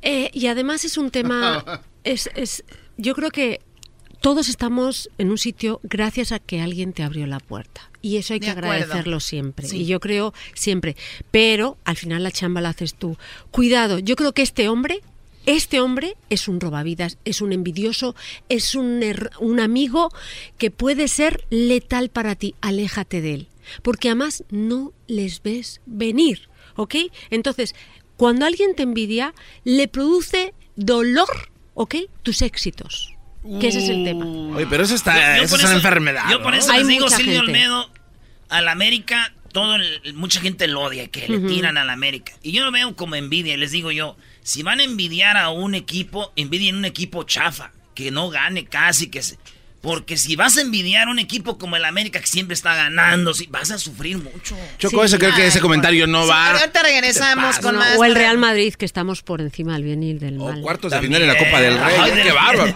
Eh, 0.03 0.31
y 0.33 0.47
además 0.47 0.85
es 0.85 0.97
un 0.97 1.11
tema, 1.11 1.83
es, 2.05 2.29
es, 2.35 2.65
yo 2.97 3.15
creo 3.15 3.31
que 3.31 3.61
todos 4.27 4.49
estamos 4.49 5.09
en 5.19 5.31
un 5.31 5.39
sitio 5.39 5.79
gracias 5.85 6.33
a 6.33 6.41
que 6.41 6.61
alguien 6.61 6.93
te 6.93 7.05
abrió 7.05 7.29
la 7.29 7.39
puerta. 7.39 7.89
Y 8.03 8.17
eso 8.17 8.35
hay 8.35 8.41
que 8.41 8.51
agradecerlo 8.51 9.21
siempre. 9.21 9.69
Sí. 9.69 9.83
Y 9.83 9.87
yo 9.87 10.01
creo 10.01 10.35
siempre. 10.53 10.97
Pero 11.31 11.79
al 11.85 11.97
final 11.97 12.25
la 12.25 12.33
chamba 12.33 12.61
la 12.61 12.71
haces 12.71 12.95
tú. 12.97 13.17
Cuidado, 13.53 14.01
yo 14.01 14.17
creo 14.17 14.33
que 14.33 14.43
este 14.43 14.69
hombre 14.69 15.01
Este 15.47 15.81
hombre 15.81 16.17
es 16.29 16.49
un 16.49 16.59
robavidas, 16.59 17.19
es 17.25 17.41
un 17.41 17.53
envidioso, 17.53 18.17
es 18.49 18.75
un, 18.75 19.01
er- 19.01 19.31
un 19.39 19.61
amigo 19.61 20.09
que 20.59 20.73
puede 20.73 21.07
ser 21.07 21.45
letal 21.51 22.09
para 22.09 22.35
ti. 22.35 22.57
Aléjate 22.61 23.21
de 23.21 23.33
él. 23.35 23.49
Porque 23.83 24.09
además 24.09 24.43
no 24.51 24.93
les 25.07 25.41
ves 25.45 25.81
venir. 25.87 26.49
¿Ok? 26.75 26.97
Entonces, 27.31 27.77
cuando 28.17 28.45
alguien 28.45 28.75
te 28.75 28.83
envidia, 28.83 29.35
le 29.63 29.87
produce 29.87 30.53
dolor, 30.75 31.29
¿ok? 31.75 31.95
Tus 32.25 32.43
éxitos. 32.43 33.13
Que 33.61 33.69
ese 33.69 33.79
es 33.85 33.89
el 33.91 34.05
tema. 34.05 34.25
Oye, 34.57 34.67
pero 34.69 34.83
eso 34.85 34.95
está, 34.95 35.15
Yo- 35.15 35.39
yo 35.39 35.43
eso 35.45 35.57
es 35.57 35.65
una 35.65 35.73
enfermedad. 35.75 36.25
Yo 36.31 36.43
por 36.43 36.55
eso 36.55 36.73
les 36.73 36.87
digo, 36.87 37.05
mucha 37.05 37.17
Silvio 37.17 37.35
gente. 37.43 37.51
Olmedo, 37.53 37.91
al 38.49 38.69
América, 38.69 39.33
todo 39.53 39.77
el- 39.77 40.15
mucha 40.15 40.41
gente 40.41 40.67
lo 40.69 40.83
odia, 40.83 41.09
que 41.09 41.27
le 41.29 41.39
tiran 41.41 41.79
al 41.79 41.91
América. 41.91 42.33
Y 42.43 42.53
yo 42.53 42.65
lo 42.65 42.73
veo 42.73 42.95
como 42.97 43.15
envidia, 43.17 43.55
y 43.55 43.57
les 43.57 43.71
digo 43.73 43.91
yo, 43.91 44.17
si 44.43 44.63
van 44.63 44.81
a 44.81 44.85
envidiar 44.85 45.37
a 45.37 45.49
un 45.51 45.75
equipo, 45.75 46.33
envidien 46.37 46.77
un 46.77 46.85
equipo 46.85 47.23
chafa, 47.25 47.73
que 47.95 48.11
no 48.11 48.29
gane 48.29 48.67
casi, 48.67 49.09
que 49.09 49.23
se... 49.23 49.39
Porque 49.87 50.17
si 50.17 50.35
vas 50.35 50.57
a 50.57 50.63
envidiar 50.63 51.07
un 51.07 51.21
equipo 51.21 51.59
como 51.59 51.77
el 51.77 51.85
América, 51.85 52.19
que 52.19 52.27
siempre 52.27 52.55
está 52.55 52.75
ganando, 52.75 53.33
sí, 53.35 53.47
vas 53.49 53.71
a 53.71 53.79
sufrir 53.79 54.19
mucho. 54.19 54.57
Choco, 54.79 55.05
eso 55.05 55.17
creo 55.17 55.33
que 55.33 55.47
ese 55.47 55.61
comentario 55.61 56.09
no 56.09 56.25
Sí, 56.25 56.29
va. 56.29 56.59
ahorita 56.59 56.83
regresamos 56.83 57.61
con 57.61 57.77
más. 57.77 57.97
o 57.97 58.05
el 58.05 58.17
Real 58.17 58.37
Madrid, 58.37 58.75
que 58.75 58.85
estamos 58.85 59.23
por 59.23 59.41
encima 59.41 59.75
del 59.75 59.85
bien 59.85 60.03
y 60.03 60.15
del 60.15 60.39
mal. 60.39 60.61
Cuartos 60.61 60.91
de 60.91 60.99
final 60.99 61.23
en 61.23 61.29
la 61.29 61.39
Copa 61.39 61.61
del 61.61 61.79
Rey. 61.79 61.95
Ay, 62.01 62.13
¡Qué 62.21 62.33
bárbaro! 62.33 62.75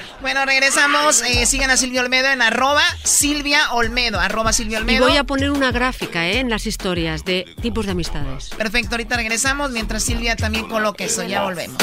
Bueno, 0.20 0.44
regresamos. 0.44 1.22
Eh, 1.22 1.46
sigan 1.46 1.70
a 1.70 1.76
Silvia 1.76 2.00
Olmedo 2.00 2.26
en 2.28 2.42
arroba 2.42 2.82
Silvia 3.04 3.70
Olmedo. 3.72 4.18
Arroba 4.18 4.52
Silvia 4.52 4.82
Y 4.88 4.98
voy 4.98 5.16
a 5.16 5.22
poner 5.22 5.52
una 5.52 5.70
gráfica 5.70 6.26
¿eh? 6.26 6.40
en 6.40 6.50
las 6.50 6.66
historias 6.66 7.24
de 7.24 7.46
tipos 7.62 7.86
de 7.86 7.92
amistades. 7.92 8.50
Perfecto, 8.58 8.96
ahorita 8.96 9.16
regresamos 9.16 9.70
mientras 9.70 10.02
Silvia 10.02 10.34
también 10.34 10.66
coloque 10.66 11.04
eso. 11.04 11.22
Ya 11.22 11.42
volvemos. 11.44 11.76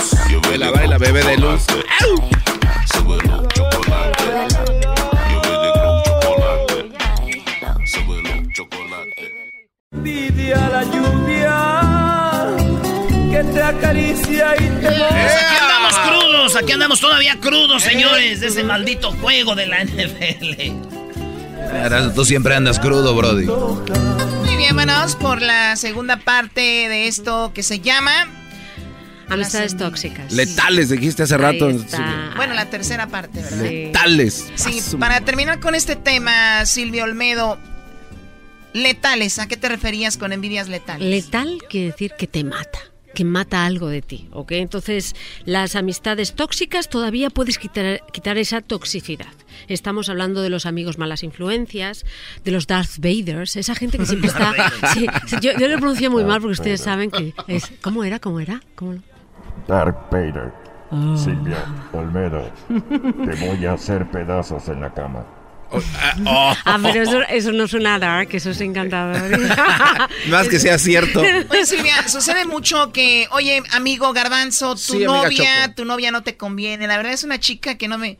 Baila, 0.49 0.71
baila, 0.71 0.97
bebé 0.97 1.23
de 1.23 1.37
luz. 1.37 1.61
Envidia 9.91 10.69
la 10.69 10.83
lluvia 10.83 11.57
que 13.31 13.43
te 13.53 13.61
acaricia 13.63 14.55
y 14.55 14.69
te 14.69 14.81
Pues 14.81 15.35
aquí 15.35 15.55
andamos 15.61 15.97
crudos, 15.99 16.55
aquí 16.55 16.71
andamos 16.71 16.99
todavía 16.99 17.37
crudos, 17.39 17.83
señores, 17.83 18.41
de 18.41 18.47
ese 18.47 18.63
maldito 18.63 19.11
juego 19.13 19.55
de 19.55 19.67
la 19.67 19.83
NFL. 19.83 20.71
Ahora, 21.83 22.13
Tú 22.13 22.25
siempre 22.25 22.55
andas 22.55 22.79
crudo, 22.79 23.15
Brody. 23.15 23.45
Muy 23.45 24.57
bien, 24.57 24.75
vamos 24.75 25.15
por 25.15 25.41
la 25.41 25.75
segunda 25.75 26.17
parte 26.17 26.61
de 26.61 27.07
esto 27.07 27.51
que 27.53 27.63
se 27.63 27.79
llama. 27.79 28.27
Amistades 29.29 29.75
tóxicas. 29.77 30.31
Letales, 30.31 30.89
dijiste 30.89 31.23
hace 31.23 31.37
rato. 31.37 31.69
Bueno, 32.35 32.53
la 32.53 32.69
tercera 32.69 33.07
parte, 33.07 33.41
¿verdad? 33.41 33.61
Letales. 33.63 34.51
Sí, 34.55 34.77
Paso. 34.77 34.99
para 34.99 35.21
terminar 35.21 35.59
con 35.59 35.75
este 35.75 35.95
tema, 35.95 36.65
Silvia 36.65 37.03
Olmedo, 37.03 37.57
letales, 38.73 39.39
¿a 39.39 39.47
qué 39.47 39.57
te 39.57 39.69
referías 39.69 40.17
con 40.17 40.31
envidias 40.33 40.69
letales? 40.69 41.07
Letal 41.07 41.57
quiere 41.69 41.87
decir 41.87 42.13
que 42.17 42.27
te 42.27 42.43
mata, 42.43 42.79
que 43.13 43.23
mata 43.25 43.65
algo 43.65 43.87
de 43.89 44.01
ti, 44.01 44.27
¿ok? 44.31 44.51
Entonces, 44.53 45.15
las 45.45 45.75
amistades 45.75 46.33
tóxicas 46.33 46.89
todavía 46.89 47.29
puedes 47.29 47.57
quitar, 47.57 48.01
quitar 48.13 48.37
esa 48.37 48.61
toxicidad. 48.61 49.27
Estamos 49.67 50.07
hablando 50.09 50.41
de 50.43 50.49
los 50.49 50.65
amigos 50.65 50.97
malas 50.99 51.23
influencias, 51.23 52.05
de 52.45 52.51
los 52.51 52.67
Darth 52.67 52.97
Vaders, 52.99 53.55
esa 53.55 53.73
gente 53.75 53.97
que 53.97 54.05
siempre 54.05 54.29
está... 54.29 54.53
Sí, 54.93 55.07
sí, 55.25 55.35
yo, 55.41 55.51
yo 55.57 55.67
lo 55.67 55.77
pronuncio 55.79 56.11
muy 56.11 56.23
mal 56.23 56.39
porque 56.39 56.53
ustedes 56.53 56.81
saben 56.81 57.09
que 57.09 57.33
es... 57.47 57.63
¿Cómo 57.81 58.03
era? 58.03 58.19
¿Cómo 58.19 58.39
era? 58.39 58.61
¿Cómo 58.75 58.93
lo- 58.93 59.16
Dark 59.67 60.09
Vader. 60.11 60.53
Ah. 60.91 61.15
Silvia 61.17 61.57
Olmedo. 61.93 62.49
Te 62.67 63.45
voy 63.45 63.65
a 63.65 63.73
hacer 63.73 64.09
pedazos 64.09 64.67
en 64.69 64.81
la 64.81 64.93
cama. 64.93 65.25
Ah, 66.25 66.79
pero 66.81 67.03
eso, 67.03 67.21
eso 67.23 67.51
no 67.51 67.67
suena 67.67 67.99
dark, 67.99 68.29
eso 68.31 68.51
es 68.51 68.61
encantador. 68.61 69.37
Más 70.29 70.47
que 70.47 70.59
sea 70.59 70.77
cierto. 70.77 71.19
Oye, 71.19 71.65
Silvia, 71.65 72.07
sucede 72.07 72.45
mucho 72.45 72.93
que, 72.93 73.27
oye, 73.31 73.61
amigo 73.73 74.13
Garbanzo, 74.13 74.75
tu 74.75 74.77
Sí, 74.77 74.99
novia, 74.99 75.63
Choco. 75.63 75.75
tu 75.75 75.85
novia 75.85 76.11
no 76.11 76.23
te 76.23 76.37
conviene. 76.37 76.87
La 76.87 76.95
verdad 76.95 77.11
es 77.13 77.23
una 77.23 77.39
chica 77.39 77.75
que 77.75 77.87
no 77.89 77.97
me... 77.97 78.17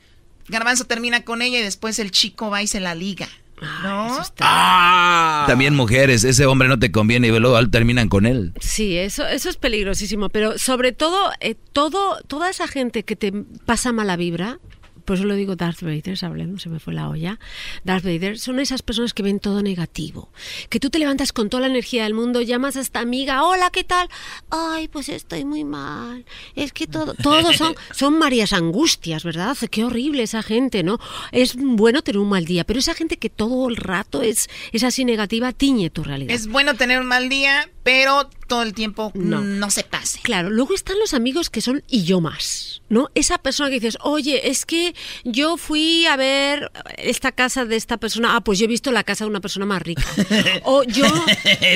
Garbanzo 0.50 0.86
termina 0.86 1.24
con 1.24 1.42
ella 1.42 1.60
y 1.60 1.64
después 1.64 2.00
el 2.00 2.12
chico 2.12 2.50
va 2.50 2.62
y 2.62 2.68
se 2.68 2.80
la 2.82 2.96
liga. 2.96 3.28
¿No? 3.62 4.20
Ah. 4.40 5.46
También 5.48 5.76
mujeres, 5.76 6.24
ese 6.24 6.46
hombre 6.46 6.68
no 6.68 6.78
te 6.78 6.92
conviene 6.92 7.28
y 7.28 7.40
luego 7.40 7.68
terminan 7.70 8.08
con 8.08 8.26
él. 8.26 8.54
Sí, 8.60 8.98
eso, 8.98 9.28
eso 9.28 9.50
es 9.50 9.58
peligrosísimo, 9.58 10.30
pero 10.30 10.58
sobre 10.58 10.92
todo, 10.92 11.32
eh, 11.40 11.56
todo, 11.74 12.22
toda 12.28 12.50
esa 12.50 12.68
gente 12.68 13.04
que 13.04 13.16
te 13.16 13.32
pasa 13.66 13.92
mala 13.92 14.16
vibra, 14.16 14.60
por 15.08 15.16
eso 15.16 15.24
lo 15.24 15.36
digo 15.36 15.56
Darth 15.56 15.84
Vader, 15.84 16.18
hablemos, 16.22 16.64
se 16.64 16.68
me 16.68 16.82
fue 16.82 16.94
la 16.94 17.08
olla. 17.08 17.40
Darth 17.86 18.04
Vader 18.04 18.38
son 18.38 18.60
esas 18.60 18.82
personas 18.82 19.14
que 19.14 19.24
ven 19.24 19.40
todo 19.40 19.64
negativo. 19.64 20.30
Que 20.68 20.82
tú 20.82 20.90
te 20.90 21.00
levantas 21.00 21.32
con 21.32 21.50
toda 21.50 21.62
la 21.62 21.68
energía 21.68 22.04
del 22.04 22.14
mundo, 22.14 22.42
llamas 22.42 22.76
a 22.76 22.82
esta 22.82 23.00
amiga, 23.00 23.44
hola, 23.46 23.70
¿qué 23.70 23.86
tal? 23.86 24.10
Ay, 24.50 24.90
pues 24.90 25.08
estoy 25.08 25.46
muy 25.46 25.64
mal. 25.64 26.26
Es 26.56 26.74
que 26.74 26.88
todo, 26.88 27.14
todos 27.14 27.56
son, 27.56 27.74
son 27.92 28.20
Marías 28.20 28.52
Angustias, 28.52 29.24
¿verdad? 29.24 29.56
Qué 29.72 29.86
horrible 29.86 30.24
esa 30.24 30.44
gente, 30.44 30.84
¿no? 30.84 31.00
Es 31.32 31.56
bueno 31.56 32.02
tener 32.02 32.20
un 32.20 32.28
mal 32.28 32.44
día, 32.44 32.66
pero 32.66 32.80
esa 32.80 32.94
gente 32.94 33.16
que 33.16 33.30
todo 33.30 33.70
el 33.70 33.78
rato 33.78 34.22
es, 34.22 34.50
es 34.74 34.84
así 34.84 35.06
negativa, 35.06 35.54
tiñe 35.54 35.90
tu 35.90 36.04
realidad. 36.04 36.36
Es 36.36 36.48
bueno 36.48 36.74
tener 36.74 37.00
un 37.00 37.08
mal 37.08 37.30
día, 37.30 37.70
pero 37.84 38.30
todo 38.48 38.64
el 38.64 38.74
tiempo 38.74 39.12
No. 39.14 39.40
no, 39.42 39.70
se 39.70 39.84
pase. 39.84 40.20
Claro, 40.22 40.50
luego 40.50 40.74
están 40.74 41.00
los 41.00 41.14
amigos 41.14 41.50
que 41.50 41.62
son 41.62 41.84
y 41.88 42.04
yo 42.04 42.20
más, 42.20 42.82
¿no? 42.90 43.10
Esa 43.16 43.38
persona 43.38 43.70
que 43.70 43.76
dices, 43.76 43.98
oye, 44.02 44.50
es 44.50 44.66
que 44.66 44.96
yo 45.24 45.58
fui 45.58 46.06
a 46.06 46.16
ver 46.16 46.72
esta 46.98 47.32
casa 47.32 47.66
de 47.66 47.76
esta 47.76 47.98
persona, 47.98 48.36
ah, 48.36 48.42
pues 48.42 48.60
yo 48.60 48.66
he 48.66 48.68
visto 48.68 48.92
la 48.92 49.04
casa 49.04 49.24
de 49.26 49.30
una 49.30 49.42
persona 49.42 49.66
más 49.66 49.82
rica. 49.82 50.04
o 50.64 50.84
yo, 50.84 51.06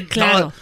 claro, 0.09 0.53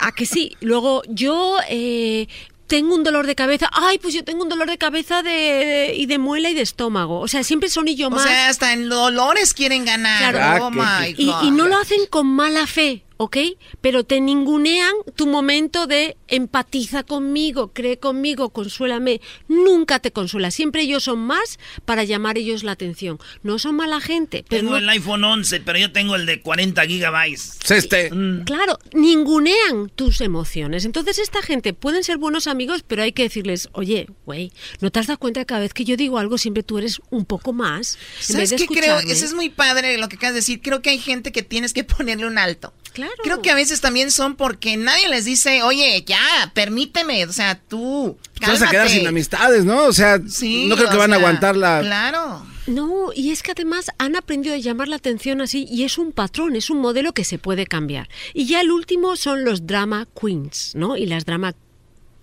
a 0.00 0.12
que 0.12 0.26
sí. 0.26 0.56
Luego 0.60 1.02
yo 1.08 1.56
eh, 1.68 2.28
tengo 2.66 2.94
un 2.94 3.02
dolor 3.02 3.26
de 3.26 3.34
cabeza, 3.34 3.68
ay, 3.72 3.98
pues 3.98 4.14
yo 4.14 4.24
tengo 4.24 4.42
un 4.42 4.48
dolor 4.48 4.68
de 4.68 4.78
cabeza 4.78 5.22
de, 5.22 5.30
de- 5.30 5.94
y 5.96 6.06
de 6.06 6.18
muela 6.18 6.50
y 6.50 6.54
de 6.54 6.62
estómago. 6.62 7.20
O 7.20 7.28
sea, 7.28 7.42
siempre 7.42 7.68
son 7.68 7.88
y 7.88 7.96
yo 7.96 8.08
O 8.08 8.10
más. 8.10 8.24
sea, 8.24 8.48
hasta 8.48 8.72
en 8.72 8.88
dolores 8.88 9.54
quieren 9.54 9.84
ganar. 9.84 10.32
Claro. 10.34 10.66
Oh 10.66 10.70
my 10.70 11.14
y, 11.16 11.26
God. 11.26 11.42
y 11.44 11.50
no 11.50 11.66
lo 11.66 11.78
hacen 11.78 12.00
con 12.10 12.26
mala 12.26 12.66
fe, 12.66 13.02
¿ok? 13.18 13.36
Pero 13.82 14.04
te 14.04 14.20
ningunean 14.20 14.92
tu 15.14 15.26
momento 15.26 15.86
de 15.86 16.16
empatiza 16.28 17.02
conmigo, 17.02 17.72
cree 17.74 17.98
conmigo, 17.98 18.50
consuélame. 18.50 19.20
Nunca 19.46 19.98
te 19.98 20.10
consuela. 20.12 20.50
Siempre 20.50 20.82
ellos 20.82 21.04
son 21.04 21.18
más 21.20 21.58
para 21.84 22.04
llamar 22.04 22.38
ellos 22.38 22.62
la 22.62 22.72
atención. 22.72 23.18
No 23.42 23.58
son 23.58 23.76
mala 23.76 24.00
gente, 24.00 24.44
pero 24.48 24.60
Tengo 24.62 24.70
no- 24.72 24.78
el 24.78 24.88
iPhone 24.88 25.24
11, 25.24 25.60
pero 25.60 25.78
yo 25.78 25.92
tengo 25.92 26.16
el 26.16 26.24
de 26.26 26.40
40 26.40 26.86
gigabytes. 26.86 27.58
Este. 27.70 28.10
Claro, 28.44 28.78
ningunean 28.94 29.90
tus 29.94 30.20
emociones. 30.20 30.84
Entonces 30.84 31.18
esta 31.18 31.42
gente 31.42 31.72
pueden 31.74 32.04
ser 32.04 32.18
buenos 32.18 32.46
amigos, 32.46 32.84
pero 32.86 33.02
hay 33.02 33.12
que 33.12 33.24
decirles, 33.24 33.68
oye, 33.72 34.06
güey, 34.26 34.52
¿no 34.80 34.90
te 34.90 35.00
has 35.00 35.06
dado 35.08 35.18
cuenta 35.18 35.40
que 35.40 35.46
cada 35.46 35.60
vez 35.60 35.74
que 35.74 35.84
yo 35.84 35.96
digo 35.96 36.18
algo 36.18 36.38
siempre 36.38 36.62
tú 36.62 36.78
eres 36.78 37.00
un 37.10 37.24
poco 37.24 37.52
más? 37.52 37.94
En 37.96 38.36
vez 38.36 38.48
¿Sabes 38.48 38.50
de 38.50 38.56
qué 38.56 38.66
creo? 38.66 38.78
escucharme? 38.96 39.12
Eso 39.12 39.24
es 39.24 39.34
muy 39.34 39.48
padre 39.50 39.98
lo 39.98 40.08
que 40.08 40.16
acabas 40.16 40.34
de 40.34 40.40
decir. 40.40 40.60
Creo 40.62 40.82
que 40.82 40.90
hay 40.90 40.98
gente 40.98 41.32
que 41.32 41.42
tienes 41.42 41.72
que 41.72 41.84
ponerle 41.84 42.26
un 42.26 42.38
alto. 42.38 42.72
Claro. 42.92 43.12
Creo 43.22 43.42
que 43.42 43.50
a 43.50 43.54
veces 43.54 43.80
también 43.80 44.10
son 44.10 44.36
porque 44.36 44.76
nadie 44.76 45.08
les 45.08 45.24
dice, 45.24 45.62
oye, 45.62 46.04
ya, 46.06 46.18
permíteme. 46.54 47.24
O 47.26 47.32
sea, 47.32 47.60
tú. 47.60 48.16
Te 48.40 48.46
vas 48.46 48.62
a 48.62 48.68
quedar 48.70 48.88
sin 48.88 49.06
amistades, 49.06 49.64
¿no? 49.64 49.84
O 49.84 49.92
sea, 49.92 50.20
Sí, 50.28 50.66
no 50.66 50.76
creo 50.76 50.90
que 50.90 50.96
van 50.96 51.12
a 51.12 51.16
aguantar 51.16 51.56
la. 51.56 51.80
Claro. 51.80 52.46
No, 52.66 53.12
y 53.14 53.30
es 53.30 53.42
que 53.42 53.52
además 53.52 53.90
han 53.98 54.14
aprendido 54.14 54.54
a 54.54 54.58
llamar 54.58 54.88
la 54.88 54.96
atención 54.96 55.40
así 55.40 55.66
y 55.70 55.84
es 55.84 55.96
un 55.96 56.12
patrón, 56.12 56.54
es 56.54 56.68
un 56.68 56.80
modelo 56.80 57.14
que 57.14 57.24
se 57.24 57.38
puede 57.38 57.66
cambiar. 57.66 58.08
Y 58.34 58.44
ya 58.46 58.60
el 58.60 58.70
último 58.70 59.16
son 59.16 59.44
los 59.44 59.66
drama 59.66 60.06
queens, 60.20 60.72
¿no? 60.74 60.96
Y 60.96 61.06
las 61.06 61.24
drama 61.24 61.54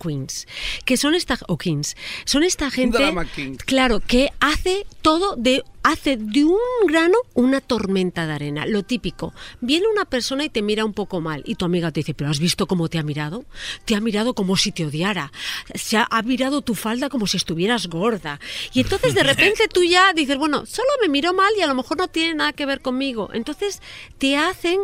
queens, 0.00 0.46
que 0.84 0.96
son 0.96 1.14
esta 1.14 1.38
o 1.48 1.58
kings, 1.58 1.96
son 2.26 2.44
esta 2.44 2.70
gente, 2.70 2.98
Drama 2.98 3.24
king. 3.24 3.56
claro, 3.56 4.00
que 4.00 4.30
hace 4.40 4.86
todo 5.02 5.34
de 5.36 5.64
hace 5.86 6.16
de 6.16 6.44
un 6.44 6.58
grano 6.88 7.16
una 7.34 7.60
tormenta 7.60 8.26
de 8.26 8.32
arena, 8.32 8.66
lo 8.66 8.82
típico. 8.82 9.32
Viene 9.60 9.86
una 9.86 10.04
persona 10.04 10.44
y 10.44 10.48
te 10.48 10.60
mira 10.60 10.84
un 10.84 10.92
poco 10.92 11.20
mal 11.20 11.44
y 11.46 11.54
tu 11.54 11.64
amiga 11.64 11.92
te 11.92 12.00
dice, 12.00 12.12
"¿Pero 12.12 12.28
has 12.28 12.40
visto 12.40 12.66
cómo 12.66 12.88
te 12.88 12.98
ha 12.98 13.04
mirado? 13.04 13.44
Te 13.84 13.94
ha 13.94 14.00
mirado 14.00 14.34
como 14.34 14.56
si 14.56 14.72
te 14.72 14.84
odiara. 14.84 15.30
Se 15.74 15.96
ha, 15.96 16.08
ha 16.10 16.22
mirado 16.22 16.60
tu 16.62 16.74
falda 16.74 17.08
como 17.08 17.28
si 17.28 17.36
estuvieras 17.36 17.86
gorda." 17.86 18.40
Y 18.72 18.80
entonces 18.80 19.14
de 19.14 19.22
repente 19.22 19.68
tú 19.72 19.84
ya 19.84 20.12
dices, 20.12 20.36
"Bueno, 20.38 20.66
solo 20.66 20.88
me 21.02 21.08
miró 21.08 21.32
mal 21.34 21.52
y 21.56 21.62
a 21.62 21.68
lo 21.68 21.74
mejor 21.74 21.98
no 21.98 22.08
tiene 22.08 22.34
nada 22.34 22.52
que 22.52 22.66
ver 22.66 22.80
conmigo." 22.80 23.30
Entonces 23.32 23.80
te 24.18 24.36
hacen 24.36 24.80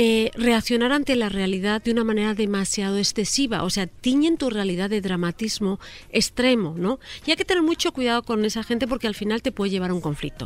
eh, 0.00 0.30
reaccionar 0.34 0.92
ante 0.92 1.16
la 1.16 1.28
realidad 1.28 1.82
de 1.82 1.90
una 1.90 2.04
manera 2.04 2.32
demasiado 2.32 2.98
excesiva, 2.98 3.64
o 3.64 3.70
sea, 3.70 3.88
tiñen 3.88 4.38
tu 4.38 4.48
realidad 4.48 4.88
de 4.88 5.00
dramatismo 5.00 5.80
extremo, 6.10 6.76
¿no? 6.78 7.00
Y 7.26 7.32
hay 7.32 7.36
que 7.36 7.44
tener 7.44 7.64
mucho 7.64 7.92
cuidado 7.92 8.22
con 8.22 8.44
esa 8.44 8.62
gente 8.62 8.86
porque 8.86 9.08
al 9.08 9.16
final 9.16 9.42
te 9.42 9.50
puede 9.50 9.72
llevar 9.72 9.90
a 9.90 9.94
un 9.94 10.00
conflicto. 10.00 10.37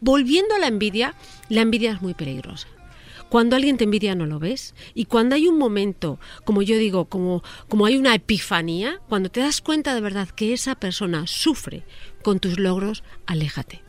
Volviendo 0.00 0.54
a 0.54 0.58
la 0.58 0.66
envidia, 0.66 1.14
la 1.48 1.62
envidia 1.62 1.92
es 1.92 2.02
muy 2.02 2.14
peligrosa. 2.14 2.68
Cuando 3.28 3.56
alguien 3.56 3.76
te 3.76 3.84
envidia 3.84 4.14
no 4.14 4.26
lo 4.26 4.38
ves. 4.38 4.74
Y 4.94 5.04
cuando 5.04 5.34
hay 5.34 5.48
un 5.48 5.58
momento, 5.58 6.18
como 6.44 6.62
yo 6.62 6.76
digo, 6.76 7.06
como, 7.06 7.42
como 7.68 7.86
hay 7.86 7.96
una 7.96 8.14
epifanía, 8.14 9.00
cuando 9.08 9.30
te 9.30 9.40
das 9.40 9.60
cuenta 9.60 9.94
de 9.94 10.00
verdad 10.00 10.28
que 10.28 10.52
esa 10.52 10.74
persona 10.74 11.26
sufre 11.26 11.84
con 12.22 12.40
tus 12.40 12.58
logros, 12.58 13.02
aléjate. 13.26 13.82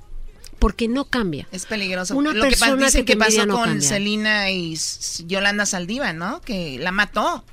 Porque 0.59 0.89
no 0.89 1.05
cambia. 1.05 1.47
Es 1.53 1.65
peligroso. 1.65 2.17
Una 2.17 2.33
Lo 2.33 2.43
que 2.43 2.49
persona 2.49 2.88
dicen 2.88 3.05
que 3.05 3.13
que, 3.13 3.17
pasó 3.17 3.45
no 3.45 3.55
con. 3.55 3.81
Selena 3.81 4.51
y 4.51 4.77
Yolanda 5.25 5.65
Saldiva, 5.65 6.11
¿no? 6.11 6.41
Que 6.41 6.77
la 6.79 6.91
mató. 6.91 7.45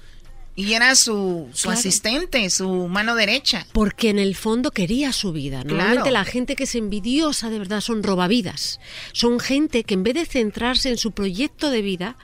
Y 0.58 0.72
era 0.72 0.94
su, 0.94 1.48
su 1.52 1.64
Claro. 1.64 1.78
asistente, 1.78 2.48
su 2.48 2.88
mano 2.88 3.14
derecha. 3.14 3.66
Porque 3.72 4.08
en 4.08 4.18
el 4.18 4.34
fondo 4.34 4.70
quería 4.70 5.12
su 5.12 5.32
vida. 5.32 5.58
Normalmente 5.64 6.08
Claro. 6.08 6.12
la 6.12 6.24
gente 6.24 6.56
que 6.56 6.64
es 6.64 6.74
envidiosa 6.74 7.50
de 7.50 7.58
verdad 7.58 7.82
son 7.82 8.02
robavidas. 8.02 8.80
Son 9.12 9.38
gente 9.38 9.84
que 9.84 9.92
en 9.94 10.02
vez 10.02 10.14
de 10.14 10.24
centrarse 10.24 10.88
en 10.88 10.96
su 10.96 11.12
proyecto 11.12 11.68
de 11.70 11.82
vida, 11.82 12.16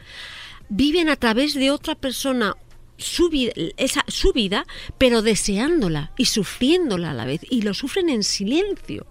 viven 0.70 1.10
a 1.10 1.16
través 1.16 1.52
de 1.52 1.70
otra 1.70 1.94
persona 1.94 2.56
su 2.96 3.28
vida, 3.28 3.52
esa, 3.76 4.02
su 4.08 4.32
vida, 4.32 4.64
pero 4.96 5.20
deseándola 5.20 6.12
y 6.16 6.24
sufriéndola 6.24 7.10
a 7.10 7.14
la 7.14 7.26
vez. 7.26 7.42
Y 7.50 7.60
lo 7.62 7.74
sufren 7.74 8.08
en 8.08 8.22
silencio. 8.22 9.06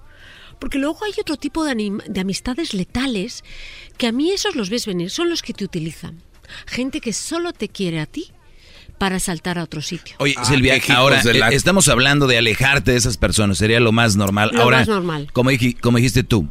Porque 0.59 0.79
luego 0.79 1.05
hay 1.05 1.13
otro 1.19 1.37
tipo 1.37 1.63
de, 1.63 1.73
anim- 1.73 2.03
de 2.05 2.21
amistades 2.21 2.73
letales 2.73 3.43
que 3.97 4.07
a 4.07 4.11
mí 4.11 4.31
esos 4.31 4.55
los 4.55 4.69
ves 4.71 4.85
venir, 4.87 5.11
son 5.11 5.29
los 5.29 5.43
que 5.43 5.53
te 5.53 5.63
utilizan. 5.63 6.23
Gente 6.65 7.01
que 7.01 7.13
solo 7.13 7.53
te 7.53 7.69
quiere 7.69 7.99
a 7.99 8.05
ti 8.07 8.31
para 9.01 9.19
saltar 9.19 9.57
a 9.57 9.63
otro 9.63 9.81
sitio. 9.81 10.15
Oye, 10.19 10.35
Ah, 10.37 10.45
Silvia, 10.45 10.79
ahora 10.89 11.23
la- 11.23 11.49
eh, 11.49 11.55
estamos 11.55 11.87
hablando 11.89 12.27
de 12.27 12.37
alejarte 12.37 12.91
de 12.91 12.97
esas 12.97 13.17
personas, 13.17 13.57
sería 13.57 13.79
lo 13.79 13.91
más 13.91 14.15
normal. 14.15 14.51
Lo 14.53 14.61
ahora, 14.61 14.77
más 14.77 14.87
normal. 14.87 15.27
Como, 15.33 15.49
dij- 15.49 15.75
como 15.79 15.97
dijiste 15.97 16.21
tú, 16.23 16.47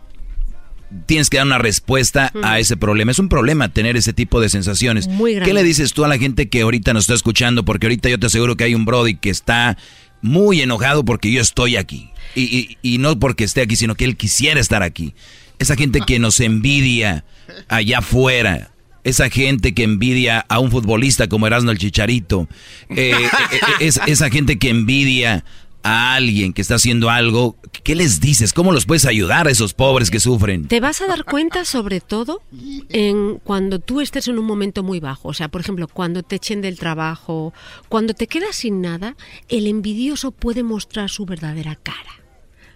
tienes 1.07 1.31
que 1.31 1.37
dar 1.37 1.47
una 1.47 1.59
respuesta 1.59 2.33
a 2.43 2.59
ese 2.59 2.77
problema. 2.77 3.13
Es 3.13 3.21
un 3.21 3.29
problema 3.29 3.69
tener 3.69 3.97
ese 3.97 4.13
tipo 4.13 4.41
de 4.41 4.49
sensaciones. 4.49 5.07
Muy 5.07 5.35
grande. 5.35 5.49
¿Qué 5.49 5.55
le 5.55 5.63
dices 5.63 5.93
tú 5.93 6.05
a 6.05 6.09
la 6.09 6.19
gente 6.19 6.49
que 6.49 6.63
ahorita 6.63 6.93
nos 6.93 7.05
está 7.05 7.15
escuchando? 7.15 7.65
Porque 7.65 7.87
ahorita 7.87 8.09
yo 8.09 8.19
te 8.19 8.27
aseguro 8.27 8.57
que 8.57 8.65
hay 8.65 8.75
un 8.75 8.85
Brody 8.85 9.15
que 9.15 9.31
está 9.31 9.79
muy 10.21 10.61
enojado 10.61 11.05
porque 11.05 11.31
yo 11.31 11.41
estoy 11.41 11.77
aquí. 11.77 12.11
Y, 12.35 12.43
y- 12.43 12.79
y 12.83 12.99
no 12.99 13.17
porque 13.21 13.45
esté 13.45 13.61
aquí, 13.63 13.77
sino 13.77 13.95
que 13.95 14.05
él 14.07 14.17
quisiera 14.17 14.59
estar 14.61 14.83
aquí. 14.83 15.15
Esa 15.61 15.77
gente 15.77 16.01
que 16.05 16.19
nos 16.19 16.41
envidia 16.41 17.25
allá 17.69 17.99
afuera. 17.99 18.73
Esa 19.05 19.31
gente 19.31 19.75
que 19.75 19.85
envidia 19.85 20.45
a 20.49 20.59
un 20.59 20.71
futbolista 20.71 21.29
como 21.29 21.47
Erasmo 21.47 21.71
el 21.71 21.79
Chicharito. 21.79 22.49
Eh, 22.91 23.13
eh, 23.13 23.31
eh, 23.53 23.59
es, 23.81 24.01
esa 24.07 24.31
gente 24.31 24.59
que 24.59 24.71
envidia 24.71 25.45
a 25.83 26.15
alguien 26.15 26.53
que 26.53 26.63
está 26.63 26.75
haciendo 26.75 27.11
algo. 27.11 27.57
¿Qué 27.85 27.95
les 27.95 28.21
dices? 28.21 28.53
¿Cómo 28.53 28.73
los 28.73 28.87
puedes 28.87 29.07
ayudar 29.07 29.49
a 29.49 29.51
esos 29.51 29.75
pobres 29.75 30.11
que 30.11 30.21
sufren? 30.21 30.69
Te 30.69 30.81
vas 30.81 31.01
a 31.01 31.07
dar 31.07 31.25
cuenta 31.25 31.65
sobre 31.65 32.01
todo 32.01 32.43
en 32.91 33.39
cuando 33.39 33.79
tú 33.79 34.01
estés 34.01 34.29
en 34.29 34.39
un 34.39 34.45
momento 34.45 34.83
muy 34.83 35.01
bajo, 35.01 35.29
o 35.29 35.35
sea, 35.35 35.49
por 35.49 35.61
ejemplo, 35.61 35.89
cuando 35.89 36.23
te 36.23 36.37
echen 36.37 36.61
del 36.61 36.79
trabajo, 36.79 37.55
cuando 37.89 38.15
te 38.15 38.27
quedas 38.27 38.57
sin 38.57 38.81
nada, 38.81 39.17
el 39.49 39.67
envidioso 39.67 40.31
puede 40.31 40.63
mostrar 40.63 41.09
su 41.09 41.25
verdadera 41.25 41.77
cara. 41.77 42.20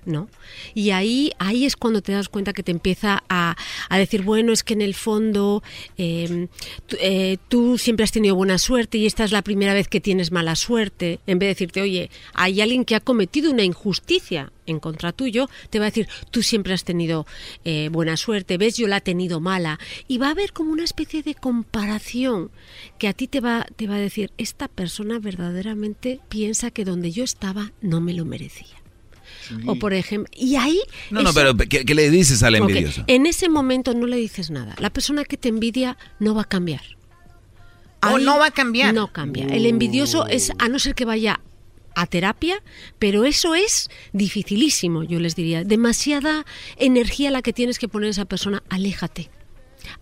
¿No? 0.07 0.28
Y 0.74 0.91
ahí, 0.91 1.33
ahí 1.39 1.65
es 1.65 1.76
cuando 1.76 2.02
te 2.02 2.12
das 2.12 2.28
cuenta 2.28 2.52
que 2.52 2.62
te 2.62 2.73
empieza 2.73 3.24
a, 3.28 3.57
a 3.89 3.99
decir, 3.99 4.23
bueno, 4.23 4.52
es 4.52 4.62
que 4.62 4.74
en 4.74 4.83
el 4.83 4.94
fondo 4.94 5.62
tú, 5.97 6.97
eh, 7.00 7.39
tú 7.49 7.78
siempre 7.78 8.05
has 8.05 8.12
tenido 8.12 8.34
buena 8.34 8.58
suerte 8.58 8.99
y 8.99 9.07
esta 9.07 9.24
es 9.24 9.33
la 9.33 9.42
primera 9.42 9.74
vez 9.74 9.89
que 9.89 10.00
tienes 10.00 10.31
mala 10.31 10.57
suerte. 10.57 11.20
En 11.26 11.39
vez 11.39 11.47
de 11.47 11.55
decirte, 11.55 11.81
oye, 11.81 12.10
hay 12.34 12.60
alguien 12.60 12.84
que 12.84 12.94
ha 12.94 13.00
cometido 13.00 13.50
una 13.50 13.65
injusticia 13.65 14.52
en 14.66 14.81
contra 14.81 15.12
tuyo, 15.12 15.49
te 15.70 15.78
va 15.78 15.86
a 15.86 15.91
decir, 15.91 16.08
tú 16.31 16.42
siempre 16.42 16.74
has 16.74 16.84
tenido 16.84 17.26
eh, 17.65 17.89
buena 17.92 18.16
suerte, 18.16 18.58
ves, 18.58 18.76
yo 18.76 18.89
la 18.89 18.99
he 18.99 19.00
tenido 19.00 19.41
mala. 19.41 19.78
Y 20.08 20.18
va 20.18 20.28
a 20.28 20.31
haber 20.31 20.52
como 20.52 20.73
una 20.73 20.84
especie 20.84 21.23
de 21.23 21.34
comparación 21.34 22.50
que 22.99 23.08
a 23.08 23.12
ti 23.12 23.28
te 23.28 23.41
va, 23.41 23.66
te 23.76 23.86
va 23.86 23.97
a 23.97 23.99
decir, 23.99 24.33
esta 24.39 24.68
persona 24.68 25.18
verdaderamente 25.18 26.20
piensa 26.28 26.70
que 26.70 26.84
donde 26.84 27.12
yo 27.12 27.24
estaba 27.24 27.73
no 27.81 28.00
me 28.00 28.15
lo 28.15 28.24
merecía. 28.24 28.84
O 29.66 29.76
por 29.76 29.92
ejemplo, 29.94 30.31
y 30.36 30.56
ahí... 30.56 30.81
No, 31.10 31.23
no, 31.23 31.32
pero 31.32 31.56
¿qué, 31.56 31.84
qué 31.84 31.94
le 31.94 32.10
dices 32.10 32.42
al 32.42 32.55
envidioso? 32.55 33.05
En 33.06 33.26
ese 33.26 33.48
momento 33.48 33.94
no 33.94 34.06
le 34.06 34.16
dices 34.16 34.50
nada. 34.50 34.74
La 34.78 34.90
persona 34.90 35.24
que 35.24 35.36
te 35.36 35.48
envidia 35.48 35.97
no 36.18 36.34
va 36.34 36.42
a 36.42 36.48
cambiar. 36.48 36.82
O 38.12 38.18
no 38.18 38.39
va 38.39 38.47
a 38.47 38.50
cambiar. 38.50 38.94
No 38.94 39.12
cambia. 39.12 39.47
El 39.47 39.66
envidioso 39.66 40.26
es, 40.26 40.52
a 40.58 40.68
no 40.68 40.78
ser 40.78 40.94
que 40.94 41.05
vaya 41.05 41.40
a 41.94 42.06
terapia, 42.06 42.62
pero 42.98 43.24
eso 43.24 43.55
es 43.55 43.89
dificilísimo, 44.12 45.02
yo 45.05 45.20
les 45.20 45.36
diría. 45.36 45.64
Demasiada 45.64 46.44
energía 46.76 47.31
la 47.31 47.42
que 47.42 47.52
tienes 47.52 47.78
que 47.78 47.89
poner 47.89 48.08
a 48.08 48.10
esa 48.10 48.24
persona. 48.24 48.62
Aléjate. 48.68 49.31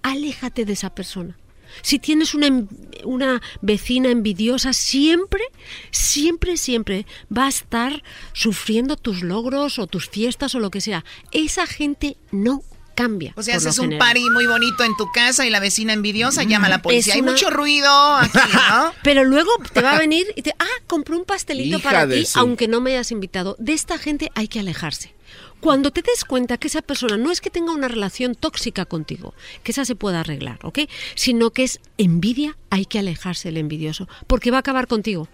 Aléjate 0.03 0.65
de 0.65 0.73
esa 0.73 0.95
persona. 0.95 1.37
Si 1.81 1.99
tienes 1.99 2.35
una, 2.35 2.65
una 3.05 3.41
vecina 3.63 4.11
envidiosa, 4.11 4.73
siempre, 4.73 5.43
siempre, 5.91 6.57
siempre 6.57 7.07
va 7.37 7.47
a 7.47 7.49
estar 7.49 8.03
sufriendo 8.33 8.97
tus 8.97 9.23
logros 9.23 9.79
o 9.79 9.87
tus 9.87 10.09
fiestas 10.09 10.55
o 10.55 10.61
lo 10.61 10.71
que 10.71 10.81
sea. 10.81 11.05
Esa 11.33 11.67
gente 11.67 12.17
no 12.31 12.63
cambia. 12.95 13.33
O 13.37 13.43
sea, 13.43 13.57
haces 13.57 13.79
un 13.79 13.87
general. 13.87 14.07
party 14.07 14.29
muy 14.31 14.47
bonito 14.47 14.85
en 14.85 14.95
tu 14.99 15.11
casa 15.13 15.47
y 15.47 15.51
la 15.51 15.61
vecina 15.61 15.95
envidiosa 15.95 16.43
llama 16.43 16.67
a 16.67 16.71
la 16.71 16.83
policía. 16.83 17.15
Es 17.15 17.17
Hay 17.17 17.23
mucho 17.23 17.49
ruido 17.49 17.91
aquí, 18.17 18.39
¿no? 18.71 18.93
Pero 19.03 19.25
luego 19.25 19.51
te 19.73 19.81
va 19.81 19.97
a 19.97 19.99
venir 19.99 20.27
y 20.37 20.43
te, 20.43 20.55
ah, 20.59 20.67
compré 20.87 21.17
un 21.17 21.25
pastelito 21.25 21.79
Hija 21.79 21.91
para 21.91 22.09
ti, 22.09 22.27
su- 22.27 22.39
aunque 22.39 22.69
no 22.69 22.81
me 22.83 22.91
hayas 22.93 23.11
invitado. 23.11 23.57
De 23.59 23.73
esta 23.73 23.97
gente 23.99 24.31
hay 24.35 24.47
que 24.49 24.61
alejarse. 24.61 25.15
Cuando 25.63 25.93
te 25.93 26.03
des 26.03 26.25
cuenta 26.25 26.59
que 26.59 26.67
esa 26.67 26.83
persona 26.83 27.17
no 27.17 27.31
es 27.31 27.41
que 27.41 27.49
tenga 27.49 27.71
una 27.71 27.87
relación 27.87 28.35
tóxica 28.35 28.85
contigo, 28.85 29.33
que 29.63 29.71
esa 29.71 29.85
se 29.85 29.95
pueda 29.95 30.19
arreglar, 30.19 30.59
¿ok? 30.65 30.81
Sino 31.15 31.53
que 31.53 31.63
es 31.63 31.79
envidia, 31.99 32.57
hay 32.69 32.85
que 32.85 32.99
alejarse 32.99 33.49
del 33.49 33.59
envidioso, 33.59 34.09
porque 34.27 34.51
va 34.51 34.57
a 34.57 34.61
acabar 34.61 34.89
contigo. 34.89 35.29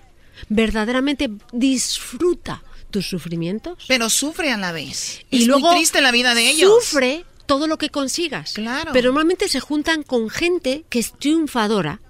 Verdaderamente 0.51 1.31
disfruta 1.53 2.63
tus 2.91 3.09
sufrimientos. 3.09 3.87
Pero 3.89 4.11
sufre 4.11 4.53
a 4.53 4.59
la 4.59 4.71
vez. 4.71 5.25
Y 5.31 5.39
es 5.39 5.47
luego 5.47 5.69
muy 5.69 5.77
triste 5.79 6.03
la 6.03 6.13
vida 6.13 6.35
de 6.35 6.51
ellos. 6.51 6.85
Sufre 6.85 7.25
todo 7.47 7.67
lo 7.67 7.79
que 7.79 7.89
consigas. 7.89 8.53
Claro. 8.53 8.91
Pero 8.93 9.09
normalmente 9.09 9.49
se 9.49 9.61
juntan 9.61 10.03
con 10.03 10.29
gente 10.29 10.85
que 10.91 10.99
es 10.99 11.15
triunfadora, 11.19 12.03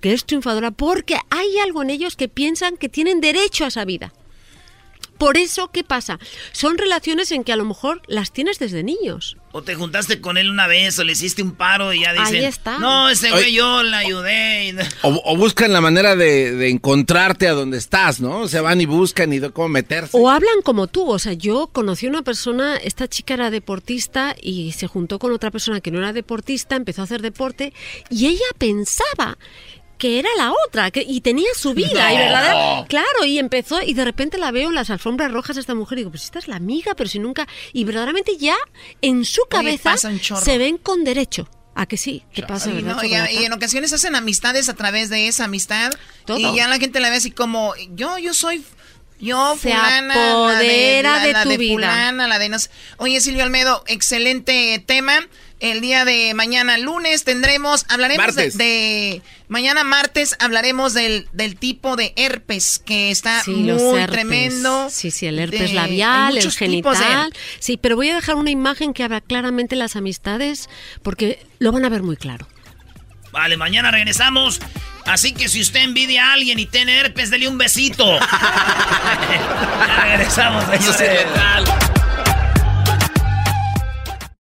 que 0.00 0.12
es 0.12 0.24
triunfadora 0.24 0.72
porque 0.72 1.18
hay 1.30 1.58
algo 1.58 1.82
en 1.82 1.90
ellos 1.90 2.16
que 2.16 2.28
piensan 2.28 2.76
que 2.78 2.88
tienen 2.88 3.20
derecho 3.20 3.64
a 3.64 3.68
esa 3.68 3.84
vida. 3.84 4.12
Por 5.18 5.36
eso, 5.36 5.68
¿qué 5.72 5.84
pasa? 5.84 6.18
Son 6.52 6.76
relaciones 6.76 7.30
en 7.32 7.44
que 7.44 7.52
a 7.52 7.56
lo 7.56 7.64
mejor 7.64 8.02
las 8.06 8.32
tienes 8.32 8.58
desde 8.58 8.82
niños. 8.82 9.36
O 9.52 9.62
te 9.62 9.76
juntaste 9.76 10.20
con 10.20 10.36
él 10.36 10.50
una 10.50 10.66
vez 10.66 10.98
o 10.98 11.04
le 11.04 11.12
hiciste 11.12 11.40
un 11.40 11.52
paro 11.52 11.92
y 11.92 12.00
ya 12.00 12.12
dicen, 12.12 12.36
Ahí 12.38 12.44
está. 12.44 12.78
no, 12.80 13.08
ese 13.08 13.30
güey 13.30 13.52
yo 13.54 13.84
le 13.84 13.94
ayudé. 13.94 14.68
y- 14.70 14.76
O, 15.02 15.22
o 15.24 15.36
buscan 15.36 15.72
la 15.72 15.80
manera 15.80 16.16
de, 16.16 16.50
de 16.56 16.68
encontrarte 16.70 17.46
a 17.46 17.52
donde 17.52 17.78
estás, 17.78 18.20
¿no? 18.20 18.40
O 18.40 18.48
sea, 18.48 18.62
van 18.62 18.80
y 18.80 18.86
buscan 18.86 19.32
y 19.32 19.38
de 19.38 19.50
cómo 19.50 19.68
meterse. 19.68 20.10
O 20.18 20.28
hablan 20.28 20.62
como 20.64 20.88
tú, 20.88 21.08
o 21.08 21.18
sea, 21.20 21.34
yo 21.34 21.68
conocí 21.68 22.06
a 22.06 22.10
una 22.10 22.22
persona, 22.22 22.76
esta 22.76 23.06
chica 23.06 23.34
era 23.34 23.50
deportista 23.52 24.34
y 24.42 24.72
se 24.72 24.88
juntó 24.88 25.20
con 25.20 25.30
otra 25.32 25.52
persona 25.52 25.80
que 25.80 25.92
no 25.92 25.98
era 25.98 26.12
deportista, 26.12 26.74
empezó 26.74 27.02
a 27.02 27.04
hacer 27.04 27.22
deporte 27.22 27.72
y 28.10 28.26
ella 28.26 28.40
pensaba 28.58 29.38
que 30.04 30.18
era 30.18 30.28
la 30.36 30.52
otra 30.66 30.90
que, 30.90 31.00
y 31.00 31.22
tenía 31.22 31.48
su 31.56 31.72
vida 31.72 32.12
y 32.12 32.18
verdad 32.18 32.84
claro 32.90 33.24
y 33.24 33.38
empezó 33.38 33.80
y 33.80 33.94
de 33.94 34.04
repente 34.04 34.36
la 34.36 34.50
veo 34.50 34.68
en 34.68 34.74
las 34.74 34.90
alfombras 34.90 35.32
rojas 35.32 35.56
esta 35.56 35.74
mujer 35.74 35.96
y 35.96 36.00
digo 36.02 36.10
pues 36.10 36.24
esta 36.24 36.38
es 36.40 36.46
la 36.46 36.56
amiga 36.56 36.94
pero 36.94 37.08
si 37.08 37.18
nunca 37.18 37.48
y 37.72 37.84
verdaderamente 37.84 38.36
ya 38.36 38.54
en 39.00 39.24
su 39.24 39.40
cabeza 39.48 39.96
se 39.96 40.58
ven 40.58 40.76
con 40.76 41.04
derecho 41.04 41.48
a 41.74 41.86
que 41.86 41.96
sí 41.96 42.22
que 42.34 42.42
pasa 42.42 42.70
¿verdad, 42.70 42.96
no, 42.96 43.02
y, 43.02 43.14
y 43.14 43.44
en 43.46 43.54
ocasiones 43.54 43.94
hacen 43.94 44.14
amistades 44.14 44.68
a 44.68 44.74
través 44.74 45.08
de 45.08 45.26
esa 45.26 45.44
amistad. 45.46 45.90
Todo. 46.26 46.36
Y 46.38 46.54
ya 46.54 46.68
la 46.68 46.78
gente 46.78 47.00
la 47.00 47.08
ve 47.08 47.16
así 47.16 47.30
como, 47.30 47.72
yo, 47.94 48.18
yo 48.18 48.34
soy, 48.34 48.62
yo, 49.18 49.54
Se 49.54 49.70
fulana, 49.70 50.32
apodera 50.32 51.12
la 51.16 51.20
de, 51.20 51.26
de 51.28 51.32
la, 51.32 51.44
de 51.46 51.56
vida. 51.56 51.74
fulana, 51.74 52.28
la 52.28 52.38
de 52.38 52.50
no 52.50 52.58
sé. 52.58 52.68
Oye, 52.98 53.20
Silvio 53.22 53.42
Almedo, 53.42 53.82
excelente 53.86 54.84
tema. 54.86 55.26
El 55.64 55.80
día 55.80 56.04
de 56.04 56.34
mañana, 56.34 56.76
lunes, 56.76 57.24
tendremos, 57.24 57.86
hablaremos 57.88 58.34
de, 58.34 59.22
mañana 59.48 59.82
martes 59.82 60.36
hablaremos 60.38 60.92
del, 60.92 61.26
del 61.32 61.56
tipo 61.56 61.96
de 61.96 62.12
herpes 62.16 62.82
que 62.84 63.10
está 63.10 63.42
Sí, 63.42 63.50
muy 63.52 64.04
tremendo. 64.04 64.90
Sí, 64.90 65.10
sí, 65.10 65.24
el 65.26 65.38
herpes 65.38 65.70
De- 65.70 65.72
labial, 65.72 66.36
el 66.36 66.44
de 66.44 66.50
genital. 66.50 67.32
Sí, 67.60 67.78
pero 67.78 67.96
voy 67.96 68.10
a 68.10 68.14
dejar 68.14 68.34
una 68.34 68.50
imagen 68.50 68.92
que 68.92 69.04
haga 69.04 69.22
claramente 69.22 69.74
las 69.74 69.96
amistades 69.96 70.68
porque 71.02 71.42
lo 71.60 71.72
van 71.72 71.86
a 71.86 71.88
ver 71.88 72.02
muy 72.02 72.16
claro. 72.18 72.46
Vale, 73.32 73.56
mañana 73.56 73.90
regresamos. 73.90 74.60
Así 75.06 75.32
que 75.32 75.48
si 75.48 75.62
usted 75.62 75.80
envidia 75.80 76.28
a 76.28 76.32
alguien 76.34 76.58
y 76.58 76.66
tiene 76.66 76.98
herpes, 76.98 77.30
dele 77.30 77.48
un 77.48 77.56
besito. 77.56 78.18
ya 78.20 80.04
regresamos. 80.04 80.64
Eso 80.74 80.90
es 80.90 81.00
letal. 81.00 81.64